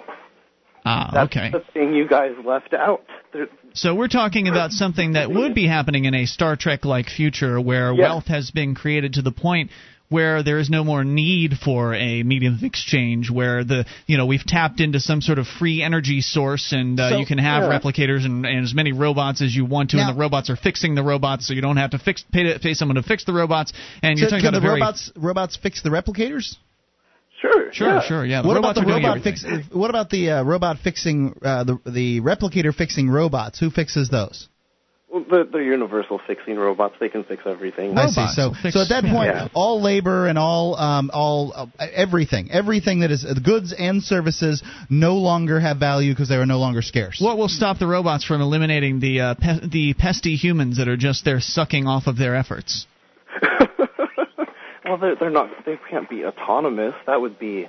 Ah, 0.88 1.10
That's 1.14 1.36
okay. 1.36 1.50
the 1.52 1.64
thing 1.74 1.94
you 1.94 2.08
guys 2.08 2.32
left 2.46 2.74
out. 2.74 3.04
There, 3.34 3.48
So 3.74 3.94
we're 3.94 4.08
talking 4.08 4.48
about 4.48 4.72
something 4.72 5.14
that 5.14 5.30
would 5.30 5.54
be 5.54 5.68
happening 5.68 6.06
in 6.06 6.14
a 6.16 6.26
Star 6.26 6.56
Trek-like 6.56 7.10
future, 7.10 7.60
where 7.60 7.92
Yeah. 7.94 8.04
wealth 8.04 8.28
has 8.28 8.52
been 8.52 8.74
created 8.74 9.14
to 9.16 9.22
the 9.22 9.32
point 9.32 9.70
where 10.10 10.42
there 10.42 10.58
is 10.58 10.70
no 10.70 10.86
more 10.86 11.04
need 11.04 11.58
for 11.58 11.94
a 11.94 12.24
medium 12.24 12.54
of 12.54 12.64
exchange 12.64 13.30
where 13.30 13.66
the 13.66 13.86
you 14.06 14.16
know 14.16 14.26
we've 14.26 14.46
tapped 14.46 14.80
into 14.80 15.02
some 15.02 15.20
sort 15.20 15.38
of 15.38 15.46
free 15.46 15.84
energy 15.84 16.22
source 16.22 16.72
and 16.72 16.98
uh, 16.98 17.10
So- 17.10 17.18
you 17.18 17.26
can 17.26 17.38
have 17.40 17.64
Yeah. 17.64 17.78
replicators 17.78 18.24
and, 18.24 18.46
and 18.46 18.64
as 18.64 18.74
many 18.74 18.94
robots 18.94 19.42
as 19.42 19.54
you 19.54 19.66
want 19.66 19.90
to 19.90 19.98
Now- 19.98 20.08
and 20.08 20.16
the 20.16 20.20
robots 20.22 20.50
are 20.50 20.56
fixing 20.56 20.96
the 20.96 21.04
robots 21.04 21.46
so 21.46 21.54
you 21.54 21.60
don't 21.62 21.76
have 21.76 21.90
to 21.92 22.00
fix 22.00 22.24
pay, 22.32 22.44
to, 22.44 22.58
pay 22.60 22.74
someone 22.74 22.96
to 22.96 23.04
fix 23.04 23.26
the 23.26 23.34
robots 23.34 23.74
and 24.02 24.18
you're 24.18 24.30
talking 24.30 24.46
can 24.46 24.48
about 24.56 24.60
the 24.62 24.66
very 24.66 24.80
robots 24.80 25.12
robots 25.18 25.58
fix 25.58 25.82
the 25.82 25.90
replicators? 25.90 26.56
Sure, 27.40 27.72
Sure, 27.72 27.88
yeah. 27.88 28.02
sure, 28.02 28.26
yeah. 28.26 28.42
The 28.42 28.48
what 28.48 28.58
about 28.58 28.76
the 28.76 28.82
are 28.82 28.86
doing 28.86 29.04
robot 29.04 29.22
fix? 29.24 29.46
What 29.72 29.90
about 29.92 30.10
the 30.10 30.32
uh, 30.32 30.44
robot 30.44 30.78
fixing 30.84 31.38
uh, 31.44 31.64
the 31.64 31.78
the 31.86 32.22
replicator 32.22 32.74
fixing 32.74 33.10
robots? 33.10 33.60
Who 33.60 33.70
fixes 33.70 34.10
those? 34.10 34.50
Well, 35.10 35.24
they're, 35.32 35.46
they're 35.46 35.62
universal 35.64 36.20
fixing 36.28 36.58
robots. 36.58 36.96
They 37.00 37.08
can 37.10 37.24
fix 37.24 37.44
everything. 37.46 37.98
I 37.98 38.08
see. 38.08 38.28
So, 38.34 38.54
so 38.72 38.82
at 38.82 38.90
that 38.90 39.04
point, 39.04 39.28
Yeah. 39.34 39.48
all 39.54 39.82
labor 39.82 40.28
and 40.28 40.38
all, 40.38 40.76
um, 40.76 41.10
all, 41.14 41.54
uh, 41.56 41.68
everything, 41.94 42.52
everything 42.52 43.00
that 43.00 43.12
is 43.12 43.24
uh, 43.24 43.34
goods 43.42 43.72
and 43.78 44.04
services 44.04 44.62
no 44.90 45.16
longer 45.16 45.62
have 45.62 45.78
value 45.78 46.12
because 46.12 46.28
they 46.28 46.36
are 46.36 46.46
no 46.46 46.60
longer 46.60 46.82
scarce. 46.82 47.22
What 47.22 47.38
will 47.38 47.48
stop 47.48 47.78
the 47.80 47.88
robots 47.88 48.26
from 48.26 48.42
eliminating 48.42 49.00
the 49.00 49.22
uh, 49.22 49.36
pe- 49.36 49.68
the 49.68 49.94
pesty 49.94 50.36
humans 50.36 50.76
that 50.78 50.90
are 50.90 50.98
just 50.98 51.24
there 51.24 51.40
sucking 51.40 51.88
off 51.88 52.08
of 52.08 52.18
their 52.18 52.36
efforts? 52.36 52.86
Well, 54.88 54.98
they're, 54.98 55.16
they're 55.16 55.30
not. 55.30 55.50
They 55.66 55.78
can't 55.90 56.10
be 56.10 56.24
autonomous. 56.26 56.94
That 57.06 57.20
would 57.22 57.38
be, 57.40 57.68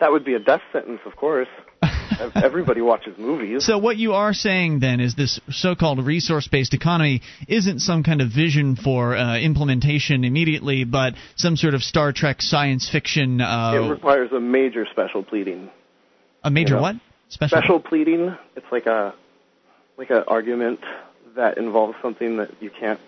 that 0.00 0.10
would 0.10 0.24
be 0.24 0.34
a 0.34 0.38
death 0.38 0.62
sentence, 0.72 1.00
of 1.06 1.16
course. 1.16 1.48
Everybody 2.34 2.80
watches 2.80 3.16
movies. 3.18 3.64
So 3.66 3.76
what 3.78 3.96
you 3.96 4.12
are 4.14 4.32
saying 4.32 4.80
then 4.80 5.00
is 5.00 5.14
this 5.16 5.40
so-called 5.50 6.04
resource-based 6.04 6.72
economy 6.72 7.22
isn't 7.48 7.80
some 7.80 8.02
kind 8.02 8.20
of 8.20 8.28
vision 8.30 8.76
for 8.76 9.16
uh, 9.16 9.38
implementation 9.38 10.24
immediately, 10.24 10.84
but 10.84 11.14
some 11.36 11.56
sort 11.56 11.74
of 11.74 11.82
Star 11.82 12.12
Trek 12.12 12.40
science 12.40 12.88
fiction. 12.90 13.40
it 13.40 13.44
Uh, 13.44 13.88
requires 13.90 14.30
a 14.32 14.40
major 14.40 14.86
special 14.90 15.22
pleading. 15.22 15.70
a 16.42 16.50
major 16.50 16.74
you 16.74 16.76
know. 16.76 16.82
what? 16.82 16.96
Special. 17.28 17.58
Special 17.58 17.80
pleading. 17.80 18.36
It's 18.54 18.66
like 18.70 18.86
a, 18.86 19.14
like 19.98 20.10
an 20.10 20.24
argument 20.28 20.80
that 21.36 21.58
involves 21.58 21.96
something 22.00 22.36
that 22.36 22.50
you 22.60 22.70
can't 22.70 23.00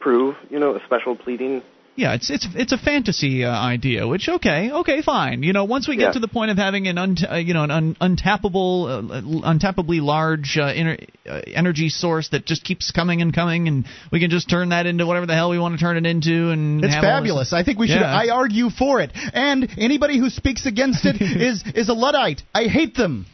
prove. 0.00 0.36
You 0.48 0.58
know, 0.58 0.74
a 0.74 0.80
special 0.86 1.16
pleading. 1.16 1.62
Yeah, 1.98 2.14
it's 2.14 2.30
it's 2.30 2.46
it's 2.54 2.70
a 2.72 2.78
fantasy 2.78 3.44
uh, 3.44 3.50
idea, 3.50 4.06
which 4.06 4.28
okay, 4.28 4.70
okay, 4.70 5.02
fine. 5.02 5.42
You 5.42 5.52
know, 5.52 5.64
once 5.64 5.88
we 5.88 5.96
get 5.96 6.02
Yeah. 6.02 6.12
to 6.12 6.20
the 6.20 6.28
point 6.28 6.52
of 6.52 6.56
having 6.56 6.86
an 6.86 6.96
un, 6.96 7.16
uh, 7.28 7.34
you 7.34 7.54
know 7.54 7.64
an 7.64 7.72
un, 7.72 7.96
untappable, 8.00 8.86
uh, 8.88 9.20
untappably 9.52 10.00
large 10.00 10.56
uh, 10.56 10.72
ener- 10.72 11.08
uh, 11.28 11.40
energy 11.46 11.88
source 11.88 12.28
that 12.28 12.46
just 12.46 12.62
keeps 12.62 12.92
coming 12.92 13.20
and 13.20 13.34
coming, 13.34 13.66
and 13.66 13.84
we 14.12 14.20
can 14.20 14.30
just 14.30 14.48
turn 14.48 14.68
that 14.68 14.86
into 14.86 15.06
whatever 15.06 15.26
the 15.26 15.34
hell 15.34 15.50
we 15.50 15.58
want 15.58 15.76
to 15.76 15.80
turn 15.84 15.96
it 15.96 16.06
into, 16.06 16.50
and 16.50 16.84
It's 16.84 16.94
have 16.94 17.02
all 17.02 17.10
this- 17.10 17.18
fabulous. 17.18 17.52
I 17.52 17.64
think 17.64 17.80
we 17.80 17.88
should. 17.88 18.00
Yeah. 18.00 18.14
I 18.16 18.28
argue 18.28 18.70
for 18.70 19.00
it. 19.00 19.10
And 19.32 19.68
anybody 19.76 20.18
who 20.20 20.30
speaks 20.30 20.66
against 20.66 21.04
it 21.04 21.20
is 21.20 21.64
is 21.74 21.88
a 21.88 21.94
luddite. 21.94 22.42
I 22.54 22.64
hate 22.68 22.94
them. 22.94 23.26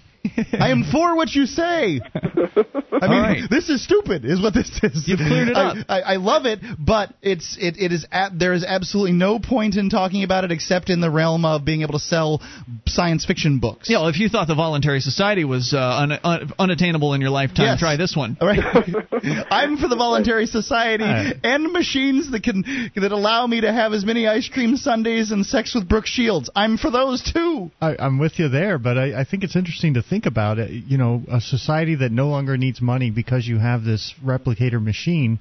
I 0.52 0.70
am 0.70 0.84
for 0.90 1.14
what 1.16 1.34
you 1.34 1.46
say. 1.46 2.00
I 2.14 3.08
mean, 3.08 3.22
right. 3.22 3.42
this 3.50 3.68
is 3.68 3.84
stupid, 3.84 4.24
is 4.24 4.40
what 4.40 4.54
this 4.54 4.70
is. 4.82 5.06
You've 5.06 5.18
cleared 5.18 5.48
it 5.48 5.56
I, 5.56 5.62
up. 5.70 5.76
I, 5.88 6.00
I 6.00 6.16
love 6.16 6.46
it, 6.46 6.60
but 6.78 7.12
it's 7.20 7.56
it, 7.60 7.76
it 7.78 7.92
is 7.92 8.06
ab- 8.10 8.38
there 8.38 8.52
is 8.54 8.64
absolutely 8.64 9.12
no 9.12 9.38
point 9.38 9.76
in 9.76 9.90
talking 9.90 10.22
about 10.24 10.44
it 10.44 10.52
except 10.52 10.88
in 10.88 11.00
the 11.00 11.10
realm 11.10 11.44
of 11.44 11.64
being 11.64 11.82
able 11.82 11.92
to 11.92 11.98
sell 11.98 12.40
science 12.86 13.24
fiction 13.26 13.58
books. 13.58 13.88
You 13.90 13.96
know, 13.96 14.08
if 14.08 14.18
you 14.18 14.28
thought 14.30 14.48
the 14.48 14.54
voluntary 14.54 15.00
society 15.00 15.44
was 15.44 15.74
uh, 15.74 15.78
un, 15.80 16.12
un, 16.12 16.52
unattainable 16.58 17.12
in 17.14 17.20
your 17.20 17.30
lifetime, 17.30 17.66
Yes. 17.66 17.80
try 17.80 17.96
this 17.96 18.16
one. 18.16 18.38
All 18.40 18.48
right. 18.48 18.60
I'm 19.50 19.76
for 19.76 19.88
the 19.88 19.96
voluntary 19.96 20.46
society 20.46 21.04
Right. 21.04 21.34
and 21.44 21.72
machines 21.72 22.30
that 22.30 22.42
can 22.42 22.64
that 22.96 23.12
allow 23.12 23.46
me 23.46 23.60
to 23.60 23.72
have 23.72 23.92
as 23.92 24.04
many 24.04 24.26
ice 24.26 24.48
cream 24.48 24.76
sundaes 24.76 25.30
and 25.32 25.44
sex 25.44 25.74
with 25.74 25.88
Brooke 25.88 26.06
Shields. 26.06 26.48
I'm 26.56 26.78
for 26.78 26.90
those 26.90 27.22
too. 27.22 27.70
I, 27.80 27.96
I'm 27.98 28.18
with 28.18 28.38
you 28.38 28.48
there, 28.48 28.78
but 28.78 28.96
I, 28.96 29.20
I 29.20 29.24
think 29.24 29.44
it's 29.44 29.56
interesting 29.56 29.94
to 29.94 30.02
think 30.02 30.13
about 30.26 30.58
it. 30.58 30.70
You 30.70 30.98
know, 30.98 31.22
a 31.30 31.40
society 31.40 31.96
that 31.96 32.12
no 32.12 32.28
longer 32.28 32.56
needs 32.56 32.80
money 32.80 33.10
because 33.10 33.46
you 33.46 33.58
have 33.58 33.82
this 33.84 34.14
replicator 34.24 34.82
machine. 34.82 35.40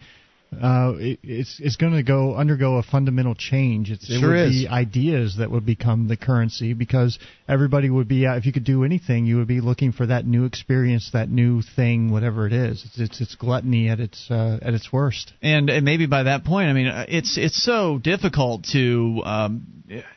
Uh, 0.62 0.94
it, 0.98 1.20
it's 1.24 1.60
it's 1.60 1.78
going 1.78 1.94
to 1.94 2.04
go 2.04 2.36
undergo 2.36 2.78
a 2.78 2.84
fundamental 2.84 3.34
change. 3.34 3.90
It's, 3.90 4.10
it 4.10 4.20
Sure 4.20 4.30
would 4.30 4.50
is. 4.50 4.64
be 4.64 4.68
ideas 4.68 5.38
that 5.38 5.50
would 5.50 5.66
become 5.66 6.08
the 6.08 6.18
currency 6.18 6.74
because 6.74 7.18
everybody 7.48 7.90
would 7.90 8.08
be. 8.08 8.28
Uh, 8.28 8.36
if 8.36 8.46
you 8.46 8.54
could 8.54 8.64
do 8.64 8.84
anything, 8.84 9.26
you 9.26 9.38
would 9.38 9.48
be 9.48 9.62
looking 9.62 9.92
for 9.92 10.06
that 10.06 10.26
new 10.26 10.46
experience, 10.46 11.10
that 11.14 11.30
new 11.30 11.62
thing, 11.62 12.12
whatever 12.12 12.46
it 12.46 12.54
is. 12.54 12.84
It's 12.86 13.00
it's, 13.00 13.22
it's 13.22 13.36
gluttony 13.36 13.90
at 13.90 14.00
its 14.00 14.30
uh, 14.30 14.60
at 14.62 14.76
its 14.76 14.92
worst. 14.94 15.34
and, 15.42 15.70
and 15.70 15.86
maybe 15.86 16.06
by 16.06 16.24
that 16.24 16.44
point, 16.44 16.70
I 16.70 16.74
mean, 16.74 16.88
uh, 16.88 17.06
it's 17.08 17.38
it's 17.38 17.62
so 17.64 17.98
difficult 17.98 18.66
to. 18.74 19.22
Um, 19.26 19.68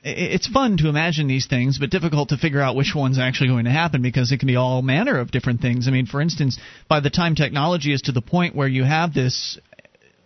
it's 0.02 0.46
fun 0.46 0.76
to 0.78 0.88
imagine 0.88 1.26
these 1.26 1.46
things, 1.46 1.78
but 1.78 1.90
difficult 1.90 2.30
to 2.30 2.36
figure 2.36 2.60
out 2.60 2.76
which 2.76 2.92
one's 2.94 3.18
actually 3.18 3.48
going 3.48 3.64
to 3.64 3.70
happen 3.70 4.02
because 4.02 4.32
it 4.32 4.38
can 4.38 4.46
be 4.46 4.56
all 4.56 4.82
manner 4.82 5.18
of 5.18 5.30
different 5.30 5.60
things. 5.60 5.88
I 5.88 5.90
mean, 5.90 6.06
for 6.06 6.20
instance, 6.20 6.58
by 6.88 7.00
the 7.00 7.10
time 7.10 7.34
technology 7.34 7.92
is 7.92 8.02
to 8.02 8.12
the 8.12 8.22
point 8.22 8.54
where 8.54 8.68
you 8.68 8.84
have 8.84 9.12
this 9.12 9.58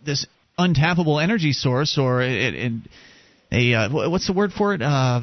this 0.05 0.27
untappable 0.59 1.23
energy 1.23 1.53
source 1.53 1.99
or 1.99 2.23
it, 2.23 2.55
it, 2.55 2.73
a 3.53 3.75
uh, 3.75 4.11
what's 4.11 4.27
the 4.27 4.33
word 4.33 4.53
for 4.53 4.75
it? 4.75 4.83
Uh, 4.83 5.21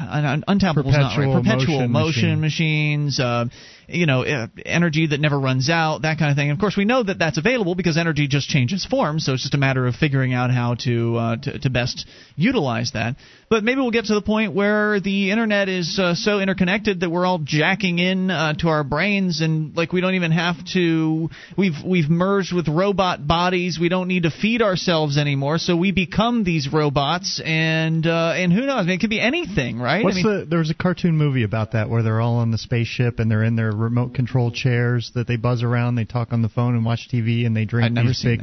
un- 0.00 0.44
untappable 0.48 0.92
not 0.92 1.16
right. 1.16 1.26
Perpetual 1.26 1.42
Perpetual 1.42 1.88
motion 1.88 1.92
motion, 1.92 2.40
machine. 2.40 3.04
machines, 3.04 3.20
uh, 3.20 3.44
you 3.90 4.06
know, 4.06 4.24
uh, 4.24 4.46
energy 4.64 5.08
that 5.08 5.20
never 5.20 5.38
runs 5.38 5.68
out, 5.68 6.02
that 6.02 6.18
kind 6.18 6.30
of 6.30 6.36
thing. 6.36 6.50
And 6.50 6.56
of 6.56 6.60
course, 6.60 6.76
we 6.76 6.84
know 6.84 7.02
that 7.02 7.18
that's 7.18 7.38
available 7.38 7.74
because 7.74 7.96
energy 7.96 8.28
just 8.28 8.48
changes 8.48 8.84
form. 8.84 9.18
So 9.18 9.34
it's 9.34 9.42
just 9.42 9.54
a 9.54 9.58
matter 9.58 9.86
of 9.86 9.94
figuring 9.94 10.32
out 10.32 10.50
how 10.50 10.74
to 10.84 11.16
uh, 11.16 11.36
to, 11.36 11.58
to 11.58 11.70
best 11.70 12.06
utilize 12.36 12.92
that. 12.92 13.16
But 13.48 13.64
maybe 13.64 13.80
we'll 13.80 13.90
get 13.90 14.04
to 14.04 14.14
the 14.14 14.22
point 14.22 14.54
where 14.54 15.00
the 15.00 15.32
internet 15.32 15.68
is 15.68 15.98
uh, 15.98 16.14
so 16.14 16.38
interconnected 16.38 17.00
that 17.00 17.10
we're 17.10 17.26
all 17.26 17.40
jacking 17.40 17.98
in 17.98 18.30
uh, 18.30 18.54
to 18.60 18.68
our 18.68 18.84
brains, 18.84 19.40
and 19.40 19.76
like 19.76 19.92
we 19.92 20.00
don't 20.00 20.14
even 20.14 20.30
have 20.30 20.56
to. 20.74 21.28
We've 21.58 21.74
we've 21.84 22.08
merged 22.08 22.52
with 22.52 22.68
robot 22.68 23.26
bodies. 23.26 23.78
We 23.80 23.88
don't 23.88 24.06
need 24.06 24.22
to 24.22 24.30
feed 24.30 24.62
ourselves 24.62 25.18
anymore. 25.18 25.58
So 25.58 25.76
we 25.76 25.90
become 25.90 26.44
these 26.44 26.72
robots, 26.72 27.40
and 27.44 28.06
uh, 28.06 28.34
and 28.36 28.52
who 28.52 28.66
knows? 28.66 28.78
I 28.78 28.82
mean, 28.82 28.90
it 28.90 29.00
could 29.00 29.10
be 29.10 29.20
anything, 29.20 29.80
right? 29.80 30.04
What's 30.04 30.18
I 30.18 30.22
mean, 30.22 30.40
the? 30.40 30.46
There 30.46 30.60
was 30.60 30.70
a 30.70 30.74
cartoon 30.74 31.16
movie 31.16 31.42
about 31.42 31.72
that 31.72 31.90
where 31.90 32.04
they're 32.04 32.20
all 32.20 32.36
on 32.36 32.52
the 32.52 32.58
spaceship 32.58 33.18
and 33.18 33.28
they're 33.28 33.42
in 33.42 33.56
their 33.56 33.72
remote 33.80 34.14
control 34.14 34.50
chairs 34.50 35.10
that 35.14 35.26
they 35.26 35.36
buzz 35.36 35.62
around, 35.62 35.96
they 35.96 36.04
talk 36.04 36.32
on 36.32 36.42
the 36.42 36.48
phone 36.48 36.74
and 36.74 36.84
watch 36.84 37.08
TV, 37.12 37.46
and 37.46 37.56
they 37.56 37.64
drink 37.64 37.92
never 37.92 38.08
these 38.08 38.22
big, 38.22 38.40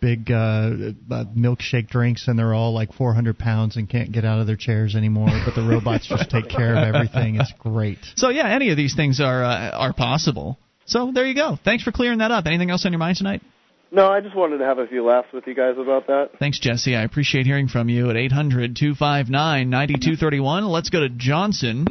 big 0.00 0.30
uh, 0.30 0.70
uh, 1.10 1.24
milkshake 1.36 1.88
drinks, 1.88 2.28
and 2.28 2.38
they're 2.38 2.54
all 2.54 2.72
like 2.72 2.92
400 2.92 3.38
pounds 3.38 3.76
and 3.76 3.88
can't 3.88 4.12
get 4.12 4.24
out 4.24 4.40
of 4.40 4.46
their 4.46 4.56
chairs 4.56 4.94
anymore. 4.94 5.30
But 5.44 5.54
the 5.54 5.66
robots 5.66 6.06
just 6.06 6.30
take 6.30 6.48
care 6.48 6.76
of 6.76 6.94
everything. 6.94 7.36
It's 7.36 7.52
great. 7.58 7.98
So 8.16 8.28
yeah, 8.28 8.48
any 8.48 8.70
of 8.70 8.76
these 8.76 8.94
things 8.94 9.20
are 9.20 9.42
uh, 9.42 9.70
are 9.70 9.92
possible. 9.92 10.58
So 10.86 11.10
there 11.12 11.26
you 11.26 11.34
go. 11.34 11.58
Thanks 11.62 11.84
for 11.84 11.92
clearing 11.92 12.18
that 12.18 12.30
up. 12.30 12.46
Anything 12.46 12.70
else 12.70 12.86
on 12.86 12.92
your 12.92 12.98
mind 12.98 13.16
tonight? 13.18 13.42
No, 13.90 14.06
I 14.08 14.20
just 14.20 14.36
wanted 14.36 14.58
to 14.58 14.64
have 14.64 14.78
a 14.78 14.86
few 14.86 15.04
laughs 15.04 15.28
with 15.32 15.46
you 15.46 15.54
guys 15.54 15.74
about 15.78 16.08
that. 16.08 16.32
Thanks, 16.38 16.58
Jesse. 16.58 16.94
I 16.94 17.04
appreciate 17.04 17.46
hearing 17.46 17.68
from 17.68 17.88
you 17.88 18.10
at 18.10 18.16
800 18.16 18.76
259 18.76 19.70
9231. 19.70 20.66
Let's 20.66 20.90
go 20.90 21.00
to 21.00 21.08
Johnson 21.08 21.86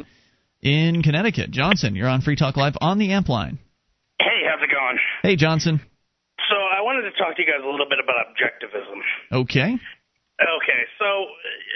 in 0.62 1.02
Connecticut. 1.02 1.50
Johnson, 1.50 1.94
you're 1.94 2.08
on 2.08 2.20
Free 2.20 2.36
Talk 2.36 2.56
Live 2.56 2.76
on 2.80 2.98
the 2.98 3.12
amp 3.12 3.28
line. 3.28 3.58
Hey, 4.18 4.42
how's 4.48 4.62
it 4.62 4.70
going? 4.70 4.98
Hey, 5.22 5.36
Johnson. 5.36 5.80
So 6.50 6.56
I 6.56 6.82
wanted 6.82 7.10
to 7.10 7.14
talk 7.18 7.36
to 7.36 7.42
you 7.42 7.48
guys 7.48 7.62
a 7.62 7.70
little 7.70 7.88
bit 7.88 7.98
about 8.02 8.32
objectivism. 8.32 8.98
Okay. 9.44 9.78
Okay, 10.38 10.82
so 11.02 11.06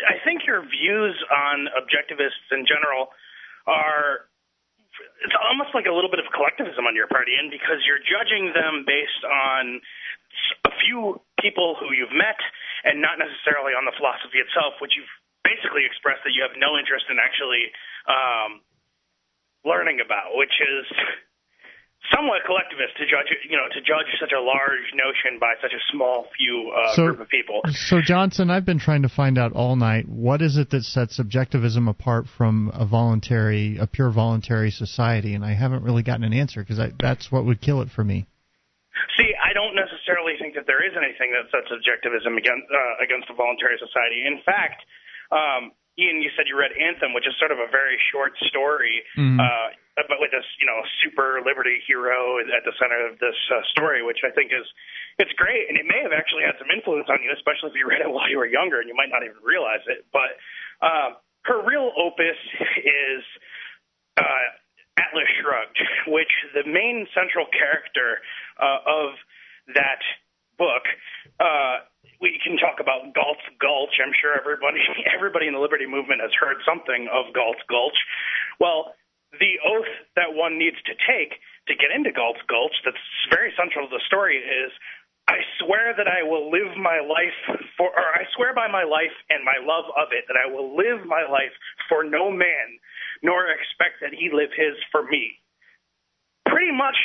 I 0.07 0.23
think 0.23 0.47
your 0.47 0.63
views 0.63 1.19
on 1.27 1.67
objectivists 1.75 2.47
in 2.55 2.63
general 2.63 3.11
are 3.67 4.31
it's 5.25 5.35
almost 5.35 5.75
like 5.75 5.91
a 5.91 5.95
little 5.95 6.11
bit 6.11 6.23
of 6.23 6.31
collectivism 6.31 6.87
on 6.87 6.95
your 6.95 7.11
part, 7.11 7.27
Ian, 7.27 7.51
because 7.51 7.83
you're 7.83 8.03
judging 8.03 8.55
them 8.55 8.87
based 8.87 9.23
on 9.27 9.83
a 10.69 10.73
few 10.85 11.19
people 11.43 11.75
who 11.75 11.91
you've 11.91 12.15
met 12.15 12.39
and 12.87 13.03
not 13.03 13.19
necessarily 13.19 13.75
on 13.75 13.83
the 13.83 13.95
philosophy 13.99 14.39
itself, 14.39 14.79
which 14.79 14.95
you've 14.95 15.11
basically 15.43 15.83
expressed 15.83 16.23
that 16.23 16.35
you 16.37 16.43
have 16.47 16.55
no 16.55 16.79
interest 16.79 17.11
in 17.11 17.19
actually 17.19 17.71
um, 18.07 18.63
learning 19.65 19.99
about, 20.05 20.35
which 20.35 20.53
is 20.61 20.87
somewhat 22.11 22.43
collectivist 22.45 22.99
to 22.99 23.05
judge 23.07 23.31
you 23.49 23.57
know 23.57 23.69
to 23.71 23.81
judge 23.81 24.11
such 24.19 24.33
a 24.35 24.41
large 24.41 24.91
notion 24.93 25.39
by 25.39 25.55
such 25.63 25.71
a 25.73 25.83
small 25.95 26.27
few 26.37 26.73
uh, 26.75 26.95
So- 26.95 27.07
group 27.07 27.21
of 27.21 27.29
people. 27.29 27.63
So 27.71 28.01
Johnson, 28.03 28.51
I've 28.51 28.67
been 28.67 28.81
trying 28.81 29.03
to 29.03 29.09
find 29.09 29.39
out 29.39 29.53
all 29.53 29.77
night 29.77 30.09
what 30.09 30.43
is 30.43 30.57
it 30.57 30.71
that 30.71 30.83
sets 30.83 31.17
subjectivism 31.17 31.87
apart 31.87 32.27
from 32.27 32.71
a 32.75 32.85
voluntary, 32.85 33.79
a 33.79 33.87
pure 33.87 34.11
voluntary 34.11 34.71
society, 34.71 35.35
and 35.35 35.45
I 35.45 35.55
haven't 35.55 35.85
really 35.85 36.03
gotten 36.03 36.25
an 36.25 36.33
answer 36.33 36.63
because 36.65 36.81
that's 36.99 37.31
what 37.31 37.45
would 37.45 37.61
kill 37.61 37.81
it 37.83 37.89
for 37.95 38.03
me. 38.03 38.27
See, 39.17 39.31
I 39.39 39.53
don't 39.53 39.75
necessarily 39.75 40.35
think 40.39 40.55
that 40.55 40.67
there 40.67 40.85
is 40.85 40.93
anything 40.97 41.33
that 41.33 41.49
sets 41.51 41.71
objectivism 41.71 42.37
against 42.37 42.67
uh, 42.67 43.05
against 43.05 43.31
a 43.31 43.35
voluntary 43.35 43.79
society. 43.79 44.27
In 44.27 44.41
fact, 44.45 44.83
um, 45.31 45.73
Ian, 45.99 46.23
you 46.25 46.31
said 46.37 46.49
you 46.49 46.57
read 46.57 46.73
Anthem, 46.73 47.13
which 47.13 47.29
is 47.29 47.37
sort 47.39 47.53
of 47.53 47.59
a 47.61 47.69
very 47.69 48.01
short 48.11 48.33
story, 48.49 49.05
Mhm. 49.17 49.37
uh, 49.39 49.71
but 50.09 50.19
with 50.21 50.31
this, 50.31 50.45
you 50.59 50.65
know, 50.67 50.81
super 51.05 51.43
liberty 51.45 51.81
hero 51.87 52.39
at 52.39 52.65
the 52.65 52.73
center 52.81 53.07
of 53.07 53.19
this 53.19 53.37
uh, 53.51 53.63
story, 53.77 54.03
which 54.03 54.25
I 54.25 54.31
think 54.31 54.53
is 54.53 54.65
it's 55.19 55.33
great, 55.33 55.69
and 55.69 55.77
it 55.77 55.85
may 55.85 56.01
have 56.01 56.13
actually 56.13 56.45
had 56.45 56.57
some 56.59 56.71
influence 56.71 57.09
on 57.11 57.23
you, 57.23 57.31
especially 57.33 57.71
if 57.71 57.77
you 57.77 57.87
read 57.87 58.01
it 58.01 58.09
while 58.09 58.29
you 58.31 58.39
were 58.39 58.47
younger, 58.47 58.81
and 58.81 58.89
you 58.89 58.95
might 58.95 59.11
not 59.11 59.23
even 59.23 59.37
realize 59.43 59.85
it. 59.87 60.07
But 60.13 60.39
um, 60.81 61.17
her 61.45 61.61
real 61.61 61.93
opus 61.97 62.39
is 62.81 63.23
uh, 64.17 64.45
Atlas 64.97 65.29
Shrugged, 65.41 65.79
which 66.07 66.33
the 66.55 66.65
main 66.65 67.07
central 67.15 67.47
character 67.47 68.21
uh, 68.59 68.79
of 68.87 69.11
that 69.75 70.01
book. 70.57 70.85
Uh, 71.39 71.81
we 72.23 72.39
can 72.39 72.55
talk 72.57 72.79
about 72.79 73.11
Galt's 73.13 73.45
Gulch. 73.59 73.99
I'm 73.99 74.15
sure 74.23 74.39
everybody 74.39 74.79
everybody 75.17 75.51
in 75.51 75.59
the 75.59 75.61
liberty 75.61 75.91
movement 75.91 76.23
has 76.23 76.31
heard 76.39 76.63
something 76.63 77.11
of 77.11 77.35
Galt's 77.35 77.61
Gulch. 77.67 77.99
Well, 78.63 78.95
the 79.37 79.59
oath 79.67 79.93
that 80.15 80.31
one 80.31 80.57
needs 80.57 80.79
to 80.87 80.95
take 81.03 81.35
to 81.67 81.75
get 81.75 81.91
into 81.91 82.15
Galt's 82.15 82.43
Gulch, 82.47 82.75
that's 82.87 83.03
very 83.29 83.51
central 83.59 83.91
to 83.91 83.93
the 83.93 84.05
story, 84.07 84.39
is 84.39 84.71
I 85.27 85.39
swear 85.63 85.95
that 85.97 86.07
I 86.07 86.23
will 86.23 86.51
live 86.51 86.75
my 86.79 87.01
life 87.03 87.39
for, 87.79 87.91
or 87.91 88.09
I 88.15 88.27
swear 88.35 88.55
by 88.55 88.69
my 88.69 88.83
life 88.83 89.15
and 89.31 89.43
my 89.43 89.59
love 89.63 89.91
of 89.95 90.11
it 90.15 90.27
that 90.29 90.39
I 90.39 90.51
will 90.51 90.77
live 90.77 91.07
my 91.07 91.27
life 91.27 91.55
for 91.89 92.03
no 92.03 92.31
man, 92.31 92.67
nor 93.23 93.51
expect 93.51 94.03
that 94.03 94.15
he 94.15 94.31
live 94.31 94.51
his 94.55 94.75
for 94.91 95.07
me. 95.07 95.39
Pretty 96.47 96.75
much, 96.75 96.99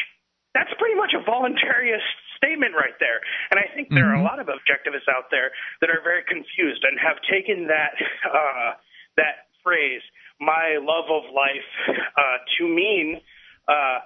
that's 0.53 0.73
pretty 0.81 0.97
much 0.97 1.13
a 1.13 1.23
voluntarist 1.23 2.17
statement 2.37 2.73
right 2.77 2.95
there. 3.01 3.19
And 3.51 3.59
I 3.59 3.67
think 3.73 3.89
there 3.89 4.07
are 4.07 4.17
a 4.17 4.23
lot 4.23 4.39
of 4.39 4.47
objectivists 4.47 5.09
out 5.09 5.29
there 5.29 5.51
that 5.81 5.89
are 5.89 6.01
very 6.01 6.23
confused 6.23 6.85
and 6.85 6.97
have 7.01 7.17
taken 7.25 7.67
that 7.67 7.97
uh, 8.25 8.77
that 9.17 9.49
phrase, 9.63 10.01
"my 10.39 10.77
love 10.79 11.09
of 11.09 11.33
life," 11.33 11.69
uh, 12.17 12.37
to 12.57 12.63
mean. 12.67 13.21
Uh, 13.67 13.99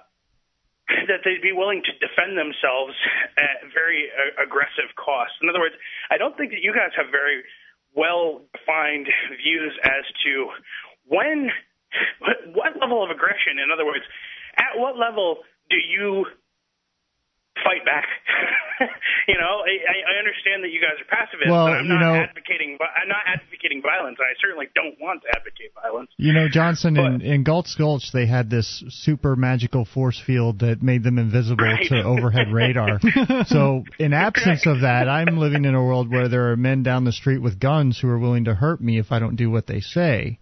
that 1.08 1.22
they'd 1.24 1.40
be 1.40 1.52
willing 1.54 1.80
to 1.80 1.92
defend 2.02 2.36
themselves 2.36 2.92
at 3.38 3.70
very 3.72 4.10
uh, 4.10 4.42
aggressive 4.42 4.90
costs. 4.98 5.38
In 5.40 5.48
other 5.48 5.60
words, 5.60 5.78
I 6.10 6.18
don't 6.18 6.36
think 6.36 6.50
that 6.50 6.60
you 6.60 6.74
guys 6.74 6.90
have 6.98 7.06
very 7.10 7.46
well 7.94 8.42
defined 8.52 9.08
views 9.40 9.72
as 9.84 10.04
to 10.24 10.50
when, 11.06 11.50
what 12.52 12.76
level 12.80 13.02
of 13.04 13.10
aggression, 13.10 13.62
in 13.62 13.70
other 13.72 13.86
words, 13.86 14.04
at 14.56 14.76
what 14.76 14.98
level 14.98 15.38
do 15.70 15.76
you 15.76 16.26
fight 17.60 17.84
back? 17.84 18.06
you 19.28 19.34
know, 19.38 19.62
I, 19.62 19.72
I 19.84 19.96
I 20.14 20.18
understand 20.18 20.64
that 20.64 20.70
you 20.70 20.80
guys 20.80 20.96
are 21.00 21.08
pacifists, 21.08 21.50
Well, 21.50 21.66
but 21.66 21.78
I'm 21.78 21.84
you 21.86 21.94
not 21.94 22.00
know- 22.00 22.14
advocating. 22.22 22.78
I'm 22.80 23.08
not 23.08 23.22
advocating 23.26 23.82
violence, 23.82 24.16
and 24.18 24.26
I 24.26 24.34
certainly 24.40 24.66
don't 24.74 24.98
want 25.00 25.22
to 25.22 25.28
advocate 25.36 25.72
violence. 25.80 26.10
You 26.16 26.32
know, 26.32 26.48
Johnson, 26.48 26.96
in, 26.96 27.20
in 27.20 27.44
Galt's 27.44 27.74
Gulch, 27.76 28.10
they 28.12 28.26
had 28.26 28.50
this 28.50 28.82
super 28.88 29.36
magical 29.36 29.84
force 29.84 30.20
field 30.24 30.60
that 30.60 30.82
made 30.82 31.02
them 31.04 31.18
invisible 31.18 31.64
Right. 31.64 31.86
to 31.88 32.02
overhead 32.02 32.52
radar. 32.52 32.98
so, 33.46 33.84
in 33.98 34.12
absence 34.12 34.66
of 34.66 34.80
that, 34.80 35.08
I'm 35.08 35.36
living 35.38 35.64
in 35.64 35.74
a 35.74 35.82
world 35.82 36.10
where 36.10 36.28
there 36.28 36.50
are 36.52 36.56
men 36.56 36.82
down 36.82 37.04
the 37.04 37.12
street 37.12 37.38
with 37.38 37.58
guns 37.60 37.98
who 38.00 38.08
are 38.08 38.18
willing 38.18 38.44
to 38.44 38.54
hurt 38.54 38.80
me 38.80 38.98
if 38.98 39.12
I 39.12 39.18
don't 39.18 39.36
do 39.36 39.50
what 39.50 39.66
they 39.66 39.80
say. 39.80 40.38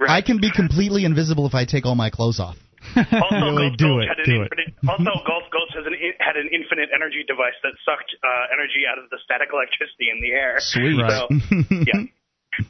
I 0.00 0.22
can 0.22 0.38
be 0.40 0.50
completely 0.50 1.04
invisible 1.04 1.46
if 1.46 1.54
I 1.54 1.64
take 1.64 1.86
all 1.86 1.94
my 1.94 2.10
clothes 2.10 2.40
off. 2.40 2.56
Also, 2.96 3.34
really 3.34 3.68
Gulch 3.70 3.78
do 3.78 3.84
Gulch 3.86 4.04
it, 4.04 4.08
had 4.08 4.18
an 4.18 4.24
do 4.24 4.42
it. 4.42 4.50
also, 4.88 5.02
Galt's 5.26 5.48
Gulch 5.52 5.67
has 5.67 5.67
an, 5.88 5.96
had 6.20 6.36
an 6.36 6.52
infinite 6.52 6.92
energy 6.92 7.24
device 7.24 7.56
that 7.64 7.72
sucked 7.82 8.12
uh, 8.20 8.52
energy 8.52 8.84
out 8.84 9.00
of 9.00 9.08
the 9.08 9.18
static 9.24 9.48
electricity 9.48 10.12
in 10.12 10.20
the 10.20 10.36
air. 10.36 10.60
Sweet. 10.60 11.00
So, 11.00 11.26
yeah. 11.88 12.04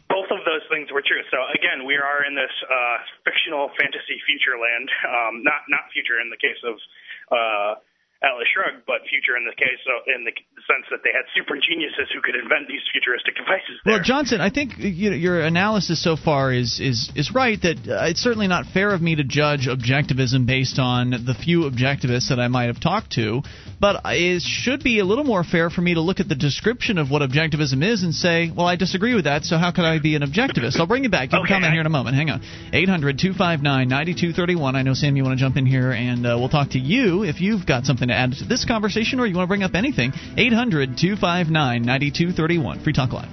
Both 0.07 0.29
of 0.29 0.45
those 0.45 0.65
things 0.69 0.93
were 0.93 1.01
true. 1.01 1.25
So 1.33 1.41
again, 1.55 1.89
we 1.89 1.97
are 1.97 2.21
in 2.23 2.37
this 2.37 2.53
uh, 2.69 2.97
fictional 3.25 3.73
fantasy 3.73 4.21
future 4.29 4.61
land. 4.61 4.89
Um, 5.07 5.41
not 5.41 5.65
not 5.73 5.89
future 5.97 6.21
in 6.21 6.29
the 6.29 6.37
case 6.37 6.61
of 6.61 6.77
uh, 7.33 7.73
Atlas 8.19 8.51
Shrugged, 8.51 8.83
but 8.83 9.07
future 9.07 9.39
in 9.39 9.47
the 9.47 9.55
case 9.55 9.79
of, 9.87 10.03
in 10.11 10.27
the 10.27 10.35
sense 10.67 10.91
that 10.91 11.07
they 11.07 11.15
had 11.15 11.23
super 11.39 11.55
geniuses 11.55 12.11
who 12.11 12.19
could 12.19 12.35
invent 12.35 12.67
these 12.67 12.83
futuristic 12.91 13.39
devices. 13.39 13.79
Well, 13.87 14.03
Johnson, 14.03 14.41
I 14.41 14.51
think 14.51 14.73
you 14.79 15.11
know, 15.11 15.17
your 15.17 15.41
analysis 15.41 16.03
so 16.03 16.17
far 16.17 16.53
is 16.53 16.81
is 16.83 17.13
is 17.15 17.33
right. 17.33 17.63
That 17.63 17.79
uh, 17.87 18.11
it's 18.11 18.19
certainly 18.19 18.49
not 18.49 18.67
fair 18.67 18.91
of 18.91 19.01
me 19.01 19.15
to 19.15 19.23
judge 19.23 19.69
objectivism 19.71 20.47
based 20.47 20.81
on 20.81 21.11
the 21.11 21.35
few 21.35 21.71
objectivists 21.71 22.31
that 22.31 22.41
I 22.41 22.49
might 22.49 22.67
have 22.67 22.81
talked 22.81 23.13
to, 23.13 23.43
but 23.79 24.01
it 24.07 24.43
should 24.43 24.83
be 24.83 24.99
a 24.99 25.05
little 25.05 25.25
more 25.25 25.45
fair 25.45 25.71
for 25.71 25.81
me 25.81 25.95
to 25.95 26.01
look 26.01 26.19
at 26.19 26.29
the 26.29 26.35
description 26.35 26.99
of 26.99 27.13
what 27.13 27.23
objectivism 27.23 27.87
is 27.87 28.03
and 28.03 28.13
say, 28.13 28.51
well, 28.51 28.67
I 28.67 28.75
disagree 28.75 29.15
with 29.15 29.25
that. 29.25 29.45
So 29.45 29.59
how 29.59 29.71
could 29.71 29.85
I 29.85 30.01
be 30.01 30.17
an 30.17 30.23
objectivist? 30.23 30.81
I'll 30.81 30.89
bring 30.89 31.05
you 31.05 31.11
back. 31.11 31.31
You 31.31 31.39
can 31.39 31.47
comment 31.47 31.73
here 31.73 31.83
in 31.83 31.87
a 31.87 31.91
moment. 31.91 32.17
Hang 32.17 32.31
on. 32.31 32.41
800-259-9231. 32.75 34.75
I 34.75 34.83
know 34.83 34.95
Sam, 34.95 35.15
you 35.15 35.23
want 35.23 35.39
to 35.39 35.45
jump 35.45 35.57
in 35.57 35.67
here, 35.67 35.93
and 35.93 36.27
uh, 36.27 36.35
we'll 36.37 36.49
talk 36.49 36.71
to 36.71 36.81
you 36.81 37.23
if 37.23 37.41
you've 37.41 37.65
got 37.65 37.85
something 37.85 38.08
to 38.09 38.15
add 38.15 38.33
to 38.33 38.45
this 38.45 38.65
conversation 38.65 39.21
or 39.21 39.27
you 39.27 39.37
want 39.37 39.47
to 39.47 39.49
bring 39.49 39.63
up 39.63 39.75
anything. 39.75 40.13
800-259-9231. 40.13 42.85
Free 42.85 42.93
Talk 42.93 43.13
Live. 43.13 43.29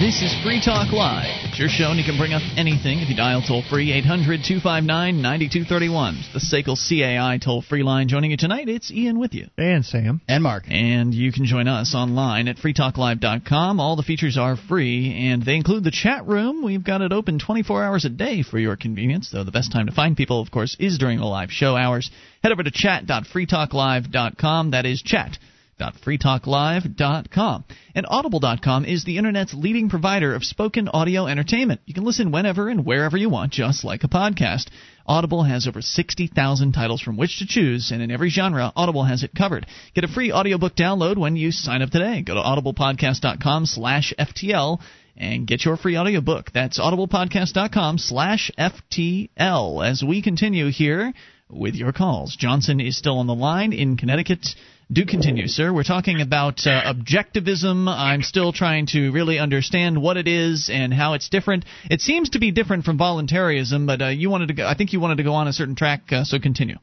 This 0.00 0.22
is 0.22 0.34
Free 0.42 0.60
Talk 0.60 0.92
Live. 0.92 1.41
It's 1.52 1.60
your 1.60 1.68
show, 1.68 1.90
and 1.90 1.98
you 1.98 2.04
can 2.06 2.16
bring 2.16 2.32
up 2.32 2.40
anything 2.56 3.00
if 3.00 3.10
you 3.10 3.14
dial 3.14 3.42
toll 3.46 3.62
free 3.68 3.92
800 3.92 4.40
259 4.42 5.20
9231. 5.20 6.24
The 6.32 6.40
SACL 6.40 6.80
CAI 6.80 7.36
toll 7.44 7.60
free 7.60 7.82
line. 7.82 8.08
Joining 8.08 8.30
you 8.30 8.38
tonight, 8.38 8.70
it's 8.70 8.90
Ian 8.90 9.18
with 9.18 9.34
you. 9.34 9.48
And 9.58 9.84
Sam. 9.84 10.22
And 10.26 10.42
Mark. 10.42 10.64
And 10.68 11.12
you 11.12 11.30
can 11.30 11.44
join 11.44 11.68
us 11.68 11.94
online 11.94 12.48
at 12.48 12.56
freetalklive.com. 12.56 13.80
All 13.80 13.96
the 13.96 14.02
features 14.02 14.38
are 14.38 14.56
free, 14.56 15.28
and 15.28 15.44
they 15.44 15.56
include 15.56 15.84
the 15.84 15.90
chat 15.90 16.26
room. 16.26 16.64
We've 16.64 16.82
got 16.82 17.02
it 17.02 17.12
open 17.12 17.38
24 17.38 17.84
hours 17.84 18.06
a 18.06 18.08
day 18.08 18.42
for 18.42 18.58
your 18.58 18.76
convenience, 18.76 19.28
though 19.30 19.44
the 19.44 19.50
best 19.50 19.72
time 19.72 19.88
to 19.88 19.92
find 19.92 20.16
people, 20.16 20.40
of 20.40 20.50
course, 20.50 20.74
is 20.80 20.96
during 20.96 21.18
the 21.18 21.26
live 21.26 21.50
show 21.50 21.76
hours. 21.76 22.10
Head 22.42 22.52
over 22.52 22.62
to 22.62 22.70
chat.freetalklive.com. 22.70 24.70
That 24.70 24.86
is 24.86 25.02
chat 25.02 25.36
www.freetalklive.com. 25.82 27.64
And 27.94 28.06
audible.com 28.08 28.84
is 28.84 29.04
the 29.04 29.18
internet's 29.18 29.54
leading 29.54 29.88
provider 29.88 30.34
of 30.34 30.44
spoken 30.44 30.88
audio 30.88 31.26
entertainment. 31.26 31.80
You 31.84 31.94
can 31.94 32.04
listen 32.04 32.32
whenever 32.32 32.68
and 32.68 32.86
wherever 32.86 33.16
you 33.16 33.28
want, 33.28 33.52
just 33.52 33.84
like 33.84 34.04
a 34.04 34.08
podcast. 34.08 34.68
Audible 35.04 35.42
has 35.42 35.66
over 35.66 35.82
60,000 35.82 36.72
titles 36.72 37.00
from 37.00 37.16
which 37.16 37.38
to 37.40 37.46
choose, 37.46 37.90
and 37.90 38.00
in 38.00 38.10
every 38.10 38.30
genre, 38.30 38.72
Audible 38.76 39.04
has 39.04 39.24
it 39.24 39.34
covered. 39.36 39.66
Get 39.94 40.04
a 40.04 40.08
free 40.08 40.32
audiobook 40.32 40.76
download 40.76 41.18
when 41.18 41.34
you 41.36 41.50
sign 41.50 41.82
up 41.82 41.90
today. 41.90 42.22
Go 42.22 42.34
to 42.34 42.40
audiblepodcast.com 42.40 43.66
slash 43.66 44.14
FTL 44.18 44.80
and 45.16 45.46
get 45.46 45.64
your 45.64 45.76
free 45.76 45.98
audiobook. 45.98 46.52
That's 46.52 46.78
audiblepodcast.com 46.78 47.98
slash 47.98 48.50
FTL. 48.56 49.90
As 49.90 50.04
we 50.06 50.22
continue 50.22 50.70
here 50.70 51.12
with 51.52 51.74
your 51.74 51.92
calls. 51.92 52.36
Johnson 52.36 52.80
is 52.80 52.96
still 52.96 53.18
on 53.18 53.26
the 53.26 53.34
line 53.34 53.72
in 53.72 53.96
Connecticut. 53.96 54.46
Do 54.90 55.06
continue, 55.06 55.48
sir. 55.48 55.72
We're 55.72 55.84
talking 55.84 56.20
about 56.20 56.66
uh, 56.66 56.92
objectivism. 56.92 57.88
I'm 57.88 58.22
still 58.22 58.52
trying 58.52 58.86
to 58.88 59.10
really 59.10 59.38
understand 59.38 60.00
what 60.00 60.16
it 60.16 60.28
is 60.28 60.70
and 60.72 60.92
how 60.92 61.14
it's 61.14 61.28
different. 61.28 61.64
It 61.90 62.00
seems 62.00 62.30
to 62.30 62.38
be 62.38 62.50
different 62.50 62.84
from 62.84 62.98
voluntarism, 62.98 63.86
but 63.86 64.02
uh, 64.02 64.08
you 64.08 64.28
wanted 64.28 64.48
to 64.48 64.54
go, 64.54 64.66
I 64.66 64.74
think 64.74 64.92
you 64.92 65.00
wanted 65.00 65.16
to 65.16 65.22
go 65.22 65.34
on 65.34 65.48
a 65.48 65.52
certain 65.52 65.76
track, 65.76 66.12
uh, 66.12 66.24
so 66.24 66.38
continue. 66.38 66.76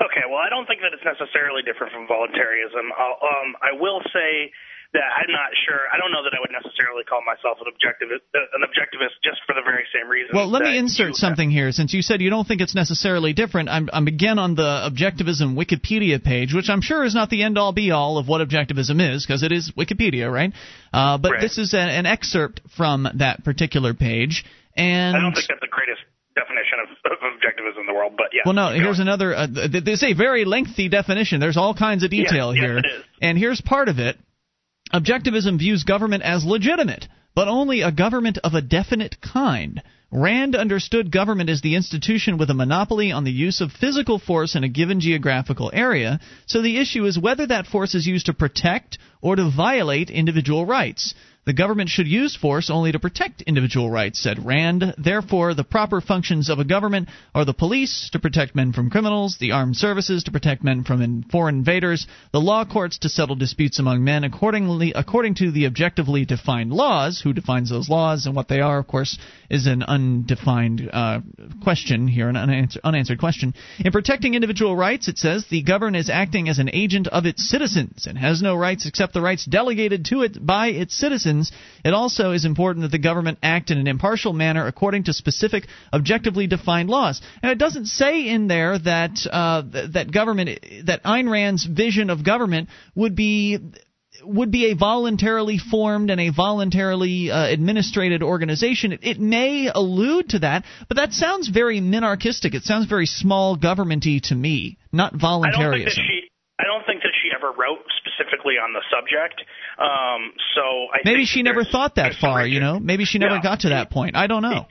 Okay, 0.00 0.24
well, 0.28 0.40
I 0.40 0.48
don't 0.48 0.66
think 0.66 0.80
that 0.80 0.96
it's 0.96 1.04
necessarily 1.04 1.60
different 1.62 1.92
from 1.92 2.08
voluntarism. 2.08 2.88
Um, 2.88 3.54
I 3.60 3.76
will 3.78 4.00
say 4.12 4.50
that 4.92 5.06
I'm 5.06 5.30
not 5.30 5.54
sure. 5.66 5.86
I 5.86 5.98
don't 5.98 6.10
know 6.10 6.24
that 6.26 6.34
I 6.34 6.40
would 6.42 6.50
necessarily 6.50 7.04
call 7.04 7.22
myself 7.22 7.58
an 7.62 7.70
objectivist, 7.70 8.26
an 8.34 8.62
objectivist 8.66 9.22
just 9.22 9.38
for 9.46 9.54
the 9.54 9.62
very 9.62 9.86
same 9.94 10.10
reason. 10.10 10.34
Well, 10.34 10.50
let 10.50 10.62
me 10.62 10.76
insert 10.76 11.14
something 11.14 11.50
here. 11.50 11.70
Since 11.70 11.94
you 11.94 12.02
said 12.02 12.20
you 12.20 12.30
don't 12.30 12.46
think 12.46 12.60
it's 12.60 12.74
necessarily 12.74 13.32
different, 13.32 13.68
I'm, 13.68 13.88
I'm 13.92 14.08
again 14.08 14.38
on 14.38 14.56
the 14.56 14.90
objectivism 14.90 15.54
Wikipedia 15.54 16.22
page, 16.22 16.52
which 16.52 16.68
I'm 16.68 16.82
sure 16.82 17.04
is 17.04 17.14
not 17.14 17.30
the 17.30 17.42
end 17.42 17.56
all 17.56 17.72
be 17.72 17.92
all 17.92 18.18
of 18.18 18.26
what 18.26 18.40
objectivism 18.46 18.98
is, 18.98 19.24
because 19.24 19.42
it 19.44 19.52
is 19.52 19.70
Wikipedia, 19.78 20.30
right? 20.30 20.52
Uh, 20.92 21.18
but 21.18 21.40
this 21.40 21.58
is 21.58 21.72
a, 21.72 21.78
an 21.78 22.06
excerpt 22.06 22.60
from 22.76 23.06
that 23.18 23.44
particular 23.44 23.94
page. 23.94 24.44
And 24.76 25.16
I 25.16 25.20
don't 25.20 25.34
think 25.34 25.46
that's 25.48 25.60
the 25.60 25.70
greatest 25.70 26.02
definition 26.34 26.78
of, 26.82 27.12
of 27.12 27.18
objectivism 27.38 27.80
in 27.80 27.86
the 27.86 27.94
world, 27.94 28.14
but 28.16 28.28
yeah. 28.32 28.42
well, 28.44 28.54
no. 28.54 28.70
Here's 28.72 28.98
another. 28.98 29.34
Uh, 29.34 29.46
th- 29.46 29.84
this 29.84 30.02
is 30.02 30.10
a 30.10 30.14
very 30.14 30.44
lengthy 30.44 30.88
definition. 30.88 31.40
There's 31.40 31.56
all 31.56 31.74
kinds 31.74 32.02
of 32.02 32.10
detail 32.10 32.54
Yes, 32.54 32.62
yes, 32.62 32.70
here, 32.70 32.78
is. 32.78 33.04
and 33.20 33.38
here's 33.38 33.60
part 33.60 33.88
of 33.88 33.98
it. 33.98 34.16
Objectivism 34.92 35.56
views 35.56 35.84
government 35.84 36.24
as 36.24 36.44
legitimate, 36.44 37.06
but 37.34 37.46
only 37.46 37.80
a 37.80 37.92
government 37.92 38.38
of 38.42 38.54
a 38.54 38.60
definite 38.60 39.20
kind. 39.20 39.80
Rand 40.10 40.56
understood 40.56 41.12
government 41.12 41.48
as 41.48 41.60
the 41.60 41.76
institution 41.76 42.36
with 42.36 42.50
a 42.50 42.54
monopoly 42.54 43.12
on 43.12 43.22
the 43.22 43.30
use 43.30 43.60
of 43.60 43.70
physical 43.70 44.18
force 44.18 44.56
in 44.56 44.64
a 44.64 44.68
given 44.68 44.98
geographical 44.98 45.70
area, 45.72 46.18
so 46.46 46.60
the 46.60 46.78
issue 46.78 47.04
is 47.04 47.16
whether 47.16 47.46
that 47.46 47.68
force 47.68 47.94
is 47.94 48.08
used 48.08 48.26
to 48.26 48.34
protect 48.34 48.98
or 49.22 49.36
to 49.36 49.48
violate 49.48 50.10
individual 50.10 50.66
rights. 50.66 51.14
The 51.46 51.54
government 51.54 51.88
should 51.88 52.06
use 52.06 52.36
force 52.36 52.68
only 52.68 52.92
to 52.92 52.98
protect 52.98 53.40
individual 53.42 53.90
rights, 53.90 54.20
said 54.20 54.44
Rand. 54.44 54.94
Therefore, 54.98 55.54
the 55.54 55.64
proper 55.64 56.02
functions 56.02 56.50
of 56.50 56.58
a 56.58 56.64
government 56.64 57.08
are 57.34 57.46
the 57.46 57.54
police 57.54 58.10
to 58.12 58.18
protect 58.18 58.54
men 58.54 58.74
from 58.74 58.90
criminals, 58.90 59.38
the 59.38 59.52
armed 59.52 59.76
services 59.76 60.24
to 60.24 60.32
protect 60.32 60.62
men 60.62 60.84
from 60.84 61.22
foreign 61.30 61.56
invaders, 61.56 62.06
the 62.32 62.40
law 62.40 62.66
courts 62.66 62.98
to 62.98 63.08
settle 63.08 63.36
disputes 63.36 63.78
among 63.78 64.04
men 64.04 64.22
accordingly 64.22 64.92
according 64.94 65.34
to 65.36 65.50
the 65.50 65.66
objectively 65.66 66.26
defined 66.26 66.74
laws. 66.74 67.22
Who 67.22 67.32
defines 67.32 67.70
those 67.70 67.88
laws 67.88 68.26
and 68.26 68.36
what 68.36 68.48
they 68.48 68.60
are, 68.60 68.78
of 68.78 68.86
course, 68.86 69.18
is 69.48 69.66
an 69.66 69.82
undefined 69.82 70.90
uh, 70.92 71.20
question 71.62 72.06
here, 72.06 72.28
an 72.28 72.36
unanswered 72.84 73.18
question. 73.18 73.54
In 73.78 73.92
protecting 73.92 74.34
individual 74.34 74.76
rights, 74.76 75.08
it 75.08 75.16
says 75.16 75.46
the 75.46 75.62
government 75.62 75.96
is 75.96 76.10
acting 76.10 76.50
as 76.50 76.58
an 76.58 76.68
agent 76.70 77.08
of 77.08 77.24
its 77.24 77.48
citizens 77.48 78.06
and 78.06 78.18
has 78.18 78.42
no 78.42 78.54
rights 78.54 78.86
except 78.86 79.14
the 79.14 79.22
rights 79.22 79.46
delegated 79.46 80.04
to 80.06 80.22
it 80.22 80.44
by 80.44 80.68
its 80.68 80.94
citizens. 80.94 81.29
It 81.84 81.94
also 81.94 82.32
is 82.32 82.44
important 82.44 82.82
that 82.82 82.90
the 82.90 82.98
government 82.98 83.38
act 83.42 83.70
in 83.70 83.78
an 83.78 83.86
impartial 83.86 84.32
manner 84.32 84.66
according 84.66 85.04
to 85.04 85.12
specific, 85.12 85.66
objectively 85.92 86.46
defined 86.46 86.90
laws. 86.90 87.20
And 87.42 87.52
it 87.52 87.58
doesn't 87.58 87.86
say 87.86 88.28
in 88.28 88.48
there 88.48 88.78
that 88.78 89.18
uh, 89.30 89.62
th- 89.62 89.92
that 89.92 90.12
government, 90.12 90.50
that 90.86 91.02
Ayn 91.04 91.30
Rand's 91.30 91.64
vision 91.64 92.10
of 92.10 92.24
government 92.24 92.68
would 92.94 93.14
be 93.14 93.58
would 94.22 94.50
be 94.50 94.70
a 94.70 94.74
voluntarily 94.74 95.58
formed 95.58 96.10
and 96.10 96.20
a 96.20 96.30
voluntarily 96.30 97.30
uh, 97.30 97.46
administrated 97.46 98.22
organization. 98.22 98.92
It, 98.92 99.00
it 99.02 99.20
may 99.20 99.70
allude 99.72 100.30
to 100.30 100.40
that, 100.40 100.64
but 100.88 100.96
that 100.96 101.12
sounds 101.12 101.48
very 101.48 101.80
minarchistic. 101.80 102.54
It 102.54 102.64
sounds 102.64 102.86
very 102.86 103.06
small 103.06 103.56
governmenty 103.56 104.20
to 104.24 104.34
me, 104.34 104.78
not 104.92 105.14
I 105.14 105.18
don't 105.18 105.20
think 105.20 105.52
that 105.52 105.56
voluntarism. 105.56 106.04
she. 106.06 106.30
I 106.60 106.68
don't 106.68 106.84
think 106.84 107.00
that 107.02 107.16
she 107.24 107.32
ever 107.32 107.48
wrote 107.56 107.80
specifically 108.04 108.60
on 108.60 108.76
the 108.76 108.84
subject. 108.92 109.40
Um, 109.80 110.36
so 110.54 110.92
I 110.92 111.00
Maybe 111.08 111.24
she 111.24 111.40
never 111.40 111.64
thought 111.64 111.96
that 111.96 112.12
far, 112.20 112.44
you 112.44 112.60
know. 112.60 112.76
Maybe 112.78 113.04
she 113.08 113.16
never 113.18 113.36
Yeah. 113.40 113.48
got 113.48 113.60
to 113.64 113.70
that 113.70 113.88
point. 113.88 114.12
I 114.14 114.26
don't 114.28 114.42
know. 114.44 114.66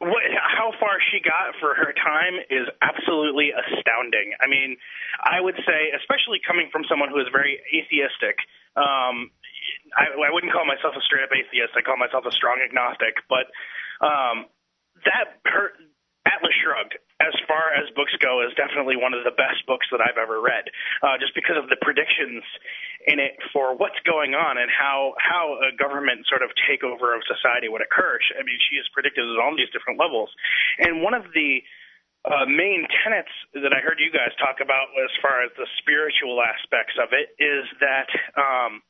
what, 0.00 0.22
how 0.40 0.72
far 0.80 0.96
she 1.12 1.20
got 1.20 1.56
for 1.60 1.74
her 1.76 1.92
time 1.92 2.36
is 2.48 2.68
absolutely 2.80 3.52
astounding. 3.52 4.32
I 4.40 4.46
mean, 4.48 4.76
I 5.20 5.40
would 5.40 5.56
say, 5.68 5.92
especially 6.00 6.40
coming 6.46 6.68
from 6.72 6.84
someone 6.88 7.08
who 7.12 7.20
is 7.20 7.28
very 7.32 7.60
atheistic. 7.72 8.40
Um, 8.76 9.30
I, 9.96 10.08
I 10.16 10.30
wouldn't 10.32 10.52
call 10.52 10.64
myself 10.64 10.94
a 10.96 11.02
straight 11.04 11.24
up 11.24 11.32
atheist. 11.36 11.72
I 11.76 11.82
call 11.82 11.96
myself 11.96 12.24
a 12.24 12.32
strong 12.32 12.60
agnostic. 12.64 13.20
But 13.28 13.48
um, 14.04 14.46
that 15.04 15.40
her 15.48 15.72
Atlas 16.28 16.52
Shrugged, 16.60 16.96
as 17.20 17.32
far 17.48 17.72
as 17.72 17.88
books 17.96 18.12
go, 18.20 18.44
is 18.44 18.52
definitely 18.60 18.96
one 18.96 19.16
of 19.16 19.24
the 19.24 19.32
best 19.32 19.64
books 19.64 19.88
that 19.88 20.04
I've 20.04 20.20
ever 20.20 20.36
read. 20.40 20.68
Uh, 21.00 21.16
just 21.16 21.32
because 21.32 21.56
of 21.56 21.72
the 21.72 21.80
predictions 21.80 22.44
in 23.08 23.16
it 23.16 23.40
for 23.52 23.72
what's 23.72 23.98
going 24.04 24.36
on 24.36 24.58
and 24.60 24.68
how 24.68 25.14
how 25.16 25.56
a 25.64 25.72
government 25.76 26.28
sort 26.28 26.44
of 26.44 26.52
takeover 26.68 27.16
of 27.16 27.24
society 27.24 27.72
would 27.72 27.80
occur. 27.80 28.20
I 28.36 28.44
mean, 28.44 28.60
she 28.68 28.76
has 28.76 28.86
predicted 28.92 29.24
it 29.24 29.38
on 29.40 29.56
these 29.56 29.70
different 29.72 29.96
levels, 29.96 30.28
and 30.78 31.00
one 31.00 31.14
of 31.14 31.24
the 31.32 31.64
uh, 32.26 32.44
main 32.44 32.82
tenets 33.06 33.30
that 33.54 33.70
I 33.70 33.78
heard 33.78 34.02
you 34.02 34.10
guys 34.10 34.34
talk 34.42 34.58
about 34.58 34.90
as 34.98 35.14
far 35.22 35.46
as 35.46 35.54
the 35.54 35.66
spiritual 35.78 36.42
aspects 36.42 36.98
of 36.98 37.14
it 37.14 37.30
is 37.38 37.64
that 37.78 38.10
um, 38.34 38.82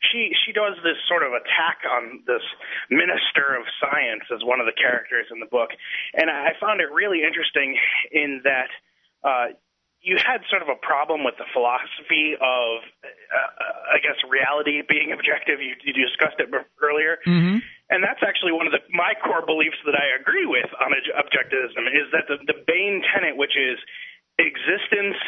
she 0.00 0.32
she 0.44 0.52
does 0.52 0.76
this 0.82 0.96
sort 1.08 1.22
of 1.22 1.32
attack 1.32 1.84
on 1.88 2.22
this 2.26 2.42
minister 2.90 3.56
of 3.56 3.64
science 3.80 4.24
as 4.34 4.44
one 4.44 4.60
of 4.60 4.66
the 4.66 4.76
characters 4.76 5.26
in 5.32 5.40
the 5.40 5.46
book, 5.50 5.70
and 6.14 6.30
I 6.30 6.52
found 6.60 6.80
it 6.80 6.90
really 6.92 7.22
interesting 7.22 7.76
in 8.12 8.42
that. 8.44 8.70
Uh, 9.24 9.56
you 10.06 10.14
had 10.22 10.38
sort 10.46 10.62
of 10.62 10.68
a 10.70 10.78
problem 10.86 11.24
with 11.26 11.34
the 11.34 11.48
philosophy 11.50 12.38
of, 12.38 12.70
uh, 13.02 13.90
I 13.90 13.98
guess, 13.98 14.14
reality 14.30 14.78
being 14.86 15.10
objective. 15.10 15.58
You, 15.58 15.74
you 15.82 15.90
discussed 15.98 16.38
it 16.38 16.46
earlier, 16.78 17.18
Mm-hmm. 17.26 17.58
and 17.90 17.98
that's 18.06 18.22
actually 18.22 18.52
one 18.54 18.70
of 18.70 18.72
the 18.76 18.86
my 18.94 19.18
core 19.18 19.42
beliefs 19.42 19.80
that 19.82 19.98
I 19.98 20.14
agree 20.14 20.46
with 20.46 20.70
on 20.78 20.94
objectivism 20.94 21.90
is 21.90 22.06
that 22.14 22.30
the, 22.30 22.38
the 22.46 22.54
Bain 22.70 23.02
tenet, 23.02 23.34
which 23.34 23.58
is 23.58 23.82
existence 24.38 25.18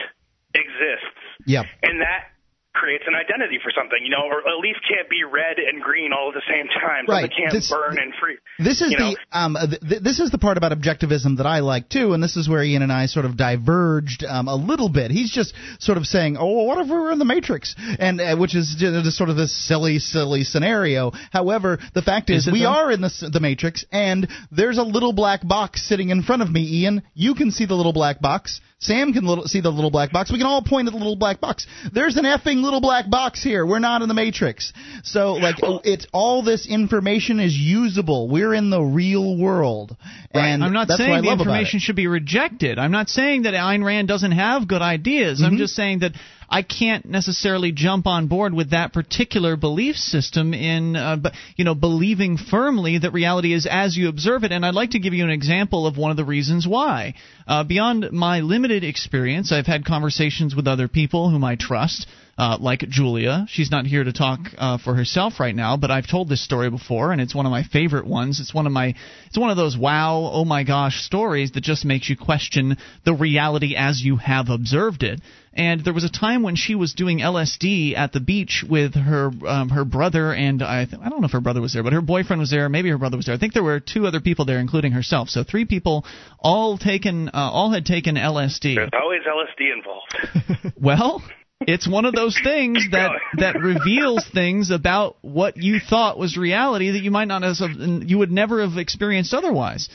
exists, 0.54 1.18
Yep. 1.46 1.66
and 1.82 2.00
that 2.00 2.37
creates 2.78 3.04
an 3.10 3.14
identity 3.18 3.58
for 3.62 3.72
something. 3.74 3.98
You 4.06 4.10
know, 4.14 4.24
or 4.30 4.40
a 4.46 4.54
leaf 4.62 4.78
can't 4.86 5.10
be 5.10 5.24
red 5.26 5.58
and 5.58 5.82
green 5.82 6.12
all 6.14 6.30
at 6.30 6.34
the 6.38 6.46
same 6.48 6.68
time. 6.70 7.04
Right. 7.10 7.26
Something 7.26 7.36
can't 7.36 7.52
This- 7.52 7.70
burn 7.70 7.98
and 7.98 8.14
freeze. 8.20 8.38
This 8.58 8.80
is 8.80 8.92
you 8.92 8.98
know? 8.98 9.10
the 9.12 9.38
um, 9.38 9.56
th- 9.58 9.80
th- 9.82 10.02
this 10.02 10.18
is 10.20 10.30
the 10.30 10.38
part 10.38 10.56
about 10.56 10.72
objectivism 10.72 11.36
that 11.38 11.46
I 11.46 11.58
like 11.60 11.88
too, 11.88 12.12
and 12.14 12.22
this 12.22 12.36
is 12.36 12.48
where 12.48 12.62
Ian 12.62 12.82
and 12.82 12.92
I 12.92 13.06
sort 13.06 13.24
of 13.26 13.36
diverged 13.36 14.24
um, 14.24 14.48
a 14.48 14.54
little 14.54 14.88
bit. 14.88 15.10
He's 15.10 15.30
just 15.30 15.54
sort 15.80 15.98
of 15.98 16.06
saying, 16.06 16.36
"Oh, 16.38 16.46
well, 16.56 16.66
what 16.66 16.78
if 16.78 16.86
we 16.86 16.94
were 16.96 17.10
in 17.12 17.18
the 17.18 17.24
Matrix?" 17.24 17.74
and 17.98 18.20
uh, 18.20 18.36
which 18.36 18.54
is 18.54 18.74
just, 18.78 19.04
just 19.04 19.16
sort 19.16 19.30
of 19.30 19.36
this 19.36 19.52
silly, 19.52 19.98
silly 19.98 20.44
scenario. 20.44 21.12
However, 21.32 21.78
the 21.94 22.02
fact 22.02 22.30
is, 22.30 22.46
Is 22.46 22.52
we 22.52 22.60
though? 22.62 22.68
are 22.68 22.90
in 22.92 23.00
the 23.00 23.30
the 23.32 23.40
Matrix, 23.40 23.84
and 23.92 24.28
there's 24.50 24.78
a 24.78 24.82
little 24.82 25.12
black 25.12 25.46
box 25.46 25.86
sitting 25.88 26.10
in 26.10 26.22
front 26.22 26.42
of 26.42 26.50
me. 26.50 26.62
Ian, 26.82 27.02
you 27.14 27.34
can 27.34 27.50
see 27.50 27.66
the 27.66 27.74
little 27.74 27.92
black 27.92 28.20
box. 28.20 28.60
Sam 28.80 29.12
can 29.12 29.24
little, 29.26 29.44
see 29.44 29.60
the 29.60 29.70
little 29.70 29.90
black 29.90 30.12
box. 30.12 30.30
We 30.30 30.38
can 30.38 30.46
all 30.46 30.62
point 30.62 30.86
at 30.86 30.92
the 30.92 30.98
little 30.98 31.16
black 31.16 31.40
box. 31.40 31.66
There's 31.92 32.16
an 32.16 32.24
effing 32.24 32.62
little 32.62 32.80
black 32.80 33.10
box 33.10 33.42
here. 33.42 33.66
We're 33.66 33.80
not 33.80 34.02
in 34.02 34.08
the 34.08 34.14
Matrix. 34.14 34.72
So, 35.02 35.32
like, 35.32 35.56
it's 35.84 36.06
all 36.12 36.44
this 36.44 36.68
information 36.68 37.40
is 37.40 37.56
usable. 37.56 38.28
We're 38.28 38.54
in 38.54 38.70
the 38.70 38.80
real 38.80 39.36
world, 39.36 39.96
and 40.32 40.62
I'm 40.62 40.72
not 40.72 40.86
saying 40.88 41.22
the 41.22 41.28
love 41.28 41.40
about 41.40 41.40
it. 41.40 41.40
information 41.40 41.80
should 41.80 41.96
be 41.96 42.06
rejected. 42.06 42.78
I'm 42.78 42.92
not 42.92 43.08
saying 43.08 43.42
that 43.42 43.54
Ayn 43.54 43.82
Rand 43.84 44.06
doesn't 44.06 44.32
have 44.32 44.68
good 44.68 44.82
ideas. 44.82 45.42
I'm 45.42 45.54
Mhm. 45.56 45.58
just 45.58 45.74
saying 45.74 45.98
that 46.00 46.12
I 46.50 46.62
can't 46.62 47.04
necessarily 47.04 47.72
jump 47.72 48.06
on 48.06 48.26
board 48.26 48.54
with 48.54 48.70
that 48.70 48.92
particular 48.92 49.56
belief 49.56 49.96
system 49.96 50.54
in, 50.54 50.96
uh, 50.96 51.30
you 51.56 51.64
know, 51.64 51.74
believing 51.74 52.38
firmly 52.38 52.98
that 52.98 53.12
reality 53.12 53.52
is 53.52 53.66
as 53.70 53.96
you 53.96 54.08
observe 54.08 54.44
it. 54.44 54.52
And 54.52 54.64
I'd 54.64 54.74
like 54.74 54.90
to 54.90 54.98
give 54.98 55.12
you 55.12 55.24
an 55.24 55.30
example 55.30 55.86
of 55.86 55.98
one 55.98 56.10
of 56.10 56.16
the 56.16 56.24
reasons 56.24 56.66
why. 56.66 57.14
Uh, 57.46 57.64
beyond 57.64 58.12
my 58.12 58.40
limited 58.40 58.82
experience, 58.82 59.52
I've 59.52 59.66
had 59.66 59.84
conversations 59.84 60.54
with 60.56 60.66
other 60.66 60.88
people 60.88 61.30
whom 61.30 61.44
I 61.44 61.56
trust. 61.56 62.06
Uh, 62.40 62.56
like 62.60 62.88
Julia. 62.88 63.46
She's 63.48 63.72
not 63.72 63.84
here 63.84 64.04
to 64.04 64.12
talk 64.12 64.38
uh, 64.56 64.78
for 64.78 64.94
herself 64.94 65.40
right 65.40 65.56
now, 65.56 65.76
but 65.76 65.90
I've 65.90 66.08
told 66.08 66.28
this 66.28 66.40
story 66.40 66.70
before, 66.70 67.10
and 67.10 67.20
it's 67.20 67.34
one 67.34 67.46
of 67.46 67.50
my 67.50 67.64
favorite 67.64 68.06
ones. 68.06 68.38
It's 68.38 68.54
one 68.54 68.64
of 68.64 68.70
my, 68.70 68.94
it's 69.26 69.36
one 69.36 69.50
of 69.50 69.56
those 69.56 69.76
wow, 69.76 70.30
oh 70.32 70.44
my 70.44 70.62
gosh 70.62 71.02
stories 71.02 71.50
that 71.52 71.64
just 71.64 71.84
makes 71.84 72.08
you 72.08 72.16
question 72.16 72.76
the 73.04 73.12
reality 73.12 73.74
as 73.74 74.00
you 74.00 74.18
have 74.18 74.50
observed 74.50 75.02
it. 75.02 75.20
And 75.58 75.84
there 75.84 75.92
was 75.92 76.04
a 76.04 76.08
time 76.08 76.44
when 76.44 76.54
she 76.54 76.76
was 76.76 76.94
doing 76.94 77.18
LSD 77.18 77.96
at 77.96 78.12
the 78.12 78.20
beach 78.20 78.64
with 78.68 78.94
her 78.94 79.32
um, 79.44 79.70
her 79.70 79.84
brother 79.84 80.32
and 80.32 80.62
I 80.62 80.84
th- 80.84 81.02
I 81.02 81.08
don't 81.08 81.20
know 81.20 81.26
if 81.26 81.32
her 81.32 81.40
brother 81.40 81.60
was 81.60 81.72
there, 81.72 81.82
but 81.82 81.92
her 81.92 82.00
boyfriend 82.00 82.38
was 82.38 82.50
there. 82.50 82.68
Maybe 82.68 82.90
her 82.90 82.96
brother 82.98 83.16
was 83.16 83.26
there. 83.26 83.34
I 83.34 83.38
think 83.38 83.54
there 83.54 83.64
were 83.64 83.80
two 83.80 84.06
other 84.06 84.20
people 84.20 84.44
there, 84.44 84.60
including 84.60 84.92
herself. 84.92 85.28
So 85.28 85.42
three 85.42 85.64
people, 85.64 86.04
all 86.38 86.78
taken, 86.78 87.28
uh, 87.28 87.32
all 87.34 87.72
had 87.72 87.84
taken 87.84 88.14
LSD. 88.14 88.76
There's 88.76 88.90
always 88.94 89.22
LSD 89.26 89.72
involved. 89.76 90.74
Well, 90.80 91.22
it's 91.62 91.88
one 91.88 92.04
of 92.04 92.14
those 92.14 92.38
things 92.42 92.86
that 92.92 93.10
that 93.38 93.58
reveals 93.60 94.24
things 94.32 94.70
about 94.70 95.16
what 95.22 95.56
you 95.56 95.80
thought 95.80 96.16
was 96.18 96.36
reality 96.36 96.92
that 96.92 97.02
you 97.02 97.10
might 97.10 97.26
not 97.26 97.42
have 97.42 97.56
you 97.76 98.18
would 98.18 98.30
never 98.30 98.60
have 98.64 98.78
experienced 98.78 99.34
otherwise. 99.34 99.88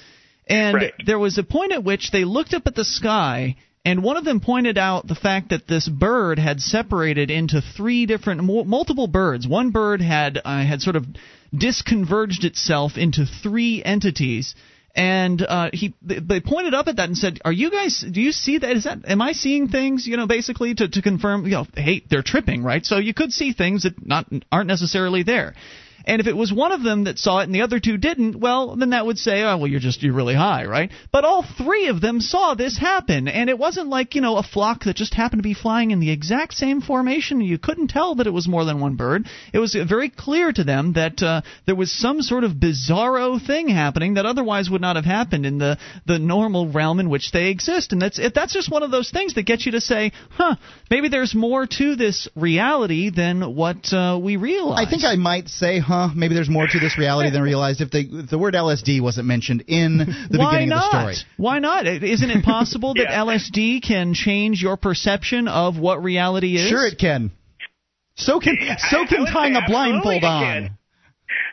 And 0.45 0.75
Right. 0.75 0.93
there 1.05 1.17
was 1.19 1.37
a 1.37 1.43
point 1.43 1.71
at 1.71 1.85
which 1.85 2.11
they 2.11 2.25
looked 2.25 2.53
up 2.53 2.67
at 2.67 2.75
the 2.75 2.83
sky 2.83 3.55
And 3.85 4.01
one 4.01 4.15
of 4.15 4.23
them 4.23 4.39
pointed 4.39 4.77
out 4.77 5.07
the 5.07 5.15
fact 5.15 5.49
that 5.49 5.67
this 5.67 5.89
bird 5.89 6.39
had 6.39 6.61
separated 6.61 7.29
into 7.29 7.61
three 7.61 8.05
different, 8.05 8.43
multiple 8.43 9.07
birds. 9.07 9.45
One 9.45 9.71
bird 9.71 10.01
had 10.01 10.39
uh, 10.43 10.63
had 10.63 10.81
sort 10.81 10.95
of 10.95 11.05
disconverged 11.53 12.45
itself 12.45 12.97
into 12.97 13.25
three 13.25 13.83
entities 13.83 14.55
and 14.95 15.41
uh, 15.41 15.69
he 15.73 15.93
they 16.03 16.39
pointed 16.39 16.73
up 16.73 16.87
at 16.87 16.97
that 16.97 17.07
and 17.07 17.17
said, 17.17 17.39
"Are 17.43 17.51
you 17.51 17.71
guys? 17.71 18.05
Do 18.09 18.21
you 18.21 18.31
see 18.31 18.59
that? 18.59 18.75
Is 18.75 18.83
that? 18.83 18.99
Am 19.05 19.21
I 19.21 19.31
seeing 19.31 19.67
things? 19.67 20.05
You 20.05 20.17
know, 20.17 20.27
basically 20.27 20.75
to 20.75 20.87
to 20.87 21.01
confirm. 21.01 21.45
You 21.45 21.51
know, 21.51 21.67
hey, 21.75 22.03
they're 22.09 22.21
tripping, 22.21 22.63
right? 22.63 22.85
So 22.85 22.97
you 22.97 23.13
could 23.13 23.33
see 23.33 23.53
things 23.53 23.83
that 23.83 24.05
not 24.05 24.27
aren't 24.51 24.67
necessarily 24.67 25.23
there." 25.23 25.55
And 26.05 26.19
if 26.19 26.27
it 26.27 26.35
was 26.35 26.51
one 26.51 26.71
of 26.71 26.83
them 26.83 27.05
that 27.05 27.17
saw 27.17 27.39
it 27.39 27.43
and 27.43 27.55
the 27.55 27.61
other 27.61 27.79
two 27.79 27.97
didn't, 27.97 28.35
well, 28.35 28.75
then 28.75 28.89
that 28.89 29.05
would 29.05 29.17
say, 29.17 29.41
oh, 29.43 29.57
well, 29.57 29.67
you're 29.67 29.79
just 29.79 30.03
you're 30.03 30.13
really 30.13 30.35
high, 30.35 30.65
right? 30.65 30.91
But 31.11 31.23
all 31.23 31.45
three 31.57 31.87
of 31.87 32.01
them 32.01 32.19
saw 32.19 32.55
this 32.55 32.77
happen, 32.77 33.27
and 33.27 33.49
it 33.49 33.57
wasn't 33.57 33.87
like 33.87 34.15
you 34.15 34.21
know 34.21 34.37
a 34.37 34.43
flock 34.43 34.83
that 34.83 34.97
just 34.97 35.13
happened 35.13 35.39
to 35.39 35.47
be 35.47 35.53
flying 35.53 35.91
in 35.91 35.99
the 35.99 36.11
exact 36.11 36.53
same 36.55 36.81
formation. 36.81 37.39
You 37.39 37.57
couldn't 37.57 37.87
tell 37.87 38.15
that 38.15 38.27
it 38.27 38.33
was 38.33 38.47
more 38.47 38.65
than 38.65 38.81
one 38.81 38.95
bird. 38.95 39.27
It 39.53 39.59
was 39.59 39.75
very 39.87 40.09
clear 40.09 40.51
to 40.51 40.63
them 40.63 40.93
that 40.93 41.21
uh, 41.23 41.41
there 41.65 41.75
was 41.75 41.91
some 41.91 42.21
sort 42.21 42.43
of 42.43 42.53
bizarro 42.53 43.43
thing 43.45 43.69
happening 43.69 44.15
that 44.15 44.25
otherwise 44.25 44.69
would 44.69 44.81
not 44.81 44.97
have 44.97 45.05
happened 45.05 45.45
in 45.45 45.57
the 45.57 45.77
the 46.05 46.19
normal 46.19 46.69
realm 46.69 46.99
in 46.99 47.09
which 47.09 47.31
they 47.31 47.49
exist. 47.49 47.93
And 47.93 48.01
that's 48.01 48.19
that's 48.33 48.53
just 48.53 48.69
one 48.69 48.83
of 48.83 48.91
those 48.91 49.09
things 49.09 49.35
that 49.35 49.45
gets 49.45 49.65
you 49.65 49.73
to 49.73 49.81
say, 49.81 50.11
huh, 50.31 50.55
maybe 50.89 51.07
there's 51.07 51.33
more 51.33 51.65
to 51.65 51.95
this 51.95 52.27
reality 52.35 53.09
than 53.09 53.55
what 53.55 53.93
uh, 53.93 54.19
we 54.21 54.35
realize. 54.35 54.85
I 54.85 54.89
think 54.89 55.03
I 55.05 55.15
might 55.15 55.47
say, 55.47 55.79
huh 55.79 55.92
huh, 55.93 56.09
maybe 56.15 56.33
there's 56.35 56.49
more 56.49 56.67
to 56.67 56.79
this 56.79 56.97
reality 56.97 57.29
than 57.29 57.41
realized 57.41 57.81
if, 57.81 57.91
they, 57.91 58.01
if 58.01 58.29
the 58.29 58.37
word 58.37 58.53
LSD 58.53 59.01
wasn't 59.01 59.27
mentioned 59.27 59.63
in 59.67 59.97
the 59.97 60.37
Why 60.37 60.51
beginning 60.51 60.69
not? 60.69 60.85
of 60.93 61.07
the 61.09 61.13
story. 61.15 61.31
Why 61.37 61.59
not? 61.59 61.85
Isn't 61.87 62.29
it 62.31 62.43
possible 62.43 62.93
that 62.95 63.07
Yeah. 63.09 63.23
LSD 63.25 63.81
can 63.83 64.13
change 64.13 64.61
your 64.61 64.77
perception 64.77 65.47
of 65.47 65.77
what 65.77 66.03
reality 66.03 66.55
is? 66.55 66.67
Sure, 66.69 66.85
it 66.85 66.97
can. 66.97 67.31
So 68.15 68.39
can 68.39 68.57
so 68.89 68.99
I- 68.99 69.01
I 69.03 69.05
can 69.07 69.25
tying 69.25 69.55
a 69.55 69.61
blindfold 69.67 70.23
on. 70.23 70.77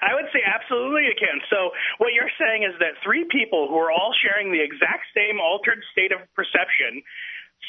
I 0.02 0.12
would 0.16 0.28
say 0.32 0.40
absolutely 0.44 1.08
it 1.08 1.16
can. 1.20 1.40
So 1.48 1.70
what 1.98 2.12
you're 2.12 2.32
saying 2.40 2.64
is 2.64 2.72
that 2.80 3.00
three 3.04 3.24
people 3.30 3.68
who 3.68 3.76
are 3.76 3.92
all 3.92 4.12
sharing 4.16 4.52
the 4.52 4.60
exact 4.60 5.08
same 5.16 5.40
altered 5.40 5.80
state 5.92 6.12
of 6.12 6.20
perception 6.36 7.00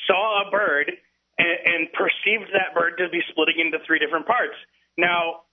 saw 0.07 0.48
a 0.48 0.52
bird 0.52 0.91
and, 1.38 1.57
and 1.65 1.81
perceived 1.95 2.52
that 2.52 2.76
bird 2.76 2.99
to 2.99 3.07
be 3.11 3.19
splitting 3.31 3.60
into 3.60 3.80
three 3.88 3.99
different 3.99 4.27
parts. 4.27 4.56
Now, 4.98 5.48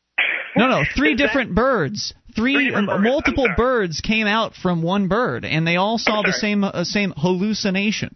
No, 0.57 0.69
no, 0.69 0.83
three 0.97 1.13
Is 1.13 1.19
that- 1.19 1.27
different 1.27 1.55
birds. 1.55 2.15
Three, 2.37 2.55
Three 2.55 2.65
different 2.69 2.89
birds, 2.89 3.03
multiple 3.03 3.49
birds 3.57 4.01
came 4.01 4.27
out 4.29 4.55
from 4.55 4.83
one 4.83 5.09
bird, 5.09 5.45
and 5.45 5.67
they 5.67 5.75
all 5.75 5.99
saw 5.99 6.23
the 6.23 6.33
same 6.33 6.63
uh, 6.63 6.85
same 6.85 7.11
hallucination. 7.17 8.15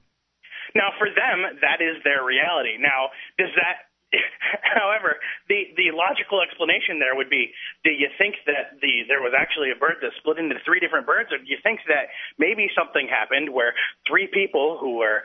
Now, 0.76 0.94
for 0.98 1.08
them, 1.10 1.58
that 1.60 1.82
is 1.82 1.98
their 2.04 2.22
reality. 2.22 2.78
Now, 2.78 3.10
does 3.36 3.50
that? 3.56 3.90
However, 4.62 5.16
the 5.48 5.74
the 5.74 5.90
logical 5.96 6.38
explanation 6.44 7.00
there 7.00 7.16
would 7.16 7.30
be: 7.30 7.50
Do 7.82 7.90
you 7.90 8.08
think 8.20 8.36
that 8.46 8.78
the 8.80 9.08
there 9.08 9.20
was 9.24 9.32
actually 9.34 9.72
a 9.74 9.78
bird 9.80 9.96
that 10.02 10.12
split 10.18 10.38
into 10.38 10.54
three 10.64 10.78
different 10.78 11.06
birds, 11.06 11.32
or 11.32 11.38
do 11.38 11.48
you 11.48 11.58
think 11.64 11.80
that 11.88 12.12
maybe 12.38 12.68
something 12.78 13.08
happened 13.08 13.50
where 13.50 13.74
three 14.06 14.28
people 14.30 14.78
who 14.80 14.98
were 15.02 15.22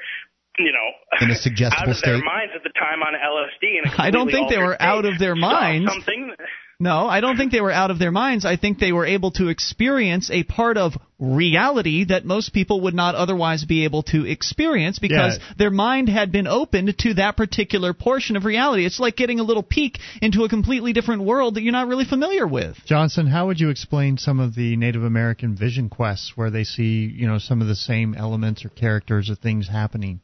you 0.58 0.72
know, 0.74 0.90
In 1.22 1.30
a 1.30 1.34
out 1.38 1.40
suggestible 1.40 1.92
of 1.94 2.02
their 2.02 2.18
state. 2.18 2.26
minds 2.26 2.54
at 2.58 2.64
the 2.64 2.74
time 2.74 3.04
on 3.06 3.14
LSD. 3.14 3.78
In 3.78 3.92
a 3.92 4.02
I 4.02 4.10
don't 4.10 4.32
think 4.32 4.50
they 4.50 4.58
were 4.58 4.80
out 4.82 5.06
of 5.06 5.20
their 5.20 5.36
minds. 5.36 5.92
Something. 5.92 6.34
No, 6.80 7.08
I 7.08 7.22
don't 7.22 7.38
think 7.38 7.52
they 7.52 7.62
were 7.62 7.72
out 7.72 7.90
of 7.90 7.98
their 7.98 8.12
minds. 8.12 8.46
I 8.46 8.56
think 8.56 8.78
they 8.78 8.92
were 8.92 9.06
able 9.06 9.32
to 9.32 9.48
experience 9.48 10.30
a 10.30 10.44
part 10.44 10.78
of 10.78 10.94
reality 11.18 12.06
that 12.06 12.24
most 12.24 12.54
people 12.54 12.82
would 12.82 12.94
not 12.94 13.16
otherwise 13.16 13.66
be 13.66 13.86
able 13.86 14.04
to 14.04 14.26
experience 14.28 15.00
because 15.00 15.40
Yeah. 15.40 15.44
their 15.58 15.72
mind 15.72 16.08
had 16.08 16.32
been 16.32 16.46
opened 16.46 16.96
to 17.00 17.16
that 17.16 17.36
particular 17.36 17.94
portion 17.94 18.36
of 18.36 18.46
reality. 18.46 18.86
It's 18.86 19.00
like 19.00 19.16
getting 19.16 19.40
a 19.40 19.44
little 19.44 19.64
peek 19.64 19.98
into 20.22 20.44
a 20.44 20.50
completely 20.50 20.94
different 20.94 21.24
world 21.24 21.56
that 21.56 21.64
you're 21.64 21.72
not 21.72 21.88
really 21.88 22.06
familiar 22.06 22.46
with. 22.46 22.78
Johnson, 22.86 23.26
how 23.26 23.48
would 23.48 23.60
you 23.60 23.70
explain 23.70 24.18
some 24.20 24.40
of 24.40 24.54
the 24.54 24.76
Native 24.76 25.04
American 25.04 25.56
vision 25.56 25.90
quests 25.90 26.38
where 26.38 26.52
they 26.52 26.64
see, 26.64 27.08
you 27.08 27.26
know, 27.26 27.40
some 27.40 27.60
of 27.60 27.68
the 27.68 27.76
same 27.76 28.14
elements 28.14 28.64
or 28.64 28.70
characters 28.70 29.32
or 29.32 29.36
things 29.36 29.68
happening? 29.68 30.20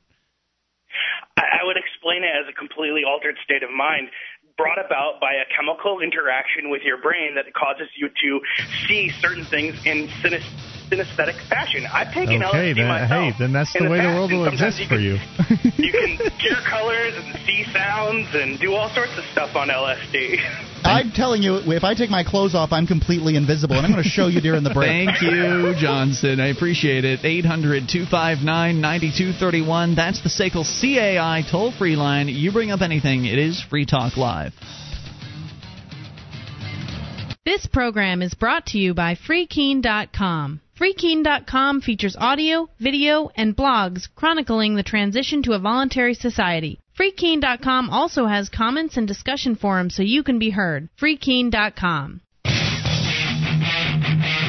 I 1.36 1.42
I 1.64 1.66
would 1.66 1.78
explain 1.78 2.24
it 2.24 2.30
as 2.36 2.46
a 2.48 2.54
completely 2.54 3.04
altered 3.08 3.38
state 3.44 3.64
of 3.64 3.72
mind 3.72 4.10
brought 4.58 4.84
about 4.84 5.20
by 5.20 5.34
a 5.34 5.46
chemical 5.56 6.00
interaction 6.02 6.70
with 6.70 6.82
your 6.84 6.98
brain 6.98 7.36
that 7.36 7.46
causes 7.54 7.88
you 7.96 8.10
to 8.10 8.42
see 8.88 9.12
certain 9.22 9.46
things 9.46 9.76
in 9.86 10.10
synes- 10.96 11.08
synesthetic 11.08 11.50
fashion. 11.50 11.86
I've 11.92 12.14
taken 12.14 12.44
Okay, 12.44 12.74
LSD 12.74 12.76
then 12.76 12.88
myself. 12.88 13.10
hey, 13.10 13.34
then 13.40 13.54
that's 13.54 13.76
in 13.76 13.86
the 13.86 13.90
way 13.92 14.02
the 14.02 14.08
world 14.08 14.32
and 14.32 14.40
will 14.42 14.48
exist 14.48 14.80
you 14.80 14.88
for 14.88 15.00
you. 15.00 15.14
you 15.78 15.92
can 15.92 16.18
hear 16.40 16.56
colors 16.68 17.14
and 17.16 17.36
see 17.46 17.64
sounds 17.72 18.28
and 18.34 18.60
do 18.60 18.74
all 18.74 18.90
sorts 18.94 19.18
of 19.18 19.24
stuff 19.32 19.56
on 19.56 19.70
LSD. 19.70 20.38
I'm 20.86 21.12
telling 21.12 21.42
you, 21.42 21.58
if 21.72 21.84
I 21.86 21.94
take 21.94 22.10
my 22.10 22.26
clothes 22.26 22.56
off, 22.56 22.74
I'm 22.74 22.86
completely 22.88 23.38
invisible, 23.38 23.78
and 23.78 23.86
I'm 23.86 23.94
going 23.94 24.04
to 24.04 24.10
show 24.10 24.28
you 24.28 24.42
during 24.42 24.64
the 24.64 24.74
break. 24.74 24.90
Thank 25.08 25.22
you, 25.22 25.74
Johnson. 25.80 26.42
I 26.42 26.48
appreciate 26.48 27.06
it. 27.06 27.24
800 27.24 27.88
259 27.88 28.82
9231. 28.82 29.96
That's 29.96 30.22
the 30.22 30.30
SACL 30.30 30.66
CAI 30.66 31.44
toll 31.50 31.72
free 31.72 31.96
line. 31.96 32.28
You 32.28 32.52
bring 32.52 32.72
up 32.72 32.82
anything, 32.82 33.26
it 33.26 33.40
is 33.40 33.64
Free 33.70 33.86
Talk 33.86 34.18
Live. 34.18 34.52
This 37.46 37.66
program 37.66 38.22
is 38.22 38.34
brought 38.34 38.68
to 38.68 38.78
you 38.78 38.94
by 38.94 39.16
FreeKeene.com. 39.16 40.62
FreeKeene.com 40.80 41.82
features 41.82 42.16
audio, 42.18 42.68
video, 42.80 43.30
and 43.36 43.56
blogs 43.56 44.08
chronicling 44.16 44.76
the 44.76 44.82
transition 44.82 45.44
to 45.44 45.54
a 45.54 45.60
voluntary 45.60 46.16
society. 46.16 46.80
FreeKeene.com 47.00 47.92
also 47.92 48.26
has 48.26 48.50
comments 48.50 48.98
and 48.98 49.08
discussion 49.08 49.56
forums 49.56 49.94
so 49.96 50.02
you 50.02 50.24
can 50.24 50.40
be 50.40 50.50
heard. 50.50 50.90
FreeKeene.com. 51.00 52.22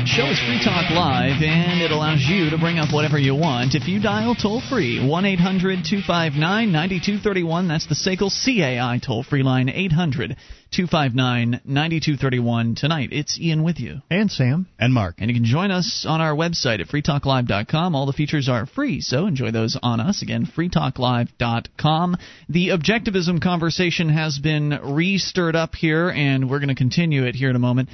Show 0.07 0.27
is 0.27 0.39
Free 0.39 0.61
Talk 0.63 0.91
Live, 0.91 1.41
and 1.43 1.81
it 1.81 1.91
allows 1.91 2.21
you 2.21 2.51
to 2.51 2.59
bring 2.59 2.79
up 2.79 2.93
whatever 2.93 3.19
you 3.19 3.35
want 3.35 3.75
if 3.75 3.89
you 3.89 4.03
dial 4.03 4.35
toll 4.35 4.61
free 4.61 5.05
1 5.05 5.25
800 5.25 5.85
259 5.85 6.73
9231. 6.73 7.69
That's 7.69 7.87
the 7.87 7.95
SACL 7.95 8.29
CAI 8.29 9.01
toll 9.05 9.23
free 9.23 9.43
line 9.43 9.69
800 9.69 10.37
259 10.73 11.61
9231. 11.65 12.75
Tonight, 12.75 13.11
it's 13.13 13.39
Ian 13.41 13.63
with 13.63 13.81
you. 13.81 14.03
And 14.11 14.31
Sam. 14.31 14.67
And 14.79 14.93
Mark. 14.93 15.17
And 15.19 15.31
you 15.31 15.35
can 15.35 15.45
join 15.45 15.71
us 15.71 16.05
on 16.07 16.21
our 16.21 16.35
website 16.35 16.81
at 16.81 16.89
freetalklive.com. 16.89 17.95
All 17.95 18.07
the 18.07 18.13
features 18.13 18.49
are 18.49 18.67
free, 18.67 19.01
so 19.01 19.27
enjoy 19.27 19.53
those 19.53 19.79
on 19.83 20.01
us. 20.01 20.23
Again, 20.23 20.47
freetalklive.com. 20.47 22.17
The 22.49 22.69
objectivism 22.69 23.43
conversation 23.43 24.11
has 24.11 24.39
been 24.39 24.79
re-stirred 24.83 25.57
up 25.57 25.75
here, 25.75 26.11
and 26.11 26.51
we're 26.51 26.61
going 26.61 26.69
to 26.69 26.75
continue 26.75 27.25
it 27.25 27.37
here 27.37 27.51
in 27.51 27.57
a 27.57 27.61
moment. 27.61 27.89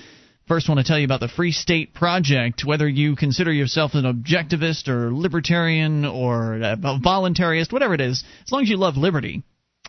First, 0.50 0.68
I 0.68 0.72
want 0.72 0.84
to 0.84 0.90
tell 0.90 0.98
you 0.98 1.04
about 1.04 1.20
the 1.20 1.28
Free 1.28 1.52
State 1.52 1.94
Project. 1.94 2.64
Whether 2.64 2.88
you 2.88 3.14
consider 3.14 3.52
yourself 3.52 3.94
an 3.94 4.02
objectivist 4.02 4.88
or 4.88 5.14
libertarian 5.14 6.04
or 6.04 6.56
a 6.56 6.76
voluntarist, 6.76 7.72
whatever 7.72 7.94
it 7.94 8.00
is, 8.00 8.24
as 8.44 8.50
long 8.50 8.62
as 8.64 8.68
you 8.68 8.76
love 8.76 8.96
liberty, 8.96 9.44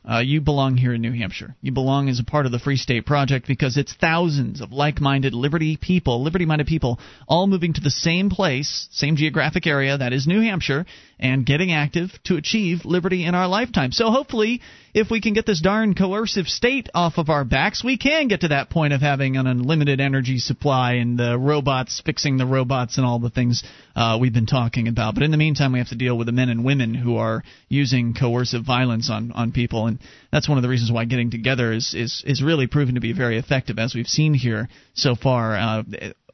uh, 0.08 0.20
you 0.20 0.40
belong 0.40 0.78
here 0.78 0.94
in 0.94 1.02
New 1.02 1.14
Hampshire. 1.14 1.56
You 1.62 1.72
belong 1.72 2.10
as 2.10 2.20
a 2.20 2.24
part 2.24 2.46
of 2.46 2.52
the 2.52 2.60
Free 2.60 2.78
State 2.78 3.08
Project 3.08 3.48
because 3.48 3.76
it's 3.76 3.96
thousands 3.96 4.62
of 4.62 4.72
like 4.72 5.02
minded 5.02 5.34
liberty 5.34 5.78
people, 5.78 6.22
liberty 6.22 6.46
minded 6.46 6.68
people, 6.68 7.00
all 7.28 7.48
moving 7.48 7.74
to 7.74 7.82
the 7.82 7.90
same 7.90 8.30
place, 8.30 8.88
same 8.92 9.16
geographic 9.16 9.66
area, 9.66 9.98
that 9.98 10.14
is 10.14 10.28
New 10.28 10.42
Hampshire, 10.42 10.86
and 11.22 11.45
getting 11.45 11.72
active 11.72 12.11
to 12.26 12.35
achieve 12.35 12.85
liberty 12.85 13.26
in 13.26 13.35
our 13.35 13.48
lifetime. 13.48 13.91
So 13.91 14.11
hopefully, 14.11 14.61
if 14.93 15.10
we 15.10 15.22
can 15.22 15.34
get 15.34 15.45
this 15.45 15.61
darn 15.61 15.93
coercive 15.93 16.48
state 16.48 16.89
off 16.93 17.18
of 17.18 17.30
our 17.30 17.45
backs, 17.45 17.84
we 17.84 17.98
can 17.98 18.27
get 18.27 18.41
to 18.41 18.49
that 18.49 18.69
point 18.69 18.93
of 18.93 19.02
having 19.02 19.38
an 19.38 19.48
unlimited 19.48 20.02
energy 20.02 20.38
supply 20.38 20.93
and 20.93 21.18
the 21.18 21.38
robots 21.38 22.02
fixing 22.03 22.38
the 22.38 22.45
robots 22.45 22.98
and 22.98 23.06
all 23.06 23.19
the 23.19 23.30
things 23.30 23.64
uh, 23.95 24.18
we've 24.19 24.34
been 24.34 24.45
talking 24.45 24.88
about. 24.88 25.14
But 25.14 25.23
in 25.23 25.31
the 25.31 25.38
meantime, 25.38 25.72
we 25.72 25.80
have 25.80 25.89
to 25.89 25.95
deal 25.95 26.18
with 26.18 26.27
the 26.27 26.34
men 26.34 26.49
and 26.49 26.65
women 26.65 26.93
who 26.93 27.18
are 27.18 27.43
using 27.69 28.14
coercive 28.14 28.65
violence 28.65 29.10
on, 29.10 29.31
on 29.31 29.52
people, 29.52 29.88
and 29.88 29.99
that's 30.31 30.49
one 30.49 30.57
of 30.57 30.61
the 30.61 30.69
reasons 30.69 30.91
why 30.91 31.06
getting 31.06 31.31
together 31.31 31.72
is 31.72 31.93
is 31.93 32.23
is 32.26 32.41
really 32.41 32.68
proven 32.68 32.95
to 32.95 33.02
be 33.02 33.14
very 33.14 33.38
effective, 33.38 33.80
as 33.80 33.93
we've 33.95 34.07
seen 34.07 34.34
here 34.34 34.68
so 34.93 35.15
far. 35.15 35.56
Uh, 35.56 35.84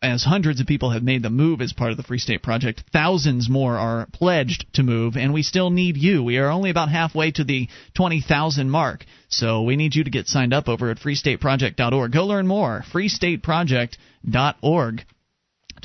as 0.01 0.23
hundreds 0.23 0.59
of 0.59 0.67
people 0.67 0.91
have 0.91 1.03
made 1.03 1.23
the 1.23 1.29
move 1.29 1.61
as 1.61 1.73
part 1.73 1.91
of 1.91 1.97
the 1.97 2.03
Free 2.03 2.19
State 2.19 2.43
Project, 2.43 2.83
thousands 2.91 3.49
more 3.49 3.77
are 3.77 4.07
pledged 4.11 4.65
to 4.73 4.83
move, 4.83 5.17
and 5.17 5.33
we 5.33 5.43
still 5.43 5.69
need 5.69 5.97
you. 5.97 6.23
We 6.23 6.37
are 6.37 6.49
only 6.49 6.69
about 6.69 6.89
halfway 6.89 7.31
to 7.31 7.43
the 7.43 7.67
20,000 7.95 8.69
mark, 8.69 9.05
so 9.29 9.63
we 9.63 9.75
need 9.75 9.95
you 9.95 10.03
to 10.03 10.09
get 10.09 10.27
signed 10.27 10.53
up 10.53 10.69
over 10.69 10.89
at 10.89 10.99
freestateproject.org. 10.99 12.11
Go 12.11 12.25
learn 12.25 12.47
more. 12.47 12.83
freestateproject.org. 12.91 15.05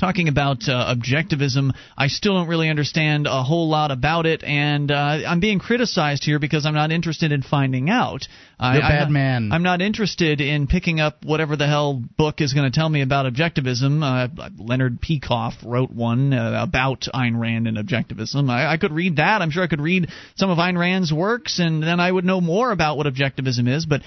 talking 0.03 0.27
about 0.27 0.67
uh, 0.67 0.93
objectivism. 0.93 1.71
I 1.97 2.07
still 2.07 2.33
don't 2.33 2.49
really 2.49 2.67
understand 2.69 3.25
a 3.25 3.41
whole 3.41 3.69
lot 3.69 3.89
about 3.89 4.25
it, 4.25 4.43
and 4.43 4.91
uh, 4.91 4.95
I'm 5.25 5.39
being 5.39 5.59
criticized 5.59 6.25
here 6.25 6.39
because 6.39 6.65
I'm 6.65 6.73
not 6.73 6.91
interested 6.91 7.31
in 7.31 7.41
finding 7.41 7.89
out. 7.89 8.27
I, 8.59 8.73
You're 8.73 8.81
a 8.81 8.85
I'm 8.85 8.91
bad 8.91 8.99
not- 9.03 9.11
man. 9.11 9.51
I'm 9.53 9.63
not 9.63 9.81
interested 9.81 10.41
in 10.41 10.67
picking 10.67 10.99
up 10.99 11.23
whatever 11.23 11.55
the 11.55 11.67
hell 11.67 12.01
book 12.17 12.41
is 12.41 12.51
going 12.51 12.69
to 12.69 12.77
tell 12.77 12.89
me 12.89 13.01
about 13.01 13.31
objectivism. 13.33 14.03
Uh, 14.03 14.49
Leonard 14.57 14.99
Peikoff 14.99 15.53
wrote 15.63 15.91
one 15.91 16.33
uh, 16.33 16.59
about 16.61 17.07
Ayn 17.13 17.39
Rand 17.39 17.67
and 17.69 17.77
objectivism. 17.77 18.49
I, 18.49 18.73
I 18.73 18.77
could 18.77 18.91
read 18.91 19.15
that. 19.17 19.41
I'm 19.41 19.51
sure 19.51 19.63
I 19.63 19.67
could 19.67 19.79
read 19.81 20.09
some 20.35 20.49
of 20.49 20.57
Ayn 20.57 20.77
Rand's 20.77 21.13
works, 21.13 21.59
and 21.59 21.81
then 21.81 22.01
I 22.01 22.11
would 22.11 22.25
know 22.25 22.41
more 22.41 22.71
about 22.73 22.97
what 22.97 23.07
objectivism 23.07 23.69
is. 23.73 23.85
But 23.85 24.01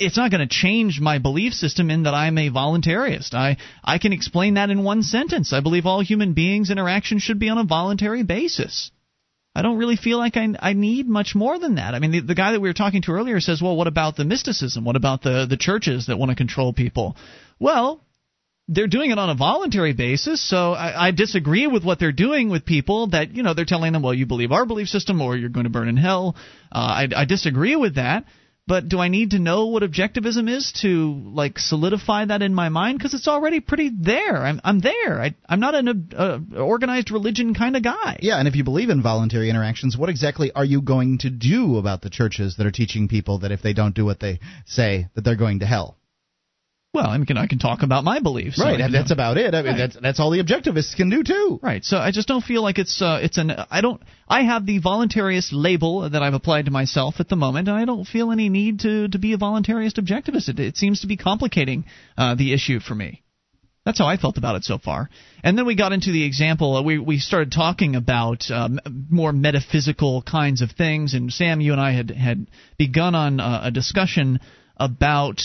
it's 0.00 0.16
not 0.16 0.30
going 0.30 0.46
to 0.46 0.52
change 0.52 0.98
my 1.00 1.18
belief 1.18 1.52
system 1.52 1.90
in 1.90 2.04
that 2.04 2.14
I'm 2.14 2.38
a 2.38 2.50
voluntarist. 2.50 3.34
I 3.34 3.58
I 3.84 3.98
can 3.98 4.12
explain 4.12 4.54
that 4.54 4.70
in 4.70 4.82
one 4.82 5.02
sentence. 5.02 5.52
I 5.52 5.60
believe 5.60 5.86
all 5.86 6.00
human 6.00 6.32
beings' 6.32 6.70
interactions 6.70 7.22
should 7.22 7.38
be 7.38 7.50
on 7.50 7.58
a 7.58 7.64
voluntary 7.64 8.22
basis. 8.22 8.90
I 9.54 9.62
don't 9.62 9.78
really 9.78 9.96
feel 9.96 10.18
like 10.18 10.36
I, 10.36 10.48
I 10.60 10.72
need 10.74 11.08
much 11.08 11.34
more 11.34 11.58
than 11.58 11.74
that. 11.74 11.94
I 11.94 11.98
mean, 11.98 12.12
the, 12.12 12.20
the 12.20 12.34
guy 12.36 12.52
that 12.52 12.60
we 12.60 12.68
were 12.68 12.74
talking 12.74 13.02
to 13.02 13.12
earlier 13.12 13.40
says, 13.40 13.60
well, 13.60 13.76
what 13.76 13.88
about 13.88 14.16
the 14.16 14.24
mysticism? 14.24 14.84
What 14.84 14.94
about 14.94 15.22
the, 15.22 15.46
the 15.50 15.56
churches 15.56 16.06
that 16.06 16.18
want 16.18 16.30
to 16.30 16.36
control 16.36 16.72
people? 16.72 17.16
Well, 17.58 18.00
they're 18.68 18.86
doing 18.86 19.10
it 19.10 19.18
on 19.18 19.28
a 19.28 19.34
voluntary 19.34 19.92
basis, 19.92 20.40
so 20.40 20.72
I, 20.72 21.08
I 21.08 21.10
disagree 21.10 21.66
with 21.66 21.82
what 21.84 21.98
they're 21.98 22.12
doing 22.12 22.48
with 22.48 22.64
people 22.64 23.08
that, 23.08 23.34
you 23.34 23.42
know, 23.42 23.52
they're 23.52 23.64
telling 23.64 23.92
them, 23.92 24.02
well, 24.02 24.14
you 24.14 24.26
believe 24.26 24.52
our 24.52 24.64
belief 24.64 24.86
system 24.86 25.20
or 25.20 25.36
you're 25.36 25.48
going 25.48 25.64
to 25.64 25.70
burn 25.70 25.88
in 25.88 25.96
hell. 25.96 26.36
Uh, 26.70 26.78
I, 26.78 27.08
I 27.16 27.24
disagree 27.24 27.74
with 27.74 27.96
that. 27.96 28.26
But 28.66 28.88
do 28.88 29.00
I 29.00 29.08
need 29.08 29.30
to 29.30 29.38
know 29.38 29.66
what 29.66 29.82
objectivism 29.82 30.48
is 30.48 30.72
to 30.82 31.12
like 31.34 31.58
solidify 31.58 32.26
that 32.26 32.42
in 32.42 32.54
my 32.54 32.68
mind? 32.68 32.98
Because 32.98 33.14
it's 33.14 33.26
already 33.26 33.60
pretty 33.60 33.90
there. 33.90 34.36
I'm 34.36 34.60
I'm 34.62 34.80
there. 34.80 35.20
I, 35.20 35.34
I'm 35.48 35.60
not 35.60 35.74
an 35.74 36.10
uh, 36.16 36.38
organized 36.56 37.10
religion 37.10 37.54
kind 37.54 37.76
of 37.76 37.82
guy. 37.82 38.18
Yeah, 38.20 38.38
and 38.38 38.46
if 38.46 38.54
you 38.54 38.62
believe 38.62 38.90
in 38.90 39.02
voluntary 39.02 39.50
interactions, 39.50 39.96
what 39.96 40.08
exactly 40.08 40.52
are 40.52 40.64
you 40.64 40.82
going 40.82 41.18
to 41.18 41.30
do 41.30 41.78
about 41.78 42.02
the 42.02 42.10
churches 42.10 42.56
that 42.56 42.66
are 42.66 42.70
teaching 42.70 43.08
people 43.08 43.40
that 43.40 43.50
if 43.50 43.62
they 43.62 43.72
don't 43.72 43.94
do 43.94 44.04
what 44.04 44.20
they 44.20 44.38
say, 44.66 45.08
that 45.14 45.22
they're 45.22 45.36
going 45.36 45.60
to 45.60 45.66
hell? 45.66 45.96
Well, 46.92 47.06
I 47.06 47.24
can 47.24 47.36
I 47.36 47.46
can 47.46 47.60
talk 47.60 47.82
about 47.84 48.02
my 48.02 48.18
beliefs. 48.18 48.58
right, 48.60 48.80
So, 48.80 48.88
that's 48.90 49.10
know. 49.10 49.14
about 49.14 49.36
it. 49.36 49.54
I 49.54 49.62
mean, 49.62 49.72
Right. 49.72 49.78
that's 49.78 49.96
that's 50.00 50.18
all 50.20 50.30
the 50.30 50.42
objectivists 50.42 50.96
can 50.96 51.08
do 51.08 51.22
too. 51.22 51.60
Right. 51.62 51.84
So 51.84 51.96
I 51.98 52.10
just 52.10 52.26
don't 52.26 52.42
feel 52.42 52.62
like 52.62 52.78
it's 52.78 53.00
uh, 53.00 53.20
it's 53.22 53.38
an 53.38 53.52
I 53.70 53.80
don't 53.80 54.02
I 54.28 54.42
have 54.42 54.66
the 54.66 54.80
voluntarist 54.80 55.50
label 55.52 56.10
that 56.10 56.20
I've 56.20 56.34
applied 56.34 56.64
to 56.64 56.72
myself 56.72 57.20
at 57.20 57.28
the 57.28 57.36
moment, 57.36 57.68
and 57.68 57.76
I 57.76 57.84
don't 57.84 58.06
feel 58.06 58.32
any 58.32 58.48
need 58.48 58.80
to 58.80 59.06
to 59.08 59.18
be 59.18 59.34
a 59.34 59.38
voluntarist 59.38 59.98
objectivist. 60.00 60.48
It, 60.48 60.58
it 60.58 60.76
seems 60.76 61.02
to 61.02 61.06
be 61.06 61.16
complicating 61.16 61.84
uh, 62.18 62.34
the 62.34 62.52
issue 62.52 62.80
for 62.80 62.96
me. 62.96 63.22
That's 63.84 63.98
how 63.98 64.06
I 64.06 64.16
felt 64.16 64.36
about 64.36 64.56
it 64.56 64.64
so 64.64 64.76
far. 64.76 65.08
And 65.44 65.56
then 65.56 65.66
we 65.66 65.74
got 65.76 65.92
into 65.92 66.10
the 66.10 66.24
example. 66.24 66.76
Uh, 66.76 66.82
we 66.82 66.98
we 66.98 67.18
started 67.18 67.52
talking 67.52 67.94
about 67.94 68.50
um, 68.50 68.80
more 69.08 69.32
metaphysical 69.32 70.22
kinds 70.22 70.60
of 70.60 70.72
things, 70.72 71.14
and 71.14 71.32
Sam, 71.32 71.60
you 71.60 71.70
and 71.70 71.80
I 71.80 71.92
had 71.92 72.10
had 72.10 72.48
begun 72.78 73.14
on 73.14 73.38
uh, 73.38 73.60
a 73.64 73.70
discussion 73.70 74.40
about 74.76 75.40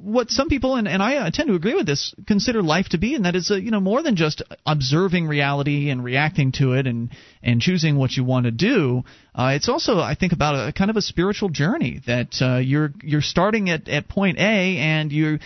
what 0.00 0.30
some 0.30 0.48
people 0.48 0.76
and, 0.76 0.86
and 0.86 1.02
I 1.02 1.16
uh, 1.16 1.30
tend 1.30 1.48
to 1.48 1.54
agree 1.54 1.74
with 1.74 1.86
this 1.86 2.14
consider 2.26 2.62
life 2.62 2.88
to 2.90 2.98
be, 2.98 3.14
and 3.14 3.24
that 3.24 3.34
is 3.34 3.50
uh, 3.50 3.56
you 3.56 3.70
know 3.70 3.80
more 3.80 4.02
than 4.02 4.16
just 4.16 4.42
observing 4.66 5.26
reality 5.26 5.90
and 5.90 6.02
reacting 6.02 6.52
to 6.52 6.72
it 6.72 6.86
and 6.86 7.10
and 7.42 7.60
choosing 7.60 7.96
what 7.96 8.12
you 8.12 8.24
want 8.24 8.44
to 8.44 8.50
do. 8.50 9.04
Uh, 9.34 9.52
it's 9.54 9.68
also 9.68 9.98
I 9.98 10.14
think 10.14 10.32
about 10.32 10.68
a 10.68 10.72
kind 10.72 10.90
of 10.90 10.96
a 10.96 11.02
spiritual 11.02 11.48
journey 11.48 12.00
that 12.06 12.34
uh, 12.40 12.58
you're 12.58 12.92
you're 13.02 13.22
starting 13.22 13.70
at 13.70 13.88
at 13.88 14.08
point 14.08 14.38
A 14.38 14.78
and 14.78 15.12
you're 15.12 15.38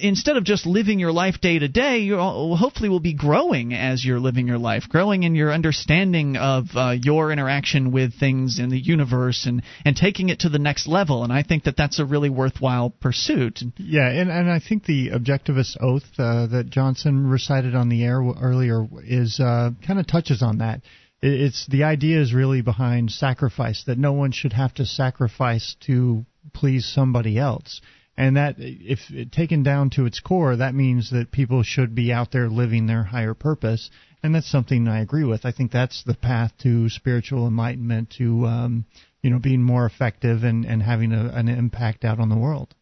instead 0.00 0.36
of 0.36 0.44
just 0.44 0.66
living 0.66 0.98
your 0.98 1.12
life 1.12 1.40
day 1.40 1.58
to 1.58 1.68
day, 1.68 1.98
you 1.98 2.16
hopefully 2.18 2.88
will 2.88 3.00
be 3.00 3.14
growing 3.14 3.72
as 3.72 4.04
you're 4.04 4.20
living 4.20 4.46
your 4.46 4.58
life, 4.58 4.84
growing 4.88 5.22
in 5.22 5.34
your 5.34 5.52
understanding 5.52 6.36
of 6.36 6.66
uh, 6.74 6.90
your 6.90 7.32
interaction 7.32 7.92
with 7.92 8.18
things 8.18 8.58
in 8.58 8.68
the 8.68 8.78
universe, 8.78 9.46
and 9.46 9.62
and 9.84 9.96
taking 9.96 10.28
it 10.28 10.40
to 10.40 10.48
the 10.48 10.58
next 10.58 10.86
level. 10.86 11.24
And 11.24 11.32
I 11.32 11.42
think 11.42 11.64
that 11.64 11.76
that's 11.76 11.98
a 11.98 12.04
really 12.04 12.30
worthwhile 12.30 12.90
pursuit. 12.90 13.60
Yeah, 13.76 14.08
and, 14.08 14.30
and 14.30 14.50
I 14.50 14.60
think 14.60 14.84
the 14.84 15.10
objectivist 15.10 15.76
oath 15.80 16.04
uh, 16.18 16.46
that 16.48 16.70
Johnson 16.70 17.28
recited 17.28 17.74
on 17.74 17.88
the 17.88 18.04
air 18.04 18.20
earlier 18.20 18.86
is 19.04 19.40
uh, 19.40 19.70
kind 19.86 19.98
of 20.00 20.06
touches 20.06 20.42
on 20.42 20.58
that. 20.58 20.82
It's 21.22 21.66
the 21.66 21.84
idea 21.84 22.20
is 22.20 22.34
really 22.34 22.60
behind 22.60 23.10
sacrifice 23.10 23.84
that 23.86 23.98
no 23.98 24.12
one 24.12 24.32
should 24.32 24.52
have 24.52 24.74
to 24.74 24.84
sacrifice 24.84 25.76
to 25.86 26.26
please 26.52 26.86
somebody 26.86 27.38
else. 27.38 27.80
And 28.18 28.36
that, 28.36 28.56
if 28.58 29.00
taken 29.30 29.62
down 29.62 29.90
to 29.90 30.06
its 30.06 30.20
core, 30.20 30.56
that 30.56 30.74
means 30.74 31.10
that 31.10 31.30
people 31.30 31.62
should 31.62 31.94
be 31.94 32.12
out 32.12 32.32
there 32.32 32.48
living 32.48 32.86
their 32.86 33.02
higher 33.02 33.34
purpose, 33.34 33.90
and 34.22 34.34
that's 34.34 34.50
something 34.50 34.88
I 34.88 35.00
agree 35.00 35.24
with. 35.24 35.44
I 35.44 35.52
think 35.52 35.70
that's 35.70 36.02
the 36.02 36.14
path 36.14 36.52
to 36.62 36.88
spiritual 36.88 37.46
enlightenment, 37.46 38.14
to 38.18 38.46
um, 38.46 38.86
you 39.22 39.28
know, 39.28 39.38
being 39.38 39.62
more 39.62 39.84
effective 39.84 40.44
and 40.44 40.64
and 40.64 40.82
having 40.82 41.12
a, 41.12 41.28
an 41.34 41.48
impact 41.48 42.04
out 42.04 42.18
on 42.18 42.30
the 42.30 42.38
world. 42.38 42.74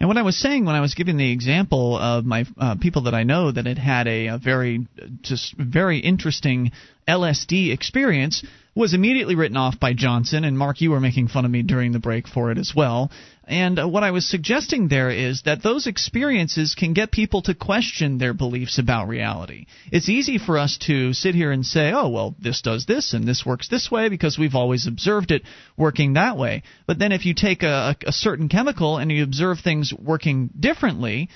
And 0.00 0.08
what 0.08 0.18
I 0.18 0.22
was 0.22 0.36
saying 0.36 0.66
when 0.66 0.74
I 0.74 0.80
was 0.80 0.94
giving 0.94 1.16
the 1.16 1.32
example 1.32 1.96
of 1.96 2.26
my 2.26 2.44
uh, 2.58 2.74
people 2.80 3.04
that 3.04 3.14
I 3.14 3.22
know 3.22 3.50
that 3.50 3.64
had 3.64 3.78
had 3.78 4.06
a, 4.06 4.26
a 4.26 4.38
very 4.38 4.86
just 5.22 5.54
very 5.56 5.98
interesting 5.98 6.72
LSD 7.08 7.72
experience 7.72 8.44
was 8.74 8.92
immediately 8.92 9.34
written 9.34 9.56
off 9.56 9.78
by 9.78 9.94
Johnson 9.94 10.44
and 10.44 10.58
Mark 10.58 10.80
you 10.80 10.90
were 10.90 11.00
making 11.00 11.28
fun 11.28 11.44
of 11.44 11.50
me 11.50 11.62
during 11.62 11.92
the 11.92 12.00
break 12.00 12.26
for 12.26 12.50
it 12.50 12.58
as 12.58 12.72
well. 12.76 13.10
And 13.46 13.78
uh, 13.78 13.86
what 13.86 14.02
I 14.02 14.10
was 14.10 14.26
suggesting 14.26 14.88
there 14.88 15.10
is 15.10 15.42
that 15.42 15.62
those 15.62 15.86
experiences 15.86 16.74
can 16.74 16.94
get 16.94 17.10
people 17.10 17.42
to 17.42 17.54
question 17.54 18.18
their 18.18 18.32
beliefs 18.32 18.78
about 18.78 19.08
reality. 19.08 19.66
It's 19.92 20.08
easy 20.08 20.38
for 20.38 20.58
us 20.58 20.78
to 20.86 21.12
sit 21.12 21.34
here 21.34 21.52
and 21.52 21.64
say, 21.64 21.92
"Oh, 21.92 22.08
well, 22.08 22.34
this 22.38 22.62
does 22.62 22.86
this 22.86 23.12
and 23.12 23.26
this 23.26 23.44
works 23.44 23.68
this 23.68 23.90
way 23.90 24.08
because 24.08 24.38
we've 24.38 24.54
always 24.54 24.86
observed 24.86 25.30
it 25.30 25.42
working 25.76 26.14
that 26.14 26.38
way." 26.38 26.62
But 26.86 26.98
then 26.98 27.12
if 27.12 27.26
you 27.26 27.34
take 27.34 27.62
a, 27.62 27.96
a 28.06 28.12
certain 28.12 28.48
chemical 28.48 28.96
and 28.96 29.12
you 29.12 29.22
observe 29.22 29.60
things 29.60 29.92
working 29.92 30.50
differently, 30.58 31.28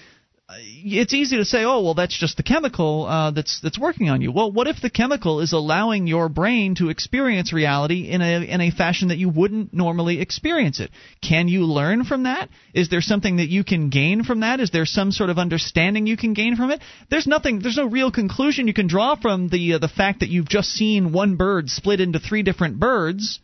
it's 0.51 1.13
easy 1.13 1.37
to 1.37 1.45
say, 1.45 1.65
"Oh, 1.65 1.83
well, 1.83 1.95
that's 1.95 2.19
just 2.19 2.39
the 2.39 2.43
chemical 2.43 3.07
uh, 3.07 3.31
that's 3.33 3.61
that's 3.61 3.79
working 3.79 4.09
on 4.09 4.23
you." 4.23 4.33
Well, 4.33 4.51
what 4.51 4.67
if 4.67 4.81
the 4.81 4.89
chemical 4.89 5.41
is 5.41 5.53
allowing 5.53 6.07
your 6.07 6.31
brain 6.31 6.75
to 6.77 6.89
experience 6.89 7.53
reality 7.53 8.09
in 8.09 8.23
a 8.23 8.43
in 8.43 8.61
a 8.63 8.71
fashion 8.71 9.09
that 9.09 9.19
you 9.19 9.29
wouldn't 9.29 9.75
normally 9.75 10.21
experience 10.21 10.81
it? 10.81 10.91
Can 11.21 11.49
you 11.49 11.65
learn 11.65 12.05
from 12.05 12.23
that? 12.23 12.49
Is 12.73 12.89
there 12.89 13.03
something 13.03 13.37
that 13.37 13.49
you 13.49 13.63
can 13.63 13.91
gain 13.91 14.25
from 14.25 14.41
that? 14.41 14.61
Is 14.61 14.71
there 14.71 14.87
some 14.87 15.13
sort 15.13 15.29
of 15.29 15.39
understanding 15.39 16.07
you 16.07 16.17
can 16.17 16.33
gain 16.33 16.57
from 16.57 16.71
it? 16.71 16.81
There's 17.11 17.27
nothing. 17.27 17.61
There's 17.61 17.77
no 17.77 17.87
real 17.87 18.11
conclusion 18.11 18.67
you 18.67 18.75
can 18.75 18.89
draw 18.89 19.17
from 19.17 19.49
the 19.49 19.75
uh, 19.75 19.79
the 19.79 19.89
fact 19.89 20.21
that 20.21 20.31
you've 20.31 20.49
just 20.49 20.71
seen 20.71 21.13
one 21.13 21.37
bird 21.37 21.69
split 21.69 22.01
into 22.01 22.21
three 22.21 22.43
different 22.43 22.79
birds 22.79 23.39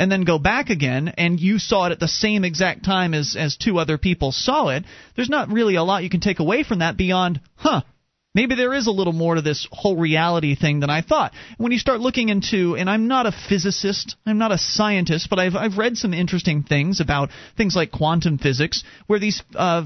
and 0.00 0.10
then 0.10 0.22
go 0.22 0.38
back 0.38 0.70
again 0.70 1.12
and 1.18 1.38
you 1.38 1.58
saw 1.58 1.84
it 1.84 1.92
at 1.92 2.00
the 2.00 2.08
same 2.08 2.42
exact 2.42 2.86
time 2.86 3.12
as 3.12 3.36
as 3.38 3.58
two 3.58 3.78
other 3.78 3.98
people 3.98 4.32
saw 4.32 4.68
it 4.68 4.84
there's 5.14 5.28
not 5.28 5.50
really 5.50 5.74
a 5.74 5.82
lot 5.82 6.02
you 6.02 6.08
can 6.08 6.20
take 6.20 6.40
away 6.40 6.64
from 6.64 6.78
that 6.78 6.96
beyond 6.96 7.38
huh 7.54 7.82
maybe 8.34 8.54
there 8.54 8.72
is 8.72 8.86
a 8.86 8.90
little 8.90 9.12
more 9.12 9.34
to 9.34 9.42
this 9.42 9.68
whole 9.70 9.96
reality 9.96 10.54
thing 10.56 10.80
than 10.80 10.88
i 10.88 11.02
thought. 11.02 11.34
When 11.58 11.70
you 11.70 11.78
start 11.78 12.00
looking 12.00 12.30
into 12.30 12.76
and 12.76 12.88
i'm 12.88 13.08
not 13.08 13.26
a 13.26 13.32
physicist 13.32 14.16
i'm 14.24 14.38
not 14.38 14.52
a 14.52 14.58
scientist 14.58 15.28
but 15.28 15.38
i've 15.38 15.54
i've 15.54 15.76
read 15.76 15.98
some 15.98 16.14
interesting 16.14 16.62
things 16.62 17.00
about 17.00 17.28
things 17.58 17.76
like 17.76 17.92
quantum 17.92 18.38
physics 18.38 18.82
where 19.06 19.18
these 19.18 19.42
uh 19.54 19.84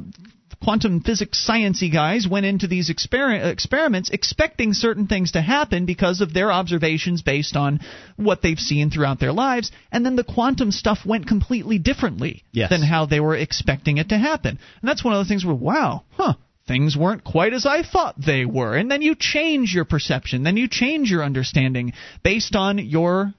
quantum 0.65 1.01
physics 1.01 1.47
sciency 1.49 1.93
guys 1.93 2.27
went 2.28 2.47
into 2.47 2.66
these 2.66 2.91
exper- 2.91 3.53
experiments 3.53 4.11
expecting 4.11 4.73
certain 4.73 5.07
things 5.07 5.32
to 5.32 5.41
happen 5.43 5.85
because 5.86 6.20
of 6.20 6.32
their 6.32 6.51
observations 6.51 7.23
based 7.23 7.55
on 7.55 7.81
what 8.16 8.41
they've 8.43 8.59
seen 8.59 8.91
throughout 8.91 9.20
their 9.20 9.32
lives 9.32 9.70
and 9.93 10.05
then 10.05 10.16
the 10.16 10.24
quantum 10.24 10.70
stuff 10.70 11.01
went 11.05 11.27
completely 11.28 11.78
differently 11.78 12.43
Yes. 12.53 12.70
than 12.70 12.82
how 12.82 13.07
they 13.07 13.20
were 13.20 13.36
expecting 13.36 13.99
it 13.99 14.09
to 14.09 14.19
happen 14.19 14.59
and 14.81 14.89
that's 14.89 15.05
one 15.05 15.15
of 15.15 15.24
the 15.24 15.28
things 15.28 15.45
where 15.45 15.55
wow 15.55 16.03
huh 16.12 16.35
things 16.66 16.97
weren't 16.97 17.24
quite 17.24 17.53
as 17.53 17.66
I 17.66 17.82
thought 17.82 18.15
they 18.19 18.47
were. 18.47 18.74
And 18.74 18.91
then 18.91 19.03
you 19.03 19.15
change 19.15 19.74
your 19.74 19.85
perception, 19.85 20.45
then 20.45 20.57
you 20.57 20.66
change 20.66 21.11
your 21.11 21.23
understanding 21.23 21.93
based 22.23 22.57
on 22.57 22.78
your 22.78 23.35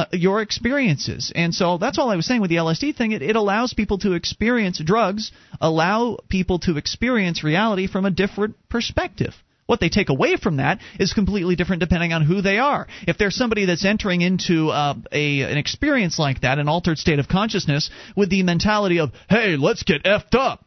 uh, 0.00 0.06
your 0.12 0.40
experiences. 0.40 1.32
And 1.34 1.54
so 1.54 1.78
that's 1.78 1.98
all 1.98 2.10
I 2.10 2.16
was 2.16 2.26
saying 2.26 2.40
with 2.40 2.50
the 2.50 2.56
LSD 2.56 2.96
thing. 2.96 3.12
It, 3.12 3.22
it 3.22 3.36
allows 3.36 3.74
people 3.74 3.98
to 3.98 4.12
experience 4.12 4.80
drugs, 4.84 5.32
allow 5.60 6.18
people 6.28 6.58
to 6.60 6.76
experience 6.76 7.44
reality 7.44 7.86
from 7.86 8.04
a 8.04 8.10
different 8.10 8.56
perspective. 8.68 9.34
What 9.66 9.78
they 9.78 9.88
take 9.88 10.08
away 10.08 10.36
from 10.36 10.56
that 10.56 10.80
is 10.98 11.12
completely 11.12 11.54
different 11.54 11.80
depending 11.80 12.12
on 12.12 12.22
who 12.22 12.40
they 12.42 12.58
are. 12.58 12.88
If 13.06 13.18
there's 13.18 13.36
somebody 13.36 13.66
that's 13.66 13.84
entering 13.84 14.20
into 14.20 14.70
uh, 14.70 14.94
a 15.12 15.42
an 15.42 15.58
experience 15.58 16.18
like 16.18 16.40
that, 16.40 16.58
an 16.58 16.68
altered 16.68 16.98
state 16.98 17.20
of 17.20 17.28
consciousness, 17.28 17.88
with 18.16 18.30
the 18.30 18.42
mentality 18.42 18.98
of 18.98 19.12
"Hey, 19.28 19.56
let's 19.56 19.84
get 19.84 20.02
effed 20.02 20.34
up," 20.34 20.64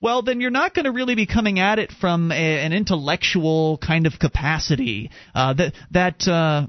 well, 0.00 0.22
then 0.22 0.40
you're 0.40 0.50
not 0.50 0.74
going 0.74 0.86
to 0.86 0.92
really 0.92 1.14
be 1.14 1.26
coming 1.26 1.58
at 1.58 1.78
it 1.78 1.92
from 1.92 2.32
a, 2.32 2.34
an 2.64 2.72
intellectual 2.72 3.76
kind 3.76 4.06
of 4.06 4.18
capacity. 4.18 5.10
Uh, 5.34 5.52
that 5.52 5.74
that 5.90 6.26
uh, 6.26 6.66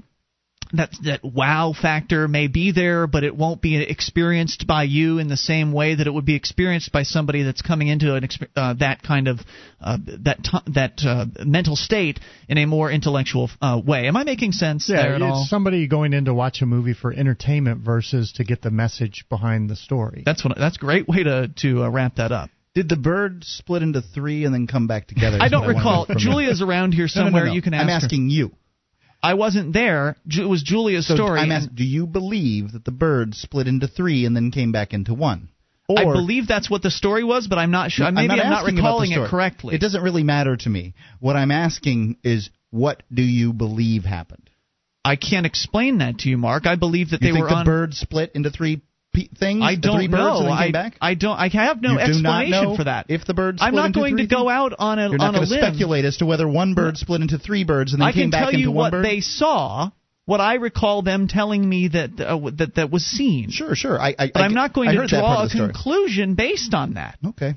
that 0.74 0.92
that 1.04 1.24
wow 1.24 1.74
factor 1.80 2.28
may 2.28 2.48
be 2.48 2.72
there, 2.72 3.08
but 3.08 3.24
it 3.24 3.36
won't 3.36 3.62
be 3.62 3.82
experienced 3.82 4.68
by 4.68 4.84
you 4.84 5.18
in 5.20 5.28
the 5.28 5.38
same 5.38 5.72
way 5.72 5.96
that 5.96 6.08
it 6.08 6.14
would 6.14 6.26
be 6.26 6.36
experienced 6.36 6.92
by 6.92 7.04
somebody 7.04 7.44
that's 7.44 7.62
coming 7.62 7.88
into 7.88 8.16
an 8.16 8.28
uh, 8.56 8.74
that 8.80 9.04
kind 9.04 9.28
of 9.28 9.40
uh, 9.82 9.98
that 10.24 10.44
t- 10.44 10.72
that 10.74 11.02
uh, 11.06 11.26
mental 11.46 11.76
state 11.76 12.20
in 12.48 12.58
a 12.58 12.66
more 12.66 12.92
intellectual 12.92 13.50
uh, 13.62 13.80
way. 13.86 14.08
Am 14.08 14.16
I 14.16 14.24
making 14.24 14.52
sense 14.52 14.88
yeah, 14.90 15.02
there 15.04 15.16
at 15.16 15.22
it's 15.22 15.32
all? 15.32 15.46
somebody 15.48 15.88
going 15.88 16.14
in 16.14 16.26
to 16.26 16.34
watch 16.34 16.62
a 16.62 16.66
movie 16.66 16.94
for 16.94 17.12
entertainment 17.14 17.82
versus 17.84 18.32
to 18.34 18.44
get 18.44 18.62
the 18.62 18.72
message 18.72 19.26
behind 19.30 19.70
the 19.70 19.76
story. 19.76 20.24
That's 20.26 20.44
what 20.44 20.58
that's 20.58 20.78
a 20.78 20.80
great 20.80 21.08
way 21.08 21.24
to 21.24 21.50
to 21.62 21.84
uh, 21.84 21.90
wrap 21.90 22.16
that 22.16 22.32
up. 22.32 22.50
Did 22.74 22.88
the 22.88 22.96
bird 22.96 23.44
split 23.44 23.82
into 23.84 24.02
three 24.02 24.46
and 24.46 24.54
then 24.54 24.66
come 24.66 24.88
back 24.88 25.08
together? 25.08 25.38
I 25.42 25.50
don't 25.50 25.68
recall. 25.68 26.08
Julia's 26.18 26.62
around 26.62 26.94
here 26.94 27.08
No, 27.14 27.24
no, 27.24 27.26
no, 27.26 27.28
somewhere. 27.28 27.46
no. 27.48 27.54
You 27.54 27.62
can 27.62 27.74
ask 27.74 27.82
I'm 27.82 27.88
her. 27.90 27.94
asking 27.96 28.30
you. 28.30 28.52
I 29.24 29.36
wasn't 29.36 29.74
there. 29.74 30.16
It 30.30 30.48
was 30.48 30.64
Julia's 30.64 31.08
So 31.08 31.16
story. 31.16 31.40
I'm 31.40 31.52
asking, 31.52 31.76
do 31.76 31.84
you 31.84 32.08
believe 32.08 32.72
that 32.74 32.86
the 32.86 32.92
bird 32.92 33.36
split 33.36 33.68
into 33.68 33.88
three 33.88 34.26
and 34.26 34.36
then 34.36 34.52
came 34.52 34.72
back 34.72 34.94
into 34.94 35.14
one? 35.14 35.50
Or 35.88 36.00
I 36.00 36.04
believe 36.04 36.48
that's 36.48 36.70
what 36.70 36.82
the 36.82 36.92
story 36.92 37.24
was, 37.24 37.48
but 37.48 37.58
I'm 37.58 37.72
not 37.72 37.92
sure. 37.92 38.06
I'm 38.06 38.16
Maybe 38.16 38.28
not 38.30 38.40
I'm 38.40 38.50
not 38.50 38.62
about 38.64 38.72
the 38.72 38.76
recalling 38.78 39.12
it 39.12 39.30
correctly. 39.30 39.76
It 39.76 39.82
doesn't 39.82 40.02
really 40.02 40.24
matter 40.24 40.56
to 40.56 40.70
me. 40.70 40.94
What 41.20 41.36
I'm 41.36 41.52
asking 41.52 42.18
is, 42.24 42.50
what 42.70 43.04
do 43.14 43.22
you 43.22 43.52
believe 43.52 44.04
happened? 44.04 44.50
I 45.04 45.16
can't 45.18 45.46
explain 45.46 45.98
that 45.98 46.20
to 46.20 46.30
you, 46.30 46.38
Mark. 46.38 46.66
I 46.66 46.76
believe 46.76 47.10
that 47.10 47.22
you 47.22 47.28
they 47.28 47.34
think 47.34 47.44
were 47.44 47.50
the 47.50 47.56
on. 47.56 47.66
bird 47.66 47.94
split 47.94 48.32
into 48.36 48.52
three 48.52 48.82
pe- 49.14 49.28
things? 49.28 49.62
I 49.64 49.76
don't 49.76 49.98
three 49.98 50.08
birds 50.08 50.42
know. 50.42 50.48
and 50.48 50.58
came 50.60 50.70
I, 50.70 50.72
back? 50.72 50.96
I 51.02 51.14
don't. 51.16 51.38
I 51.38 51.48
have 51.50 51.82
no 51.82 51.94
you 51.94 52.00
explanation 52.00 52.76
for 52.76 52.84
that. 52.86 53.06
If 53.10 53.26
the 53.26 53.34
bird 53.34 53.58
split 53.60 53.68
I'm 53.68 53.76
not 53.76 53.88
into 53.88 54.00
going 54.00 54.18
to 54.18 54.28
go 54.28 54.50
out 54.50 54.74
on 54.78 55.00
a 55.00 55.10
You're 55.10 55.18
not 55.18 55.36
on 55.36 55.44
a 55.44 55.46
limb. 55.46 55.60
speculate 55.60 56.06
as 56.06 56.18
to 56.18 56.26
whether 56.26 56.48
one 56.48 56.74
bird 56.74 56.98
split 56.98 57.22
into 57.22 57.38
three 57.38 57.64
birds 57.64 57.94
and 57.94 58.02
then 58.02 58.08
I 58.08 58.12
came 58.12 58.32
can 58.32 58.40
tell 58.40 58.54
you 58.54 58.72
what 58.72 58.92
they 58.92 59.22
saw. 59.22 59.92
What 60.26 60.40
I 60.40 60.56
recall 60.56 61.02
them 61.02 61.28
telling 61.28 61.68
me 61.68 61.90
that 61.90 62.12
uh, 62.22 62.40
that 62.58 62.76
that 62.76 62.92
was 62.92 63.04
seen. 63.04 63.50
Sure, 63.50 63.76
sure. 63.76 64.00
I, 64.00 64.16
I, 64.18 64.32
But 64.32 64.42
I, 64.44 64.46
I'm 64.46 64.54
not 64.54 64.72
going 64.74 64.90
I 64.90 64.94
to 64.94 65.00
heard 65.00 65.10
that 65.10 65.22
part 65.24 65.50
draw 65.50 65.64
a 65.64 65.68
conclusion 65.68 66.36
based 66.36 66.74
on 66.74 66.94
that. 66.94 67.18
Okay. 67.26 67.56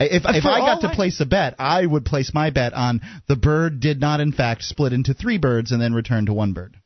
If, 0.00 0.24
if 0.26 0.44
I 0.44 0.58
got 0.58 0.80
to 0.80 0.88
I- 0.88 0.94
place 0.94 1.20
a 1.20 1.26
bet, 1.26 1.54
I 1.60 1.86
would 1.86 2.04
place 2.04 2.32
my 2.34 2.50
bet 2.50 2.72
on 2.74 3.00
the 3.28 3.36
bird 3.36 3.78
did 3.78 4.00
not, 4.00 4.20
in 4.20 4.32
fact, 4.32 4.64
split 4.64 4.92
into 4.92 5.14
three 5.14 5.38
birds 5.38 5.70
and 5.70 5.80
then 5.80 5.94
return 5.94 6.26
to 6.26 6.32
one 6.32 6.52
bird. 6.52 6.76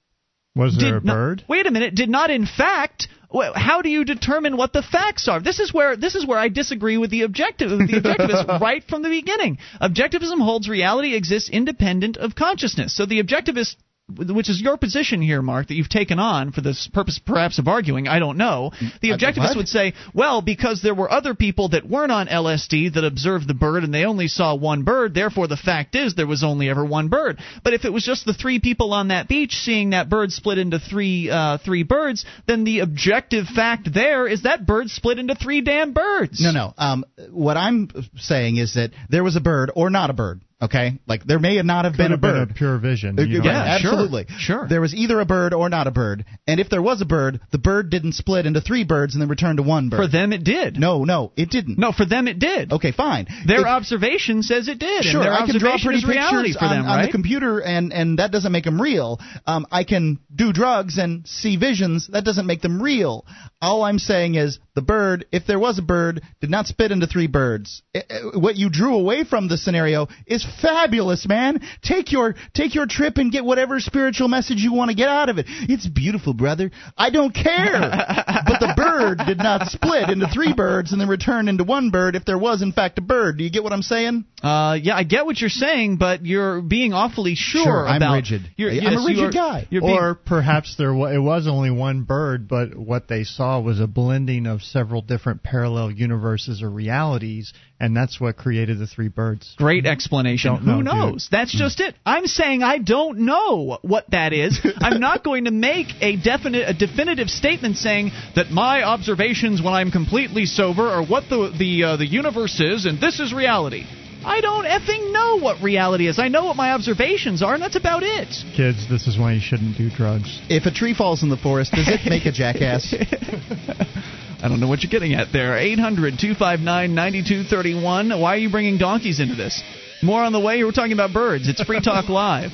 Was 0.57 0.77
there 0.77 0.95
Did 0.95 1.03
a 1.03 1.07
not- 1.07 1.15
bird? 1.15 1.45
wait 1.49 1.67
a 1.67 1.71
minute. 1.71 1.95
Did 1.95 2.09
not 2.09 2.31
in 2.31 2.47
fact. 2.47 3.09
How 3.55 3.83
do 3.83 3.91
you 3.91 4.05
determine 4.05 4.57
what 4.57 4.73
the 4.73 4.83
facts 4.83 5.29
are? 5.29 5.41
This 5.41 5.59
is 5.61 5.75
where 5.75 5.95
this 5.97 6.15
is 6.15 6.25
where 6.27 6.39
I 6.39 6.49
disagree 6.49 6.97
with 6.97 7.11
the 7.11 7.23
objective 7.23 7.69
the 7.71 7.77
objectivist 8.01 8.61
right 8.61 8.83
from 8.89 9.03
the 9.03 9.11
beginning. 9.11 9.59
Objectivism 9.81 10.41
holds 10.43 10.69
reality 10.69 11.15
exists 11.15 11.51
independent 11.51 12.17
of 12.17 12.35
consciousness. 12.35 12.97
So 12.97 13.05
the 13.05 13.23
objectivist 13.23 13.77
which 14.09 14.49
is 14.49 14.61
your 14.61 14.77
position 14.77 15.21
here, 15.21 15.43
Mark, 15.43 15.67
that 15.67 15.75
you've 15.75 15.89
taken 15.89 16.21
on 16.21 16.53
for 16.53 16.61
this 16.61 16.89
purpose, 16.93 17.19
perhaps 17.19 17.59
of 17.59 17.67
arguing. 17.67 18.07
I 18.07 18.21
don't 18.21 18.39
know. 18.39 18.71
The 19.03 19.11
objectivist 19.11 19.39
what? 19.39 19.57
would 19.57 19.69
say, 19.69 19.95
well, 20.15 20.43
because 20.43 20.81
there 20.81 20.95
were 20.95 21.11
other 21.11 21.35
people 21.35 21.71
that 21.71 21.89
weren't 21.89 22.13
on 22.13 22.29
LSD 22.29 22.95
that 22.95 23.05
observed 23.05 23.49
the 23.49 23.55
bird 23.55 23.83
and 23.83 23.93
they 23.93 24.05
only 24.05 24.29
saw 24.29 24.55
one 24.55 24.85
bird, 24.85 25.13
therefore 25.13 25.49
the 25.49 25.57
fact 25.57 25.97
is 25.97 26.15
there 26.15 26.27
was 26.27 26.45
only 26.45 26.71
ever 26.71 26.85
one 26.85 27.09
bird. 27.09 27.41
But 27.65 27.75
if 27.75 27.85
it 27.85 27.93
was 27.93 28.05
just 28.05 28.25
the 28.25 28.33
three 28.33 28.61
people 28.61 28.93
on 28.93 29.09
that 29.09 29.27
beach 29.27 29.55
seeing 29.55 29.91
that 29.91 30.09
bird 30.09 30.31
split 30.31 30.59
into 30.59 30.79
three 30.79 31.29
uh, 31.29 31.59
three 31.59 31.83
birds, 31.83 32.25
then 32.47 32.63
the 32.63 32.81
objective 32.81 33.47
fact 33.47 33.93
there 33.93 34.29
is 34.29 34.43
that 34.43 34.67
bird 34.67 34.89
split 34.89 35.19
into 35.19 35.35
three 35.35 35.63
damn 35.63 35.93
birds. 35.93 36.41
No, 36.41 36.53
no. 36.53 36.75
Um, 36.79 37.05
what 37.31 37.57
I'm 37.57 37.89
saying 38.17 38.59
is 38.59 38.75
that 38.75 38.93
there 39.11 39.25
was 39.25 39.35
a 39.35 39.41
bird 39.41 39.73
or 39.75 39.91
not 39.91 40.11
a 40.11 40.13
bird. 40.13 40.43
Okay, 40.63 40.99
like 41.07 41.23
there 41.25 41.39
may 41.39 41.61
not 41.61 41.85
have 41.85 41.93
Could 41.95 41.99
been 41.99 42.07
a 42.07 42.15
have 42.15 42.21
been 42.23 42.31
bird. 42.33 42.51
a 42.51 42.55
pure 42.55 42.79
vision. 42.79 43.19
You 43.19 43.27
don't 43.43 43.45
yeah, 43.45 43.53
know. 43.53 43.59
absolutely. 43.59 44.25
Sure. 44.39 44.67
There 44.67 44.81
was 44.81 44.95
either 44.95 45.21
a 45.21 45.27
bird 45.27 45.53
or 45.53 45.69
not 45.69 45.87
a 45.87 45.91
bird, 45.91 46.25
and 46.47 46.59
if 46.59 46.71
there 46.71 46.81
was 46.81 47.03
a 47.03 47.05
bird, 47.05 47.41
the 47.53 47.59
bird 47.59 47.91
didn't 47.91 48.13
split 48.13 48.47
into 48.47 48.63
three 48.63 48.83
birds 48.83 49.15
and 49.15 49.21
then 49.21 49.29
return 49.29 49.57
to 49.59 49.63
one 49.63 49.91
bird. 49.91 49.99
For 49.99 50.09
them, 50.09 50.33
it 50.33 50.45
did. 50.45 50.79
No, 50.79 51.05
no, 51.05 51.33
it 51.37 51.51
didn't. 51.51 51.77
No, 51.79 51.93
for 51.93 52.07
them, 52.07 52.27
it 52.27 52.39
did. 52.39 52.73
Okay, 52.73 52.93
fine. 52.93 53.27
Their 53.47 53.61
If- 53.61 53.67
observation 53.67 54.43
says 54.43 54.69
it 54.69 54.79
did. 54.79 55.05
Sure, 55.05 55.21
and 55.21 55.27
their 55.27 55.35
I 55.35 55.45
can 55.47 55.59
draw 55.59 55.73
pretty 55.79 56.01
pictures 56.01 56.57
for 56.57 56.65
on, 56.65 56.71
them, 56.71 56.87
on 56.87 56.99
right? 57.01 57.07
the 57.07 57.13
computer, 57.13 57.59
and 57.61 57.93
and 57.93 58.19
that 58.19 58.33
doesn't 58.33 58.51
make 58.53 58.65
them 58.65 58.81
real. 58.81 59.21
Um, 59.47 59.67
I 59.71 59.85
can 59.85 60.21
do 60.35 60.55
drugs 60.55 60.97
and 60.97 61.27
see 61.29 61.57
visions. 61.59 62.09
That 62.09 62.25
doesn't 62.25 62.47
make 62.47 62.63
them 62.63 62.81
real. 62.83 63.27
All 63.67 63.83
I'm 63.83 63.99
saying 63.99 64.37
is 64.37 64.59
the 64.75 64.83
bird, 64.83 65.25
if 65.33 65.47
there 65.47 65.59
was 65.59 65.79
a 65.79 65.83
bird, 65.83 66.23
did 66.41 66.51
not 66.51 66.67
spit 66.67 66.93
into 66.93 67.07
three 67.07 67.27
birds. 67.27 67.83
Eh, 67.95 68.03
eh, 68.09 68.21
What 68.35 68.57
you 68.57 68.69
drew 68.71 68.95
away 68.95 69.25
from 69.25 69.49
the 69.49 69.57
scenario 69.57 70.07
is 70.27 70.47
fabulous, 70.63 71.27
man. 71.27 71.61
Take 71.83 72.13
your 72.13 72.35
take 72.55 72.75
your 72.75 72.87
trip 72.87 73.17
and 73.19 73.33
get 73.33 73.45
whatever 73.45 73.81
spiritual 73.81 74.29
message 74.29 74.59
you 74.59 74.73
want 74.73 74.91
to 74.91 74.97
get 74.97 75.09
out 75.09 75.29
of 75.31 75.39
it. 75.39 75.47
It's 75.49 75.87
beautiful, 75.87 76.33
brother. 76.35 76.71
I 76.97 77.11
don't 77.11 77.35
care. 77.35 77.81
but 78.47 78.61
the 78.61 78.73
bird 78.77 79.19
did 79.27 79.39
not 79.39 79.67
split 79.69 80.11
into 80.11 80.29
three 80.29 80.53
birds 80.53 80.93
and 80.93 81.01
then 81.01 81.09
return 81.09 81.49
into 81.49 81.65
one 81.65 81.91
bird 81.91 82.15
if 82.17 82.25
there 82.25 82.39
was 82.39 82.63
in 82.63 82.73
fact 82.73 82.99
a 82.99 83.03
bird. 83.03 83.39
Do 83.39 83.45
you 83.45 83.51
get 83.51 83.65
what 83.65 83.73
I'm 83.73 83.83
saying? 83.83 84.25
Uh, 84.43 84.79
yeah, 84.81 84.95
I 84.97 85.03
get 85.05 85.27
what 85.27 85.41
you're 85.41 85.51
saying, 85.51 85.97
but 85.97 86.25
you're 86.25 86.61
being 86.61 86.93
awfully 86.93 87.35
sure, 87.35 87.65
Sure, 87.65 87.89
I'm 87.89 87.97
about. 87.97 88.15
rigid. 88.15 88.43
You're, 88.57 88.71
I'm 88.71 88.77
yes, 88.77 88.93
a 88.93 89.07
rigid 89.07 89.17
you're- 89.17 89.33
guy. 89.33 89.67
You're 89.71 89.81
being, 89.83 89.99
Or 89.99 90.15
perhaps 90.15 90.77
there 90.77 90.95
wa- 90.95 91.09
it 91.09 91.19
was 91.19 91.49
only 91.49 91.71
one 91.71 92.03
bird, 92.03 92.47
but 92.47 92.77
what 92.77 93.09
they 93.09 93.25
saw 93.25 93.56
was 93.63 93.81
a 93.81 93.87
blending 93.87 94.47
of 94.47 94.63
several 94.63 95.03
different 95.03 95.43
parallel 95.43 95.91
universes 95.91 96.63
or 96.63 96.71
realities, 96.71 97.53
and 97.81 97.97
that's 97.97 98.21
what 98.21 98.37
created 98.37 98.79
the 98.79 98.87
three 98.87 99.09
birds. 99.09 99.55
Great 99.57 99.87
explanation. 99.87 100.53
Don't 100.55 100.63
Who 100.63 100.67
know, 100.67 100.77
dude. 100.77 100.85
knows? 100.85 101.29
That's 101.31 101.57
just 101.57 101.81
it. 101.81 101.95
I'm 102.05 102.27
saying 102.27 102.63
I 102.63 102.79
don't 102.79 103.21
know 103.21 103.79
what 103.83 104.11
that 104.11 104.33
is. 104.33 104.59
I'm 104.79 105.01
not 105.01 105.25
going 105.25 105.45
to 105.45 105.51
make 105.51 105.89
a 106.01 106.17
definite, 106.17 106.69
a 106.69 106.75
definitive 106.75 107.29
statement 107.29 107.77
saying 107.77 108.13
that 108.35 108.51
my 108.51 108.83
observations 108.83 109.63
when 109.63 109.75
I'm 109.75 109.91
completely 109.91 110.47
sober 110.47 110.87
are 110.89 111.05
what 111.05 111.25
the 111.29 111.53
the 111.59 111.85
uh, 111.85 111.97
the 111.97 112.07
universe 112.07 112.61
is, 112.61 112.87
and 112.87 113.01
this 113.01 113.21
is 113.21 113.33
reality. 113.33 113.85
I 114.27 114.41
don't 114.41 114.65
effing 114.65 115.13
know 115.13 115.37
what 115.37 115.63
reality 115.63 116.09
is. 116.09 116.19
I 116.19 116.27
know 116.27 116.47
what 116.47 116.57
my 116.57 116.73
observations 116.73 117.45
are, 117.45 117.55
and 117.55 117.63
that's 117.63 117.77
about 117.77 118.03
it. 118.03 118.27
Kids, 118.57 118.89
this 118.91 119.07
is 119.07 119.17
why 119.17 119.35
you 119.35 119.41
shouldn't 119.41 119.79
do 119.79 119.89
drugs. 119.89 120.41
If 120.51 120.67
a 120.67 120.73
tree 120.73 120.95
falls 120.95 121.23
in 121.23 121.29
the 121.29 121.37
forest, 121.37 121.71
does 121.71 121.87
it 121.87 122.01
make 122.07 122.27
a 122.27 122.33
jackass? 122.33 122.93
I 124.43 124.49
don't 124.49 124.59
know 124.59 124.67
what 124.67 124.83
you're 124.83 124.91
getting 124.91 125.15
at 125.15 125.33
there. 125.33 125.57
800 125.57 126.19
259 126.19 126.93
9231. 126.93 128.21
Why 128.21 128.35
are 128.35 128.37
you 128.37 128.51
bringing 128.51 128.79
donkeys 128.79 129.21
into 129.21 129.37
this? 129.37 129.63
More 130.03 130.25
on 130.25 130.33
the 130.33 130.41
way. 130.41 130.65
We're 130.65 130.73
talking 130.73 130.93
about 130.93 131.13
birds. 131.13 131.49
It's 131.49 131.63
Free 131.63 131.81
Talk 131.81 132.09
Live. 132.09 132.51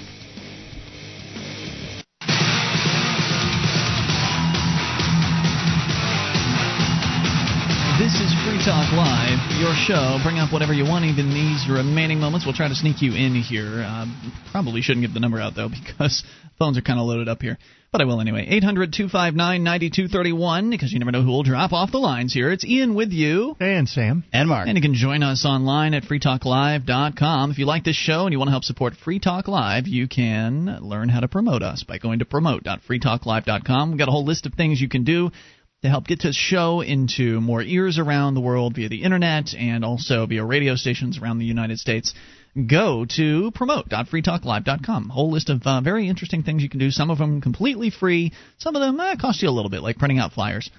This 7.98 8.14
is 8.20 8.34
Free 8.34 8.41
Talk 8.64 8.92
Live, 8.92 9.58
your 9.58 9.74
show. 9.74 10.20
Bring 10.22 10.38
up 10.38 10.52
whatever 10.52 10.72
you 10.72 10.84
want, 10.84 11.04
even 11.04 11.30
these 11.34 11.66
remaining 11.68 12.20
moments. 12.20 12.46
We'll 12.46 12.54
try 12.54 12.68
to 12.68 12.76
sneak 12.76 13.02
you 13.02 13.10
in 13.10 13.34
here. 13.34 13.82
Uh, 13.82 14.06
probably 14.52 14.82
shouldn't 14.82 15.04
give 15.04 15.12
the 15.12 15.18
number 15.18 15.40
out, 15.40 15.56
though, 15.56 15.68
because 15.84 16.22
phones 16.60 16.78
are 16.78 16.80
kind 16.80 17.00
of 17.00 17.06
loaded 17.06 17.28
up 17.28 17.42
here. 17.42 17.58
But 17.90 18.02
I 18.02 18.04
will 18.04 18.20
anyway. 18.20 18.46
800 18.48 18.92
259 18.92 19.64
9231, 19.64 20.70
because 20.70 20.92
you 20.92 21.00
never 21.00 21.10
know 21.10 21.22
who 21.22 21.30
will 21.30 21.42
drop 21.42 21.72
off 21.72 21.90
the 21.90 21.98
lines 21.98 22.32
here. 22.32 22.52
It's 22.52 22.64
Ian 22.64 22.94
with 22.94 23.10
you. 23.10 23.56
And 23.58 23.88
Sam. 23.88 24.22
and 24.32 24.48
Mark. 24.48 24.68
And 24.68 24.78
you 24.78 24.82
can 24.82 24.94
join 24.94 25.24
us 25.24 25.44
online 25.44 25.92
at 25.92 26.04
freetalklive.com. 26.04 27.50
If 27.50 27.58
you 27.58 27.66
like 27.66 27.82
this 27.82 27.96
show 27.96 28.26
and 28.26 28.32
you 28.32 28.38
want 28.38 28.46
to 28.46 28.52
help 28.52 28.64
support 28.64 28.94
Free 28.94 29.18
Talk 29.18 29.48
Live, 29.48 29.88
you 29.88 30.06
can 30.06 30.78
learn 30.82 31.08
how 31.08 31.18
to 31.18 31.26
promote 31.26 31.64
us 31.64 31.82
by 31.82 31.98
going 31.98 32.20
to 32.20 32.24
promote.freetalklive.com. 32.24 33.90
We've 33.90 33.98
got 33.98 34.08
a 34.08 34.12
whole 34.12 34.24
list 34.24 34.46
of 34.46 34.54
things 34.54 34.80
you 34.80 34.88
can 34.88 35.02
do 35.02 35.32
to 35.82 35.88
help 35.88 36.06
get 36.06 36.22
this 36.22 36.36
show 36.36 36.80
into 36.80 37.40
more 37.40 37.62
ears 37.62 37.98
around 37.98 38.34
the 38.34 38.40
world 38.40 38.76
via 38.76 38.88
the 38.88 39.02
internet 39.02 39.54
and 39.54 39.84
also 39.84 40.26
via 40.26 40.44
radio 40.44 40.76
stations 40.76 41.18
around 41.18 41.38
the 41.38 41.44
United 41.44 41.78
States. 41.78 42.14
Go 42.66 43.06
to 43.16 43.50
promote.freetalklive.com. 43.52 45.08
Whole 45.08 45.30
list 45.30 45.50
of 45.50 45.62
uh, 45.64 45.80
very 45.80 46.08
interesting 46.08 46.42
things 46.42 46.62
you 46.62 46.68
can 46.68 46.78
do. 46.78 46.90
Some 46.90 47.10
of 47.10 47.18
them 47.18 47.40
completely 47.40 47.90
free. 47.90 48.32
Some 48.58 48.76
of 48.76 48.82
them 48.82 49.00
uh, 49.00 49.16
cost 49.16 49.42
you 49.42 49.48
a 49.48 49.50
little 49.50 49.70
bit, 49.70 49.82
like 49.82 49.98
printing 49.98 50.18
out 50.18 50.32
flyers 50.32 50.70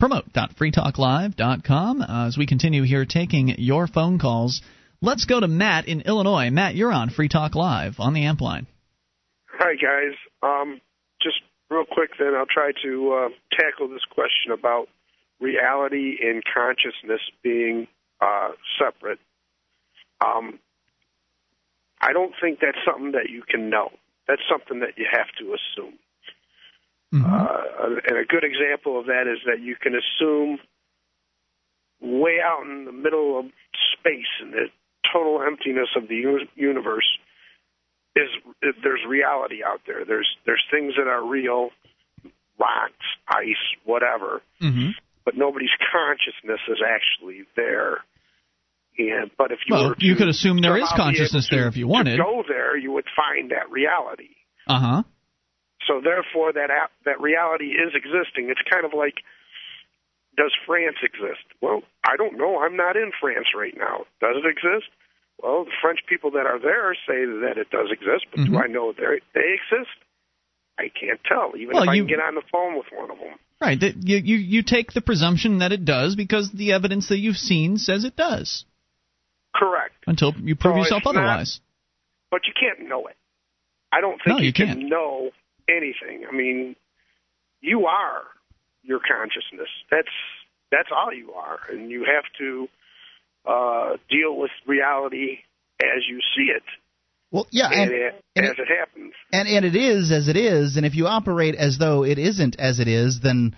promote.freetalklive.com. 0.00 2.02
Uh, 2.02 2.26
as 2.26 2.36
we 2.36 2.46
continue 2.46 2.82
here 2.82 3.06
taking 3.06 3.54
your 3.58 3.86
phone 3.86 4.18
calls, 4.18 4.60
let's 5.00 5.24
go 5.24 5.40
to 5.40 5.48
Matt 5.48 5.88
in 5.88 6.02
Illinois. 6.02 6.50
Matt, 6.50 6.74
you're 6.74 6.92
on 6.92 7.08
Free 7.10 7.28
Talk 7.28 7.54
Live 7.54 7.94
on 7.98 8.12
the 8.12 8.26
amp 8.26 8.42
line. 8.42 8.66
Hi, 9.46 9.76
guys. 9.76 10.14
Um, 10.42 10.80
real 11.74 11.84
quick, 11.84 12.10
then 12.18 12.34
I'll 12.34 12.46
try 12.46 12.72
to 12.82 13.12
uh, 13.12 13.28
tackle 13.58 13.88
this 13.88 14.04
question 14.10 14.52
about 14.52 14.88
reality 15.40 16.16
and 16.22 16.42
consciousness 16.44 17.20
being 17.42 17.86
uh, 18.20 18.50
separate. 18.78 19.18
Um, 20.24 20.58
I 22.00 22.12
don't 22.12 22.34
think 22.40 22.60
that's 22.60 22.78
something 22.86 23.12
that 23.12 23.30
you 23.30 23.42
can 23.48 23.70
know. 23.70 23.90
That's 24.28 24.42
something 24.50 24.80
that 24.80 24.96
you 24.96 25.06
have 25.10 25.26
to 25.38 25.54
assume. 25.54 25.98
Uh, 27.14 28.00
and 28.08 28.18
a 28.18 28.24
good 28.24 28.44
example 28.44 28.98
of 28.98 29.06
that 29.06 29.30
is 29.30 29.38
that 29.46 29.60
you 29.60 29.76
can 29.76 29.94
assume 29.94 30.58
way 32.00 32.38
out 32.44 32.62
in 32.64 32.84
the 32.86 32.92
middle 32.92 33.38
of 33.38 33.46
space 33.92 34.32
in 34.42 34.50
the 34.50 34.66
total 35.12 35.40
emptiness 35.42 35.88
of 35.96 36.08
the 36.08 36.46
universe 36.54 37.08
is 38.16 38.28
there's 38.82 39.00
reality 39.08 39.62
out 39.64 39.80
there. 39.86 40.04
There's 40.04 40.28
there's 40.46 40.62
things 40.70 40.94
that 40.96 41.08
are 41.08 41.24
real, 41.26 41.70
rocks, 42.58 43.06
ice, 43.28 43.64
whatever, 43.84 44.40
Mm-hmm. 44.62 44.90
but 45.24 45.36
nobody's 45.36 45.74
consciousness 45.92 46.60
is 46.68 46.78
actually 46.86 47.44
there. 47.56 47.98
And 48.96 49.30
but 49.36 49.50
if 49.50 49.58
you 49.66 49.74
Well, 49.74 49.88
were 49.90 49.94
to 49.96 50.04
you 50.06 50.14
could 50.14 50.28
assume 50.28 50.60
there 50.60 50.76
is 50.78 50.88
consciousness 50.96 51.48
to- 51.48 51.56
there 51.56 51.66
if 51.68 51.76
you 51.76 51.88
wanted. 51.88 52.16
to 52.16 52.22
go 52.22 52.44
there, 52.46 52.76
you 52.76 52.92
would 52.92 53.06
find 53.16 53.50
that 53.50 53.70
reality. 53.70 54.36
Uh 54.68 54.78
huh. 54.80 55.02
So 55.88 56.00
therefore, 56.00 56.52
that 56.52 56.70
that 57.04 57.20
reality 57.20 57.74
is 57.74 57.92
existing. 57.94 58.48
It's 58.48 58.62
kind 58.70 58.86
of 58.86 58.92
like, 58.96 59.14
does 60.36 60.52
France 60.66 60.96
exist? 61.02 61.44
Well, 61.60 61.82
I 62.06 62.16
don't 62.16 62.38
know. 62.38 62.58
I'm 62.60 62.76
not 62.76 62.96
in 62.96 63.10
France 63.20 63.48
right 63.54 63.74
now. 63.76 64.06
Does 64.20 64.36
it 64.38 64.46
exist? 64.48 64.88
Well, 65.42 65.64
the 65.64 65.72
French 65.82 66.00
people 66.08 66.30
that 66.32 66.46
are 66.46 66.58
there 66.58 66.94
say 67.06 67.24
that 67.46 67.54
it 67.58 67.70
does 67.70 67.90
exist, 67.90 68.26
but 68.30 68.40
Mhm. 68.40 68.46
do 68.46 68.58
I 68.58 68.66
know 68.66 68.92
they 68.92 69.20
they 69.34 69.54
exist? 69.54 69.90
I 70.78 70.88
can't 70.88 71.22
tell, 71.24 71.52
even 71.56 71.74
Well, 71.74 71.84
if 71.84 71.88
I 71.88 71.94
you- 71.94 72.02
can 72.02 72.08
get 72.08 72.20
on 72.20 72.34
the 72.34 72.42
phone 72.50 72.76
with 72.76 72.86
one 72.92 73.10
of 73.10 73.18
them. 73.18 73.38
Right. 73.60 73.80
You, 73.80 74.16
you 74.18 74.36
you 74.36 74.62
take 74.62 74.92
the 74.92 75.00
presumption 75.00 75.58
that 75.58 75.72
it 75.72 75.84
does 75.84 76.16
because 76.16 76.50
the 76.52 76.72
evidence 76.72 77.08
that 77.08 77.18
you've 77.18 77.36
seen 77.38 77.78
says 77.78 78.04
it 78.04 78.16
does. 78.16 78.64
Correct. 79.54 79.94
Until 80.06 80.34
you 80.38 80.56
prove 80.56 80.74
So 80.74 80.78
yourself 80.80 81.02
it's 81.06 81.12
not- 81.14 81.16
otherwise. 81.24 81.60
But 82.30 82.46
you 82.46 82.52
can't 82.58 82.88
know 82.88 83.06
it. 83.06 83.16
I 83.92 84.00
don't 84.00 84.20
think 84.22 84.38
No, 84.38 84.42
you 84.42 84.52
can 84.52 84.66
can't. 84.66 84.80
know 84.88 85.30
anything. 85.68 86.26
I 86.26 86.32
mean, 86.32 86.74
you 87.60 87.86
are 87.86 88.24
your 88.82 88.98
consciousness. 89.00 89.68
That's 89.90 90.08
that's 90.70 90.90
all 90.90 91.12
you 91.12 91.32
are, 91.34 91.60
and 91.70 91.90
you 91.90 92.04
have 92.04 92.24
to 92.38 92.68
uh, 93.46 93.96
deal 94.10 94.36
with 94.36 94.50
reality 94.66 95.38
as 95.82 96.02
you 96.08 96.20
see 96.36 96.50
it, 96.54 96.62
Well, 97.30 97.46
yeah, 97.50 97.68
and, 97.70 97.90
and, 97.90 97.92
it, 97.92 98.24
and 98.36 98.46
as 98.46 98.54
it 98.58 98.68
happens. 98.68 99.12
and 99.32 99.48
and 99.48 99.64
it 99.64 99.76
is 99.76 100.10
as 100.12 100.28
it 100.28 100.36
is, 100.36 100.76
and 100.76 100.86
if 100.86 100.94
you 100.94 101.06
operate 101.06 101.54
as 101.54 101.78
though 101.78 102.04
it 102.04 102.18
isn't 102.18 102.56
as 102.58 102.78
it 102.80 102.88
is, 102.88 103.20
then 103.22 103.54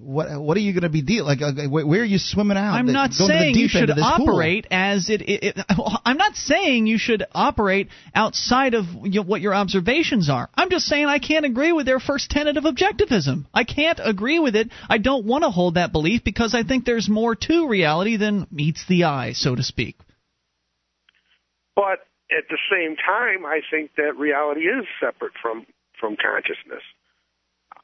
what 0.00 0.40
what 0.40 0.56
are 0.56 0.60
you 0.60 0.72
going 0.72 0.82
to 0.82 0.88
be 0.88 1.02
deal 1.02 1.24
like? 1.24 1.40
Where 1.40 2.02
are 2.02 2.04
you 2.04 2.18
swimming 2.18 2.56
out? 2.56 2.74
I'm 2.74 2.86
not 2.86 3.10
going 3.18 3.28
to 3.30 3.34
the 3.34 3.40
saying 3.40 3.54
you 3.56 3.68
should 3.68 3.90
of 3.90 3.96
this 3.96 4.04
pool? 4.16 4.30
operate 4.30 4.66
as 4.70 5.10
it, 5.10 5.22
it, 5.22 5.56
it. 5.56 5.58
I'm 6.04 6.16
not 6.16 6.36
saying 6.36 6.86
you 6.86 6.98
should 6.98 7.24
operate 7.32 7.88
outside 8.14 8.74
of 8.74 8.84
you 9.02 9.20
know, 9.20 9.22
what 9.22 9.40
your 9.40 9.54
observations 9.54 10.30
are. 10.30 10.48
I'm 10.54 10.70
just 10.70 10.86
saying 10.86 11.06
I 11.06 11.18
can't 11.18 11.44
agree 11.44 11.72
with 11.72 11.86
their 11.86 11.98
first 11.98 12.30
tenet 12.30 12.56
of 12.56 12.64
objectivism. 12.64 13.46
I 13.52 13.64
can't 13.64 13.98
agree 14.02 14.38
with 14.38 14.54
it. 14.54 14.70
I 14.88 14.98
don't 14.98 15.26
want 15.26 15.42
to 15.42 15.50
hold 15.50 15.74
that 15.74 15.90
belief 15.90 16.22
because 16.22 16.54
I 16.54 16.62
think 16.62 16.84
there's 16.84 17.08
more 17.08 17.34
to 17.34 17.68
reality 17.68 18.16
than 18.16 18.46
meets 18.52 18.86
the 18.88 19.04
eye, 19.04 19.32
so 19.32 19.56
to 19.56 19.62
speak. 19.62 19.96
But 21.74 22.06
at 22.30 22.44
the 22.48 22.58
same 22.70 22.96
time, 22.96 23.44
I 23.46 23.60
think 23.70 23.92
that 23.96 24.16
reality 24.16 24.62
is 24.62 24.84
separate 25.00 25.32
from 25.42 25.66
from 25.98 26.16
consciousness. 26.16 26.82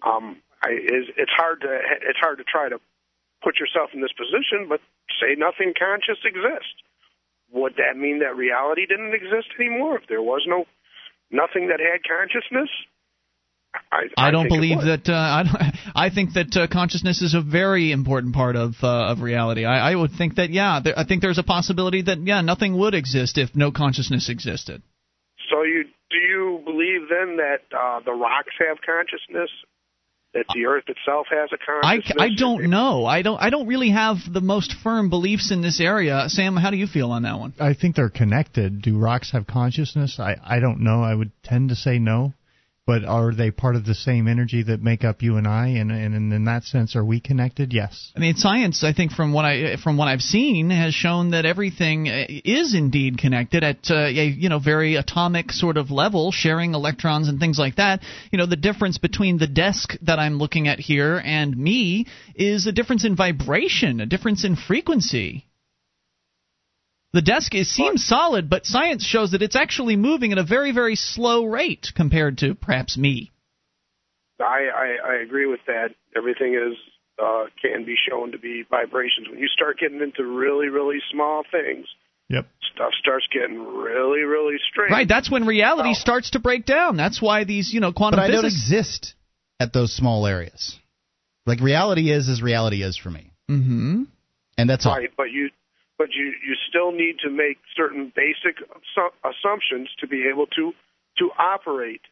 Um, 0.07 0.37
I, 0.65 0.73
is, 0.73 1.13
it's 1.17 1.33
hard 1.37 1.61
to 1.61 1.69
it's 2.09 2.19
hard 2.19 2.39
to 2.39 2.45
try 2.45 2.69
to 2.69 2.81
put 3.43 3.61
yourself 3.61 3.91
in 3.93 4.01
this 4.01 4.13
position, 4.17 4.67
but 4.69 4.81
say 5.21 5.37
nothing 5.37 5.75
conscious 5.77 6.19
exists. 6.25 6.81
Would 7.53 7.77
that 7.77 8.01
mean 8.01 8.21
that 8.21 8.35
reality 8.35 8.87
didn't 8.87 9.13
exist 9.13 9.53
anymore? 9.61 10.01
If 10.01 10.09
there 10.09 10.23
was 10.23 10.43
no 10.49 10.65
nothing 11.31 11.69
that 11.69 11.81
had 11.81 12.01
consciousness, 12.03 12.73
I, 13.93 14.09
I 14.17 14.31
don't 14.31 14.49
believe 14.49 14.81
that. 14.81 15.09
Uh, 15.09 15.13
I, 15.15 15.43
don't, 15.43 15.75
I 15.95 16.11
think 16.11 16.33
that 16.35 16.57
uh, 16.57 16.67
consciousness 16.67 17.23
is 17.23 17.35
a 17.35 17.41
very 17.41 17.93
important 17.93 18.35
part 18.35 18.57
of 18.57 18.75
uh, 18.83 19.13
of 19.13 19.21
reality. 19.21 19.65
I, 19.65 19.93
I 19.93 19.95
would 19.95 20.13
think 20.13 20.37
that 20.37 20.51
yeah, 20.51 20.81
there, 20.83 20.99
I 20.99 21.05
think 21.05 21.23
there's 21.23 21.39
a 21.39 21.43
possibility 21.45 22.03
that 22.03 22.19
yeah, 22.19 22.41
nothing 22.41 22.77
would 22.79 22.95
exist 22.95 23.39
if 23.39 23.55
no 23.55 23.71
consciousness 23.71 24.29
existed. 24.29 24.83
So 25.51 25.63
you 25.63 25.85
do 26.11 26.17
you 26.17 26.61
believe 26.65 27.09
then 27.11 27.37
that 27.37 27.77
uh, 27.77 28.01
the 28.05 28.13
rocks 28.13 28.55
have 28.67 28.79
consciousness? 28.85 29.51
That 30.35 30.47
the 30.53 30.67
Earth 30.67 30.85
itself 30.89 31.29
has 31.31 31.51
a 31.53 31.59
consciousness? 31.59 32.17
I 32.19 32.35
don't 32.37 32.69
know. 32.69 33.07
I 33.07 33.23
don't 33.23 33.41
I 33.41 33.51
don't 33.51 33.69
really 33.69 33.91
have 33.91 34.17
the 34.29 34.41
most 34.41 34.75
firm 34.83 35.09
beliefs 35.09 35.53
in 35.53 35.63
this 35.63 35.81
area. 35.81 36.25
Sam, 36.27 36.57
how 36.57 36.71
do 36.71 36.77
you 36.77 36.89
feel 36.89 37.13
on 37.13 37.23
that 37.23 37.39
one? 37.39 37.55
I 37.61 37.75
think 37.75 37.95
they're 37.95 38.11
connected. 38.11 38.83
Do 38.83 38.99
rocks 38.99 39.31
have 39.31 39.47
consciousness? 39.47 40.19
I, 40.19 40.37
I 40.45 40.59
don't 40.59 40.81
know. 40.81 41.03
I 41.03 41.15
would 41.15 41.31
tend 41.45 41.69
to 41.69 41.77
say 41.77 41.99
no. 41.99 42.33
But 42.87 43.03
are 43.07 43.33
they 43.33 43.51
part 43.51 43.77
of 43.77 43.87
the 43.87 43.95
same 43.95 44.29
energy 44.29 44.63
that 44.65 44.83
make 44.83 45.05
up 45.05 45.23
you 45.23 45.37
and 45.37 45.49
I? 45.49 45.69
And, 45.69 45.91
and 45.91 46.33
in 46.35 46.45
that 46.45 46.65
sense, 46.65 46.95
are 46.97 47.05
we 47.05 47.19
connected? 47.19 47.73
Yes. 47.73 48.13
I 48.15 48.21
mean, 48.21 48.37
science, 48.37 48.85
I 48.85 48.93
think, 48.93 49.13
from 49.13 49.33
what 49.33 49.47
I 49.47 49.77
from 49.77 49.97
what 49.97 50.09
I've 50.09 50.21
seen, 50.21 50.69
has 50.69 50.93
shown 50.93 51.31
that 51.31 51.47
everything 51.47 52.11
uh, 52.11 52.27
is 52.29 52.75
indeed 52.75 53.17
connected 53.17 53.65
at 53.65 53.91
uh, 53.91 54.05
a 54.05 54.27
you 54.27 54.51
know 54.51 54.59
very 54.59 54.97
atomic 54.97 55.51
sort 55.51 55.79
of 55.79 55.91
level, 55.91 56.31
sharing 56.31 56.75
electrons 56.75 57.29
and 57.29 57.41
things 57.41 57.59
like 57.59 57.77
that. 57.77 58.03
You 58.31 58.39
know, 58.39 58.47
the 58.47 58.57
difference 58.57 58.99
between 58.99 59.39
the 59.39 59.47
desk 59.47 59.95
that 60.03 60.19
I'm 60.19 60.37
looking 60.37 60.69
at 60.69 60.79
here 60.79 61.17
and 61.25 61.57
me 61.57 62.07
is 62.35 62.67
a 62.67 62.73
difference 62.73 63.07
in 63.07 63.17
vibration, 63.17 64.01
a 64.01 64.07
difference 64.07 64.45
in 64.45 64.57
frequency. 64.57 65.47
The 67.15 67.23
desk 67.23 67.55
is, 67.55 67.73
seems 67.73 68.05
solid, 68.05 68.51
but 68.51 68.67
science 68.67 69.05
shows 69.07 69.31
that 69.31 69.41
it's 69.41 69.55
actually 69.55 69.95
moving 69.95 70.33
at 70.33 70.39
a 70.39 70.43
very, 70.43 70.73
very 70.73 70.97
slow 70.97 71.45
rate 71.45 71.93
compared 71.95 72.39
to 72.39 72.57
perhaps 72.57 72.99
me. 72.99 73.31
I, 74.41 74.45
I, 74.45 74.97
I 75.13 75.23
agree 75.23 75.47
with 75.47 75.61
that. 75.69 75.91
Everything 76.17 76.55
is 76.55 76.77
uh, 77.23 77.45
can 77.63 77.85
be 77.85 77.95
shown 78.11 78.33
to 78.33 78.39
be 78.39 78.65
vibrations. 78.69 79.29
When 79.31 79.39
you 79.39 79.47
start 79.47 79.79
getting 79.79 80.01
into 80.01 80.25
really, 80.25 80.69
really 80.69 80.99
small 81.13 81.45
things, 81.51 81.87
Yep. 82.31 82.47
stuff 82.75 82.91
starts 83.01 83.27
getting 83.33 83.59
really, 83.65 84.23
really 84.23 84.57
strange. 84.73 84.91
Right, 84.91 85.07
that's 85.07 85.31
when 85.31 85.47
reality 85.47 85.95
starts 85.95 86.31
to 86.31 86.41
break 86.41 86.67
down. 86.67 86.97
That's 86.97 87.23
why 87.23 87.45
these, 87.45 87.73
you 87.73 87.79
know, 87.79 87.93
quantum 87.93 88.19
But 88.19 88.25
I 88.25 88.33
don't 88.33 88.43
physics. 88.43 88.63
exist 88.63 89.15
at 89.61 89.73
those 89.73 89.95
small 89.95 90.27
areas. 90.27 90.77
Like 91.47 91.61
reality 91.61 92.11
is 92.11 92.29
as 92.29 92.43
reality 92.43 92.83
is 92.83 92.97
for 92.97 93.11
me, 93.11 93.31
mm-hmm. 93.49 94.05
and 94.59 94.69
that's 94.69 94.85
all. 94.85 94.97
right, 94.97 95.11
but 95.17 95.31
you 95.31 95.51
but 96.05 96.13
you 96.15 96.35
you 96.47 96.55
still 96.69 96.93
need 96.93 97.17
to 97.25 97.31
make 97.31 97.57
certain 97.75 98.13
basic 98.15 98.61
assumptions 99.25 99.89
to 100.01 100.07
be 100.07 100.29
able 100.31 100.47
to 100.49 100.73
to 101.17 101.31
operate 101.39 102.03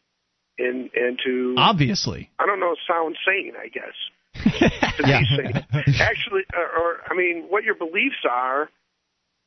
and 0.59 0.89
and 0.95 1.19
to 1.27 1.55
Obviously. 1.59 2.31
I 2.39 2.47
don't 2.47 2.59
know 2.59 2.75
sound 2.89 3.17
sane 3.27 3.53
I 3.61 3.69
guess. 3.69 3.93
To 4.97 5.09
Yeah. 5.09 5.21
be 5.21 5.27
sane. 5.37 5.67
Actually 6.01 6.45
or, 6.57 6.65
or 6.65 7.01
I 7.11 7.15
mean 7.15 7.45
what 7.51 7.65
your 7.65 7.75
beliefs 7.75 8.25
are 8.29 8.71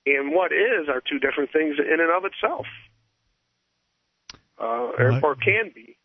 and 0.05 0.31
what 0.31 0.51
is 0.51 0.87
are 0.89 1.01
two 1.01 1.17
different 1.17 1.51
things 1.51 1.77
in 1.79 1.99
and 1.99 2.11
of 2.15 2.23
itself. 2.25 2.67
Uh, 4.61 4.93
or, 4.97 5.19
or 5.23 5.35
can 5.35 5.71
be. 5.73 5.97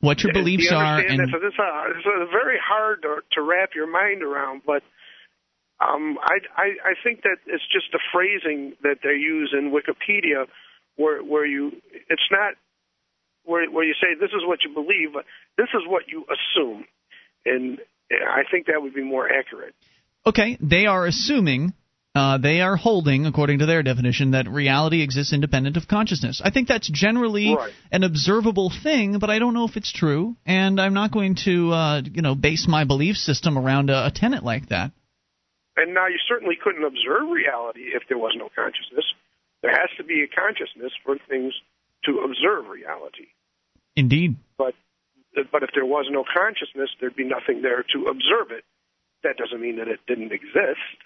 What 0.00 0.22
your 0.22 0.32
beliefs 0.32 0.70
are, 0.70 0.98
and 0.98 1.18
this, 1.20 1.30
uh, 1.32 1.88
this 1.88 2.04
is 2.04 2.28
very 2.30 2.58
hard 2.62 3.02
to, 3.02 3.20
to 3.32 3.40
wrap 3.40 3.70
your 3.74 3.90
mind 3.90 4.22
around, 4.22 4.60
but 4.66 4.82
um, 5.80 6.18
I, 6.22 6.36
I, 6.56 6.66
I 6.90 6.94
think 7.04 7.22
that 7.22 7.36
it's 7.46 7.64
just 7.70 7.86
the 7.92 8.00
phrasing 8.12 8.74
that 8.82 8.98
they 9.02 9.16
use 9.16 9.54
in 9.56 9.70
Wikipedia, 9.72 10.46
where 10.96 11.22
where 11.22 11.46
you 11.46 11.72
it's 12.08 12.28
not 12.30 12.54
where 13.44 13.70
where 13.70 13.84
you 13.84 13.94
say 13.94 14.14
this 14.18 14.30
is 14.30 14.42
what 14.46 14.60
you 14.64 14.72
believe, 14.72 15.12
but 15.12 15.24
this 15.56 15.68
is 15.74 15.82
what 15.86 16.04
you 16.08 16.24
assume, 16.24 16.86
and 17.44 17.78
I 18.10 18.42
think 18.50 18.66
that 18.66 18.80
would 18.80 18.94
be 18.94 19.02
more 19.04 19.28
accurate. 19.30 19.74
okay, 20.24 20.56
they 20.60 20.86
are 20.86 21.06
assuming, 21.06 21.72
uh, 22.14 22.38
they 22.38 22.60
are 22.60 22.76
holding, 22.76 23.26
according 23.26 23.58
to 23.60 23.66
their 23.66 23.82
definition, 23.82 24.30
that 24.32 24.48
reality 24.48 25.02
exists 25.02 25.32
independent 25.32 25.76
of 25.76 25.86
consciousness. 25.86 26.40
I 26.42 26.50
think 26.50 26.66
that's 26.66 26.88
generally 26.88 27.54
Right. 27.54 27.72
an 27.92 28.02
observable 28.02 28.72
thing, 28.82 29.18
but 29.18 29.30
I 29.30 29.38
don't 29.38 29.54
know 29.54 29.66
if 29.66 29.76
it's 29.76 29.92
true, 29.92 30.34
and 30.46 30.80
I'm 30.80 30.94
not 30.94 31.12
going 31.12 31.36
to, 31.44 31.72
uh, 31.72 32.02
you 32.12 32.22
know, 32.22 32.34
base 32.34 32.66
my 32.66 32.84
belief 32.84 33.16
system 33.16 33.56
around 33.58 33.90
a, 33.90 34.06
a 34.06 34.10
tenet 34.10 34.42
like 34.42 34.70
that. 34.70 34.90
And 35.76 35.92
now 35.92 36.06
you 36.06 36.18
certainly 36.26 36.56
couldn't 36.56 36.84
observe 36.84 37.28
reality 37.30 37.92
if 37.92 38.04
there 38.08 38.18
was 38.18 38.34
no 38.36 38.48
consciousness. 38.54 39.04
There 39.62 39.70
has 39.72 39.90
to 39.98 40.04
be 40.04 40.22
a 40.22 40.28
consciousness 40.28 40.92
for 41.04 41.16
things 41.28 41.52
to 42.04 42.20
observe 42.20 42.68
reality. 42.68 43.28
Indeed. 43.94 44.36
But 44.56 44.74
but 45.52 45.62
if 45.62 45.70
there 45.74 45.84
was 45.84 46.06
no 46.10 46.24
consciousness, 46.24 46.90
there'd 46.98 47.16
be 47.16 47.28
nothing 47.28 47.60
there 47.60 47.84
to 47.92 48.06
observe 48.08 48.50
it. 48.50 48.64
That 49.22 49.36
doesn't 49.36 49.60
mean 49.60 49.76
that 49.76 49.88
it 49.88 50.00
didn't 50.06 50.32
exist. 50.32 50.96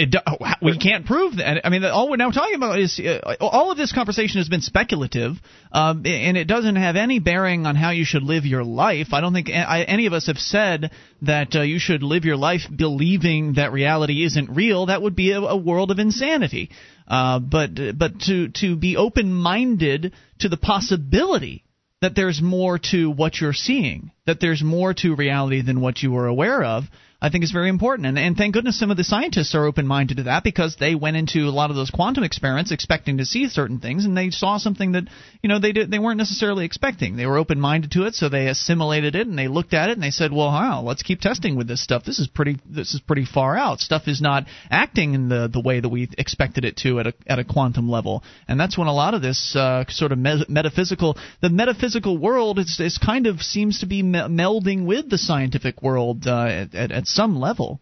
It, 0.00 0.16
oh, 0.26 0.38
we 0.62 0.78
can't 0.78 1.04
prove 1.04 1.36
that. 1.36 1.66
I 1.66 1.68
mean, 1.68 1.84
all 1.84 2.08
we're 2.08 2.16
now 2.16 2.30
talking 2.30 2.54
about 2.54 2.78
is 2.78 2.98
uh, 2.98 3.34
all 3.38 3.70
of 3.70 3.76
this 3.76 3.92
conversation 3.92 4.38
has 4.38 4.48
been 4.48 4.62
speculative, 4.62 5.32
um, 5.72 6.06
and 6.06 6.38
it 6.38 6.46
doesn't 6.46 6.76
have 6.76 6.96
any 6.96 7.18
bearing 7.18 7.66
on 7.66 7.76
how 7.76 7.90
you 7.90 8.06
should 8.06 8.22
live 8.22 8.46
your 8.46 8.64
life. 8.64 9.08
I 9.12 9.20
don't 9.20 9.34
think 9.34 9.50
any 9.52 10.06
of 10.06 10.14
us 10.14 10.28
have 10.28 10.38
said 10.38 10.90
that 11.20 11.54
uh, 11.54 11.60
you 11.60 11.78
should 11.78 12.02
live 12.02 12.24
your 12.24 12.38
life 12.38 12.62
believing 12.74 13.54
that 13.54 13.72
reality 13.72 14.24
isn't 14.24 14.48
real. 14.48 14.86
That 14.86 15.02
would 15.02 15.16
be 15.16 15.32
a, 15.32 15.40
a 15.40 15.56
world 15.56 15.90
of 15.90 15.98
insanity. 15.98 16.70
Uh, 17.06 17.38
but 17.38 17.72
but 17.98 18.20
to 18.20 18.48
to 18.60 18.76
be 18.76 18.96
open 18.96 19.34
minded 19.34 20.14
to 20.38 20.48
the 20.48 20.56
possibility 20.56 21.62
that 22.00 22.14
there's 22.14 22.40
more 22.40 22.78
to 22.78 23.10
what 23.10 23.38
you're 23.38 23.52
seeing 23.52 24.12
that 24.30 24.38
there's 24.40 24.62
more 24.62 24.94
to 24.94 25.16
reality 25.16 25.60
than 25.60 25.80
what 25.80 26.00
you 26.04 26.12
were 26.12 26.28
aware 26.28 26.62
of, 26.62 26.84
I 27.22 27.28
think 27.28 27.44
is 27.44 27.52
very 27.52 27.68
important. 27.68 28.06
And, 28.06 28.18
and 28.18 28.36
thank 28.36 28.54
goodness 28.54 28.78
some 28.78 28.90
of 28.90 28.96
the 28.96 29.04
scientists 29.04 29.54
are 29.54 29.66
open 29.66 29.86
minded 29.86 30.18
to 30.18 30.22
that 30.24 30.42
because 30.42 30.76
they 30.76 30.94
went 30.94 31.16
into 31.16 31.40
a 31.40 31.50
lot 31.50 31.68
of 31.68 31.76
those 31.76 31.90
quantum 31.90 32.24
experiments 32.24 32.72
expecting 32.72 33.18
to 33.18 33.26
see 33.26 33.48
certain 33.48 33.78
things, 33.78 34.04
and 34.04 34.16
they 34.16 34.30
saw 34.30 34.56
something 34.56 34.92
that 34.92 35.04
you 35.42 35.48
know 35.48 35.58
they 35.58 35.72
did, 35.72 35.90
they 35.90 35.98
weren't 35.98 36.18
necessarily 36.18 36.64
expecting. 36.64 37.16
They 37.16 37.26
were 37.26 37.36
open 37.36 37.60
minded 37.60 37.90
to 37.92 38.04
it, 38.04 38.14
so 38.14 38.28
they 38.28 38.48
assimilated 38.48 39.14
it 39.14 39.26
and 39.26 39.38
they 39.38 39.48
looked 39.48 39.74
at 39.74 39.90
it 39.90 39.92
and 39.92 40.02
they 40.02 40.10
said, 40.10 40.32
well, 40.32 40.48
wow, 40.48 40.82
let's 40.82 41.02
keep 41.02 41.20
testing 41.20 41.56
with 41.56 41.68
this 41.68 41.82
stuff. 41.82 42.04
This 42.04 42.18
is 42.18 42.28
pretty 42.28 42.58
this 42.64 42.94
is 42.94 43.00
pretty 43.00 43.26
far 43.26 43.56
out. 43.56 43.80
Stuff 43.80 44.08
is 44.08 44.22
not 44.22 44.46
acting 44.70 45.14
in 45.14 45.28
the 45.28 45.48
the 45.52 45.60
way 45.60 45.80
that 45.80 45.88
we 45.88 46.08
expected 46.16 46.64
it 46.64 46.76
to 46.78 47.00
at 47.00 47.06
a 47.08 47.14
at 47.26 47.38
a 47.38 47.44
quantum 47.44 47.90
level, 47.90 48.22
and 48.48 48.58
that's 48.58 48.78
when 48.78 48.88
a 48.88 48.94
lot 48.94 49.14
of 49.14 49.20
this 49.20 49.54
uh, 49.54 49.84
sort 49.88 50.12
of 50.12 50.18
me- 50.18 50.44
metaphysical 50.48 51.18
the 51.42 51.50
metaphysical 51.50 52.16
world 52.16 52.58
is, 52.58 52.80
is 52.80 52.98
kind 52.98 53.26
of 53.26 53.40
seems 53.40 53.80
to 53.80 53.86
be 53.86 54.02
me- 54.02 54.20
melding 54.20 54.86
with 54.86 55.10
the 55.10 55.18
scientific 55.18 55.82
world 55.82 56.26
uh, 56.26 56.46
at, 56.46 56.74
at, 56.74 57.06
some 57.10 57.38
level. 57.38 57.80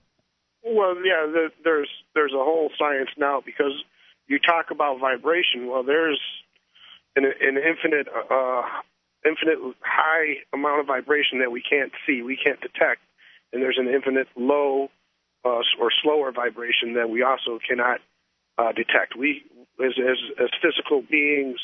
Well, 0.65 0.97
yeah, 0.97 1.27
the, 1.31 1.49
there's 1.65 1.89
there's 2.15 2.33
a 2.33 2.43
whole 2.43 2.71
science 2.79 3.11
now 3.17 3.41
because 3.45 3.73
you 4.27 4.39
talk 4.39 4.67
about 4.71 5.01
vibration. 5.01 5.69
Well, 5.69 5.83
there's 5.83 6.21
an, 7.17 7.25
an 7.25 7.57
infinite 7.57 8.09
uh, 8.09 8.63
infinite 9.25 9.59
high 9.81 10.45
amount 10.53 10.81
of 10.81 10.87
vibration 10.87 11.41
that 11.41 11.51
we 11.51 11.63
can't 11.63 11.93
see, 12.07 12.23
we 12.23 12.37
can't 12.37 12.61
detect, 12.61 13.01
and 13.53 13.63
there's 13.63 13.79
an 13.79 13.89
infinite 13.89 14.29
low 14.37 14.89
uh, 15.45 15.63
or 15.81 15.91
slower 16.03 16.33
vibration 16.33 16.95
that 16.95 17.09
we 17.11 17.23
also 17.23 17.59
cannot 17.67 18.01
uh, 18.59 18.73
detect. 18.73 19.17
We, 19.19 19.43
as, 19.85 19.93
as, 19.99 20.19
as 20.43 20.49
physical 20.63 21.03
beings, 21.09 21.59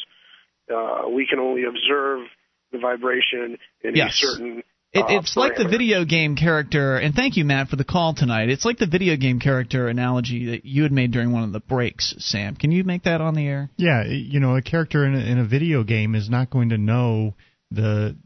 uh, 0.73 1.09
we 1.09 1.27
can 1.27 1.39
only 1.39 1.65
observe 1.65 2.27
the 2.73 2.79
vibration 2.79 3.59
in 3.83 3.95
Yes. 3.95 4.23
a 4.23 4.27
certain. 4.27 4.63
It, 4.95 5.01
uh, 5.01 5.19
it's 5.19 5.37
like 5.37 5.57
the 5.57 5.67
video 5.67 6.05
game 6.05 6.37
character, 6.37 6.97
and 6.97 7.13
thank 7.13 7.37
you, 7.37 7.45
Matt, 7.45 7.69
for 7.69 7.75
the 7.75 7.85
call 7.85 8.15
tonight. 8.15 8.49
It's 8.49 8.65
like 8.65 8.79
the 8.79 8.87
video 8.87 9.17
game 9.17 9.41
character 9.41 9.89
analogy 9.89 10.53
that 10.53 10.65
you 10.65 10.85
had 10.85 10.93
made 10.93 11.11
during 11.11 11.33
one 11.33 11.43
of 11.43 11.53
the 11.53 11.59
breaks, 11.59 12.15
Sam. 12.19 12.55
Can 12.55 12.71
you 12.71 12.85
make 12.85 13.03
that 13.03 13.21
on 13.21 13.35
the 13.35 13.45
air? 13.45 13.71
Yeah, 13.77 14.05
you 14.05 14.39
know, 14.39 14.55
a 14.55 14.63
character 14.63 15.05
in 15.05 15.17
a, 15.17 15.19
in 15.19 15.39
a 15.39 15.45
video 15.45 15.83
game 15.83 16.15
is 16.15 16.31
not 16.31 16.49
going 16.49 16.69
to 16.69 16.79
know 16.79 17.35
the 17.73 18.17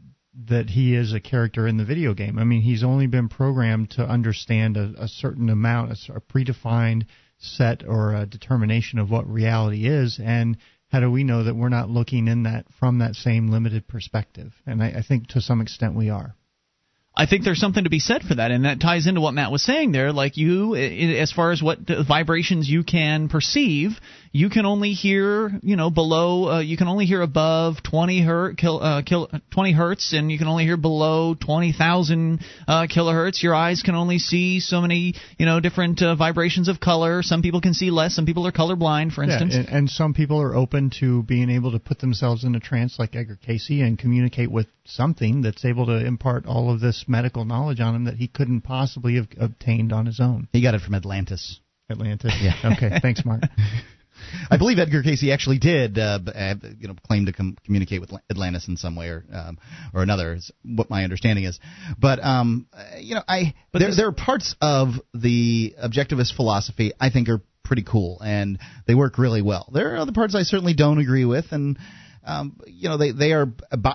that 0.45 0.69
he 0.69 0.95
is 0.95 1.11
a 1.11 1.19
character 1.19 1.67
in 1.67 1.77
the 1.77 1.85
video 1.85 2.13
game. 2.13 2.37
I 2.37 2.43
mean, 2.43 2.61
he's 2.61 2.83
only 2.83 3.07
been 3.07 3.29
programmed 3.29 3.89
to 3.91 4.03
understand 4.03 4.77
a, 4.77 4.93
a 4.99 5.07
certain 5.07 5.49
amount, 5.49 5.91
a 5.91 6.21
predefined 6.21 7.07
set 7.39 7.83
or 7.85 8.13
a 8.13 8.27
determination 8.27 8.99
of 8.99 9.09
what 9.09 9.27
reality 9.27 9.87
is, 9.87 10.19
and 10.23 10.55
how 10.89 10.99
do 10.99 11.09
we 11.09 11.23
know 11.23 11.43
that 11.43 11.55
we're 11.55 11.69
not 11.69 11.89
looking 11.89 12.27
in 12.27 12.43
that 12.43 12.67
from 12.79 12.99
that 12.99 13.15
same 13.15 13.49
limited 13.49 13.87
perspective? 13.87 14.53
And 14.67 14.83
I, 14.83 14.89
I 14.97 15.01
think 15.01 15.29
to 15.29 15.41
some 15.41 15.61
extent 15.61 15.95
we 15.95 16.11
are. 16.11 16.35
I 17.19 17.25
think 17.25 17.43
there's 17.43 17.59
something 17.59 17.83
to 17.83 17.89
be 17.89 17.99
said 17.99 18.21
for 18.21 18.35
that, 18.35 18.49
and 18.49 18.63
that 18.63 18.79
ties 18.79 19.05
into 19.05 19.19
what 19.19 19.33
Matt 19.33 19.51
was 19.51 19.61
saying 19.61 19.91
there. 19.91 20.13
Like 20.13 20.37
you, 20.37 20.73
as 20.75 21.33
far 21.33 21.51
as 21.51 21.61
what 21.61 21.79
vibrations 22.07 22.69
you 22.69 22.85
can 22.85 23.27
perceive, 23.27 23.99
you 24.31 24.49
can 24.49 24.65
only 24.65 24.91
hear, 24.91 25.51
you 25.63 25.75
know, 25.75 25.89
below. 25.89 26.49
Uh, 26.49 26.59
you 26.59 26.77
can 26.77 26.87
only 26.87 27.05
hear 27.05 27.21
above 27.21 27.81
20 27.83 28.21
hertz, 28.21 28.55
kil, 28.59 28.79
uh, 28.81 29.01
kil, 29.01 29.29
20 29.51 29.71
hertz, 29.71 30.13
and 30.13 30.31
you 30.31 30.37
can 30.37 30.47
only 30.47 30.65
hear 30.65 30.77
below 30.77 31.33
20,000 31.33 32.39
uh, 32.67 32.87
kilohertz. 32.87 33.41
Your 33.41 33.55
eyes 33.55 33.81
can 33.81 33.95
only 33.95 34.19
see 34.19 34.59
so 34.59 34.81
many, 34.81 35.15
you 35.37 35.45
know, 35.45 35.59
different 35.59 36.01
uh, 36.01 36.15
vibrations 36.15 36.67
of 36.67 36.79
color. 36.79 37.23
Some 37.23 37.41
people 37.41 37.61
can 37.61 37.73
see 37.73 37.89
less. 37.89 38.15
Some 38.15 38.25
people 38.25 38.45
are 38.45 38.51
colorblind, 38.51 39.13
for 39.13 39.23
instance. 39.23 39.53
Yeah, 39.53 39.61
and, 39.61 39.69
and 39.69 39.89
some 39.89 40.13
people 40.13 40.39
are 40.39 40.55
open 40.55 40.91
to 40.99 41.23
being 41.23 41.49
able 41.49 41.71
to 41.71 41.79
put 41.79 41.99
themselves 41.99 42.43
in 42.43 42.53
a 42.55 42.59
trance 42.59 42.99
like 42.99 43.15
Edgar 43.15 43.37
Cayce 43.43 43.69
and 43.69 43.97
communicate 43.97 44.51
with 44.51 44.67
something 44.85 45.41
that's 45.41 45.65
able 45.65 45.87
to 45.87 46.05
impart 46.05 46.45
all 46.45 46.71
of 46.71 46.79
this 46.79 47.05
medical 47.07 47.45
knowledge 47.45 47.79
on 47.79 47.95
him 47.95 48.03
that 48.05 48.15
he 48.15 48.27
couldn't 48.27 48.61
possibly 48.61 49.15
have 49.15 49.27
obtained 49.39 49.91
on 49.91 50.05
his 50.05 50.19
own. 50.19 50.47
He 50.51 50.61
got 50.61 50.75
it 50.75 50.81
from 50.81 50.93
Atlantis. 50.93 51.59
Atlantis. 51.89 52.35
Yeah. 52.39 52.53
Okay. 52.63 52.99
Thanks, 53.01 53.25
Mark. 53.25 53.41
I 54.49 54.57
believe 54.57 54.79
Edgar 54.79 55.03
Cayce 55.03 55.29
actually 55.31 55.59
did, 55.59 55.97
uh, 55.97 56.19
uh, 56.33 56.55
you 56.79 56.87
know, 56.87 56.95
claim 57.05 57.25
to 57.25 57.33
com- 57.33 57.57
communicate 57.65 58.01
with 58.01 58.11
Atlantis 58.29 58.67
in 58.67 58.77
some 58.77 58.95
way 58.95 59.07
or 59.09 59.25
um, 59.33 59.57
or 59.93 60.03
another. 60.03 60.33
Is 60.33 60.51
what 60.63 60.89
my 60.89 61.03
understanding 61.03 61.45
is. 61.45 61.59
But 61.97 62.23
um, 62.23 62.67
uh, 62.73 62.97
you 62.99 63.15
know, 63.15 63.23
I 63.27 63.53
But 63.71 63.79
there 63.79 63.95
there 63.95 64.07
are 64.07 64.11
parts 64.11 64.55
of 64.61 64.89
the 65.13 65.75
objectivist 65.83 66.35
philosophy 66.35 66.93
I 66.99 67.09
think 67.09 67.29
are 67.29 67.41
pretty 67.63 67.83
cool 67.83 68.19
and 68.21 68.57
they 68.87 68.95
work 68.95 69.17
really 69.17 69.41
well. 69.41 69.69
There 69.71 69.93
are 69.93 69.97
other 69.97 70.11
parts 70.11 70.35
I 70.35 70.43
certainly 70.43 70.73
don't 70.73 70.99
agree 70.99 71.25
with 71.25 71.51
and. 71.51 71.77
Um, 72.25 72.59
you 72.67 72.89
know 72.89 72.97
they 72.97 73.11
they 73.11 73.31
are 73.31 73.47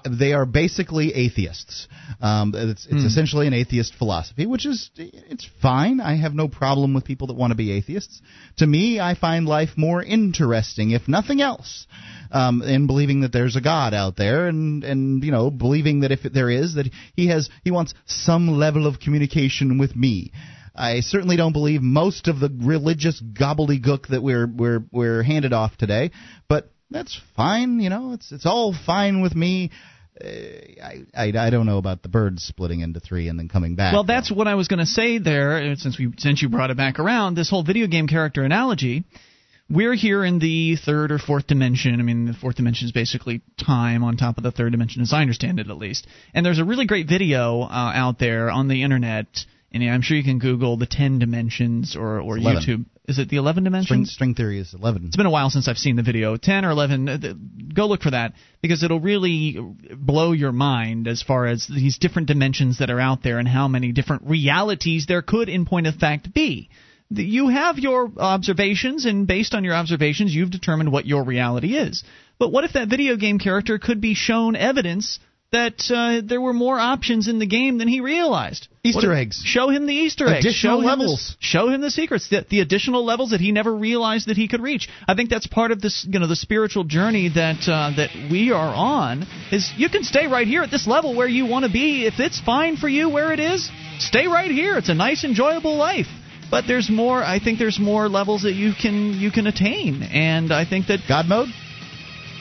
they 0.09 0.33
are 0.33 0.47
basically 0.47 1.13
atheists. 1.15 1.89
Um, 2.21 2.53
it's 2.55 2.87
it's 2.87 3.03
Hmm. 3.03 3.07
essentially 3.07 3.47
an 3.47 3.53
atheist 3.53 3.95
philosophy, 3.95 4.47
which 4.47 4.67
is 4.67 4.91
it's 4.97 5.47
fine. 5.61 6.01
I 6.01 6.17
have 6.17 6.35
no 6.35 6.49
problem 6.49 6.95
with 6.95 7.05
people 7.05 7.27
that 7.29 7.35
want 7.35 7.51
to 7.51 7.57
be 7.57 7.71
atheists. 7.71 8.21
To 8.59 8.67
me, 8.67 8.99
I 8.99 9.15
find 9.15 9.47
life 9.47 9.71
more 9.77 10.03
interesting, 10.03 10.91
if 10.91 11.07
nothing 11.07 11.41
else, 11.41 11.87
um, 12.33 12.63
in 12.63 12.87
believing 12.87 13.21
that 13.21 13.33
there's 13.33 13.57
a 13.57 13.61
God 13.61 13.95
out 13.95 14.17
there, 14.17 14.49
and 14.49 14.83
and 14.85 15.23
you 15.23 15.31
know 15.31 15.51
believing 15.51 16.01
that 16.01 16.13
if 16.13 16.23
there 16.23 16.51
is, 16.51 16.75
that 16.75 16.89
he 17.15 17.29
has 17.29 17.51
he 17.63 17.71
wants 17.71 17.95
some 18.07 18.49
level 18.49 18.87
of 18.87 19.01
communication 19.01 19.79
with 19.79 19.95
me. 19.95 20.33
I 20.77 21.01
certainly 21.01 21.37
don't 21.37 21.53
believe 21.53 21.83
most 21.83 22.27
of 22.27 22.41
the 22.41 22.51
religious 22.51 23.21
gobbledygook 23.23 24.09
that 24.09 24.23
we're 24.23 24.47
we're 24.47 24.83
we're 24.91 25.23
handed 25.23 25.53
off 25.53 25.77
today, 25.77 26.11
but 26.49 26.71
that's 26.95 27.21
fine. 27.37 27.81
You 27.81 27.91
know, 27.91 28.13
it's 28.13 28.33
it's 28.33 28.47
all 28.47 28.73
fine 28.87 29.21
with 29.21 29.35
me. 29.35 29.71
Uh, 30.19 30.29
I, 30.29 31.05
I 31.15 31.33
I 31.47 31.51
don't 31.51 31.67
know 31.67 31.79
about 31.79 32.03
the 32.03 32.09
birds 32.09 32.45
splitting 32.45 32.81
into 32.81 33.01
three 33.01 33.29
and 33.29 33.39
then 33.39 33.49
coming 33.49 33.75
back. 33.75 33.93
Well, 33.93 34.05
that's 34.05 34.31
what 34.31 34.47
I 34.47 34.55
was 34.55 34.69
going 34.69 34.79
to 34.79 34.87
say 34.87 35.19
there. 35.19 35.73
uh, 35.73 35.75
Since 35.75 35.99
we 35.99 36.13
since 36.19 36.41
you 36.41 36.49
brought 36.49 36.71
it 36.71 36.77
back 36.77 36.99
around, 37.01 37.35
this 37.35 37.51
whole 37.51 37.65
video 37.65 37.87
game 37.89 38.07
character 38.07 38.43
analogy. 38.45 39.05
We're 39.71 39.95
here 39.95 40.23
in 40.23 40.41
the 40.41 40.77
third 40.77 41.11
or 41.11 41.19
fourth 41.19 41.47
dimension. 41.47 41.99
I 41.99 42.03
mean, 42.03 42.27
the 42.27 42.35
fourth 42.35 42.57
dimension 42.57 42.85
is 42.85 42.93
basically 42.93 43.41
time 43.59 44.05
on 44.05 44.19
top 44.19 44.37
of 44.37 44.45
the 44.45 44.51
third 44.53 44.73
dimension, 44.73 45.01
as 45.01 45.11
I 45.15 45.23
understand 45.23 45.59
it, 45.59 45.71
at 45.71 45.79
least. 45.79 46.07
And 46.35 46.45
there's 46.45 46.59
a 46.59 46.65
really 46.67 46.87
great 46.87 47.09
video 47.09 47.63
uh, 47.63 47.93
out 47.95 48.19
there 48.19 48.51
on 48.51 48.69
the 48.69 48.83
internet, 48.83 49.27
and 49.73 49.83
I'm 49.83 50.03
sure 50.03 50.19
you 50.19 50.23
can 50.23 50.39
Google 50.39 50.77
the 50.77 50.87
ten 50.87 51.19
dimensions 51.19 51.97
or 51.97 52.21
or 52.21 52.37
11. 52.37 52.63
YouTube. 52.63 52.85
Is 53.07 53.19
it 53.19 53.29
the 53.29 53.37
eleven 53.37 53.65
string, 53.65 53.73
dimensions? 53.73 54.13
string 54.13 54.35
theory 54.35 54.59
is 54.59 54.73
eleven. 54.73 55.05
It's 55.07 55.17
been 55.17 55.27
a 55.27 55.31
while 55.31 55.51
since 55.51 55.69
I've 55.69 55.77
seen 55.77 55.97
the 55.97 56.03
video. 56.03 56.37
10 56.37 56.65
or 56.65 56.71
11, 56.71 57.09
uh, 57.09 57.19
go 57.75 57.87
look 57.87 58.03
for 58.03 58.13
that 58.13 58.33
because 58.63 58.83
it'll 58.83 59.01
really 59.01 59.59
blow 59.95 60.33
your 60.33 60.53
mind 60.53 61.07
as 61.07 61.23
far 61.23 61.47
as 61.47 61.67
these 61.67 61.99
different 61.99 62.29
dimensions 62.29 62.79
that 62.79 62.89
are 62.89 63.01
out 63.01 63.23
there 63.23 63.39
and 63.39 63.47
how 63.47 63.69
many 63.69 63.93
different 63.93 64.23
realities 64.25 65.05
there 65.07 65.21
could, 65.21 65.51
in 65.51 65.67
point 65.67 65.87
of 65.87 65.97
fact, 65.97 66.33
be. 66.33 66.71
You 67.11 67.49
have 67.49 67.79
your 67.79 68.11
observations, 68.17 69.05
and 69.05 69.27
based 69.27 69.55
on 69.55 69.65
your 69.65 69.75
observations, 69.75 70.35
you've 70.35 70.51
determined 70.51 70.91
what 70.91 71.07
your 71.07 71.25
reality 71.25 71.77
is. 71.77 72.03
But 72.39 72.53
what 72.53 72.65
if 72.65 72.73
that 72.73 72.89
video 72.89 73.17
game 73.17 73.39
character 73.39 73.79
could 73.79 74.01
be 74.01 74.15
shown 74.15 74.57
evidence 74.57 75.21
that 75.55 75.79
uh, 75.91 76.21
there 76.25 76.41
were 76.41 76.53
more 76.53 76.79
options 76.79 77.29
in 77.29 77.39
the 77.39 77.47
game 77.47 77.79
than 77.79 77.89
he 77.89 78.01
realized? 78.01 78.69
Easter 78.83 79.09
What 79.09 79.19
eggs. 79.19 79.43
Show 79.45 79.71
him 79.71 79.87
the 79.87 79.95
Easter 79.95 80.29
eggs. 80.29 80.45
Additional 80.45 80.83
show 80.83 80.89
him 80.93 80.99
the- 80.99 81.05
levels. 81.05 81.37
show 81.39 81.69
him 81.71 81.81
the 81.81 81.91
secrets, 81.91 82.29
the, 82.29 82.45
the 82.49 82.61
additional 82.61 83.05
levels 83.05 83.31
that 83.31 83.41
he 83.41 83.51
never 83.53 83.75
realized 83.75 84.29
that 84.29 84.37
he 84.37 84.47
could 84.49 84.61
reach. 84.61 84.89
I 85.09 85.15
think 85.15 85.31
that's 85.31 85.47
part 85.47 85.71
of 85.71 85.81
this, 85.81 86.07
you 86.09 86.19
know, 86.19 86.27
the 86.27 86.37
spiritual 86.37 86.85
journey 86.85 87.31
that 87.35 87.61
uh, 87.69 87.97
that 87.97 88.11
we 88.31 88.53
are 88.53 88.75
on. 88.75 89.27
Is 89.51 89.73
you 89.77 89.89
can 89.89 90.05
stay 90.05 90.27
right 90.27 90.47
here 90.47 90.63
at 90.63 90.71
this 90.71 90.87
level 90.87 91.17
where 91.17 91.29
you 91.29 91.47
want 91.47 91.65
to 91.65 91.73
be. 91.73 92.07
If 92.07 92.19
it's 92.19 92.41
fine 92.41 92.77
for 92.77 92.89
you 92.89 93.09
where 93.09 93.33
it 93.33 93.41
is, 93.41 93.71
stay 93.99 94.27
right 94.27 94.51
here. 94.51 94.77
It's 94.77 94.91
a 94.91 94.95
nice, 94.95 95.25
enjoyable 95.25 95.77
life. 95.77 96.09
But 96.51 96.67
there's 96.67 96.91
more. 96.91 97.23
I 97.23 97.39
think 97.43 97.59
there's 97.59 97.81
more 97.81 98.09
levels 98.09 98.43
that 98.43 98.53
you 98.53 98.73
can 98.81 99.15
you 99.15 99.31
can 99.31 99.47
attain, 99.47 100.03
and 100.03 100.53
I 100.53 100.65
think 100.69 100.89
that 100.89 101.01
God 101.09 101.27
mode. 101.27 101.49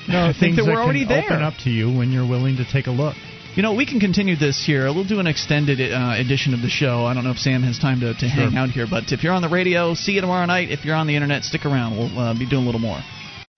No, 0.07 0.25
I 0.29 0.33
think 0.33 0.39
things 0.39 0.55
that 0.57 0.65
we're 0.65 0.73
can 0.73 0.83
already 0.83 1.05
there. 1.05 1.23
open 1.25 1.41
up 1.41 1.53
to 1.63 1.69
you 1.69 1.95
when 1.95 2.11
you're 2.11 2.27
willing 2.27 2.57
to 2.57 2.65
take 2.65 2.87
a 2.87 2.91
look. 2.91 3.15
You 3.55 3.61
know, 3.61 3.75
we 3.75 3.85
can 3.85 3.99
continue 3.99 4.35
this 4.35 4.63
here. 4.65 4.85
We'll 4.85 5.07
do 5.07 5.19
an 5.19 5.27
extended 5.27 5.79
uh, 5.79 6.15
edition 6.17 6.55
of 6.55 6.61
the 6.61 6.69
show. 6.69 7.05
I 7.05 7.13
don't 7.13 7.23
know 7.23 7.31
if 7.31 7.37
Sam 7.37 7.61
has 7.61 7.77
time 7.77 7.99
to, 7.99 8.15
to 8.15 8.27
hang 8.27 8.57
out 8.57 8.69
here, 8.69 8.87
but 8.89 9.11
if 9.11 9.23
you're 9.23 9.33
on 9.33 9.43
the 9.43 9.49
radio, 9.49 9.93
see 9.93 10.13
you 10.13 10.21
tomorrow 10.21 10.47
night. 10.47 10.71
If 10.71 10.85
you're 10.85 10.95
on 10.95 11.05
the 11.05 11.15
internet, 11.15 11.43
stick 11.43 11.63
around. 11.63 11.95
We'll 11.95 12.17
uh, 12.17 12.33
be 12.33 12.49
doing 12.49 12.63
a 12.63 12.65
little 12.65 12.81
more. 12.81 12.97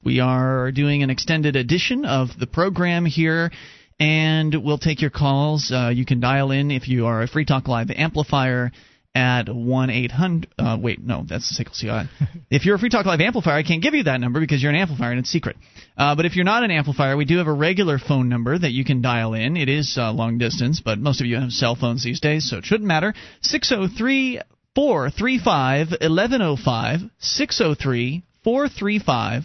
We 0.03 0.19
are 0.19 0.73
doing 0.73 1.01
an 1.01 1.09
extended 1.09 1.55
edition 1.55 2.03
of 2.03 2.27
the 2.37 2.45
program 2.45 3.05
here, 3.05 3.51
and 3.97 4.53
we'll 4.53 4.77
take 4.77 5.01
your 5.01 5.11
calls. 5.11 5.71
Uh, 5.73 5.91
you 5.95 6.05
can 6.05 6.19
dial 6.19 6.51
in 6.51 6.71
if 6.71 6.89
you 6.89 7.05
are 7.05 7.21
a 7.21 7.27
Free 7.27 7.45
Talk 7.45 7.69
Live 7.69 7.89
amplifier 7.89 8.73
at 9.15 9.47
1 9.47 9.89
800. 9.89 10.53
Uh, 10.59 10.77
wait, 10.79 11.01
no, 11.01 11.23
that's 11.27 11.47
the 11.47 11.55
Sickle 11.55 11.73
CI. 11.73 12.09
if 12.51 12.65
you're 12.65 12.75
a 12.75 12.79
Free 12.79 12.89
Talk 12.89 13.05
Live 13.05 13.21
amplifier, 13.21 13.55
I 13.55 13.63
can't 13.63 13.81
give 13.81 13.93
you 13.93 14.03
that 14.03 14.19
number 14.19 14.41
because 14.41 14.61
you're 14.61 14.71
an 14.71 14.77
amplifier 14.77 15.11
and 15.11 15.19
it's 15.21 15.29
secret. 15.29 15.55
Uh, 15.97 16.15
but 16.15 16.25
if 16.25 16.35
you're 16.35 16.45
not 16.45 16.63
an 16.63 16.71
amplifier, 16.71 17.15
we 17.15 17.23
do 17.23 17.37
have 17.37 17.47
a 17.47 17.53
regular 17.53 17.97
phone 17.97 18.27
number 18.27 18.57
that 18.57 18.71
you 18.71 18.83
can 18.83 19.01
dial 19.01 19.33
in. 19.33 19.55
It 19.55 19.69
is 19.69 19.97
uh, 19.97 20.11
long 20.11 20.37
distance, 20.37 20.81
but 20.83 20.99
most 20.99 21.21
of 21.21 21.27
you 21.27 21.37
have 21.37 21.51
cell 21.51 21.75
phones 21.75 22.03
these 22.03 22.19
days, 22.19 22.49
so 22.49 22.57
it 22.57 22.65
shouldn't 22.65 22.87
matter. 22.87 23.13
603 23.41 24.41
435 24.75 25.91
1105. 25.91 26.99
603 27.19 28.23
435 28.43 29.43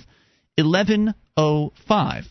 1105. 0.57 2.25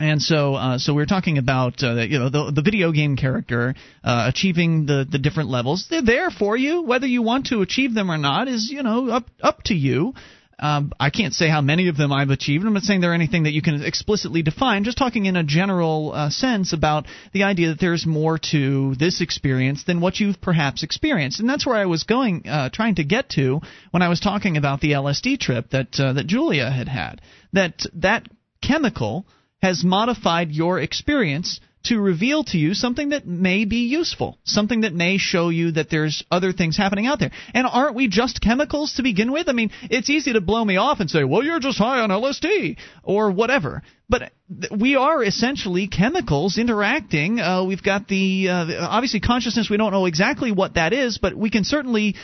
And 0.00 0.22
so, 0.22 0.54
uh, 0.54 0.78
so 0.78 0.94
we're 0.94 1.06
talking 1.06 1.36
about 1.36 1.82
uh, 1.82 1.94
you 1.94 2.18
know 2.18 2.30
the 2.30 2.50
the 2.50 2.62
video 2.62 2.92
game 2.92 3.16
character 3.16 3.74
uh, 4.02 4.24
achieving 4.28 4.86
the 4.86 5.06
the 5.08 5.18
different 5.18 5.50
levels. 5.50 5.86
They're 5.90 6.02
there 6.02 6.30
for 6.30 6.56
you, 6.56 6.82
whether 6.82 7.06
you 7.06 7.22
want 7.22 7.46
to 7.46 7.60
achieve 7.60 7.94
them 7.94 8.10
or 8.10 8.16
not 8.16 8.48
is 8.48 8.70
you 8.70 8.82
know 8.82 9.10
up 9.10 9.26
up 9.42 9.62
to 9.64 9.74
you. 9.74 10.14
Um, 10.58 10.92
I 11.00 11.10
can't 11.10 11.34
say 11.34 11.48
how 11.48 11.60
many 11.60 11.88
of 11.88 11.96
them 11.96 12.12
I've 12.12 12.30
achieved. 12.30 12.64
I'm 12.64 12.72
not 12.72 12.84
saying 12.84 13.00
they're 13.00 13.14
anything 13.14 13.42
that 13.42 13.52
you 13.52 13.62
can 13.62 13.82
explicitly 13.82 14.42
define. 14.42 14.84
Just 14.84 14.96
talking 14.96 15.26
in 15.26 15.34
a 15.34 15.42
general 15.42 16.12
uh, 16.14 16.30
sense 16.30 16.72
about 16.72 17.06
the 17.32 17.42
idea 17.42 17.70
that 17.70 17.80
there's 17.80 18.06
more 18.06 18.38
to 18.52 18.94
this 18.94 19.20
experience 19.20 19.82
than 19.84 20.00
what 20.00 20.20
you've 20.20 20.40
perhaps 20.40 20.84
experienced, 20.84 21.40
and 21.40 21.48
that's 21.48 21.66
where 21.66 21.76
I 21.76 21.86
was 21.86 22.04
going, 22.04 22.46
uh, 22.48 22.70
trying 22.70 22.94
to 22.94 23.04
get 23.04 23.30
to 23.30 23.60
when 23.90 24.02
I 24.02 24.08
was 24.08 24.20
talking 24.20 24.56
about 24.56 24.80
the 24.80 24.92
LSD 24.92 25.38
trip 25.40 25.70
that 25.70 25.98
uh, 25.98 26.14
that 26.14 26.28
Julia 26.28 26.70
had 26.70 26.88
had. 26.88 27.20
That 27.52 27.84
that 27.94 28.26
chemical 28.62 29.26
has 29.62 29.84
modified 29.84 30.50
your 30.50 30.80
experience 30.80 31.60
to 31.84 32.00
reveal 32.00 32.44
to 32.44 32.58
you 32.58 32.74
something 32.74 33.08
that 33.10 33.26
may 33.26 33.64
be 33.64 33.88
useful, 33.88 34.38
something 34.44 34.82
that 34.82 34.94
may 34.94 35.18
show 35.18 35.48
you 35.48 35.72
that 35.72 35.90
there's 35.90 36.24
other 36.30 36.52
things 36.52 36.76
happening 36.76 37.06
out 37.06 37.18
there. 37.18 37.32
And 37.54 37.66
aren't 37.66 37.96
we 37.96 38.08
just 38.08 38.40
chemicals 38.40 38.94
to 38.94 39.02
begin 39.02 39.32
with? 39.32 39.48
I 39.48 39.52
mean, 39.52 39.70
it's 39.82 40.08
easy 40.08 40.32
to 40.34 40.40
blow 40.40 40.64
me 40.64 40.76
off 40.76 41.00
and 41.00 41.10
say, 41.10 41.24
well, 41.24 41.42
you're 41.42 41.58
just 41.58 41.78
high 41.78 42.00
on 42.00 42.10
LSD 42.10 42.76
or 43.02 43.32
whatever. 43.32 43.82
But 44.08 44.32
we 44.76 44.96
are 44.96 45.24
essentially 45.24 45.88
chemicals 45.88 46.58
interacting. 46.58 47.40
Uh, 47.40 47.64
we've 47.64 47.82
got 47.82 48.06
the 48.06 48.48
uh, 48.48 48.86
obviously 48.88 49.20
consciousness. 49.20 49.70
We 49.70 49.76
don't 49.76 49.92
know 49.92 50.06
exactly 50.06 50.52
what 50.52 50.74
that 50.74 50.92
is, 50.92 51.18
but 51.18 51.34
we 51.34 51.50
can 51.50 51.64
certainly 51.64 52.14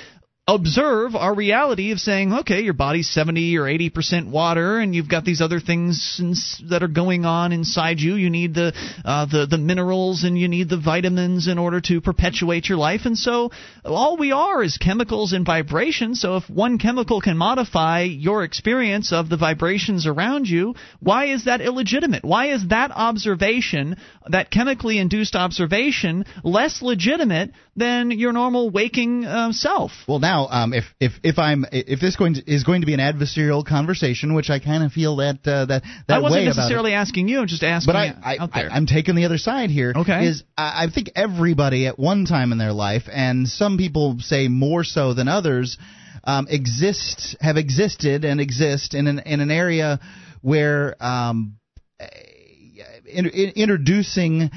observe 0.49 1.15
our 1.15 1.35
reality 1.35 1.93
of 1.93 1.99
saying, 1.99 2.33
okay, 2.33 2.63
your 2.63 2.73
body's 2.73 3.09
70 3.11 3.59
or 3.59 3.69
80 3.69 3.91
percent 3.91 4.29
water, 4.29 4.79
and 4.79 4.95
you've 4.95 5.09
got 5.09 5.25
these 5.25 5.43
other 5.43 5.61
things 5.61 6.61
that 6.71 6.83
are 6.83 6.89
going 6.89 7.27
on 7.27 7.53
inside 7.53 8.01
you. 8.01 8.15
You 8.15 8.31
need 8.31 8.55
the 8.55 8.73
uh, 9.05 9.27
the 9.27 9.47
the 9.47 9.59
minerals 9.59 10.25
and 10.25 10.39
you 10.39 10.49
need 10.49 10.71
the 10.71 10.81
vitamins 10.81 11.47
in 11.49 11.59
order 11.59 11.81
to 11.83 12.01
perpetuate 12.01 12.69
your 12.69 12.79
life. 12.79 13.03
And 13.05 13.17
so, 13.17 13.51
all 13.85 14.17
we 14.17 14.33
are 14.33 14.63
is 14.63 14.79
chemicals 14.79 15.35
and 15.35 15.45
vibrations. 15.45 16.23
So, 16.23 16.37
if 16.37 16.49
one 16.49 16.79
chemical 16.79 17.21
can 17.21 17.37
modify 17.37 18.03
your 18.03 18.43
experience 18.43 19.13
of 19.13 19.29
the 19.29 19.37
vibrations 19.37 20.07
around 20.07 20.49
you, 20.49 20.75
why 21.01 21.27
is 21.27 21.45
that 21.45 21.61
illegitimate? 21.61 22.25
Why 22.25 22.53
is 22.53 22.69
that 22.69 22.91
observation, 22.91 23.97
that 24.27 24.51
chemically 24.51 24.99
induced 24.99 25.37
observation, 25.37 26.25
less 26.43 26.81
legitimate 26.81 27.53
than 27.79 28.11
your 28.11 28.33
normal 28.33 28.71
waking 28.71 29.25
uh, 29.25 29.53
self? 29.53 29.93
Well, 30.07 30.19
now 30.19 30.49
um, 30.49 30.73
if 30.73 30.85
if 31.01 31.13
if 31.23 31.39
I'm 31.39 31.65
if 31.73 32.01
this 32.01 32.17
going 32.17 32.35
to, 32.35 32.53
is 32.53 32.65
going 32.65 32.83
to 32.83 32.87
be 32.87 32.95
an 32.95 33.01
adversarial 33.01 33.65
conversation, 33.67 34.35
which 34.35 34.51
I 34.51 34.59
kind 34.59 34.85
of 34.85 34.93
feel 34.93 35.17
that 35.17 35.39
uh, 35.47 35.67
that 35.67 35.83
that 36.09 36.15
I 36.15 36.19
wasn't 36.19 36.47
necessarily 36.47 36.95
asking 36.95 37.29
you, 37.29 37.47
just 37.47 37.63
asking 37.63 37.93
but 37.93 37.97
I, 37.97 38.15
I, 38.23 38.37
out 38.39 38.51
there. 38.53 38.71
I 38.71 38.77
am 38.77 38.87
taking 38.87 39.15
the 39.15 39.25
other 39.25 39.39
side 39.39 39.71
here. 39.71 39.93
Okay. 39.95 40.27
Is 40.27 40.43
I, 40.57 40.85
I 40.85 40.91
think 40.91 41.11
everybody 41.17 41.87
at 41.87 41.99
one 41.99 42.27
time 42.27 42.53
in 42.53 42.59
their 42.59 42.73
life, 42.73 43.05
and 43.11 43.49
some 43.49 43.79
people 43.79 44.17
say 44.21 44.49
more 44.49 44.85
so 44.85 45.15
than 45.15 45.29
others, 45.29 45.79
um, 46.25 46.47
exist 46.51 47.37
have 47.41 47.57
existed 47.57 48.25
and 48.25 48.41
exist 48.41 48.95
in 48.95 49.07
an 49.07 49.21
in 49.21 49.41
an 49.41 49.51
area 49.51 50.01
where 50.43 50.95
um, 51.01 51.59
in, 53.07 53.27
in, 53.27 53.53
introducing 53.57 54.51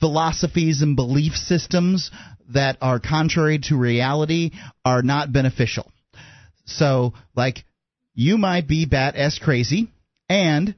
philosophies 0.00 0.82
and 0.82 0.96
belief 0.96 1.34
systems 1.34 2.10
that 2.50 2.78
are 2.80 3.00
contrary 3.00 3.58
to 3.58 3.76
reality 3.76 4.52
are 4.84 5.02
not 5.02 5.32
beneficial. 5.32 5.90
So, 6.64 7.14
like, 7.34 7.64
you 8.14 8.38
might 8.38 8.66
be 8.66 8.84
bat 8.84 9.14
s 9.16 9.38
crazy, 9.38 9.88
and 10.28 10.74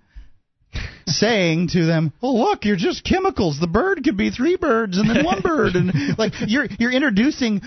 saying 1.06 1.68
to 1.68 1.84
them, 1.84 2.12
"Oh, 2.22 2.34
look, 2.34 2.64
you're 2.64 2.76
just 2.76 3.04
chemicals. 3.04 3.58
The 3.58 3.66
bird 3.66 4.02
could 4.04 4.16
be 4.16 4.30
three 4.30 4.56
birds 4.56 4.98
and 4.98 5.08
then 5.08 5.24
one 5.24 5.40
bird, 5.40 5.74
and 5.74 6.18
like 6.18 6.34
you're 6.46 6.66
you're 6.78 6.92
introducing." 6.92 7.62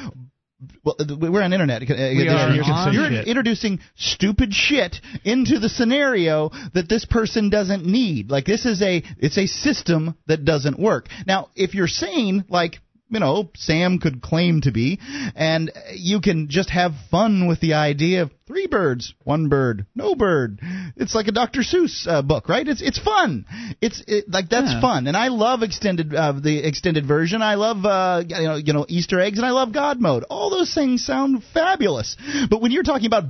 Well, 0.84 0.96
uh, 1.00 1.06
we're 1.20 1.42
on 1.42 1.54
internet. 1.54 1.82
Uh, 1.84 1.86
we 1.96 2.28
are 2.28 2.54
you're, 2.54 2.64
on 2.66 2.94
you're 2.94 3.22
introducing 3.24 3.80
stupid 3.96 4.54
shit 4.54 4.98
into 5.24 5.60
the 5.60 5.70
scenario 5.70 6.52
that 6.74 6.90
this 6.90 7.06
person 7.06 7.50
doesn't 7.50 7.86
need. 7.86 8.30
Like 8.30 8.46
this 8.46 8.66
is 8.66 8.82
a 8.82 9.04
it's 9.18 9.38
a 9.38 9.48
system 9.48 10.16
that 10.28 10.46
doesn't 10.46 10.80
work. 10.80 11.08
Now, 11.26 11.50
if 11.56 11.74
you're 11.74 11.88
sane, 11.88 12.46
like 12.50 12.80
you 13.14 13.20
know, 13.20 13.50
Sam 13.56 14.00
could 14.00 14.22
claim 14.22 14.62
to 14.62 14.72
be, 14.72 15.00
and 15.36 15.72
you 15.96 16.20
can 16.22 16.50
just 16.50 16.70
have 16.70 16.94
fun 17.12 17.48
with 17.48 17.60
the 17.60 17.74
idea 17.76 18.24
of 18.24 18.32
three 18.48 18.68
birds, 18.68 19.14
one 19.24 19.50
bird, 19.50 19.86
no 19.96 20.16
bird. 20.16 20.60
It's 20.98 21.16
like 21.16 21.28
a 21.28 21.32
Dr. 21.32 21.62
Seuss 21.62 22.08
uh, 22.08 22.22
book, 22.22 22.50
right? 22.50 22.68
It's 22.68 22.82
it's 22.82 23.00
fun. 23.00 23.46
It's 23.82 24.04
it, 24.08 24.30
like 24.30 24.50
that's 24.50 24.72
Yeah. 24.74 24.82
fun, 24.82 25.08
and 25.08 25.16
I 25.16 25.30
love 25.30 25.64
extended 25.64 26.14
uh, 26.14 26.34
the 26.34 26.58
extended 26.68 27.06
version. 27.06 27.42
I 27.42 27.56
love 27.56 27.86
uh, 27.86 28.24
you 28.28 28.44
know 28.48 28.56
you 28.56 28.74
know 28.74 28.86
Easter 28.90 29.20
eggs, 29.20 29.38
and 29.38 29.46
I 29.46 29.52
love 29.52 29.72
God 29.74 30.02
mode. 30.02 30.24
All 30.30 30.50
those 30.50 30.74
things 30.74 31.06
sound 31.06 31.44
fabulous, 31.54 32.18
but 32.50 32.62
when 32.62 32.72
you're 32.72 32.84
talking 32.84 33.08
about 33.08 33.26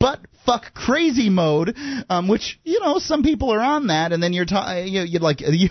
butt 0.00 0.20
fuck 0.46 0.72
crazy 0.72 1.28
mode, 1.28 1.76
um, 2.08 2.26
which 2.28 2.58
you 2.64 2.80
know 2.80 2.98
some 2.98 3.22
people 3.22 3.52
are 3.52 3.60
on 3.60 3.88
that, 3.88 4.12
and 4.12 4.22
then 4.22 4.32
you're 4.32 4.46
ta- 4.46 4.76
you, 4.84 5.00
you 5.06 5.18
like 5.18 5.40
you. 5.40 5.68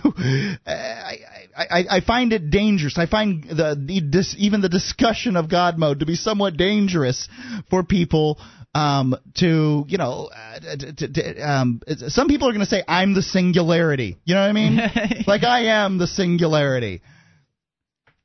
I, 0.66 1.18
I, 1.58 1.84
I 1.96 2.00
find 2.00 2.32
it 2.32 2.50
dangerous. 2.50 2.98
I 2.98 3.06
find 3.06 3.44
the, 3.44 3.76
the 3.78 4.00
dis, 4.00 4.34
even 4.38 4.60
the 4.60 4.68
discussion 4.68 5.36
of 5.36 5.48
God 5.48 5.78
mode 5.78 6.00
to 6.00 6.06
be 6.06 6.14
somewhat 6.14 6.56
dangerous 6.56 7.28
for 7.68 7.82
people 7.82 8.38
um, 8.74 9.16
to 9.36 9.84
you 9.88 9.98
know. 9.98 10.30
Uh, 10.34 10.76
to, 10.76 10.92
to, 10.94 11.12
to, 11.12 11.40
um, 11.40 11.80
some 12.08 12.28
people 12.28 12.48
are 12.48 12.52
going 12.52 12.64
to 12.64 12.70
say 12.70 12.84
I'm 12.86 13.14
the 13.14 13.22
singularity. 13.22 14.18
You 14.24 14.34
know 14.34 14.42
what 14.42 14.50
I 14.50 14.52
mean? 14.52 14.80
like 15.26 15.42
I 15.42 15.82
am 15.84 15.98
the 15.98 16.06
singularity. 16.06 17.02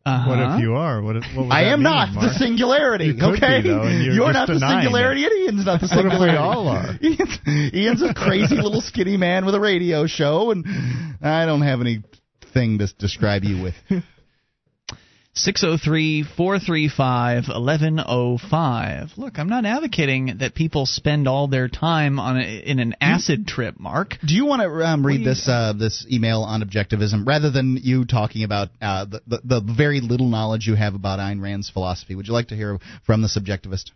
Uh-huh. 0.06 0.30
What 0.30 0.40
if 0.40 0.62
you 0.62 0.76
are? 0.76 1.02
What, 1.02 1.16
if, 1.16 1.24
what 1.34 1.50
I 1.50 1.72
am 1.72 1.80
mean, 1.80 1.84
not 1.84 2.14
the 2.14 2.34
singularity. 2.34 3.06
You 3.06 3.14
could 3.14 3.38
okay, 3.38 3.62
be, 3.62 3.70
though, 3.70 3.84
and 3.84 4.04
you're 4.04 4.34
just 4.34 4.34
not 4.34 4.48
the 4.48 4.60
singularity, 4.60 5.24
it. 5.24 5.32
and 5.32 5.56
Ian's 5.56 5.66
not 5.66 5.80
the 5.80 5.88
What 5.96 6.06
if 6.06 6.12
we 6.12 6.12
singularity. 6.12 6.38
all 6.38 6.68
are? 6.68 7.00
Ian's, 7.02 7.74
Ian's 7.74 8.02
a 8.02 8.14
crazy 8.14 8.56
little 8.56 8.82
skinny 8.82 9.16
man 9.16 9.46
with 9.46 9.56
a 9.56 9.62
radio 9.62 10.06
show, 10.06 10.52
and 10.52 10.66
I 11.22 11.46
don't 11.46 11.62
have 11.62 11.80
anything 12.56 12.80
to 12.80 12.88
describe 12.98 13.44
you 13.44 13.62
with. 13.62 13.76
603 15.36 16.24
435 16.38 17.48
1105. 17.48 19.10
Look, 19.18 19.40
I'm 19.40 19.50
not 19.50 19.66
advocating 19.66 20.38
that 20.42 20.54
people 20.54 20.86
spend 20.86 21.28
all 21.28 21.48
their 21.48 21.68
time 21.68 22.20
on 22.20 22.38
a, 22.38 22.44
in 22.44 22.78
an 22.78 22.96
acid 23.02 23.48
trip, 23.48 23.80
Mark. 23.80 24.18
Do 24.24 24.36
you 24.36 24.46
want 24.46 24.62
to 24.62 24.70
um, 24.86 25.04
read 25.04 25.26
this 25.26 25.48
uh, 25.48 25.74
this 25.74 26.06
email 26.12 26.44
on 26.44 26.62
objectivism 26.62 27.26
rather 27.26 27.50
than 27.50 27.80
you 27.82 28.06
talking 28.06 28.44
about 28.44 28.70
uh, 28.80 29.06
the, 29.06 29.22
the 29.26 29.42
the 29.44 29.74
very 29.76 30.02
little 30.02 30.30
knowledge 30.30 30.68
you 30.68 30.76
have 30.76 30.94
about 30.94 31.18
Ayn 31.18 31.42
Rand's 31.42 31.68
philosophy? 31.72 32.14
Would 32.14 32.28
you 32.28 32.34
like 32.34 32.50
to 32.50 32.56
hear 32.56 32.78
from 33.04 33.24
the 33.24 33.28
subjectivist? 33.28 33.90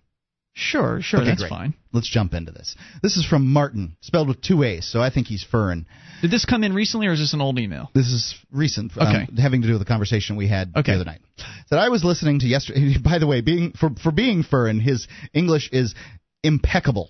Sure, 0.60 1.02
sure, 1.04 1.20
Okay, 1.20 1.30
that's 1.30 1.42
great. 1.42 1.50
fine. 1.50 1.76
Let's 1.94 2.10
jump 2.10 2.34
into 2.34 2.52
this. 2.52 2.76
This 3.04 3.16
is 3.16 3.24
from 3.24 3.54
Maarten, 3.54 3.92
spelled 4.02 4.28
with 4.28 4.42
two 4.42 4.64
A's, 4.64 4.92
so 4.92 5.00
I 5.00 5.12
think 5.12 5.28
he's 5.28 5.46
furrin. 5.46 5.86
Did 6.22 6.32
this 6.32 6.46
come 6.46 6.64
in 6.64 6.74
recently 6.74 7.08
or 7.08 7.14
is 7.14 7.20
this 7.20 7.34
an 7.34 7.42
old 7.42 7.60
email? 7.60 7.92
This 7.94 8.08
is 8.08 8.36
recent, 8.52 8.92
um, 8.98 9.08
Okay. 9.08 9.28
having 9.42 9.62
to 9.62 9.68
do 9.68 9.74
with 9.74 9.82
the 9.82 9.86
conversation 9.86 10.36
we 10.36 10.48
had 10.48 10.72
Okay. 10.76 10.94
the 10.94 10.96
other 11.02 11.06
night. 11.06 11.22
That 11.70 11.80
I 11.80 11.90
was 11.90 12.04
listening 12.04 12.40
to 12.40 12.48
yesterday. 12.48 12.98
By 13.04 13.20
the 13.20 13.28
way, 13.28 13.42
being 13.42 13.72
for 13.74 13.92
for 14.02 14.12
being 14.12 14.44
furrin, 14.44 14.82
his 14.82 15.08
English 15.34 15.70
is 15.72 15.94
impeccable. 16.44 17.10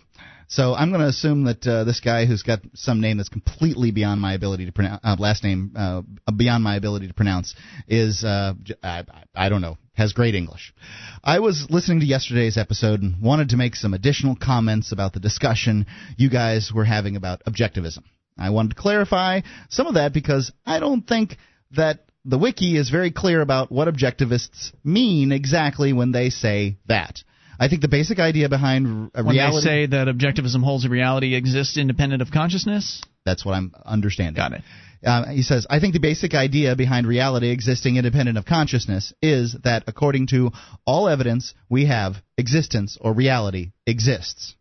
So 0.50 0.74
I'm 0.74 0.90
going 0.92 1.02
to 1.02 1.08
assume 1.08 1.44
that 1.44 1.68
uh, 1.68 1.84
this 1.84 2.00
guy 2.00 2.26
who's 2.26 2.42
got 2.42 2.62
some 2.74 3.02
name 3.02 3.18
that's 3.18 3.28
completely 3.28 3.92
beyond 3.92 4.22
my 4.22 4.34
ability 4.34 4.66
to 4.68 4.72
pronounce, 4.72 5.02
uh, 5.04 5.18
last 5.20 5.44
name 5.44 5.74
uh, 5.76 6.04
beyond 6.34 6.64
my 6.64 6.78
ability 6.78 7.08
to 7.10 7.14
pronounce, 7.14 7.54
is 7.90 8.24
uh, 8.24 8.54
I- 8.82 9.04
I 9.36 9.50
don't 9.50 9.60
know, 9.62 9.78
has 9.94 10.14
great 10.14 10.36
English. 10.36 10.74
I 11.22 11.40
was 11.40 11.68
listening 11.70 12.00
to 12.00 12.06
yesterday's 12.06 12.56
episode 12.58 13.02
and 13.02 13.22
wanted 13.22 13.50
to 13.50 13.58
make 13.58 13.76
some 13.76 13.94
additional 13.94 14.38
comments 14.38 14.94
about 14.94 15.12
the 15.12 15.20
discussion 15.20 15.86
you 16.18 16.30
guys 16.30 16.72
were 16.74 16.86
having 16.86 17.18
about 17.18 17.42
objectivism. 17.46 18.04
I 18.38 18.50
wanted 18.52 18.76
to 18.76 18.82
clarify 18.82 19.42
some 19.70 19.88
of 19.88 19.96
that 19.96 20.14
because 20.14 20.52
I 20.66 20.80
don't 20.80 21.08
think 21.08 21.38
that 21.72 22.06
the 22.26 22.38
wiki 22.38 22.78
is 22.78 22.90
very 22.90 23.12
clear 23.12 23.42
about 23.42 23.72
what 23.72 23.88
objectivists 23.88 24.74
mean 24.84 25.32
exactly 25.32 25.94
when 25.94 26.12
they 26.12 26.30
say 26.30 26.78
that. 26.88 27.24
I 27.60 27.70
think 27.70 27.82
the 27.82 27.88
basic 27.88 28.20
idea 28.20 28.50
behind 28.50 29.12
When 29.14 29.26
reality 29.28 29.56
they 29.56 29.62
say 29.62 29.86
that 29.88 30.08
objectivism 30.08 30.64
holds 30.64 30.86
a 30.86 30.90
reality 30.90 31.36
exists 31.36 31.78
independent 31.78 32.22
of 32.22 32.32
consciousness? 32.32 33.02
That's 33.26 33.44
what 33.46 33.54
I'm 33.54 33.74
understanding. 33.86 34.36
Got 34.36 34.54
it. 34.54 34.62
Uh, 35.06 35.28
he 35.28 35.42
says, 35.42 35.68
I 35.70 35.80
think 35.80 35.94
the 35.94 36.00
basic 36.00 36.34
idea 36.34 36.76
behind 36.76 37.08
reality 37.08 37.50
existing 37.50 37.98
independent 37.98 38.38
of 38.38 38.46
consciousness 38.46 39.14
is 39.22 39.56
that, 39.64 39.84
according 39.88 40.28
to 40.28 40.52
all 40.86 41.08
evidence 41.08 41.54
we 41.70 41.86
have, 41.86 42.16
existence 42.38 42.98
or 43.00 43.14
reality 43.14 43.72
exists. 43.86 44.56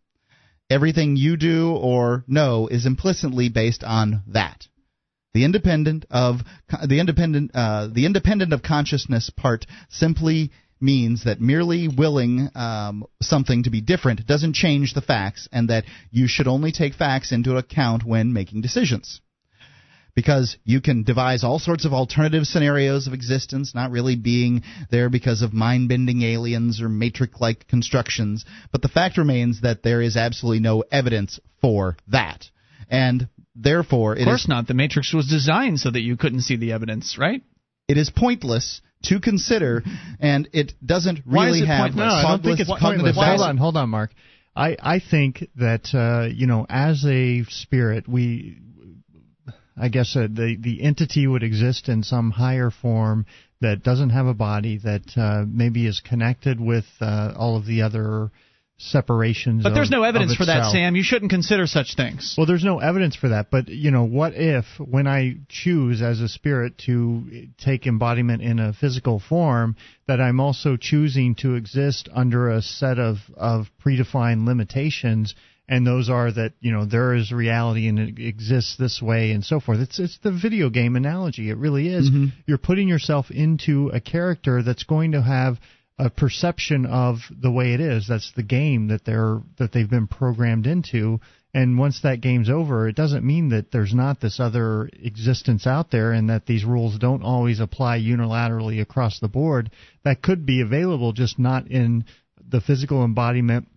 Everything 0.69 1.17
you 1.17 1.37
do 1.37 1.73
or 1.73 2.25
know 2.27 2.67
is 2.67 2.87
implicitly 2.87 3.49
based 3.49 3.85
on 3.85 4.23
that. 4.29 4.67
The 5.33 5.45
independent 5.45 6.07
of 6.11 6.41
the 6.87 6.99
independent 6.99 7.51
uh, 7.55 7.89
the 7.89 8.07
independent 8.07 8.53
of 8.53 8.63
consciousness 8.63 9.31
part 9.31 9.67
simply 9.91 10.51
means 10.81 11.25
that 11.25 11.41
merely 11.41 11.89
willing 11.89 12.49
um, 12.55 13.05
something 13.23 13.63
to 13.63 13.71
be 13.71 13.81
different 13.81 14.27
doesn't 14.27 14.55
change 14.55 14.95
the 14.95 15.01
facts, 15.01 15.49
and 15.53 15.69
that 15.71 15.85
you 16.11 16.27
should 16.27 16.49
only 16.49 16.73
take 16.73 16.95
facts 16.95 17.33
into 17.33 17.57
account 17.57 18.05
when 18.05 18.33
making 18.33 18.61
decisions. 18.61 19.21
Because 20.17 20.57
you 20.65 20.81
can 20.81 21.05
devise 21.05 21.45
all 21.45 21.61
sorts 21.61 21.85
of 21.85 21.93
alternative 21.93 22.45
scenarios 22.45 23.07
of 23.07 23.13
existence, 23.13 23.75
not 23.75 23.93
really 23.93 24.17
being 24.17 24.65
there 24.91 25.09
because 25.09 25.43
of 25.43 25.53
mind 25.53 25.89
bending 25.89 26.23
aliens 26.23 26.83
or 26.83 26.89
matrix 26.89 27.39
like 27.41 27.69
constructions. 27.69 28.45
But 28.73 28.83
the 28.83 28.89
fact 28.89 29.19
remains 29.19 29.61
that 29.61 29.85
there 29.85 30.03
is 30.03 30.17
absolutely 30.17 30.61
no 30.61 30.83
evidence 30.91 31.39
for 31.61 31.97
that. 32.09 32.47
And 32.91 33.29
therefore, 33.55 34.15
Of 34.15 34.25
course 34.25 34.43
is, 34.43 34.49
not. 34.49 34.67
The 34.67 34.75
Matrix 34.75 35.13
was 35.13 35.29
designed 35.29 35.81
so 35.81 35.91
that 35.91 36.01
you 36.01 36.17
couldn't 36.17 36.43
see 36.43 36.57
the 36.57 36.73
evidence, 36.73 37.17
right? 37.19 37.43
it 37.89 37.99
is 37.99 38.11
pointless 38.11 38.81
to 39.05 39.21
consider, 39.21 39.83
and 40.19 40.49
it 40.53 40.73
doesn't 40.85 41.21
Why 41.25 41.49
is 41.49 41.53
really 41.53 41.61
it 41.63 41.67
have 41.69 41.81
pointless? 41.93 42.07
No, 42.07 42.15
I 42.15 42.23
don't 42.23 42.43
think 42.43 42.61
it's 42.61 42.71
pointless. 42.71 43.17
Hold 43.17 43.41
on, 43.41 43.57
hold 43.57 43.77
on, 43.77 43.91
Mark. 43.91 44.11
I 44.55 44.77
I 44.81 45.01
think 45.01 45.49
that 45.57 45.95
uh, 45.95 46.29
you 46.33 46.47
know, 46.47 46.67
as 46.69 47.05
a 47.07 47.45
spirit, 47.45 48.09
we, 48.09 48.59
I 49.79 49.89
guess 49.89 50.17
uh, 50.17 50.29
the 50.31 50.57
the 50.59 50.83
entity 50.83 51.27
would 51.27 51.43
exist 51.43 51.89
in 51.89 52.03
some 52.03 52.31
higher 52.31 52.71
form 52.71 53.27
that 53.61 53.83
doesn't 53.83 54.11
have 54.11 54.27
a 54.27 54.35
body 54.35 54.79
that 54.79 55.17
uh, 55.17 55.45
maybe 55.47 55.87
is 55.87 56.01
connected 56.01 56.61
with 56.61 56.85
uh, 57.01 57.35
all 57.37 57.57
of 57.57 57.67
the 57.67 57.83
other 57.83 58.31
separations. 58.79 59.63
But 59.63 59.75
there's 59.75 59.89
of- 59.89 59.93
no 59.93 60.03
evidence 60.03 60.35
for 60.35 60.47
that. 60.47 60.71
Sam. 60.71 60.97
You 60.97 61.03
shouldn't 61.03 61.31
consider 61.31 61.67
such 61.67 61.95
things. 61.97 62.35
Well, 62.37 62.47
there's 62.47 62.65
no 62.65 62.79
evidence 62.79 63.17
for 63.17 63.29
that, 63.31 63.51
but 63.51 63.69
you 63.69 63.91
know, 63.91 64.05
what 64.05 64.35
if 64.35 64.65
when 64.79 65.07
I 65.07 65.37
choose 65.49 66.03
as 66.03 66.21
a 66.21 66.29
spirit 66.29 66.79
to 66.87 67.49
take 67.59 67.87
embodiment 67.87 68.43
in 68.43 68.59
a 68.59 68.73
physical 68.73 69.19
form, 69.21 69.77
that 70.07 70.21
I'm 70.21 70.41
also 70.41 70.77
choosing 70.77 71.35
to 71.37 71.55
exist 71.55 72.09
under 72.13 72.51
a 72.51 72.63
set 72.63 72.99
of 72.99 73.19
of 73.37 73.67
predefined 73.85 74.47
limitations, 74.47 75.35
and 75.69 75.87
those 75.87 76.09
are 76.09 76.31
that 76.31 76.53
you 76.61 76.73
know 76.73 76.85
there 76.85 77.15
is 77.15 77.33
reality 77.33 77.89
and 77.89 77.99
it 77.99 78.19
exists 78.19 78.77
this 78.77 79.03
way 79.03 79.33
and 79.33 79.45
so 79.45 79.61
forth. 79.61 79.81
It's 79.81 79.99
it's 79.99 80.19
the 80.19 80.33
video 80.33 80.71
game 80.71 80.97
analogy. 80.97 81.51
It 81.51 81.57
really 81.57 81.89
is. 81.89 82.11
Mm-hmm. 82.11 82.27
You're 82.47 82.59
putting 82.59 82.89
yourself 82.89 83.31
into 83.31 83.91
a 83.93 84.01
character 84.01 84.63
that's 84.63 84.85
going 84.85 85.13
to 85.13 85.23
have 85.23 85.59
a 85.99 86.11
perception 86.11 86.87
of 86.87 87.19
the 87.31 87.51
way 87.51 87.73
it 87.73 87.81
is. 87.81 88.07
That's 88.09 88.33
the 88.37 88.43
game 88.43 88.89
that 88.89 89.05
they're 89.05 89.41
that 89.59 89.73
they've 89.73 89.91
been 89.91 90.07
programmed 90.07 90.67
into. 90.67 91.21
And 91.55 91.79
once 91.79 92.01
that 92.03 92.21
game's 92.21 92.51
over, 92.51 92.87
it 92.87 92.97
doesn't 92.97 93.25
mean 93.25 93.49
that 93.49 93.73
there's 93.73 93.95
not 93.95 94.21
this 94.21 94.41
other 94.41 94.91
existence 94.93 95.67
out 95.67 95.91
there 95.91 96.13
and 96.13 96.29
that 96.29 96.45
these 96.45 96.67
rules 96.67 96.99
don't 96.99 97.23
always 97.23 97.61
apply 97.61 97.99
unilaterally 97.99 98.83
across 98.83 99.21
the 99.21 99.29
board. 99.29 99.71
That 100.05 100.21
could 100.21 100.45
be 100.45 100.61
available, 100.61 101.13
just 101.13 101.39
not 101.39 101.69
in 101.69 102.05
the 102.47 102.61
physical 102.61 103.03
embodiment 103.03 103.69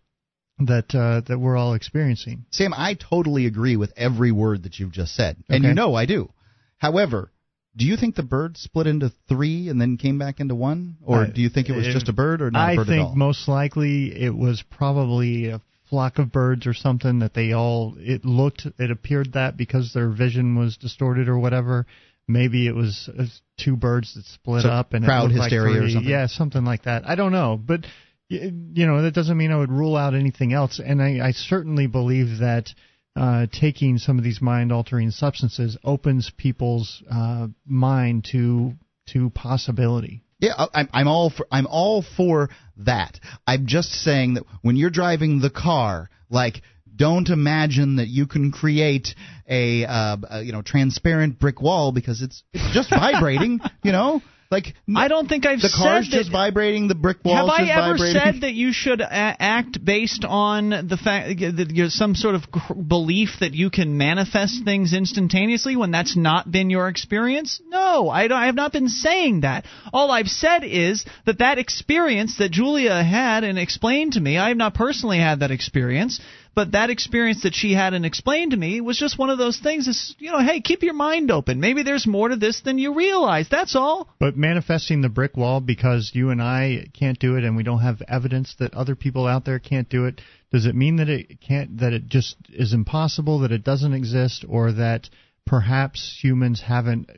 that 0.60 0.94
uh, 0.94 1.22
that 1.28 1.40
we're 1.40 1.56
all 1.58 1.74
experiencing. 1.74 2.46
Sam, 2.52 2.74
I 2.76 2.96
totally 2.96 3.46
agree 3.46 3.76
with 3.78 3.94
every 3.96 4.32
word 4.32 4.64
that 4.64 4.80
you've 4.80 4.92
just 4.92 5.16
said, 5.16 5.38
and 5.50 5.64
Okay. 5.64 5.70
you 5.70 5.74
know 5.74 5.96
I 5.96 6.06
do. 6.06 6.32
However, 6.78 7.32
do 7.76 7.86
you 7.86 7.98
think 7.98 8.16
the 8.16 8.24
bird 8.24 8.58
split 8.58 8.88
into 8.88 9.12
three 9.28 9.70
and 9.70 9.80
then 9.80 9.98
came 9.98 10.18
back 10.18 10.40
into 10.40 10.56
one, 10.56 10.98
or 11.02 11.24
Uh, 11.24 11.26
do 11.28 11.42
you 11.42 11.50
think 11.50 11.70
it 11.70 11.76
was 11.76 11.88
it- 11.88 11.94
just 11.94 12.10
a 12.10 12.14
bird 12.14 12.42
or 12.42 12.52
not 12.52 12.68
I 12.70 12.72
a 12.74 12.76
bird 12.78 12.88
think 12.88 13.02
at 13.02 13.08
all? 13.10 13.16
most 13.16 13.48
likely 13.48 14.14
it 14.16 14.36
was 14.36 14.62
probably 14.64 15.48
a 15.50 15.62
flock 15.90 16.20
of 16.20 16.32
birds 16.32 16.68
or 16.68 16.74
something 16.74 17.20
that 17.20 17.34
they 17.34 17.52
all 17.54 17.96
it 18.00 18.24
looked 18.24 18.68
it 18.78 18.92
appeared 18.92 19.34
that 19.34 19.58
because 19.58 19.92
their 19.94 20.10
vision 20.10 20.56
was 20.56 20.78
distorted 20.78 21.28
or 21.28 21.40
whatever. 21.40 21.86
Maybe 22.28 22.68
it 22.68 22.76
was 22.76 23.10
uh, 23.18 23.26
two 23.58 23.76
birds 23.76 24.14
that 24.14 24.26
split 24.26 24.62
So 24.62 24.70
up 24.70 24.94
and 24.94 25.04
crowd 25.04 25.32
hysteria 25.32 25.80
like 25.82 25.84
or 25.84 25.90
something? 25.90 26.10
Yeah, 26.12 26.28
something 26.28 26.64
like 26.64 26.84
that. 26.84 27.08
I 27.10 27.16
don't 27.16 27.32
know, 27.32 27.58
but 27.64 27.86
you 28.30 28.86
know 28.86 29.02
that 29.02 29.14
doesn't 29.14 29.38
mean 29.38 29.52
I 29.52 29.58
would 29.58 29.72
rule 29.72 29.96
out 29.96 30.14
anything 30.14 30.54
else. 30.54 30.80
And 30.84 31.02
I, 31.02 31.28
I 31.28 31.32
certainly 31.32 31.88
believe 31.88 32.40
that 32.40 32.70
uh, 33.16 33.48
taking 33.52 33.98
some 33.98 34.18
of 34.18 34.24
these 34.24 34.42
mind 34.42 34.72
altering 34.72 35.12
substances 35.12 35.78
opens 35.84 36.32
people's 36.38 37.04
uh, 37.12 37.48
mind 37.66 38.28
to 38.32 38.74
to 39.08 39.30
possibility. 39.32 40.24
Yeah, 40.40 40.54
I'm, 40.74 40.88
I'm 40.94 41.08
all 41.08 41.30
for 41.30 41.48
I'm 41.52 41.68
all 41.68 42.04
for 42.16 42.50
that. 42.78 43.20
I'm 43.46 43.66
just 43.66 43.90
saying 43.90 44.36
that 44.36 44.44
when 44.62 44.76
you're 44.76 44.90
driving 44.90 45.42
the 45.42 45.50
car, 45.50 46.10
like 46.30 46.62
don't 46.96 47.30
imagine 47.30 47.96
that 47.96 48.08
you 48.08 48.28
can 48.28 48.52
create 48.52 49.16
a, 49.50 49.86
uh, 49.86 50.18
a 50.30 50.42
you 50.44 50.52
know 50.52 50.62
transparent 50.62 51.40
brick 51.40 51.62
wall 51.62 51.92
because 51.92 52.22
it's 52.22 52.44
it's 52.54 52.74
just 52.74 52.90
vibrating. 52.92 53.60
You 53.84 53.92
know, 53.92 54.22
like 54.52 54.74
I 54.96 55.08
don't 55.08 55.28
think 55.30 55.46
I've 55.46 55.60
said 55.60 55.70
the 55.70 55.76
car's 55.78 56.06
said 56.06 56.12
that- 56.14 56.18
just 56.24 56.32
vibrating, 56.32 56.88
the 56.88 56.96
brick 56.96 57.18
wall 57.24 57.36
Have 57.36 57.46
I 57.50 57.60
just 57.60 57.72
ever 57.72 57.92
vibrating. 57.98 58.22
said 58.22 58.42
that 58.42 58.54
you 58.54 58.74
should 58.74 59.00
a- 59.00 59.12
act 59.12 59.84
based 59.86 60.26
on 60.26 60.70
the 60.72 60.98
fact 60.98 61.40
that 61.40 61.70
you're 61.72 61.90
some 61.92 62.16
sort 62.16 62.34
of 62.34 62.48
belief 62.88 63.30
that 63.42 63.54
you 63.54 63.70
can 63.70 63.98
manifest 63.98 64.64
things 64.66 64.94
instantaneously 64.94 65.76
when 65.76 65.92
that's 65.92 66.16
not 66.18 66.52
been 66.52 66.72
your 66.72 66.88
experience? 66.88 67.62
No, 67.70 68.10
I, 68.10 68.28
don't, 68.28 68.40
I 68.40 68.48
have 68.48 68.56
not 68.56 68.72
been 68.72 68.90
saying 68.90 69.42
that. 69.42 69.66
All 69.94 70.10
I've 70.10 70.28
said 70.28 70.64
is 70.64 71.06
that 71.28 71.38
that 71.40 71.60
experience 71.60 72.38
that 72.38 72.50
Julia 72.52 73.04
had 73.04 73.44
and 73.44 73.60
explained 73.60 74.14
to 74.14 74.20
me, 74.20 74.38
I 74.40 74.48
have 74.48 74.58
not 74.58 74.74
personally 74.74 75.20
had 75.20 75.42
that 75.42 75.52
experience. 75.52 76.20
But 76.56 76.74
that 76.74 76.90
experience 76.90 77.44
that 77.44 77.54
she 77.54 77.74
had 77.74 77.94
and 77.94 78.06
explained 78.06 78.52
to 78.52 78.58
me 78.58 78.82
was 78.82 78.98
just 78.98 79.18
one 79.18 79.30
of 79.30 79.38
those 79.38 79.60
things. 79.60 79.88
Is 79.88 80.16
you 80.20 80.32
know, 80.32 80.40
hey, 80.40 80.62
keep 80.62 80.84
your 80.84 80.94
mind 80.94 81.32
open. 81.32 81.60
Maybe 81.60 81.84
there's 81.84 82.08
more 82.08 82.30
to 82.30 82.36
this 82.36 82.62
than 82.62 82.78
you 82.78 82.94
realize. 82.94 83.48
That's 83.50 83.76
all. 83.76 84.10
But 84.20 84.36
manifesting 84.36 85.02
the 85.02 85.10
brick 85.10 85.38
wall 85.38 85.62
because 85.62 86.12
you 86.14 86.32
and 86.32 86.42
I 86.42 86.88
can't 86.94 87.20
do 87.20 87.36
it 87.36 87.44
and 87.44 87.56
we 87.56 87.64
don't 87.64 87.82
have 87.82 88.02
evidence 88.08 88.56
that 88.60 88.74
other 88.74 88.96
people 88.96 89.26
out 89.26 89.46
there 89.46 89.60
can't 89.60 89.90
do 89.90 90.06
it, 90.06 90.22
does 90.52 90.66
it 90.66 90.76
mean 90.76 90.98
that 90.98 91.10
it 91.10 91.40
can't 91.42 91.80
that 91.80 91.94
it 91.94 92.08
just 92.08 92.36
is 92.50 92.74
impossible, 92.74 93.40
that 93.40 93.52
it 93.52 93.64
doesn't 93.64 93.94
exist 93.94 94.44
or 94.48 94.74
that 94.74 95.10
perhaps 95.46 96.18
humans 96.22 96.62
haven't 96.62 97.10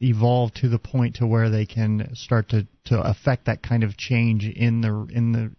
evolved 0.00 0.56
to 0.56 0.68
the 0.68 0.78
point 0.78 1.16
to 1.16 1.26
where 1.26 1.50
they 1.50 1.66
can 1.66 2.10
start 2.14 2.50
to 2.50 2.66
to 2.84 3.00
affect 3.00 3.46
that 3.46 3.62
kind 3.62 3.82
of 3.82 3.96
change 3.96 4.44
in 4.44 4.80
the 4.80 5.06
in 5.12 5.32
the 5.32 5.50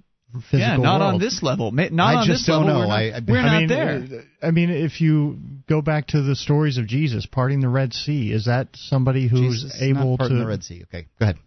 physical 0.42 0.60
yeah, 0.60 0.78
not 0.78 1.00
world? 1.02 1.14
on 1.16 1.20
this 1.20 1.42
level. 1.44 1.72
Not 1.72 2.00
I 2.00 2.16
on 2.20 2.26
just 2.28 2.42
this 2.42 2.48
don't 2.48 2.66
level. 2.66 2.82
know. 2.82 2.88
We're 2.88 2.88
not, 2.88 2.94
I- 2.94 3.18
I- 3.18 3.22
we're 3.28 3.42
not 3.42 3.60
mean, 3.60 3.68
there. 3.68 4.24
I 4.42 4.52
mean, 4.52 4.70
if 4.70 5.02
you 5.02 5.38
go 5.68 5.82
back 5.82 6.08
to 6.08 6.22
the 6.22 6.36
stories 6.36 6.78
of 6.78 6.88
Jesus 6.88 7.26
parting 7.26 7.60
the 7.60 7.70
Red 7.70 7.94
Sea, 7.94 8.32
is 8.32 8.46
that 8.46 8.70
somebody 8.74 9.28
who's 9.28 9.64
Jesus 9.64 9.82
able 9.82 10.18
to 10.18 10.26
in 10.26 10.40
the 10.40 10.46
Red 10.48 10.64
Sea. 10.64 10.84
Okay, 10.84 11.08
go 11.20 11.24
ahead. 11.26 11.38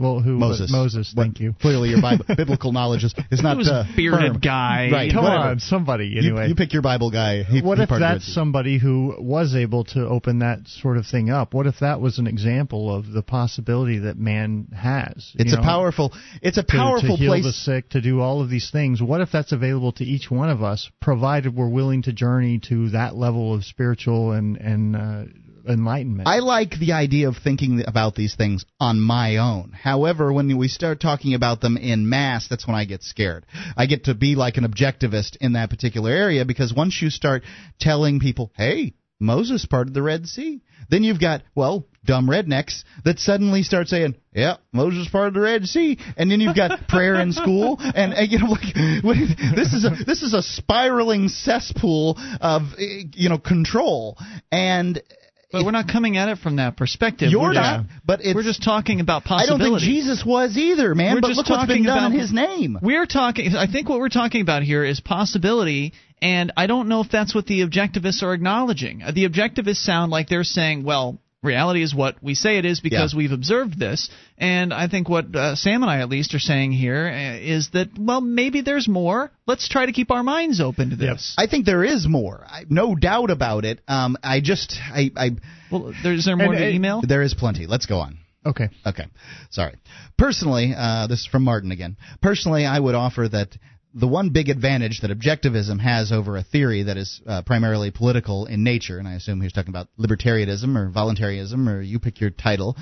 Well, 0.00 0.20
who 0.20 0.38
Moses. 0.38 0.72
Moses, 0.72 1.12
What- 1.14 1.24
thank 1.24 1.40
you. 1.40 1.54
Clearly, 1.60 1.90
your 1.90 2.00
Bible, 2.00 2.24
biblical 2.36 2.72
knowledge 2.72 3.04
is, 3.04 3.14
is 3.30 3.42
not 3.42 3.52
He 3.52 3.58
was 3.58 3.68
a 3.68 3.74
uh, 3.74 3.84
bearded 3.94 4.32
firm. 4.32 4.40
guy. 4.40 4.88
Right? 4.90 5.12
Come 5.12 5.24
whatever. 5.24 5.44
on, 5.50 5.58
somebody 5.60 6.06
You- 6.06 6.18
anyway. 6.20 6.48
You, 6.48 6.54
pick 6.54 6.72
your 6.72 6.82
Bible 6.82 7.10
guy. 7.10 7.42
He, 7.42 7.60
what 7.60 7.76
he 7.78 7.84
if 7.84 7.88
parted 7.90 8.02
the 8.02 8.06
Red 8.08 8.14
that's 8.16 8.34
somebody 8.34 8.78
who 8.78 9.14
was 9.18 9.54
able 9.54 9.84
to 9.84 10.06
open 10.08 10.38
that 10.38 10.66
sort 10.66 10.96
of 10.96 11.06
thing 11.06 11.28
up? 11.30 11.52
What 11.52 11.66
if 11.66 11.80
that 11.80 12.00
was 12.00 12.18
an 12.18 12.26
example 12.26 12.94
of 12.94 13.10
the 13.12 13.22
possibility 13.22 13.98
that 13.98 14.16
man 14.16 14.68
has? 14.74 15.32
It's 15.34 15.52
you 15.52 15.58
a 15.58 15.62
powerful. 15.62 16.12
It's 16.40 16.56
a 16.56 16.62
to, 16.62 16.66
powerful 16.66 17.16
to 17.16 17.22
heal 17.22 17.32
place. 17.32 17.44
the 17.44 17.52
sick, 17.52 17.90
to 17.90 18.00
do 18.00 18.20
all 18.20 18.40
of 18.40 18.48
these 18.48 18.70
things. 18.70 19.02
What 19.02 19.20
if 19.20 19.30
that's 19.30 19.52
available 19.52 19.92
to 19.92 20.04
each 20.04 20.30
one 20.30 20.48
of 20.48 20.62
us, 20.62 20.90
provided 21.02 21.54
we're 21.54 21.68
willing 21.68 22.02
to 22.04 22.12
journey 22.14 22.58
to 22.68 22.88
that 22.90 23.14
level 23.16 23.52
of 23.54 23.64
spiritual 23.64 24.32
and 24.32 24.56
and 24.56 24.96
uh, 24.96 25.24
enlightenment? 25.66 26.28
I 26.28 26.38
like 26.38 26.78
the 26.78 26.92
idea 26.92 27.28
of 27.28 27.36
thinking 27.36 27.82
about 27.86 28.14
these 28.14 28.34
things 28.34 28.64
on 28.78 29.00
my 29.00 29.36
own. 29.36 29.72
However, 29.72 30.32
when 30.32 30.56
we 30.56 30.68
start 30.68 31.00
talking 31.00 31.34
about 31.34 31.60
them 31.60 31.76
in 31.76 32.08
mass, 32.08 32.48
that's 32.48 32.66
when 32.66 32.76
I 32.76 32.84
get 32.84 33.02
scared. 33.02 33.46
I 33.76 33.86
get 33.86 34.04
to 34.04 34.14
be 34.14 34.34
like 34.34 34.56
an 34.56 34.64
objectivist 34.64 35.36
in 35.40 35.52
that 35.54 35.70
particular 35.70 36.10
area 36.10 36.44
because 36.44 36.74
once 36.74 37.00
you 37.00 37.10
start 37.10 37.42
telling 37.78 38.20
people, 38.20 38.52
hey, 38.56 38.94
Moses 39.20 39.66
parted 39.66 39.92
the 39.92 40.02
Red 40.02 40.26
Sea, 40.26 40.62
then 40.88 41.04
you've 41.04 41.20
got, 41.20 41.42
well, 41.54 41.86
dumb 42.06 42.26
rednecks 42.26 42.84
that 43.04 43.18
suddenly 43.18 43.62
start 43.62 43.86
saying, 43.88 44.14
yeah, 44.32 44.56
Moses 44.72 45.08
parted 45.08 45.34
the 45.34 45.40
Red 45.40 45.66
Sea, 45.66 45.98
and 46.16 46.30
then 46.30 46.40
you've 46.40 46.56
got 46.56 46.80
prayer 46.88 47.20
in 47.20 47.32
school, 47.32 47.76
and, 47.80 48.14
and 48.14 48.32
you 48.32 48.38
know, 48.38 48.46
like 48.46 49.04
what- 49.04 49.16
this 49.54 49.74
is 49.74 49.84
a 49.84 50.04
this 50.04 50.22
is 50.22 50.32
a 50.32 50.42
spiraling 50.42 51.28
cesspool 51.28 52.16
of 52.40 52.62
eh, 52.78 53.04
you 53.14 53.28
know 53.28 53.38
control, 53.38 54.16
and 54.50 55.02
But 55.52 55.64
we're 55.64 55.72
not 55.72 55.88
coming 55.88 56.16
at 56.16 56.28
it 56.28 56.38
from 56.38 56.56
that 56.56 56.76
perspective. 56.76 57.30
You're 57.30 57.40
we're 57.40 57.52
not, 57.54 57.86
Just, 57.86 58.06
but 58.06 58.20
it's, 58.22 58.34
we're 58.34 58.44
just 58.44 58.62
talking 58.62 59.00
about 59.00 59.24
possibility. 59.24 59.64
I 59.64 59.68
don't 59.68 59.78
think 59.80 59.90
Jesus 59.90 60.24
was 60.24 60.56
either, 60.56 60.94
man. 60.94 61.14
We're 61.14 61.20
but 61.22 61.28
just 61.28 61.38
look 61.38 61.48
what's 61.48 61.62
talking 61.62 61.82
been 61.82 61.86
done 61.86 61.98
about 61.98 62.12
in 62.12 62.20
His 62.20 62.32
name. 62.32 62.78
We're 62.80 63.06
talking. 63.06 63.56
I 63.56 63.66
think 63.66 63.88
what 63.88 63.98
we're 63.98 64.10
talking 64.10 64.42
about 64.42 64.62
here 64.62 64.84
is 64.84 65.00
possibility, 65.00 65.92
and 66.22 66.52
I 66.56 66.66
don't 66.66 66.88
know 66.88 67.00
if 67.00 67.10
that's 67.10 67.34
what 67.34 67.46
the 67.46 67.66
objectivists 67.66 68.22
are 68.22 68.32
acknowledging. 68.32 68.98
The 69.12 69.28
objectivists 69.28 69.84
sound 69.84 70.12
like 70.12 70.28
they're 70.28 70.44
saying, 70.44 70.84
"Well, 70.84 71.18
reality 71.42 71.82
is 71.82 71.94
what 71.94 72.16
we 72.22 72.34
say 72.34 72.58
it 72.58 72.64
is 72.64 72.80
because 72.80 73.12
Yeah. 73.12 73.18
we've 73.18 73.32
observed 73.32 73.78
this." 73.78 74.10
And 74.38 74.72
I 74.74 74.88
think 74.88 75.08
what 75.08 75.34
uh, 75.34 75.54
Sam 75.56 75.82
and 75.82 75.90
I, 75.90 76.00
at 76.00 76.08
least, 76.08 76.34
are 76.34 76.38
saying 76.38 76.72
here 76.72 77.06
uh, 77.08 77.60
that, 77.72 77.90
well, 77.98 78.20
maybe 78.20 78.60
there's 78.60 78.88
more. 78.88 79.30
Let's 79.46 79.68
try 79.68 79.86
to 79.86 79.92
keep 79.92 80.10
our 80.10 80.22
minds 80.22 80.60
open 80.60 80.90
to 80.90 80.96
this. 80.96 81.34
I 81.38 81.46
think 81.46 81.66
there 81.66 81.84
is 81.84 82.06
more, 82.08 82.44
I, 82.48 82.64
no 82.68 82.94
doubt 82.94 83.30
about 83.30 83.64
it. 83.64 83.80
Um, 83.88 84.16
I 84.22 84.40
just, 84.40 84.78
I, 84.80 85.10
I, 85.16 85.30
Well, 85.70 85.92
there- 86.02 86.14
is 86.14 86.24
there 86.24 86.36
more 86.36 86.52
And, 86.54 86.58
to 86.58 86.66
uh, 86.66 86.70
email? 86.70 87.02
there 87.06 87.22
is 87.22 87.34
plenty. 87.34 87.66
Let's 87.66 87.86
go 87.86 87.98
on. 87.98 88.18
okay. 88.46 88.68
Okay, 88.86 89.06
sorry. 89.50 89.74
Personally, 90.16 90.72
uh, 90.76 91.06
this 91.06 91.20
is 91.20 91.26
from 91.26 91.44
Maarten 91.44 91.72
again. 91.72 91.96
Personally, 92.22 92.64
I 92.64 92.78
would 92.78 92.94
offer 92.94 93.28
that 93.28 93.48
the 93.94 94.08
one 94.08 94.30
big 94.30 94.48
advantage 94.48 95.00
that 95.00 95.10
objectivism 95.10 95.80
has 95.80 96.12
over 96.12 96.36
a 96.36 96.42
theory 96.42 96.84
that 96.84 96.96
is 96.96 97.20
uh, 97.26 97.42
primarily 97.42 97.90
political 97.90 98.46
in 98.46 98.62
nature, 98.62 98.98
and 98.98 99.08
I 99.08 99.14
assume 99.14 99.40
he's 99.40 99.52
talking 99.52 99.70
about 99.70 99.88
libertarianism 99.98 100.76
or 100.76 100.90
voluntarism 100.90 101.68
or 101.68 101.80
you 101.82 101.98
pick 101.98 102.20
your 102.20 102.30
title, 102.30 102.76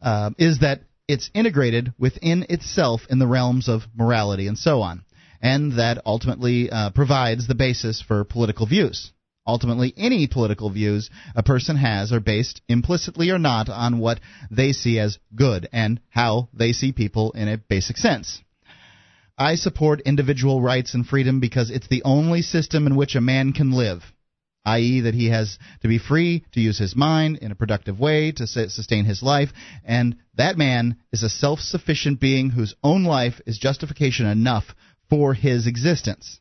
uh, 0.00 0.30
is 0.38 0.60
that 0.60 0.82
it's 1.08 1.30
integrated 1.34 1.92
within 1.98 2.46
itself 2.48 3.02
in 3.10 3.18
the 3.18 3.26
realms 3.26 3.68
of 3.68 3.82
morality 3.94 4.46
and 4.46 4.58
so 4.58 4.80
on, 4.80 5.04
and 5.42 5.72
that 5.78 6.00
ultimately 6.06 6.70
uh, 6.70 6.90
provides 6.90 7.46
the 7.46 7.54
basis 7.54 8.00
for 8.00 8.24
political 8.24 8.66
views. 8.66 9.12
Ultimately, 9.46 9.92
any 9.96 10.26
political 10.26 10.70
views 10.70 11.10
a 11.34 11.42
person 11.42 11.76
has 11.76 12.12
are 12.12 12.20
based 12.20 12.60
implicitly 12.68 13.30
or 13.30 13.38
not 13.38 13.68
on 13.68 13.98
what 13.98 14.20
they 14.50 14.72
see 14.72 14.98
as 14.98 15.18
good 15.34 15.68
and 15.72 16.00
how 16.08 16.48
they 16.52 16.72
see 16.72 16.92
people 16.92 17.32
in 17.32 17.48
a 17.48 17.58
basic 17.58 17.96
sense. 17.96 18.40
I 19.40 19.54
support 19.54 20.02
individual 20.02 20.60
rights 20.60 20.92
and 20.92 21.06
freedom 21.06 21.40
because 21.40 21.70
it's 21.70 21.88
the 21.88 22.02
only 22.04 22.42
system 22.42 22.86
in 22.86 22.94
which 22.94 23.14
a 23.14 23.22
man 23.22 23.54
can 23.54 23.72
live, 23.72 24.02
i.e., 24.66 25.00
that 25.00 25.14
he 25.14 25.30
has 25.30 25.58
to 25.80 25.88
be 25.88 25.96
free 25.96 26.44
to 26.52 26.60
use 26.60 26.76
his 26.76 26.94
mind 26.94 27.38
in 27.38 27.50
a 27.50 27.54
productive 27.54 27.98
way 27.98 28.32
to 28.32 28.46
sustain 28.46 29.06
his 29.06 29.22
life, 29.22 29.50
and 29.82 30.16
that 30.34 30.58
man 30.58 30.96
is 31.10 31.22
a 31.22 31.30
self 31.30 31.60
sufficient 31.60 32.20
being 32.20 32.50
whose 32.50 32.74
own 32.84 33.04
life 33.04 33.40
is 33.46 33.56
justification 33.56 34.26
enough 34.26 34.74
for 35.08 35.32
his 35.32 35.66
existence. 35.66 36.39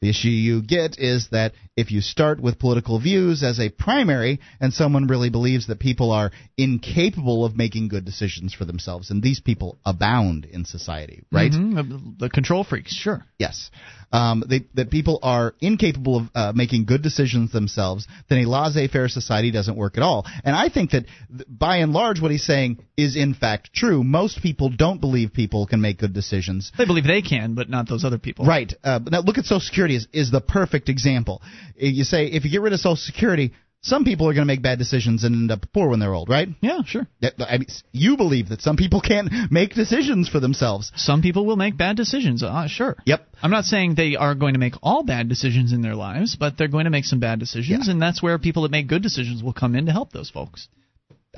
The 0.00 0.10
issue 0.10 0.28
you 0.28 0.62
get 0.62 0.98
is 0.98 1.28
that 1.32 1.54
if 1.76 1.90
you 1.90 2.00
start 2.00 2.40
with 2.40 2.60
political 2.60 3.00
views 3.00 3.42
as 3.42 3.58
a 3.58 3.68
primary 3.68 4.38
and 4.60 4.72
someone 4.72 5.08
really 5.08 5.28
believes 5.28 5.66
that 5.66 5.80
people 5.80 6.12
are 6.12 6.30
incapable 6.56 7.44
of 7.44 7.56
making 7.56 7.88
good 7.88 8.04
decisions 8.04 8.54
for 8.54 8.64
themselves, 8.64 9.10
and 9.10 9.22
these 9.22 9.40
people 9.40 9.78
abound 9.84 10.44
in 10.44 10.64
society, 10.64 11.24
right? 11.32 11.50
Mm-hmm. 11.50 12.10
The 12.18 12.30
control 12.30 12.62
freaks, 12.62 12.94
sure. 12.94 13.24
Yes. 13.38 13.70
Um, 14.12 14.44
they, 14.48 14.66
that 14.74 14.90
people 14.90 15.18
are 15.22 15.54
incapable 15.60 16.16
of 16.18 16.30
uh, 16.34 16.52
making 16.54 16.86
good 16.86 17.02
decisions 17.02 17.52
themselves, 17.52 18.06
then 18.28 18.38
a 18.38 18.48
laissez 18.48 18.88
faire 18.88 19.08
society 19.08 19.50
doesn't 19.50 19.76
work 19.76 19.96
at 19.96 20.02
all. 20.02 20.26
And 20.44 20.54
I 20.56 20.68
think 20.68 20.92
that 20.92 21.06
by 21.48 21.78
and 21.78 21.92
large, 21.92 22.20
what 22.22 22.30
he's 22.30 22.46
saying 22.46 22.84
is 22.96 23.16
in 23.16 23.34
fact 23.34 23.74
true. 23.74 24.02
Most 24.02 24.42
people 24.42 24.70
don't 24.70 25.00
believe 25.00 25.32
people 25.32 25.66
can 25.66 25.80
make 25.80 25.98
good 25.98 26.14
decisions. 26.14 26.72
They 26.78 26.86
believe 26.86 27.04
they 27.04 27.20
can, 27.20 27.54
but 27.54 27.68
not 27.68 27.88
those 27.88 28.04
other 28.04 28.18
people. 28.18 28.46
Right. 28.46 28.72
Uh, 28.82 29.00
now 29.10 29.20
look 29.20 29.38
at 29.38 29.44
Social 29.44 29.60
Security 29.60 29.87
is, 29.94 30.06
is 30.12 30.30
the 30.30 30.40
perfect 30.40 30.88
example. 30.88 31.42
You 31.76 32.04
say 32.04 32.26
if 32.26 32.44
you 32.44 32.50
get 32.50 32.60
rid 32.60 32.72
of 32.72 32.80
Social 32.80 32.96
Security, 32.96 33.52
some 33.80 34.04
people 34.04 34.28
are 34.28 34.32
going 34.34 34.42
to 34.42 34.52
make 34.52 34.60
bad 34.60 34.78
decisions 34.78 35.22
and 35.22 35.34
end 35.34 35.50
up 35.52 35.64
poor 35.72 35.88
when 35.88 36.00
they're 36.00 36.12
old, 36.12 36.28
right? 36.28 36.48
Yeah, 36.60 36.80
sure. 36.84 37.06
I 37.22 37.58
mean, 37.58 37.66
you 37.92 38.16
believe 38.16 38.48
that 38.48 38.60
some 38.60 38.76
people 38.76 39.00
can't 39.00 39.30
make 39.52 39.72
decisions 39.74 40.28
for 40.28 40.40
themselves. 40.40 40.90
Some 40.96 41.22
people 41.22 41.46
will 41.46 41.56
make 41.56 41.76
bad 41.76 41.96
decisions. 41.96 42.42
Uh, 42.42 42.66
sure. 42.66 42.96
Yep. 43.06 43.28
I'm 43.40 43.52
not 43.52 43.64
saying 43.64 43.94
they 43.94 44.16
are 44.16 44.34
going 44.34 44.54
to 44.54 44.58
make 44.60 44.74
all 44.82 45.04
bad 45.04 45.28
decisions 45.28 45.72
in 45.72 45.80
their 45.80 45.94
lives, 45.94 46.34
but 46.34 46.58
they're 46.58 46.66
going 46.66 46.84
to 46.86 46.90
make 46.90 47.04
some 47.04 47.20
bad 47.20 47.38
decisions, 47.38 47.86
Yeah. 47.86 47.92
and 47.92 48.02
that's 48.02 48.20
where 48.20 48.36
people 48.38 48.64
that 48.64 48.72
make 48.72 48.88
good 48.88 49.02
decisions 49.02 49.42
will 49.44 49.52
come 49.52 49.76
in 49.76 49.86
to 49.86 49.92
help 49.92 50.12
those 50.12 50.28
folks. 50.28 50.68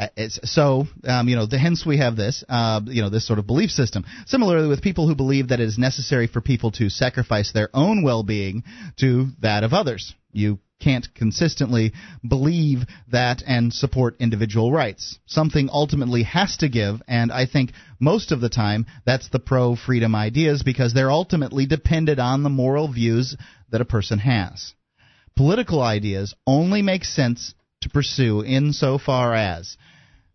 Uh, 0.00 0.08
so, 0.44 0.86
um, 1.04 1.28
you 1.28 1.36
know, 1.36 1.44
the, 1.44 1.58
hence 1.58 1.84
we 1.84 1.98
have 1.98 2.16
this, 2.16 2.42
uh, 2.48 2.80
you 2.86 3.02
know, 3.02 3.10
this 3.10 3.26
sort 3.26 3.38
of 3.38 3.46
belief 3.46 3.70
system. 3.70 4.06
Similarly, 4.24 4.66
with 4.66 4.80
people 4.80 5.06
who 5.06 5.14
believe 5.14 5.48
that 5.48 5.60
it 5.60 5.68
is 5.68 5.76
necessary 5.76 6.26
for 6.26 6.40
people 6.40 6.70
to 6.72 6.88
sacrifice 6.88 7.52
their 7.52 7.68
own 7.74 8.02
well-being 8.02 8.64
to 8.96 9.26
that 9.42 9.62
of 9.62 9.74
others. 9.74 10.14
You 10.32 10.58
can't 10.80 11.06
consistently 11.14 11.92
believe 12.26 12.84
that 13.12 13.42
and 13.46 13.74
support 13.74 14.16
individual 14.20 14.72
rights. 14.72 15.18
Something 15.26 15.68
ultimately 15.70 16.22
has 16.22 16.56
to 16.58 16.70
give, 16.70 17.02
and 17.06 17.30
I 17.30 17.44
think 17.44 17.72
most 17.98 18.32
of 18.32 18.40
the 18.40 18.48
time 18.48 18.86
that's 19.04 19.28
the 19.28 19.38
pro-freedom 19.38 20.14
ideas 20.14 20.62
because 20.62 20.94
they're 20.94 21.10
ultimately 21.10 21.66
dependent 21.66 22.18
on 22.18 22.42
the 22.42 22.48
moral 22.48 22.90
views 22.90 23.36
that 23.70 23.82
a 23.82 23.84
person 23.84 24.18
has. 24.20 24.72
Political 25.36 25.82
ideas 25.82 26.34
only 26.46 26.80
make 26.80 27.04
sense 27.04 27.54
to 27.82 27.90
pursue 27.90 28.44
insofar 28.44 29.34
as 29.34 29.76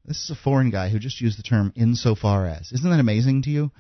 this 0.08 0.24
is 0.24 0.30
a 0.30 0.36
foreign 0.36 0.70
guy 0.70 0.90
who 0.90 1.00
just 1.00 1.22
used 1.22 1.40
the 1.40 1.44
term 1.44 1.74
insofar 1.76 2.46
as. 2.48 2.72
Isn't 2.72 2.90
that 2.90 3.00
amazing 3.00 3.44
to 3.44 3.50
you? 3.50 3.72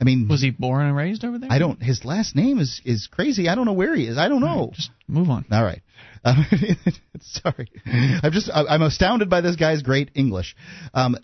I 0.00 0.04
mean, 0.04 0.28
Was 0.28 0.42
he 0.42 0.50
born 0.50 0.86
and 0.86 0.94
raised 0.94 1.24
over 1.24 1.38
there? 1.38 1.50
I 1.50 1.58
don't. 1.58 1.82
His 1.82 2.04
last 2.04 2.36
name 2.36 2.58
is 2.58 2.82
is 2.84 3.06
crazy. 3.06 3.48
I 3.48 3.54
don't 3.54 3.64
know 3.64 3.72
where 3.72 3.94
he 3.94 4.06
is. 4.06 4.18
I 4.18 4.28
don't 4.28 4.42
know. 4.42 4.70
Just 4.74 4.90
move 5.08 5.30
on. 5.30 5.46
All 5.50 5.64
right. 5.64 5.80
Um, 6.22 6.44
sorry, 7.20 7.70
I'm 7.86 8.32
just 8.32 8.50
I'm 8.52 8.82
astounded 8.82 9.30
by 9.30 9.40
this 9.40 9.56
guy's 9.56 9.82
great 9.82 10.10
English. 10.14 10.54
Um, 10.92 11.16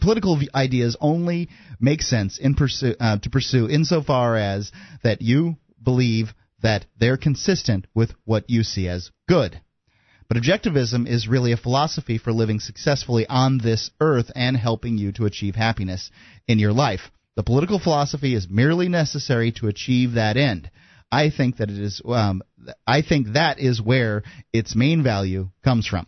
political 0.00 0.38
ideas 0.54 0.96
only 1.00 1.48
make 1.80 2.02
sense 2.02 2.38
in 2.38 2.54
pursue 2.54 2.94
uh, 3.00 3.18
to 3.18 3.30
pursue 3.30 3.68
insofar 3.68 4.36
as 4.36 4.70
that 5.02 5.22
you 5.22 5.56
believe 5.82 6.32
that 6.62 6.86
they're 6.98 7.16
consistent 7.16 7.86
with 7.94 8.12
what 8.24 8.48
you 8.48 8.62
see 8.62 8.86
as 8.88 9.10
good. 9.28 9.60
But 10.30 10.40
objectivism 10.40 11.08
is 11.08 11.26
really 11.26 11.50
a 11.50 11.56
philosophy 11.56 12.16
for 12.16 12.32
living 12.32 12.60
successfully 12.60 13.26
on 13.26 13.58
this 13.58 13.90
earth 14.00 14.30
and 14.36 14.56
helping 14.56 14.96
you 14.96 15.10
to 15.14 15.26
achieve 15.26 15.56
happiness 15.56 16.08
in 16.46 16.60
your 16.60 16.72
life. 16.72 17.10
The 17.34 17.42
political 17.42 17.80
philosophy 17.80 18.36
is 18.36 18.48
merely 18.48 18.88
necessary 18.88 19.50
to 19.56 19.66
achieve 19.66 20.12
that 20.12 20.36
end. 20.36 20.70
I 21.10 21.30
think 21.30 21.56
that 21.56 21.68
it 21.68 21.78
is. 21.78 22.00
Um, 22.06 22.42
I 22.86 23.02
think 23.02 23.32
that 23.32 23.58
is 23.58 23.82
where 23.82 24.22
its 24.52 24.76
main 24.76 25.02
value 25.02 25.50
comes 25.64 25.88
from. 25.88 26.06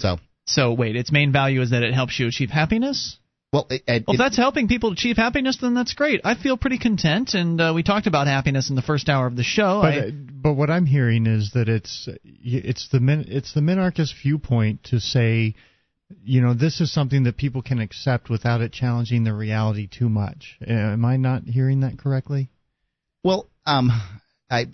So, 0.00 0.18
So 0.46 0.72
wait, 0.72 0.96
its 0.96 1.12
main 1.12 1.30
value 1.30 1.60
is 1.60 1.70
that 1.70 1.84
it 1.84 1.94
helps 1.94 2.18
you 2.18 2.26
achieve 2.26 2.50
happiness. 2.50 3.18
Well, 3.52 3.66
it, 3.70 3.82
it, 3.86 4.04
Well, 4.06 4.14
if 4.14 4.18
that's 4.18 4.36
helping 4.36 4.68
people 4.68 4.92
achieve 4.92 5.16
happiness, 5.16 5.58
then 5.60 5.74
that's 5.74 5.94
great. 5.94 6.20
I 6.24 6.34
feel 6.34 6.56
pretty 6.56 6.78
content, 6.78 7.34
and 7.34 7.60
uh, 7.60 7.72
we 7.74 7.82
talked 7.82 8.06
about 8.06 8.26
happiness 8.26 8.70
in 8.70 8.76
the 8.76 8.82
first 8.82 9.08
hour 9.08 9.26
of 9.26 9.36
the 9.36 9.44
show. 9.44 9.80
But, 9.82 9.94
I, 9.94 9.98
uh, 9.98 10.10
but 10.10 10.54
what 10.54 10.70
I'm 10.70 10.86
hearing 10.86 11.26
is 11.26 11.52
that 11.54 11.68
it's 11.68 12.08
it's 12.24 12.88
the 12.90 13.00
min, 13.00 13.26
it's 13.28 13.54
the 13.54 13.60
minarchist 13.60 14.14
viewpoint 14.22 14.84
to 14.84 15.00
say, 15.00 15.54
you 16.24 16.40
know, 16.40 16.54
this 16.54 16.80
is 16.80 16.92
something 16.92 17.24
that 17.24 17.36
people 17.36 17.62
can 17.62 17.80
accept 17.80 18.28
without 18.28 18.60
it 18.60 18.72
challenging 18.72 19.24
the 19.24 19.34
reality 19.34 19.88
too 19.88 20.08
much. 20.08 20.56
Uh, 20.66 20.72
Am 20.72 21.04
I 21.04 21.16
not 21.16 21.44
hearing 21.44 21.80
that 21.80 21.98
correctly? 21.98 22.50
Well, 23.24 23.48
um, 23.64 23.90
I, 24.50 24.66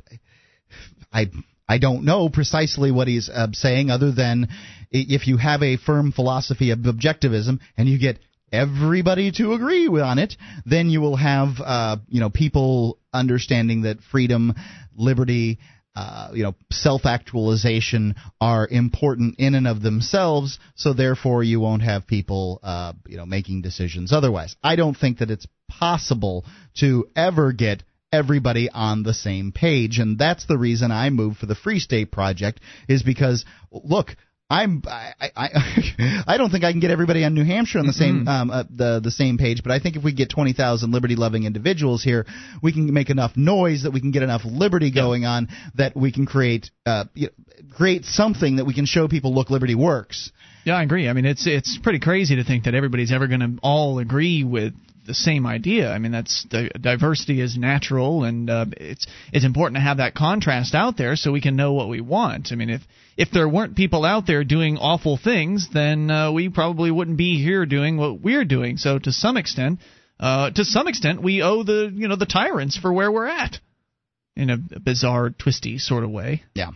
I, 1.13 1.31
I 1.69 1.79
don't 1.79 2.05
know 2.05 2.29
precisely 2.29 2.91
what 2.91 3.09
he's 3.09 3.29
uh, 3.29 3.49
saying, 3.53 3.91
other 3.91 4.13
than 4.13 4.49
if 4.91 5.27
you 5.27 5.39
have 5.39 5.63
a 5.63 5.79
firm 5.79 6.13
philosophy 6.13 6.71
of 6.71 6.81
objectivism 6.81 7.61
and 7.77 7.89
you 7.89 7.99
get 7.99 8.19
everybody 8.53 9.33
to 9.33 9.53
agree 9.55 9.89
on 9.89 10.19
it, 10.19 10.37
then 10.67 10.91
you 10.91 11.01
will 11.01 11.17
have, 11.17 11.61
uh, 11.65 11.97
you 12.09 12.21
know, 12.21 12.31
people 12.31 12.99
understanding 13.13 13.83
that 13.83 14.01
freedom, 14.11 14.55
liberty. 14.97 15.59
Uh, 15.95 16.31
you 16.33 16.43
know, 16.43 16.55
self-actualization 16.71 18.15
are 18.41 18.67
important 18.67 19.35
in 19.39 19.55
and 19.55 19.69
of 19.69 19.83
themselves, 19.83 20.59
so 20.75 20.95
therefore 20.95 21.43
you 21.43 21.61
won't 21.61 21.83
have 21.83 22.07
people, 22.07 22.59
uh, 22.63 22.95
you 23.07 23.19
know, 23.19 23.27
making 23.27 23.61
decisions 23.61 24.11
otherwise. 24.11 24.57
I 24.65 24.77
don't 24.77 24.97
think 24.97 25.19
that 25.19 25.31
it's 25.31 25.47
possible 25.69 26.47
to 26.77 27.09
ever 27.15 27.53
get 27.53 27.83
everybody 28.13 28.69
on 28.71 29.03
the 29.03 29.15
same 29.15 29.53
page 29.53 29.99
and 29.99 30.19
that's 30.19 30.47
the 30.47 30.59
reason 30.59 30.91
I 30.91 31.11
moved 31.11 31.39
for 31.39 31.47
the 31.47 31.55
Free 31.55 31.79
State 31.79 32.13
project 32.13 32.61
is 32.89 33.03
because 33.03 33.45
look 33.71 34.15
I'm 34.53 34.83
I, 34.87 35.15
I 35.35 36.25
I 36.27 36.37
don't 36.37 36.51
think 36.51 36.63
I 36.63 36.73
can 36.73 36.81
get 36.81 36.91
everybody 36.91 37.25
on 37.25 37.33
New 37.33 37.45
Hampshire 37.45 37.79
on 37.79 37.87
the 37.87 37.95
same 37.95 38.29
um, 38.29 38.51
uh, 38.51 38.65
the 38.69 39.01
the 39.03 39.11
same 39.11 39.39
page, 39.39 39.63
but 39.63 39.73
I 39.73 39.79
think 39.79 39.97
if 39.97 40.05
we 40.05 40.13
get 40.13 40.29
twenty 40.29 40.53
thousand 40.53 40.93
liberty 40.93 41.17
loving 41.17 41.45
individuals 41.45 42.03
here, 42.03 42.27
we 42.63 42.73
can 42.73 42.93
make 42.93 43.09
enough 43.09 43.33
noise 43.35 43.85
that 43.85 43.93
we 43.93 44.01
can 44.01 44.11
get 44.11 44.23
enough 44.23 44.43
liberty 44.45 44.93
going 44.93 45.25
on 45.25 45.49
that 45.77 45.97
we 45.97 46.13
can 46.13 46.27
create 46.27 46.71
uh, 46.85 47.05
you 47.15 47.29
know, 47.29 47.67
create 47.75 48.05
something 48.05 48.57
that 48.57 48.67
we 48.67 48.75
can 48.75 48.85
show 48.85 49.09
people. 49.09 49.35
Look, 49.35 49.49
liberty 49.49 49.75
works. 49.75 50.31
yeah, 50.65 50.77
I 50.77 50.83
agree. 50.83 51.09
I 51.09 51.15
mean, 51.15 51.25
it's 51.25 51.47
it's 51.47 51.79
pretty 51.83 52.01
crazy 52.01 52.37
to 52.37 52.45
think 52.45 52.65
that 52.65 52.75
everybody's 52.75 53.11
ever 53.11 53.29
going 53.29 53.41
to 53.41 53.59
all 53.63 54.01
agree 54.01 54.45
with 54.45 54.75
the 55.07 55.15
same 55.15 55.47
idea. 55.47 55.91
I 55.91 55.99
mean, 55.99 56.13
that's 56.13 56.47
the 56.51 56.69
diversity 56.79 57.41
is 57.41 57.57
natural, 57.57 58.25
and 58.25 58.51
uh, 58.51 58.67
it's 58.77 59.07
it's 59.33 59.47
important 59.47 59.77
to 59.77 59.81
have 59.81 59.97
that 59.97 60.15
contrast 60.15 60.75
out 60.75 60.99
there 60.99 61.17
so 61.17 61.33
we 61.33 61.41
can 61.41 61.57
know 61.57 61.73
what 61.73 61.89
we 61.89 62.03
want. 62.03 62.49
I 62.53 62.57
mean, 62.57 62.69
if 62.69 62.83
if 63.17 63.31
there 63.31 63.49
weren't 63.49 63.77
people 63.77 64.05
out 64.05 64.27
there 64.27 64.45
doing 64.45 64.77
awful 64.77 65.17
things, 65.17 65.69
then 65.73 66.11
uh, 66.11 66.33
we 66.33 66.49
probably 66.49 66.91
wouldn't 66.91 67.17
be 67.17 67.43
here 67.43 67.67
doing 67.67 67.97
what 67.97 68.21
we're 68.21 68.45
doing. 68.45 68.77
So 68.77 68.99
to 68.99 69.13
some 69.13 69.37
extent, 69.37 69.81
uh, 70.19 70.51
to 70.51 70.65
some 70.65 70.89
extent, 70.89 71.23
we 71.23 71.43
owe 71.43 71.63
the 71.63 71.91
you 71.93 72.09
know 72.09 72.17
the 72.17 72.27
tyrants 72.27 72.77
for 72.77 72.93
where 72.93 73.11
we're 73.11 73.27
at 73.27 73.59
in 74.37 74.51
a 74.51 74.57
bizarre, 74.57 75.31
twisty 75.31 75.79
sort 75.79 76.05
of 76.05 76.11
way. 76.11 76.43
Yeah. 76.55 76.71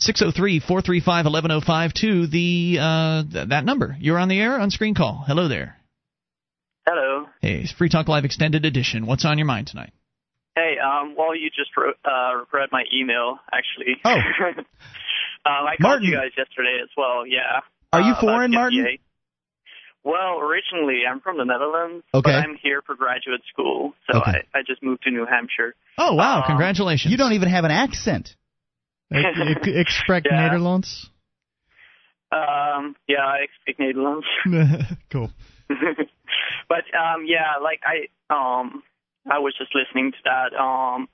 603-435-1105 0.00 1.92
to 1.94 2.26
the 2.28 2.78
uh, 2.80 3.22
th- 3.24 3.48
that 3.48 3.64
number. 3.64 3.96
You're 3.98 4.18
on 4.18 4.28
the 4.28 4.40
air 4.40 4.60
on 4.60 4.70
screen 4.70 4.94
call. 4.94 5.24
Hello 5.26 5.48
there. 5.48 5.76
Hello. 6.86 7.26
Hey, 7.42 7.62
it's 7.62 7.72
Free 7.72 7.88
Talk 7.88 8.06
Live 8.06 8.24
Extended 8.24 8.64
Edition. 8.64 9.06
What's 9.06 9.24
on 9.24 9.38
your 9.38 9.46
mind 9.46 9.66
tonight? 9.66 9.92
Hey, 10.54 10.76
um, 10.78 11.16
well, 11.16 11.34
you 11.34 11.50
just 11.50 11.76
wrote, 11.76 11.96
uh, 12.04 12.44
read 12.52 12.68
my 12.72 12.84
email, 12.94 13.38
actually. 13.52 13.96
Oh. 14.04 14.16
um, 15.46 15.66
I 15.66 15.76
called 15.80 16.00
Maarten. 16.02 16.04
you 16.06 16.14
guys 16.16 16.30
yesterday 16.36 16.80
as 16.82 16.88
well, 16.96 17.26
yeah. 17.26 17.60
Are 17.92 18.00
you 18.00 18.12
Uh, 18.12 18.20
foreign, 18.20 18.52
Maarten? 18.52 18.98
Well, 20.04 20.38
originally 20.40 21.02
I'm 21.10 21.20
from 21.20 21.36
the 21.38 21.44
Netherlands, 21.44 22.04
Okay. 22.14 22.30
but 22.30 22.34
I'm 22.36 22.56
here 22.62 22.80
for 22.86 22.94
graduate 22.94 23.42
school, 23.52 23.94
so 24.10 24.18
Okay. 24.20 24.44
I, 24.54 24.58
I 24.60 24.62
just 24.66 24.82
moved 24.82 25.02
to 25.02 25.10
New 25.10 25.26
Hampshire. 25.26 25.74
Oh 25.98 26.14
wow! 26.14 26.38
Um, 26.38 26.44
Congratulations. 26.46 27.10
You 27.10 27.18
don't 27.18 27.32
even 27.32 27.48
have 27.48 27.64
an 27.64 27.70
accent. 27.72 28.34
Ik, 29.10 29.36
ik, 29.36 29.66
ik 29.66 29.88
spreek 29.88 30.24
Ja. 30.26 30.36
Nederlands. 30.36 31.10
Um, 32.30 32.94
yeah, 33.06 33.24
I 33.26 33.48
speak 33.60 33.78
Netherlands. 33.78 34.26
cool. 35.12 35.30
but 36.68 36.84
um, 36.94 37.24
yeah, 37.26 37.56
like 37.62 37.80
I 37.84 38.08
um, 38.30 38.82
I 39.30 39.38
was 39.38 39.54
just 39.58 39.74
listening 39.74 40.12
to 40.12 40.18
that. 40.24 40.52
Um, 40.58 41.08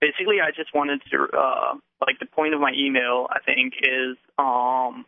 basically, 0.00 0.40
I 0.40 0.50
just 0.56 0.72
wanted 0.74 1.02
to 1.10 1.28
uh, 1.36 1.74
like 2.06 2.18
the 2.20 2.26
point 2.26 2.54
of 2.54 2.60
my 2.60 2.72
email. 2.76 3.26
I 3.30 3.40
think 3.44 3.74
is 3.82 4.16
um, 4.38 5.04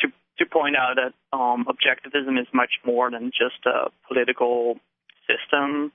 to 0.00 0.08
to 0.38 0.46
point 0.46 0.76
out 0.76 0.96
that 0.96 1.14
um, 1.36 1.66
objectivism 1.66 2.40
is 2.40 2.46
much 2.52 2.72
more 2.84 3.10
than 3.10 3.30
just 3.30 3.64
a 3.66 3.90
political 4.08 4.78
system. 5.26 5.92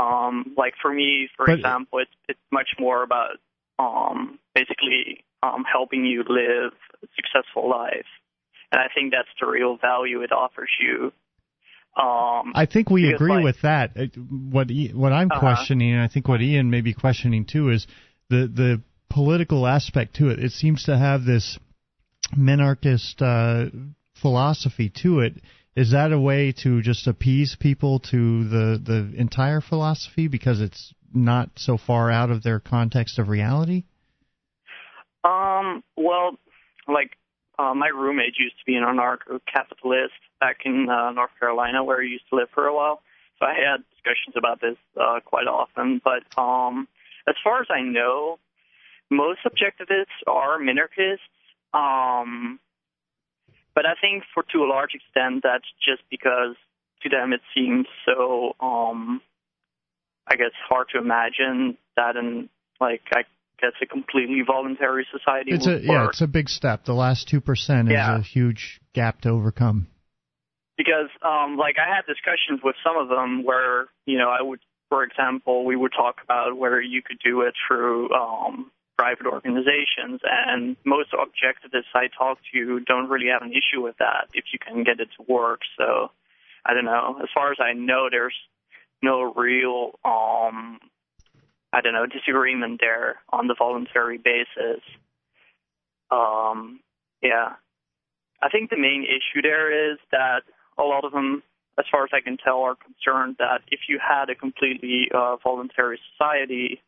Um, 0.00 0.54
like 0.56 0.74
for 0.82 0.92
me, 0.92 1.28
for 1.36 1.46
But- 1.46 1.56
example, 1.58 1.98
it's 2.00 2.10
it's 2.28 2.40
much 2.50 2.70
more 2.78 3.02
about 3.02 3.36
um, 3.78 4.38
basically 4.54 5.24
um, 5.42 5.64
helping 5.70 6.04
you 6.04 6.24
live 6.28 6.72
a 7.02 7.06
successful 7.16 7.68
life, 7.68 8.06
and 8.72 8.80
I 8.80 8.88
think 8.94 9.12
that's 9.12 9.28
the 9.40 9.46
real 9.46 9.76
value 9.76 10.22
it 10.22 10.32
offers 10.32 10.70
you. 10.80 11.12
Um, 11.96 12.50
I 12.56 12.66
think 12.66 12.90
we 12.90 13.12
agree 13.12 13.30
like- 13.30 13.44
with 13.44 13.60
that. 13.62 13.92
Uh, 13.96 14.06
What 14.50 14.68
what 14.94 15.12
I'm 15.12 15.30
Uh-huh. 15.30 15.38
questioning, 15.38 15.92
and 15.92 16.02
I 16.02 16.08
think 16.08 16.26
what 16.26 16.40
Ian 16.42 16.68
may 16.70 16.80
be 16.80 16.92
questioning 16.92 17.44
too, 17.44 17.70
is 17.70 17.86
the 18.34 18.46
the 18.48 18.82
political 19.10 19.66
aspect 19.66 20.16
to 20.16 20.28
it. 20.30 20.38
It 20.38 20.52
seems 20.52 20.84
to 20.84 20.98
have 20.98 21.24
this 21.24 21.58
minarchist 22.36 23.22
uh, 23.22 23.70
philosophy 24.20 24.90
to 25.02 25.20
it. 25.20 25.34
Is 25.76 25.92
that 25.92 26.12
a 26.12 26.20
way 26.20 26.52
to 26.62 26.82
just 26.82 27.06
appease 27.06 27.56
people 27.58 28.00
to 28.10 28.48
the 28.48 28.80
the 28.82 29.12
entire 29.16 29.60
philosophy 29.60 30.28
because 30.28 30.60
it's 30.60 30.92
not 31.12 31.50
so 31.56 31.76
far 31.76 32.10
out 32.10 32.30
of 32.30 32.42
their 32.42 32.60
context 32.60 33.18
of 33.18 33.28
reality? 33.28 33.84
Um, 35.24 35.82
well, 35.96 36.36
like 36.88 37.12
uh, 37.58 37.74
my 37.74 37.88
roommate 37.88 38.34
used 38.38 38.58
to 38.58 38.64
be 38.66 38.74
an 38.74 38.82
anarcho-capitalist 38.82 40.12
back 40.40 40.58
in 40.64 40.88
uh, 40.90 41.12
North 41.12 41.30
Carolina, 41.38 41.84
where 41.84 42.02
he 42.02 42.08
used 42.08 42.28
to 42.30 42.36
live 42.36 42.48
for 42.52 42.66
a 42.66 42.74
while. 42.74 43.00
So 43.38 43.46
I 43.46 43.54
had 43.54 43.82
discussions 43.94 44.34
about 44.36 44.60
this 44.60 44.76
uh, 45.00 45.20
quite 45.24 45.46
often. 45.46 46.00
But 46.04 46.22
um, 46.40 46.88
as 47.28 47.34
far 47.42 47.60
as 47.60 47.68
I 47.70 47.80
know, 47.82 48.38
most 49.10 49.40
objectivists 49.46 50.20
are 50.26 50.58
minarchists. 50.58 51.18
Um, 51.72 52.60
but 53.74 53.86
I 53.86 53.94
think, 54.00 54.24
for 54.32 54.44
to 54.52 54.58
a 54.64 54.68
large 54.68 54.90
extent, 54.94 55.42
that's 55.42 55.64
just 55.84 56.02
because 56.10 56.54
to 57.02 57.08
them 57.08 57.32
it 57.32 57.40
seems 57.54 57.86
so, 58.06 58.54
um, 58.60 59.20
I 60.26 60.36
guess, 60.36 60.52
hard 60.68 60.88
to 60.92 60.98
imagine 60.98 61.76
that 61.96 62.16
in 62.16 62.48
like 62.80 63.02
I 63.12 63.22
guess 63.60 63.72
a 63.82 63.86
completely 63.86 64.42
voluntary 64.46 65.06
society 65.10 65.50
It's 65.52 65.66
a 65.66 65.80
yeah, 65.82 66.08
it's 66.08 66.20
a 66.20 66.26
big 66.26 66.48
step. 66.48 66.84
The 66.84 66.92
last 66.94 67.28
two 67.28 67.40
percent 67.40 67.88
Yeah. 67.88 68.14
is 68.14 68.20
a 68.20 68.22
huge 68.22 68.80
gap 68.94 69.20
to 69.22 69.30
overcome. 69.30 69.86
because 70.76 71.08
um 71.22 71.56
like 71.56 71.76
I 71.78 71.86
had 71.94 72.04
discussions 72.06 72.60
with 72.64 72.74
some 72.84 72.96
of 72.96 73.08
them 73.08 73.44
where 73.44 73.86
you 74.06 74.18
know 74.18 74.28
I 74.28 74.42
would 74.42 74.60
for 74.94 75.02
example 75.02 75.64
we 75.64 75.74
would 75.74 75.92
talk 75.92 76.20
about 76.22 76.56
whether 76.56 76.80
you 76.80 77.02
could 77.02 77.18
do 77.18 77.40
it 77.40 77.54
through 77.66 78.08
um 78.12 78.70
private 78.96 79.26
organizations 79.26 80.20
and 80.22 80.76
most 80.84 81.10
objectivists 81.10 81.90
I 81.96 82.06
talk 82.16 82.38
to 82.52 82.78
don't 82.78 83.08
really 83.08 83.26
have 83.26 83.42
an 83.42 83.50
issue 83.50 83.82
with 83.82 83.96
that 83.98 84.28
if 84.34 84.44
you 84.52 84.60
can 84.64 84.84
get 84.84 85.00
it 85.00 85.08
to 85.16 85.24
work. 85.26 85.62
So 85.76 86.12
I 86.64 86.74
don't 86.74 86.84
know. 86.84 87.18
As 87.20 87.28
far 87.34 87.50
as 87.50 87.58
I 87.60 87.72
know 87.72 88.06
there's 88.08 88.36
no 89.02 89.32
real 89.34 89.98
um 90.04 90.78
I 91.72 91.80
don't 91.80 91.94
know 91.94 92.06
disagreement 92.06 92.80
there 92.80 93.16
on 93.32 93.48
the 93.48 93.56
voluntary 93.58 94.18
basis. 94.18 94.80
Um 96.12 96.78
yeah. 97.20 97.54
I 98.40 98.48
think 98.48 98.70
the 98.70 98.76
main 98.76 99.02
issue 99.02 99.42
there 99.42 99.90
is 99.90 99.98
that 100.12 100.42
a 100.78 100.84
lot 100.84 101.04
of 101.04 101.10
them, 101.10 101.42
as 101.78 101.84
far 101.90 102.04
as 102.04 102.10
I 102.12 102.20
can 102.20 102.36
tell, 102.36 102.62
are 102.62 102.76
concerned 102.76 103.36
that 103.38 103.62
if 103.70 103.80
you 103.88 103.98
had 103.98 104.30
a 104.30 104.34
completely 104.34 105.08
uh, 105.12 105.36
voluntary 105.42 105.98
society, 106.12 106.82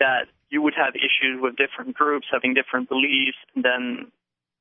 that 0.00 0.26
you 0.50 0.62
would 0.62 0.74
have 0.74 0.94
issues 0.94 1.40
with 1.40 1.56
different 1.56 1.94
groups 1.94 2.26
having 2.30 2.54
different 2.54 2.88
beliefs 2.88 3.38
and 3.54 3.64
then 3.64 4.12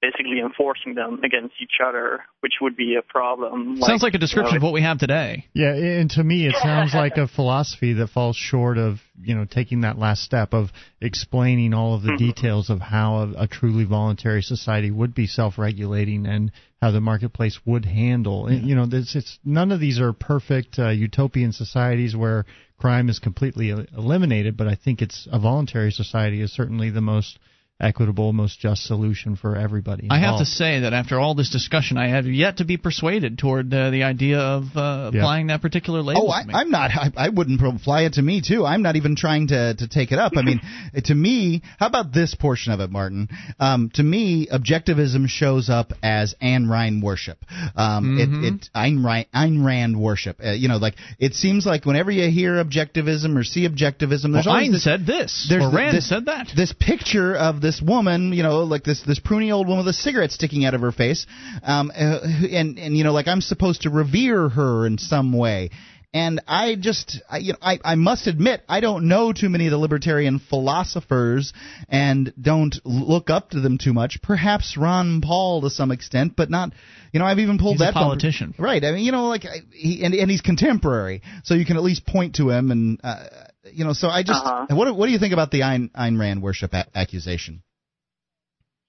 basically 0.05 0.39
enforcing 0.39 0.95
them 0.95 1.23
against 1.23 1.55
each 1.61 1.79
other, 1.85 2.23
which 2.41 2.53
would 2.61 2.75
be 2.75 2.95
a 2.95 3.01
problem. 3.01 3.77
Sounds 3.81 4.03
like 4.03 4.13
a 4.13 4.17
description 4.17 4.53
you 4.53 4.57
of 4.57 4.63
what 4.63 4.73
we 4.73 4.81
have 4.81 4.99
today. 4.99 5.45
Yeah, 5.53 5.73
and 5.73 6.09
to 6.11 6.23
me, 6.23 6.47
it 6.47 6.55
sounds 6.61 6.93
like 6.93 7.17
a 7.17 7.27
philosophy 7.27 7.93
that 7.93 8.09
falls 8.09 8.35
short 8.35 8.77
of 8.77 8.99
you 9.21 9.35
know 9.35 9.45
taking 9.45 9.81
that 9.81 9.97
last 9.97 10.23
step 10.23 10.53
of 10.53 10.69
explaining 11.01 11.73
all 11.73 11.95
of 11.95 12.03
the 12.03 12.15
details 12.17 12.69
of 12.69 12.79
how 12.79 13.17
a, 13.17 13.43
a 13.43 13.47
truly 13.47 13.85
voluntary 13.85 14.41
society 14.41 14.91
would 14.91 15.15
be 15.15 15.27
self-regulating 15.27 16.25
and 16.25 16.51
how 16.81 16.91
the 16.91 17.01
marketplace 17.01 17.59
would 17.65 17.85
handle. 17.85 18.47
And, 18.47 18.67
You 18.67 18.75
know, 18.75 18.85
this, 18.85 19.15
it's 19.15 19.39
none 19.43 19.71
of 19.71 19.79
these 19.79 19.99
are 19.99 20.13
perfect 20.13 20.77
uh, 20.77 20.89
utopian 20.89 21.51
societies 21.51 22.15
where 22.15 22.45
crime 22.77 23.09
is 23.09 23.19
completely 23.19 23.69
eliminated, 23.69 24.57
but 24.57 24.67
I 24.67 24.75
think 24.75 25.01
it's 25.01 25.27
a 25.31 25.39
voluntary 25.39 25.91
society 25.91 26.41
is 26.41 26.51
certainly 26.51 26.89
the 26.89 27.01
most 27.01 27.39
equitable, 27.79 28.31
most 28.33 28.59
just 28.59 28.83
solution 28.85 29.35
for 29.35 29.55
everybody. 29.57 30.07
I 30.09 30.19
have 30.19 30.39
to 30.39 30.45
say 30.45 30.79
that 30.81 30.93
after 30.93 31.19
all 31.19 31.35
this 31.35 31.49
discussion, 31.49 31.97
I 31.97 32.07
have 32.07 32.25
yet 32.25 32.57
to 32.57 32.65
be 32.65 32.77
persuaded 32.77 33.37
toward 33.37 33.73
uh, 33.73 33.89
the 33.89 34.03
idea 34.03 34.39
of 34.39 34.63
uh, 34.75 35.11
Yeah. 35.13 35.19
applying 35.19 35.47
that 35.47 35.61
particular 35.61 36.01
label. 36.01 36.27
Oh, 36.27 36.31
I, 36.31 36.41
to 36.43 36.47
me. 36.47 36.53
I'm 36.53 36.71
not. 36.71 36.91
I, 36.93 37.11
I 37.17 37.29
wouldn't 37.29 37.61
apply 37.61 38.03
it 38.03 38.13
to 38.13 38.21
me 38.21 38.41
too. 38.41 38.65
I'm 38.65 38.81
not 38.81 38.95
even 38.95 39.15
trying 39.15 39.47
to 39.47 39.73
to 39.75 39.87
take 39.89 40.11
it 40.13 40.19
up. 40.19 40.33
I 40.37 40.41
mean, 40.41 40.61
to 41.03 41.13
me, 41.15 41.61
how 41.77 41.87
about 41.87 42.13
this 42.13 42.33
portion 42.35 42.71
of 42.71 42.79
it, 42.79 42.89
Maarten? 42.91 43.29
Um, 43.59 43.89
to 43.95 44.03
me, 44.03 44.47
objectivism 44.51 45.27
shows 45.27 45.69
up 45.69 45.91
as 46.01 46.33
Ayn 46.41 46.69
Rand 46.69 47.03
worship. 47.03 47.37
Um, 47.75 48.05
Mhm. 48.05 48.19
It, 48.19 48.53
it 48.53 48.69
Ayn 48.75 49.03
Rand, 49.05 49.25
Ayn 49.33 49.65
Rand 49.65 49.99
worship. 49.99 50.39
Uh, 50.43 50.51
you 50.51 50.67
know, 50.69 50.77
like 50.77 50.95
it 51.19 51.33
seems 51.33 51.65
like 51.65 51.85
whenever 51.85 52.11
you 52.11 52.29
hear 52.29 52.63
objectivism 52.63 53.37
or 53.37 53.43
see 53.43 53.67
objectivism, 53.67 54.31
there's 54.33 54.45
Well, 54.45 54.55
always 54.55 54.69
Ayn 54.69 54.71
this, 54.73 54.83
said 54.83 55.05
this, 55.05 55.47
There's 55.49 55.63
or 55.63 55.71
the- 55.71 55.75
Rand 55.77 55.97
this, 55.97 56.07
said 56.09 56.25
that. 56.27 56.51
This 56.55 56.71
picture 56.73 57.35
of 57.35 57.61
this 57.65 57.81
woman, 57.81 58.31
you 58.31 58.43
know, 58.43 58.59
like 58.63 58.83
this 58.83 59.01
this 59.01 59.19
pruny 59.19 59.51
old 59.51 59.67
woman 59.67 59.83
with 59.85 59.95
a 59.95 59.97
cigarette 59.97 60.31
sticking 60.31 60.65
out 60.65 60.75
of 60.75 60.81
her 60.81 60.91
face, 60.91 61.25
um, 61.63 61.91
uh, 61.95 62.19
and 62.51 62.77
and 62.77 62.95
you 62.95 63.03
know, 63.03 63.11
like 63.11 63.27
I'm 63.27 63.41
supposed 63.41 63.81
to 63.81 63.89
revere 63.89 64.47
her 64.49 64.85
in 64.85 64.97
some 64.99 65.33
way. 65.33 65.71
And 66.13 66.41
I 66.47 66.75
just, 66.75 67.21
I, 67.29 67.39
you 67.39 67.51
know, 67.53 67.59
I, 67.61 67.77
I 67.83 67.95
must 67.95 68.25
admit, 68.27 68.63
I 68.69 68.79
don't 68.79 69.09
know 69.09 69.33
too 69.33 69.49
many 69.49 69.65
of 69.67 69.71
the 69.71 69.77
libertarian 69.77 70.39
philosophers, 70.39 71.51
and 71.89 72.31
don't 72.41 72.73
look 72.85 73.29
up 73.29 73.49
to 73.49 73.59
them 73.59 73.77
too 73.77 73.91
much. 73.91 74.21
Perhaps 74.21 74.77
Ron 74.77 75.19
Paul 75.19 75.61
to 75.63 75.69
some 75.69 75.91
extent, 75.91 76.35
but 76.37 76.49
not. 76.49 76.71
You 77.11 77.19
know, 77.19 77.25
I've 77.25 77.39
even 77.39 77.57
pulled 77.57 77.73
He's 77.73 77.79
that 77.79 77.93
from- 77.93 78.03
politician. 78.03 78.53
right? 78.57 78.81
I 78.81 78.91
mean, 78.93 79.03
you 79.03 79.11
know, 79.11 79.27
like 79.27 79.43
he 79.73 80.05
and, 80.05 80.13
and 80.13 80.31
he's 80.31 80.39
contemporary, 80.41 81.21
so 81.43 81.53
you 81.53 81.65
can 81.65 81.75
at 81.75 81.83
least 81.83 82.05
point 82.05 82.35
to 82.35 82.49
him, 82.49 82.71
and 82.71 82.99
uh, 83.03 83.25
you 83.71 83.83
know, 83.85 83.93
so 83.93 84.09
I 84.09 84.23
just, 84.23 84.43
Uh-huh. 84.43 84.75
what 84.75 84.95
what 84.95 85.07
do 85.07 85.11
you 85.11 85.19
think 85.19 85.33
about 85.33 85.51
the 85.51 85.61
Ayn, 85.61 85.91
Ayn 85.91 86.19
Rand 86.19 86.41
worship 86.41 86.73
a- 86.73 86.87
accusation? 86.95 87.63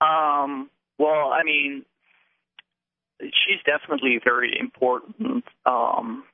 Um, 0.01 0.71
well, 0.99 1.33
I 1.33 1.43
mean, 1.45 1.85
she's 3.21 3.63
definitely 3.65 4.21
very 4.23 4.59
important 4.59 5.45
um, 5.65 6.25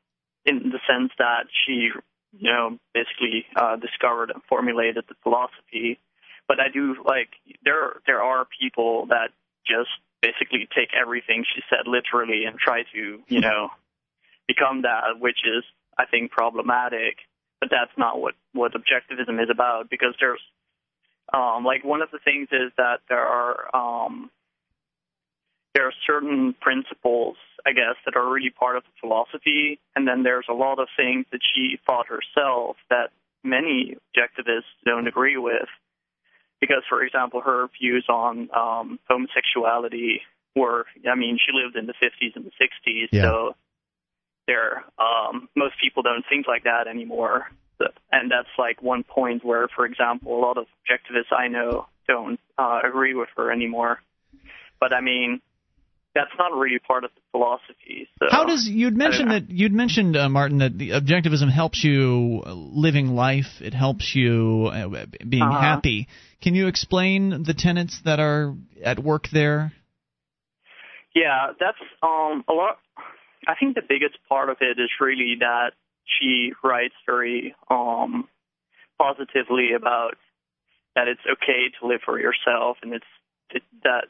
in 0.45 0.71
the 0.71 0.81
sense 0.89 1.13
that 1.19 1.47
she, 1.65 1.91
you 2.39 2.51
know, 2.51 2.79
basically 2.95 3.47
uh, 3.57 3.77
discovered 3.77 4.31
and 4.31 4.43
formulated 4.49 5.05
the 5.09 5.15
philosophy. 5.23 6.01
But 6.49 6.59
I 6.61 6.69
do 6.73 6.97
like 7.05 7.31
there 7.65 8.01
there 8.07 8.23
are 8.23 8.47
people 8.61 9.07
that 9.07 9.31
just 9.65 9.91
basically 10.21 10.69
take 10.75 10.91
everything 11.01 11.45
she 11.55 11.63
said 11.71 11.87
literally 11.87 12.45
and 12.45 12.59
try 12.59 12.83
to, 12.95 13.21
you 13.29 13.41
know, 13.41 13.71
become 14.49 14.83
that, 14.83 15.21
which 15.21 15.39
is 15.45 15.65
I 15.97 16.07
think 16.07 16.31
problematic. 16.33 17.19
But 17.63 17.71
that's 17.71 17.97
not 17.97 18.21
what 18.21 18.35
what 18.53 18.73
objectivism 18.73 19.41
is 19.41 19.49
about 19.49 19.89
because 19.89 20.17
there's 20.19 20.41
um, 21.33 21.65
like 21.65 21.85
one 21.85 22.03
of 22.03 22.11
the 22.11 22.19
things 22.19 22.49
is 22.51 22.73
that 22.77 23.03
there 23.09 23.25
are 23.25 23.71
um, 23.73 24.33
there 25.73 25.87
are 25.87 25.93
certain 26.05 26.57
principles, 26.61 27.37
I 27.65 27.71
guess, 27.71 27.95
that 28.05 28.17
are 28.17 28.29
really 28.29 28.51
part 28.51 28.77
of 28.77 28.83
the 28.83 28.91
philosophy, 29.01 29.79
and 29.95 30.09
then 30.09 30.25
there's 30.25 30.47
a 30.51 30.53
lot 30.53 30.81
of 30.81 30.89
things 30.97 31.27
that 31.31 31.39
she 31.55 31.79
thought 31.87 32.07
herself 32.09 32.79
that 32.91 33.11
many 33.45 33.97
objectivists 34.11 34.75
don't 34.85 35.07
agree 35.07 35.37
with. 35.37 35.69
Because, 36.61 36.83
for 36.89 37.05
example, 37.05 37.43
her 37.43 37.69
views 37.81 38.07
on 38.09 38.49
um, 38.53 38.99
homosexuality 39.09 40.23
were, 40.57 40.87
I 41.09 41.15
mean, 41.15 41.39
she 41.39 41.53
lived 41.53 41.77
in 41.77 41.87
the 41.87 41.95
50s 41.95 42.35
and 42.35 42.45
the 42.45 42.51
60s, 42.61 43.09
Yeah. 43.13 43.23
so 43.23 43.55
there, 44.47 44.85
um, 44.99 45.49
most 45.57 45.75
people 45.83 46.03
don't 46.03 46.25
think 46.29 46.47
like 46.47 46.65
that 46.65 46.87
anymore. 46.89 47.47
And 48.13 48.31
that's 48.31 48.49
like 48.59 48.81
one 48.83 49.03
point 49.03 49.45
where, 49.45 49.67
for 49.75 49.85
example, 49.87 50.39
a 50.39 50.41
lot 50.41 50.57
of 50.57 50.67
objectivists 50.79 51.37
I 51.37 51.49
know 51.49 51.87
don't 52.07 52.39
uh, 52.57 52.81
agree 52.85 53.15
with 53.15 53.29
her 53.37 53.51
anymore. 53.51 53.99
But 54.79 54.93
I 54.93 55.01
mean, 55.01 55.41
that's 56.15 56.31
not 56.39 56.53
really 56.53 56.79
part 56.79 57.05
of 57.05 57.11
the 57.15 57.21
philosophy. 57.33 58.09
So 58.19 58.27
How 58.31 58.45
does 58.45 58.69
you'd 58.69 58.97
mentioned 58.97 59.31
that 59.31 59.51
you'd 59.51 59.73
mentioned 59.73 60.17
uh, 60.17 60.29
Maarten 60.29 60.59
that 60.61 60.77
the 60.79 60.91
objectivism 60.91 61.51
helps 61.51 61.83
you 61.83 62.43
living 62.47 63.09
life. 63.17 63.61
It 63.61 63.75
helps 63.75 64.15
you 64.15 64.71
uh, 64.73 65.07
being 65.29 65.43
Uh-huh. 65.43 65.61
happy. 65.61 66.09
Can 66.41 66.55
you 66.55 66.69
explain 66.69 67.43
the 67.45 67.55
tenets 67.55 68.01
that 68.05 68.21
are 68.21 68.55
at 68.85 68.99
work 68.99 69.29
there? 69.33 69.73
Yeah, 71.15 71.53
that's 71.59 71.79
um 72.03 72.45
a 72.49 72.53
lot. 72.53 72.79
I 73.47 73.55
think 73.55 73.75
the 73.75 73.83
biggest 73.87 74.17
part 74.29 74.49
of 74.49 74.59
it 74.61 74.79
is 74.79 74.91
really 75.01 75.37
that 75.41 75.73
she 76.05 76.53
writes 76.63 76.95
very 77.07 77.55
um 77.71 78.29
positively 78.99 79.73
about 79.73 80.17
that 80.95 81.09
it's 81.09 81.21
okay 81.27 81.71
to 81.81 81.87
live 81.87 82.01
for 82.05 82.21
yourself 82.21 82.79
and 82.83 82.93
it's 82.95 83.05
it, 83.51 83.63
that 83.83 84.07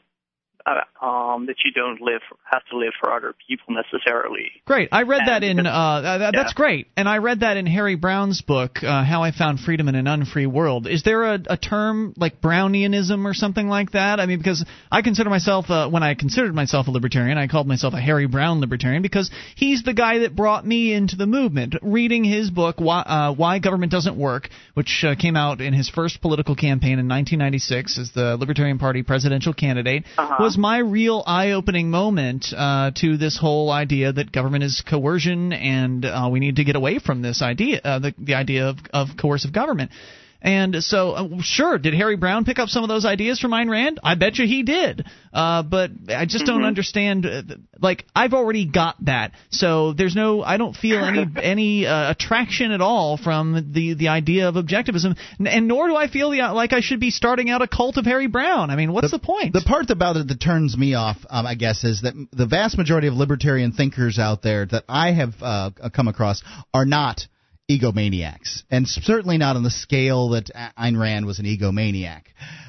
uh, 0.65 1.05
um 1.05 1.45
that 1.47 1.57
you 1.65 1.71
don't 1.73 1.99
live 2.01 2.21
have 2.49 2.63
to 2.71 2.77
live 2.77 2.93
for 2.99 3.11
other 3.13 3.33
people 3.47 3.75
necessarily. 3.75 4.49
Great. 4.65 4.89
I 4.91 5.01
read 5.03 5.23
that 5.25 5.43
in. 5.43 5.65
Uh, 5.65 5.69
uh, 5.69 6.17
that- 6.19 6.33
that's 6.33 6.51
Yeah. 6.53 6.55
great, 6.55 6.87
and 6.95 7.09
I 7.09 7.17
read 7.17 7.41
that 7.41 7.57
in 7.57 7.65
Harry 7.65 7.95
Browne's 7.95 8.41
book, 8.41 8.81
uh, 8.83 9.03
"How 9.03 9.23
I 9.23 9.31
Found 9.31 9.59
Freedom 9.59 9.87
in 9.89 9.95
an 9.95 10.07
Unfree 10.07 10.45
World." 10.47 10.87
Is 10.87 11.03
there 11.03 11.23
a, 11.23 11.39
a 11.49 11.57
term 11.57 12.13
like 12.15 12.39
Brownianism 12.39 13.27
or 13.27 13.33
something 13.33 13.67
like 13.67 13.91
that? 13.91 14.19
I 14.21 14.25
mean, 14.25 14.37
because 14.37 14.63
I 14.91 15.01
consider 15.01 15.29
myself, 15.29 15.69
uh, 15.69 15.89
when 15.89 16.01
I 16.03 16.13
considered 16.13 16.55
myself 16.55 16.87
a 16.87 16.91
libertarian, 16.91 17.37
I 17.37 17.47
called 17.47 17.67
myself 17.67 17.93
a 17.93 17.99
Harry 17.99 18.25
Browne 18.27 18.61
libertarian 18.61 19.01
because 19.01 19.29
he's 19.55 19.83
the 19.83 19.93
guy 19.93 20.19
that 20.19 20.33
brought 20.35 20.65
me 20.65 20.93
into 20.93 21.17
the 21.17 21.27
movement. 21.27 21.75
Reading 21.81 22.23
his 22.23 22.49
book, 22.49 22.79
"Why, 22.79 23.01
uh, 23.01 23.33
Why 23.33 23.59
Government 23.59 23.91
Doesn't 23.91 24.15
Work," 24.15 24.49
which 24.75 25.03
uh, 25.03 25.15
came 25.15 25.35
out 25.35 25.59
in 25.59 25.73
his 25.73 25.89
first 25.89 26.21
political 26.21 26.55
campaign 26.55 26.99
in 26.99 27.07
1996 27.09 27.97
as 27.97 28.11
the 28.11 28.37
Libertarian 28.37 28.77
Party 28.79 29.03
presidential 29.03 29.53
candidate, 29.53 30.05
Uh-huh. 30.17 30.35
Was 30.43 30.57
my 30.57 30.79
real 30.79 31.23
eye-opening 31.25 31.89
moment 31.89 32.47
uh, 32.53 32.91
to 32.93 33.15
this 33.15 33.37
whole 33.39 33.71
idea 33.71 34.11
that 34.11 34.29
government 34.29 34.61
is 34.61 34.83
coercion 34.85 35.53
and 35.53 36.03
uh, 36.03 36.27
we 36.29 36.41
need 36.41 36.57
to 36.57 36.65
get 36.65 36.75
away 36.75 36.99
from 36.99 37.21
this 37.21 37.41
idea, 37.41 37.79
uh, 37.81 37.99
the, 37.99 38.13
the 38.17 38.33
idea 38.33 38.67
of, 38.67 38.77
of 38.91 39.07
coercive 39.17 39.53
government. 39.53 39.89
And 40.43 40.83
so, 40.83 41.11
uh, 41.11 41.27
sure, 41.41 41.77
did 41.77 41.93
Harry 41.93 42.17
Browne 42.17 42.43
pick 42.43 42.59
up 42.59 42.67
some 42.67 42.83
of 42.83 42.89
those 42.89 43.05
ideas 43.05 43.39
from 43.39 43.51
Ayn 43.51 43.69
Rand? 43.69 43.99
I 44.03 44.15
bet 44.15 44.37
you 44.37 44.45
he 44.45 44.63
did. 44.63 45.05
Uh, 45.33 45.63
but 45.63 45.89
I 46.09 46.25
just 46.25 46.45
don't 46.45 46.61
Mhm. 46.61 46.67
understand. 46.67 47.25
Uh, 47.25 47.41
like, 47.81 48.05
I've 48.13 48.33
already 48.33 48.65
got 48.65 48.97
that, 49.05 49.31
so 49.49 49.93
there's 49.93 50.15
no. 50.15 50.43
I 50.43 50.57
don't 50.57 50.75
feel 50.75 50.99
any 51.03 51.25
any 51.41 51.87
uh, 51.87 52.11
attraction 52.11 52.71
at 52.71 52.81
all 52.81 53.15
from 53.17 53.71
the 53.73 53.93
the 53.93 54.09
idea 54.09 54.49
of 54.49 54.55
objectivism, 54.55 55.15
N- 55.39 55.47
and 55.47 55.67
nor 55.67 55.87
do 55.87 55.95
I 55.95 56.07
feel 56.07 56.29
the, 56.29 56.41
like 56.53 56.73
I 56.73 56.81
should 56.81 56.99
be 56.99 57.09
starting 57.09 57.49
out 57.49 57.61
a 57.61 57.67
cult 57.67 57.97
of 57.97 58.05
Harry 58.05 58.27
Browne. 58.27 58.69
I 58.69 58.75
mean, 58.75 58.91
what's 58.91 59.11
the, 59.11 59.19
point? 59.19 59.53
The 59.53 59.61
part 59.61 59.89
about 59.89 60.17
it 60.17 60.27
that 60.27 60.39
turns 60.41 60.77
me 60.77 60.93
off, 60.93 61.17
um, 61.29 61.47
I 61.47 61.55
guess, 61.55 61.83
is 61.85 62.01
that 62.01 62.13
the 62.31 62.45
vast 62.45 62.77
majority 62.77 63.07
of 63.07 63.13
libertarian 63.15 63.71
thinkers 63.71 64.19
out 64.19 64.41
there 64.43 64.65
that 64.67 64.83
I 64.89 65.13
have 65.13 65.33
uh, 65.41 65.69
come 65.93 66.09
across 66.09 66.43
are 66.73 66.85
not 66.85 67.27
egomaniacs, 67.69 68.63
and 68.69 68.87
certainly 68.87 69.37
not 69.37 69.55
on 69.55 69.63
the 69.63 69.71
scale 69.71 70.29
that 70.29 70.49
Ayn 70.77 70.99
Rand 70.99 71.25
was 71.25 71.39
an 71.39 71.45
egomaniac. 71.45 72.23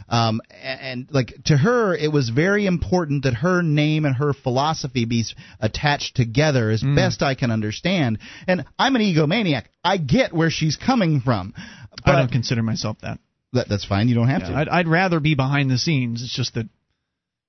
Um, 0.08 0.40
and, 0.50 0.80
and 0.80 1.08
like 1.10 1.34
to 1.46 1.56
her, 1.56 1.94
it 1.94 2.12
was 2.12 2.28
very 2.28 2.66
important 2.66 3.24
that 3.24 3.34
her 3.34 3.62
name 3.62 4.04
and 4.04 4.14
her 4.14 4.32
philosophy 4.32 5.04
be 5.04 5.24
attached 5.60 6.14
together 6.14 6.70
as 6.70 6.82
best 6.82 7.22
I 7.22 7.34
can 7.34 7.50
understand. 7.50 8.18
And 8.46 8.64
I'm 8.78 8.94
an 8.96 9.02
egomaniac. 9.02 9.64
I 9.82 9.96
get 9.96 10.32
where 10.32 10.50
she's 10.50 10.76
coming 10.76 11.20
from. 11.20 11.54
But 12.04 12.14
I 12.14 12.18
don't 12.18 12.30
consider 12.30 12.62
myself 12.62 12.98
that. 13.02 13.18
that, 13.54 13.68
that's 13.68 13.84
fine. 13.84 14.08
You 14.08 14.14
don't 14.14 14.28
have 14.28 14.42
Yeah, 14.42 14.50
to. 14.50 14.56
I'd, 14.56 14.68
I'd 14.68 14.88
rather 14.88 15.20
be 15.20 15.34
behind 15.34 15.70
the 15.70 15.78
scenes. 15.78 16.22
It's 16.22 16.34
just 16.34 16.54
that 16.54 16.68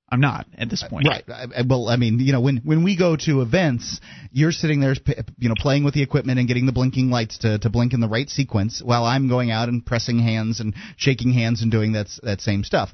I'm 0.09 0.21
not 0.21 0.45
at 0.57 0.69
this 0.69 0.83
point. 0.83 1.07
Right. 1.07 1.23
Well, 1.67 1.89
I 1.89 1.95
mean, 1.95 2.19
you 2.19 2.31
know, 2.31 2.41
when 2.41 2.57
when 2.57 2.83
we 2.83 2.95
go 2.95 3.15
to 3.15 3.41
events, 3.41 3.99
you're 4.31 4.51
sitting 4.51 4.79
there, 4.79 4.93
you 5.39 5.49
know, 5.49 5.55
playing 5.57 5.83
with 5.83 5.95
the 5.95 6.03
equipment 6.03 6.37
and 6.37 6.47
getting 6.47 6.67
the 6.67 6.71
blinking 6.71 7.09
lights 7.09 7.39
to, 7.39 7.57
to 7.59 7.69
blink 7.69 7.93
in 7.93 8.01
the 8.01 8.07
right 8.07 8.29
sequence, 8.29 8.81
while 8.83 9.03
I'm 9.03 9.27
going 9.27 9.49
out 9.49 9.67
and 9.67 9.83
pressing 9.83 10.19
hands 10.19 10.59
and 10.59 10.75
shaking 10.95 11.33
hands 11.33 11.63
and 11.63 11.71
doing 11.71 11.93
that 11.93 12.07
that 12.21 12.41
same 12.41 12.63
stuff. 12.63 12.91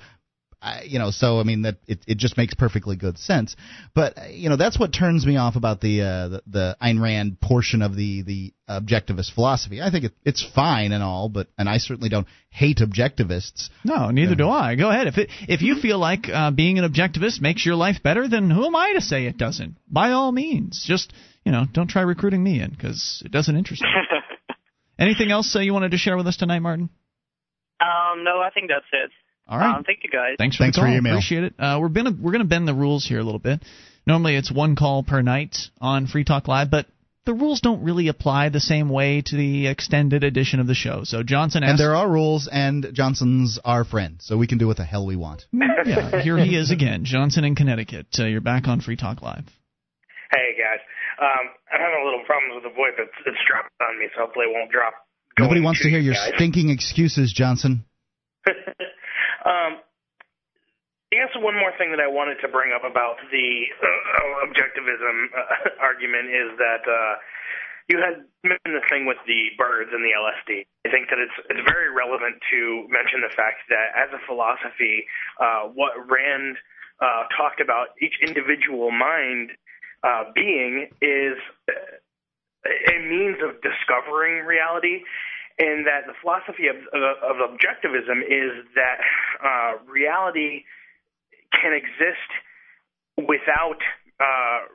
I, 0.62 0.84
you 0.84 1.00
know, 1.00 1.10
so 1.10 1.40
I 1.40 1.44
mean 1.44 1.64
that 1.64 1.78
it, 1.88 2.00
it 2.08 2.18
just 2.18 2.38
makes 2.38 2.54
perfectly 2.54 2.96
good 2.96 3.18
sense. 3.18 3.56
But 3.96 4.18
uh, 4.18 4.26
you 4.28 4.50
know, 4.50 4.58
that's 4.58 4.80
what 4.80 4.94
turns 4.94 5.26
me 5.26 5.38
off 5.38 5.56
about 5.56 5.82
the 5.82 6.02
uh, 6.02 6.28
the, 6.28 6.44
the 6.48 6.78
Ayn 6.82 7.02
Rand 7.02 7.42
portion 7.42 7.82
of 7.82 7.96
the 7.96 8.22
the 8.22 8.54
objectivist 8.70 9.34
philosophy. 9.34 9.82
I 9.82 9.90
think 9.90 10.06
it, 10.06 10.14
it's 10.24 10.48
fine 10.54 10.92
and 10.92 11.02
all, 11.02 11.30
but 11.30 11.48
and 11.58 11.68
I 11.68 11.78
certainly 11.78 12.10
don't 12.10 12.28
hate 12.50 12.78
objectivists. 12.78 13.70
No, 13.84 14.12
neither 14.12 14.36
do 14.36 14.50
I. 14.50 14.76
Go 14.76 14.90
ahead. 14.92 15.08
If 15.08 15.18
it, 15.18 15.30
if 15.48 15.62
you 15.64 15.80
feel 15.82 15.98
like 15.98 16.30
uh, 16.32 16.52
being 16.52 16.78
an 16.78 16.92
objectivist 16.92 17.42
makes 17.42 17.66
your 17.66 17.76
life 17.76 18.04
better, 18.04 18.28
then 18.28 18.52
who 18.52 18.66
am 18.66 18.76
I 18.76 18.94
to 18.94 19.02
say 19.02 19.26
it 19.26 19.38
doesn't? 19.38 19.78
By 19.90 20.12
all 20.12 20.32
means, 20.32 20.84
just 20.86 21.12
you 21.44 21.52
know, 21.52 21.66
don't 21.72 21.90
try 21.90 22.04
recruiting 22.04 22.44
me 22.44 22.62
in 22.62 22.70
because 22.70 23.24
it 23.26 23.32
doesn't 23.32 23.56
interest 23.56 23.82
me. 23.82 23.90
Anything 25.00 25.32
else 25.32 25.56
uh, 25.56 25.60
you 25.60 25.74
wanted 25.74 25.92
to 25.92 25.98
share 25.98 26.16
with 26.18 26.28
us 26.28 26.38
tonight, 26.38 26.62
Maarten? 26.62 26.90
Um, 27.82 28.24
no, 28.24 28.40
I 28.40 28.52
think 28.54 28.70
that's 28.70 28.86
it. 28.94 29.10
All 29.52 29.60
right. 29.60 29.76
Um, 29.76 29.84
thank 29.84 30.00
you 30.04 30.10
guys. 30.10 30.36
Thanks 30.38 30.56
for 30.56 30.64
Thanks 30.64 30.78
the 30.78 30.82
for 30.82 30.86
call. 30.86 30.92
your 30.92 31.00
email. 31.00 31.14
Appreciate 31.16 31.44
it. 31.44 31.54
Uh, 31.60 31.78
we're 31.82 31.90
gonna 31.90 32.16
we're 32.18 32.32
gonna 32.32 32.46
bend 32.46 32.70
the 32.70 32.74
rules 32.74 33.06
here 33.06 33.20
a 33.20 33.24
little 33.24 33.40
bit. 33.40 33.62
Normally 34.08 34.38
it's 34.38 34.50
one 34.50 34.78
call 34.78 35.04
per 35.04 35.22
night 35.22 35.58
on 35.82 36.08
Free 36.08 36.24
Talk 36.24 36.48
Live, 36.48 36.72
but 36.72 36.88
the 37.26 37.34
rules 37.34 37.60
don't 37.60 37.84
really 37.84 38.08
apply 38.08 38.48
the 38.48 38.62
same 38.62 38.88
way 38.90 39.22
to 39.22 39.36
the 39.36 39.68
extended 39.68 40.24
edition 40.24 40.62
of 40.62 40.68
the 40.68 40.74
show. 40.74 41.04
So 41.04 41.22
Johnson 41.22 41.64
And 41.64 41.78
there 41.78 41.96
are 41.96 42.10
rules, 42.10 42.48
and 42.52 42.88
Johnson's 42.94 43.60
our 43.64 43.84
friend, 43.84 44.18
so 44.22 44.38
we 44.38 44.48
can 44.48 44.58
do 44.58 44.68
what 44.68 44.78
the 44.78 44.86
hell 44.86 45.06
we 45.06 45.18
want. 45.18 45.46
yeah, 45.52 46.22
here 46.22 46.38
he 46.38 46.56
is 46.56 46.72
again, 46.72 47.04
Johnson 47.04 47.44
in 47.44 47.54
Connecticut. 47.56 48.08
Uh, 48.18 48.26
you're 48.26 48.42
back 48.42 48.70
on 48.70 48.80
Free 48.80 48.96
Talk 48.96 49.22
Live. 49.22 49.46
Hey 50.32 50.56
guys, 50.58 50.80
um, 51.22 51.52
I'm 51.74 51.80
having 51.82 52.00
a 52.02 52.06
little 52.06 52.24
problems 52.26 52.56
with 52.56 52.64
the 52.64 52.70
VoIP. 52.80 53.04
It's, 53.04 53.12
it's 53.26 53.38
dropped 53.46 53.70
on 53.82 54.00
me, 54.00 54.08
so 54.16 54.22
hopefully 54.26 54.46
it 54.46 54.54
won't 54.56 54.72
drop. 54.72 54.94
Nobody 55.38 55.60
wants 55.60 55.82
to 55.84 55.90
hear 55.90 56.00
your 56.00 56.14
guys. 56.14 56.32
stinking 56.36 56.70
excuses, 56.70 57.34
Johnson. 57.34 57.84
um, 59.46 59.82
guess 61.12 61.32
one 61.36 61.56
more 61.60 61.76
thing 61.78 61.92
that 61.92 62.00
I 62.00 62.08
wanted 62.08 62.40
to 62.42 62.48
bring 62.48 62.72
up 62.72 62.88
about 62.88 63.20
the 63.32 63.50
uh, 63.84 64.48
objectivism 64.48 65.28
uh, 65.36 65.84
argument 65.88 66.32
is 66.32 66.56
that 66.58 66.84
uh, 66.88 67.14
you 67.92 68.00
had 68.00 68.24
mentioned 68.48 68.80
the 68.80 68.88
thing 68.88 69.06
with 69.06 69.20
the 69.28 69.52
birds 69.60 69.92
and 69.92 70.00
the 70.00 70.16
LSD. 70.16 70.64
I 70.88 70.90
think 70.90 71.12
that 71.12 71.20
it's 71.20 71.36
it's 71.52 71.60
very 71.68 71.92
relevant 71.92 72.40
to 72.52 72.88
mention 72.88 73.20
the 73.20 73.34
fact 73.36 73.68
that 73.68 73.92
as 73.92 74.10
a 74.16 74.22
philosophy, 74.24 75.04
uh, 75.40 75.68
what 75.76 76.00
Rand 76.00 76.56
uh, 77.04 77.28
talked 77.36 77.60
about 77.60 77.92
each 78.00 78.16
individual 78.24 78.92
mind 78.92 79.52
uh, 80.08 80.32
being 80.34 80.88
is 81.04 81.36
uh, 81.68 82.00
a 82.64 82.98
means 83.04 83.44
of 83.44 83.60
discovering 83.60 84.46
reality 84.46 85.04
and 85.62 85.86
that 85.86 86.10
the 86.10 86.18
philosophy 86.22 86.66
of, 86.66 86.78
of, 86.90 87.02
of 87.22 87.36
objectivism 87.54 88.26
is 88.26 88.66
that 88.74 88.98
uh, 89.46 89.78
reality 89.86 90.66
can 91.54 91.78
exist 91.78 92.30
without 93.18 93.78
uh, 94.18 94.66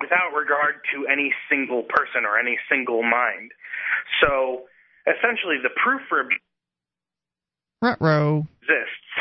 without 0.00 0.32
regard 0.32 0.80
to 0.94 1.06
any 1.06 1.32
single 1.50 1.82
person 1.82 2.24
or 2.24 2.38
any 2.38 2.56
single 2.70 3.02
mind. 3.02 3.52
So 4.24 4.64
essentially, 5.04 5.60
the 5.62 5.74
proof 5.76 6.00
for 6.08 6.24
Ruh-roh. 7.82 8.46
exists. 8.62 9.12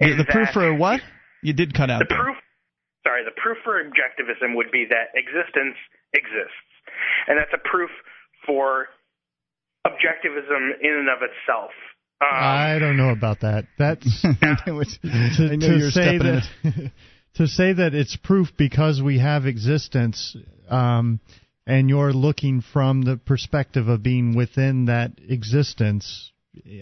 The, 0.00 0.08
is 0.08 0.16
the 0.16 0.24
proof 0.24 0.48
for 0.50 0.74
what? 0.74 1.00
You 1.42 1.52
did 1.52 1.74
cut 1.74 1.90
out. 1.90 2.00
the 2.00 2.06
there. 2.08 2.22
proof 2.22 2.36
sorry 3.04 3.24
the 3.24 3.34
proof 3.36 3.58
for 3.64 3.82
objectivism 3.82 4.54
would 4.54 4.70
be 4.70 4.86
that 4.88 5.10
existence 5.18 5.76
exists 6.14 6.70
and 7.26 7.36
that's 7.36 7.52
a 7.52 7.68
proof 7.68 7.90
for 8.46 8.86
objectivism 9.86 10.78
in 10.80 10.92
and 10.92 11.08
of 11.08 11.22
itself 11.22 11.70
um, 12.22 12.28
I 12.30 12.78
don't 12.78 12.96
know 12.96 13.10
about 13.10 13.40
that. 13.40 13.64
That's 13.78 14.06
I 14.42 15.56
know 15.56 15.66
to, 15.66 15.76
you're 15.76 15.78
to 15.78 15.90
say 15.90 16.18
that 16.18 16.42
to 17.34 17.48
say 17.48 17.72
that 17.72 17.94
it's 17.94 18.16
proof 18.16 18.48
because 18.56 19.02
we 19.02 19.18
have 19.18 19.44
existence, 19.46 20.36
um, 20.68 21.18
and 21.66 21.88
you're 21.88 22.12
looking 22.12 22.62
from 22.72 23.02
the 23.02 23.16
perspective 23.16 23.88
of 23.88 24.02
being 24.04 24.36
within 24.36 24.84
that 24.86 25.12
existence. 25.28 26.30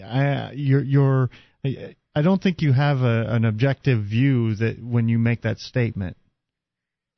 I, 0.05 0.51
you're, 0.53 0.83
you're 0.83 1.29
I, 1.65 1.95
I 2.13 2.21
don't 2.21 2.41
think 2.41 2.61
you 2.61 2.73
have 2.73 2.99
a, 3.01 3.25
an 3.33 3.45
objective 3.45 4.03
view 4.03 4.53
that 4.55 4.83
when 4.83 5.07
you 5.07 5.17
make 5.17 5.41
that 5.43 5.57
statement. 5.57 6.17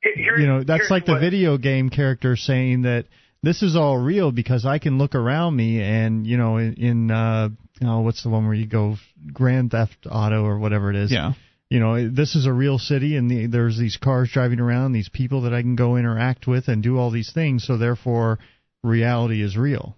Here's- 0.02 0.40
you 0.40 0.46
know, 0.46 0.62
that's 0.64 0.90
like 0.90 1.04
the 1.04 1.12
what- 1.12 1.20
video 1.20 1.58
game 1.58 1.90
character 1.90 2.36
saying 2.36 2.82
that 2.82 3.06
this 3.44 3.62
is 3.62 3.76
all 3.76 3.96
real 3.96 4.32
because 4.32 4.64
I 4.64 4.78
can 4.78 4.98
look 4.98 5.14
around 5.14 5.56
me 5.56 5.82
and 5.82 6.26
you 6.26 6.36
know 6.36 6.56
in, 6.58 6.74
in 6.74 7.10
uh 7.10 7.48
oh 7.82 8.00
what's 8.00 8.22
the 8.22 8.30
one 8.30 8.46
where 8.46 8.54
you 8.54 8.66
go 8.66 8.96
Grand 9.32 9.70
Theft 9.70 10.06
Auto 10.10 10.44
or 10.44 10.58
whatever 10.58 10.90
it 10.90 10.96
is. 10.96 11.12
Yeah. 11.12 11.32
You 11.70 11.80
know, 11.80 12.08
this 12.08 12.36
is 12.36 12.46
a 12.46 12.52
real 12.52 12.78
city 12.78 13.16
and 13.16 13.28
the, 13.28 13.46
there's 13.46 13.76
these 13.78 13.96
cars 13.96 14.30
driving 14.32 14.60
around, 14.60 14.92
these 14.92 15.08
people 15.08 15.42
that 15.42 15.54
I 15.54 15.62
can 15.62 15.74
go 15.74 15.96
interact 15.96 16.46
with 16.46 16.68
and 16.68 16.82
do 16.82 16.98
all 16.98 17.10
these 17.10 17.32
things, 17.32 17.64
so 17.66 17.76
therefore 17.78 18.38
reality 18.84 19.42
is 19.42 19.56
real. 19.56 19.96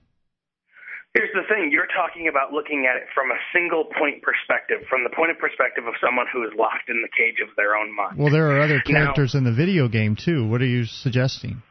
Here's 1.12 1.32
the 1.34 1.42
thing 1.48 1.70
you're 1.72 1.88
talking 1.88 2.28
about 2.28 2.52
looking 2.52 2.86
at 2.88 2.96
it 2.96 3.08
from 3.14 3.30
a 3.30 3.40
single 3.52 3.84
point 3.98 4.22
perspective, 4.22 4.86
from 4.88 5.02
the 5.02 5.10
point 5.10 5.32
of 5.32 5.38
perspective 5.38 5.86
of 5.86 5.94
someone 6.00 6.26
who 6.32 6.44
is 6.44 6.50
locked 6.56 6.88
in 6.88 7.02
the 7.02 7.08
cage 7.08 7.40
of 7.42 7.54
their 7.56 7.74
own 7.74 7.94
mind. 7.94 8.16
Well, 8.16 8.30
there 8.30 8.52
are 8.52 8.60
other 8.60 8.82
Now- 8.86 9.12
characters 9.12 9.34
in 9.34 9.44
the 9.44 9.52
video 9.52 9.88
game 9.88 10.16
too. 10.16 10.46
What 10.46 10.62
are 10.62 10.66
you 10.66 10.84
suggesting? 10.84 11.62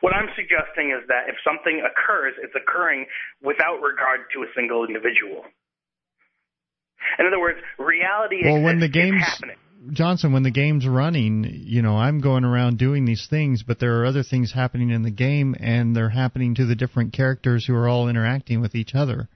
What 0.00 0.14
I'm 0.14 0.28
suggesting 0.36 0.96
is 0.96 1.06
that 1.08 1.28
if 1.28 1.36
something 1.44 1.84
occurs, 1.84 2.34
it's 2.42 2.54
occurring 2.56 3.06
without 3.42 3.80
regard 3.80 4.20
to 4.34 4.42
a 4.42 4.48
single 4.56 4.84
individual. 4.84 5.44
In 7.18 7.26
other 7.26 7.40
words, 7.40 7.58
reality 7.78 8.40
Well, 8.44 8.62
when 8.62 8.80
the 8.80 8.86
exists, 8.86 9.10
game's 9.10 9.24
happening. 9.24 9.56
Johnson, 9.92 10.32
when 10.32 10.42
the 10.42 10.50
game's 10.50 10.86
running, 10.86 11.44
you 11.48 11.80
know, 11.80 11.96
I'm 11.96 12.20
going 12.20 12.44
around 12.44 12.78
doing 12.78 13.06
these 13.06 13.26
things, 13.28 13.62
but 13.62 13.78
there 13.78 14.00
are 14.00 14.06
other 14.06 14.22
things 14.22 14.52
happening 14.52 14.90
in 14.90 15.02
the 15.02 15.10
game, 15.10 15.56
and 15.58 15.96
they're 15.96 16.10
happening 16.10 16.54
to 16.56 16.66
the 16.66 16.74
different 16.74 17.14
characters 17.14 17.64
who 17.64 17.74
are 17.74 17.88
all 17.88 18.08
interacting 18.08 18.60
with 18.60 18.74
each 18.74 18.94
other. 18.94 19.28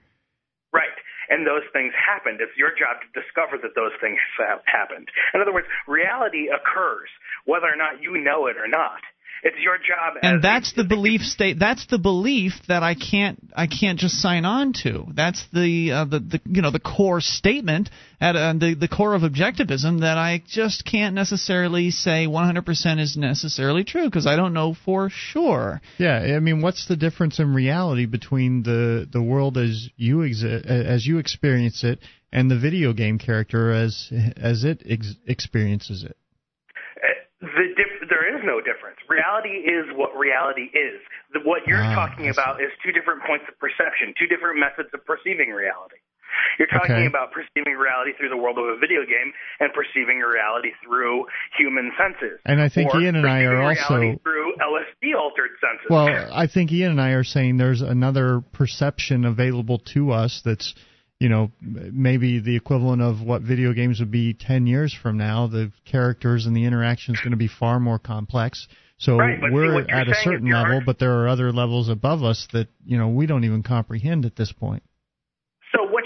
Right. 0.71 0.93
And 1.29 1.47
those 1.47 1.63
things 1.73 1.93
happened. 1.97 2.39
It's 2.41 2.55
your 2.57 2.69
job 2.69 3.01
to 3.01 3.19
discover 3.19 3.57
that 3.57 3.73
those 3.75 3.93
things 3.99 4.19
have 4.37 4.61
happened. 4.65 5.09
In 5.33 5.41
other 5.41 5.53
words, 5.53 5.67
reality 5.87 6.47
occurs, 6.53 7.09
whether 7.45 7.65
or 7.65 7.75
not 7.75 8.01
you 8.01 8.21
know 8.21 8.45
it 8.45 8.57
or 8.57 8.67
not. 8.67 9.01
It's 9.47 9.57
your 9.63 9.77
job 9.77 10.17
and 10.23 10.37
as 10.37 10.41
that's 10.41 10.73
the 10.73 10.83
belief 10.83 11.21
state 11.21 11.59
that's 11.59 11.85
the 11.85 11.99
belief 11.99 12.53
that 12.67 12.81
i 12.81 12.95
can't 12.95 13.37
i 13.55 13.67
can't 13.67 13.99
just 13.99 14.15
sign 14.15 14.43
on 14.43 14.73
to. 14.81 15.05
That's 15.13 15.45
the 15.53 15.91
uh, 15.91 16.05
the, 16.05 16.19
the 16.19 16.41
you 16.45 16.63
know 16.63 16.71
the 16.71 16.79
core 16.79 17.21
statement 17.21 17.91
at 18.19 18.35
uh, 18.35 18.53
the 18.53 18.73
the 18.73 18.87
core 18.87 19.13
of 19.13 19.21
objectivism 19.21 20.01
that 20.01 20.17
i 20.17 20.41
just 20.47 20.83
can't 20.83 21.13
necessarily 21.13 21.91
say 21.91 22.25
100% 22.25 22.99
is 22.99 23.15
necessarily 23.17 23.83
true 23.83 24.05
because 24.05 24.25
i 24.25 24.35
don't 24.35 24.53
know 24.53 24.73
for 24.83 25.11
sure. 25.11 25.79
Yeah, 25.99 26.17
I 26.35 26.39
mean, 26.39 26.61
what's 26.61 26.87
the 26.87 26.95
difference 26.95 27.37
in 27.37 27.53
reality 27.53 28.07
between 28.07 28.63
the 28.63 29.07
the 29.11 29.21
world 29.21 29.59
as 29.59 29.89
you 29.95 30.17
exi- 30.17 30.65
as 30.65 31.05
you 31.05 31.19
experience 31.19 31.83
it 31.83 31.99
and 32.31 32.49
the 32.49 32.57
video 32.57 32.93
game 32.93 33.19
character 33.19 33.71
as 33.71 34.11
as 34.37 34.63
it 34.63 34.81
ex- 34.89 35.15
experiences 35.27 36.03
it? 36.03 36.17
Uh, 36.97 37.07
the 37.41 37.73
diff- 37.77 38.09
there 38.09 38.34
is 38.34 38.34
no 38.45 38.61
difference. 38.61 38.97
Reality 39.09 39.65
is 39.65 39.89
what 39.97 40.13
reality 40.15 40.69
is. 40.71 41.01
The, 41.33 41.41
what 41.43 41.65
you're 41.67 41.81
Ah, 41.83 42.07
talking 42.07 42.29
about 42.29 42.61
is 42.61 42.69
two 42.85 42.91
different 42.93 43.23
points 43.25 43.45
of 43.49 43.57
perception, 43.59 44.13
two 44.17 44.27
different 44.29 44.59
methods 44.61 44.89
of 44.93 45.03
perceiving 45.05 45.49
reality. 45.49 45.97
You're 46.59 46.67
talking 46.67 46.95
Okay. 46.95 47.05
about 47.07 47.31
perceiving 47.31 47.75
reality 47.79 48.11
through 48.17 48.29
the 48.29 48.37
world 48.37 48.57
of 48.57 48.65
a 48.65 48.77
video 48.77 49.05
game 49.05 49.31
and 49.59 49.71
perceiving 49.73 50.19
reality 50.19 50.71
through 50.83 51.25
human 51.57 51.91
senses. 51.97 52.39
And 52.45 52.61
I 52.61 52.67
think 52.69 52.93
or 52.93 53.01
Ian 53.01 53.15
and 53.15 53.27
I 53.27 53.43
are 53.43 53.61
also 53.61 54.19
through 54.23 54.55
LSD 54.59 55.15
altered 55.17 55.51
senses. 55.61 55.87
Well, 55.89 56.07
I 56.33 56.47
think 56.47 56.71
Ian 56.71 56.91
and 56.91 57.01
I 57.01 57.11
are 57.11 57.23
saying 57.23 57.57
there's 57.57 57.81
another 57.81 58.41
perception 58.51 59.23
available 59.25 59.79
to 59.93 60.11
us 60.11 60.41
that's, 60.43 60.73
you 61.19 61.29
know, 61.29 61.51
maybe 61.61 62.39
the 62.39 62.55
equivalent 62.55 63.01
of 63.01 63.21
what 63.21 63.41
video 63.41 63.73
games 63.73 63.99
would 63.99 64.11
be 64.11 64.33
10 64.33 64.67
years 64.67 64.93
from 64.93 65.17
now. 65.17 65.47
The 65.47 65.71
characters 65.85 66.45
and 66.45 66.55
the 66.55 66.65
interaction 66.65 67.15
is 67.15 67.21
going 67.21 67.31
to 67.31 67.37
be 67.37 67.47
far 67.47 67.79
more 67.79 67.99
complex. 67.99 68.67
So 68.97 69.17
Right, 69.17 69.39
we're 69.51 69.81
at 69.81 70.07
a 70.07 70.15
certain 70.23 70.49
level, 70.49 70.81
but 70.85 70.99
there 70.99 71.21
are 71.21 71.27
other 71.27 71.51
levels 71.51 71.89
above 71.89 72.23
us 72.23 72.47
that, 72.53 72.67
you 72.85 72.97
know, 72.97 73.09
we 73.09 73.25
don't 73.25 73.43
even 73.43 73.61
comprehend 73.61 74.25
at 74.25 74.35
this 74.35 74.51
point. 74.53 74.83
So 75.73 75.83
what 75.83 76.04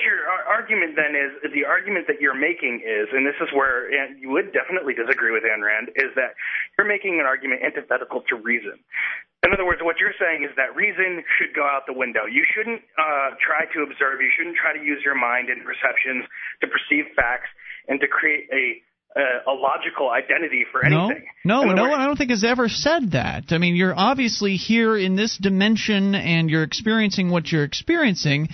argument 0.70 0.94
then 0.94 1.18
is, 1.18 1.34
the 1.50 1.66
argument 1.66 2.06
that 2.06 2.22
you're 2.22 2.38
making 2.38 2.86
is, 2.86 3.10
and 3.10 3.26
this 3.26 3.34
is 3.42 3.50
where 3.58 3.90
you 4.22 4.30
would 4.30 4.54
definitely 4.54 4.94
disagree 4.94 5.34
with 5.34 5.42
Ayn 5.42 5.66
Rand, 5.66 5.90
is 5.98 6.14
that 6.14 6.38
you're 6.78 6.86
making 6.86 7.18
an 7.18 7.26
argument 7.26 7.66
antithetical 7.66 8.22
to 8.30 8.38
reason. 8.38 8.78
In 9.42 9.50
other 9.50 9.66
words, 9.66 9.82
what 9.82 9.98
you're 9.98 10.14
saying 10.22 10.46
is 10.46 10.54
that 10.62 10.78
reason 10.78 11.26
should 11.42 11.58
go 11.58 11.66
out 11.66 11.90
the 11.90 11.98
window. 11.98 12.30
You 12.30 12.46
shouldn't 12.46 12.86
uh, 13.02 13.34
try 13.42 13.66
to 13.74 13.82
observe. 13.82 14.22
You 14.22 14.30
shouldn't 14.38 14.62
try 14.62 14.78
to 14.78 14.84
use 14.84 15.02
your 15.02 15.18
mind 15.18 15.50
and 15.50 15.66
perceptions 15.66 16.30
to 16.62 16.70
perceive 16.70 17.10
facts 17.18 17.50
and 17.90 17.98
to 17.98 18.08
create 18.08 18.46
a 18.54 18.86
uh, 19.18 19.52
a 19.52 19.56
logical 19.58 20.12
identity 20.12 20.66
for 20.72 20.86
anything. 20.86 21.26
No, 21.44 21.64
no, 21.64 21.74
no 21.74 21.84
words- 21.90 21.96
I 21.98 22.06
don't 22.06 22.16
think 22.16 22.30
has 22.30 22.44
ever 22.44 22.70
said 22.70 23.14
that. 23.14 23.46
I 23.50 23.58
mean, 23.58 23.76
you're 23.76 23.98
obviously 23.98 24.56
here 24.56 24.96
in 24.96 25.16
this 25.16 25.36
dimension 25.36 26.14
and 26.14 26.48
you're 26.48 26.62
experiencing 26.62 27.32
what 27.32 27.52
you're 27.52 27.64
experiencing. 27.64 28.50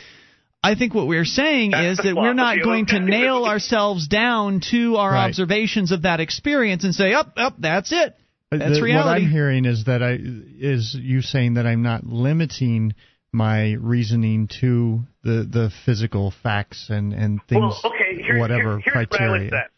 I 0.66 0.76
think 0.76 0.94
what 0.94 1.08
we're 1.08 1.26
saying 1.26 1.74
is 1.74 1.98
that 1.98 2.16
we're 2.16 2.34
not 2.34 2.58
going 2.64 2.88
to 2.88 3.00
nail 3.00 3.46
ourselves 3.46 4.08
down 4.08 4.62
to 4.72 4.98
our 4.98 5.12
Right. 5.12 5.28
observations 5.30 5.92
of 5.92 6.02
that 6.04 6.20
experience 6.20 6.84
and 6.84 6.94
say, 6.96 7.14
"Up, 7.14 7.34
up, 7.38 7.56
that's 7.60 7.92
it." 7.92 8.16
Uh, 8.52 8.58
that's 8.58 8.78
the- 8.78 8.82
reality. 8.84 9.08
What 9.24 9.26
I'm 9.28 9.32
hearing 9.32 9.66
is 9.66 9.84
that 9.86 10.02
I 10.04 10.18
is 10.20 10.96
you 11.00 11.22
saying 11.22 11.56
that 11.56 11.66
I'm 11.68 11.82
not 11.84 12.06
limiting 12.06 12.94
my 13.32 13.74
reasoning 13.74 14.48
to 14.62 15.04
the 15.24 15.44
the 15.58 15.72
physical 15.86 16.32
facts 16.44 16.90
and 16.90 17.14
and 17.14 17.40
things 17.48 17.62
well, 17.62 17.80
okay, 17.94 18.22
here, 18.24 18.40
whatever 18.40 18.80
here- 18.80 18.94
here's 18.94 19.08
criteria. 19.08 19.32
What 19.32 19.40
I 19.40 19.44
would 19.44 19.50
say. 19.52 19.75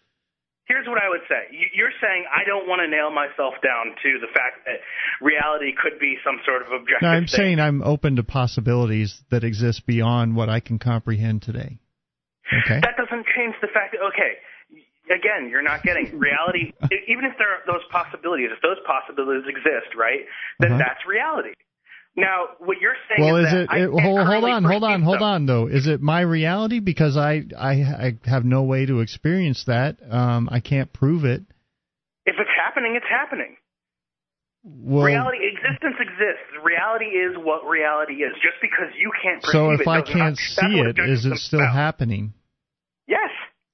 Here's 0.67 0.87
what 0.87 0.99
I 1.01 1.07
would 1.07 1.23
say. 1.29 1.47
You- 1.51 1.69
You're 1.73 1.95
saying 2.01 2.25
I 2.27 2.43
don't 2.43 2.67
want 2.67 2.81
to 2.83 2.87
nail 2.87 3.09
myself 3.09 3.55
down 3.63 3.95
to 4.03 4.09
the 4.19 4.27
fact 4.33 4.65
that 4.65 4.79
reality 5.21 5.71
could 5.73 5.97
be 5.99 6.17
some 6.23 6.39
sort 6.45 6.61
of 6.61 6.71
objective. 6.71 7.01
No, 7.03 7.09
I'm 7.09 7.23
thing. 7.23 7.55
saying 7.55 7.59
I'm 7.59 7.81
open 7.83 8.17
to 8.17 8.23
possibilities 8.23 9.23
that 9.31 9.43
exist 9.43 9.85
beyond 9.87 10.35
what 10.35 10.49
I 10.49 10.59
can 10.59 10.77
comprehend 10.79 11.41
today. 11.41 11.79
Okay. 12.63 12.79
That 12.79 12.95
doesn't 12.97 13.25
change 13.35 13.55
the 13.61 13.67
fact 13.67 13.91
that 13.95 14.01
okay, 14.11 14.39
again, 15.11 15.49
you're 15.49 15.63
not 15.63 15.83
getting 15.83 16.17
reality. 16.19 16.71
even 17.07 17.23
if 17.25 17.37
there 17.37 17.47
are 17.51 17.63
those 17.67 17.83
possibilities, 17.91 18.49
if 18.51 18.61
those 18.61 18.79
possibilities 18.85 19.47
exist, 19.47 19.95
right, 19.95 20.23
then 20.59 20.73
Uh-huh. 20.73 20.83
that's 20.83 21.05
reality. 21.07 21.53
Now, 22.17 22.57
what 22.57 22.77
you're 22.81 22.95
saying 23.07 23.23
Well, 23.23 23.37
is, 23.37 23.45
is 23.45 23.51
that 23.51 23.77
it, 23.77 23.83
it 23.83 24.01
hold, 24.01 24.25
hold 24.25 24.43
on, 24.43 24.63
hold 24.63 24.83
on, 24.83 25.03
hold 25.03 25.21
on 25.21 25.45
though. 25.45 25.67
Is 25.67 25.85
it 25.85 26.01
my 26.01 26.21
reality 26.21 26.79
because 26.79 27.15
I 27.15 27.43
I 27.57 27.71
I 27.73 28.17
have 28.25 28.43
no 28.43 28.63
way 28.63 28.87
to 28.87 29.01
experience 29.01 29.65
that. 29.67 29.97
Um 30.09 30.49
I 30.51 30.59
can't 30.59 30.91
prove 30.91 31.25
it. 31.25 31.43
If 32.25 32.35
it's 32.39 32.49
happening, 32.57 32.95
it's 32.97 33.05
happening. 33.07 33.55
Well, 34.63 35.05
reality 35.05 35.37
existence 35.45 35.95
exists. 35.99 36.49
Reality 36.63 37.05
is 37.05 37.37
what 37.37 37.65
reality 37.69 38.15
is. 38.15 38.33
Just 38.41 38.57
because 38.61 38.89
you 38.97 39.11
can't 39.21 39.43
so 39.45 39.71
it 39.71 39.81
if 39.81 39.87
I 39.87 40.01
can't 40.01 40.17
not, 40.17 40.37
see 40.37 40.79
it, 40.79 40.97
is 40.99 41.25
it 41.25 41.37
still 41.37 41.59
about. 41.59 41.75
happening? 41.75 42.33
Yes. 43.07 43.29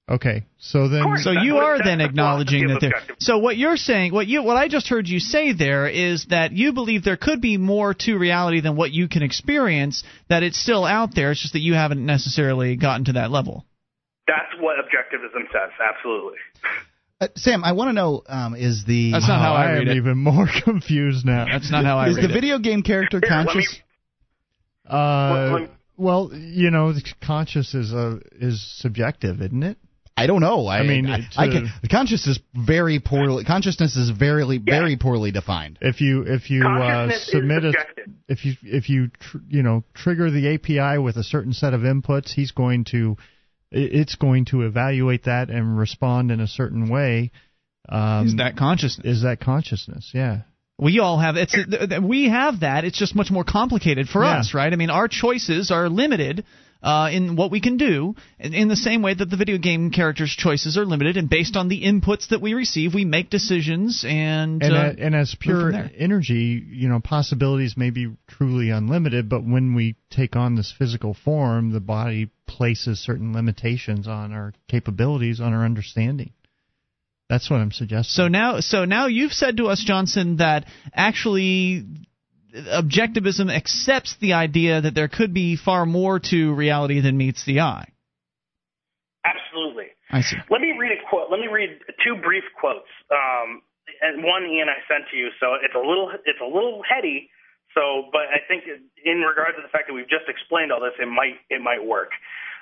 Okay. 0.10 0.44
So 0.60 0.90
then 0.90 1.18
So 1.18 1.32
you 1.32 1.58
are 1.58 1.82
then 1.82 2.02
acknowledging 2.02 2.68
that 2.68 2.82
there. 2.82 2.94
So 3.20 3.38
what 3.38 3.56
you're 3.56 3.78
saying, 3.78 4.14
what 4.14 4.28
you, 4.28 4.44
what 4.44 4.58
I 4.58 4.68
just 4.68 4.90
heard 4.90 5.08
you 5.08 5.20
say 5.20 5.54
there 5.54 5.88
is 5.88 6.26
that 6.30 6.52
you 6.52 6.74
believe 6.74 7.04
there 7.06 7.16
could 7.18 7.40
be 7.40 7.56
more 7.58 7.94
to 7.94 8.18
reality 8.18 8.60
than 8.60 8.76
what 8.76 8.92
you 8.92 9.08
can 9.08 9.24
experience. 9.24 10.04
That 10.30 10.44
it's 10.44 10.60
still 10.62 10.84
out 10.84 11.16
there. 11.16 11.32
It's 11.32 11.42
just 11.42 11.54
that 11.54 11.62
you 11.62 11.74
haven't 11.74 12.06
necessarily 12.06 12.76
gotten 12.76 13.06
to 13.06 13.14
that 13.14 13.32
level. 13.32 13.66
That's 14.28 14.62
what 14.62 14.76
objectivism 14.78 15.44
says. 15.54 15.72
Absolutely. 15.82 16.38
Uh, 17.22 17.28
Sam, 17.36 17.64
I 17.64 17.72
want 17.72 17.90
to 17.90 17.94
know: 17.94 18.24
um, 18.28 18.56
is 18.56 18.84
the 18.86 19.12
That's 19.14 19.28
not 19.28 19.40
how 19.40 19.54
I 19.54 19.72
am 19.72 19.80
read 19.80 19.88
it. 19.88 19.98
even 19.98 20.18
more 20.18 20.48
confused 20.66 21.26
now. 21.26 21.46
That's 21.50 21.72
not 21.72 21.86
how 21.86 21.98
I 21.98 22.10
is 22.10 22.18
read 22.18 22.30
the 22.30 22.34
video 22.34 22.60
game 22.60 22.84
character 22.84 23.22
Here, 23.24 23.38
let 23.38 23.46
me- 23.48 23.54
conscious? 23.54 23.80
Uh, 24.86 25.68
well, 25.96 26.32
you 26.34 26.72
know, 26.72 26.92
the 26.92 27.04
conscious 27.22 27.74
is 27.74 27.94
uh, 27.94 28.18
is 28.34 28.62
subjective, 28.80 29.42
isn't 29.42 29.64
it? 29.64 29.78
I 30.16 30.28
don't 30.28 30.42
know. 30.42 30.68
I, 30.68 30.80
I 30.80 30.84
mean, 30.84 31.08
I, 31.08 31.18
it's, 31.20 31.38
I 31.38 31.48
uh, 31.48 31.52
can, 31.52 31.72
consciousness 31.90 32.38
is 32.38 32.44
very 32.54 33.00
poorly. 33.00 33.46
Consciousness 33.46 33.96
is 33.96 34.12
very, 34.12 34.60
very 34.60 34.96
poorly 34.96 35.32
defined. 35.32 35.80
If 35.82 36.02
you 36.02 36.22
if 36.22 36.52
you 36.52 36.66
uh, 36.68 37.10
submit 37.18 37.66
a 37.66 37.74
if 38.28 38.46
you 38.46 38.54
if 38.62 38.90
you 38.90 39.08
tr- 39.08 39.38
you 39.50 39.64
know 39.64 39.84
trigger 39.96 40.30
the 40.30 40.54
API 40.54 41.00
with 41.00 41.18
a 41.18 41.24
certain 41.24 41.54
set 41.54 41.74
of 41.74 41.82
inputs, 41.82 42.32
he's 42.32 42.52
going 42.52 42.86
to 42.92 43.18
it's 43.72 44.16
going 44.16 44.46
to 44.46 44.62
evaluate 44.62 45.24
that 45.24 45.50
and 45.50 45.78
respond 45.78 46.30
in 46.30 46.40
a 46.40 46.48
certain 46.48 46.90
way. 46.90 47.32
Um, 47.90 48.28
Is 48.28 48.36
that 48.38 48.56
consciousness? 48.56 49.18
Is 49.18 49.24
that 49.24 49.40
consciousness? 49.40 50.12
Yeah. 50.14 50.42
We 50.78 51.00
all 51.00 51.20
have 51.20 51.38
it's 51.38 51.54
th- 51.54 51.90
th- 51.90 52.02
we 52.02 52.30
have 52.30 52.60
that. 52.62 52.84
It's 52.86 52.98
just 52.98 53.16
much 53.16 53.32
more 53.32 53.44
complicated 53.44 54.08
for 54.08 54.24
Yeah. 54.24 54.40
us, 54.40 54.54
right? 54.54 54.72
I 54.72 54.76
mean, 54.76 54.90
our 54.90 55.08
choices 55.08 55.72
are 55.72 55.90
limited 55.90 56.46
uh, 56.84 57.10
in 57.12 57.36
what 57.36 57.50
we 57.50 57.62
can 57.62 57.78
do, 57.78 58.14
in, 58.38 58.54
in 58.54 58.68
the 58.68 58.76
same 58.76 59.02
way 59.02 59.14
that 59.14 59.30
the 59.30 59.38
video 59.38 59.58
game 59.58 59.90
characters' 59.90 60.36
choices 60.38 60.78
are 60.78 60.86
limited, 60.86 61.16
and 61.18 61.30
based 61.30 61.56
on 61.56 61.70
the 61.70 61.84
inputs 61.84 62.30
that 62.30 62.42
we 62.42 62.54
receive, 62.54 62.94
we 62.94 63.06
make 63.06 63.30
decisions. 63.30 64.04
And 64.06 64.62
And, 64.62 64.74
uh, 64.74 64.94
and 64.98 65.16
as 65.16 65.36
pure 65.40 65.74
energy, 65.98 66.64
you 66.68 66.90
know, 66.90 67.00
possibilities 67.00 67.76
may 67.78 67.90
be 67.90 68.14
truly 68.28 68.70
unlimited, 68.70 69.30
but 69.30 69.46
when 69.46 69.74
we 69.74 69.96
take 70.10 70.36
on 70.36 70.56
this 70.56 70.74
physical 70.78 71.14
form, 71.14 71.72
the 71.72 71.80
body 71.80 72.30
places 72.46 73.00
certain 73.00 73.34
limitations 73.34 74.08
on 74.08 74.34
our 74.34 74.54
capabilities, 74.68 75.40
on 75.40 75.54
our 75.54 75.64
understanding. 75.64 76.34
That's 77.30 77.50
what 77.50 77.62
I'm 77.62 77.72
suggesting. 77.72 78.12
So 78.12 78.28
now, 78.28 78.60
so 78.60 78.86
now 78.86 79.08
you've 79.08 79.32
said 79.32 79.58
to 79.58 79.68
us, 79.68 79.82
Johnson, 79.84 80.38
that 80.38 80.68
actually 80.94 81.86
objectivism 82.54 83.54
accepts 83.54 84.16
the 84.22 84.34
idea 84.34 84.82
that 84.82 84.94
there 84.94 85.08
could 85.08 85.34
be 85.34 85.56
far 85.56 85.86
more 85.86 86.20
to 86.20 86.54
reality 86.54 87.02
than 87.02 87.18
meets 87.18 87.46
the 87.46 87.62
eye. 87.62 87.90
Absolutely. 89.26 89.88
I 90.12 90.22
see. 90.22 90.38
Let 90.50 90.62
me 90.62 90.74
read 90.78 90.92
a 90.92 91.02
quote. 91.10 91.32
Let 91.32 91.40
me 91.40 91.48
read 91.48 91.80
two 92.06 92.16
brief 92.22 92.44
quotes. 92.60 92.90
Um, 93.10 93.62
and 94.02 94.24
one 94.24 94.46
Ian 94.46 94.70
I 94.70 94.80
sent 94.86 95.10
to 95.12 95.18
you, 95.18 95.30
so 95.40 95.56
it's 95.62 95.76
a 95.76 95.82
little 95.82 96.12
it's 96.26 96.42
a 96.42 96.46
little 96.46 96.82
heady. 96.86 97.30
So, 97.74 98.14
but 98.14 98.30
I 98.30 98.38
think 98.46 98.70
in 98.70 99.26
regard 99.26 99.58
to 99.58 99.66
the 99.66 99.72
fact 99.74 99.90
that 99.90 99.98
we've 99.98 100.10
just 100.10 100.30
explained 100.30 100.70
all 100.70 100.82
this, 100.82 100.94
it 101.02 101.10
might 101.10 101.42
it 101.50 101.62
might 101.62 101.82
work. 101.82 102.14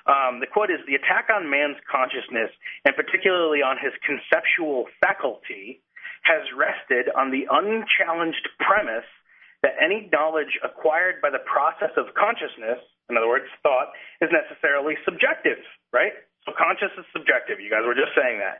Um, 0.08 0.40
the 0.40 0.48
quote 0.48 0.70
is 0.72 0.80
the 0.88 0.96
attack 0.96 1.28
on 1.30 1.50
man's 1.50 1.76
consciousness, 1.86 2.50
and 2.88 2.96
particularly 2.96 3.60
on 3.60 3.76
his 3.78 3.92
conceptual 4.02 4.88
faculty, 4.98 5.84
has 6.24 6.42
rested 6.56 7.12
on 7.12 7.30
the 7.30 7.46
unchallenged 7.46 8.48
premise 8.58 9.06
that 9.62 9.78
any 9.78 10.10
knowledge 10.10 10.58
acquired 10.66 11.22
by 11.22 11.30
the 11.30 11.42
process 11.46 11.94
of 11.96 12.10
consciousness, 12.18 12.82
in 13.08 13.16
other 13.16 13.30
words, 13.30 13.46
thought, 13.62 13.94
is 14.20 14.30
necessarily 14.34 14.98
subjective, 15.06 15.62
right? 15.94 16.12
So 16.44 16.50
conscious 16.58 16.90
is 16.98 17.06
subjective. 17.14 17.62
You 17.62 17.70
guys 17.70 17.86
were 17.86 17.94
just 17.94 18.14
saying 18.18 18.42
that. 18.42 18.58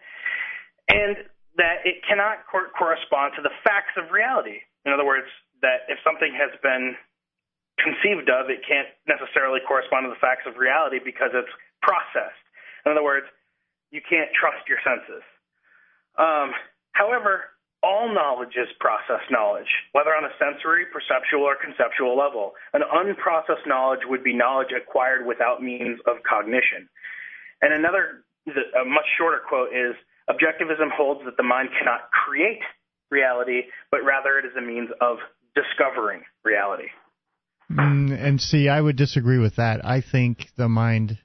And 0.87 1.27
that 1.59 1.83
it 1.85 2.01
cannot 2.07 2.47
cor- 2.47 2.71
correspond 2.73 3.35
to 3.37 3.43
the 3.43 3.53
facts 3.67 3.99
of 3.99 4.15
reality. 4.15 4.63
In 4.87 4.95
other 4.95 5.05
words, 5.05 5.27
that 5.61 5.87
if 5.91 5.99
something 6.07 6.31
has 6.35 6.55
been 6.63 6.95
conceived 7.79 8.31
of, 8.31 8.51
it 8.51 8.63
can't 8.63 8.89
necessarily 9.11 9.59
correspond 9.67 10.07
to 10.07 10.11
the 10.15 10.23
facts 10.23 10.47
of 10.47 10.59
reality 10.59 11.03
because 11.03 11.35
it's 11.35 11.51
processed. 11.83 12.39
In 12.87 12.95
other 12.95 13.03
words, 13.03 13.27
you 13.91 14.01
can't 14.01 14.31
trust 14.35 14.65
your 14.71 14.79
senses. 14.83 15.23
Um, 16.19 16.55
however, 16.95 17.53
all 17.83 18.13
knowledge 18.13 18.55
is 18.55 18.69
processed 18.79 19.31
knowledge, 19.31 19.71
whether 19.93 20.11
on 20.11 20.25
a 20.25 20.33
sensory, 20.39 20.87
perceptual, 20.93 21.43
or 21.43 21.57
conceptual 21.59 22.17
level. 22.17 22.55
An 22.73 22.83
unprocessed 22.83 23.67
knowledge 23.67 24.07
would 24.07 24.23
be 24.23 24.35
knowledge 24.35 24.71
acquired 24.71 25.27
without 25.27 25.63
means 25.63 25.99
of 26.07 26.23
cognition. 26.23 26.89
And 27.61 27.75
another, 27.75 28.23
a 28.47 28.85
much 28.85 29.07
shorter 29.19 29.41
quote 29.47 29.75
is 29.75 29.95
Objectivism 30.31 30.91
holds 30.95 31.25
that 31.25 31.37
the 31.37 31.43
mind 31.43 31.71
cannot 31.79 32.11
create 32.11 32.61
reality, 33.11 33.63
but 33.91 34.05
rather 34.05 34.39
it 34.39 34.47
is 34.47 34.53
a 34.57 34.63
means 34.63 34.89
of 35.01 35.19
discovering 35.55 36.23
reality. 36.45 36.89
Mm, 37.71 38.13
and 38.13 38.41
see, 38.41 38.69
I 38.69 38.81
would 38.81 38.97
disagree 38.97 39.39
with 39.39 39.57
that. 39.57 39.85
I 39.85 40.01
think 40.01 40.49
the 40.57 40.69
mind 40.69 41.19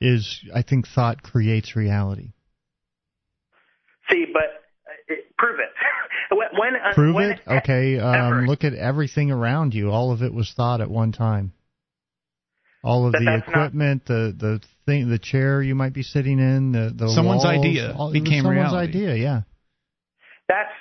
is, 0.00 0.40
I 0.54 0.62
think 0.62 0.88
thought 0.88 1.22
creates 1.22 1.76
reality. 1.76 2.32
See, 4.10 4.26
but 4.32 4.42
uh, 4.86 4.96
it, 5.08 5.36
prove 5.36 5.60
it. 5.60 5.69
When, 6.36 6.76
uh, 6.76 6.94
prove 6.94 7.14
when, 7.14 7.30
it? 7.32 7.40
Okay, 7.46 7.98
um, 7.98 8.46
look 8.46 8.64
at 8.64 8.74
everything 8.74 9.30
around 9.30 9.74
you. 9.74 9.90
All 9.90 10.12
of 10.12 10.22
it 10.22 10.32
was 10.32 10.52
thought 10.56 10.80
at 10.80 10.90
one 10.90 11.12
time. 11.12 11.52
All 12.82 13.06
of 13.06 13.12
But 13.12 13.18
the 13.20 13.24
that's 13.26 13.46
not- 13.48 13.56
equipment, 13.56 14.06
the 14.06 14.34
the 14.36 14.60
thing, 14.86 15.08
the 15.10 15.18
chair 15.18 15.62
you 15.62 15.74
might 15.74 15.92
be 15.92 16.02
sitting 16.02 16.38
in, 16.38 16.72
the 16.72 16.92
the 16.94 17.08
Someone's 17.10 17.44
walls, 17.44 17.58
idea 17.58 17.92
all, 17.96 18.12
became 18.12 18.42
someone's 18.44 18.72
reality. 18.72 18.98
idea. 19.06 19.14
Yeah. 19.16 19.40
That's 20.48 20.72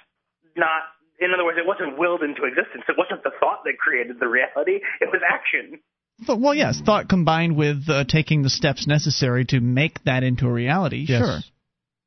not. 0.56 0.84
In 1.20 1.32
other 1.34 1.44
words, 1.44 1.58
it 1.62 1.68
wasn't 1.68 1.98
willed 1.98 2.24
into 2.24 2.46
existence. 2.46 2.84
It 2.88 2.96
wasn't 2.98 3.24
the 3.24 3.32
thought 3.42 3.64
that 3.66 3.78
created 3.78 4.20
the 4.22 4.28
reality. 4.30 4.80
It 5.02 5.10
was 5.12 5.20
action. 5.28 5.80
But, 6.26 6.40
well, 6.40 6.56
yes, 6.56 6.80
thought 6.86 7.10
combined 7.10 7.58
with 7.58 7.84
uh, 7.90 8.06
taking 8.06 8.42
the 8.42 8.50
steps 8.50 8.88
necessary 8.88 9.44
to 9.46 9.60
make 9.60 10.02
that 10.06 10.24
into 10.24 10.48
a 10.48 10.52
reality. 10.52 11.06
Yes. 11.08 11.20
Sure. 11.20 11.40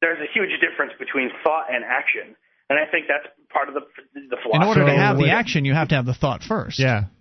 There's 0.00 0.18
a 0.18 0.30
huge 0.32 0.50
difference 0.60 0.92
between 0.98 1.30
thought 1.44 1.66
and 1.70 1.84
action, 1.84 2.34
and 2.72 2.80
I 2.80 2.90
think 2.90 3.04
that's 3.04 3.28
part 3.52 3.68
of 3.68 3.74
the 3.74 3.84
the 4.14 4.40
philosophy. 4.40 4.64
In 4.64 4.68
order 4.68 4.86
to 4.88 4.96
have 4.96 5.18
the 5.18 5.28
action, 5.28 5.64
you 5.64 5.74
have 5.74 5.88
to 5.88 5.94
have 5.94 6.06
the 6.06 6.14
thought 6.16 6.42
first. 6.42 6.78
Yeah. 6.78 7.12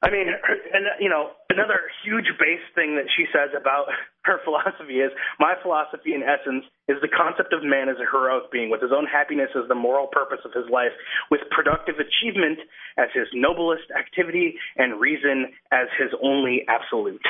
I 0.00 0.10
mean, 0.14 0.30
and 0.30 0.86
you 1.00 1.10
know, 1.10 1.34
another 1.50 1.90
huge 2.06 2.30
base 2.38 2.62
thing 2.74 2.96
that 2.96 3.10
she 3.12 3.26
says 3.34 3.50
about 3.52 3.92
her 4.24 4.40
philosophy 4.44 5.04
is 5.04 5.12
my 5.38 5.54
philosophy, 5.60 6.14
in 6.14 6.22
essence, 6.22 6.64
is 6.88 6.96
the 7.02 7.10
concept 7.10 7.52
of 7.52 7.66
man 7.66 7.92
as 7.92 8.00
a 8.00 8.08
heroic 8.08 8.48
being, 8.50 8.70
with 8.70 8.80
his 8.80 8.94
own 8.94 9.04
happiness 9.04 9.50
as 9.52 9.68
the 9.68 9.74
moral 9.74 10.06
purpose 10.06 10.40
of 10.46 10.54
his 10.56 10.70
life, 10.72 10.94
with 11.30 11.44
productive 11.50 12.00
achievement 12.00 12.62
as 12.96 13.12
his 13.12 13.28
noblest 13.34 13.92
activity, 13.92 14.56
and 14.78 15.00
reason 15.00 15.52
as 15.68 15.92
his 15.98 16.14
only 16.22 16.64
absolute. 16.64 17.20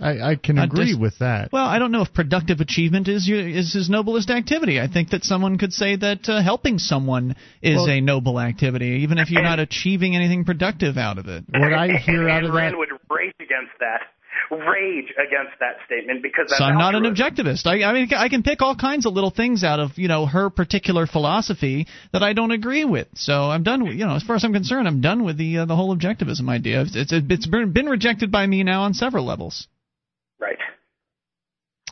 I, 0.00 0.32
I 0.32 0.34
can 0.36 0.58
I 0.58 0.64
agree 0.64 0.92
dis- 0.92 0.96
with 0.96 1.18
that. 1.20 1.50
Well, 1.52 1.64
I 1.64 1.78
don't 1.78 1.90
know 1.90 2.02
if 2.02 2.12
productive 2.12 2.60
achievement 2.60 3.08
is 3.08 3.28
is 3.28 3.72
his 3.72 3.88
noblest 3.88 4.28
activity. 4.28 4.78
I 4.78 4.88
think 4.88 5.10
that 5.10 5.24
someone 5.24 5.56
could 5.56 5.72
say 5.72 5.96
that 5.96 6.28
uh, 6.28 6.42
helping 6.42 6.78
someone 6.78 7.34
is 7.62 7.76
Well- 7.76 7.88
a 7.88 8.00
noble 8.02 8.38
activity, 8.38 9.00
even 9.02 9.16
if 9.18 9.30
you're 9.30 9.42
not 9.42 9.58
achieving 9.66 10.14
anything 10.14 10.44
productive 10.44 10.98
out 10.98 11.16
of 11.18 11.28
it. 11.28 11.44
What 11.48 11.72
I 11.72 11.96
hear 11.96 12.28
out 12.28 12.38
and 12.38 12.46
of 12.48 12.52
that, 12.52 12.58
Rand 12.58 12.76
would 12.76 12.90
rage 13.08 13.32
against 13.40 13.72
that, 13.80 14.02
rage 14.50 15.14
against 15.16 15.58
that 15.60 15.76
statement 15.86 16.22
because 16.22 16.48
that's 16.50 16.58
So 16.58 16.64
I'm 16.64 16.76
not 16.76 16.94
an 16.94 17.04
objectivist. 17.04 17.66
I, 17.66 17.82
I 17.82 17.94
mean, 17.94 18.10
I 18.14 18.28
can 18.28 18.42
pick 18.42 18.60
all 18.60 18.76
kinds 18.76 19.06
of 19.06 19.14
little 19.14 19.30
things 19.30 19.64
out 19.64 19.80
of 19.80 19.96
you 19.96 20.08
know 20.08 20.26
her 20.26 20.50
particular 20.50 21.06
philosophy 21.06 21.86
that 22.12 22.22
I 22.22 22.34
don't 22.34 22.50
agree 22.50 22.84
with. 22.84 23.08
So 23.14 23.32
I'm 23.32 23.62
done 23.62 23.82
with 23.82 23.94
you 23.94 24.04
know 24.04 24.16
as 24.16 24.22
far 24.22 24.36
as 24.36 24.44
I'm 24.44 24.52
concerned, 24.52 24.86
I'm 24.86 25.00
done 25.00 25.24
with 25.24 25.38
the 25.38 25.58
uh, 25.58 25.64
the 25.64 25.74
whole 25.74 25.96
objectivism 25.96 26.50
idea. 26.50 26.82
It's 26.82 26.94
it's, 26.94 27.12
it's 27.14 27.46
been 27.46 27.72
been 27.72 27.86
rejected 27.86 28.30
by 28.30 28.46
me 28.46 28.62
now 28.62 28.82
on 28.82 28.92
several 28.92 29.24
levels. 29.24 29.66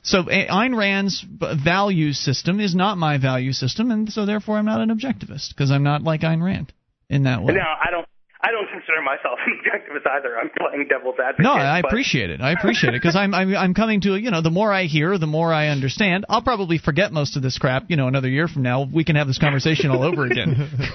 So 0.04 0.22
Ayn 0.24 0.76
Rand's 0.76 1.24
value 1.64 2.12
system 2.12 2.60
is 2.60 2.74
not 2.74 2.98
my 2.98 3.16
value 3.16 3.52
system, 3.52 3.90
and 3.90 4.12
so 4.12 4.26
therefore 4.26 4.58
I'm 4.58 4.66
not 4.66 4.82
an 4.82 4.90
objectivist 4.90 5.48
because 5.48 5.70
I'm 5.70 5.82
not 5.82 6.02
like 6.02 6.20
Ayn 6.20 6.42
Rand 6.42 6.72
in 7.08 7.22
that 7.24 7.42
way. 7.42 7.54
Now, 7.54 7.74
I 7.82 7.90
don't. 7.90 8.06
I 8.44 8.50
don't 8.52 8.68
consider 8.68 9.00
myself 9.02 9.38
an 9.46 9.58
objectivist 9.64 10.06
either. 10.06 10.36
I'm 10.38 10.50
playing 10.58 10.86
devil's 10.88 11.16
advocate. 11.18 11.44
No, 11.44 11.52
I 11.52 11.80
but- 11.80 11.90
appreciate 11.90 12.28
it. 12.30 12.40
I 12.42 12.52
appreciate 12.52 12.92
it 12.94 13.00
because 13.00 13.16
I'm, 13.16 13.32
I'm 13.34 13.54
I'm 13.56 13.74
coming 13.74 14.02
to 14.02 14.16
you 14.16 14.30
know 14.30 14.42
the 14.42 14.50
more 14.50 14.70
I 14.72 14.84
hear, 14.84 15.16
the 15.18 15.26
more 15.26 15.52
I 15.52 15.68
understand. 15.68 16.26
I'll 16.28 16.42
probably 16.42 16.76
forget 16.78 17.12
most 17.12 17.36
of 17.36 17.42
this 17.42 17.56
crap. 17.58 17.84
You 17.88 17.96
know, 17.96 18.06
another 18.06 18.28
year 18.28 18.46
from 18.48 18.62
now, 18.62 18.84
we 18.84 19.04
can 19.04 19.16
have 19.16 19.26
this 19.26 19.38
conversation 19.38 19.90
all 19.90 20.02
over 20.02 20.26
again 20.26 20.68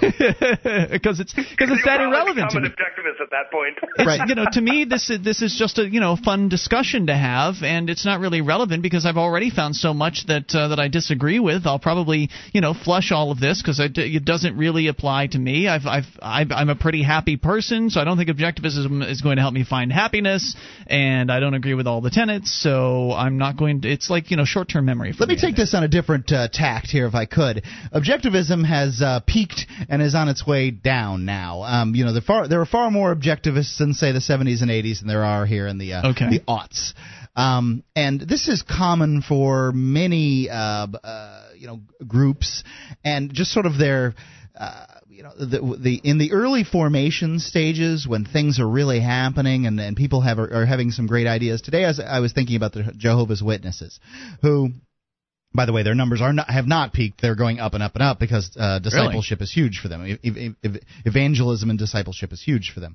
because 0.92 1.18
it's 1.20 1.34
because 1.34 1.70
it's 1.70 1.84
that 1.84 2.00
irrelevant 2.00 2.50
to 2.50 2.60
become 2.60 2.62
me. 2.62 2.68
an 2.68 2.74
objectivist 2.74 3.20
at 3.22 3.30
that 3.30 3.50
point. 3.50 3.76
It's, 3.96 4.28
You 4.28 4.34
know, 4.34 4.44
to 4.52 4.60
me, 4.60 4.84
this 4.84 5.10
is 5.10 5.22
this 5.24 5.42
is 5.42 5.56
just 5.58 5.78
a 5.78 5.88
you 5.88 6.00
know 6.00 6.16
fun 6.16 6.48
discussion 6.48 7.06
to 7.08 7.16
have, 7.16 7.56
and 7.62 7.90
it's 7.90 8.04
not 8.04 8.20
really 8.20 8.40
relevant 8.40 8.82
because 8.82 9.06
I've 9.06 9.16
already 9.16 9.50
found 9.50 9.74
so 9.76 9.92
much 9.92 10.26
that 10.28 10.54
uh, 10.54 10.68
that 10.68 10.78
I 10.78 10.88
disagree 10.88 11.38
with. 11.40 11.66
I'll 11.66 11.78
probably 11.78 12.30
you 12.52 12.60
know 12.60 12.74
flush 12.74 13.10
all 13.12 13.32
of 13.32 13.40
this 13.40 13.60
because 13.60 13.80
it, 13.80 13.98
it 13.98 14.24
doesn't 14.24 14.56
really 14.56 14.86
apply 14.88 15.28
to 15.28 15.38
me. 15.38 15.68
I've, 15.68 15.86
I've 15.86 16.04
I've 16.22 16.52
I'm 16.52 16.68
a 16.68 16.76
pretty 16.76 17.02
happy 17.02 17.36
person, 17.42 17.90
so 17.90 18.00
I 18.00 18.04
don't 18.04 18.16
think 18.16 18.28
objectivism 18.30 19.08
is 19.08 19.20
going 19.20 19.36
to 19.36 19.42
help 19.42 19.54
me 19.54 19.64
find 19.64 19.92
happiness, 19.92 20.56
and 20.86 21.30
I 21.30 21.40
don't 21.40 21.54
agree 21.54 21.74
with 21.74 21.86
all 21.86 22.00
the 22.00 22.10
tenets, 22.10 22.52
so 22.62 23.12
I'm 23.12 23.38
not 23.38 23.56
going 23.56 23.82
to. 23.82 23.88
It's 23.88 24.10
like 24.10 24.30
you 24.30 24.36
know 24.36 24.44
short 24.44 24.68
term 24.68 24.84
memory. 24.84 25.12
For 25.12 25.20
Let 25.20 25.28
me 25.28 25.36
take 25.36 25.56
this 25.56 25.74
on 25.74 25.82
a 25.82 25.88
different 25.88 26.30
uh, 26.32 26.48
tact 26.52 26.86
here, 26.88 27.06
if 27.06 27.14
I 27.14 27.26
could. 27.26 27.62
Objectivism 27.92 28.66
has 28.66 29.00
uh, 29.02 29.20
peaked 29.26 29.66
and 29.88 30.02
is 30.02 30.14
on 30.14 30.28
its 30.28 30.46
way 30.46 30.70
down 30.70 31.24
now. 31.24 31.62
Um, 31.62 31.94
you 31.94 32.04
know, 32.04 32.12
there, 32.12 32.22
far, 32.22 32.48
there 32.48 32.60
are 32.60 32.66
far 32.66 32.90
more 32.90 33.14
objectivists 33.14 33.80
in, 33.80 33.94
say, 33.94 34.12
the 34.12 34.18
70s 34.20 34.62
and 34.62 34.70
80s 34.70 35.00
than 35.00 35.08
there 35.08 35.24
are 35.24 35.46
here 35.46 35.66
in 35.66 35.78
the 35.78 35.94
uh, 35.94 36.10
Okay. 36.10 36.28
the 36.30 36.40
aughts. 36.40 36.92
Um, 37.36 37.84
and 37.94 38.20
this 38.20 38.48
is 38.48 38.62
common 38.62 39.22
for 39.22 39.72
many, 39.72 40.48
uh, 40.50 40.54
uh, 40.86 41.48
you 41.56 41.66
know, 41.66 41.80
groups, 42.06 42.64
and 43.04 43.32
just 43.32 43.52
sort 43.52 43.66
of 43.66 43.78
their. 43.78 44.14
Uh, 44.58 44.84
you 45.20 45.24
know 45.24 45.32
the, 45.36 45.76
the 45.78 46.00
in 46.02 46.16
the 46.16 46.32
early 46.32 46.64
formation 46.64 47.40
stages 47.40 48.06
when 48.08 48.24
things 48.24 48.58
are 48.58 48.66
really 48.66 49.00
happening 49.00 49.66
and, 49.66 49.78
and 49.78 49.94
people 49.94 50.22
have 50.22 50.38
are, 50.38 50.62
are 50.62 50.64
having 50.64 50.90
some 50.90 51.06
great 51.06 51.26
ideas 51.26 51.60
today 51.60 51.84
as 51.84 52.00
I 52.00 52.20
was 52.20 52.32
thinking 52.32 52.56
about 52.56 52.72
the 52.72 52.94
Jehovah's 52.96 53.42
Witnesses 53.42 54.00
who 54.40 54.70
by 55.52 55.66
the 55.66 55.72
way, 55.72 55.82
their 55.82 55.96
numbers 55.96 56.22
are 56.22 56.32
not 56.32 56.48
have 56.48 56.68
not 56.68 56.92
peaked. 56.92 57.20
They're 57.20 57.34
going 57.34 57.58
up 57.58 57.74
and 57.74 57.82
up 57.82 57.96
and 57.96 58.04
up 58.04 58.20
because 58.20 58.56
uh, 58.56 58.78
discipleship 58.78 59.42
is 59.42 59.52
huge 59.52 59.80
for 59.82 59.88
them. 59.88 60.18
Ev- 60.24 60.36
ev- 60.36 60.54
ev- 60.62 60.82
evangelism 61.04 61.70
and 61.70 61.78
discipleship 61.78 62.32
is 62.32 62.40
huge 62.40 62.70
for 62.72 62.78
them. 62.78 62.94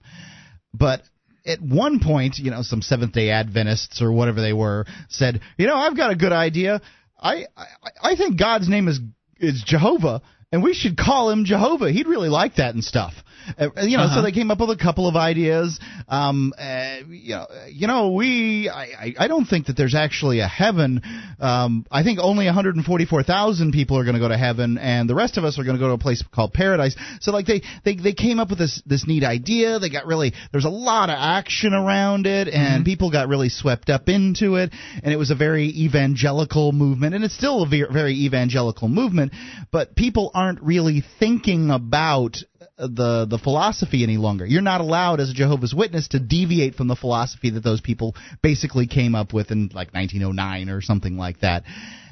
But 0.73 1.01
at 1.45 1.61
one 1.61 1.99
point, 1.99 2.37
you 2.37 2.51
know, 2.51 2.61
some 2.61 2.81
Seventh 2.81 3.11
Day 3.11 3.29
Adventists 3.29 4.01
or 4.01 4.13
whatever 4.13 4.39
they 4.39 4.53
were 4.53 4.85
said, 5.09 5.41
you 5.57 5.67
know, 5.67 5.75
I've 5.75 5.97
got 5.97 6.11
a 6.11 6.15
good 6.15 6.31
idea. 6.31 6.79
I 7.19 7.45
I, 7.57 7.65
I 8.01 8.15
think 8.15 8.39
God's 8.39 8.69
name 8.69 8.87
is 8.87 9.01
is 9.37 9.61
Jehovah, 9.65 10.21
and 10.55 10.63
we 10.63 10.73
should 10.73 10.95
call 10.95 11.29
him 11.29 11.43
Jehovah. 11.43 11.91
He'd 11.91 12.07
really 12.07 12.29
like 12.29 12.55
that 12.55 12.73
and 12.73 12.81
stuff. 12.81 13.13
Uh, 13.57 13.69
you 13.83 13.97
know, 13.97 14.03
Uh-huh. 14.03 14.15
so 14.15 14.21
they 14.21 14.31
came 14.31 14.51
up 14.51 14.59
with 14.59 14.69
a 14.71 14.77
couple 14.77 15.07
of 15.07 15.15
ideas. 15.15 15.79
Um, 16.07 16.53
uh, 16.57 16.97
you 17.09 17.35
know, 17.35 17.47
you 17.69 17.87
know, 17.87 18.11
we 18.11 18.69
I, 18.69 19.13
I 19.19 19.27
don't 19.27 19.45
think 19.45 19.67
that 19.67 19.77
there's 19.77 19.95
actually 19.95 20.39
a 20.39 20.47
heaven. 20.47 21.01
Um, 21.39 21.85
I 21.91 22.03
think 22.03 22.19
only 22.21 22.45
144,000 22.45 23.71
people 23.71 23.97
are 23.97 24.03
going 24.03 24.15
to 24.15 24.19
go 24.19 24.27
to 24.27 24.37
heaven, 24.37 24.77
and 24.77 25.09
the 25.09 25.15
rest 25.15 25.37
of 25.37 25.43
us 25.43 25.59
are 25.59 25.63
going 25.63 25.75
to 25.77 25.79
go 25.79 25.87
to 25.87 25.93
a 25.93 25.97
place 25.97 26.23
called 26.33 26.53
paradise. 26.53 26.95
So 27.21 27.31
like 27.31 27.45
they 27.45 27.61
they 27.83 27.95
they 27.95 28.13
came 28.13 28.39
up 28.39 28.49
with 28.49 28.59
this 28.59 28.81
this 28.85 29.05
neat 29.07 29.23
idea. 29.23 29.79
They 29.79 29.89
got 29.89 30.05
really 30.05 30.33
there's 30.51 30.65
a 30.65 30.69
lot 30.69 31.09
of 31.09 31.15
action 31.17 31.73
around 31.73 32.25
it, 32.27 32.47
and 32.47 32.85
people 32.85 33.11
got 33.11 33.27
really 33.27 33.49
swept 33.49 33.89
up 33.89 34.09
into 34.09 34.55
it, 34.55 34.71
and 35.03 35.13
it 35.13 35.17
was 35.17 35.31
a 35.31 35.35
very 35.35 35.67
evangelical 35.67 36.71
movement, 36.71 37.15
and 37.15 37.23
it's 37.23 37.35
still 37.35 37.63
a 37.63 37.67
ve- 37.67 37.85
very 37.91 38.13
evangelical 38.25 38.87
movement, 38.87 39.33
but 39.71 39.95
people 39.95 40.31
aren't 40.33 40.61
really 40.61 41.03
thinking 41.19 41.69
about 41.71 42.37
the 42.77 43.25
the 43.29 43.37
philosophy 43.37 44.03
any 44.03 44.17
longer. 44.17 44.45
You're 44.45 44.61
not 44.61 44.81
allowed 44.81 45.19
as 45.19 45.29
a 45.29 45.33
Jehovah's 45.33 45.73
Witness 45.73 46.09
to 46.09 46.19
deviate 46.19 46.75
from 46.75 46.87
the 46.87 46.95
philosophy 46.95 47.51
that 47.51 47.63
those 47.63 47.81
people 47.81 48.15
basically 48.41 48.87
came 48.87 49.15
up 49.15 49.33
with 49.33 49.51
in 49.51 49.69
like 49.73 49.93
1909 49.93 50.69
or 50.69 50.81
something 50.81 51.17
like 51.17 51.39
that. 51.39 51.63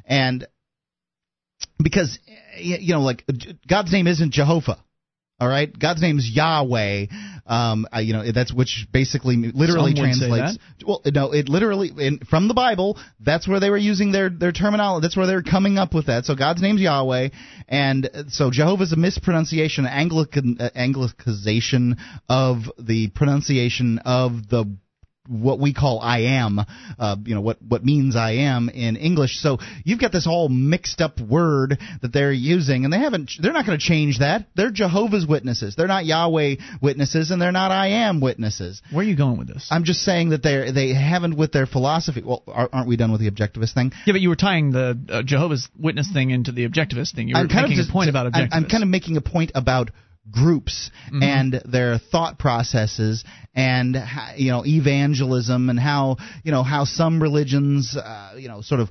And 0.05 0.47
because 1.81 2.19
you 2.57 2.93
know 2.93 3.01
like 3.01 3.23
God's 3.67 3.91
name 3.91 4.07
isn't 4.07 4.31
Jehovah. 4.33 4.77
All 5.39 5.49
right, 5.49 5.77
God's 5.77 6.01
name 6.01 6.17
is 6.19 6.29
Yahweh. 6.29 7.07
Um, 7.45 7.85
I, 7.91 8.01
you 8.01 8.13
know, 8.13 8.31
that's 8.31 8.53
which 8.53 8.87
basically 8.91 9.35
literally 9.35 9.93
Some 9.95 10.05
translates. 10.05 10.57
Well, 10.85 11.01
no, 11.05 11.33
it 11.33 11.49
literally 11.49 11.91
in, 11.97 12.19
from 12.19 12.47
the 12.47 12.53
Bible. 12.53 12.97
That's 13.19 13.47
where 13.47 13.59
they 13.59 13.69
were 13.69 13.77
using 13.77 14.13
their 14.13 14.29
their 14.29 14.53
terminology. 14.53 15.03
That's 15.03 15.17
where 15.17 15.27
they're 15.27 15.43
coming 15.43 15.77
up 15.77 15.93
with 15.93 16.05
that. 16.07 16.23
So 16.23 16.35
God's 16.35 16.61
name's 16.61 16.79
Yahweh, 16.79 17.29
and 17.67 18.05
uh, 18.05 18.23
so 18.29 18.49
Jehovah's 18.49 18.93
a 18.93 18.95
mispronunciation, 18.95 19.85
Anglican 19.85 20.57
uh, 20.59 20.69
Anglicization 20.75 21.97
of 22.29 22.59
the 22.79 23.09
pronunciation 23.09 23.99
of 23.99 24.47
the 24.47 24.77
what 25.27 25.59
we 25.59 25.73
call 25.73 25.99
I 26.01 26.19
am, 26.19 26.59
uh, 26.99 27.15
you 27.25 27.35
know, 27.35 27.41
what, 27.41 27.61
what 27.61 27.83
means 27.83 28.15
I 28.15 28.31
am 28.31 28.69
in 28.69 28.95
English. 28.97 29.39
So 29.39 29.59
you've 29.83 29.99
got 29.99 30.11
this 30.11 30.27
all 30.27 30.49
mixed 30.49 31.01
up 31.01 31.19
word 31.19 31.79
that 32.01 32.11
they're 32.11 32.31
using, 32.31 32.83
and 32.83 32.93
they 32.93 32.99
haven't, 32.99 33.31
they're 33.39 33.53
not 33.53 33.65
going 33.65 33.79
to 33.79 33.85
change 33.85 34.19
that. 34.19 34.47
They're 34.55 34.71
Jehovah's 34.71 35.25
Witnesses. 35.25 35.75
They're 35.75 35.87
not 35.87 36.05
Yahweh 36.05 36.55
Witnesses, 36.81 37.31
and 37.31 37.41
they're 37.41 37.51
not 37.51 37.71
I 37.71 37.87
am 37.87 38.19
Witnesses. 38.19 38.81
Where 38.91 39.05
are 39.05 39.07
you 39.07 39.15
going 39.15 39.37
with 39.37 39.47
this? 39.47 39.67
I'm 39.71 39.85
just 39.85 40.01
saying 40.01 40.29
that 40.29 40.43
they 40.43 40.71
they 40.71 40.93
haven't 40.93 41.37
with 41.37 41.51
their 41.51 41.65
philosophy. 41.65 42.21
Well, 42.23 42.43
aren't 42.47 42.87
we 42.87 42.97
done 42.97 43.11
with 43.11 43.21
the 43.21 43.31
objectivist 43.31 43.73
thing? 43.73 43.91
Yeah, 44.05 44.13
but 44.13 44.21
you 44.21 44.29
were 44.29 44.35
tying 44.35 44.71
the 44.71 44.99
uh, 45.09 45.23
Jehovah's 45.23 45.69
Witness 45.79 46.11
thing 46.11 46.31
into 46.31 46.51
the 46.51 46.67
objectivist 46.67 47.15
thing. 47.15 47.29
You 47.29 47.35
were 47.35 47.41
I'm 47.41 47.47
kind 47.47 47.63
making 47.63 47.79
of 47.79 47.83
just, 47.83 47.89
a 47.89 47.93
point 47.93 48.09
about 48.09 48.31
objectivists. 48.31 48.49
I'm, 48.51 48.63
I'm 48.63 48.69
kind 48.69 48.83
of 48.83 48.89
making 48.89 49.17
a 49.17 49.21
point 49.21 49.51
about 49.55 49.91
groups 50.31 50.89
Mhm. 51.11 51.23
and 51.23 51.61
their 51.65 51.97
thought 51.97 52.39
processes 52.39 53.23
and 53.55 54.01
you 54.37 54.51
know 54.51 54.65
evangelism 54.65 55.69
and 55.69 55.79
how 55.79 56.17
you 56.43 56.51
know 56.51 56.63
how 56.63 56.85
some 56.85 57.21
religions 57.21 57.95
uh, 57.97 58.33
you 58.37 58.47
know 58.47 58.61
sort 58.61 58.79
of 58.81 58.89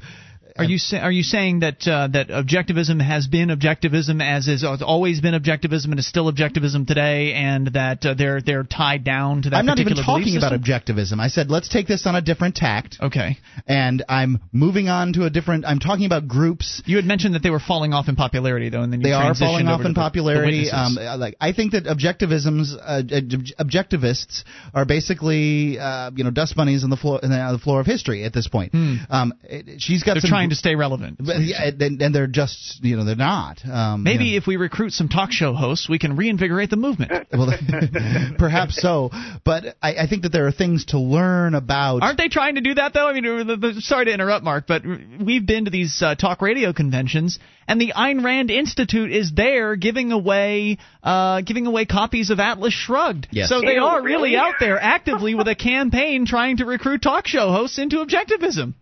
Are 0.59 0.65
you 0.65 0.79
say, 0.79 0.99
are 0.99 1.11
you 1.13 1.23
saying 1.23 1.61
that 1.61 1.87
uh, 1.87 2.09
that 2.13 2.29
objectivism 2.29 3.01
has 3.01 3.27
been 3.27 3.49
objectivism 3.49 4.23
as 4.23 4.49
is 4.49 4.63
has 4.63 4.83
always 4.83 5.21
been 5.21 5.35
objectivism 5.35 5.87
and 5.87 5.99
is 5.99 6.07
still 6.07 6.31
objectivism 6.33 6.87
today, 6.87 7.33
and 7.35 7.69
that 7.69 8.05
uh, 8.05 8.15
they're 8.15 8.41
they're 8.41 8.65
tied 8.65 9.05
down 9.05 9.43
to 9.43 9.51
that 9.51 9.57
I'm 9.57 9.67
not 9.67 9.79
even 9.79 9.97
talking 9.97 10.37
about 10.37 10.53
objectivism. 10.53 11.21
I 11.21 11.29
said 11.29 11.51
let's 11.51 11.69
take 11.69 11.87
this 11.87 12.07
on 12.07 12.15
a 12.15 12.21
different 12.21 12.55
tact. 12.57 12.99
Okay. 13.01 13.39
And 13.67 14.05
I'm 14.09 14.41
moving 14.53 14.89
on 14.89 15.13
to 15.15 15.25
a 15.25 15.31
different. 15.31 15.65
I'm 15.67 15.79
talking 15.79 16.07
about 16.07 16.29
groups. 16.29 16.83
You 16.87 16.97
had 16.97 17.05
mentioned 17.05 17.35
that 17.35 17.43
they 17.43 17.51
were 17.51 17.61
falling 17.61 17.93
off 17.93 18.09
in 18.09 18.17
popularity, 18.17 18.69
though, 18.69 18.83
and 18.83 18.93
then 18.93 19.01
you 19.01 19.07
They 19.09 19.13
are 19.13 19.35
falling 19.35 19.67
off 19.69 19.81
in 19.81 19.85
to 19.87 19.89
the- 19.89 19.95
the 19.95 20.01
popularity. 20.01 20.71
Um, 20.71 20.95
like 21.19 21.37
I 21.41 21.53
think 21.53 21.73
that 21.73 21.85
objectivisms, 21.85 22.75
uh, 22.75 23.03
ob- 23.03 23.67
objectivists, 23.69 24.45
are 24.75 24.85
basically 24.85 25.79
uh, 25.79 26.11
you 26.15 26.25
know 26.25 26.31
dust 26.31 26.57
bunnies 26.57 26.85
on 26.85 26.91
the 26.91 26.97
floor, 26.97 27.21
on 27.23 27.31
the 27.31 27.59
floor 27.59 27.81
of 27.81 27.87
history 27.87 28.25
at 28.25 28.33
this 28.33 28.49
point. 28.49 28.73
Hmm. 28.73 28.97
Um, 29.11 29.35
it- 29.45 29.81
she's 29.81 30.03
got 30.03 30.15
They're 30.15 30.21
some, 30.23 30.31
trying 30.43 30.51
to 30.51 30.57
stay 30.57 30.75
relevant. 30.75 31.19
But, 31.19 31.41
yeah, 31.41 31.65
and, 31.65 32.03
and 32.03 32.15
they're 32.15 32.27
just 32.27 32.81
you 32.83 32.97
know 32.97 33.05
they're 33.05 33.17
not. 33.17 33.65
Um, 33.65 34.03
Maybe 34.03 34.25
you 34.25 34.33
know. 34.33 34.39
if 34.39 34.47
we 34.47 34.57
recruit 34.57 34.93
some 34.93 35.09
talk 35.09 35.33
show 35.33 35.55
hosts, 35.55 35.89
we 35.89 35.99
can 35.99 36.17
reinvigorate 36.17 36.71
the 36.71 36.77
movement. 36.77 37.29
well, 37.33 37.53
perhaps 38.39 38.81
so. 38.81 39.11
But 39.45 39.77
I, 39.83 39.95
I 39.95 40.07
think 40.09 40.23
that 40.23 40.33
there 40.33 40.47
are 40.47 40.53
things 40.53 40.87
to 40.87 40.99
learn 40.99 41.55
about. 41.55 42.03
Aren't 42.03 42.19
they 42.19 42.29
trying 42.29 42.57
to 42.57 42.61
do 42.61 42.75
that 42.75 42.95
though? 42.95 43.09
I 43.09 43.13
mean, 43.13 43.47
the, 43.47 43.57
the, 43.57 43.81
sorry 43.81 44.07
to 44.07 44.13
interrupt, 44.13 44.45
Mark, 44.45 44.67
but 44.67 44.83
we've 44.85 45.47
been 45.47 45.65
to 45.67 45.71
these 45.71 46.03
uh, 46.03 46.15
talk 46.15 46.43
radio 46.43 46.73
conventions, 46.73 47.39
and 47.69 47.81
the 47.81 47.93
Ayn 47.97 48.25
Rand 48.25 48.51
Institute 48.51 49.13
is 49.13 49.33
there 49.35 49.77
giving 49.77 50.13
away 50.13 50.79
uh, 51.03 51.41
giving 51.43 51.67
away 51.67 51.85
copies 51.87 52.31
of 52.31 52.41
Atlas 52.41 52.75
Shrugged. 52.75 53.29
Yes. 53.31 53.49
So 53.49 53.61
they 53.61 53.75
Ew, 53.75 53.85
are 53.85 54.03
really 54.03 54.33
really? 54.33 54.37
out 54.37 54.55
there 54.61 54.79
actively 54.81 55.35
with 55.35 55.49
a 55.49 55.55
campaign 55.55 56.27
trying 56.27 56.59
to 56.59 56.65
recruit 56.65 57.03
talk 57.03 57.27
show 57.27 57.51
hosts 57.51 57.79
into 57.79 57.97
objectivism. 57.97 58.75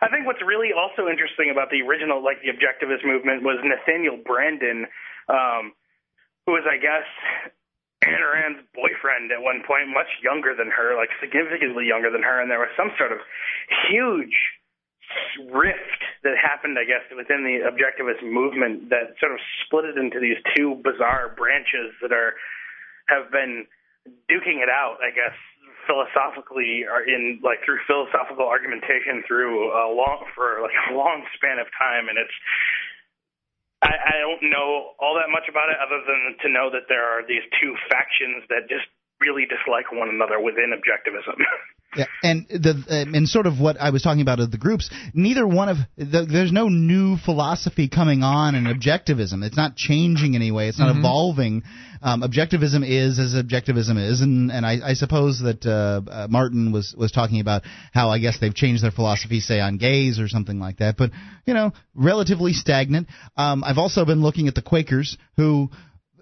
I 0.00 0.08
think 0.08 0.24
what's 0.24 0.40
really 0.40 0.72
also 0.72 1.08
interesting 1.08 1.52
about 1.52 1.68
the 1.68 1.84
original, 1.84 2.24
like 2.24 2.40
the 2.40 2.48
objectivist 2.48 3.04
movement, 3.04 3.44
was 3.44 3.60
Nathaniel 3.60 4.16
Branden, 4.16 4.88
um, 5.28 5.76
who 6.46 6.56
was, 6.56 6.64
I 6.64 6.80
guess, 6.80 7.04
Ayn 8.04 8.16
Rand's 8.16 8.64
boyfriend 8.72 9.28
at 9.28 9.44
one 9.44 9.60
point, 9.68 9.92
much 9.92 10.08
younger 10.24 10.56
than 10.56 10.72
her, 10.72 10.96
like 10.96 11.12
significantly 11.20 11.84
younger 11.84 12.08
than 12.08 12.24
her, 12.24 12.40
and 12.40 12.50
there 12.50 12.58
was 12.58 12.72
some 12.76 12.90
sort 12.96 13.12
of 13.12 13.20
huge 13.92 14.32
rift 15.52 16.00
that 16.24 16.38
happened, 16.40 16.78
I 16.80 16.88
guess, 16.88 17.04
within 17.12 17.44
the 17.44 17.68
objectivist 17.68 18.24
movement 18.24 18.88
that 18.88 19.20
sort 19.20 19.32
of 19.32 19.40
split 19.64 19.84
it 19.84 19.98
into 19.98 20.20
these 20.20 20.38
two 20.56 20.80
bizarre 20.80 21.34
branches 21.36 21.92
that 22.00 22.12
are 22.12 22.34
have 23.08 23.30
been 23.30 23.66
duking 24.30 24.62
it 24.62 24.70
out, 24.70 24.98
I 25.02 25.10
guess, 25.10 25.36
philosophically 25.90 26.86
or 26.86 27.02
in 27.02 27.42
like 27.42 27.58
through 27.66 27.82
philosophical 27.90 28.46
argumentation 28.46 29.26
through 29.26 29.74
a 29.74 29.90
long 29.90 30.22
for 30.38 30.62
like 30.62 30.76
a 30.86 30.94
long 30.94 31.26
span 31.34 31.58
of 31.58 31.66
time 31.74 32.06
and 32.06 32.14
it's 32.14 32.36
I, 33.82 33.90
I 33.90 34.16
don't 34.22 34.44
know 34.46 34.94
all 35.02 35.18
that 35.18 35.32
much 35.32 35.50
about 35.50 35.72
it 35.72 35.78
other 35.82 35.98
than 36.06 36.38
to 36.46 36.48
know 36.52 36.70
that 36.70 36.86
there 36.86 37.02
are 37.02 37.26
these 37.26 37.42
two 37.58 37.74
factions 37.90 38.46
that 38.52 38.70
just 38.70 38.86
really 39.18 39.48
dislike 39.48 39.90
one 39.90 40.08
another 40.08 40.40
within 40.40 40.72
objectivism. 40.76 41.40
Yeah, 41.96 42.04
and 42.22 42.46
the 42.48 42.70
um, 42.88 43.14
and 43.16 43.28
sort 43.28 43.46
of 43.46 43.58
what 43.58 43.80
I 43.80 43.90
was 43.90 44.02
talking 44.02 44.20
about 44.20 44.38
of 44.38 44.52
the 44.52 44.58
groups. 44.58 44.88
Neither 45.12 45.44
one 45.44 45.68
of 45.68 45.78
the, 45.96 46.24
there's 46.24 46.52
no 46.52 46.68
new 46.68 47.16
philosophy 47.16 47.88
coming 47.88 48.22
on 48.22 48.54
in 48.54 48.64
objectivism. 48.64 49.42
It's 49.44 49.56
not 49.56 49.74
changing 49.74 50.36
anyway. 50.36 50.68
It's 50.68 50.78
not 50.78 50.94
Mhm. 50.94 51.00
evolving. 51.00 51.62
Um, 52.00 52.22
objectivism 52.22 52.88
is 52.88 53.18
as 53.18 53.34
objectivism 53.34 53.98
is, 53.98 54.20
and 54.20 54.52
and 54.52 54.64
I, 54.64 54.90
I 54.90 54.92
suppose 54.94 55.40
that 55.40 55.66
uh, 55.66 56.00
uh, 56.08 56.28
Maarten 56.28 56.72
was 56.72 56.94
was 56.96 57.10
talking 57.10 57.40
about 57.40 57.62
how 57.92 58.10
I 58.10 58.20
guess 58.20 58.38
they've 58.38 58.54
changed 58.54 58.84
their 58.84 58.92
philosophy, 58.92 59.40
say 59.40 59.58
on 59.58 59.76
gays 59.76 60.20
or 60.20 60.28
something 60.28 60.60
like 60.60 60.76
that. 60.76 60.96
But 60.96 61.10
you 61.44 61.54
know, 61.54 61.72
relatively 61.96 62.52
stagnant. 62.52 63.08
Um, 63.36 63.64
I've 63.64 63.78
also 63.78 64.04
been 64.04 64.22
looking 64.22 64.46
at 64.46 64.54
the 64.54 64.62
Quakers 64.62 65.18
who 65.36 65.70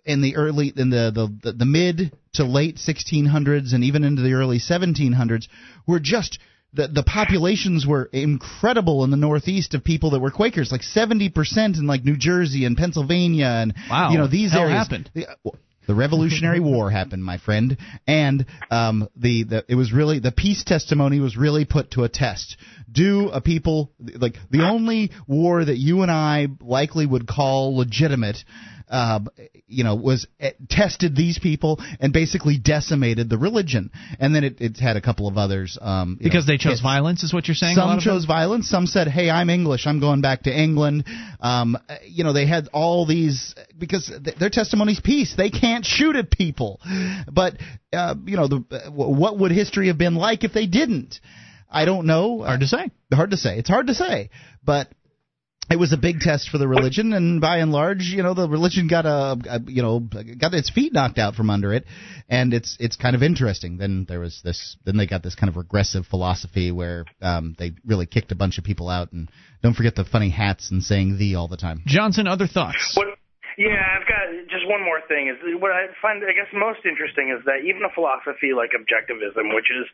in 0.06 0.22
the 0.22 0.36
early 0.36 0.72
in 0.74 0.88
the, 0.88 1.12
the 1.14 1.50
the, 1.50 1.52
the 1.58 1.66
mid 1.66 2.16
to 2.38 2.44
late 2.44 2.76
1600s 2.76 3.72
and 3.74 3.84
even 3.84 4.02
into 4.04 4.22
the 4.22 4.32
early 4.32 4.58
1700s 4.58 5.46
were 5.86 6.00
just 6.00 6.38
the 6.72 6.88
the 6.88 7.02
populations 7.02 7.86
were 7.86 8.08
incredible 8.12 9.04
in 9.04 9.10
the 9.10 9.16
northeast 9.16 9.74
of 9.74 9.84
people 9.84 10.10
that 10.10 10.20
were 10.20 10.30
Quakers 10.30 10.72
like 10.72 10.82
70% 10.82 11.78
in 11.78 11.86
like 11.86 12.04
New 12.04 12.16
Jersey 12.16 12.64
and 12.64 12.76
Pennsylvania 12.76 13.46
and 13.46 13.74
Wow. 13.90 14.10
you 14.10 14.18
know 14.18 14.26
these 14.26 14.52
Hell 14.52 14.62
areas 14.62 14.78
happened. 14.78 15.10
The- 15.14 15.26
the 15.86 15.94
Revolutionary 15.94 16.60
War 16.60 16.90
happened, 16.90 17.24
my 17.24 17.38
friend, 17.38 17.78
and 18.06 18.44
um, 18.70 19.08
the, 19.16 19.44
the 19.44 19.64
it 19.68 19.74
was 19.74 19.90
really 19.90 20.18
the 20.18 20.30
peace 20.32 20.62
testimony 20.62 21.18
was 21.18 21.34
really 21.34 21.64
put 21.64 21.92
to 21.92 22.04
a 22.04 22.10
test. 22.10 22.58
Do 22.92 23.30
a 23.30 23.40
people 23.40 23.90
like 23.98 24.34
the 24.50 24.68
only 24.68 25.12
war 25.26 25.64
that 25.64 25.78
you 25.78 26.02
and 26.02 26.10
I 26.10 26.48
likely 26.60 27.06
would 27.06 27.26
call 27.26 27.74
legitimate? 27.74 28.36
Uh, 28.90 29.20
you 29.66 29.84
know, 29.84 29.94
was 29.94 30.26
uh, 30.40 30.50
tested 30.70 31.14
these 31.14 31.38
people 31.38 31.78
and 32.00 32.12
basically 32.12 32.56
decimated 32.58 33.28
the 33.28 33.36
religion, 33.38 33.90
and 34.18 34.34
then 34.34 34.44
it, 34.44 34.60
it 34.60 34.76
had 34.78 34.96
a 34.96 35.00
couple 35.00 35.28
of 35.28 35.36
others. 35.36 35.76
Um, 35.80 36.18
Because 36.20 36.46
know, 36.46 36.52
they 36.54 36.58
chose 36.58 36.80
it- 36.80 36.82
violence, 36.82 37.22
is 37.22 37.32
what 37.34 37.48
you're 37.48 37.54
saying? 37.54 37.76
a 37.76 37.80
lot 37.80 37.90
some 37.94 38.00
chose 38.00 38.22
them? 38.22 38.28
violence. 38.28 38.68
Some 38.68 38.86
said, 38.86 39.08
"Hey, 39.08 39.28
I'm 39.30 39.50
English. 39.50 39.86
I'm 39.86 40.00
going 40.00 40.20
back 40.22 40.42
to 40.44 40.50
England." 40.56 41.04
Um, 41.40 41.76
uh, 41.88 41.96
you 42.06 42.24
know, 42.24 42.32
they 42.32 42.46
had 42.46 42.68
all 42.72 43.04
these 43.06 43.54
because 43.76 44.06
th- 44.24 44.36
their 44.38 44.50
testimony's 44.50 45.00
peace. 45.00 45.34
They 45.36 45.50
can't 45.50 45.84
shoot 45.84 46.16
at 46.16 46.30
people, 46.30 46.80
but 47.30 47.54
uh, 47.92 48.14
you 48.24 48.36
know, 48.36 48.48
the, 48.48 48.64
uh, 48.70 48.90
what 48.90 49.38
would 49.38 49.50
history 49.52 49.88
have 49.88 49.98
been 49.98 50.14
like 50.14 50.44
if 50.44 50.52
they 50.52 50.66
didn't? 50.66 51.20
I 51.70 51.84
don't 51.84 52.06
know. 52.06 52.42
Hard 52.42 52.60
to 52.60 52.66
say. 52.66 52.90
Hard 53.12 53.30
to 53.32 53.36
say. 53.36 53.58
It's 53.58 53.68
hard 53.68 53.88
to 53.88 53.94
say, 53.94 54.30
but 54.64 54.88
it 55.70 55.78
was 55.78 55.92
a 55.92 55.96
big 55.96 56.20
test 56.20 56.48
for 56.48 56.58
the 56.58 56.66
religion, 56.66 57.12
and 57.12 57.40
by 57.40 57.58
and 57.58 57.72
large, 57.72 58.02
you 58.02 58.22
know, 58.22 58.34
the 58.34 58.48
religion 58.48 58.88
got 58.88 59.04
a, 59.04 59.36
a 59.48 59.60
you 59.66 59.82
know 59.82 60.00
got 60.00 60.54
its 60.54 60.70
feet 60.70 60.92
knocked 60.92 61.18
out 61.18 61.34
from 61.34 61.50
under 61.50 61.72
it, 61.74 61.84
and 62.28 62.54
it's 62.54 62.76
it's 62.80 62.96
kind 62.96 63.14
of 63.14 63.22
interesting. 63.22 63.76
Then 63.76 64.06
there 64.08 64.20
was 64.20 64.40
this, 64.42 64.76
then 64.84 64.96
they 64.96 65.06
got 65.06 65.22
this 65.22 65.34
kind 65.34 65.50
of 65.50 65.56
regressive 65.56 66.06
philosophy 66.06 66.72
where 66.72 67.04
um, 67.20 67.54
they 67.58 67.72
really 67.84 68.06
kicked 68.06 68.32
a 68.32 68.36
bunch 68.36 68.58
of 68.58 68.64
people 68.64 68.88
out, 68.88 69.12
and 69.12 69.30
don't 69.62 69.74
forget 69.74 69.94
the 69.94 70.04
funny 70.04 70.30
hats 70.30 70.70
and 70.70 70.82
saying 70.82 71.18
"the" 71.18 71.34
all 71.34 71.48
the 71.48 71.56
time. 71.56 71.82
Johnson, 71.86 72.26
other 72.26 72.46
thoughts? 72.46 72.94
What? 72.96 73.08
Yeah, 73.58 73.74
I've 73.74 74.06
got 74.06 74.30
just 74.48 74.70
one 74.70 74.86
more 74.86 75.02
thing. 75.08 75.26
Is 75.26 75.36
what 75.60 75.72
I 75.72 75.90
find, 76.00 76.22
I 76.22 76.30
guess, 76.30 76.46
most 76.54 76.86
interesting 76.86 77.34
is 77.34 77.44
that 77.44 77.66
even 77.66 77.82
a 77.82 77.90
philosophy 77.92 78.54
like 78.54 78.70
objectivism, 78.70 79.50
which 79.50 79.66
is, 79.66 79.84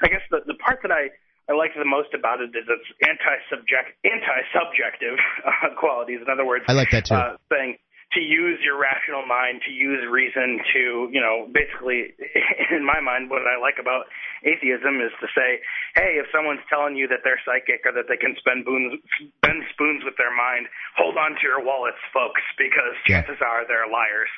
I 0.00 0.06
guess, 0.06 0.22
the 0.30 0.40
the 0.46 0.54
part 0.54 0.78
that 0.86 0.92
I 0.92 1.10
I 1.48 1.56
like 1.56 1.72
the 1.72 1.88
most 1.88 2.12
about 2.12 2.44
it 2.44 2.52
is 2.52 2.68
its 2.68 2.88
anti-subject 3.00 3.96
anti-subjective 4.04 5.16
uh, 5.48 5.72
qualities. 5.80 6.20
In 6.20 6.28
other 6.28 6.44
words, 6.44 6.64
I 6.68 6.76
like 6.76 6.92
that 6.92 7.08
too. 7.08 7.16
Uh, 7.16 7.40
saying 7.48 7.80
to 8.16 8.20
use 8.20 8.56
your 8.64 8.80
rational 8.80 9.24
mind, 9.28 9.60
to 9.68 9.72
use 9.72 10.00
reason, 10.08 10.60
to 10.72 11.08
you 11.12 11.20
know, 11.20 11.48
basically, 11.48 12.12
in 12.76 12.84
my 12.84 13.00
mind, 13.00 13.28
what 13.28 13.44
I 13.48 13.60
like 13.60 13.76
about 13.80 14.08
atheism 14.44 15.00
is 15.00 15.12
to 15.20 15.28
say, 15.36 15.60
hey, 15.96 16.16
if 16.20 16.28
someone's 16.32 16.64
telling 16.72 16.96
you 16.96 17.08
that 17.08 17.20
they're 17.24 17.40
psychic 17.44 17.84
or 17.84 17.92
that 17.96 18.08
they 18.08 18.16
can 18.16 18.36
spend 18.40 18.64
spoons, 18.64 19.00
spend 19.40 19.60
spoons 19.72 20.04
with 20.04 20.16
their 20.16 20.32
mind, 20.32 20.68
hold 20.96 21.16
on 21.16 21.36
to 21.36 21.42
your 21.44 21.60
wallets, 21.64 22.00
folks, 22.12 22.44
because 22.56 22.96
Yeah. 23.08 23.24
chances 23.24 23.40
are 23.40 23.64
they're 23.68 23.88
liars. 23.88 24.32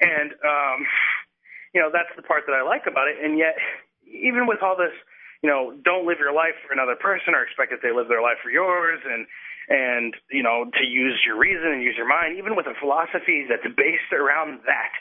And 0.00 0.32
um, 0.44 0.78
you 1.72 1.80
know, 1.80 1.92
that's 1.92 2.12
the 2.16 2.24
part 2.24 2.44
that 2.48 2.56
I 2.56 2.64
like 2.64 2.88
about 2.88 3.08
it. 3.08 3.16
And 3.20 3.36
yet, 3.36 3.56
even 4.04 4.48
with 4.48 4.64
all 4.64 4.76
this, 4.76 4.92
you 5.42 5.50
know, 5.50 5.74
don't 5.84 6.06
live 6.06 6.18
your 6.18 6.32
life 6.32 6.54
for 6.66 6.72
another 6.72 6.96
person 6.96 7.34
or 7.34 7.42
expect 7.42 7.70
that 7.70 7.80
they 7.82 7.92
live 7.92 8.08
their 8.08 8.22
life 8.22 8.38
for 8.42 8.50
yours, 8.50 9.00
and 9.04 9.26
and 9.68 10.14
you 10.30 10.42
know, 10.42 10.64
to 10.78 10.84
use 10.84 11.18
your 11.26 11.36
reason 11.36 11.72
and 11.72 11.82
use 11.82 11.96
your 11.96 12.08
mind, 12.08 12.38
even 12.38 12.54
with 12.54 12.66
a 12.66 12.74
philosophy 12.78 13.46
that's 13.48 13.66
based 13.74 14.12
around 14.14 14.60
that, 14.66 14.94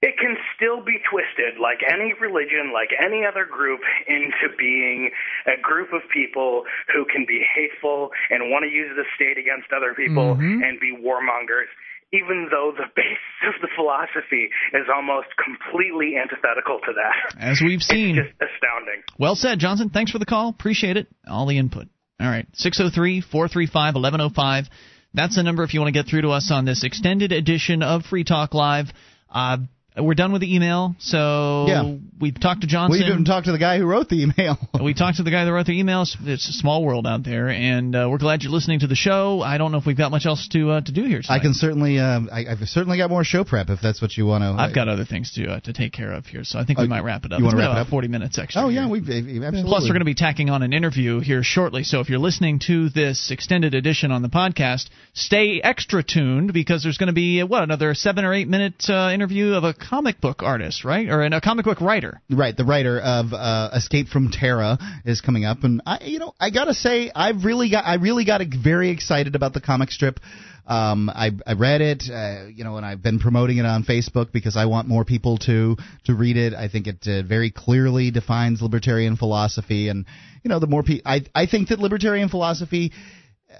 it 0.00 0.16
can 0.16 0.36
still 0.56 0.80
be 0.80 0.96
twisted, 1.04 1.60
like 1.60 1.84
any 1.84 2.14
religion, 2.16 2.72
like 2.72 2.88
any 2.96 3.26
other 3.28 3.44
group, 3.44 3.80
into 4.08 4.48
being 4.56 5.10
a 5.44 5.60
group 5.60 5.92
of 5.92 6.00
people 6.08 6.64
who 6.88 7.04
can 7.04 7.26
be 7.28 7.44
hateful 7.44 8.08
and 8.30 8.48
want 8.50 8.64
to 8.64 8.72
use 8.72 8.88
the 8.96 9.04
state 9.14 9.36
against 9.36 9.68
other 9.76 9.92
people 9.92 10.36
Mhm. 10.36 10.64
and 10.64 10.80
be 10.80 10.96
warmongers. 10.96 11.68
Even 12.12 12.48
though 12.50 12.72
the 12.76 12.86
basis 12.96 13.54
of 13.54 13.60
the 13.62 13.68
philosophy 13.76 14.50
is 14.74 14.86
almost 14.94 15.28
completely 15.38 16.16
antithetical 16.16 16.80
to 16.80 16.92
that. 16.94 17.38
As 17.38 17.60
we've 17.64 17.82
seen. 17.82 18.18
It's 18.18 18.28
just 18.28 18.40
astounding. 18.40 19.02
Well 19.18 19.36
said, 19.36 19.58
Johnson. 19.58 19.90
Thanks 19.90 20.10
for 20.10 20.18
the 20.18 20.26
call. 20.26 20.48
Appreciate 20.48 20.96
it. 20.96 21.06
All 21.26 21.46
the 21.46 21.58
input. 21.58 21.88
All 22.20 22.28
right. 22.28 22.46
603 22.54 23.20
435 23.22 23.94
1105. 23.94 24.64
That's 25.12 25.36
the 25.36 25.42
number 25.42 25.64
if 25.64 25.74
you 25.74 25.80
want 25.80 25.92
to 25.92 25.98
get 25.98 26.08
through 26.08 26.22
to 26.22 26.30
us 26.30 26.50
on 26.52 26.64
this 26.64 26.84
extended 26.84 27.32
edition 27.32 27.82
of 27.82 28.04
Free 28.04 28.24
Talk 28.24 28.54
Live. 28.54 28.86
Uh, 29.28 29.58
we're 29.96 30.14
done 30.14 30.32
with 30.32 30.40
the 30.40 30.54
email, 30.54 30.94
so 30.98 31.66
Yeah. 31.68 31.94
we've 32.20 32.38
talked 32.38 32.60
to 32.62 32.66
Johnson. 32.66 33.00
We 33.00 33.06
even 33.06 33.24
talked 33.24 33.46
to 33.46 33.52
the 33.52 33.58
guy 33.58 33.78
who 33.78 33.86
wrote 33.86 34.08
the 34.08 34.22
email. 34.22 34.56
we 34.82 34.94
talked 34.94 35.16
to 35.18 35.22
the 35.22 35.30
guy 35.30 35.44
that 35.44 35.52
wrote 35.52 35.66
the 35.66 35.78
email. 35.78 36.02
It's- 36.02 36.48
a 36.48 36.52
small 36.52 36.84
world 36.84 37.06
out 37.06 37.22
there, 37.24 37.48
and 37.48 37.94
uh, 37.94 38.06
we're 38.10 38.18
glad 38.18 38.42
you're 38.42 38.52
listening 38.52 38.80
to 38.80 38.86
the 38.86 38.94
show. 38.94 39.40
I 39.42 39.58
don't 39.58 39.72
know 39.72 39.78
if 39.78 39.86
we've 39.86 39.96
got 39.96 40.10
much 40.10 40.26
else 40.26 40.48
to 40.52 40.70
uh, 40.70 40.80
to 40.80 40.92
do 40.92 41.04
here. 41.04 41.20
Tonight. 41.22 41.36
I 41.36 41.38
can 41.40 41.54
certainly, 41.54 41.98
uh, 41.98 42.20
I, 42.32 42.46
I've 42.50 42.58
certainly 42.68 42.98
got 42.98 43.10
more 43.10 43.24
show 43.24 43.44
prep 43.44 43.68
if 43.68 43.80
that's 43.80 44.00
what 44.00 44.16
you 44.16 44.26
want 44.26 44.42
to. 44.42 44.62
I've 44.62 44.74
got 44.74 44.88
other 44.88 45.04
things 45.04 45.32
to 45.34 45.46
uh, 45.52 45.60
to 45.60 45.72
take 45.72 45.92
care 45.92 46.12
of 46.12 46.26
here, 46.26 46.44
so 46.44 46.58
I 46.58 46.64
think 46.64 46.78
we 46.78 46.86
Uh, 46.86 46.88
might 46.88 47.04
wrap 47.04 47.24
it 47.24 47.32
up. 47.32 47.38
you 47.38 47.44
wanna 47.44 47.56
been 47.58 47.66
wrap 47.66 47.76
it 47.76 47.80
up? 47.80 47.88
40 47.88 48.08
minutes 48.08 48.38
extra. 48.38 48.62
Oh 48.62 48.68
yeah, 48.68 48.88
we 48.88 48.98
absolutely. 49.00 49.62
Plus, 49.64 49.82
we're 49.84 49.88
going 49.94 49.98
to 50.00 50.04
be 50.04 50.14
tacking 50.14 50.50
on 50.50 50.62
an 50.62 50.72
interview 50.72 51.20
here 51.20 51.42
shortly. 51.42 51.82
So 51.84 52.00
if 52.00 52.08
you're 52.08 52.18
listening 52.18 52.60
to 52.66 52.88
this 52.90 53.30
extended 53.30 53.74
edition 53.74 54.12
on 54.12 54.22
the 54.22 54.28
podcast, 54.28 54.88
stay 55.14 55.60
extra 55.62 56.02
tuned 56.02 56.52
because 56.52 56.82
there's 56.82 56.98
going 56.98 57.08
to 57.08 57.12
be 57.12 57.42
what 57.42 57.62
another 57.62 57.94
seven 57.94 58.24
or 58.24 58.32
eight 58.32 58.48
minute 58.48 58.84
uh, 58.88 59.10
interview 59.12 59.54
of 59.54 59.64
a 59.64 59.74
comic 59.80 60.20
book 60.20 60.42
artist, 60.42 60.84
right, 60.84 61.08
or 61.08 61.22
a 61.22 61.40
comic 61.40 61.64
book 61.64 61.80
writer. 61.80 62.20
Right, 62.30 62.56
the 62.56 62.64
writer 62.64 63.00
of 63.00 63.32
uh, 63.32 63.70
Escape 63.72 64.08
from 64.08 64.30
Terra 64.30 64.78
is 65.04 65.20
coming 65.20 65.44
up, 65.44 65.64
and 65.64 65.82
I, 65.86 66.04
you 66.04 66.18
know, 66.18 66.34
I 66.38 66.50
gotta 66.50 66.74
say, 66.74 67.10
I've 67.14 67.44
really 67.44 67.70
got, 67.70 67.84
I 67.86 67.94
really 67.94 68.24
got 68.24 68.40
very 68.62 68.90
excited 68.90 69.34
about 69.34 69.54
the 69.54 69.60
comic 69.60 69.90
strip. 69.90 70.20
Um, 70.66 71.10
I, 71.10 71.32
I 71.46 71.54
read 71.54 71.80
it, 71.80 72.04
uh, 72.12 72.46
you 72.46 72.62
know, 72.62 72.76
and 72.76 72.86
I've 72.86 73.02
been 73.02 73.18
promoting 73.18 73.58
it 73.58 73.66
on 73.66 73.82
Facebook 73.82 74.30
because 74.30 74.56
I 74.56 74.66
want 74.66 74.86
more 74.86 75.04
people 75.04 75.38
to 75.38 75.76
to 76.04 76.14
read 76.14 76.36
it. 76.36 76.54
I 76.54 76.68
think 76.68 76.86
it 76.86 77.06
uh, 77.08 77.26
very 77.26 77.50
clearly 77.50 78.12
defines 78.12 78.62
libertarian 78.62 79.16
philosophy, 79.16 79.88
and 79.88 80.06
you 80.44 80.48
know, 80.48 80.60
the 80.60 80.68
more 80.68 80.82
people, 80.82 81.10
I, 81.10 81.24
I 81.34 81.46
think 81.46 81.68
that 81.68 81.80
libertarian 81.80 82.28
philosophy 82.28 82.92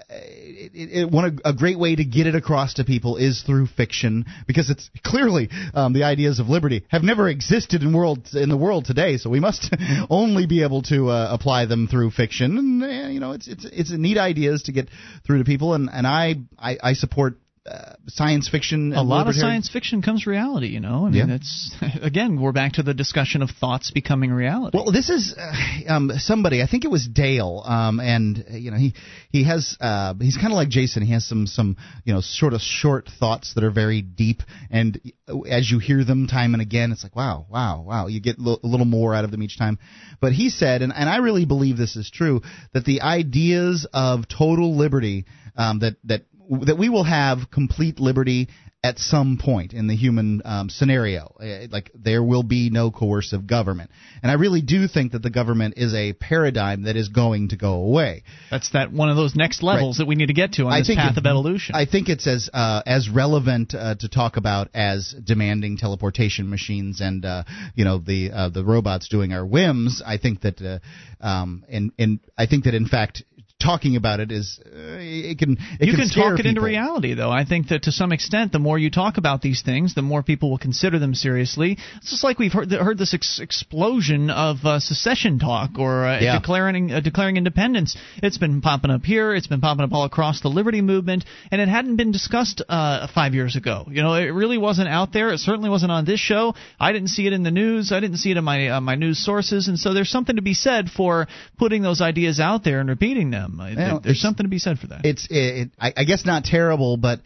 it, 0.09 0.71
it, 0.73 0.99
it, 0.99 1.11
one 1.11 1.39
a 1.43 1.53
great 1.53 1.77
way 1.77 1.95
to 1.95 2.03
get 2.03 2.27
it 2.27 2.35
across 2.35 2.75
to 2.75 2.83
people 2.83 3.17
is 3.17 3.41
through 3.41 3.67
fiction 3.67 4.25
because 4.47 4.69
it's 4.69 4.89
clearly 5.03 5.49
um, 5.73 5.93
the 5.93 6.03
ideas 6.03 6.39
of 6.39 6.47
liberty 6.47 6.85
have 6.89 7.03
never 7.03 7.27
existed 7.27 7.81
in 7.81 7.93
world 7.93 8.27
in 8.33 8.49
the 8.49 8.57
world 8.57 8.85
today. 8.85 9.17
So 9.17 9.29
we 9.29 9.39
must 9.39 9.73
only 10.09 10.45
be 10.45 10.63
able 10.63 10.81
to 10.83 11.09
uh, 11.09 11.27
apply 11.31 11.65
them 11.65 11.87
through 11.87 12.11
fiction, 12.11 12.57
and 12.57 12.83
uh, 12.83 13.09
you 13.09 13.19
know 13.19 13.31
it's 13.33 13.47
it's 13.47 13.65
it's 13.65 13.91
neat 13.91 14.17
ideas 14.17 14.63
to 14.63 14.71
get 14.71 14.89
through 15.25 15.39
to 15.39 15.45
people, 15.45 15.73
and 15.73 15.89
and 15.91 16.07
I 16.07 16.35
I, 16.57 16.77
I 16.81 16.93
support. 16.93 17.37
Uh, 17.63 17.93
science 18.07 18.49
fiction. 18.49 18.91
A 18.91 19.03
lot 19.03 19.27
of 19.27 19.35
science 19.35 19.69
fiction 19.69 20.01
comes 20.01 20.25
reality, 20.25 20.65
you 20.65 20.79
know. 20.79 21.05
I 21.05 21.11
mean, 21.11 21.29
Yeah. 21.29 21.35
it's 21.35 21.75
again 22.01 22.41
we're 22.41 22.53
back 22.53 22.73
to 22.73 22.83
the 22.83 22.95
discussion 22.95 23.43
of 23.43 23.51
thoughts 23.51 23.91
becoming 23.91 24.31
reality. 24.31 24.75
Well, 24.75 24.91
this 24.91 25.11
is 25.11 25.35
uh, 25.37 25.53
um, 25.87 26.11
somebody. 26.17 26.63
I 26.63 26.65
think 26.65 26.85
it 26.85 26.87
was 26.89 27.07
Dale, 27.07 27.61
um, 27.63 27.99
and 27.99 28.43
uh, 28.51 28.57
you 28.57 28.71
know 28.71 28.77
he 28.77 28.95
he 29.29 29.43
has 29.43 29.77
uh, 29.79 30.15
he's 30.19 30.37
kind 30.37 30.47
of 30.47 30.53
like 30.53 30.69
Jason. 30.69 31.03
He 31.03 31.13
has 31.13 31.23
some 31.23 31.45
some 31.45 31.77
you 32.03 32.15
know 32.15 32.21
sort 32.21 32.53
of 32.53 32.61
short 32.61 33.07
thoughts 33.19 33.53
that 33.53 33.63
are 33.63 33.69
very 33.69 34.01
deep, 34.01 34.41
and 34.71 34.99
as 35.47 35.69
you 35.69 35.77
hear 35.77 36.03
them 36.03 36.25
time 36.25 36.55
and 36.55 36.63
again, 36.63 36.91
it's 36.91 37.03
like 37.03 37.15
wow, 37.15 37.45
wow, 37.47 37.83
wow. 37.85 38.07
You 38.07 38.21
get 38.21 38.39
a 38.39 38.41
little 38.41 38.87
more 38.87 39.13
out 39.13 39.23
of 39.23 39.29
them 39.29 39.43
each 39.43 39.59
time. 39.59 39.77
But 40.19 40.33
he 40.33 40.49
said, 40.49 40.81
and, 40.81 40.91
and 40.95 41.07
I 41.07 41.17
really 41.17 41.45
believe 41.45 41.77
this 41.77 41.95
is 41.95 42.09
true, 42.09 42.41
that 42.73 42.85
the 42.85 43.01
ideas 43.01 43.85
of 43.93 44.27
total 44.27 44.75
liberty 44.75 45.25
um, 45.55 45.79
that 45.79 45.97
that 46.05 46.23
that 46.65 46.77
we 46.77 46.89
will 46.89 47.03
have 47.05 47.49
complete 47.51 47.99
liberty 47.99 48.49
at 48.83 48.97
some 48.97 49.37
point 49.37 49.73
in 49.73 49.85
the 49.85 49.95
human 49.95 50.41
um, 50.43 50.67
scenario. 50.67 51.35
Uh, 51.39 51.67
Like 51.69 51.91
there 51.93 52.23
will 52.23 52.41
be 52.41 52.71
no 52.71 52.89
coercive 52.89 53.45
government, 53.45 53.91
and 54.23 54.31
I 54.31 54.35
really 54.35 54.61
do 54.61 54.87
think 54.87 55.11
that 55.11 55.21
the 55.21 55.29
government 55.29 55.75
is 55.77 55.93
a 55.93 56.13
paradigm 56.13 56.83
that 56.83 56.95
is 56.95 57.09
going 57.09 57.49
to 57.49 57.57
go 57.57 57.73
away. 57.73 58.23
That's 58.49 58.71
that 58.71 58.91
one 58.91 59.09
of 59.09 59.17
those 59.17 59.35
next 59.35 59.61
levels 59.61 59.97
that 59.97 60.07
we 60.07 60.15
need 60.15 60.27
to 60.27 60.33
get 60.33 60.53
to 60.53 60.63
on 60.65 60.73
I 60.73 60.79
this 60.79 60.87
think 60.87 60.99
path 60.99 61.11
it- 61.11 61.19
of 61.19 61.25
evolution. 61.27 61.75
I 61.75 61.85
think 61.85 62.09
it's 62.09 62.25
as 62.25 62.49
uh, 62.51 62.81
as 62.87 63.07
relevant 63.07 63.75
uh, 63.75 63.95
to 63.99 64.09
talk 64.09 64.37
about 64.37 64.69
as 64.73 65.13
demanding 65.23 65.77
teleportation 65.77 66.49
machines 66.49 67.01
and 67.01 67.23
uh, 67.23 67.43
you 67.75 67.85
know 67.85 67.99
the 67.99 68.31
uh, 68.31 68.49
the 68.49 68.63
robots 68.65 69.09
doing 69.09 69.31
our 69.31 69.45
whims. 69.45 70.01
I 70.03 70.17
think 70.17 70.41
that 70.41 70.59
uh, 70.59 70.79
um, 71.25 71.65
and 71.69 71.91
and 71.99 72.19
I 72.35 72.47
think 72.47 72.63
that 72.63 72.73
in 72.73 72.87
fact 72.87 73.23
talking 73.61 73.95
about 73.95 74.19
it 74.19 74.31
is 74.31 74.59
uh, 74.65 74.69
it 74.99 75.37
can 75.37 75.57
it 75.79 75.87
you 75.87 75.93
can, 75.95 76.09
can 76.09 76.09
talk 76.09 76.39
it 76.39 76.45
into 76.45 76.61
reality, 76.61 77.13
though. 77.13 77.31
I 77.31 77.45
think 77.45 77.67
that 77.69 77.83
to 77.83 77.91
some 77.91 78.11
extent, 78.11 78.51
the 78.51 78.59
more 78.59 78.77
you 78.77 78.89
talk 78.89 79.17
about 79.17 79.41
these 79.41 79.61
things, 79.61 79.95
the 79.95 80.01
more 80.01 80.23
people 80.23 80.49
will 80.49 80.57
consider 80.57 80.99
them 80.99 81.13
seriously. 81.13 81.77
It's 81.97 82.09
just 82.11 82.23
like 82.23 82.39
we've 82.39 82.51
heard 82.53 82.71
heard 82.71 82.97
this 82.97 83.13
ex- 83.13 83.39
explosion 83.39 84.29
of 84.29 84.57
uh, 84.65 84.79
secession 84.79 85.39
talk 85.39 85.71
or 85.77 86.05
uh, 86.05 86.19
Yeah. 86.19 86.39
declaring 86.39 86.91
uh, 86.91 86.99
declaring 86.99 87.37
independence. 87.37 87.95
It's 88.23 88.37
been 88.37 88.61
popping 88.61 88.91
up 88.91 89.03
here. 89.03 89.33
It's 89.35 89.47
been 89.47 89.61
popping 89.61 89.83
up 89.83 89.93
all 89.93 90.03
across 90.05 90.41
the 90.41 90.49
liberty 90.49 90.81
movement, 90.81 91.25
and 91.51 91.61
it 91.61 91.67
hadn't 91.67 91.95
been 91.97 92.11
discussed 92.11 92.61
uh, 92.67 93.07
five 93.13 93.33
years 93.33 93.55
ago. 93.55 93.85
You 93.89 94.01
know, 94.01 94.13
it 94.15 94.29
really 94.31 94.57
wasn't 94.57 94.89
out 94.89 95.13
there. 95.13 95.31
It 95.31 95.39
certainly 95.39 95.69
wasn't 95.69 95.91
on 95.91 96.05
this 96.05 96.19
show. 96.19 96.55
I 96.79 96.91
didn't 96.91 97.09
see 97.09 97.27
it 97.27 97.33
in 97.33 97.43
the 97.43 97.51
news. 97.51 97.91
I 97.91 97.99
didn't 97.99 98.17
see 98.17 98.31
it 98.31 98.37
in 98.37 98.43
my 98.43 98.67
uh, 98.69 98.81
my 98.81 98.95
news 98.95 99.23
sources, 99.23 99.67
and 99.67 99.77
so 99.77 99.93
there's 99.93 100.09
something 100.09 100.35
to 100.37 100.41
be 100.41 100.53
said 100.53 100.89
for 100.89 101.27
putting 101.57 101.81
those 101.81 102.01
ideas 102.01 102.39
out 102.39 102.63
there 102.63 102.79
and 102.79 102.89
repeating 102.89 103.31
them. 103.31 103.50
Well, 103.77 103.99
there's 103.99 104.21
something 104.21 104.45
to 104.45 104.49
be 104.49 104.59
said 104.59 104.79
for 104.79 104.87
that. 104.87 105.05
It's 105.05 105.27
it, 105.29 105.35
it, 105.35 105.69
I, 105.79 105.93
I 105.97 106.03
guess 106.03 106.25
not 106.25 106.43
terrible, 106.43 106.97
but 106.97 107.19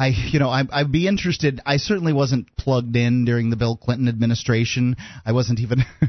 I 0.00 0.08
you 0.08 0.38
know 0.38 0.48
I, 0.48 0.62
I'd 0.72 0.90
be 0.90 1.06
interested. 1.06 1.60
I 1.66 1.76
certainly 1.76 2.14
wasn't 2.14 2.56
plugged 2.56 2.96
in 2.96 3.26
during 3.26 3.50
the 3.50 3.56
Bill 3.56 3.76
Clinton 3.76 4.08
administration. 4.08 4.96
I 5.26 5.32
wasn't 5.32 5.60
even 5.60 5.80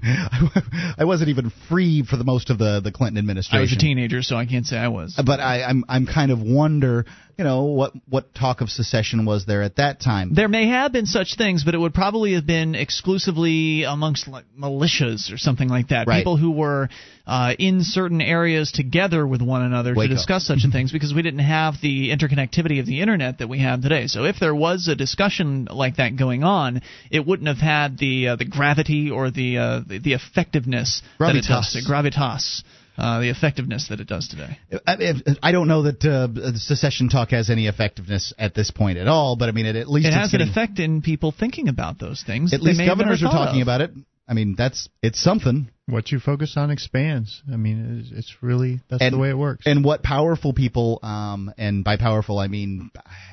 I 0.98 1.03
wasn't 1.03 1.30
even 1.30 1.51
free 1.67 2.03
for 2.03 2.15
the 2.15 2.23
most 2.23 2.49
of 2.49 2.57
the 2.57 2.80
the 2.81 2.93
Clinton 2.93 3.17
administration. 3.17 3.57
I 3.57 3.61
was 3.61 3.73
a 3.73 3.77
teenager, 3.77 4.22
so 4.22 4.38
I 4.38 4.45
can't 4.45 4.65
say 4.65 4.77
I 4.77 4.88
was. 4.88 5.22
But 5.23 5.41
I, 5.41 5.64
I'm 5.64 5.83
I'm 5.90 6.07
kind 6.07 6.31
of 6.31 6.41
wonder, 6.41 7.06
you 7.38 7.43
know, 7.43 7.64
what 7.64 7.93
what 8.10 8.34
talk 8.34 8.61
of 8.61 8.69
secession 8.69 9.26
was 9.26 9.45
there 9.45 9.64
at 9.64 9.77
that 9.77 10.00
time? 10.00 10.34
There 10.34 10.48
may 10.48 10.68
have 10.68 10.92
been 10.92 11.06
such 11.06 11.35
things, 11.38 11.64
but 11.64 11.76
it 11.76 11.77
would 11.77 11.93
probably 11.93 12.34
have 12.34 12.45
been 12.45 12.76
exclusively 12.76 13.84
amongst 13.84 14.27
like 14.27 14.45
militias 14.58 15.32
or 15.32 15.38
something 15.38 15.68
like 15.68 15.90
that. 15.90 16.08
Right. 16.08 16.19
People 16.19 16.38
who 16.38 16.51
were 16.51 16.90
uh, 17.26 17.53
in 17.58 17.82
certain 17.84 18.22
areas 18.22 18.72
together 18.72 19.26
with 19.26 19.42
one 19.42 19.61
another 19.61 19.93
Waco. 19.95 20.10
to 20.10 20.16
discuss 20.16 20.48
such 20.48 20.60
things 20.72 20.92
because 20.92 21.14
we 21.14 21.22
didn't 21.22 21.40
have 21.40 21.76
the 21.82 22.10
interconnectivity 22.10 22.80
of 22.80 22.85
the 22.85 23.01
internet 23.01 23.40
that 23.40 23.48
we 23.48 23.60
have 23.60 23.82
today. 23.82 24.08
So 24.08 24.26
if 24.26 24.38
there 24.40 24.56
was 24.56 24.88
a 24.88 24.95
discussion 24.95 25.68
like 25.72 25.98
that 25.98 26.18
going 26.18 26.43
on, 26.43 26.82
it 27.10 27.26
wouldn't 27.26 27.48
have 27.48 27.58
had 27.58 27.98
the 27.98 28.30
uh, 28.30 28.35
the 28.35 28.45
gravity 28.45 29.11
or 29.11 29.32
the, 29.32 29.58
uh, 29.58 29.82
the 29.88 30.00
the 30.00 30.14
effectiveness 30.14 31.01
that 31.19 31.35
it 31.35 31.45
does. 31.48 31.74
Gravitas. 31.74 31.74
The 31.74 31.92
gravitas. 31.92 32.64
Uh, 32.98 33.22
the 33.22 33.30
effectiveness 33.30 33.88
that 33.88 34.02
it 34.02 34.08
does 34.08 34.28
today. 34.28 34.60
I, 34.86 35.14
I 35.42 35.52
don't 35.53 35.70
know 35.70 35.84
that 35.84 36.03
uh, 36.03 36.28
secession 36.56 37.08
talk 37.08 37.32
has 37.32 37.50
any 37.50 37.68
effectiveness 37.68 38.34
at 38.38 38.53
this 38.53 38.70
point 38.70 38.98
at 38.98 39.08
all, 39.08 39.38
but 39.38 39.48
I 39.48 39.53
mean, 39.53 39.66
it 39.66 39.78
at 39.78 39.90
least 39.90 40.08
It 40.08 40.10
it's 40.10 40.18
has 40.18 40.34
an 40.34 40.42
effect 40.42 40.78
in 40.78 41.02
people 41.02 41.32
thinking 41.32 41.70
about 41.70 42.00
those 42.00 42.22
things. 42.22 42.53
At 42.53 42.61
least 42.61 42.78
may 42.78 42.86
have 42.86 42.98
never 42.98 43.11
governors 43.11 43.24
are 43.24 43.32
talking 43.32 43.61
of. 43.61 43.66
about 43.66 43.82
it. 43.82 43.92
I 44.28 44.34
mean, 44.34 44.56
that's 44.58 44.88
it's 45.02 45.22
something. 45.22 45.70
What 45.88 46.11
you 46.11 46.20
focus 46.20 46.56
on 46.56 46.72
expands. 46.72 47.42
I 47.52 47.58
mean, 47.58 48.00
it's, 48.00 48.11
it's 48.18 48.36
really 48.42 48.80
that's 48.90 49.02
and, 49.02 49.14
the 49.14 49.18
way 49.18 49.30
it 49.30 49.38
works. 49.38 49.66
And 49.66 49.84
what 49.84 50.03
powerful 50.03 50.53
people, 50.53 51.00
um, 51.03 51.53
and 51.58 51.84
by 51.84 51.98
powerful 51.98 52.40
I 52.40 52.48
mean, 52.48 52.92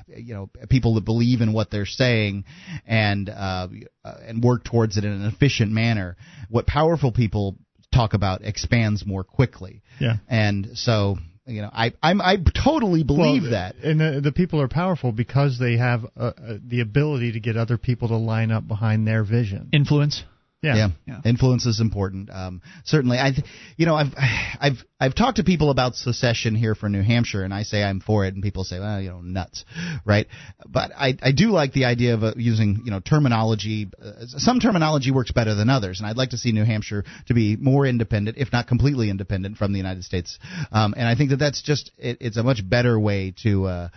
you 0.09 0.35
know, 0.35 0.51
people 0.69 0.95
that 0.95 1.05
believe 1.05 1.41
in 1.41 1.53
what 1.53 1.71
they're 1.71 1.87
saying 1.87 2.47
and 2.85 3.29
uh, 3.29 3.69
uh, 4.05 4.15
and 4.27 4.43
work 4.43 4.65
towards 4.65 4.97
it 4.97 5.05
in 5.05 5.13
an 5.13 5.27
efficient 5.27 5.71
manner. 5.71 6.17
What 6.49 6.67
powerful 6.67 7.13
people 7.13 7.57
talk 7.93 8.15
about 8.15 8.43
expands 8.43 9.07
more 9.07 9.25
quickly. 9.25 9.83
Yeah. 10.01 10.17
And 10.29 10.71
so, 10.75 11.17
you 11.47 11.63
know, 11.63 11.71
I 11.73 11.93
I'm, 12.03 12.21
I 12.21 12.37
totally 12.65 13.03
believe 13.03 13.43
Well, 13.43 13.53
that. 13.53 13.77
And 13.77 14.01
the, 14.01 14.21
the 14.23 14.33
people 14.33 14.61
are 14.61 14.69
powerful 14.69 15.13
because 15.13 15.59
they 15.59 15.77
have 15.77 16.05
uh, 16.17 16.21
uh, 16.21 16.33
the 16.65 16.81
ability 16.81 17.33
to 17.33 17.41
get 17.41 17.57
other 17.57 17.79
people 17.79 18.09
to 18.09 18.17
line 18.17 18.51
up 18.51 18.69
behind 18.69 19.07
their 19.07 19.25
vision. 19.25 19.69
Influence. 19.73 20.25
Yeah. 20.61 20.89
yeah. 21.07 21.21
Influence 21.25 21.67
is 21.67 21.81
important. 21.81 22.31
Um, 22.33 22.63
certainly, 22.85 23.17
I, 23.17 23.31
you 23.77 23.87
know, 23.87 23.95
I've, 23.95 24.13
I've, 24.61 24.85
I've 24.99 25.15
talked 25.15 25.37
to 25.37 25.45
people 25.45 25.71
about 25.71 25.95
secession 25.95 26.57
here 26.57 26.75
for 26.75 26.89
New 26.89 27.03
Hampshire, 27.03 27.45
and 27.45 27.55
I 27.55 27.63
say 27.63 27.85
I'm 27.85 28.01
for 28.01 28.27
it, 28.27 28.35
and 28.35 28.43
people 28.43 28.65
say, 28.65 28.81
well, 28.81 29.01
you 29.01 29.11
know, 29.11 29.21
nuts, 29.21 29.65
right? 30.05 30.27
But 30.67 30.91
I, 30.97 31.17
I 31.23 31.31
do 31.31 31.51
like 31.51 31.73
the 31.75 31.85
idea 31.85 32.15
of 32.15 32.25
uh, 32.25 32.33
using, 32.37 32.83
you 32.85 32.91
know, 32.91 32.99
terminology. 32.99 33.89
Uh, 34.03 34.27
some 34.27 34.59
terminology 34.59 35.13
works 35.13 35.31
better 35.31 35.55
than 35.55 35.71
others, 35.71 36.01
and 36.01 36.09
I'd 36.09 36.17
like 36.17 36.31
to 36.31 36.39
see 36.39 36.51
New 36.51 36.65
Hampshire 36.65 37.05
to 37.27 37.35
be 37.35 37.55
more 37.55 37.87
independent, 37.87 38.37
if 38.37 38.53
not 38.53 38.67
completely 38.67 39.11
independent, 39.11 39.59
from 39.59 39.73
the 39.73 39.79
United 39.79 40.03
States. 40.03 40.41
Um, 40.73 40.93
and 40.97 41.07
I 41.07 41.15
think 41.15 41.31
that 41.31 41.39
that's 41.39 41.63
just, 41.63 41.93
it, 41.99 42.19
it's 42.21 42.37
a 42.37 42.43
much 42.43 42.69
better 42.69 42.99
way 42.99 43.33
to, 43.45 43.67
uh, 43.67 43.89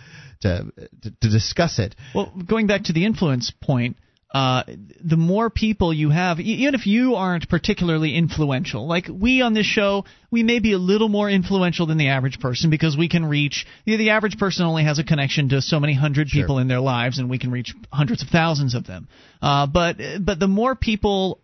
to, 0.42 0.72
to, 1.02 1.10
to 1.10 1.30
discuss 1.30 1.80
it. 1.80 1.96
Well, 2.14 2.32
going 2.48 2.68
back 2.68 2.84
to 2.84 2.94
the 2.94 3.06
influence 3.06 3.52
point, 3.62 3.98
uh, 4.34 4.64
the 5.04 5.18
more 5.18 5.50
people 5.50 5.94
you 5.94 6.10
have, 6.10 6.40
even 6.40 6.74
if 6.74 6.88
you 6.88 7.16
aren't 7.16 7.50
particularly 7.50 8.16
influential, 8.16 8.88
like 8.88 9.08
we 9.12 9.42
on 9.42 9.54
this 9.54 9.66
show, 9.66 10.06
we 10.30 10.42
may 10.42 10.60
be 10.60 10.72
a 10.72 10.78
little 10.78 11.10
more 11.10 11.30
influential 11.30 11.86
than 11.86 11.98
the 11.98 12.08
average 12.08 12.40
person 12.40 12.70
because 12.70 12.96
we 12.96 13.10
can 13.10 13.26
reach. 13.26 13.66
You 13.84 13.94
know, 13.94 13.98
the 13.98 14.12
average 14.12 14.38
person 14.38 14.66
only 14.66 14.86
has 14.86 15.00
a 15.00 15.04
connection 15.04 15.50
to 15.50 15.62
so 15.62 15.82
many 15.82 15.94
hundred 15.94 16.30
people 16.30 16.60
in 16.60 16.70
their 16.70 16.80
lives, 16.80 17.20
and 17.20 17.30
we 17.30 17.40
can 17.40 17.52
reach 17.52 17.74
hundreds 17.92 18.24
of 18.24 18.30
thousands 18.30 18.74
of 18.74 18.88
them. 18.88 19.10
Uh, 19.42 19.68
but 19.68 19.98
but 20.22 20.40
the 20.40 20.48
more 20.48 20.76
people 20.76 21.42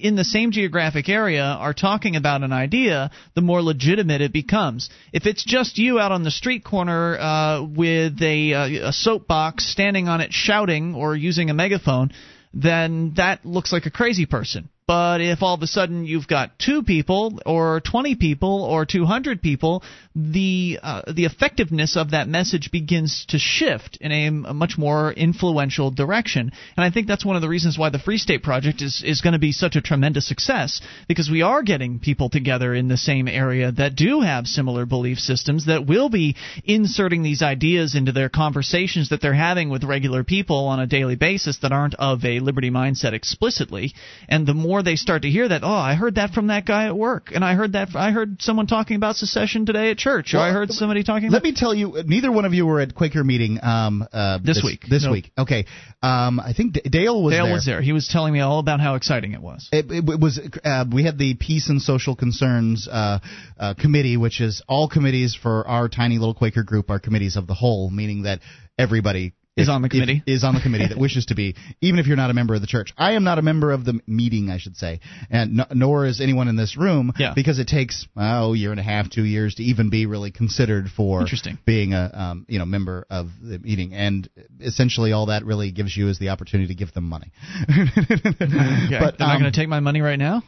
in 0.00 0.16
the 0.16 0.24
same 0.24 0.50
geographic 0.50 1.08
area 1.08 1.42
are 1.42 1.74
talking 1.74 2.16
about 2.16 2.42
an 2.42 2.52
idea, 2.52 3.10
the 3.34 3.40
more 3.40 3.62
legitimate 3.62 4.20
it 4.20 4.32
becomes. 4.32 4.90
If 5.12 5.26
it's 5.26 5.44
just 5.44 5.78
you 5.78 5.98
out 5.98 6.12
on 6.12 6.22
the 6.22 6.30
street 6.30 6.64
corner 6.64 7.18
uh, 7.18 7.62
with 7.62 8.20
a, 8.22 8.52
uh, 8.52 8.88
a 8.88 8.92
soapbox, 8.92 9.66
standing 9.70 10.08
on 10.08 10.20
it 10.20 10.32
shouting 10.32 10.94
or 10.94 11.16
using 11.16 11.50
a 11.50 11.54
megaphone, 11.54 12.12
then 12.52 13.14
that 13.16 13.44
looks 13.44 13.72
like 13.72 13.86
a 13.86 13.90
crazy 13.90 14.26
person. 14.26 14.68
But 14.86 15.22
if 15.22 15.42
all 15.42 15.54
of 15.54 15.62
a 15.62 15.66
sudden 15.66 16.04
you've 16.04 16.28
got 16.28 16.58
two 16.58 16.82
people, 16.82 17.40
or 17.46 17.80
20 17.80 18.16
people, 18.16 18.62
or 18.62 18.84
200 18.84 19.40
people, 19.40 19.82
the 20.14 20.78
uh, 20.82 21.02
the 21.10 21.24
effectiveness 21.24 21.96
of 21.96 22.10
that 22.10 22.28
message 22.28 22.70
begins 22.70 23.24
to 23.30 23.38
shift 23.38 23.96
in 24.00 24.12
a, 24.12 24.26
a, 24.26 24.54
much 24.54 24.76
more 24.76 25.10
influential 25.12 25.90
direction. 25.90 26.52
And 26.76 26.84
I 26.84 26.90
think 26.90 27.06
that's 27.06 27.24
one 27.24 27.34
of 27.34 27.42
the 27.42 27.48
reasons 27.48 27.78
why 27.78 27.88
the 27.88 27.98
Free 27.98 28.18
State 28.18 28.42
Project 28.42 28.82
is 28.82 29.02
is 29.04 29.22
going 29.22 29.32
to 29.32 29.38
be 29.38 29.52
such 29.52 29.74
a 29.74 29.80
tremendous 29.80 30.28
success 30.28 30.82
because 31.08 31.30
we 31.30 31.40
are 31.40 31.62
getting 31.62 31.98
people 31.98 32.28
together 32.28 32.74
in 32.74 32.88
the 32.88 32.98
same 32.98 33.26
area 33.26 33.72
that 33.72 33.96
do 33.96 34.20
have 34.20 34.46
similar 34.46 34.84
belief 34.84 35.18
systems 35.18 35.64
that 35.66 35.86
will 35.86 36.10
be 36.10 36.36
inserting 36.64 37.22
these 37.22 37.42
ideas 37.42 37.94
into 37.94 38.12
their 38.12 38.28
conversations 38.28 39.08
that 39.08 39.22
they're 39.22 39.32
having 39.32 39.70
with 39.70 39.82
regular 39.82 40.24
people 40.24 40.66
on 40.66 40.78
a 40.78 40.86
daily 40.86 41.16
basis 41.16 41.58
that 41.62 41.72
aren't 41.72 41.94
of 41.94 42.24
a 42.24 42.40
liberty 42.40 42.70
mindset 42.70 43.14
explicitly. 43.14 43.94
And 44.28 44.46
the 44.46 44.54
more 44.54 44.73
more 44.74 44.82
they 44.82 44.96
start 44.96 45.22
to 45.22 45.30
hear 45.30 45.48
that, 45.48 45.62
oh, 45.62 45.68
I 45.68 45.94
heard 45.94 46.16
that 46.16 46.30
from 46.30 46.48
that 46.48 46.66
guy 46.66 46.86
at 46.86 46.96
work, 46.96 47.30
and 47.32 47.44
I 47.44 47.54
heard 47.54 47.74
that 47.74 47.94
I 47.94 48.10
heard 48.10 48.42
someone 48.42 48.66
talking 48.66 48.96
about 48.96 49.14
secession 49.14 49.66
today 49.66 49.92
at 49.92 49.98
church, 49.98 50.34
or 50.34 50.38
Well, 50.38 50.46
I 50.46 50.50
heard 50.50 50.72
somebody 50.72 51.04
talking. 51.04 51.30
Let 51.30 51.38
about... 51.38 51.44
me 51.44 51.54
tell 51.54 51.72
you, 51.72 52.02
neither 52.04 52.32
one 52.32 52.44
of 52.44 52.54
you 52.54 52.66
were 52.66 52.80
at 52.80 52.92
Quaker 52.92 53.22
meeting 53.22 53.60
um, 53.62 54.04
uh, 54.12 54.40
This 54.42 54.62
week. 54.64 54.84
This 54.90 55.06
week, 55.08 55.30
okay. 55.38 55.66
Um, 56.02 56.40
I 56.40 56.54
think 56.54 56.72
D- 56.72 56.80
Dale 56.90 57.22
was 57.22 57.34
Dale 57.34 57.44
there. 57.44 57.52
was 57.52 57.64
there. 57.64 57.82
He 57.82 57.92
was 57.92 58.08
telling 58.08 58.32
me 58.32 58.40
all 58.40 58.58
about 58.58 58.80
how 58.80 58.96
exciting 58.96 59.32
it 59.32 59.40
was. 59.40 59.68
It, 59.70 59.86
it 59.88 60.20
was 60.20 60.40
uh, 60.64 60.84
we 60.92 61.04
had 61.04 61.18
the 61.18 61.34
Peace 61.34 61.68
and 61.68 61.80
Social 61.80 62.16
Concerns 62.16 62.88
uh, 62.90 63.20
uh, 63.56 63.74
committee, 63.74 64.16
which 64.16 64.40
is 64.40 64.60
all 64.68 64.88
committees 64.88 65.38
for 65.40 65.64
our 65.68 65.88
tiny 65.88 66.18
little 66.18 66.34
Quaker 66.34 66.64
group 66.64 66.90
are 66.90 66.98
committees 66.98 67.36
of 67.36 67.46
the 67.46 67.54
whole, 67.54 67.90
meaning 67.90 68.24
that 68.24 68.40
everybody 68.76 69.34
Is 69.56 69.68
on 69.68 69.82
the 69.82 69.86
if- 69.86 69.92
committee. 69.92 70.22
is 70.26 70.42
on 70.42 70.54
the 70.56 70.60
committee 70.60 70.88
that 70.88 70.98
wishes 70.98 71.26
to 71.26 71.36
be, 71.36 71.54
even 71.80 72.00
if 72.00 72.08
you're 72.08 72.16
not 72.16 72.28
a 72.30 72.34
member 72.34 72.56
of 72.56 72.60
the 72.60 72.66
church. 72.66 72.92
I 72.98 73.12
am 73.12 73.22
not 73.22 73.38
a 73.38 73.42
member 73.42 73.70
of 73.70 73.84
the 73.84 74.00
meeting, 74.04 74.50
I 74.50 74.58
should 74.58 74.76
say, 74.76 74.98
and 75.30 75.54
no, 75.58 75.66
nor 75.72 76.06
is 76.06 76.20
anyone 76.20 76.48
in 76.48 76.56
this 76.56 76.76
room, 76.76 77.12
Yeah. 77.18 77.34
because 77.36 77.60
it 77.60 77.68
takes 77.68 78.06
oh 78.16 78.52
a 78.52 78.56
year 78.56 78.72
and 78.72 78.80
a 78.80 78.82
half, 78.82 79.10
two 79.10 79.22
years 79.24 79.54
to 79.56 79.62
even 79.62 79.90
be 79.90 80.06
really 80.06 80.32
considered 80.32 80.88
for 80.88 81.20
Interesting. 81.20 81.58
being 81.64 81.94
a 81.94 82.10
um, 82.12 82.46
you 82.48 82.58
know 82.58 82.64
member 82.66 83.06
of 83.10 83.28
the 83.40 83.60
meeting, 83.60 83.94
and 83.94 84.28
essentially 84.60 85.12
all 85.12 85.26
that 85.26 85.44
really 85.44 85.70
gives 85.70 85.96
you 85.96 86.08
is 86.08 86.18
the 86.18 86.30
opportunity 86.30 86.68
to 86.68 86.74
give 86.74 86.92
them 86.92 87.04
money. 87.04 87.30
Okay. 87.94 88.98
But 89.00 89.18
They're 89.18 89.26
not 89.28 89.36
um, 89.36 89.40
going 89.42 89.52
to 89.52 89.58
take 89.58 89.68
my 89.68 89.80
money 89.80 90.00
right 90.00 90.18
now. 90.18 90.42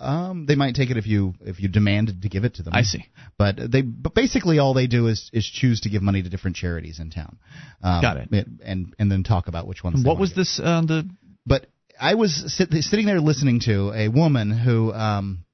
Um, 0.00 0.46
they 0.46 0.56
might 0.56 0.74
take 0.74 0.90
it 0.90 0.96
if 0.96 1.06
you 1.06 1.34
if 1.40 1.60
you 1.60 1.68
demanded 1.68 2.22
to 2.22 2.28
give 2.28 2.44
it 2.44 2.54
to 2.54 2.62
them. 2.62 2.74
I 2.74 2.82
see. 2.82 3.06
But 3.38 3.56
they 3.70 3.82
but 3.82 4.14
basically 4.14 4.58
all 4.58 4.74
they 4.74 4.86
do 4.88 5.06
is 5.06 5.30
is 5.32 5.48
choose 5.48 5.82
to 5.82 5.88
give 5.88 6.02
money 6.02 6.22
to 6.22 6.28
different 6.28 6.56
charities 6.56 6.98
in 6.98 7.10
town. 7.10 7.38
Um, 7.82 8.02
Got 8.02 8.16
it. 8.16 8.28
And 8.64 8.94
and 8.98 9.10
then 9.10 9.22
talk 9.22 9.48
about 9.48 9.66
which 9.66 9.84
ones. 9.84 10.04
What 10.04 10.18
was 10.18 10.34
this? 10.34 10.60
Uh, 10.62 10.82
the 10.82 11.08
But 11.46 11.66
I 12.00 12.14
was 12.14 12.52
sit, 12.56 12.70
sitting 12.82 13.06
there 13.06 13.20
listening 13.20 13.60
to 13.60 13.92
a 13.92 14.08
woman 14.08 14.50
who 14.50 14.92
um 14.92 15.44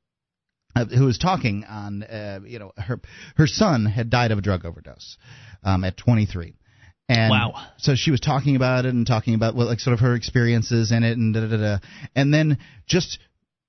uh, 0.75 0.87
who 0.87 1.05
was 1.05 1.19
talking 1.19 1.65
on 1.65 2.03
uh, 2.03 2.41
you 2.47 2.59
know 2.59 2.73
her 2.79 3.01
her 3.37 3.47
son 3.47 3.85
had 3.85 4.09
died 4.11 4.31
of 4.31 4.39
a 4.39 4.43
drug 4.43 4.65
overdose 4.65 5.19
um, 5.63 5.85
at 5.85 5.97
23. 5.97 6.55
And 7.11 7.31
Wow. 7.31 7.55
so 7.79 7.95
she 7.95 8.11
was 8.11 8.21
talking 8.21 8.55
about 8.55 8.85
it 8.85 8.93
and 8.95 9.07
talking 9.07 9.35
about 9.35 9.55
what 9.55 9.67
like 9.67 9.81
sort 9.81 9.95
of 9.95 10.01
her 10.01 10.15
experiences 10.15 10.93
in 10.93 11.05
it 11.05 11.17
and 11.17 11.33
da 11.35 11.41
da 11.41 11.47
da, 11.49 11.57
da. 11.57 11.79
and 12.15 12.33
then 12.35 12.59
just 12.87 13.19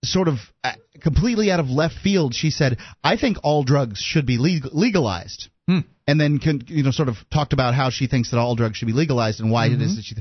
sort 0.03 0.27
of 0.27 0.37
uh, 0.63 0.73
completely 1.01 1.51
out 1.51 1.59
of 1.59 1.69
left 1.69 1.95
field 2.03 2.33
she 2.33 2.51
said 2.51 2.77
I 3.03 3.17
think 3.17 3.37
all 3.43 3.63
drugs 3.63 3.99
should 3.99 4.25
be 4.25 4.37
legalized. 4.37 5.49
Hmm. 5.67 5.79
And 6.07 6.19
then 6.19 6.39
you 6.67 6.83
know 6.83 6.91
sort 6.91 7.09
of 7.09 7.17
talked 7.31 7.53
about 7.53 7.75
how 7.75 7.89
she 7.89 8.07
thinks 8.07 8.31
that 8.31 8.37
all 8.39 8.55
drugs 8.55 8.77
should 8.77 8.87
be 8.87 8.93
legalized 8.93 9.39
and 9.39 9.51
why 9.51 9.67
it 9.67 9.81
is 9.81 9.95
that 9.97 10.03
she 10.05 10.15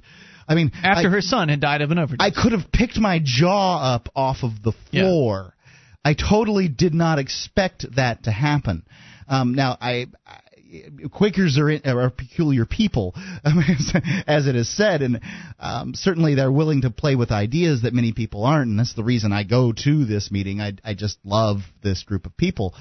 I 0.49 0.55
mean 0.55 0.73
after 0.83 1.09
I- 1.09 1.13
her 1.13 1.21
son 1.21 1.49
had 1.49 1.61
died 1.61 1.81
of 1.83 1.91
an 1.91 1.99
overdose. 1.99 2.19
I 2.27 2.31
could 2.31 2.53
have 2.53 2.71
picked 2.73 2.99
my 2.99 3.21
jaw 3.23 3.95
up 3.95 4.09
off 4.17 4.43
of 4.43 4.63
the 4.63 4.73
Yeah. 4.91 5.03
floor. 5.03 5.55
I 6.05 6.15
totally 6.15 6.69
did 6.69 6.95
not 6.95 7.19
expect 7.19 7.85
that 7.97 8.25
to 8.25 8.31
happen. 8.31 8.85
Um, 9.29 9.55
now, 9.55 9.77
I 9.81 10.07
Quakers 11.13 11.59
are, 11.59 11.71
in, 11.71 11.83
are 11.87 12.11
peculiar 12.11 12.67
people, 12.67 13.15
as, 13.45 13.93
as 14.27 14.47
it 14.47 14.57
is 14.57 14.75
said, 14.75 15.03
and 15.03 15.21
um, 15.59 15.95
certainly 15.95 16.35
they're 16.35 16.53
willing 16.53 16.83
to 16.83 16.91
play 16.91 17.17
with 17.17 17.31
ideas 17.31 17.83
that 17.83 17.95
many 17.95 18.13
people 18.13 18.45
aren't, 18.45 18.71
and 18.71 18.79
that's 18.79 18.95
the 18.95 19.05
reason 19.05 19.33
I 19.33 19.45
go 19.45 19.73
to 19.73 20.05
this 20.05 20.31
meeting. 20.31 20.61
I, 20.61 20.75
I 20.85 20.95
just 20.95 21.19
love 21.25 21.59
this 21.83 22.03
group 22.03 22.27
of 22.27 22.37
people, 22.37 22.75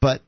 but 0.00 0.22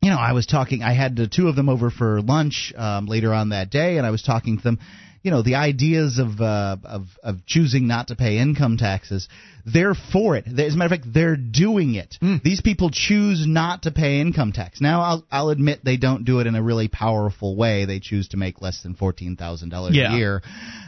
you 0.00 0.10
know, 0.10 0.18
I 0.18 0.32
was 0.32 0.46
talking. 0.46 0.82
I 0.82 0.94
had 0.94 1.16
the 1.16 1.26
two 1.26 1.48
of 1.48 1.56
them 1.56 1.68
over 1.68 1.90
for 1.90 2.20
lunch 2.20 2.72
um, 2.76 3.06
later 3.06 3.32
on 3.32 3.50
that 3.50 3.70
day, 3.70 3.98
and 3.98 4.06
I 4.06 4.10
was 4.10 4.22
talking 4.22 4.58
to 4.58 4.62
them. 4.62 4.78
You 5.22 5.30
know, 5.30 5.42
the 5.42 5.56
ideas 5.56 6.18
of 6.18 6.40
uh, 6.40 6.76
of 6.84 7.06
of 7.22 7.44
choosing 7.46 7.86
not 7.86 8.08
to 8.08 8.16
pay 8.16 8.38
income 8.38 8.76
taxes. 8.76 9.28
They're 9.66 9.94
for 9.94 10.36
it. 10.36 10.46
As 10.46 10.74
a 10.74 10.76
matter 10.78 10.94
of 10.94 11.00
fact, 11.00 11.12
they're 11.12 11.36
doing 11.36 11.94
it. 11.94 12.16
These 12.42 12.62
people 12.62 12.90
choose 12.90 13.46
not 13.46 13.82
to 13.82 13.90
pay 13.90 14.20
income 14.20 14.52
tax. 14.52 14.80
Now, 14.80 15.00
I'll 15.02 15.26
I'll 15.30 15.48
admit 15.50 15.80
they 15.84 15.96
don't 15.98 16.24
do 16.24 16.40
it 16.40 16.46
in 16.46 16.54
a 16.54 16.62
really 16.62 16.88
powerful 16.88 17.56
way. 17.56 17.84
They 17.84 18.00
choose 18.00 18.28
to 18.28 18.36
make 18.36 18.62
less 18.62 18.82
than 18.82 18.94
fourteen 18.94 19.36
thousand 19.36 19.70
dollars 19.70 19.92
a 19.94 20.16
year, 20.16 20.42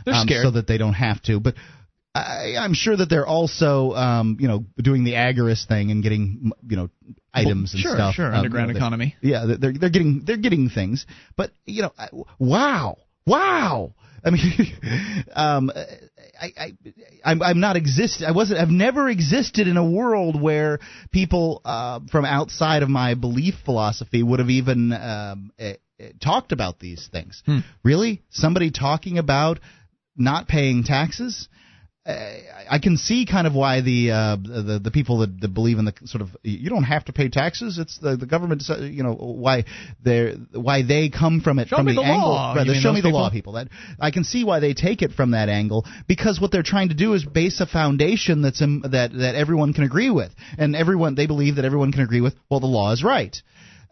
They're 0.05 0.15
um, 0.15 0.26
scared. 0.26 0.44
so 0.44 0.50
that 0.52 0.67
they 0.67 0.78
don't 0.78 0.94
have 0.94 1.20
to. 1.23 1.41
But 1.41 1.57
I, 2.15 2.57
I'm 2.59 2.75
sure 2.75 2.97
that 2.97 3.09
they're 3.09 3.26
also, 3.26 3.92
um, 3.92 4.36
you 4.41 4.49
know, 4.49 4.65
doing 4.78 5.05
the 5.05 5.12
agorist 5.12 5.68
thing 5.68 5.91
and 5.92 6.02
getting, 6.02 6.50
you 6.67 6.76
know, 6.76 6.91
items 7.33 7.73
and 7.73 7.83
sure, 7.83 7.94
stuff. 7.94 8.15
sure, 8.15 8.26
um, 8.26 8.34
underground 8.34 8.68
you 8.68 8.75
know, 8.75 8.78
economy. 8.78 9.17
Yeah, 9.20 9.47
they're 9.59 9.73
they're 9.73 9.91
getting 9.91 10.23
they're 10.25 10.36
getting 10.36 10.70
things, 10.70 11.07
but 11.36 11.52
you 11.67 11.83
know, 11.83 11.92
wow, 12.39 12.97
wow. 13.26 13.94
I 14.25 14.31
mean, 14.31 15.25
um, 15.35 15.71
I, 16.41 16.53
I, 16.57 16.73
I'm, 17.25 17.43
I'm 17.43 17.61
not 17.61 17.77
exist. 17.77 18.23
I 18.27 18.33
wasn't. 18.33 18.61
I've 18.61 18.71
never 18.71 19.09
existed 19.09 19.69
in 19.69 19.77
a 19.77 19.89
world 19.89 20.41
where 20.41 20.79
people 21.11 21.61
uh, 21.65 22.01
from 22.11 22.25
outside 22.25 22.83
of 22.83 22.89
my 22.89 23.15
belief 23.15 23.55
philosophy 23.65 24.23
would 24.23 24.39
have 24.39 24.51
even 24.51 24.93
um, 24.93 25.53
eh, 25.59 25.75
eh, 25.99 26.11
talked 26.23 26.53
about 26.53 26.79
these 26.79 27.09
things. 27.11 27.43
Hmm. 27.47 27.59
Really, 27.85 28.23
somebody 28.31 28.71
talking 28.71 29.19
about 29.19 29.61
not 30.17 30.49
paying 30.49 30.85
taxes. 30.85 31.49
I 32.07 32.45
I 32.70 32.79
can 32.79 32.97
see 32.97 33.27
kind 33.27 33.47
of 33.47 33.55
why 33.55 33.83
the 33.83 34.11
uh, 34.11 34.37
the 34.37 34.81
the 34.83 34.91
people 34.91 35.19
that, 35.19 35.41
that 35.41 35.53
believe 35.53 35.79
in 35.79 35.85
the 35.85 35.93
sort 36.05 36.23
of 36.23 36.31
you 36.43 36.70
don't 36.70 36.85
have 36.85 37.05
to 37.07 37.12
pay 37.12 37.29
taxes. 37.29 37.79
It's 37.79 37.99
the 37.99 38.17
the 38.17 38.27
government. 38.27 38.62
You 38.79 39.03
know 39.03 39.12
why 39.12 39.65
they 40.03 40.35
why 40.53 40.83
they 40.83 41.11
come 41.11 41.41
from 41.43 41.59
it 41.59 41.69
Show 41.69 41.77
from 41.77 41.87
the, 41.87 41.95
the 41.95 42.03
angle. 42.03 42.31
law. 42.31 42.55
Right, 42.55 42.67
the 42.67 42.75
show 42.75 42.93
me 42.93 43.03
the 43.03 43.09
law 43.09 43.29
people? 43.29 43.53
people. 43.53 43.53
That 43.55 43.69
I 43.99 44.11
can 44.12 44.25
see 44.25 44.45
why 44.45 44.61
they 44.61 44.73
take 44.73 45.03
it 45.03 45.12
from 45.12 45.33
that 45.33 45.51
angle 45.51 45.85
because 46.09 46.41
what 46.41 46.51
they're 46.53 46.62
trying 46.62 46.89
to 46.89 46.95
do 46.95 47.12
is 47.12 47.25
base 47.25 47.61
a 47.61 47.67
foundation 47.67 48.41
that's 48.41 48.62
in, 48.62 48.81
that 48.83 49.12
that 49.12 49.35
everyone 49.35 49.75
can 49.75 49.85
agree 49.85 50.11
with, 50.11 50.33
and 50.57 50.75
everyone 50.75 51.17
they 51.17 51.27
believe 51.27 51.57
that 51.57 51.67
everyone 51.67 51.93
can 51.93 52.03
agree 52.03 52.23
with. 52.23 52.35
Well, 52.51 52.61
the 52.61 52.67
law 52.67 52.93
is 52.93 53.05
right, 53.05 53.37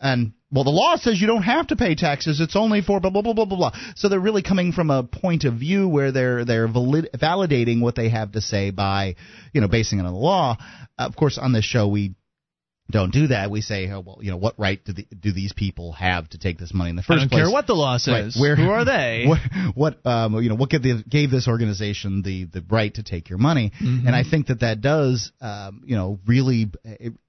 and 0.01 0.33
well, 0.51 0.65
the 0.65 0.70
law 0.70 0.97
says 0.97 1.20
you 1.20 1.27
don't 1.27 1.43
have 1.43 1.67
to 1.67 1.77
pay 1.77 1.94
taxes. 1.94 2.41
It's 2.41 2.57
only 2.57 2.81
for 2.81 3.01
blah 3.01 3.10
blah 3.10 3.23
blah 3.23 3.35
blah 3.35 3.44
blah 3.44 3.57
blah. 3.57 3.73
So 3.97 4.09
they're 4.09 4.18
really 4.18 4.43
coming 4.43 4.73
from 4.73 4.91
a 4.91 5.02
point 5.02 5.44
of 5.44 5.55
view 5.55 5.89
where 5.89 6.10
they're 6.10 6.44
they're 6.44 6.68
valid, 6.68 7.10
validating 7.15 7.81
what 7.81 7.97
they 7.97 8.09
have 8.09 8.33
to 8.33 8.41
say 8.41 8.70
by 8.70 9.17
you 9.52 9.60
know 9.60 9.68
basing 9.68 9.99
it 9.99 10.07
on 10.07 10.12
the 10.12 10.18
law. 10.18 10.57
of 10.99 11.17
course, 11.17 11.39
on 11.39 11.52
this 11.52 11.65
show 11.65 11.89
we 11.89 12.15
don't 12.91 13.12
do 13.12 13.26
that. 13.28 13.50
We 13.50 13.60
say, 13.60 13.91
oh, 13.91 14.00
well, 14.00 14.18
you 14.23 14.31
know, 14.31 14.39
what 14.39 14.55
right 14.58 14.83
do, 14.83 14.92
the, 14.94 15.07
do 15.18 15.31
these 15.33 15.52
people 15.52 15.92
have 15.92 16.28
to 16.31 16.39
take 16.39 16.58
this 16.58 16.73
money 16.73 16.91
in 16.91 16.97
the 16.97 17.02
I 17.02 17.07
first 17.07 17.20
don't 17.20 17.28
place? 17.28 17.42
care 17.42 17.50
what 17.50 17.67
the 17.67 17.75
law 17.75 17.92
Right, 17.92 18.00
says. 18.00 18.36
where, 18.41 18.57
Who 18.57 18.70
are 18.70 18.84
they? 18.84 19.26
What, 19.28 19.39
what 19.75 20.07
um, 20.07 20.42
you 20.42 20.49
know, 20.49 20.55
what 20.55 20.70
gave, 20.70 20.83
the, 20.83 21.05
gave 21.08 21.31
this 21.31 21.49
organization 21.49 22.23
the, 22.23 22.44
the 22.44 22.65
right 22.70 22.92
to 22.94 23.02
take 23.02 23.28
your 23.28 23.39
money? 23.39 23.73
Mhm. 23.78 24.07
And 24.07 24.17
I 24.17 24.25
think 24.25 24.47
that 24.47 24.60
that 24.60 24.81
does, 24.81 25.33
um, 25.41 25.83
you 25.84 25.97
know, 25.97 26.18
really, 26.26 26.70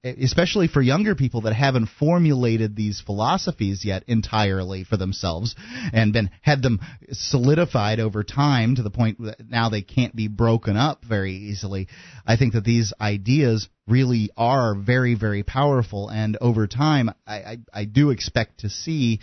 especially 0.02 0.66
for 0.68 0.80
younger 0.80 1.14
people 1.14 1.42
that 1.42 1.52
haven't 1.54 1.88
formulated 1.98 2.74
these 2.74 3.00
philosophies 3.04 3.84
yet 3.84 4.04
entirely 4.06 4.84
for 4.84 4.96
themselves, 4.96 5.54
and 5.92 6.12
been 6.12 6.30
had 6.40 6.62
them 6.62 6.80
solidified 7.12 8.00
over 8.00 8.22
time 8.24 8.76
to 8.76 8.82
the 8.82 8.90
point 8.90 9.18
that 9.22 9.48
now 9.48 9.68
they 9.68 9.82
can't 9.82 10.14
be 10.16 10.28
broken 10.28 10.76
up 10.76 11.04
very 11.04 11.34
easily. 11.34 11.88
I 12.26 12.36
think 12.36 12.54
that 12.54 12.64
these 12.64 12.92
ideas 13.00 13.68
really 13.90 14.30
are 14.36 14.74
very, 14.74 15.14
very 15.14 15.42
powerful, 15.42 16.08
and 16.08 16.38
over 16.40 16.66
time, 16.66 17.10
I, 17.26 17.34
I, 17.34 17.58
I 17.72 17.84
do 17.84 18.10
expect 18.10 18.60
to 18.60 18.70
see 18.70 19.20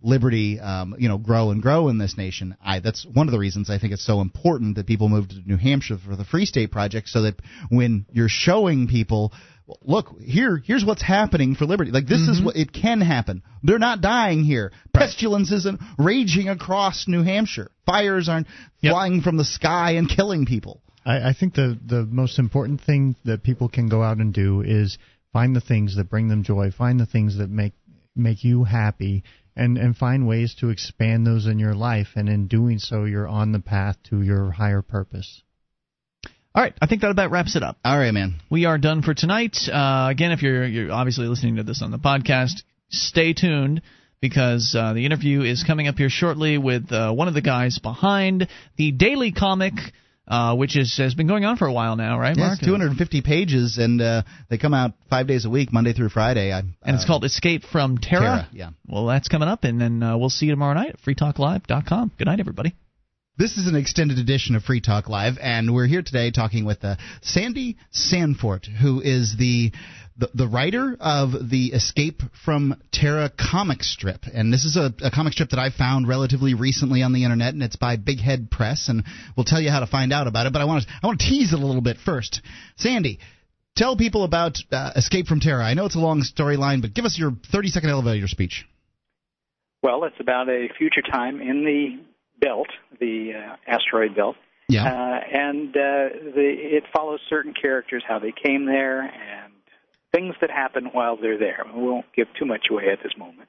liberty, 0.00 0.60
um, 0.60 0.94
you 0.98 1.08
know, 1.08 1.18
grow 1.18 1.50
and 1.50 1.60
grow 1.60 1.88
in 1.88 1.98
this 1.98 2.16
nation. 2.16 2.56
I 2.64 2.80
that's 2.80 3.04
one 3.04 3.28
of 3.28 3.32
the 3.32 3.38
reasons 3.38 3.70
I 3.70 3.78
think 3.78 3.92
it's 3.92 4.06
so 4.06 4.20
important 4.20 4.76
that 4.76 4.86
people 4.86 5.08
move 5.08 5.28
to 5.28 5.42
New 5.44 5.56
Hampshire 5.56 5.98
for 5.98 6.16
the 6.16 6.24
Free 6.24 6.46
State 6.46 6.70
Project, 6.70 7.08
so 7.08 7.22
that 7.22 7.36
when 7.68 8.06
you're 8.12 8.28
showing 8.28 8.88
people 8.88 9.32
look 9.82 10.18
here 10.20 10.56
here's 10.64 10.84
what's 10.84 11.02
happening 11.02 11.54
for 11.54 11.66
liberty 11.66 11.90
like 11.90 12.06
this 12.06 12.22
mm-hmm. 12.22 12.32
is 12.32 12.40
what 12.42 12.56
it 12.56 12.72
can 12.72 13.02
happen 13.02 13.42
they're 13.62 13.78
not 13.78 14.00
dying 14.00 14.42
here 14.42 14.72
right. 14.72 14.94
pestilence 14.94 15.52
isn't 15.52 15.78
raging 15.98 16.48
across 16.48 17.06
new 17.06 17.22
hampshire 17.22 17.70
fires 17.84 18.30
aren't 18.30 18.46
yep. 18.80 18.92
flying 18.92 19.20
from 19.20 19.36
the 19.36 19.44
sky 19.44 19.92
and 19.92 20.08
killing 20.08 20.46
people 20.46 20.80
I, 21.08 21.30
I 21.30 21.32
think 21.32 21.54
the 21.54 21.78
the 21.84 22.04
most 22.04 22.38
important 22.38 22.82
thing 22.82 23.16
that 23.24 23.42
people 23.42 23.68
can 23.68 23.88
go 23.88 24.02
out 24.02 24.18
and 24.18 24.32
do 24.32 24.60
is 24.60 24.98
find 25.32 25.56
the 25.56 25.60
things 25.60 25.96
that 25.96 26.10
bring 26.10 26.28
them 26.28 26.44
joy, 26.44 26.70
find 26.70 27.00
the 27.00 27.06
things 27.06 27.38
that 27.38 27.48
make 27.50 27.72
make 28.14 28.44
you 28.44 28.64
happy, 28.64 29.24
and 29.56 29.78
and 29.78 29.96
find 29.96 30.28
ways 30.28 30.54
to 30.60 30.68
expand 30.68 31.26
those 31.26 31.46
in 31.46 31.58
your 31.58 31.74
life. 31.74 32.08
And 32.14 32.28
in 32.28 32.46
doing 32.46 32.78
so, 32.78 33.04
you're 33.04 33.26
on 33.26 33.52
the 33.52 33.60
path 33.60 33.96
to 34.10 34.22
your 34.22 34.50
higher 34.50 34.82
purpose. 34.82 35.42
All 36.54 36.62
right, 36.62 36.74
I 36.80 36.86
think 36.86 37.02
that 37.02 37.10
about 37.10 37.30
wraps 37.30 37.56
it 37.56 37.62
up. 37.62 37.78
All 37.84 37.98
right, 37.98 38.12
man. 38.12 38.40
We 38.50 38.64
are 38.64 38.78
done 38.78 39.02
for 39.02 39.14
tonight. 39.14 39.56
Uh, 39.72 40.08
again, 40.10 40.32
if 40.32 40.42
you're 40.42 40.66
you're 40.66 40.92
obviously 40.92 41.26
listening 41.26 41.56
to 41.56 41.62
this 41.62 41.82
on 41.82 41.90
the 41.90 41.98
podcast, 41.98 42.62
stay 42.90 43.32
tuned 43.32 43.80
because 44.20 44.74
uh, 44.76 44.92
the 44.92 45.06
interview 45.06 45.42
is 45.42 45.62
coming 45.62 45.86
up 45.86 45.96
here 45.96 46.10
shortly 46.10 46.58
with 46.58 46.90
uh, 46.90 47.12
one 47.12 47.28
of 47.28 47.34
the 47.34 47.40
guys 47.40 47.78
behind 47.78 48.48
the 48.76 48.90
Daily 48.90 49.30
Comic 49.30 49.74
uh, 50.28 50.54
which 50.54 50.76
is, 50.76 50.96
has 50.98 51.14
been 51.14 51.26
going 51.26 51.44
on 51.44 51.56
for 51.56 51.66
a 51.66 51.72
while 51.72 51.96
now, 51.96 52.18
right, 52.18 52.36
Mark? 52.36 52.58
Yes, 52.60 52.66
250 52.66 53.22
pages, 53.22 53.78
and 53.78 54.00
uh, 54.00 54.22
they 54.50 54.58
come 54.58 54.74
out 54.74 54.92
five 55.08 55.26
days 55.26 55.46
a 55.46 55.50
week, 55.50 55.72
Monday 55.72 55.94
through 55.94 56.10
Friday. 56.10 56.52
I, 56.52 56.58
and 56.60 56.74
it's 56.84 57.04
uh, 57.04 57.06
called 57.06 57.24
Escape 57.24 57.64
from 57.64 57.98
Terra. 57.98 58.20
Terra. 58.20 58.48
Yeah. 58.52 58.70
Well, 58.86 59.06
that's 59.06 59.28
coming 59.28 59.48
up, 59.48 59.64
and 59.64 59.80
then 59.80 60.02
uh, 60.02 60.18
we'll 60.18 60.30
see 60.30 60.46
you 60.46 60.52
tomorrow 60.52 60.74
night 60.74 60.90
at 60.90 61.00
freetalklive.com. 61.00 62.12
Good 62.18 62.26
night, 62.26 62.40
everybody. 62.40 62.74
This 63.38 63.56
is 63.56 63.68
an 63.68 63.76
extended 63.76 64.18
edition 64.18 64.56
of 64.56 64.64
Free 64.64 64.80
Talk 64.80 65.08
Live, 65.08 65.34
and 65.40 65.72
we're 65.72 65.86
here 65.86 66.02
today 66.02 66.32
talking 66.32 66.64
with 66.64 66.84
uh, 66.84 66.96
Sandy 67.22 67.76
Sandfort, 67.94 68.66
who 68.66 69.00
is 69.00 69.36
the, 69.38 69.70
the, 70.18 70.30
the 70.34 70.48
writer 70.48 70.96
of 70.98 71.30
the 71.48 71.66
Escape 71.66 72.22
from 72.44 72.80
Terra 72.92 73.30
comic 73.30 73.82
strip. 73.82 74.24
And 74.32 74.52
this 74.52 74.64
is 74.64 74.76
a, 74.76 74.92
a 75.02 75.10
comic 75.10 75.32
strip 75.32 75.50
that 75.50 75.60
I 75.60 75.70
found 75.70 76.08
relatively 76.08 76.54
recently 76.54 77.02
on 77.02 77.12
the 77.12 77.24
internet, 77.24 77.54
and 77.54 77.62
it's 77.62 77.76
by 77.76 77.96
Big 77.96 78.20
Head 78.20 78.50
Press, 78.50 78.88
and 78.88 79.04
we'll 79.36 79.44
tell 79.44 79.60
you 79.60 79.70
how 79.70 79.80
to 79.80 79.86
find 79.86 80.12
out 80.12 80.26
about 80.26 80.46
it. 80.46 80.52
But 80.52 80.60
I 80.60 80.64
want 80.64 80.82
to 80.82 80.88
I 81.02 81.06
want 81.06 81.20
to 81.20 81.26
tease 81.26 81.52
it 81.52 81.58
a 81.58 81.64
little 81.66 81.82
bit 81.82 81.98
first. 82.04 82.42
Sandy, 82.76 83.20
tell 83.76 83.96
people 83.96 84.24
about 84.24 84.58
uh, 84.72 84.92
Escape 84.96 85.28
from 85.28 85.40
Terra. 85.40 85.64
I 85.64 85.74
know 85.74 85.86
it's 85.86 85.96
a 85.96 86.00
long 86.00 86.22
storyline, 86.22 86.82
but 86.82 86.94
give 86.94 87.04
us 87.04 87.16
your 87.16 87.32
30 87.52 87.68
second 87.68 87.90
elevator 87.90 88.26
speech. 88.26 88.66
Well, 89.82 90.02
it's 90.04 90.18
about 90.18 90.48
a 90.48 90.66
future 90.76 91.02
time 91.02 91.40
in 91.40 91.64
the 91.64 92.44
belt, 92.44 92.68
the 92.98 93.32
uh, 93.36 93.56
asteroid 93.66 94.16
belt. 94.16 94.34
Yeah. 94.68 94.84
Uh, 94.84 95.20
and 95.32 95.70
uh, 95.70 96.08
the, 96.34 96.54
it 96.56 96.84
follows 96.92 97.20
certain 97.30 97.54
characters, 97.54 98.02
how 98.06 98.18
they 98.18 98.32
came 98.32 98.66
there, 98.66 99.00
and 99.00 99.47
things 100.12 100.34
that 100.40 100.50
happen 100.50 100.86
while 100.92 101.16
they're 101.16 101.38
there. 101.38 101.64
We 101.74 101.82
won't 101.82 102.06
give 102.14 102.28
too 102.38 102.46
much 102.46 102.66
away 102.70 102.88
at 102.90 103.02
this 103.02 103.12
moment. 103.16 103.48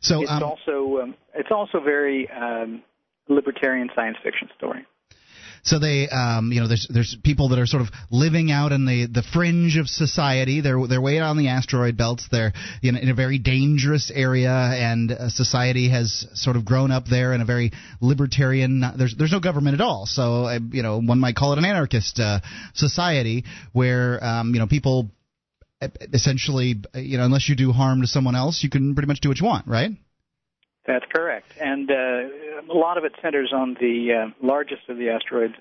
So 0.00 0.22
it's 0.22 0.30
um, 0.30 0.42
also 0.42 1.00
um, 1.02 1.14
it's 1.34 1.50
also 1.50 1.80
very 1.80 2.28
um, 2.30 2.82
libertarian 3.28 3.90
science 3.94 4.16
fiction 4.22 4.48
story. 4.56 4.86
So 5.64 5.78
they, 5.78 6.08
um, 6.10 6.52
you 6.52 6.60
know, 6.60 6.68
there's 6.68 6.86
there's 6.92 7.16
people 7.24 7.48
that 7.48 7.58
are 7.58 7.66
sort 7.66 7.82
of 7.82 7.88
living 8.10 8.50
out 8.50 8.72
in 8.72 8.84
the, 8.84 9.06
the 9.06 9.22
fringe 9.22 9.78
of 9.78 9.88
society. 9.88 10.60
They're 10.60 10.78
they're 10.86 11.00
way 11.00 11.18
out 11.18 11.30
on 11.30 11.38
the 11.38 11.48
asteroid 11.48 11.96
belts. 11.96 12.28
They're 12.30 12.52
in, 12.82 12.96
in 12.96 13.08
a 13.08 13.14
very 13.14 13.38
dangerous 13.38 14.12
area, 14.14 14.50
and 14.50 15.10
uh, 15.10 15.30
society 15.30 15.88
has 15.88 16.26
sort 16.34 16.56
of 16.56 16.66
grown 16.66 16.90
up 16.90 17.06
there 17.06 17.32
in 17.32 17.40
a 17.40 17.46
very 17.46 17.72
libertarian. 18.02 18.84
There's 18.96 19.14
there's 19.16 19.32
no 19.32 19.40
government 19.40 19.74
at 19.74 19.80
all. 19.80 20.04
So 20.04 20.44
uh, 20.44 20.58
you 20.70 20.82
know, 20.82 21.00
one 21.00 21.18
might 21.18 21.34
call 21.34 21.52
it 21.52 21.58
an 21.58 21.64
anarchist 21.64 22.20
uh, 22.20 22.40
society 22.74 23.44
where 23.72 24.22
um, 24.22 24.52
you 24.52 24.60
know 24.60 24.66
people 24.66 25.10
essentially, 26.12 26.76
you 26.94 27.18
know, 27.18 27.24
unless 27.24 27.48
you 27.48 27.56
do 27.56 27.72
harm 27.72 28.02
to 28.02 28.06
someone 28.06 28.34
else, 28.34 28.62
you 28.62 28.70
can 28.70 28.94
pretty 28.94 29.06
much 29.06 29.20
do 29.20 29.28
what 29.28 29.38
you 29.38 29.46
want, 29.46 29.66
right? 29.66 29.90
That's 30.86 31.04
correct, 31.10 31.52
and 31.58 31.90
uh, 31.90 31.94
a 32.70 32.76
lot 32.76 32.98
of 32.98 33.04
it 33.04 33.12
centers 33.22 33.52
on 33.54 33.76
the 33.80 34.08
uh, 34.12 34.46
largest 34.46 34.82
of 34.88 34.96
the 34.96 35.10
asteroid 35.10 35.52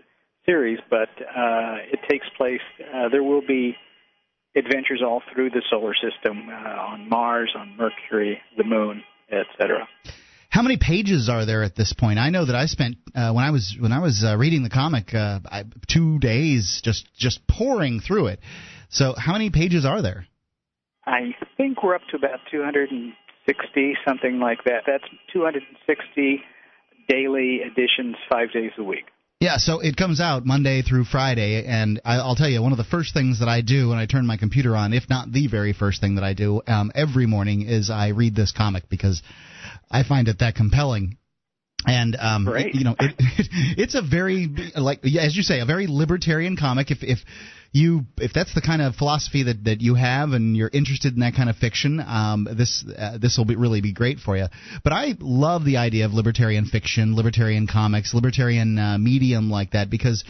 Ceres, 0.46 0.80
but 0.90 1.10
uh, 1.20 1.78
it 1.92 2.00
takes 2.10 2.26
place. 2.38 2.62
Uh, 2.80 3.10
there 3.10 3.24
will 3.24 3.46
be 3.46 3.76
adventures 4.56 5.02
all 5.04 5.22
through 5.34 5.50
the 5.50 5.62
solar 5.70 5.94
system, 5.94 6.50
uh, 6.50 6.54
on 6.54 7.10
Mars, 7.10 7.54
on 7.58 7.76
Mercury, 7.78 8.42
the 8.58 8.64
Moon, 8.64 9.04
etc. 9.32 9.88
How 10.50 10.62
many 10.62 10.78
pages 10.78 11.30
are 11.30 11.46
there 11.46 11.64
at 11.64 11.76
this 11.76 11.94
point? 11.94 12.20
I 12.20 12.30
know 12.30 12.46
that 12.46 12.56
I 12.56 12.68
spent 12.68 12.98
uh, 13.16 13.32
when 13.32 13.44
I 13.44 13.50
was 13.52 13.76
when 13.80 13.92
I 13.92 14.00
was 14.00 14.24
uh, 14.24 14.38
reading 14.38 14.62
the 14.62 14.70
comic 14.70 15.14
uh, 15.14 15.40
I, 15.46 15.64
two 15.88 16.20
days 16.20 16.82
just 16.84 17.10
just 17.18 17.48
pouring 17.48 18.00
through 18.00 18.28
it. 18.28 18.40
So 18.90 19.16
how 19.18 19.34
many 19.34 19.50
pages 19.50 19.86
are 19.86 20.04
there? 20.04 20.28
I 21.06 21.34
think 21.58 21.82
we're 21.84 21.96
up 21.96 22.04
to 22.12 22.18
about 22.18 22.40
260, 22.52 23.94
something 24.06 24.40
like 24.40 24.64
that. 24.66 24.84
That's 24.86 25.04
260 25.34 26.44
daily 27.08 27.62
editions, 27.66 28.16
five 28.32 28.52
days 28.52 28.72
a 28.78 28.84
week. 28.84 29.06
Yeah, 29.40 29.58
so 29.58 29.82
it 29.82 29.98
comes 29.98 30.22
out 30.22 30.46
Monday 30.46 30.84
through 30.84 31.04
Friday, 31.04 31.66
and 31.66 32.00
I'll 32.06 32.36
tell 32.36 32.48
you, 32.48 32.62
one 32.62 32.72
of 32.72 32.78
the 32.78 32.86
first 32.86 33.14
things 33.14 33.40
that 33.40 33.50
I 33.50 33.60
do 33.60 33.90
when 33.90 33.98
I 33.98 34.06
turn 34.06 34.26
my 34.26 34.38
computer 34.38 34.74
on, 34.74 34.94
if 34.94 35.10
not 35.10 35.34
the 35.34 35.48
very 35.48 35.74
first 35.74 36.00
thing 36.00 36.16
that 36.16 36.24
I 36.24 36.34
do, 36.34 36.62
um, 36.66 36.92
every 36.96 37.26
morning 37.26 37.64
is 37.64 37.90
I 37.90 38.10
read 38.10 38.36
this 38.36 38.54
comic 38.54 38.88
because 38.90 39.22
I 39.92 40.04
find 40.04 40.30
it 40.30 40.40
that 40.40 40.56
compelling 40.56 41.18
and 41.86 42.16
um, 42.20 42.48
it, 42.48 42.76
you 42.76 42.84
know, 42.84 42.96
it, 43.00 43.16
it, 43.18 43.48
it's 43.78 43.96
a 43.96 44.02
very 44.02 44.48
like 44.76 45.00
as 45.04 45.36
you 45.36 45.44
say, 45.44 45.60
a 45.60 45.66
very 45.66 45.88
libertarian 45.88 46.58
comic. 46.58 46.92
If 46.92 47.00
if 47.02 47.20
you 47.72 48.02
if 48.18 48.32
that's 48.34 48.54
the 48.54 48.62
kind 48.62 48.82
of 48.82 48.96
philosophy 48.96 49.44
that, 49.44 49.64
that 49.66 49.82
you 49.82 49.96
have 49.96 50.30
and 50.30 50.56
you're 50.56 50.70
interested 50.72 51.14
in 51.14 51.22
that 51.22 51.34
kind 51.36 51.50
of 51.50 51.56
fiction, 51.58 52.00
um, 52.00 52.48
this 52.58 52.86
uh, 52.98 53.18
this 53.18 53.38
will 53.38 53.46
be 53.46 53.56
really 53.56 53.82
be 53.82 53.94
great 53.94 54.20
for 54.20 54.38
you. 54.38 54.46
But 54.84 54.94
I 54.94 55.16
love 55.20 55.66
the 55.66 55.78
idea 55.78 56.06
of 56.06 56.14
libertarian 56.14 56.66
fiction, 56.66 57.16
libertarian 57.16 57.68
comics, 57.68 58.14
libertarian 58.14 58.78
uh, 58.78 58.98
medium 58.98 59.50
like 59.50 59.72
that 59.72 59.90
because 59.90 60.24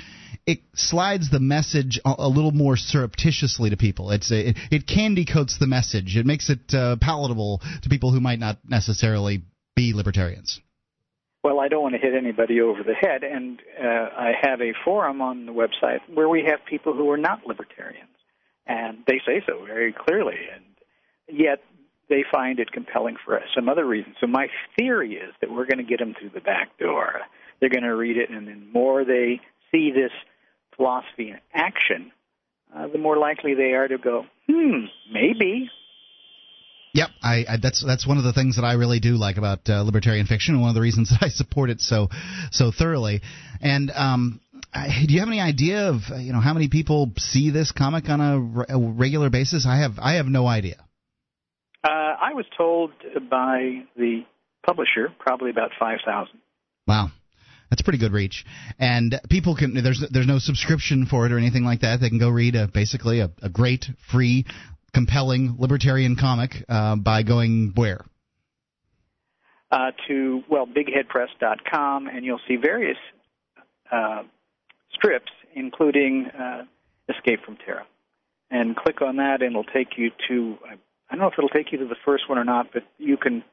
it 0.46 0.60
slides 0.74 1.30
the 1.30 1.40
message 1.40 2.00
a, 2.06 2.14
a 2.18 2.28
little 2.28 2.52
more 2.52 2.76
surreptitiously 2.78 3.70
to 3.70 3.78
people. 3.78 4.12
It's 4.12 4.32
a, 4.32 4.50
it, 4.50 4.58
it 4.72 4.88
candy 4.88 5.26
coats 5.26 5.58
the 5.60 5.68
message. 5.68 6.16
It 6.16 6.26
makes 6.26 6.50
it 6.50 6.74
uh, 6.74 6.96
palatable 7.00 7.62
to 7.84 7.90
people 7.90 8.12
who 8.12 8.20
might 8.20 8.40
not 8.40 8.58
necessarily 8.68 9.44
be 9.76 9.94
libertarians. 9.94 10.60
Well, 11.44 11.60
I 11.60 11.68
don't 11.68 11.84
want 11.84 11.94
to 11.94 12.00
hit 12.00 12.14
anybody 12.16 12.62
over 12.62 12.84
the 12.84 12.94
head, 12.94 13.24
and 13.24 13.60
uh, 13.78 13.86
I 14.18 14.32
have 14.42 14.62
a 14.62 14.74
forum 14.86 15.22
on 15.22 15.46
the 15.46 15.52
website 15.52 16.00
where 16.14 16.30
we 16.30 16.44
have 16.48 16.60
people 16.66 16.94
who 16.94 17.10
are 17.12 17.18
not 17.18 17.46
libertarians, 17.46 18.16
and 18.66 19.00
they 19.08 19.20
say 19.26 19.44
so 19.46 19.66
very 19.66 19.92
clearly, 19.92 20.38
and 20.56 20.64
yet 21.28 21.60
they 22.08 22.24
find 22.32 22.60
it 22.60 22.72
compelling 22.72 23.18
for 23.26 23.42
some 23.54 23.68
other 23.68 23.86
reason. 23.86 24.16
So 24.22 24.28
my 24.28 24.48
theory 24.80 25.16
is 25.16 25.34
that 25.42 25.52
we're 25.52 25.66
going 25.66 25.80
to 25.80 25.84
get 25.84 26.00
them 26.00 26.16
through 26.18 26.30
the 26.30 26.40
back 26.40 26.78
door. 26.78 27.20
They're 27.60 27.70
going 27.70 27.84
to 27.84 27.96
read 27.96 28.16
it, 28.16 28.30
and 28.30 28.48
the 28.48 28.56
more 28.74 29.04
they 29.04 29.42
see 29.70 29.92
this 29.92 30.12
philosophy 30.78 31.32
in 31.32 31.40
action, 31.54 32.14
uh, 32.74 32.88
the 32.88 32.98
more 32.98 33.18
likely 33.18 33.54
they 33.54 33.74
are 33.74 33.90
to 33.90 33.98
go, 33.98 34.26
hmm, 34.50 34.86
maybe 35.12 35.70
Yep, 36.94 37.10
I, 37.24 37.46
I, 37.50 37.58
that's 37.62 37.84
that's 37.84 38.06
one 38.06 38.20
of 38.20 38.24
the 38.24 38.34
things 38.34 38.58
that 38.58 38.64
I 38.64 38.74
really 38.74 39.00
do 39.00 39.16
like 39.16 39.38
about 39.38 39.68
uh, 39.68 39.82
libertarian 39.82 40.28
fiction, 40.28 40.54
and 40.54 40.62
one 40.62 40.70
of 40.70 40.76
the 40.76 40.82
reasons 40.82 41.10
that 41.12 41.24
I 41.24 41.30
support 41.30 41.70
it 41.72 41.82
so 41.82 42.10
so 42.52 42.72
thoroughly. 42.72 43.22
And 43.62 43.92
um, 43.92 44.40
I, 44.72 45.04
do 45.08 45.14
you 45.14 45.20
have 45.20 45.30
any 45.30 45.42
idea 45.42 45.90
of 45.90 46.02
uh, 46.12 46.18
you 46.18 46.34
know 46.34 46.40
how 46.40 46.54
many 46.54 46.70
people 46.70 47.12
see 47.18 47.50
this 47.50 47.72
comic 47.72 48.10
on 48.10 48.22
a, 48.22 48.40
re- 48.40 48.66
a 48.70 48.80
regular 48.80 49.32
basis? 49.32 49.66
I 49.68 49.78
have 49.80 49.94
I 49.98 50.14
have 50.14 50.28
no 50.28 50.46
idea. 50.46 50.76
Uh, 51.84 51.90
I 51.90 52.34
was 52.36 52.46
told 52.56 52.92
by 53.30 53.84
the 53.98 54.22
publisher 54.64 55.10
probably 55.18 55.50
about 55.50 55.72
five 55.80 56.00
thousand. 56.06 56.40
Wow. 56.88 57.10
That's 57.70 57.82
pretty 57.82 57.98
good 57.98 58.12
reach, 58.12 58.46
and 58.78 59.20
people 59.32 59.56
can. 59.56 59.74
There's 59.74 60.04
there's 60.12 60.28
no 60.28 60.38
subscription 60.38 61.08
for 61.08 61.26
it 61.26 61.32
or 61.32 61.40
anything 61.40 61.64
like 61.64 61.82
that. 61.82 62.00
They 62.00 62.10
can 62.10 62.20
go 62.20 62.30
read 62.30 62.54
a, 62.54 62.68
basically 62.68 63.20
a, 63.20 63.32
a 63.42 63.50
great 63.50 63.88
free 64.12 64.46
compelling 64.94 65.56
libertarian 65.60 66.16
comic 66.16 66.64
uh, 66.70 66.96
by 66.96 67.24
going 67.24 67.74
where? 67.76 68.06
Uh, 69.72 69.92
to 70.08 70.44
well, 70.50 70.68
bigheadpress.com, 70.68 72.08
and 72.08 72.24
you'll 72.24 72.40
see 72.48 72.58
various 72.58 72.98
uh, 73.92 74.22
strips, 74.94 75.32
including 75.56 76.28
uh, 76.28 76.64
Escape 77.10 77.44
from 77.44 77.58
Terra. 77.58 77.86
And 78.52 78.76
click 78.76 79.02
on 79.02 79.16
that, 79.16 79.42
and 79.42 79.52
it'll 79.52 79.64
take 79.64 79.98
you 79.98 80.12
to. 80.28 80.58
I 81.10 81.16
don't 81.16 81.22
know 81.22 81.28
if 81.28 81.34
it'll 81.38 81.50
take 81.50 81.72
you 81.72 81.80
to 81.80 81.86
the 81.86 81.96
first 82.06 82.30
one 82.30 82.38
or 82.38 82.44
not, 82.44 82.68
but 82.72 82.84
you 83.00 83.18
can 83.18 83.44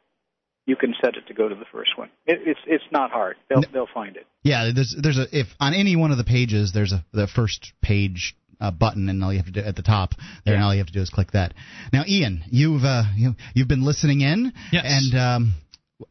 you 0.67 0.77
can 0.77 0.95
set 1.03 1.17
it 1.17 1.27
to 1.27 1.35
go 1.35 1.49
to 1.49 1.55
the 1.55 1.65
first 1.73 1.97
one. 1.97 2.11
It, 2.27 2.41
it's 2.47 2.61
it's 2.67 2.85
not 2.93 3.11
hard. 3.11 3.37
They'll 3.49 3.63
they'll 3.73 3.89
find 3.93 4.17
it. 4.17 4.27
Yeah, 4.43 4.71
there's 4.75 4.95
there's 4.99 5.19
a 5.19 5.27
if 5.33 5.47
on 5.59 5.75
any 5.75 5.97
one 5.97 6.11
of 6.11 6.19
the 6.19 6.25
pages 6.25 6.73
there's 6.73 6.93
a 6.93 7.05
the 7.13 7.27
first 7.27 7.73
page 7.83 8.37
uh, 8.61 8.71
button, 8.71 9.09
and 9.09 9.23
all 9.25 9.33
you 9.33 9.39
have 9.39 9.47
to 9.47 9.53
do 9.53 9.61
at 9.61 9.77
the 9.77 9.83
top 9.83 10.11
there, 10.45 10.55
and 10.55 10.63
all 10.63 10.73
you 10.75 10.79
have 10.79 10.87
to 10.89 10.93
do 10.93 11.01
is 11.01 11.11
click 11.11 11.33
that. 11.33 11.55
Now, 11.93 12.05
Ian, 12.07 12.43
you've 12.51 12.85
uh, 12.85 13.05
you, 13.17 13.35
you've 13.55 13.69
been 13.69 13.85
listening 13.85 14.21
in, 14.21 14.53
Yes. 14.73 14.85
and. 14.87 15.19
Um, 15.21 15.55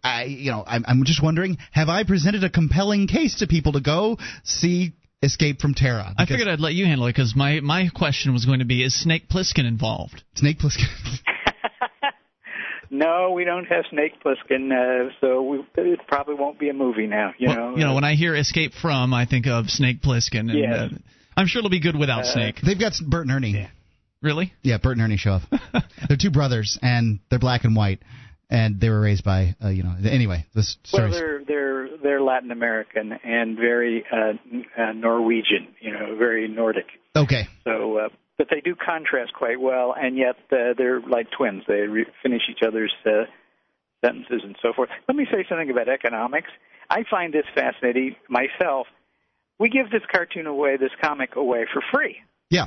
I, 0.04 0.26
you 0.26 0.52
know, 0.52 0.64
I'm, 0.68 0.86
I'm 0.88 1.04
just 1.04 1.24
wondering, 1.24 1.58
have 1.72 1.90
I 1.90 2.04
presented 2.04 2.44
a 2.44 2.50
compelling 2.52 3.08
case 3.08 3.40
to 3.40 3.48
people 3.48 3.72
to 3.72 3.82
go 3.82 4.20
see 4.44 4.94
Escape 5.24 5.60
from 5.60 5.74
Terra? 5.74 6.14
I 6.16 6.28
figured 6.28 6.48
I'd 6.48 6.60
let 6.60 6.76
you 6.76 6.86
handle 6.86 7.08
it 7.08 7.14
because 7.14 7.36
my, 7.36 7.60
my 7.62 7.90
question 7.90 8.32
was 8.32 8.46
going 8.46 8.60
to 8.60 8.66
be: 8.66 8.84
Is 8.84 8.94
Snake 8.94 9.28
Plissken 9.30 9.68
involved? 9.68 10.22
Snake 10.36 10.60
Plissken. 10.60 10.86
No, 12.92 13.34
we 13.36 13.46
don't 13.46 13.66
have 13.66 13.86
Snake 13.92 14.14
Plissken, 14.24 14.72
uh, 14.72 15.12
so 15.22 15.44
we, 15.44 15.60
it 15.78 16.00
probably 16.08 16.34
won't 16.34 16.58
be 16.60 16.70
a 16.70 16.74
movie 16.74 17.06
now. 17.06 17.34
You 17.38 17.50
Well, 17.50 17.56
know, 17.72 17.78
you 17.78 17.84
know, 17.86 17.94
when 17.94 18.04
I 18.04 18.16
hear 18.16 18.36
Escape 18.36 18.74
from, 18.74 19.14
I 19.14 19.26
think 19.26 19.46
of 19.46 19.70
Snake 19.70 20.02
Plissken, 20.02 20.50
and 20.52 20.58
Yes. 20.60 20.74
uh, 20.74 20.98
I'm 21.40 21.48
sure 21.48 21.60
it'll 21.60 21.70
be 21.70 21.80
good 21.80 21.96
without 21.98 22.22
Uh, 22.26 22.34
Snake. 22.34 22.60
They've 22.62 22.80
got 22.80 22.94
Bert 23.08 23.26
and 23.26 23.32
Ernie. 23.32 23.70
Really? 24.22 24.52
Yeah, 24.62 24.78
Bert 24.78 24.98
and 24.98 25.02
Ernie 25.02 25.16
show 25.16 25.34
up. 25.34 25.44
they're 26.10 26.18
two 26.20 26.32
brothers, 26.32 26.78
and 26.82 27.20
they're 27.30 27.40
black 27.40 27.64
and 27.64 27.74
white, 27.78 28.02
and 28.50 28.78
they 28.82 28.90
were 28.90 29.00
raised 29.00 29.24
by, 29.24 29.56
uh, 29.64 29.70
you 29.70 29.84
know. 29.84 29.96
Anyway, 30.04 30.46
this 30.54 30.76
well, 30.92 31.10
they're 31.10 31.42
they're 31.48 31.88
they're 32.04 32.22
Latin 32.22 32.52
American 32.52 33.14
and 33.24 33.56
very 33.58 34.04
uh, 34.12 34.34
uh, 34.78 34.92
Norwegian. 34.92 35.70
You 35.80 35.94
know, 35.94 36.16
very 36.18 36.50
Nordic. 36.50 36.88
okay. 37.16 37.48
So, 37.64 37.98
uh, 38.00 38.10
but 38.38 38.48
they 38.50 38.60
do 38.60 38.76
contrast 38.76 39.32
quite 39.34 39.62
well, 39.62 39.96
and 39.98 40.18
yet 40.18 40.36
uh, 40.52 40.74
they're 40.78 41.00
like 41.00 41.28
twins. 41.32 41.64
They 41.66 41.82
re- 41.88 42.06
finish 42.22 42.42
each 42.52 42.68
other's 42.68 42.94
uh, 43.06 43.24
sentences 44.04 44.42
and 44.44 44.58
so 44.62 44.74
forth. 44.74 44.90
Let 45.08 45.16
me 45.16 45.26
say 45.32 45.46
something 45.48 45.70
about 45.70 45.88
economics. 45.88 46.50
I 46.90 47.04
find 47.10 47.34
this 47.34 47.46
fascinating 47.56 48.18
myself. 48.28 48.88
We 49.60 49.70
give 49.70 49.92
this 49.92 50.02
cartoon 50.12 50.48
away, 50.48 50.78
this 50.78 50.92
comic 51.02 51.36
away 51.36 51.66
for 51.72 51.82
free. 51.94 52.18
Yeah. 52.50 52.66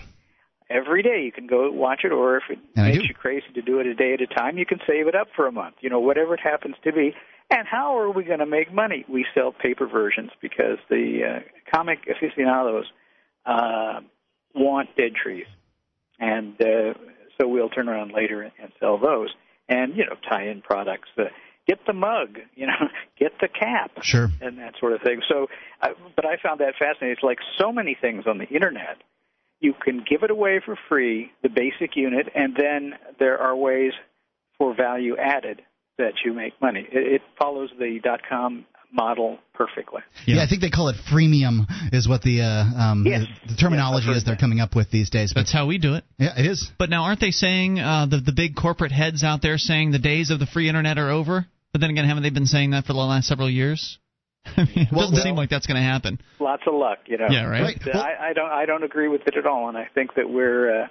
Every 0.70 1.02
day 1.02 1.22
you 1.24 1.32
can 1.32 1.46
go 1.46 1.70
watch 1.70 2.00
it, 2.04 2.12
or 2.12 2.36
if 2.36 2.44
it 2.48 2.58
And 2.76 2.86
makes 2.86 3.08
you 3.08 3.14
crazy 3.14 3.46
to 3.54 3.62
do 3.62 3.80
it 3.80 3.86
a 3.86 3.94
day 3.94 4.14
at 4.14 4.20
a 4.20 4.26
time, 4.26 4.58
you 4.58 4.66
can 4.66 4.78
save 4.86 5.06
it 5.06 5.14
up 5.14 5.28
for 5.34 5.46
a 5.46 5.52
month. 5.52 5.76
You 5.80 5.90
know, 5.90 6.00
whatever 6.00 6.34
it 6.34 6.40
happens 6.40 6.76
to 6.84 6.92
be. 6.92 7.14
And 7.50 7.66
how 7.68 7.98
are 7.98 8.10
we 8.10 8.24
going 8.24 8.38
to 8.38 8.46
make 8.46 8.72
money? 8.72 9.04
We 9.08 9.26
sell 9.34 9.52
paper 9.52 9.86
versions 9.86 10.30
because 10.40 10.78
the 10.88 11.20
uh, 11.24 11.74
comic 11.74 11.98
aficionados 12.08 12.86
uh, 13.44 14.00
want 14.54 14.96
dead 14.96 15.14
trees, 15.14 15.46
and 16.18 16.54
uh, 16.62 16.94
so 17.38 17.48
we'll 17.48 17.68
turn 17.68 17.88
around 17.88 18.12
later 18.12 18.40
and, 18.42 18.52
and 18.62 18.72
sell 18.80 18.96
those. 18.98 19.28
And 19.68 19.96
you 19.96 20.06
know, 20.06 20.16
tie-in 20.30 20.62
products. 20.62 21.08
Uh, 21.18 21.24
get 21.66 21.78
the 21.86 21.92
mug, 21.92 22.38
you 22.54 22.66
know, 22.66 22.88
get 23.18 23.32
the 23.40 23.48
cap, 23.48 23.90
Sure. 24.02 24.28
and 24.40 24.58
that 24.58 24.74
sort 24.80 24.92
of 24.92 25.00
thing. 25.02 25.20
So, 25.28 25.46
uh, 25.80 25.88
but 26.16 26.24
I 26.26 26.36
found 26.42 26.60
that 26.60 26.74
fascinating. 26.78 27.12
It's 27.12 27.22
like 27.22 27.38
so 27.58 27.72
many 27.72 27.96
things 28.00 28.24
on 28.26 28.38
the 28.38 28.46
internet. 28.48 28.98
You 29.60 29.74
can 29.80 30.04
give 30.08 30.22
it 30.24 30.30
away 30.30 30.60
for 30.64 30.76
free, 30.88 31.30
the 31.42 31.48
basic 31.48 31.94
unit, 31.96 32.26
and 32.34 32.56
then 32.56 32.94
there 33.20 33.38
are 33.38 33.54
ways 33.54 33.92
for 34.58 34.74
value 34.74 35.16
added 35.16 35.62
that 35.98 36.14
you 36.24 36.32
make 36.32 36.60
money. 36.60 36.86
It, 36.90 37.14
it 37.14 37.22
follows 37.38 37.70
the 37.78 38.00
dot 38.02 38.20
com 38.28 38.64
model 38.94 39.38
perfectly. 39.54 40.02
Yeah. 40.26 40.42
I 40.42 40.46
think 40.46 40.60
they 40.60 40.68
call 40.68 40.88
it 40.88 40.96
freemium, 41.10 41.64
is 41.94 42.06
what 42.08 42.20
the 42.22 42.42
uh, 42.42 42.64
um, 42.90 43.04
Yes. 43.06 43.24
the 43.48 43.54
terminology 43.54 44.10
is 44.10 44.22
they're 44.24 44.36
coming 44.36 44.60
up 44.60 44.74
with 44.76 44.90
these 44.90 45.08
days. 45.10 45.32
But 45.32 45.42
That's 45.42 45.52
how 45.52 45.66
we 45.66 45.78
do 45.78 45.94
it. 45.94 46.04
yeah, 46.18 46.38
it 46.38 46.44
is. 46.44 46.70
But 46.78 46.90
now, 46.90 47.04
aren't 47.04 47.20
they 47.20 47.30
saying 47.30 47.78
uh, 47.78 48.06
the 48.10 48.18
the 48.20 48.32
big 48.32 48.54
corporate 48.56 48.92
heads 48.92 49.22
out 49.24 49.40
there 49.42 49.56
saying 49.58 49.92
the 49.92 49.98
days 49.98 50.30
of 50.30 50.40
the 50.40 50.46
free 50.46 50.68
internet 50.68 50.98
are 50.98 51.10
over? 51.10 51.46
But 51.72 51.80
then 51.80 51.90
again, 51.90 52.04
haven't 52.04 52.22
they 52.22 52.30
been 52.30 52.46
saying 52.46 52.70
that 52.70 52.84
for 52.84 52.92
the 52.92 52.98
last 52.98 53.26
several 53.28 53.48
years? 53.50 53.98
I 54.44 54.64
mean, 54.64 54.70
it 54.86 54.88
Well, 54.92 55.02
doesn't 55.02 55.14
well- 55.14 55.22
seem 55.22 55.36
like 55.36 55.50
that's 55.50 55.66
going 55.66 55.76
to 55.80 55.82
happen. 55.82 56.20
Lots 56.40 56.62
of 56.66 56.74
luck, 56.74 56.98
you 57.06 57.16
know. 57.16 57.28
Yeah, 57.30 57.44
right. 57.44 57.78
But, 57.82 57.94
uh, 57.94 57.98
I, 57.98 58.30
I 58.30 58.32
don't. 58.32 58.50
I 58.50 58.66
don't 58.66 58.82
agree 58.84 59.08
with 59.08 59.22
it 59.26 59.36
at 59.36 59.46
all, 59.46 59.68
and 59.68 59.78
I 59.78 59.88
think 59.94 60.14
that 60.16 60.28
we're. 60.28 60.82
Uh, 60.84 60.86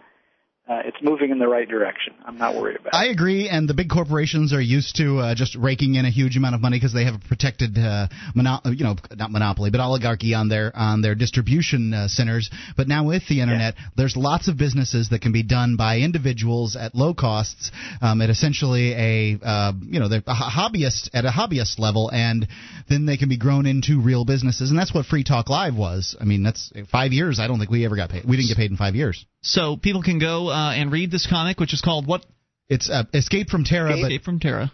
uh, 0.71 0.81
it's 0.85 0.97
moving 1.01 1.31
in 1.31 1.39
the 1.39 1.47
right 1.47 1.67
direction. 1.67 2.13
I'm 2.23 2.37
not 2.37 2.55
worried 2.55 2.77
about. 2.77 2.95
I 2.95 3.07
agree, 3.07 3.49
and 3.49 3.67
the 3.67 3.73
big 3.73 3.89
corporations 3.89 4.53
are 4.53 4.61
used 4.61 4.95
to 4.97 5.17
uh, 5.17 5.35
just 5.35 5.55
raking 5.55 5.95
in 5.95 6.05
a 6.05 6.09
huge 6.09 6.37
amount 6.37 6.55
of 6.55 6.61
money 6.61 6.77
because 6.77 6.93
they 6.93 7.03
have 7.03 7.15
a 7.15 7.19
protected, 7.19 7.77
uh, 7.77 8.07
mono- 8.33 8.61
you 8.65 8.85
know, 8.85 8.95
not 9.15 9.31
monopoly, 9.31 9.69
but 9.69 9.81
oligarchy 9.81 10.33
on 10.33 10.47
their 10.47 10.71
on 10.73 11.01
their 11.01 11.13
distribution 11.13 11.93
uh, 11.93 12.07
centers. 12.07 12.49
But 12.77 12.87
now 12.87 13.05
with 13.05 13.27
the 13.27 13.41
internet, 13.41 13.75
there's 13.97 14.15
lots 14.15 14.47
of 14.47 14.57
businesses 14.57 15.09
that 15.09 15.21
can 15.21 15.33
be 15.33 15.43
done 15.43 15.75
by 15.75 15.99
individuals 15.99 16.77
at 16.77 16.95
low 16.95 17.13
costs, 17.13 17.71
um, 18.01 18.21
at 18.21 18.29
essentially 18.29 18.93
a, 18.93 19.39
uh, 19.43 19.73
you 19.81 19.99
know, 19.99 20.07
they're 20.07 20.23
a 20.25 20.33
hobbyist 20.33 21.09
at 21.13 21.25
a 21.25 21.29
hobbyist 21.29 21.79
level, 21.79 22.09
and 22.13 22.47
then 22.87 23.05
they 23.05 23.17
can 23.17 23.27
be 23.27 23.37
grown 23.37 23.65
into 23.65 23.99
real 24.01 24.23
businesses, 24.23 24.69
and 24.69 24.79
that's 24.79 24.93
what 24.93 25.05
Free 25.05 25.25
Talk 25.25 25.49
Live 25.49 25.75
was. 25.75 26.15
I 26.21 26.23
mean, 26.23 26.43
that's 26.43 26.71
five 26.89 27.11
years. 27.11 27.39
I 27.39 27.47
don't 27.47 27.59
think 27.59 27.71
we 27.71 27.83
ever 27.83 27.97
got 27.97 28.09
paid. 28.09 28.23
We 28.23 28.37
didn't 28.37 28.47
get 28.47 28.57
paid 28.57 28.71
in 28.71 28.77
five 28.77 28.95
years. 28.95 29.25
So 29.43 29.75
people 29.75 30.03
can 30.03 30.19
go 30.19 30.49
uh, 30.49 30.60
and 30.69 30.91
read 30.91 31.11
this 31.11 31.27
comic, 31.27 31.59
which 31.59 31.73
is 31.73 31.81
called 31.81 32.07
what? 32.07 32.25
It's 32.69 32.89
uh, 32.89 33.03
Escape 33.13 33.49
from 33.49 33.63
Terra, 33.63 33.97
Escape 33.97 34.23
from 34.23 34.39
Terra. 34.39 34.71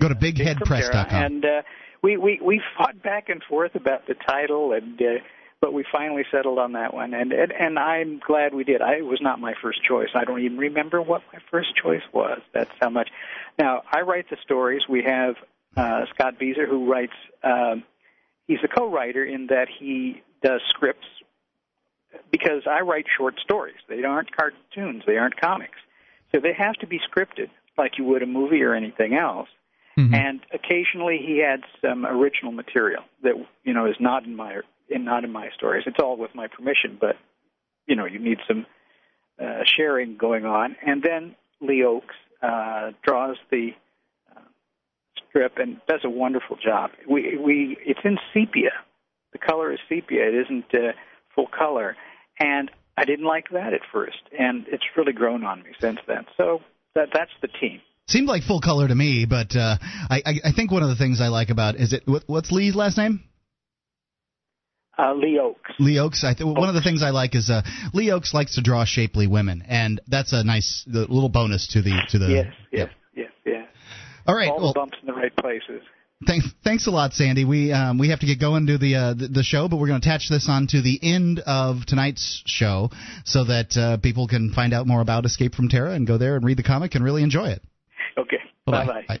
go 0.00 0.08
to 0.08 0.14
bigheadpress.com. 0.14 1.06
And 1.10 1.44
uh, 1.44 1.62
we 2.02 2.16
we 2.16 2.40
we 2.44 2.60
fought 2.76 3.02
back 3.02 3.28
and 3.28 3.42
forth 3.48 3.74
about 3.74 4.06
the 4.06 4.14
title, 4.14 4.72
and 4.72 5.00
uh, 5.00 5.22
but 5.60 5.72
we 5.72 5.84
finally 5.90 6.24
settled 6.30 6.58
on 6.58 6.72
that 6.72 6.92
one, 6.92 7.14
and, 7.14 7.32
and 7.32 7.52
and 7.52 7.78
I'm 7.78 8.20
glad 8.26 8.52
we 8.52 8.64
did. 8.64 8.82
I 8.82 8.96
it 8.96 9.06
was 9.06 9.20
not 9.22 9.40
my 9.40 9.54
first 9.62 9.78
choice. 9.88 10.08
I 10.14 10.24
don't 10.24 10.40
even 10.40 10.58
remember 10.58 11.00
what 11.00 11.22
my 11.32 11.38
first 11.50 11.68
choice 11.80 12.02
was. 12.12 12.40
That's 12.52 12.70
how 12.80 12.90
much. 12.90 13.08
Now 13.58 13.82
I 13.90 14.00
write 14.00 14.28
the 14.28 14.36
stories. 14.44 14.82
We 14.88 15.04
have 15.06 15.36
uh, 15.76 16.06
Scott 16.14 16.34
Bieser 16.40 16.68
who 16.68 16.90
writes. 16.90 17.14
Um, 17.42 17.84
he's 18.46 18.58
a 18.64 18.68
co-writer 18.68 19.24
in 19.24 19.46
that 19.46 19.68
he 19.78 20.22
does 20.42 20.60
scripts 20.70 21.06
because 22.32 22.62
I 22.68 22.80
write 22.80 23.04
short 23.16 23.34
stories. 23.38 23.76
They 23.88 24.02
aren't 24.02 24.34
cartoons. 24.34 25.04
They 25.06 25.18
aren't 25.18 25.40
comics. 25.40 25.78
So 26.34 26.40
they 26.40 26.54
have 26.54 26.74
to 26.76 26.86
be 26.86 26.98
scripted 26.98 27.50
like 27.78 27.98
you 27.98 28.04
would 28.04 28.22
a 28.22 28.26
movie 28.26 28.62
or 28.62 28.74
anything 28.74 29.14
else. 29.14 29.48
And 30.14 30.40
occasionally 30.52 31.18
he 31.24 31.42
adds 31.42 31.64
some 31.82 32.06
original 32.06 32.50
material 32.50 33.02
that 33.22 33.34
you 33.62 33.74
know 33.74 33.86
is 33.86 33.96
not 34.00 34.24
in 34.24 34.34
my 34.34 34.60
in 34.88 35.04
not 35.04 35.24
in 35.24 35.30
my 35.30 35.50
stories. 35.54 35.84
It's 35.86 35.98
all 36.02 36.16
with 36.16 36.34
my 36.34 36.46
permission, 36.46 36.96
but 36.98 37.16
you 37.86 37.94
know 37.94 38.06
you 38.06 38.18
need 38.18 38.38
some 38.48 38.64
uh, 39.38 39.64
sharing 39.64 40.16
going 40.16 40.46
on. 40.46 40.76
And 40.86 41.02
then 41.02 41.36
Lee 41.60 41.84
Oakes 41.84 42.14
uh, 42.42 42.92
draws 43.02 43.36
the 43.50 43.70
uh, 44.34 44.40
strip 45.28 45.58
and 45.58 45.78
does 45.86 46.00
a 46.04 46.10
wonderful 46.10 46.56
job. 46.56 46.92
We 47.06 47.36
we 47.36 47.76
it's 47.84 48.00
in 48.02 48.16
sepia. 48.32 48.72
The 49.32 49.38
color 49.38 49.72
is 49.72 49.78
sepia. 49.90 50.28
It 50.28 50.34
isn't 50.46 50.74
uh, 50.74 50.92
full 51.34 51.48
color, 51.48 51.96
and 52.38 52.70
I 52.96 53.04
didn't 53.04 53.26
like 53.26 53.46
that 53.52 53.72
at 53.72 53.80
first, 53.92 54.18
and 54.38 54.66
it's 54.68 54.84
really 54.96 55.12
grown 55.12 55.44
on 55.44 55.62
me 55.62 55.70
since 55.80 55.98
then. 56.06 56.26
So 56.36 56.60
that 56.94 57.08
that's 57.12 57.30
the 57.40 57.48
team. 57.48 57.80
Seemed 58.08 58.28
like 58.28 58.42
full 58.42 58.60
color 58.60 58.88
to 58.88 58.94
me, 58.94 59.26
but 59.28 59.54
uh, 59.56 59.76
I, 59.80 60.22
I 60.26 60.34
I 60.46 60.52
think 60.52 60.70
one 60.70 60.82
of 60.82 60.88
the 60.88 60.96
things 60.96 61.20
I 61.20 61.28
like 61.28 61.50
about 61.50 61.76
is 61.76 61.92
it 61.92 62.02
what, 62.06 62.24
what's 62.26 62.52
Lee's 62.52 62.74
last 62.74 62.98
name? 62.98 63.22
Uh, 64.98 65.14
Lee 65.14 65.38
Oakes. 65.42 65.70
Lee 65.78 65.98
Oakes. 65.98 66.22
I 66.22 66.34
th- 66.34 66.44
one 66.44 66.68
of 66.68 66.74
the 66.74 66.82
things 66.82 67.02
I 67.02 67.10
like 67.10 67.34
is 67.34 67.48
uh, 67.48 67.62
Lee 67.94 68.10
Oakes 68.10 68.34
likes 68.34 68.56
to 68.56 68.62
draw 68.62 68.84
shapely 68.84 69.26
women, 69.26 69.64
and 69.66 70.00
that's 70.06 70.34
a 70.34 70.44
nice 70.44 70.84
the 70.86 71.00
little 71.00 71.30
bonus 71.30 71.68
to 71.68 71.82
the 71.82 71.98
to 72.10 72.18
the. 72.18 72.26
yes, 72.26 72.54
yes, 72.70 72.88
yes, 73.14 73.30
yes. 73.46 73.68
All 74.26 74.34
right. 74.34 74.50
All 74.50 74.58
well, 74.58 74.68
the 74.68 74.78
bumps 74.78 74.98
in 75.00 75.06
the 75.06 75.14
right 75.14 75.34
places. 75.36 75.82
Thanks, 76.26 76.46
thanks 76.62 76.86
a 76.86 76.90
lot, 76.90 77.12
Sandy. 77.12 77.44
We 77.44 77.72
um, 77.72 77.98
we 77.98 78.10
have 78.10 78.20
to 78.20 78.26
get 78.26 78.40
going 78.40 78.66
to 78.66 78.78
the 78.78 78.94
uh, 78.94 79.14
the, 79.14 79.42
show, 79.42 79.68
but 79.68 79.76
we're 79.76 79.88
going 79.88 80.00
to 80.00 80.06
attach 80.06 80.28
this 80.28 80.46
on 80.48 80.66
to 80.68 80.82
the 80.82 80.98
end 81.02 81.40
of 81.40 81.86
tonight's 81.86 82.42
show 82.46 82.90
so 83.24 83.44
that 83.44 83.76
uh, 83.76 83.96
people 83.98 84.28
can 84.28 84.52
find 84.52 84.72
out 84.72 84.86
more 84.86 85.00
about 85.00 85.24
Escape 85.24 85.54
from 85.54 85.68
Terra 85.68 85.92
and 85.92 86.06
go 86.06 86.18
there 86.18 86.36
and 86.36 86.44
read 86.44 86.58
the 86.58 86.62
comic 86.62 86.94
and 86.94 87.04
really 87.04 87.22
enjoy 87.22 87.48
it. 87.48 87.62
Okay. 88.18 88.38
Bye 88.66 88.86
bye. 88.86 89.20